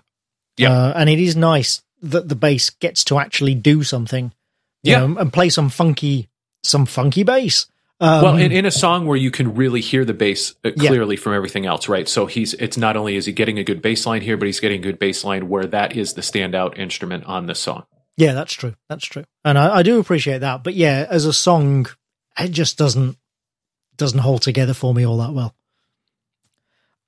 Yeah. 0.58 0.72
uh, 0.72 0.94
and 0.96 1.10
it 1.10 1.18
is 1.20 1.36
nice 1.36 1.82
that 2.04 2.30
the 2.30 2.36
bass 2.36 2.70
gets 2.70 3.04
to 3.06 3.18
actually 3.18 3.56
do 3.56 3.82
something. 3.84 4.34
you 4.84 4.92
Yeah. 4.92 5.06
know, 5.08 5.18
and 5.18 5.32
play 5.34 5.50
some 5.50 5.70
funky, 5.70 6.28
some 6.64 6.86
funky 6.86 7.24
bass. 7.24 7.68
Um, 7.99 8.22
well, 8.24 8.38
in, 8.38 8.52
in 8.52 8.65
a 8.65 8.72
song 8.72 9.06
where 9.06 9.15
you 9.15 9.32
can 9.32 9.56
really 9.56 9.80
hear 9.80 10.03
the 10.03 10.14
bass 10.14 10.56
uh, 10.65 10.72
Yeah. 10.76 10.90
clearly 10.90 11.15
from 11.15 11.34
everything 11.34 11.65
else, 11.65 11.88
right? 11.88 12.10
So 12.10 12.26
he's 12.26 12.53
it's 12.56 12.76
not 12.76 12.98
only 12.98 13.15
is 13.15 13.26
he 13.28 13.32
getting 13.32 13.60
a 13.60 13.64
good 13.64 13.82
bass 13.82 14.06
line 14.06 14.22
here, 14.22 14.36
but 14.36 14.45
he's 14.48 14.60
getting 14.60 14.80
a 14.80 14.84
good 14.84 14.99
bass 14.99 15.24
line 15.24 15.48
where 15.48 15.65
that 15.68 15.95
is 15.95 16.14
the 16.14 16.22
standout 16.22 16.78
instrument 16.78 17.24
on 17.26 17.45
this 17.45 17.60
song. 17.60 17.86
Yeah, 18.18 18.34
that's 18.34 18.53
true. 18.53 18.76
That's 18.90 19.06
true, 19.06 19.24
and 19.45 19.57
I, 19.57 19.78
I 19.78 19.84
do 19.84 19.99
appreciate 19.99 20.40
that. 20.40 20.64
But 20.64 20.74
yeah, 20.74 21.06
as 21.10 21.26
a 21.26 21.34
song, 21.34 21.88
it 22.38 22.49
just 22.52 22.78
doesn't 22.78 23.18
doesn't 23.95 24.20
hold 24.20 24.41
together 24.41 24.74
for 24.74 24.94
me 24.94 25.06
all 25.06 25.18
that 25.20 25.34
well. 25.34 25.56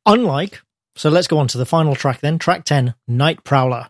Unlike, 0.06 0.62
so 0.95 1.10
let's 1.10 1.28
go 1.28 1.40
on 1.40 1.48
to 1.49 1.57
the 1.57 1.66
final 1.66 1.95
track 1.95 2.22
then. 2.22 2.38
Track 2.40 2.64
ten, 2.64 2.94
Night 3.07 3.44
Prowler. 3.44 3.90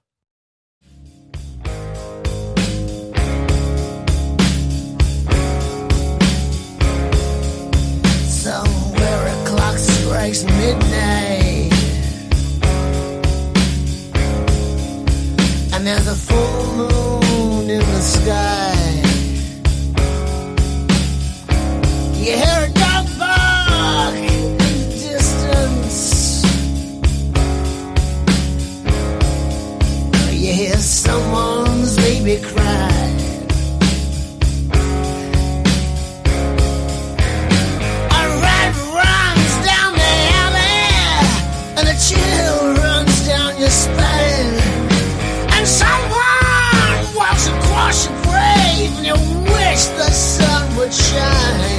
Strikes 10.33 10.43
midnight. 10.57 11.71
And 15.73 15.85
there's 15.85 16.07
a 16.07 16.15
full 16.15 16.73
moon 16.77 17.69
in 17.69 17.79
the 17.79 18.01
sky. 18.01 19.01
You 22.19 22.37
hear 22.37 22.64
a 22.64 22.64
wish 49.75 49.87
the 49.87 50.09
sun 50.09 50.77
would 50.77 50.93
shine. 50.93 51.74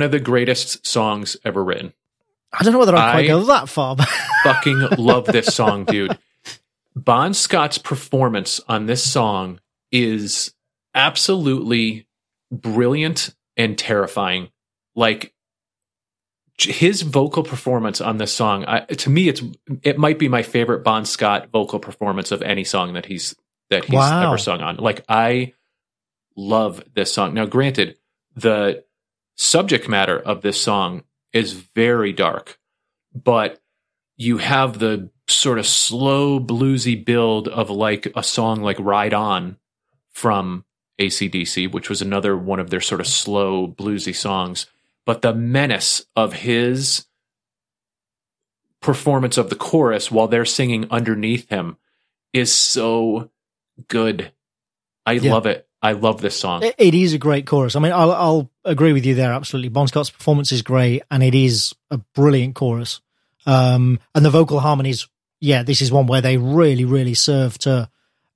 One 0.00 0.06
of 0.06 0.12
the 0.12 0.18
greatest 0.18 0.86
songs 0.86 1.36
ever 1.44 1.62
written. 1.62 1.92
I 2.58 2.64
don't 2.64 2.72
know 2.72 2.78
whether 2.78 2.96
I'd 2.96 3.12
quite 3.12 3.26
go 3.26 3.44
that 3.44 3.68
far, 3.68 3.94
but 3.94 4.08
Fucking 4.44 4.88
love 4.96 5.26
this 5.26 5.54
song, 5.54 5.84
dude. 5.84 6.16
Bon 6.96 7.34
Scott's 7.34 7.76
performance 7.76 8.62
on 8.66 8.86
this 8.86 9.04
song 9.04 9.60
is 9.92 10.54
absolutely 10.94 12.06
brilliant 12.50 13.34
and 13.58 13.76
terrifying. 13.76 14.48
Like 14.96 15.34
his 16.56 17.02
vocal 17.02 17.42
performance 17.42 18.00
on 18.00 18.16
this 18.16 18.32
song, 18.32 18.64
I, 18.66 18.80
to 18.86 19.10
me, 19.10 19.28
it's 19.28 19.42
it 19.82 19.98
might 19.98 20.18
be 20.18 20.28
my 20.28 20.42
favorite 20.42 20.82
Bon 20.82 21.04
Scott 21.04 21.50
vocal 21.52 21.78
performance 21.78 22.32
of 22.32 22.40
any 22.40 22.64
song 22.64 22.94
that 22.94 23.04
he's 23.04 23.36
that 23.68 23.84
he's 23.84 23.92
Wow. 23.92 24.28
ever 24.28 24.38
sung 24.38 24.62
on. 24.62 24.76
Like 24.76 25.04
I 25.10 25.52
love 26.36 26.82
this 26.94 27.12
song. 27.12 27.34
Now, 27.34 27.44
granted, 27.44 27.98
the 28.34 28.82
subject 29.40 29.88
matter 29.88 30.18
of 30.18 30.42
this 30.42 30.60
song 30.60 31.02
is 31.32 31.54
very 31.54 32.12
dark, 32.12 32.58
but 33.14 33.58
you 34.18 34.36
have 34.36 34.78
the 34.78 35.08
sort 35.28 35.58
of 35.58 35.66
slow 35.66 36.38
bluesy 36.38 37.02
build 37.02 37.48
of 37.48 37.70
like 37.70 38.06
a 38.14 38.22
song 38.22 38.60
like 38.60 38.76
Ride 38.78 39.14
On 39.14 39.56
from 40.10 40.66
ACDC, 41.00 41.72
which 41.72 41.88
was 41.88 42.02
another 42.02 42.36
one 42.36 42.60
of 42.60 42.68
their 42.68 42.82
sort 42.82 43.00
of 43.00 43.06
slow 43.06 43.66
bluesy 43.66 44.14
songs. 44.14 44.66
But 45.06 45.22
the 45.22 45.32
menace 45.32 46.04
of 46.14 46.34
his 46.34 47.06
performance 48.82 49.38
of 49.38 49.48
the 49.48 49.56
chorus 49.56 50.10
while 50.10 50.28
they're 50.28 50.44
singing 50.44 50.86
underneath 50.90 51.48
him 51.48 51.78
is 52.34 52.54
so 52.54 53.30
good. 53.88 54.32
I 55.06 55.12
Yeah. 55.12 55.32
love 55.32 55.46
it. 55.46 55.66
I 55.82 55.92
love 55.92 56.20
this 56.20 56.38
song. 56.38 56.62
it, 56.62 56.74
it 56.78 56.94
is 56.94 57.14
a 57.14 57.18
great 57.18 57.46
chorus. 57.46 57.74
I 57.74 57.80
mean, 57.80 57.92
I'll, 57.92 58.12
I'll 58.12 58.50
agree 58.64 58.92
with 58.92 59.06
you 59.06 59.14
there. 59.14 59.32
Absolutely. 59.32 59.70
Bon 59.70 59.88
Scott's 59.88 60.10
performance 60.10 60.52
is 60.52 60.62
great 60.62 61.02
and 61.10 61.22
it 61.22 61.34
is 61.34 61.74
a 61.90 61.98
brilliant 62.14 62.54
chorus. 62.54 63.00
Um, 63.46 63.98
and 64.14 64.24
the 64.24 64.30
vocal 64.30 64.60
harmonies, 64.60 65.08
yeah, 65.40 65.62
this 65.62 65.80
is 65.80 65.90
one 65.90 66.06
where 66.06 66.20
they 66.20 66.36
really, 66.36 66.84
really 66.84 67.14
serve 67.14 67.56
to, 67.60 67.88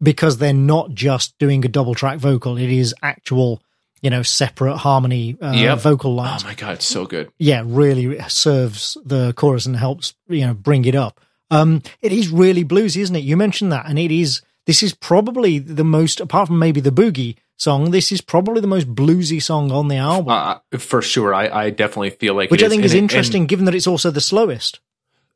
because 0.02 0.38
they're 0.38 0.54
not 0.54 0.94
just 0.94 1.38
doing 1.38 1.64
a 1.64 1.68
double 1.68 1.94
track 1.94 2.18
vocal. 2.18 2.56
It 2.56 2.70
is 2.70 2.94
actual, 3.02 3.62
you 4.00 4.08
know, 4.08 4.22
separate 4.22 4.78
harmony, 4.78 5.36
uh, 5.42 5.52
Yep. 5.52 5.78
vocal 5.80 6.14
lines. 6.14 6.42
Oh 6.44 6.48
my 6.48 6.54
god, 6.54 6.74
it's 6.76 6.86
so 6.86 7.04
good. 7.04 7.30
yeah, 7.38 7.62
really 7.66 8.18
serves 8.28 8.96
the 9.04 9.34
chorus 9.34 9.66
and 9.66 9.76
helps, 9.76 10.14
you 10.28 10.46
know, 10.46 10.54
bring 10.54 10.86
it 10.86 10.94
up. 10.94 11.20
Um, 11.50 11.82
it 12.00 12.12
is 12.12 12.30
really 12.30 12.64
bluesy, 12.64 13.02
isn't 13.02 13.14
it? 13.14 13.20
You 13.24 13.36
mentioned 13.36 13.70
that, 13.72 13.84
and 13.86 13.98
it 13.98 14.10
is. 14.10 14.40
This 14.66 14.82
is 14.82 14.94
probably 14.94 15.58
the 15.58 15.84
most, 15.84 16.20
apart 16.20 16.48
from 16.48 16.58
maybe 16.58 16.80
the 16.80 16.90
boogie 16.90 17.36
song, 17.56 17.90
this 17.90 18.10
is 18.10 18.20
probably 18.20 18.60
the 18.60 18.66
most 18.66 18.94
bluesy 18.94 19.42
song 19.42 19.70
on 19.70 19.88
the 19.88 19.96
album, 19.96 20.28
Uh, 20.30 20.78
for 20.78 21.02
sure, 21.02 21.34
I, 21.34 21.48
I 21.66 21.70
definitely 21.70 22.10
feel 22.10 22.34
like 22.34 22.50
which 22.50 22.62
I 22.62 22.68
think 22.68 22.80
And 22.80 22.86
is 22.86 22.94
it- 22.94 22.98
and 22.98 23.04
interesting, 23.10 23.46
given 23.46 23.64
that 23.66 23.74
it's 23.74 23.86
also 23.86 24.10
the 24.10 24.20
slowest. 24.20 24.80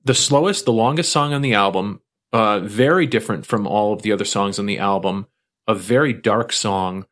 the 0.05 0.15
slowest, 0.15 0.65
the 0.65 0.73
longest 0.73 1.13
song 1.13 1.33
on 1.35 1.43
the 1.43 1.55
album, 1.55 2.01
uh, 2.33 2.61
very 2.61 3.07
different 3.07 3.45
from 3.47 3.67
all 3.67 3.93
of 3.93 4.03
the 4.03 4.13
other 4.13 4.25
songs 4.25 4.59
on 4.59 4.67
the 4.67 4.79
album. 4.79 5.27
A 5.67 5.75
very 5.75 6.15
dark 6.15 6.51
song, 6.53 7.05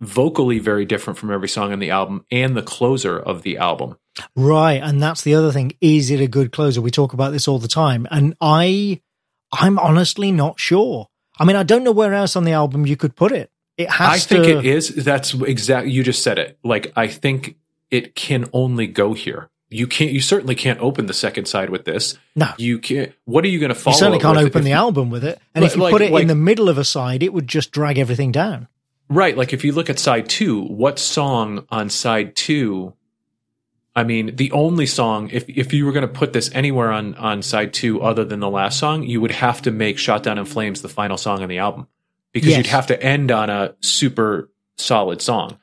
vocally 0.00 0.58
very 0.58 0.86
different 0.86 1.18
from 1.18 1.30
every 1.30 1.48
song 1.48 1.72
on 1.72 1.78
the 1.78 1.90
album, 1.90 2.24
and 2.30 2.56
the 2.56 2.62
closer 2.62 3.18
of 3.18 3.42
the 3.42 3.58
album. 3.58 3.96
Right, 4.34 4.80
and 4.82 5.02
that's 5.02 5.22
the 5.22 5.34
other 5.34 5.52
thing. 5.52 5.72
Is 5.80 6.10
it 6.10 6.20
a 6.20 6.26
good 6.26 6.50
closer? 6.52 6.80
We 6.80 6.90
talk 6.90 7.12
about 7.12 7.32
this 7.32 7.46
all 7.46 7.58
the 7.58 7.68
time, 7.68 8.06
and 8.10 8.34
I, 8.40 9.02
I'm 9.52 9.78
honestly 9.78 10.32
not 10.32 10.58
sure. 10.58 11.08
I 11.38 11.44
mean, 11.44 11.56
I 11.56 11.62
don't 11.62 11.84
know 11.84 11.92
where 11.92 12.14
else 12.14 12.36
on 12.36 12.44
the 12.44 12.52
album 12.52 12.86
you 12.86 12.96
could 12.96 13.14
put 13.16 13.32
it. 13.32 13.50
It 13.76 13.88
has 13.90 14.08
I 14.10 14.18
think 14.18 14.46
it 14.46 14.64
is. 14.66 14.88
That's 14.88 15.34
exactly. 15.34 15.92
You 15.92 16.02
just 16.02 16.22
said 16.22 16.38
it. 16.38 16.58
Like 16.64 16.92
I 16.96 17.06
think 17.06 17.56
it 17.90 18.14
can 18.14 18.48
only 18.52 18.86
go 18.86 19.12
here. 19.14 19.50
You 19.70 19.86
can't. 19.86 20.10
You 20.10 20.20
certainly 20.20 20.54
can't 20.54 20.80
open 20.80 21.06
the 21.06 21.12
second 21.14 21.46
side 21.46 21.70
with 21.70 21.84
this. 21.84 22.18
No. 22.34 22.48
You 22.58 22.78
can't. 22.78 23.12
What 23.26 23.44
are 23.44 23.48
you 23.48 23.60
going 23.60 23.68
to 23.68 23.74
follow? 23.74 23.94
You 23.94 23.98
certainly 23.98 24.18
can't 24.18 24.38
open 24.38 24.64
the 24.64 24.70
you- 24.70 24.74
album 24.76 25.10
with 25.10 25.24
it, 25.24 25.38
and 25.54 25.62
Like- 25.62 25.72
if 25.72 25.76
you 25.76 25.88
put 25.90 26.02
it 26.02 26.10
like- 26.10 26.22
in 26.22 26.28
the 26.28 26.34
middle 26.34 26.68
of 26.68 26.78
a 26.78 26.84
side, 26.84 27.22
it 27.22 27.32
would 27.32 27.46
just 27.46 27.70
drag 27.70 27.98
everything 27.98 28.32
down. 28.32 28.66
Right. 29.10 29.36
Like 29.36 29.52
if 29.52 29.64
you 29.64 29.72
look 29.72 29.88
at 29.88 29.98
side 29.98 30.28
two, 30.28 30.62
what 30.64 30.98
song 30.98 31.66
on 31.70 31.88
side 31.88 32.34
two? 32.34 32.94
I 33.98 34.04
mean, 34.04 34.36
the 34.36 34.52
only 34.52 34.86
song, 34.86 35.30
if 35.32 35.48
if 35.48 35.72
you 35.72 35.84
were 35.86 35.92
going 35.92 36.06
to 36.06 36.12
put 36.20 36.32
this 36.32 36.50
anywhere 36.54 36.92
on 36.92 37.14
on 37.16 37.42
side 37.42 37.72
two 37.74 38.00
other 38.00 38.24
than 38.24 38.40
the 38.40 38.50
last 38.50 38.78
song, 38.78 39.02
you 39.02 39.20
would 39.20 39.30
have 39.32 39.62
to 39.62 39.70
make 39.70 39.98
"Shot 39.98 40.22
Down 40.22 40.38
in 40.38 40.44
Flames" 40.44 40.82
the 40.82 40.88
final 40.88 41.16
song 41.16 41.42
on 41.42 41.48
the 41.48 41.58
album 41.58 41.86
because 42.32 42.50
Yes. 42.50 42.56
you'd 42.58 42.66
have 42.68 42.86
to 42.88 43.02
end 43.02 43.30
on 43.30 43.50
a 43.50 43.74
super 43.80 44.50
solid 44.76 45.20
song. 45.22 45.58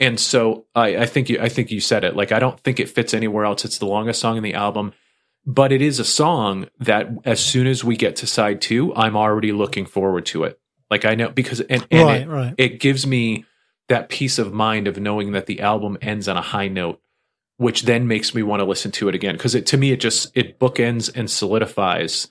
And 0.00 0.18
so 0.18 0.66
I, 0.74 0.96
I 0.98 1.06
think 1.06 1.28
you 1.28 1.38
I 1.40 1.48
think 1.48 1.70
you 1.70 1.80
said 1.80 2.04
it. 2.04 2.16
Like 2.16 2.32
I 2.32 2.38
don't 2.38 2.58
think 2.60 2.80
it 2.80 2.88
fits 2.88 3.14
anywhere 3.14 3.44
else. 3.44 3.64
It's 3.64 3.78
the 3.78 3.86
longest 3.86 4.20
song 4.20 4.36
in 4.36 4.42
the 4.42 4.54
album, 4.54 4.92
but 5.46 5.70
it 5.72 5.82
is 5.82 5.98
a 6.00 6.04
song 6.04 6.68
that 6.80 7.08
as 7.24 7.40
soon 7.40 7.66
as 7.66 7.84
we 7.84 7.96
get 7.96 8.16
to 8.16 8.26
side 8.26 8.60
two, 8.60 8.94
I'm 8.94 9.16
already 9.16 9.52
looking 9.52 9.86
forward 9.86 10.26
to 10.26 10.44
it. 10.44 10.58
Like 10.90 11.04
I 11.04 11.14
know 11.14 11.28
because 11.30 11.60
and, 11.60 11.86
and 11.90 12.06
Right, 12.08 12.22
it, 12.22 12.28
right. 12.28 12.54
it 12.58 12.80
gives 12.80 13.06
me 13.06 13.44
that 13.88 14.08
peace 14.08 14.38
of 14.38 14.52
mind 14.52 14.86
of 14.88 14.98
knowing 14.98 15.32
that 15.32 15.46
the 15.46 15.60
album 15.60 15.96
ends 16.02 16.28
on 16.28 16.36
a 16.36 16.42
high 16.42 16.68
note, 16.68 17.00
which 17.58 17.82
then 17.82 18.08
makes 18.08 18.34
me 18.34 18.42
want 18.42 18.60
to 18.60 18.64
listen 18.64 18.90
to 18.92 19.08
it 19.08 19.14
again. 19.14 19.34
Because 19.36 19.54
it 19.54 19.66
to 19.66 19.76
me, 19.76 19.92
it 19.92 20.00
just 20.00 20.34
it 20.34 20.58
bookends 20.58 21.14
and 21.14 21.30
solidifies 21.30 22.28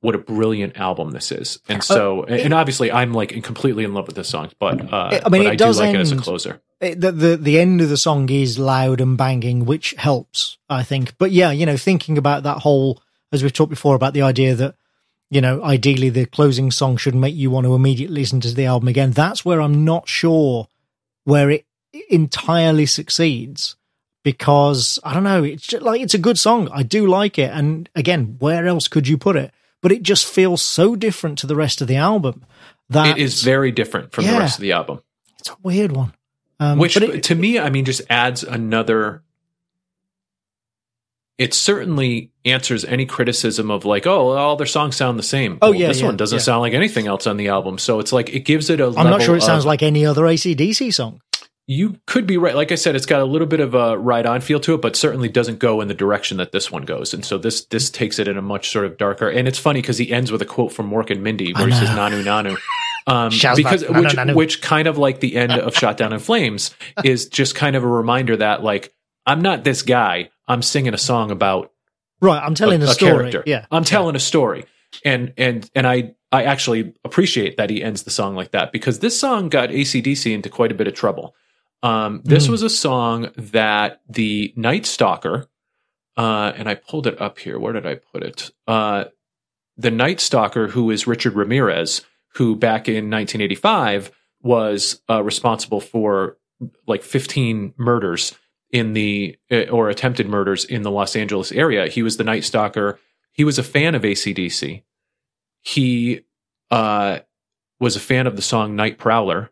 what 0.00 0.16
a 0.16 0.18
brilliant 0.18 0.76
album 0.78 1.10
this 1.12 1.30
is. 1.30 1.58
Uh, 1.68 1.74
And 1.74 1.84
so, 1.84 2.24
and 2.24 2.52
obviously, 2.52 2.90
I'm 2.90 3.12
like 3.12 3.30
completely 3.44 3.84
in 3.84 3.94
love 3.94 4.06
with 4.06 4.16
this 4.16 4.28
song, 4.28 4.50
but 4.58 4.92
uh, 4.92 5.20
I 5.24 5.28
mean, 5.28 5.42
but 5.42 5.46
it 5.46 5.52
I 5.52 5.56
does 5.56 5.76
do 5.76 5.84
like 5.84 5.94
it 5.94 6.00
as 6.00 6.10
a 6.12 6.16
closer. 6.16 6.60
It- 6.80 7.00
the, 7.00 7.12
the 7.12 7.36
the 7.36 7.60
end 7.60 7.80
of 7.80 7.88
the 7.88 7.96
song 7.96 8.28
is 8.28 8.58
loud 8.58 9.00
and 9.00 9.16
banging, 9.16 9.64
which 9.64 9.92
helps, 9.98 10.58
I 10.68 10.82
think. 10.82 11.16
But 11.18 11.30
yeah, 11.30 11.52
you 11.52 11.66
know, 11.66 11.76
thinking 11.76 12.18
about 12.18 12.42
that 12.42 12.58
whole, 12.58 13.00
as 13.30 13.42
we've 13.42 13.52
talked 13.52 13.70
before, 13.70 13.94
about 13.94 14.14
the 14.14 14.22
idea 14.22 14.54
that 14.56 14.74
you 15.30 15.40
know, 15.40 15.62
ideally 15.62 16.10
the 16.10 16.26
closing 16.26 16.70
song 16.70 16.98
should 16.98 17.14
make 17.14 17.34
you 17.34 17.50
want 17.50 17.64
to 17.64 17.74
immediately 17.74 18.20
listen 18.20 18.40
to 18.42 18.52
the 18.52 18.66
album 18.66 18.88
again. 18.88 19.12
That's 19.12 19.44
where 19.46 19.62
I'm 19.62 19.82
not 19.82 20.06
sure 20.06 20.68
where 21.24 21.48
it 21.48 21.64
entirely 22.10 22.84
succeeds 22.84 23.76
because 24.22 24.98
I 25.04 25.14
don't 25.14 25.24
know. 25.24 25.42
It's 25.44 25.66
just 25.66 25.82
like 25.82 26.00
it's 26.00 26.14
a 26.14 26.18
good 26.18 26.38
song. 26.38 26.68
I 26.72 26.82
do 26.82 27.06
like 27.06 27.38
it, 27.38 27.50
and 27.52 27.88
again, 27.94 28.36
where 28.38 28.66
else 28.66 28.88
could 28.88 29.08
you 29.08 29.16
put 29.18 29.36
it? 29.36 29.52
But 29.80 29.90
it 29.92 30.02
just 30.02 30.26
feels 30.26 30.62
so 30.62 30.94
different 30.96 31.38
to 31.38 31.46
the 31.46 31.56
rest 31.56 31.80
of 31.80 31.88
the 31.88 31.96
album 31.96 32.44
that 32.90 33.18
It 33.18 33.22
is 33.22 33.42
very 33.42 33.72
different 33.72 34.12
from 34.12 34.26
the 34.26 34.32
rest 34.32 34.58
of 34.58 34.62
the 34.62 34.72
album. 34.72 35.00
it's 35.38 35.48
a 35.50 35.56
weird 35.62 35.92
one. 35.92 36.12
Um, 36.60 36.78
which 36.78 36.94
but 36.94 37.02
it- 37.02 37.22
to 37.24 37.34
me 37.34 37.58
i 37.58 37.70
mean 37.70 37.84
just 37.84 38.02
adds 38.08 38.44
another 38.44 39.22
it 41.38 41.54
certainly 41.54 42.30
answers 42.44 42.84
any 42.84 43.06
criticism 43.06 43.70
of 43.70 43.84
like 43.84 44.06
oh 44.06 44.30
all 44.36 44.54
their 44.56 44.66
songs 44.66 44.94
sound 44.96 45.18
the 45.18 45.22
same 45.24 45.58
Oh, 45.62 45.70
Well, 45.70 45.80
yeah, 45.80 45.88
this 45.88 46.00
yeah, 46.00 46.06
one 46.06 46.16
doesn't 46.16 46.38
yeah. 46.38 46.42
sound 46.42 46.60
like 46.60 46.74
anything 46.74 47.06
else 47.06 47.26
on 47.26 47.36
the 47.36 47.48
album 47.48 47.78
so 47.78 47.98
it's 47.98 48.12
like 48.12 48.28
it 48.32 48.40
gives 48.40 48.70
it 48.70 48.78
a 48.80 48.86
I'm 48.86 49.10
not 49.10 49.22
sure 49.22 49.34
it 49.36 49.42
sounds 49.42 49.66
like 49.66 49.82
any 49.82 50.06
other 50.06 50.22
ACDC 50.22 50.92
song. 50.94 51.20
You 51.66 51.96
could 52.06 52.26
be 52.26 52.36
right 52.36 52.54
like 52.54 52.72
i 52.72 52.74
said 52.74 52.96
it's 52.96 53.06
got 53.06 53.20
a 53.20 53.24
little 53.24 53.46
bit 53.46 53.60
of 53.60 53.74
a 53.74 53.96
ride 53.96 54.26
on 54.26 54.40
feel 54.40 54.58
to 54.60 54.74
it 54.74 54.80
but 54.80 54.96
certainly 54.96 55.28
doesn't 55.28 55.58
go 55.58 55.80
in 55.80 55.88
the 55.88 55.94
direction 55.94 56.36
that 56.36 56.52
this 56.52 56.70
one 56.70 56.82
goes 56.82 57.14
and 57.14 57.24
so 57.24 57.38
this 57.38 57.64
this 57.66 57.88
takes 57.88 58.18
it 58.18 58.26
in 58.26 58.36
a 58.36 58.42
much 58.42 58.70
sort 58.70 58.84
of 58.84 58.96
darker 58.98 59.28
and 59.28 59.46
it's 59.46 59.58
funny 59.58 59.80
because 59.80 59.98
he 59.98 60.10
ends 60.10 60.32
with 60.32 60.42
a 60.42 60.46
quote 60.46 60.72
from 60.72 60.90
mork 60.90 61.10
and 61.10 61.22
mindy 61.22 61.52
where 61.54 61.66
he 61.66 61.72
says 61.72 61.88
nanu 61.90 62.22
nanu 62.24 62.56
um, 63.06 63.30
because 63.56 63.82
back, 63.82 63.90
"Nanu, 63.90 64.02
which, 64.02 64.12
nanu." 64.14 64.34
which 64.34 64.62
kind 64.62 64.86
of 64.86 64.98
like 64.98 65.20
the 65.20 65.36
end 65.36 65.52
of 65.52 65.74
shot 65.74 65.96
down 65.96 66.12
in 66.12 66.18
flames 66.18 66.74
is 67.04 67.26
just 67.26 67.54
kind 67.54 67.76
of 67.76 67.84
a 67.84 67.88
reminder 67.88 68.36
that 68.36 68.62
like 68.62 68.92
i'm 69.26 69.40
not 69.40 69.64
this 69.64 69.82
guy 69.82 70.30
i'm 70.48 70.62
singing 70.62 70.94
a 70.94 70.98
song 70.98 71.30
about 71.30 71.72
Right, 72.22 72.40
I'm 72.40 72.54
telling 72.54 72.80
a, 72.80 72.84
a, 72.84 72.88
story. 72.88 73.12
character. 73.12 73.42
Yeah, 73.44 73.66
I'm 73.70 73.82
telling 73.82 74.14
a 74.14 74.20
story. 74.20 74.64
And 75.04 75.34
and 75.36 75.68
and 75.74 75.86
I 75.86 76.14
I 76.30 76.44
actually 76.44 76.94
appreciate 77.04 77.56
that 77.56 77.68
he 77.68 77.82
ends 77.82 78.04
the 78.04 78.10
song 78.10 78.36
like 78.36 78.52
that 78.52 78.72
because 78.72 79.00
this 79.00 79.18
song 79.18 79.48
got 79.48 79.70
ACDC 79.70 80.32
into 80.32 80.48
quite 80.48 80.70
a 80.70 80.74
bit 80.74 80.86
of 80.86 80.94
trouble. 80.94 81.34
Um, 81.82 82.22
this 82.24 82.46
Mm. 82.46 82.50
was 82.50 82.62
a 82.62 82.70
song 82.70 83.30
that 83.36 84.00
the 84.08 84.52
Night 84.56 84.86
Stalker, 84.86 85.48
uh, 86.16 86.52
and 86.56 86.68
I 86.68 86.74
pulled 86.74 87.06
it 87.06 87.20
up 87.20 87.38
here. 87.38 87.58
Where 87.58 87.72
did 87.72 87.86
I 87.86 87.96
put 87.96 88.22
it? 88.22 88.50
Uh, 88.66 89.06
the 89.76 89.90
Night 89.90 90.20
Stalker, 90.20 90.68
who 90.68 90.90
is 90.90 91.06
Richard 91.06 91.34
Ramirez, 91.34 92.02
who 92.34 92.54
back 92.56 92.88
in 92.88 93.10
1985 93.10 94.10
was 94.42 95.00
uh, 95.10 95.22
responsible 95.22 95.80
for 95.80 96.36
like 96.86 97.02
15 97.02 97.74
murders 97.76 98.34
in 98.70 98.92
the 98.92 99.36
uh, 99.50 99.62
or 99.70 99.88
attempted 99.88 100.28
murders 100.28 100.64
in 100.64 100.82
the 100.82 100.90
Los 100.90 101.16
Angeles 101.16 101.52
area. 101.52 101.88
He 101.88 102.02
was 102.02 102.16
the 102.16 102.24
Night 102.24 102.44
Stalker. 102.44 102.98
He 103.32 103.44
was 103.44 103.58
a 103.58 103.62
fan 103.62 103.94
of 103.94 104.02
ACDC. 104.02 104.82
He 105.62 106.20
uh, 106.70 107.20
was 107.80 107.96
a 107.96 108.00
fan 108.00 108.26
of 108.26 108.36
the 108.36 108.42
song 108.42 108.76
Night 108.76 108.98
Prowler, 108.98 109.50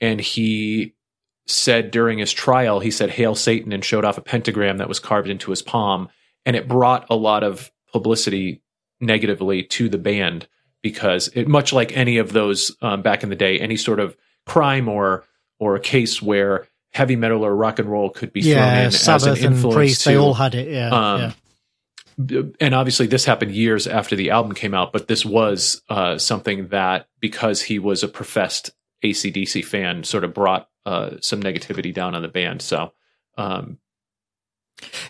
and 0.00 0.20
he 0.20 0.94
said 1.46 1.90
during 1.90 2.18
his 2.18 2.32
trial, 2.32 2.80
he 2.80 2.90
said 2.90 3.10
"Hail 3.10 3.34
Satan" 3.34 3.72
and 3.72 3.84
showed 3.84 4.04
off 4.04 4.18
a 4.18 4.22
pentagram 4.22 4.78
that 4.78 4.88
was 4.88 5.00
carved 5.00 5.28
into 5.28 5.50
his 5.50 5.62
palm, 5.62 6.08
and 6.44 6.56
it 6.56 6.68
brought 6.68 7.06
a 7.10 7.16
lot 7.16 7.42
of 7.42 7.70
publicity 7.92 8.62
negatively 9.00 9.62
to 9.62 9.88
the 9.88 9.98
band 9.98 10.48
because 10.82 11.28
it 11.34 11.48
much 11.48 11.72
like 11.72 11.96
any 11.96 12.18
of 12.18 12.32
those 12.32 12.74
um, 12.82 13.02
back 13.02 13.22
in 13.22 13.28
the 13.28 13.36
day, 13.36 13.58
any 13.58 13.76
sort 13.76 14.00
of 14.00 14.16
crime 14.46 14.88
or 14.88 15.24
or 15.58 15.74
a 15.74 15.80
case 15.80 16.20
where 16.20 16.66
heavy 16.92 17.16
metal 17.16 17.44
or 17.44 17.54
rock 17.54 17.78
and 17.78 17.90
roll 17.90 18.10
could 18.10 18.32
be 18.32 18.42
thrown 18.42 18.56
yeah. 18.56 18.80
in 18.80 18.86
as 18.86 19.00
Sabbath 19.00 19.38
an 19.38 19.46
and 19.46 19.54
influence 19.54 19.74
Priest, 19.74 20.02
to, 20.02 20.08
they 20.10 20.16
all 20.16 20.34
had 20.34 20.54
it. 20.54 20.68
Yeah, 20.68 20.90
um, 20.90 21.34
yeah. 22.18 22.42
and 22.60 22.74
obviously 22.74 23.06
this 23.06 23.24
happened 23.24 23.52
years 23.52 23.86
after 23.86 24.16
the 24.16 24.30
album 24.30 24.54
came 24.54 24.74
out, 24.74 24.92
but 24.92 25.08
this 25.08 25.24
was 25.24 25.82
uh, 25.88 26.18
something 26.18 26.68
that 26.68 27.08
because 27.20 27.62
he 27.62 27.78
was 27.78 28.02
a 28.02 28.08
professed 28.08 28.70
ACDC 29.04 29.64
fan, 29.64 30.04
sort 30.04 30.24
of 30.24 30.34
brought 30.34 30.68
uh, 30.86 31.16
some 31.20 31.42
negativity 31.42 31.92
down 31.92 32.14
on 32.14 32.22
the 32.22 32.28
band. 32.28 32.62
So, 32.62 32.92
um, 33.36 33.78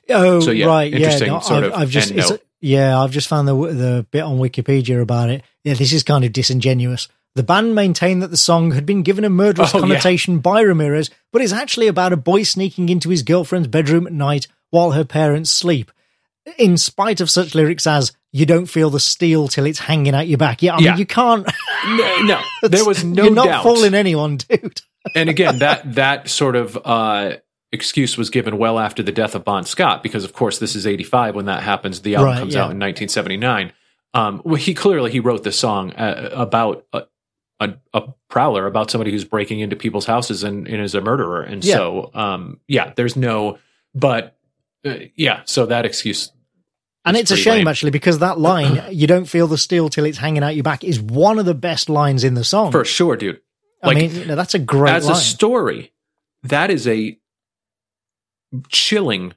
Oh, 0.08 0.40
so, 0.40 0.50
yeah, 0.52 0.66
right. 0.66 0.92
Yeah, 0.92 1.18
no, 1.18 1.40
sort 1.40 1.64
I've, 1.64 1.72
of 1.72 1.72
I've 1.74 1.90
just 1.90 2.10
end 2.10 2.18
it's- 2.18 2.30
note. 2.30 2.42
yeah, 2.60 3.00
I've 3.00 3.10
just 3.10 3.28
found 3.28 3.48
the 3.48 3.54
the 3.54 4.06
bit 4.10 4.22
on 4.22 4.38
Wikipedia 4.38 5.00
about 5.02 5.28
it. 5.30 5.42
Yeah, 5.64 5.74
this 5.74 5.92
is 5.92 6.02
kind 6.02 6.24
of 6.24 6.32
disingenuous. 6.32 7.08
The 7.34 7.42
band 7.42 7.74
maintained 7.74 8.22
that 8.22 8.30
the 8.30 8.36
song 8.36 8.70
had 8.70 8.86
been 8.86 9.02
given 9.02 9.24
a 9.24 9.28
murderous 9.28 9.74
Oh, 9.74 9.78
yeah. 9.78 9.82
connotation 9.82 10.38
by 10.38 10.60
Ramirez, 10.62 11.10
but 11.32 11.42
is 11.42 11.52
actually 11.52 11.86
about 11.88 12.12
a 12.12 12.16
boy 12.16 12.44
sneaking 12.44 12.88
into 12.88 13.10
his 13.10 13.22
girlfriend's 13.22 13.68
bedroom 13.68 14.06
at 14.06 14.12
night 14.12 14.46
while 14.70 14.92
her 14.92 15.04
parents 15.04 15.50
sleep. 15.50 15.90
In 16.56 16.78
spite 16.78 17.20
of 17.20 17.28
such 17.28 17.54
lyrics 17.56 17.86
as 17.88 18.12
"You 18.32 18.46
don't 18.46 18.66
feel 18.66 18.88
the 18.90 19.00
steel 19.00 19.48
till 19.48 19.66
it's 19.66 19.80
hanging 19.80 20.14
out 20.14 20.28
your 20.28 20.38
back," 20.38 20.62
yeah, 20.62 20.76
I 20.76 20.78
Yeah. 20.78 20.90
mean 20.92 21.00
you 21.00 21.06
can't. 21.06 21.44
no, 21.88 22.22
no, 22.22 22.40
there 22.68 22.84
was 22.84 23.02
no 23.02 23.24
You're 23.24 23.34
not 23.34 23.46
doubt. 23.46 23.62
fooling 23.64 23.94
anyone, 23.94 24.36
dude. 24.36 24.80
And 25.14 25.28
again, 25.28 25.58
that 25.60 25.94
that 25.94 26.28
sort 26.28 26.56
of 26.56 26.78
uh, 26.84 27.36
excuse 27.72 28.16
was 28.16 28.30
given 28.30 28.58
well 28.58 28.78
after 28.78 29.02
the 29.02 29.12
death 29.12 29.34
of 29.34 29.44
Bon 29.44 29.64
Scott, 29.64 30.02
because 30.02 30.24
of 30.24 30.32
course 30.32 30.58
this 30.58 30.74
is 30.76 30.86
'85 30.86 31.34
when 31.34 31.46
that 31.46 31.62
happens. 31.62 32.02
The 32.02 32.16
album 32.16 32.30
Right, 32.32 32.38
comes 32.38 32.54
yeah. 32.54 32.60
out 32.60 32.70
in 32.70 32.78
1979. 32.78 33.72
Um, 34.14 34.40
well, 34.44 34.54
he 34.56 34.72
clearly 34.74 35.10
he 35.10 35.20
wrote 35.20 35.42
this 35.44 35.58
song 35.58 35.92
uh, 35.92 36.30
about 36.32 36.86
a, 36.92 37.02
a, 37.60 37.74
a 37.92 38.02
prowler, 38.28 38.66
about 38.66 38.90
somebody 38.90 39.10
who's 39.10 39.24
breaking 39.24 39.60
into 39.60 39.76
people's 39.76 40.06
houses 40.06 40.42
and, 40.42 40.66
and 40.66 40.80
is 40.82 40.94
a 40.94 41.00
murderer. 41.00 41.42
And 41.42 41.62
Yeah. 41.64 41.74
so, 41.76 42.10
um, 42.14 42.60
yeah, 42.66 42.92
there's 42.96 43.14
no, 43.16 43.58
but 43.94 44.36
uh, 44.86 44.94
yeah, 45.16 45.42
so 45.44 45.66
that 45.66 45.84
excuse. 45.84 46.32
And 47.04 47.14
is 47.16 47.22
it's 47.22 47.30
a 47.32 47.36
shame 47.36 47.54
lame. 47.58 47.68
actually 47.68 47.90
because 47.92 48.18
that 48.20 48.38
line 48.40 48.82
"You 48.90 49.06
don't 49.06 49.26
feel 49.26 49.46
the 49.46 49.58
steel 49.58 49.88
till 49.88 50.04
it's 50.06 50.18
hanging 50.18 50.42
out 50.42 50.54
your 50.56 50.64
back" 50.64 50.82
is 50.82 50.98
one 51.00 51.38
of 51.38 51.44
the 51.44 51.54
best 51.54 51.88
lines 51.88 52.24
in 52.24 52.34
the 52.34 52.42
song. 52.44 52.72
for 52.72 52.84
sure, 52.84 53.16
dude. 53.16 53.40
I 53.86 53.94
like, 53.94 53.98
mean, 53.98 54.14
you 54.14 54.24
know, 54.26 54.36
that's 54.36 54.54
a 54.54 54.58
great 54.58 54.94
as 54.94 55.06
line. 55.06 55.14
a 55.14 55.18
story, 55.18 55.92
that 56.42 56.70
is 56.70 56.86
a 56.86 57.18
chilling, 58.68 59.34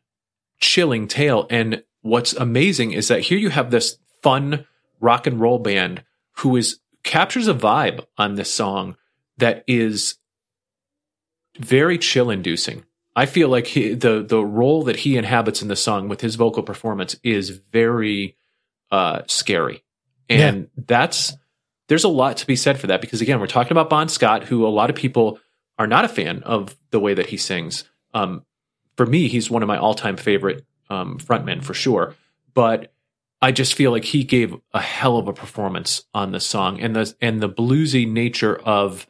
chilling 0.60 1.08
tale. 1.08 1.48
And 1.50 1.84
what's 2.02 2.34
amazing 2.34 2.92
is 2.92 3.08
that 3.08 3.22
here 3.22 3.38
you 3.38 3.50
have 3.50 3.72
this 3.72 3.98
fun 4.22 4.66
rock 5.00 5.28
and 5.28 5.40
roll 5.40 5.60
band 5.60 6.04
who 6.38 6.56
is 6.56 6.80
captures 7.04 7.48
a 7.48 7.54
vibe 7.54 8.06
on 8.18 8.36
this 8.36 8.54
song 8.54 8.96
that 9.38 9.64
is 9.68 10.16
very 11.58 11.98
chill 11.98 12.30
inducing. 12.30 12.86
I 13.16 13.26
feel 13.26 13.50
like 13.50 13.68
he, 13.68 13.94
the 13.94 14.22
the 14.22 14.44
role 14.44 14.84
that 14.84 14.98
he 14.98 15.18
inhabits 15.18 15.62
in 15.62 15.68
the 15.68 15.76
song 15.76 16.08
with 16.08 16.22
his 16.22 16.36
vocal 16.36 16.64
performance 16.64 17.18
is 17.24 17.50
very 17.50 18.38
uh, 18.92 19.24
scary, 19.28 19.84
and 20.30 20.70
that's 20.78 21.34
there's 21.90 22.06
a 22.06 22.10
lot 22.10 22.38
to 22.38 22.48
be 22.48 22.56
said 22.56 22.80
for 22.80 22.88
that 22.88 23.02
because 23.02 23.20
again 23.20 23.40
we're 23.40 23.48
talking 23.48 23.74
about 23.74 23.90
Bon 23.90 24.08
Scott, 24.08 24.46
who 24.46 24.66
a 24.66 24.70
lot 24.70 24.90
of 24.90 24.96
people 24.96 25.40
are 25.78 25.88
not 25.88 26.06
a 26.06 26.10
fan 26.10 26.42
of 26.44 26.76
the 26.92 27.00
way 27.00 27.14
that 27.14 27.28
he 27.28 27.38
sings. 27.38 27.84
Um, 28.14 28.46
for 28.96 29.06
me, 29.06 29.28
he's 29.28 29.50
one 29.50 29.62
of 29.62 29.68
my 29.68 29.78
all 29.78 29.94
time 29.94 30.16
favorite 30.16 30.66
um, 30.90 31.18
frontmen 31.20 31.64
for 31.64 31.74
sure, 31.74 32.16
but 32.54 32.94
I 33.42 33.52
just 33.52 33.74
feel 33.74 33.92
like 33.92 34.06
he 34.06 34.24
gave 34.24 34.56
a 34.74 34.82
hell 34.82 35.18
of 35.18 35.28
a 35.28 35.34
performance 35.34 36.04
on 36.14 36.32
the 36.32 36.40
song 36.40 36.80
and 36.80 36.96
the 36.96 37.14
and 37.22 37.42
the 37.42 37.50
bluesy 37.50 38.10
nature 38.10 38.56
of 38.58 39.08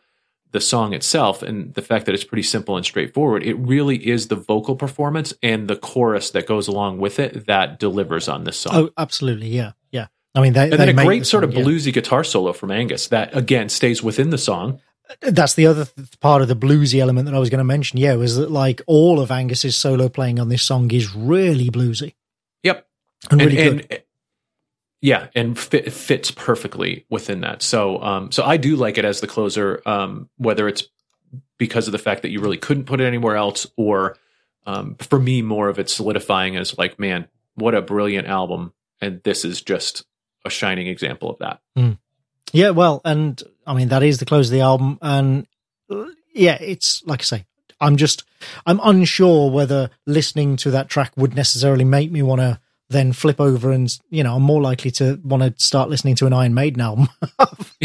the 0.51 0.61
song 0.61 0.93
itself 0.93 1.43
and 1.43 1.73
the 1.75 1.81
fact 1.81 2.05
that 2.05 2.15
it's 2.15 2.23
pretty 2.23 2.43
simple 2.43 2.75
and 2.75 2.85
straightforward. 2.85 3.43
It 3.43 3.55
really 3.55 4.07
is 4.07 4.27
the 4.27 4.35
vocal 4.35 4.75
performance 4.75 5.33
and 5.43 5.67
the 5.67 5.75
chorus 5.75 6.31
that 6.31 6.47
goes 6.47 6.67
along 6.67 6.99
with 6.99 7.19
it 7.19 7.45
that 7.45 7.79
delivers 7.79 8.27
on 8.27 8.45
this 8.45 8.57
song. 8.57 8.75
oh, 8.75 8.89
absolutely, 8.97 9.49
yeah, 9.49 9.73
yeah. 9.91 10.07
I 10.35 10.41
mean, 10.41 10.53
they, 10.53 10.63
and 10.69 10.73
then 10.73 10.89
a 10.89 10.93
great 11.05 11.19
the 11.19 11.25
sort 11.25 11.43
of 11.43 11.53
song, 11.53 11.63
yeah. 11.63 11.65
bluesy 11.69 11.93
guitar 11.93 12.23
solo 12.23 12.53
from 12.53 12.71
Angus 12.71 13.07
that 13.07 13.35
again 13.35 13.69
stays 13.69 14.03
within 14.03 14.29
the 14.29 14.37
song. 14.37 14.79
That's 15.21 15.55
the 15.55 15.65
other 15.65 15.85
th- 15.85 16.19
part 16.19 16.43
of 16.43 16.47
the 16.47 16.55
bluesy 16.55 16.99
element 16.99 17.25
that 17.25 17.33
I 17.33 17.39
was 17.39 17.49
going 17.49 17.57
to 17.59 17.63
mention. 17.63 17.97
Yeah, 17.99 18.13
was 18.13 18.35
that 18.37 18.51
like 18.51 18.81
all 18.85 19.19
of 19.19 19.31
Angus's 19.31 19.75
solo 19.75 20.07
playing 20.07 20.39
on 20.39 20.49
this 20.49 20.61
song 20.61 20.91
is 20.91 21.15
really 21.15 21.69
bluesy 21.71 22.13
Yep. 22.61 22.87
and 23.31 23.41
and, 23.41 23.51
really 23.51 23.63
good. 23.63 23.87
and- 23.89 24.03
yeah, 25.01 25.27
and 25.33 25.57
fit, 25.57 25.91
fits 25.93 26.29
perfectly 26.29 27.05
within 27.09 27.39
that. 27.41 27.61
So, 27.61 28.01
um, 28.03 28.31
so 28.33 28.43
I 28.43 28.57
do 28.57 28.75
like 28.75 28.97
it 28.97 29.05
as 29.05 29.21
the 29.21 29.27
closer, 29.27 29.81
um, 29.85 30.29
whether 30.35 30.67
it's 30.67 30.83
because 31.57 31.87
of 31.87 31.93
the 31.93 31.97
fact 31.99 32.21
that 32.23 32.31
you 32.31 32.41
really 32.41 32.57
couldn't 32.57 32.83
put 32.83 32.99
it 32.99 33.05
anywhere 33.05 33.37
else, 33.37 33.65
or 33.77 34.17
um, 34.65 34.95
for 34.95 35.17
me, 35.17 35.41
more 35.41 35.69
of 35.69 35.79
it 35.79 35.89
solidifying 35.89 36.57
as 36.57 36.77
like, 36.77 36.99
man, 36.99 37.29
what 37.55 37.75
a 37.75 37.81
brilliant 37.81 38.27
album, 38.27 38.73
and 38.99 39.23
this 39.23 39.45
is 39.45 39.61
just 39.61 40.05
a 40.45 40.49
shining 40.49 40.87
example 40.87 41.29
of 41.29 41.39
that. 41.39 41.59
Yeah, 42.51 42.71
well, 42.71 43.01
and 43.05 43.41
I 43.65 43.73
mean 43.73 43.89
that 43.89 44.03
is 44.03 44.17
the 44.17 44.25
close 44.25 44.47
of 44.47 44.53
the 44.53 44.61
album, 44.61 44.97
and 45.01 45.45
yeah, 46.33 46.57
it's 46.59 47.03
like 47.05 47.21
I 47.21 47.23
say, 47.23 47.45
I'm 47.79 47.97
just 47.97 48.23
I'm 48.65 48.79
unsure 48.83 49.51
whether 49.51 49.89
listening 50.05 50.55
to 50.57 50.71
that 50.71 50.89
track 50.89 51.11
would 51.15 51.35
necessarily 51.35 51.85
make 51.85 52.11
me 52.11 52.21
want 52.21 52.41
to 52.41 52.59
then 52.91 53.13
flip 53.13 53.39
over 53.39 53.71
and 53.71 53.95
you 54.09 54.23
know 54.23 54.35
I'm 54.35 54.41
more 54.41 54.61
likely 54.61 54.91
to 54.91 55.19
want 55.23 55.43
to 55.43 55.63
start 55.63 55.89
listening 55.89 56.15
to 56.15 56.25
an 56.25 56.33
Iron 56.33 56.53
Maiden 56.53 56.81
album 56.81 57.07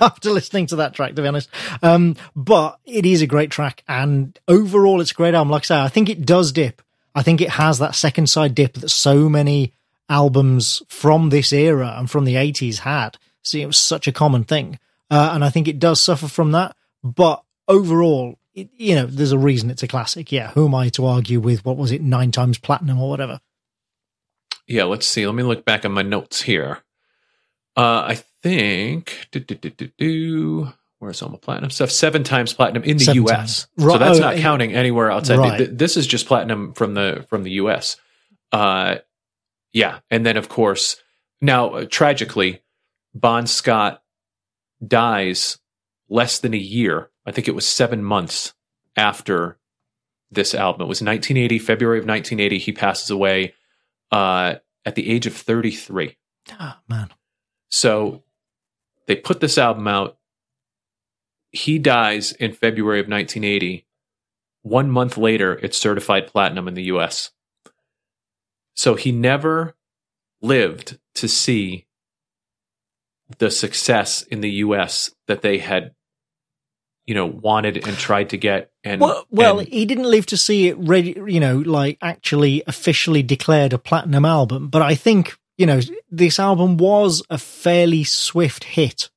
after 0.00 0.30
listening 0.30 0.66
to 0.66 0.76
that 0.76 0.94
track 0.94 1.16
to 1.16 1.22
be 1.22 1.28
honest. 1.28 1.48
Um, 1.82 2.16
but 2.36 2.78
it 2.84 3.04
is 3.04 3.22
a 3.22 3.26
great 3.26 3.50
track 3.50 3.82
and 3.88 4.38
overall 4.46 5.00
it's 5.00 5.10
a 5.10 5.14
great 5.14 5.34
album. 5.34 5.50
Like 5.50 5.64
I 5.64 5.66
say, 5.66 5.80
I 5.80 5.88
think 5.88 6.08
it 6.08 6.24
does 6.24 6.52
dip. 6.52 6.80
I 7.14 7.22
think 7.22 7.40
it 7.40 7.50
has 7.50 7.80
that 7.80 7.96
second 7.96 8.28
side 8.28 8.54
dip 8.54 8.74
that 8.74 8.88
so 8.90 9.28
many 9.28 9.74
albums 10.10 10.82
from 10.88 11.30
this 11.30 11.52
era 11.52 11.94
and 11.96 12.10
from 12.10 12.24
the 12.26 12.34
80s 12.34 12.78
had. 12.80 13.16
See, 13.42 13.62
it 13.62 13.66
was 13.66 13.78
such 13.78 14.06
a 14.06 14.12
common 14.12 14.44
thing. 14.44 14.78
Uh, 15.10 15.30
and 15.32 15.42
I 15.44 15.48
think 15.50 15.66
it 15.68 15.78
does 15.78 16.00
suffer 16.02 16.28
from 16.28 16.52
that. 16.52 16.76
But 17.02 17.42
overall, 17.66 18.38
it, 18.54 18.68
you 18.76 18.94
know, 18.94 19.06
there's 19.06 19.32
a 19.32 19.38
reason 19.38 19.70
it's 19.70 19.82
a 19.82 19.88
classic. 19.88 20.30
Yeah. 20.30 20.50
Who 20.50 20.66
am 20.66 20.74
I 20.74 20.88
to 20.90 21.06
argue 21.06 21.40
with 21.40 21.64
what 21.64 21.76
was 21.78 21.92
it, 21.92 22.02
nine 22.02 22.32
times 22.32 22.58
platinum 22.58 23.00
or 23.00 23.08
whatever? 23.08 23.40
Yeah, 24.66 24.84
let's 24.84 25.06
see. 25.06 25.24
Let 25.26 25.34
me 25.34 25.42
look 25.42 25.64
back 25.64 25.84
on 25.84 25.92
my 25.92 26.02
notes 26.02 26.42
here. 26.42 26.78
Uh, 27.76 28.04
I 28.08 28.14
think 28.42 29.28
do, 29.30 29.40
do, 29.40 29.54
do, 29.54 29.70
do, 29.70 29.90
do, 29.96 30.72
where's 30.98 31.22
all 31.22 31.30
my 31.30 31.38
platinum 31.38 31.70
stuff? 31.70 31.90
Seven 31.90 32.24
times 32.24 32.52
platinum 32.52 32.82
in 32.84 32.98
the 32.98 33.04
Seven 33.04 33.22
U.S. 33.22 33.36
times. 33.36 33.68
So 33.78 33.98
that's 33.98 34.18
Oh, 34.18 34.22
not 34.22 34.36
counting 34.36 34.74
anywhere 34.74 35.10
outside. 35.10 35.38
Right. 35.38 35.78
This 35.78 35.96
is 35.96 36.06
just 36.06 36.26
platinum 36.26 36.74
from 36.74 36.94
the 36.94 37.24
from 37.28 37.42
the 37.42 37.52
U.S. 37.52 37.96
Uh, 38.52 38.96
yeah, 39.72 40.00
and 40.10 40.24
then 40.24 40.36
of 40.36 40.48
course 40.48 40.96
now 41.40 41.70
uh, 41.70 41.84
tragically, 41.88 42.62
Bon 43.14 43.46
Scott 43.46 44.02
dies 44.86 45.58
less 46.08 46.38
than 46.38 46.54
a 46.54 46.58
year. 46.58 47.10
I 47.26 47.32
think 47.32 47.48
it 47.48 47.54
was 47.54 47.66
seven 47.66 48.02
months 48.02 48.54
after 48.96 49.58
this 50.30 50.54
album. 50.54 50.82
It 50.82 50.88
was 50.88 51.02
1980, 51.02 51.58
February 51.58 51.98
of 51.98 52.04
1980. 52.04 52.58
He 52.58 52.72
passes 52.72 53.10
away 53.10 53.54
uh, 54.10 54.56
at 54.84 54.94
the 54.94 55.10
age 55.10 55.26
of 55.26 55.34
33. 55.34 56.16
Ah, 56.52 56.80
man. 56.88 57.10
So 57.68 58.22
they 59.06 59.16
put 59.16 59.40
this 59.40 59.58
album 59.58 59.86
out. 59.88 60.18
He 61.52 61.78
dies 61.78 62.32
in 62.32 62.52
February 62.52 63.00
of 63.00 63.08
1980. 63.08 63.86
One 64.62 64.90
month 64.90 65.16
later, 65.16 65.58
it's 65.62 65.78
certified 65.78 66.26
platinum 66.26 66.68
in 66.68 66.74
the 66.74 66.84
US. 66.84 67.30
So 68.80 68.94
he 68.94 69.12
never 69.12 69.76
lived 70.40 70.98
to 71.16 71.28
see 71.28 71.84
the 73.36 73.50
success 73.50 74.22
in 74.22 74.40
the 74.40 74.50
US 74.64 75.10
that 75.28 75.42
they 75.42 75.58
had, 75.58 75.94
you 77.04 77.14
know, 77.14 77.26
wanted 77.26 77.86
and 77.86 77.98
tried 77.98 78.30
to 78.30 78.38
get. 78.38 78.70
And 78.82 79.02
Well, 79.02 79.26
well, 79.30 79.58
and- 79.58 79.68
he 79.68 79.84
didn't 79.84 80.10
live 80.10 80.24
to 80.32 80.38
see 80.38 80.68
it 80.68 80.78
ready, 80.78 81.14
you 81.26 81.40
know, 81.40 81.58
like 81.58 81.98
actually 82.00 82.62
officially 82.66 83.22
declared 83.22 83.74
a 83.74 83.78
platinum 83.78 84.24
album. 84.24 84.68
But 84.68 84.80
I 84.80 84.94
think, 84.94 85.36
you 85.58 85.66
know, 85.66 85.80
this 86.10 86.40
album 86.40 86.78
was 86.78 87.22
a 87.28 87.36
fairly 87.36 88.02
swift 88.04 88.64
hit 88.64 89.10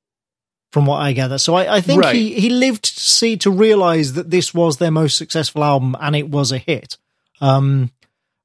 from 0.74 0.85
what 0.85 0.98
I 0.98 1.14
gather. 1.14 1.38
So 1.38 1.56
I, 1.56 1.77
I 1.77 1.80
think 1.80 2.01
Right. 2.03 2.14
he, 2.14 2.33
he 2.38 2.50
lived 2.50 2.83
to 2.83 3.00
see, 3.00 3.38
to 3.38 3.50
realize 3.50 4.11
that 4.11 4.30
this 4.30 4.53
was 4.53 4.75
their 4.75 4.92
most 4.92 5.16
successful 5.16 5.64
album 5.64 5.95
and 6.01 6.17
it 6.17 6.30
was 6.30 6.51
a 6.51 6.58
hit. 6.58 6.98
Um, 7.40 7.92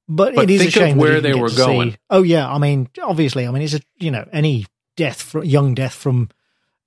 but, 0.08 0.34
But 0.34 0.44
it 0.44 0.50
is 0.50 0.66
a 0.66 0.70
shame 0.70 0.96
where 0.96 1.20
they 1.20 1.34
were 1.34 1.50
going. 1.50 1.92
See. 1.92 1.98
Oh 2.08 2.22
yeah, 2.22 2.50
I 2.50 2.58
mean, 2.58 2.88
obviously, 3.02 3.46
I 3.46 3.50
mean, 3.50 3.62
it's 3.62 3.74
a 3.74 3.80
you 3.98 4.10
know 4.10 4.26
any 4.32 4.66
death, 4.96 5.20
from, 5.20 5.44
young 5.44 5.74
death 5.74 5.94
from 5.94 6.30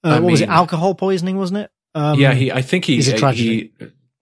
uh, 0.03 0.19
what 0.19 0.32
was 0.32 0.41
it? 0.41 0.50
Alcohol 0.50 0.95
poisoning, 0.95 1.38
wasn't 1.38 1.59
it? 1.59 1.72
Um, 1.93 2.19
yeah, 2.19 2.33
he, 2.33 2.51
I 2.51 2.61
think 2.61 2.85
he, 2.85 2.98
is 2.98 3.09
a 3.09 3.32
he 3.32 3.72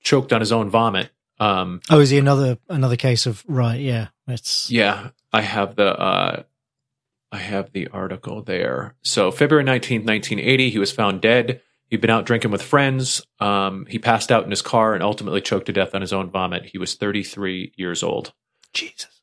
choked 0.02 0.34
on 0.34 0.42
his 0.42 0.52
own 0.52 0.70
vomit. 0.70 1.10
Um, 1.40 1.80
Oh, 1.90 2.00
is 2.00 2.10
he 2.10 2.18
another 2.18 2.58
another 2.68 2.98
case 2.98 3.26
of 3.26 3.44
right? 3.48 3.80
Yeah, 3.80 4.08
it's 4.28 4.70
Yeah, 4.70 5.12
I 5.32 5.42
have 5.42 5.76
the 5.76 5.98
uh 5.98 6.44
I 7.32 7.38
have 7.38 7.72
the 7.72 7.88
article 7.90 8.42
there. 8.42 8.96
So 9.04 9.32
February 9.32 9.64
19th, 9.64 10.06
1980, 10.06 10.70
he 10.72 10.80
was 10.80 10.92
found 10.92 11.22
dead. 11.22 11.62
He'd 11.88 12.02
been 12.02 12.10
out 12.10 12.26
drinking 12.26 12.52
with 12.52 12.62
friends. 12.62 13.26
Um, 13.40 13.86
he 13.88 14.00
passed 14.00 14.32
out 14.32 14.44
in 14.44 14.50
his 14.50 14.62
car 14.62 14.94
and 14.94 15.04
ultimately 15.04 15.42
choked 15.42 15.68
to 15.68 15.74
death 15.74 15.96
on 15.96 16.02
his 16.02 16.14
own 16.14 16.30
vomit. 16.30 16.66
He 16.66 16.78
was 16.78 16.96
33 16.96 17.74
years 17.78 18.04
old. 18.04 18.34
Jesus. 18.74 19.22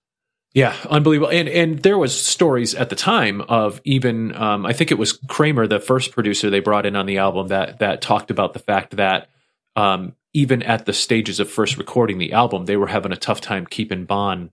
Yeah, 0.55 0.75
unbelievable. 0.89 1.31
And 1.31 1.49
and 1.49 1.79
there 1.81 1.99
was 1.99 2.19
stories 2.19 2.75
at 2.75 2.89
the 2.89 2.97
time 2.97 3.43
of 3.43 3.81
even 3.85 4.35
um, 4.35 4.65
I 4.65 4.73
think 4.73 4.91
it 4.91 4.99
was 4.99 5.13
Kramer, 5.29 5.67
the 5.67 5.81
first 5.81 6.13
producer 6.13 6.49
they 6.49 6.61
brought 6.61 6.87
in 6.87 6.97
on 6.97 7.05
the 7.07 7.19
album, 7.19 7.49
that 7.49 7.79
that 7.81 8.01
talked 8.01 8.31
about 8.31 8.55
the 8.55 8.59
fact 8.59 8.97
that 8.97 9.29
um, 9.77 10.15
even 10.33 10.63
at 10.63 10.87
the 10.87 10.95
stages 10.95 11.41
of 11.41 11.51
first 11.51 11.77
recording 11.77 12.17
the 12.19 12.33
album, 12.33 12.65
they 12.65 12.77
were 12.79 12.87
having 12.87 13.13
a 13.13 13.17
tough 13.17 13.41
time 13.43 13.67
keeping 13.67 14.07
Bon 14.07 14.51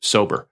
sober. 0.00 0.48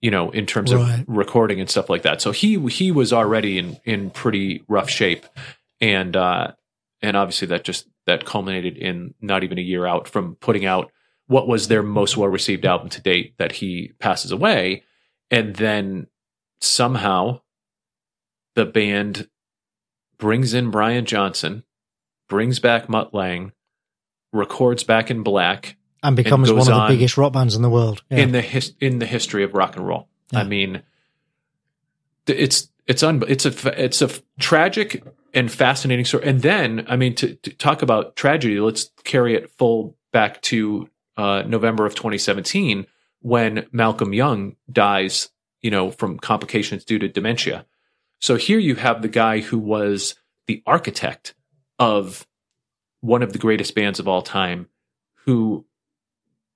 You 0.00 0.10
know, 0.10 0.30
in 0.30 0.46
terms 0.46 0.72
Right. 0.74 1.00
of 1.00 1.04
recording 1.08 1.58
and 1.58 1.68
stuff 1.68 1.90
like 1.90 2.02
that. 2.02 2.20
So 2.22 2.30
he 2.30 2.58
he 2.68 2.92
was 2.92 3.12
already 3.12 3.58
in 3.58 3.78
in 3.84 4.10
pretty 4.10 4.62
rough 4.68 4.88
shape, 4.88 5.26
and 5.80 6.14
uh, 6.16 6.52
and 7.02 7.16
obviously 7.16 7.48
that 7.48 7.64
just 7.64 7.86
that 8.06 8.24
culminated 8.24 8.76
in 8.78 9.14
not 9.20 9.42
even 9.42 9.58
a 9.58 9.62
year 9.62 9.84
out 9.86 10.06
from 10.08 10.36
putting 10.36 10.64
out 10.64 10.92
what 11.26 11.48
was 11.48 11.68
their 11.68 11.82
most 11.82 12.16
well 12.16 12.28
received 12.28 12.64
album 12.64 12.88
to 12.88 13.00
date 13.00 13.34
that 13.38 13.52
he 13.52 13.92
passes 13.98 14.30
away 14.30 14.82
and 15.30 15.56
then 15.56 16.06
somehow 16.60 17.40
the 18.54 18.64
band 18.64 19.28
brings 20.18 20.54
in 20.54 20.70
Brian 20.70 21.04
Johnson 21.04 21.64
brings 22.28 22.58
back 22.58 22.88
Mutt 22.88 23.14
Lange 23.14 23.52
records 24.32 24.84
back 24.84 25.10
in 25.10 25.22
black 25.22 25.76
And 26.02 26.16
becomes 26.16 26.50
goes 26.50 26.68
one 26.68 26.80
of 26.80 26.88
the 26.88 26.94
biggest 26.94 27.16
rock 27.16 27.32
bands 27.32 27.54
in 27.54 27.62
the 27.62 27.70
world. 27.70 28.02
Yeah. 28.10 28.18
in 28.18 28.32
the 28.32 28.40
his, 28.40 28.74
in 28.80 28.98
the 28.98 29.06
history 29.06 29.44
of 29.44 29.54
rock 29.54 29.76
and 29.76 29.86
roll. 29.86 30.08
Yeah. 30.32 30.40
I 30.40 30.44
mean, 30.44 30.82
it's 32.26 32.68
it's 32.86 33.02
un, 33.02 33.22
it's 33.28 33.46
a 33.46 33.82
it's 33.82 34.02
a 34.02 34.10
tragic 34.38 35.04
and 35.34 35.50
fascinating 35.50 36.04
story. 36.04 36.26
And 36.26 36.42
then, 36.42 36.86
I 36.88 36.96
mean, 36.96 37.14
to, 37.16 37.34
to 37.34 37.50
talk 37.50 37.82
about 37.82 38.16
tragedy, 38.16 38.58
let's 38.60 38.90
carry 39.04 39.34
it 39.34 39.50
full 39.58 39.96
back 40.12 40.40
to 40.42 40.88
uh, 41.16 41.42
November 41.46 41.86
of 41.86 41.94
2017 41.94 42.86
when 43.20 43.66
Malcolm 43.72 44.12
Young 44.12 44.56
dies, 44.70 45.30
you 45.62 45.70
know, 45.70 45.90
from 45.90 46.18
complications 46.18 46.84
due 46.84 46.98
to 46.98 47.08
dementia. 47.08 47.66
So 48.20 48.36
here 48.36 48.58
you 48.58 48.76
have 48.76 49.02
the 49.02 49.08
guy 49.08 49.40
who 49.40 49.58
was 49.58 50.14
the 50.46 50.62
architect 50.66 51.34
of 51.78 52.26
one 53.00 53.22
of 53.22 53.32
the 53.32 53.38
greatest 53.38 53.74
bands 53.74 53.98
of 53.98 54.08
all 54.08 54.22
time, 54.22 54.68
who 55.24 55.66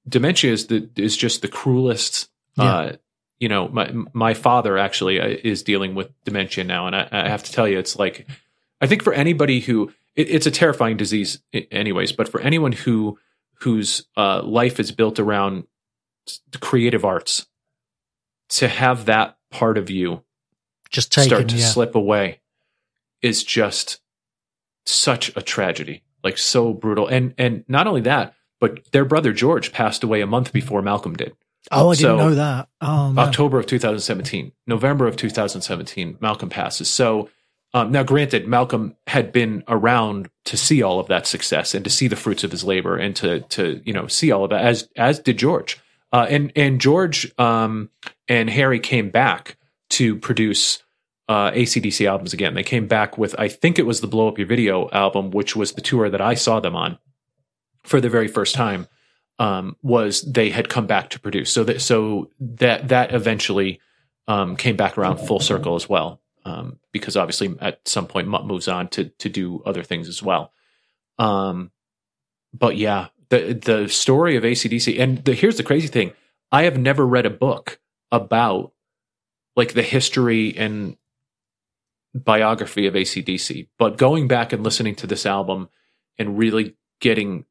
dementia 0.09 0.53
is 0.53 0.67
the 0.69 0.89
is 0.97 1.17
just 1.17 1.43
the 1.43 1.49
cruelest. 1.49 2.29
Uh, 2.59 2.93
you 3.39 3.49
know, 3.49 3.69
my 3.69 3.93
my 4.13 4.35
father 4.35 4.77
actually 4.77 5.21
uh, 5.21 5.37
is 5.43 5.63
dealing 5.63 5.95
with 5.95 6.11
dementia 6.25 6.65
now, 6.65 6.87
and 6.87 6.97
I, 6.97 7.09
I 7.11 7.29
have 7.29 7.43
to 7.45 7.53
tell 7.53 7.67
you, 7.69 7.79
it's 7.79 7.99
like 7.99 8.27
I 8.81 8.87
think 8.87 9.03
for 9.03 9.13
anybody 9.13 9.61
who 9.61 9.93
it, 10.17 10.31
it's 10.31 10.47
a 10.47 10.51
terrifying 10.51 10.97
disease, 10.97 11.41
anyways. 11.53 12.13
But 12.13 12.29
for 12.29 12.41
anyone 12.41 12.73
who 12.73 13.19
whose 13.63 14.07
uh, 14.17 14.43
life 14.43 14.81
is 14.81 14.93
built 14.93 15.19
around 15.19 15.65
s- 16.27 16.41
creative 16.61 17.05
arts, 17.05 17.47
to 18.51 18.69
have 18.69 19.07
that 19.07 19.39
part 19.51 19.79
of 19.79 19.91
you 19.91 20.23
Just 20.91 21.13
taken. 21.13 21.29
start 21.29 21.49
to 21.49 21.57
yeah. 21.57 21.67
slip 21.67 21.95
away 21.95 22.41
is 23.23 23.45
just 23.45 24.01
such 24.87 25.35
a 25.37 25.43
tragedy 25.43 26.03
like 26.25 26.39
so 26.39 26.73
brutal 26.73 27.07
and 27.07 27.35
and 27.37 27.65
not 27.69 27.87
only 27.87 28.01
that 28.01 28.35
but 28.61 28.81
their 28.93 29.05
brother 29.05 29.33
george 29.33 29.73
passed 29.73 30.03
away 30.03 30.21
a 30.21 30.27
month 30.27 30.53
before 30.53 30.81
malcolm 30.83 31.15
did 31.15 31.33
oh, 31.71 31.91
I 31.91 31.95
didn't 31.95 32.17
know 32.17 32.35
that. 32.35 32.69
Oh, 32.81 33.15
october 33.19 33.59
of 33.59 33.67
2017 33.67 34.53
november 34.67 35.07
of 35.07 35.17
2017 35.17 36.17
malcolm 36.21 36.49
passes 36.49 36.89
so 36.89 37.29
um, 37.75 37.93
now 37.93 38.03
granted 38.03 38.47
malcolm 38.47 38.97
had 39.07 39.33
been 39.33 39.63
around 39.69 40.29
to 40.45 40.57
see 40.57 40.83
all 40.83 41.01
of 41.01 41.09
that 41.09 41.27
success 41.27 41.75
and 41.75 41.85
to 41.85 41.91
see 41.91 42.09
the 42.09 42.17
fruits 42.17 42.45
of 42.45 42.51
his 42.51 42.65
labor 42.65 42.97
and 42.97 43.17
to 43.17 43.41
to 43.43 43.81
you 43.85 43.93
know 43.93 44.07
see 44.07 44.31
all 44.31 44.45
of 44.45 44.51
that 44.51 44.65
as 44.65 44.89
as 44.97 45.19
did 45.19 45.39
george 45.39 45.79
uh, 46.13 46.27
and 46.29 46.53
and 46.57 46.81
george 46.81 47.33
um, 47.39 47.91
and 48.29 48.51
harry 48.51 48.81
came 48.81 49.11
back 49.11 49.57
to 49.89 50.17
produce 50.17 50.83
uh, 51.31 51.53
ACDC 51.53 52.09
albums 52.09 52.33
again. 52.33 52.55
They 52.55 52.65
came 52.65 52.89
back 52.89 53.17
with, 53.17 53.37
I 53.39 53.47
think 53.47 53.79
it 53.79 53.87
was 53.87 54.01
the 54.01 54.09
Blow 54.09 54.27
Up 54.27 54.37
Your 54.37 54.49
Video 54.49 54.91
album, 54.91 55.31
which 55.31 55.55
was 55.55 55.73
the 55.73 55.81
tour 55.81 56.11
that 56.11 56.21
I 56.21 56.35
saw 56.35 56.59
them 56.59 56.75
on 56.75 56.99
for 57.85 58.01
the 58.01 58.09
very 58.09 58.27
first 58.27 58.55
time. 58.55 58.89
Um, 59.39 59.77
was 59.81 60.21
they 60.21 60.51
had 60.51 60.69
come 60.69 60.87
back 60.87 61.09
to 61.11 61.21
produce, 61.21 61.51
so 61.51 61.65
that 61.65 61.81
so 61.81 62.29
that 62.41 62.89
that 62.89 63.15
eventually 63.15 63.81
um, 64.29 64.55
came 64.55 64.77
back 64.77 64.99
around 64.99 65.17
full 65.17 65.41
circle 65.41 65.77
as 65.77 65.89
well, 65.89 66.21
um, 66.51 66.79
because 66.93 67.17
obviously 67.17 67.55
at 67.61 67.87
some 67.87 68.07
point 68.07 68.29
Mutt 68.29 68.47
moves 68.47 68.69
on 68.69 68.89
to 68.89 69.05
to 69.05 69.29
do 69.29 69.63
other 69.65 69.83
things 69.83 70.09
as 70.09 70.23
well. 70.23 70.53
Um, 71.19 71.71
but 72.53 72.77
yeah, 72.77 73.09
the 73.29 73.55
the 73.55 73.89
story 73.89 74.37
of 74.37 74.45
ACDC, 74.45 75.01
and 75.01 75.25
the, 75.25 75.35
here's 75.35 75.57
the 75.57 75.63
crazy 75.63 75.89
thing: 75.89 76.13
I 76.51 76.65
have 76.65 76.79
never 76.79 77.07
read 77.07 77.27
a 77.27 77.31
book 77.31 77.81
about 78.11 78.73
like 79.57 79.75
the 79.75 79.83
history 79.83 80.57
and 80.57 80.97
biography 82.15 82.87
of 82.87 82.95
ACDC. 82.95 83.69
But 83.79 83.99
going 83.99 84.27
back 84.27 84.53
and 84.53 84.65
listening 84.65 84.97
to 84.97 85.07
this 85.07 85.27
album 85.27 85.69
and 86.19 86.39
really 86.39 86.77
getting 87.01 87.45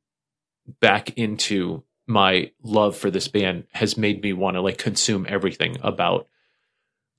back 0.81 1.17
into 1.17 1.83
my 2.07 2.51
love 2.63 2.97
for 2.97 3.09
this 3.11 3.27
band 3.27 3.65
has 3.71 3.97
made 3.97 4.21
me 4.21 4.33
want 4.33 4.55
to 4.55 4.61
like 4.61 4.77
consume 4.77 5.25
everything 5.29 5.77
about 5.81 6.27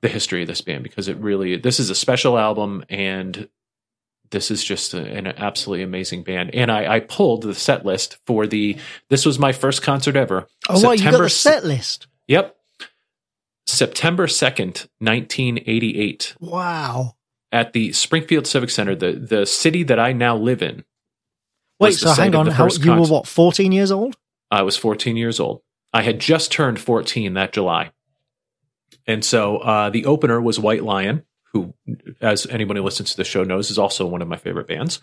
the 0.02 0.08
history 0.08 0.42
of 0.42 0.48
this 0.48 0.60
band 0.60 0.82
because 0.82 1.08
it 1.08 1.16
really 1.18 1.56
this 1.56 1.78
is 1.80 1.90
a 1.90 1.94
special 1.94 2.38
album 2.38 2.84
and 2.88 3.48
this 4.30 4.50
is 4.50 4.62
just 4.64 4.94
a, 4.94 5.04
an 5.04 5.26
absolutely 5.26 5.82
amazing 5.82 6.22
band 6.22 6.54
and 6.54 6.70
I, 6.70 6.94
I 6.96 7.00
pulled 7.00 7.42
the 7.42 7.54
set 7.54 7.84
list 7.84 8.18
for 8.26 8.46
the 8.46 8.76
this 9.08 9.26
was 9.26 9.38
my 9.38 9.52
first 9.52 9.82
concert 9.82 10.16
ever 10.16 10.46
Oh, 10.68 10.80
what? 10.80 10.98
You 10.98 11.10
got 11.10 11.18
the 11.18 11.28
set 11.28 11.64
list? 11.64 12.06
yep 12.26 12.56
september 13.66 14.26
2nd 14.26 14.88
1988 14.98 16.34
Wow. 16.40 17.16
at 17.52 17.72
the 17.72 17.92
springfield 17.92 18.46
civic 18.46 18.70
center 18.70 18.94
the 18.94 19.12
the 19.12 19.44
city 19.46 19.82
that 19.84 19.98
i 19.98 20.12
now 20.12 20.36
live 20.36 20.62
in 20.62 20.84
Wait, 21.78 21.94
so 21.94 22.12
hang 22.12 22.34
on. 22.34 22.46
How, 22.48 22.68
you 22.68 22.92
were 22.92 23.06
what, 23.06 23.26
14 23.26 23.72
years 23.72 23.90
old? 23.90 24.14
I 24.50 24.60
was 24.60 24.76
14 24.76 25.16
years 25.16 25.40
old. 25.40 25.62
I 25.94 26.02
had 26.02 26.20
just 26.20 26.52
turned 26.52 26.78
14 26.78 27.32
that 27.32 27.54
July. 27.54 27.92
And 29.10 29.24
so 29.24 29.58
uh, 29.58 29.90
the 29.90 30.06
opener 30.06 30.40
was 30.40 30.60
White 30.60 30.84
Lion, 30.84 31.24
who, 31.52 31.74
as 32.20 32.46
anyone 32.46 32.76
who 32.76 32.84
listens 32.84 33.10
to 33.10 33.16
the 33.16 33.24
show 33.24 33.42
knows, 33.42 33.68
is 33.68 33.76
also 33.76 34.06
one 34.06 34.22
of 34.22 34.28
my 34.28 34.36
favorite 34.36 34.68
bands. 34.68 35.00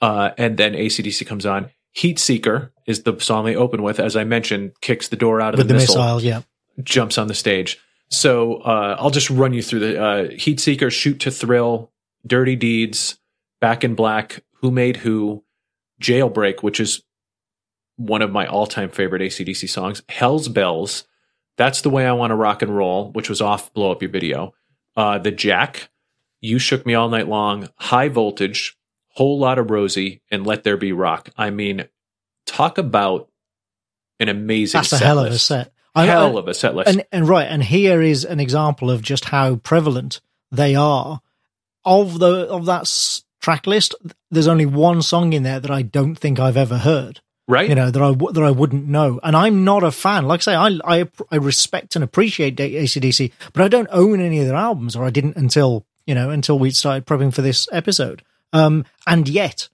Uh, 0.00 0.30
and 0.38 0.56
then 0.56 0.72
ACDC 0.72 1.26
comes 1.26 1.44
on. 1.44 1.68
Heat 1.90 2.18
Seeker 2.18 2.72
is 2.86 3.02
the 3.02 3.18
song 3.18 3.44
they 3.44 3.54
open 3.54 3.82
with, 3.82 4.00
as 4.00 4.16
I 4.16 4.24
mentioned, 4.24 4.72
kicks 4.80 5.08
the 5.08 5.16
door 5.16 5.42
out 5.42 5.52
of 5.52 5.58
With 5.58 5.68
the, 5.68 5.74
the 5.74 5.80
missile, 5.80 6.02
missile, 6.02 6.22
yeah. 6.22 6.40
jumps 6.82 7.18
on 7.18 7.26
the 7.26 7.34
stage. 7.34 7.78
So 8.08 8.54
uh, 8.62 8.96
I'll 8.98 9.10
just 9.10 9.28
run 9.28 9.52
you 9.52 9.62
through 9.62 9.80
the 9.80 10.02
uh, 10.02 10.28
Heat 10.30 10.58
Seeker, 10.58 10.90
Shoot 10.90 11.20
to 11.20 11.30
Thrill, 11.30 11.92
Dirty 12.26 12.56
Deeds, 12.56 13.18
Back 13.60 13.84
in 13.84 13.94
Black, 13.94 14.42
Who 14.62 14.70
Made 14.70 14.96
Who, 14.96 15.44
Jailbreak, 16.00 16.62
which 16.62 16.80
is 16.80 17.02
one 17.96 18.22
of 18.22 18.32
my 18.32 18.46
all 18.46 18.66
time 18.66 18.88
favorite 18.88 19.20
ACDC 19.20 19.68
songs, 19.68 20.02
Hell's 20.08 20.48
Bells, 20.48 21.04
That's 21.56 21.82
the 21.82 21.90
Way 21.90 22.06
I 22.06 22.12
Want 22.12 22.30
to 22.30 22.34
Rock 22.36 22.62
and 22.62 22.74
Roll, 22.76 23.12
which 23.12 23.28
was 23.28 23.40
off 23.40 23.72
Blow 23.74 23.92
Up 23.92 24.02
Your 24.02 24.10
Video, 24.10 24.54
uh, 24.96 25.18
The 25.18 25.30
Jack, 25.30 25.90
You 26.40 26.58
Shook 26.58 26.86
Me 26.86 26.94
All 26.94 27.08
Night 27.08 27.28
Long, 27.28 27.68
High 27.76 28.08
Voltage, 28.08 28.76
Whole 29.08 29.38
Lot 29.38 29.58
of 29.58 29.70
Rosie, 29.70 30.22
and 30.30 30.46
Let 30.46 30.64
There 30.64 30.76
Be 30.78 30.92
Rock. 30.92 31.28
I 31.36 31.50
mean, 31.50 31.84
talk 32.46 32.78
about 32.78 33.28
an 34.18 34.28
amazing 34.28 34.78
That's 34.78 34.92
a 34.92 34.98
set 34.98 35.06
hell 35.06 35.18
of 35.18 35.32
a 35.32 35.38
set. 35.38 35.72
Hell 35.94 36.36
I- 36.36 36.40
of 36.40 36.48
a 36.48 36.54
set 36.54 36.74
list. 36.74 36.88
and, 36.88 37.04
and 37.12 37.28
right, 37.28 37.46
and 37.46 37.62
here 37.62 38.00
is 38.00 38.24
an 38.24 38.40
example 38.40 38.90
of 38.90 39.02
just 39.02 39.26
how 39.26 39.56
prevalent 39.56 40.20
they 40.50 40.74
are. 40.74 41.20
Of 41.84 42.18
the 42.20 42.48
of 42.48 42.64
that 42.66 42.82
s- 42.82 43.24
track 43.40 43.66
list, 43.66 43.94
there's 44.30 44.46
only 44.48 44.64
one 44.66 45.02
song 45.02 45.32
in 45.32 45.42
there 45.42 45.58
that 45.60 45.70
I 45.70 45.82
don't 45.82 46.14
think 46.14 46.38
I've 46.38 46.56
ever 46.56 46.78
heard. 46.78 47.20
Right? 47.48 47.68
You 47.68 47.74
know 47.74 47.90
that 47.90 48.02
I 48.02 48.12
that 48.32 48.42
I 48.42 48.50
wouldn't 48.50 48.86
know, 48.86 49.20
and 49.22 49.36
I'm 49.36 49.64
not 49.64 49.82
a 49.82 49.90
fan. 49.90 50.26
Like 50.26 50.40
I 50.40 50.42
say, 50.42 50.54
I 50.54 50.78
I, 50.84 51.08
I 51.30 51.36
respect 51.36 51.96
and 51.96 52.04
appreciate 52.04 52.56
ACDC, 52.56 53.32
but 53.52 53.62
I 53.62 53.68
don't 53.68 53.88
own 53.90 54.20
any 54.20 54.40
of 54.40 54.46
their 54.46 54.56
albums, 54.56 54.96
or 54.96 55.04
I 55.04 55.10
didn't 55.10 55.36
until 55.36 55.84
you 56.06 56.14
know 56.14 56.30
until 56.30 56.58
we 56.58 56.70
started 56.70 57.06
prepping 57.06 57.34
for 57.34 57.42
this 57.42 57.68
episode. 57.72 58.22
Um, 58.52 58.84
and 59.06 59.28
yet, 59.28 59.68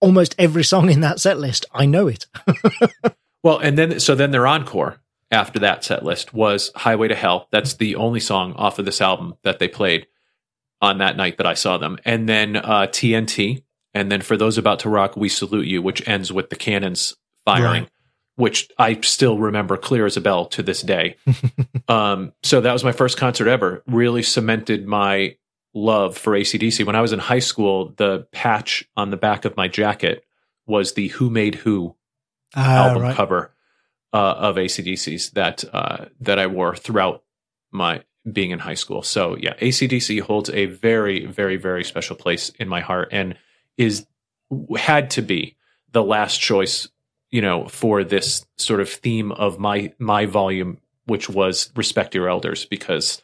almost 0.00 0.34
every 0.38 0.64
song 0.64 0.90
in 0.90 1.00
that 1.00 1.20
set 1.20 1.38
list, 1.38 1.66
I 1.72 1.86
know 1.86 2.08
it. 2.08 2.26
Well, 3.42 3.58
and 3.58 3.76
then 3.76 4.00
so 4.00 4.14
then 4.14 4.30
their 4.30 4.46
encore 4.46 5.00
after 5.30 5.58
that 5.60 5.84
set 5.84 6.04
list 6.04 6.32
was 6.32 6.70
Highway 6.74 7.08
to 7.08 7.14
Hell. 7.14 7.48
That's 7.50 7.74
the 7.74 7.96
only 7.96 8.20
song 8.20 8.52
off 8.54 8.78
of 8.78 8.84
this 8.84 9.00
album 9.00 9.34
that 9.42 9.58
they 9.58 9.68
played 9.68 10.06
on 10.80 10.98
that 10.98 11.16
night 11.16 11.38
that 11.38 11.46
I 11.46 11.54
saw 11.54 11.78
them. 11.78 11.98
And 12.04 12.28
then 12.28 12.56
uh, 12.56 12.86
TNT, 12.88 13.64
and 13.94 14.10
then 14.10 14.20
for 14.22 14.36
those 14.36 14.58
about 14.58 14.80
to 14.80 14.88
rock, 14.88 15.16
we 15.16 15.28
salute 15.28 15.66
you, 15.66 15.82
which 15.82 16.06
ends 16.08 16.32
with 16.32 16.50
the 16.50 16.56
cannons 16.56 17.14
firing, 17.44 17.82
Right. 17.84 17.88
which 18.36 18.68
I 18.78 19.00
still 19.02 19.38
remember 19.38 19.76
clear 19.76 20.06
as 20.06 20.16
a 20.16 20.20
bell 20.20 20.46
to 20.46 20.62
this 20.62 20.82
day. 20.82 21.16
um, 21.88 22.32
so 22.42 22.60
that 22.60 22.72
was 22.72 22.84
my 22.84 22.92
first 22.92 23.16
concert 23.16 23.48
ever. 23.48 23.82
Really 23.86 24.22
cemented 24.22 24.86
my 24.86 25.36
love 25.74 26.16
for 26.16 26.32
ACDC. 26.32 26.84
When 26.86 26.96
I 26.96 27.00
was 27.00 27.12
in 27.12 27.18
high 27.18 27.38
school, 27.40 27.94
the 27.96 28.26
patch 28.32 28.84
on 28.96 29.10
the 29.10 29.16
back 29.16 29.44
of 29.44 29.56
my 29.56 29.68
jacket 29.68 30.24
was 30.66 30.92
the 30.94 31.08
Who 31.08 31.30
Made 31.30 31.56
Who 31.56 31.96
Ah, 32.54 32.88
album 32.88 33.02
right. 33.02 33.16
cover 33.16 33.54
uh, 34.12 34.16
of 34.38 34.56
ACDC's 34.56 35.30
that 35.30 35.64
uh, 35.72 36.06
that 36.20 36.38
I 36.38 36.46
wore 36.46 36.76
throughout 36.76 37.22
my 37.70 38.02
being 38.30 38.50
in 38.50 38.58
high 38.58 38.74
school. 38.74 39.02
So 39.02 39.36
yeah, 39.38 39.54
ACDC 39.54 40.20
holds 40.20 40.50
a 40.50 40.66
very, 40.66 41.24
very, 41.26 41.56
very 41.56 41.82
special 41.82 42.14
place 42.14 42.50
in 42.50 42.68
my 42.68 42.80
heart 42.80 43.08
and 43.10 43.36
is 43.76 44.06
had 44.76 45.10
to 45.10 45.22
be 45.22 45.56
the 45.92 46.02
last 46.02 46.40
choice, 46.40 46.88
you 47.30 47.40
know, 47.40 47.68
for 47.68 48.04
this 48.04 48.44
sort 48.56 48.80
of 48.80 48.88
theme 48.88 49.32
of 49.32 49.58
my 49.58 49.92
my 49.98 50.26
volume, 50.26 50.78
which 51.06 51.28
was 51.28 51.70
respect 51.76 52.14
your 52.14 52.28
elders, 52.28 52.64
because 52.66 53.22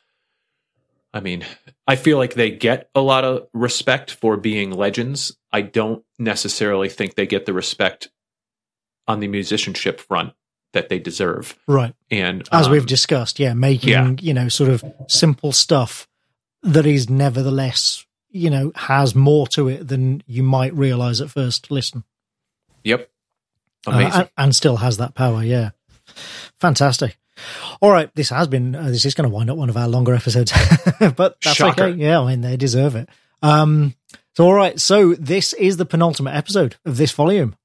I 1.13 1.21
mean, 1.21 1.45
I 1.87 1.97
feel 1.97 2.19
like 2.19 2.35
they 2.35 2.51
get 2.51 2.91
a 2.95 3.01
lot 3.01 3.25
of 3.25 3.49
respect 3.53 4.11
for 4.11 4.37
being 4.37 4.71
legends. 4.71 5.37
I 5.53 5.63
don't 5.63 6.05
necessarily 6.19 6.89
think 6.89 7.15
they 7.15 7.27
get 7.27 7.47
the 7.47 7.55
respect 7.55 8.11
on 9.07 9.21
the 9.21 9.29
musicianship 9.29 10.01
front 10.01 10.35
that 10.75 10.91
they 10.91 10.99
deserve. 10.99 11.59
Right. 11.67 11.95
And 12.11 12.47
as 12.53 12.67
um, 12.67 12.73
we've 12.73 12.87
discussed, 12.87 13.39
yeah, 13.39 13.55
making 13.55 13.89
yeah. 13.89 14.15
you 14.21 14.35
know 14.35 14.49
sort 14.49 14.71
of 14.71 14.85
simple 15.09 15.53
stuff 15.53 16.07
that 16.63 16.87
is 16.87 17.09
nevertheless 17.09 18.05
you 18.39 18.51
know 18.51 18.73
has 18.75 19.15
more 19.15 19.47
to 19.49 19.69
it 19.69 19.87
than 19.89 20.23
you 20.27 20.43
might 20.43 20.73
realize 20.75 21.21
at 21.21 21.31
first 21.31 21.71
listen, 21.71 22.05
Yep. 22.85 23.11
Uh, 23.87 23.91
Amazing. 23.91 24.21
and, 24.21 24.31
and 24.37 24.57
still 24.57 24.77
has 24.79 24.97
that 24.97 25.15
power. 25.15 25.43
Yeah, 25.43 25.71
fantastic. 26.61 27.19
All 27.81 27.91
right, 27.91 28.13
this 28.15 28.31
has 28.31 28.49
been 28.49 28.75
uh, 28.75 28.89
this 28.89 29.05
is 29.05 29.15
going 29.15 29.29
to 29.29 29.35
wind 29.35 29.51
up 29.51 29.57
one 29.57 29.69
of 29.71 29.77
our 29.77 29.89
longer 29.89 30.15
episodes, 30.15 30.53
but 31.17 31.41
that's 31.41 31.57
Shocker. 31.57 31.85
okay. 31.85 31.97
Yeah, 31.97 32.21
I 32.21 32.27
mean 32.27 32.41
they 32.41 32.57
deserve 32.57 32.97
it. 32.97 33.09
Um, 33.43 33.95
so 34.37 34.45
all 34.45 34.55
right, 34.55 34.81
so 34.81 35.15
this 35.15 35.53
is 35.53 35.77
the 35.77 35.87
penultimate 35.87 36.35
episode 36.35 36.77
of 36.85 36.97
this 36.97 37.13
volume. 37.13 37.57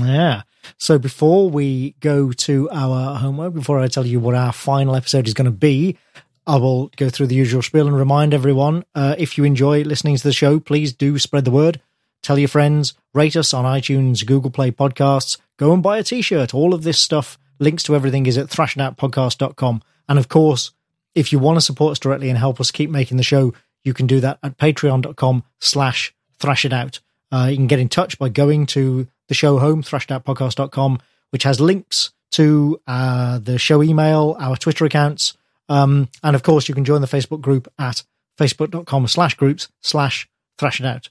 Yeah. 0.00 0.42
So 0.78 0.98
before 0.98 1.50
we 1.50 1.96
go 2.00 2.30
to 2.32 2.68
our 2.70 3.16
homework, 3.16 3.52
before 3.54 3.78
I 3.80 3.88
tell 3.88 4.06
you 4.06 4.20
what 4.20 4.34
our 4.34 4.52
final 4.52 4.94
episode 4.94 5.26
is 5.26 5.34
going 5.34 5.46
to 5.46 5.50
be, 5.50 5.98
I 6.46 6.56
will 6.56 6.90
go 6.96 7.08
through 7.08 7.28
the 7.28 7.34
usual 7.34 7.62
spiel 7.62 7.86
and 7.86 7.96
remind 7.96 8.34
everyone 8.34 8.84
uh, 8.94 9.14
if 9.18 9.38
you 9.38 9.44
enjoy 9.44 9.82
listening 9.82 10.16
to 10.16 10.22
the 10.22 10.32
show, 10.32 10.58
please 10.58 10.92
do 10.92 11.18
spread 11.18 11.44
the 11.44 11.50
word. 11.50 11.80
Tell 12.22 12.38
your 12.38 12.48
friends, 12.48 12.94
rate 13.14 13.36
us 13.36 13.52
on 13.52 13.64
iTunes, 13.64 14.26
Google 14.26 14.50
Play 14.50 14.70
Podcasts, 14.70 15.38
go 15.56 15.72
and 15.72 15.82
buy 15.82 15.98
a 15.98 16.02
t 16.02 16.22
shirt. 16.22 16.54
All 16.54 16.74
of 16.74 16.82
this 16.82 16.98
stuff, 16.98 17.38
links 17.58 17.82
to 17.84 17.94
everything 17.94 18.26
is 18.26 18.38
at 18.38 18.48
thrashitoutpodcast.com. 18.48 19.82
And 20.08 20.18
of 20.18 20.28
course, 20.28 20.72
if 21.14 21.32
you 21.32 21.38
want 21.38 21.56
to 21.56 21.60
support 21.60 21.92
us 21.92 21.98
directly 21.98 22.28
and 22.28 22.38
help 22.38 22.60
us 22.60 22.70
keep 22.70 22.90
making 22.90 23.16
the 23.16 23.22
show, 23.22 23.54
you 23.84 23.94
can 23.94 24.06
do 24.06 24.20
that 24.20 24.38
at 24.42 24.58
patreon.com 24.58 25.44
slash 25.60 26.14
thrashitout. 26.38 27.00
Uh, 27.30 27.48
you 27.50 27.56
can 27.56 27.66
get 27.66 27.80
in 27.80 27.88
touch 27.88 28.18
by 28.18 28.28
going 28.28 28.66
to 28.66 29.06
the 29.28 29.34
show 29.34 29.58
home, 29.58 29.82
thrashitoutpodcast.com, 29.82 30.98
which 31.30 31.44
has 31.44 31.60
links 31.60 32.10
to 32.32 32.80
uh, 32.86 33.38
the 33.38 33.58
show 33.58 33.82
email, 33.82 34.36
our 34.38 34.56
Twitter 34.56 34.84
accounts, 34.84 35.36
um, 35.72 36.08
and 36.22 36.36
of 36.36 36.42
course, 36.42 36.68
you 36.68 36.74
can 36.74 36.84
join 36.84 37.00
the 37.00 37.06
Facebook 37.06 37.40
group 37.40 37.66
at 37.78 38.02
facebook.com 38.38 39.06
slash 39.08 39.34
groups 39.34 39.68
slash 39.82 40.28
thrash 40.58 40.80
it 40.80 40.86
out. 40.86 41.10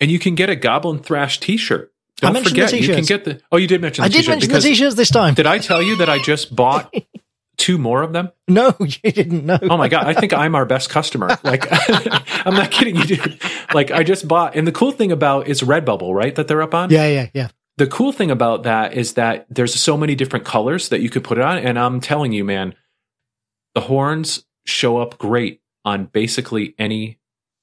and 0.00 0.10
you 0.10 0.18
can 0.18 0.34
get 0.34 0.48
a 0.50 0.56
Goblin 0.56 0.98
Thrash 1.00 1.40
t-shirt. 1.40 1.92
I 2.22 2.26
Don't 2.26 2.32
mentioned 2.34 2.56
the 2.56 2.66
forget, 2.66 2.80
you 2.88 2.94
can 2.94 3.04
get 3.04 3.24
the 3.24 3.40
Oh, 3.50 3.56
you 3.56 3.66
did 3.66 3.80
mention 3.80 4.02
the 4.02 4.06
I 4.06 4.08
did 4.08 4.28
mention 4.28 4.52
the 4.52 4.60
t-shirts 4.60 4.94
this 4.94 5.10
time. 5.10 5.34
did 5.34 5.46
I 5.46 5.58
tell 5.58 5.80
you 5.82 5.96
that 5.96 6.08
I 6.08 6.18
just 6.22 6.54
bought 6.54 6.92
two 7.56 7.78
more 7.78 8.02
of 8.02 8.12
them? 8.12 8.30
No, 8.48 8.74
you 8.80 9.12
didn't 9.12 9.46
know. 9.46 9.58
Oh 9.62 9.76
my 9.78 9.88
god, 9.88 10.06
I 10.06 10.12
think 10.14 10.32
I'm 10.34 10.54
our 10.54 10.66
best 10.66 10.90
customer. 10.90 11.38
Like 11.44 11.66
I'm 12.46 12.54
not 12.54 12.70
kidding 12.70 12.96
you, 12.96 13.04
dude. 13.04 13.40
Like 13.74 13.90
I 13.90 14.02
just 14.02 14.26
bought 14.28 14.54
and 14.56 14.66
the 14.66 14.72
cool 14.72 14.92
thing 14.92 15.12
about 15.12 15.48
is 15.48 15.62
Redbubble, 15.62 16.12
right? 16.14 16.34
That 16.34 16.46
they're 16.48 16.62
up 16.62 16.74
on? 16.74 16.90
Yeah, 16.90 17.06
yeah, 17.06 17.28
yeah. 17.32 17.48
the 17.78 17.86
cool 17.86 18.12
thing 18.12 18.30
about 18.30 18.64
that 18.64 18.94
is 18.94 19.14
that 19.14 19.46
there's 19.48 19.74
so 19.74 19.96
many 19.96 20.14
different 20.14 20.44
colors 20.44 20.88
that 20.90 21.00
you 21.00 21.08
could 21.08 21.24
put 21.24 21.38
it 21.38 21.44
on 21.44 21.56
and 21.58 21.78
i'm 21.78 22.00
telling 22.00 22.32
you 22.32 22.44
man 22.44 22.74
the 23.80 23.86
horns 23.86 24.44
show 24.66 24.98
up 24.98 25.18
great 25.18 25.60
on 25.84 26.04
basically 26.06 26.74
any 26.78 27.18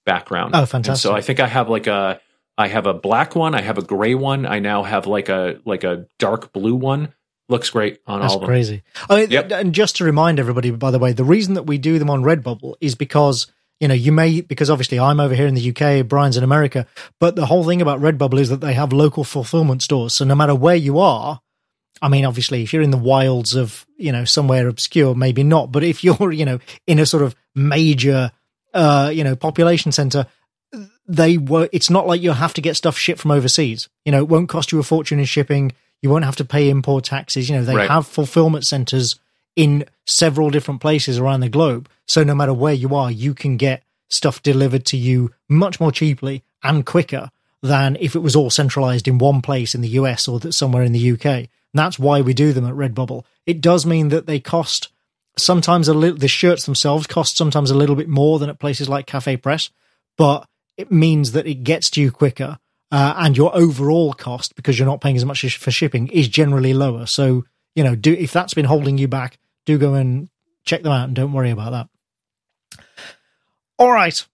background 0.06 0.56
Oh, 0.56 0.60
And 0.60 0.70
fantastic. 0.70 1.04
so 1.10 1.16
i 1.16 1.22
think 1.22 1.40
i 1.40 1.48
have 1.48 1.70
like 1.70 1.88
a 1.88 2.20
i 2.58 2.68
have 2.68 2.88
a 2.88 2.94
black 2.94 3.36
one 3.36 3.54
i 3.56 3.62
have 3.62 3.78
a 3.78 3.82
gray 3.82 4.16
one 4.16 4.46
i 4.46 4.60
now 4.60 4.84
have 4.84 5.06
like 5.06 5.30
a 5.30 5.60
like 5.66 5.84
a 5.84 6.08
dark 6.18 6.52
blue 6.54 6.76
one 6.76 7.14
looks 7.50 7.70
great 7.70 8.00
on 8.08 8.20
That's 8.22 8.34
all 8.34 8.40
of 8.40 8.42
them 8.42 8.50
crazy. 8.50 8.84
I 9.10 9.16
mean, 9.22 9.32
Yep. 9.32 9.52
And 9.52 9.74
just 9.74 9.96
to 9.98 10.04
remind 10.04 10.38
everybody, 10.38 10.70
by 10.72 10.92
the 10.92 11.00
way, 11.00 11.14
the 11.14 11.24
reason 11.24 11.54
that 11.54 11.64
we 11.64 11.78
do 11.78 11.98
them 11.98 12.10
on 12.10 12.22
Redbubble 12.22 12.74
is 12.82 12.94
because 12.96 13.48
you 13.80 13.88
know 13.88 13.94
you 13.94 14.12
may 14.12 14.42
because 14.42 14.70
obviously 14.70 15.00
I'm 15.00 15.22
over 15.22 15.34
here 15.34 15.48
in 15.48 15.56
the 15.56 15.70
UK, 15.74 16.06
Brian's 16.06 16.36
in 16.36 16.44
America, 16.44 16.86
but 17.22 17.38
the 17.38 17.46
whole 17.46 17.64
thing 17.64 17.82
about 17.82 18.02
Redbubble 18.02 18.38
is 18.40 18.50
that 18.50 18.60
they 18.60 18.74
have 18.74 18.92
local 18.92 19.24
fulfillment 19.24 19.82
stores. 19.82 20.14
So 20.14 20.26
no 20.26 20.36
matter 20.36 20.54
where 20.56 20.76
you 20.76 21.00
are, 21.00 21.40
I 22.02 22.10
mean, 22.10 22.26
obviously, 22.26 22.64
if 22.64 22.74
you're 22.74 22.82
in 22.82 22.92
the 22.92 22.98
wilds 22.98 23.56
of 23.56 23.86
you 23.98 24.12
know 24.12 24.26
somewhere 24.26 24.68
obscure, 24.68 25.16
maybe 25.16 25.44
not, 25.44 25.72
but 25.72 25.84
if 25.84 26.04
you're 26.04 26.32
you 26.32 26.46
know 26.46 26.60
in 26.86 27.00
a 27.00 27.06
sort 27.06 27.24
of 27.24 27.36
major 27.56 28.32
uh, 28.74 29.12
you 29.14 29.24
know 29.24 29.36
population 29.36 29.92
center, 29.92 30.28
they 31.08 31.38
were. 31.38 31.70
It's 31.72 31.90
not 31.90 32.08
like 32.08 32.22
you 32.22 32.32
have 32.32 32.54
to 32.56 32.62
get 32.62 32.76
stuff 32.76 32.98
shipped 32.98 33.20
from 33.22 33.32
overseas. 33.32 33.90
You 34.06 34.12
know, 34.12 34.20
it 34.20 34.30
won't 34.30 34.50
cost 34.50 34.72
you 34.72 34.80
a 34.80 34.84
fortune 34.84 35.20
in 35.20 35.26
shipping. 35.26 35.72
You 36.02 36.10
won't 36.10 36.26
have 36.26 36.36
to 36.38 36.46
pay 36.46 36.70
import 36.70 37.06
taxes. 37.06 37.50
You 37.50 37.56
know, 37.58 37.64
they 37.64 37.76
Right. 37.76 37.90
have 37.90 38.06
fulfillment 38.06 38.66
centers 38.66 39.20
in 39.56 39.86
several 40.06 40.52
different 40.52 40.80
places 40.82 41.18
around 41.18 41.40
the 41.40 41.50
globe. 41.50 41.90
So 42.06 42.24
no 42.24 42.36
matter 42.36 42.54
where 42.54 42.74
you 42.74 42.94
are, 42.96 43.10
you 43.10 43.34
can 43.34 43.58
get 43.58 43.84
stuff 44.10 44.44
delivered 44.44 44.86
to 44.86 44.98
you 44.98 45.32
much 45.50 45.80
more 45.80 45.92
cheaply 45.92 46.44
and 46.64 46.86
quicker 46.86 47.32
than 47.64 47.98
if 48.00 48.16
it 48.16 48.20
was 48.20 48.36
all 48.36 48.52
centralized 48.52 49.08
in 49.08 49.18
one 49.18 49.42
place 49.42 49.74
in 49.74 49.82
the 49.82 49.90
US 49.90 50.28
or 50.28 50.40
that 50.42 50.54
somewhere 50.54 50.84
in 50.84 50.92
the 50.94 51.12
UK. 51.14 51.50
That's 51.74 52.00
why 52.00 52.22
we 52.22 52.34
do 52.34 52.54
them 52.54 52.66
at 52.66 52.74
Redbubble. 52.74 53.24
It 53.46 53.62
does 53.62 53.86
mean 53.86 54.10
that 54.10 54.26
they 54.26 54.40
cost 54.40 54.90
sometimes 55.38 55.88
a 55.88 55.94
little, 55.94 56.18
the 56.18 56.28
shirts 56.28 56.66
themselves 56.66 57.08
cost 57.08 57.38
sometimes 57.38 57.72
a 57.72 57.76
little 57.76 57.96
bit 57.96 58.10
more 58.10 58.40
than 58.40 58.50
at 58.50 58.60
places 58.60 58.90
like 58.90 59.06
Cafe 59.06 59.38
Press, 59.38 59.70
but 60.18 60.48
it 60.78 60.92
means 60.92 61.34
that 61.34 61.48
it 61.48 61.64
gets 61.64 61.90
to 61.92 62.02
you 62.02 62.12
quicker. 62.12 62.58
Uh, 62.90 63.14
and 63.18 63.36
your 63.36 63.54
overall 63.54 64.14
cost, 64.14 64.56
because 64.56 64.80
you're 64.80 64.88
not 64.88 65.02
paying 65.02 65.18
as 65.18 65.26
much 65.26 65.58
for 65.58 65.72
shipping, 65.72 66.08
is 66.08 66.30
generally 66.30 66.74
lower. 66.74 67.06
So, 67.06 67.44
you 67.76 67.84
know, 67.84 67.96
do 67.96 68.14
if 68.14 68.32
that's 68.32 68.54
been 68.54 68.66
holding 68.66 68.98
you 68.98 69.10
back, 69.10 69.38
do 69.66 69.78
go 69.78 69.94
and 69.94 70.30
check 70.64 70.84
them 70.84 70.94
out 70.94 71.08
and 71.08 71.16
don't 71.16 71.34
worry 71.34 71.50
about 71.50 71.72
that. 71.72 71.90
All 73.78 73.92
right. 73.92 74.26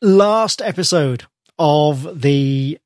Last 0.00 0.62
episode 0.62 1.24
of 1.58 2.22
the 2.22 2.78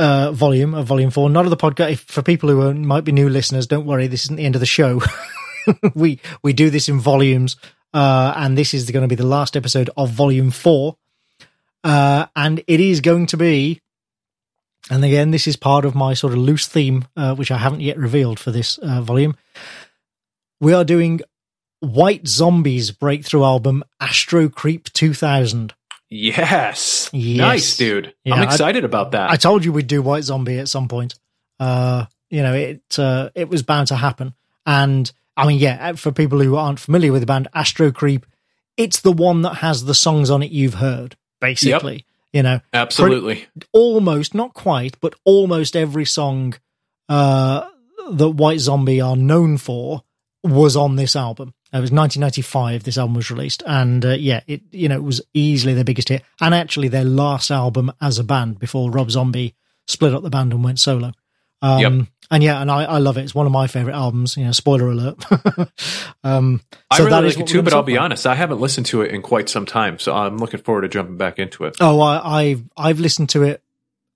uh, 0.00 0.32
volume 0.32 0.72
of 0.72 0.86
volume 0.86 1.10
four, 1.10 1.28
not 1.28 1.44
of 1.44 1.50
the 1.50 1.56
podcast. 1.56 1.98
For 1.98 2.22
people 2.22 2.48
who 2.48 2.62
are, 2.62 2.74
might 2.74 3.04
be 3.04 3.12
new 3.12 3.28
listeners, 3.28 3.66
don't 3.66 3.84
worry, 3.84 4.06
this 4.06 4.24
isn't 4.24 4.36
the 4.36 4.44
end 4.44 4.56
of 4.56 4.60
the 4.60 4.66
show. 4.66 5.02
we 5.94 6.18
we 6.42 6.54
do 6.54 6.70
this 6.70 6.88
in 6.88 6.98
volumes, 6.98 7.56
uh, 7.92 8.32
and 8.34 8.56
this 8.56 8.72
is 8.72 8.90
going 8.90 9.02
to 9.02 9.08
be 9.08 9.14
the 9.14 9.26
last 9.26 9.56
episode 9.56 9.90
of 9.96 10.10
volume 10.10 10.50
four, 10.50 10.96
uh, 11.84 12.26
and 12.34 12.64
it 12.66 12.80
is 12.80 13.00
going 13.00 13.26
to 13.26 13.36
be. 13.36 13.80
And 14.90 15.04
again, 15.04 15.30
this 15.30 15.46
is 15.46 15.56
part 15.56 15.84
of 15.84 15.94
my 15.94 16.14
sort 16.14 16.32
of 16.32 16.38
loose 16.38 16.66
theme, 16.66 17.06
uh, 17.14 17.34
which 17.34 17.50
I 17.50 17.58
haven't 17.58 17.82
yet 17.82 17.98
revealed 17.98 18.40
for 18.40 18.50
this 18.50 18.78
uh, 18.78 19.02
volume. 19.02 19.36
We 20.58 20.72
are 20.72 20.84
doing 20.84 21.20
White 21.80 22.26
Zombies 22.26 22.90
breakthrough 22.90 23.44
album 23.44 23.84
Astro 24.00 24.48
Creep 24.48 24.90
2000. 24.94 25.74
Yes. 26.10 27.08
Yes. 27.12 27.38
Nice, 27.38 27.76
dude. 27.76 28.12
Yeah, 28.24 28.34
I'm 28.34 28.40
I- 28.42 28.44
excited 28.44 28.84
about 28.84 29.12
that. 29.12 29.30
I 29.30 29.36
told 29.36 29.64
you 29.64 29.72
we'd 29.72 29.86
do 29.86 30.02
White 30.02 30.24
Zombie 30.24 30.58
at 30.58 30.68
some 30.68 30.88
point. 30.88 31.14
Uh, 31.58 32.06
you 32.28 32.42
know, 32.42 32.54
it 32.54 32.82
uh, 32.98 33.30
it 33.34 33.48
was 33.48 33.62
bound 33.62 33.88
to 33.88 33.96
happen. 33.96 34.34
And 34.66 35.10
I 35.36 35.46
mean, 35.46 35.58
yeah, 35.58 35.92
for 35.92 36.12
people 36.12 36.40
who 36.40 36.56
aren't 36.56 36.80
familiar 36.80 37.12
with 37.12 37.22
the 37.22 37.26
band 37.26 37.48
Astro 37.54 37.92
Creep, 37.92 38.26
it's 38.76 39.00
the 39.00 39.12
one 39.12 39.42
that 39.42 39.54
has 39.54 39.84
the 39.84 39.94
songs 39.94 40.30
on 40.30 40.42
it 40.42 40.50
you've 40.50 40.74
heard, 40.74 41.16
basically. 41.40 42.04
You 42.32 42.44
know, 42.44 42.60
Absolutely. 42.72 43.46
almost, 43.72 44.34
not 44.36 44.54
quite, 44.54 45.00
but 45.00 45.14
almost 45.24 45.74
every 45.74 46.04
song 46.04 46.54
uh, 47.08 47.66
that 48.12 48.28
White 48.28 48.60
Zombie 48.60 49.00
are 49.00 49.16
known 49.16 49.56
for 49.58 50.02
was 50.44 50.76
on 50.76 50.94
this 50.94 51.16
album. 51.16 51.54
It 51.72 51.80
was 51.80 51.92
1995. 51.92 52.82
This 52.82 52.98
album 52.98 53.14
was 53.14 53.30
released, 53.30 53.62
and 53.66 54.04
uh, 54.04 54.10
yeah, 54.10 54.40
it 54.46 54.62
you 54.72 54.88
know 54.88 54.96
it 54.96 55.04
was 55.04 55.20
easily 55.34 55.74
their 55.74 55.84
biggest 55.84 56.08
hit, 56.08 56.22
and 56.40 56.54
actually 56.54 56.88
their 56.88 57.04
last 57.04 57.50
album 57.50 57.92
as 58.00 58.18
a 58.18 58.24
band 58.24 58.58
before 58.58 58.90
Rob 58.90 59.10
Zombie 59.10 59.54
split 59.86 60.14
up 60.14 60.22
the 60.22 60.30
band 60.30 60.52
and 60.52 60.64
went 60.64 60.80
solo. 60.80 61.12
Um, 61.62 61.80
Yep. 61.80 62.08
And 62.32 62.44
yeah, 62.44 62.62
and 62.62 62.70
I, 62.70 62.84
I 62.84 62.98
love 62.98 63.18
it. 63.18 63.22
It's 63.22 63.34
one 63.34 63.46
of 63.46 63.52
my 63.52 63.66
favorite 63.66 63.94
albums. 63.94 64.36
You 64.36 64.44
know, 64.44 64.52
spoiler 64.52 64.88
alert. 64.88 65.24
um, 66.24 66.60
I 66.88 66.98
so 66.98 67.04
really 67.04 67.10
that 67.10 67.24
is 67.24 67.36
like 67.36 67.44
it 67.44 67.48
too, 67.48 67.60
but 67.60 67.74
I'll 67.74 67.82
be 67.82 67.96
about. 67.96 68.04
honest, 68.04 68.24
I 68.24 68.36
haven't 68.36 68.60
listened 68.60 68.86
to 68.86 69.02
it 69.02 69.12
in 69.12 69.20
quite 69.20 69.48
some 69.48 69.66
time, 69.66 69.98
so 69.98 70.14
I'm 70.14 70.38
looking 70.38 70.60
forward 70.60 70.82
to 70.82 70.88
jumping 70.88 71.16
back 71.16 71.40
into 71.40 71.64
it. 71.64 71.76
Oh, 71.80 72.00
I, 72.00 72.40
I've 72.40 72.62
I've 72.76 73.00
listened 73.00 73.30
to 73.30 73.42
it. 73.42 73.64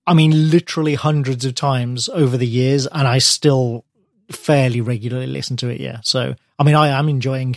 I 0.06 0.14
mean, 0.14 0.50
literally 0.50 0.94
hundreds 0.94 1.44
of 1.44 1.56
times 1.56 2.08
over 2.08 2.36
the 2.36 2.46
years, 2.46 2.86
and 2.86 3.08
I 3.08 3.18
still 3.18 3.84
fairly 4.30 4.80
regularly 4.80 5.26
listen 5.26 5.56
to 5.58 5.68
it. 5.68 5.80
Yeah, 5.80 5.98
so 6.02 6.34
I 6.58 6.62
mean, 6.64 6.74
I 6.74 6.88
am 6.88 7.08
enjoying 7.08 7.56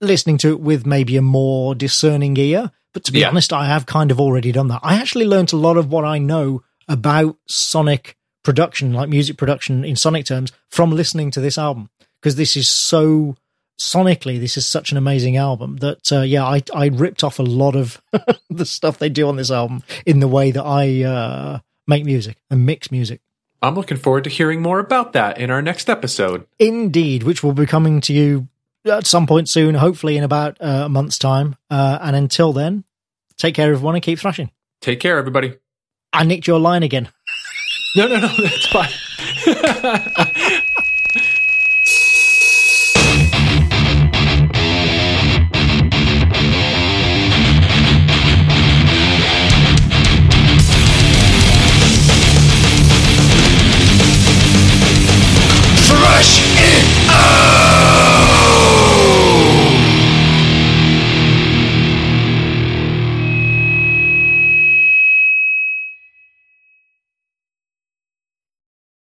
listening 0.00 0.38
to 0.38 0.50
it 0.50 0.60
with 0.60 0.84
maybe 0.86 1.16
a 1.16 1.22
more 1.22 1.74
discerning 1.74 2.36
ear. 2.36 2.70
But 2.92 3.04
to 3.04 3.12
be 3.12 3.20
Yeah. 3.20 3.28
honest, 3.28 3.52
I 3.52 3.66
have 3.66 3.86
kind 3.86 4.10
of 4.10 4.20
already 4.20 4.52
done 4.52 4.68
that. 4.68 4.80
I 4.82 4.96
actually 4.96 5.24
learnt 5.26 5.52
a 5.52 5.56
lot 5.56 5.76
of 5.76 5.88
what 5.90 6.04
I 6.04 6.18
know 6.18 6.62
about 6.88 7.36
Sonic 7.48 8.16
production, 8.44 8.92
like 8.92 9.08
music 9.08 9.36
production 9.36 9.84
in 9.84 9.96
Sonic 9.96 10.26
terms, 10.26 10.52
from 10.68 10.90
listening 10.90 11.30
to 11.30 11.40
this 11.40 11.56
album 11.56 11.88
because 12.20 12.36
this 12.36 12.56
is 12.56 12.68
so 12.68 13.36
sonically 13.80 14.38
this 14.38 14.56
is 14.56 14.64
such 14.66 14.92
an 14.92 14.98
amazing 14.98 15.36
album 15.36 15.78
that 15.78 16.12
uh, 16.12 16.20
yeah 16.20 16.44
I 16.44 16.62
I 16.74 16.86
ripped 16.86 17.24
off 17.24 17.38
a 17.38 17.42
lot 17.42 17.74
of 17.74 18.00
the 18.50 18.66
stuff 18.66 18.98
they 18.98 19.08
do 19.08 19.26
on 19.28 19.36
this 19.36 19.50
album 19.50 19.82
in 20.06 20.20
the 20.20 20.28
way 20.28 20.50
that 20.52 20.62
I 20.64 21.02
uh, 21.02 21.58
make 21.86 22.04
music 22.04 22.36
and 22.50 22.64
mix 22.66 22.90
music. 22.92 23.20
I'm 23.62 23.76
looking 23.76 23.96
forward 23.96 24.24
to 24.24 24.30
hearing 24.30 24.60
more 24.60 24.80
about 24.80 25.12
that 25.12 25.38
in 25.38 25.50
our 25.50 25.62
next 25.62 25.88
episode. 25.88 26.46
Indeed, 26.58 27.22
which 27.22 27.44
will 27.44 27.52
be 27.52 27.64
coming 27.64 28.00
to 28.02 28.12
you 28.12 28.48
at 28.84 29.06
some 29.06 29.26
point 29.26 29.48
soon, 29.48 29.76
hopefully 29.76 30.16
in 30.16 30.24
about 30.24 30.56
uh, 30.60 30.82
a 30.86 30.88
month's 30.88 31.16
time. 31.16 31.54
Uh, 31.70 31.98
and 32.02 32.16
until 32.16 32.52
then, 32.52 32.82
take 33.36 33.54
care, 33.54 33.72
everyone, 33.72 33.94
and 33.94 34.02
keep 34.02 34.18
thrashing. 34.18 34.50
Take 34.80 34.98
care, 34.98 35.16
everybody. 35.16 35.54
I 36.12 36.24
nicked 36.24 36.46
your 36.46 36.58
line 36.58 36.82
again. 36.82 37.08
No, 37.94 38.06
no, 38.08 38.20
no, 38.20 38.28
that's 38.38 38.66
fine. 38.68 38.88